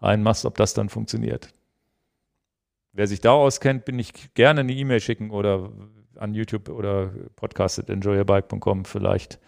reinmachst, 0.00 0.44
ob 0.44 0.56
das 0.56 0.74
dann 0.74 0.88
funktioniert. 0.88 1.50
Wer 2.98 3.06
sich 3.06 3.20
da 3.20 3.30
auskennt, 3.30 3.84
bin 3.84 3.96
ich 4.00 4.34
gerne 4.34 4.58
eine 4.58 4.72
E-Mail 4.72 4.98
schicken 4.98 5.30
oder 5.30 5.70
an 6.16 6.34
YouTube 6.34 6.68
oder 6.68 7.12
podcast.enjoyabike.com. 7.36 8.84
Vielleicht 8.86 9.38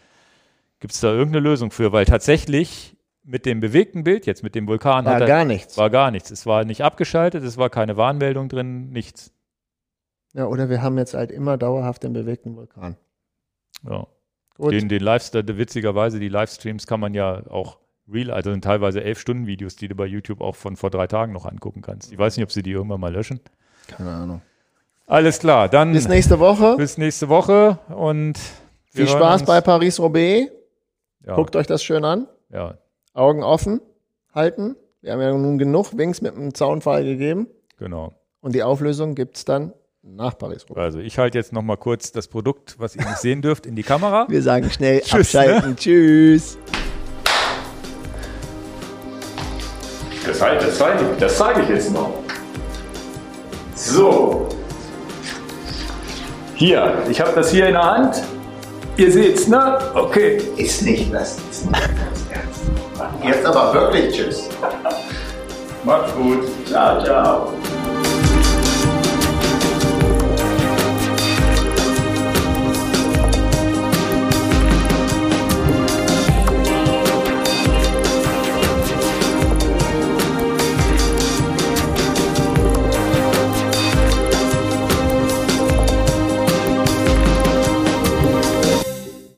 gibt 0.79 0.95
es 0.95 1.01
da 1.01 1.13
irgendeine 1.13 1.43
Lösung 1.43 1.73
für, 1.73 1.91
weil 1.91 2.05
tatsächlich 2.05 2.97
mit 3.25 3.47
dem 3.47 3.59
bewegten 3.59 4.05
Bild, 4.05 4.25
jetzt 4.25 4.45
mit 4.45 4.55
dem 4.55 4.69
Vulkan, 4.69 5.05
War 5.05 5.21
er, 5.21 5.27
gar 5.27 5.45
nichts. 5.45 5.77
war 5.77 5.91
gar 5.91 6.13
nichts. 6.13 6.31
Es 6.31 6.47
war 6.47 6.65
nicht 6.65 6.85
abgeschaltet, 6.85 7.43
es 7.43 7.57
war 7.57 7.71
keine 7.71 7.97
Warnmeldung 7.97 8.49
drin, 8.49 8.91
nichts. 8.91 9.33
Ja, 10.33 10.47
oder 10.47 10.71
wir 10.71 10.81
haben 10.81 10.97
jetzt 10.97 11.15
halt 11.15 11.33
immer 11.33 11.59
dauerhaft 11.59 12.05
den 12.05 12.13
bewegten 12.13 12.55
Vulkan. 12.55 12.97
Ja. 13.83 14.07
Gut. 14.55 14.75
Den, 14.75 14.89
den 14.89 15.03
Livestream, 15.03 15.59
witzigerweise, 15.59 16.21
die 16.21 16.29
Livestreams 16.29 16.87
kann 16.87 17.01
man 17.01 17.15
ja 17.15 17.45
auch 17.49 17.80
real, 18.13 18.31
also 18.31 18.51
sind 18.51 18.65
teilweise 18.65 19.03
elf 19.03 19.19
Stunden 19.21 19.47
Videos, 19.47 19.77
die 19.77 19.89
du 19.89 19.95
bei 19.95 20.07
YouTube 20.07 20.41
auch 20.41 20.57
von 20.57 20.77
vor 20.77 20.91
drei 20.91 21.07
Tagen 21.07 21.33
noch 21.33 21.47
angucken 21.47 21.83
kannst. 21.83 22.13
Ich 22.13 22.19
weiß 22.19 22.37
nicht, 22.37 22.45
ob 22.45 22.53
sie 22.53 22.63
die 22.63 22.71
irgendwann 22.73 23.01
mal 23.01 23.13
löschen. 23.13 23.41
Keine 23.89 24.11
Ahnung. 24.11 24.43
Alles 25.07 25.39
klar, 25.41 25.69
dann 25.69 25.93
Bis 25.93 26.07
nächste 26.09 26.39
Woche. 26.39 26.77
bis 26.77 26.97
nächste 26.99 27.29
Woche 27.29 27.79
und 27.89 28.39
Viel 28.93 29.09
Spaß 29.09 29.41
uns. 29.43 29.49
bei 29.49 29.61
Paris-Roubaix. 29.61 30.51
Ja, 31.27 31.35
Guckt 31.35 31.57
euch 31.57 31.67
das 31.67 31.83
schön 31.83 32.05
an. 32.05 32.27
ja, 32.53 32.79
Augen 33.13 33.43
offen 33.43 33.81
halten. 34.35 34.77
Wir 35.03 35.13
haben 35.13 35.21
ja 35.21 35.33
nun 35.33 35.59
genug 35.59 35.97
Wings 35.99 36.21
mit 36.23 36.35
einem 36.37 36.55
Zaunpfahl 36.55 37.05
gegeben. 37.05 37.49
genau. 37.79 38.15
Und 38.43 38.55
die 38.55 38.63
Auflösung 38.63 39.15
gibt 39.15 39.37
es 39.37 39.45
dann 39.45 39.73
nach 40.03 40.39
Paris-Roubaix. 40.39 40.79
Also 40.83 40.99
ich 41.01 41.19
halte 41.19 41.37
jetzt 41.37 41.53
noch 41.53 41.61
mal 41.63 41.77
kurz 41.77 42.11
das 42.13 42.27
Produkt, 42.29 42.77
was 42.79 42.97
ihr 42.97 43.03
nicht 43.05 43.19
sehen 43.19 43.43
dürft, 43.43 43.67
in 43.67 43.77
die 43.77 43.83
Kamera. 43.83 44.27
Wir 44.31 44.43
sagen 44.43 44.71
schnell 44.71 45.01
Tschüss, 45.01 45.35
abschalten. 45.37 45.77
Tschüss. 45.77 46.57
Das, 50.41 50.65
das 50.65 50.79
zeige 50.79 50.99
ich, 51.13 51.19
das 51.19 51.37
zeige 51.37 51.63
ich 51.63 51.69
jetzt 51.69 51.93
noch. 51.93 52.15
So. 53.75 54.49
Hier, 56.55 56.95
ich 57.11 57.21
habe 57.21 57.33
das 57.35 57.51
hier 57.51 57.67
in 57.67 57.75
der 57.75 57.85
Hand. 57.85 58.23
Ihr 58.97 59.13
seht's, 59.13 59.47
ne? 59.49 59.79
Okay. 59.95 60.41
Ist 60.57 60.83
nicht 60.83 61.13
das. 61.13 61.37
Ist 61.51 61.67
nicht 61.67 61.83
das 61.83 62.39
Ernst. 62.39 63.23
Jetzt 63.23 63.47
aber 63.47 63.75
wirklich 63.75 64.15
Tschüss. 64.15 64.49
Macht's 65.85 66.13
gut. 66.15 66.45
Ciao, 66.67 67.03
ciao. 67.03 67.53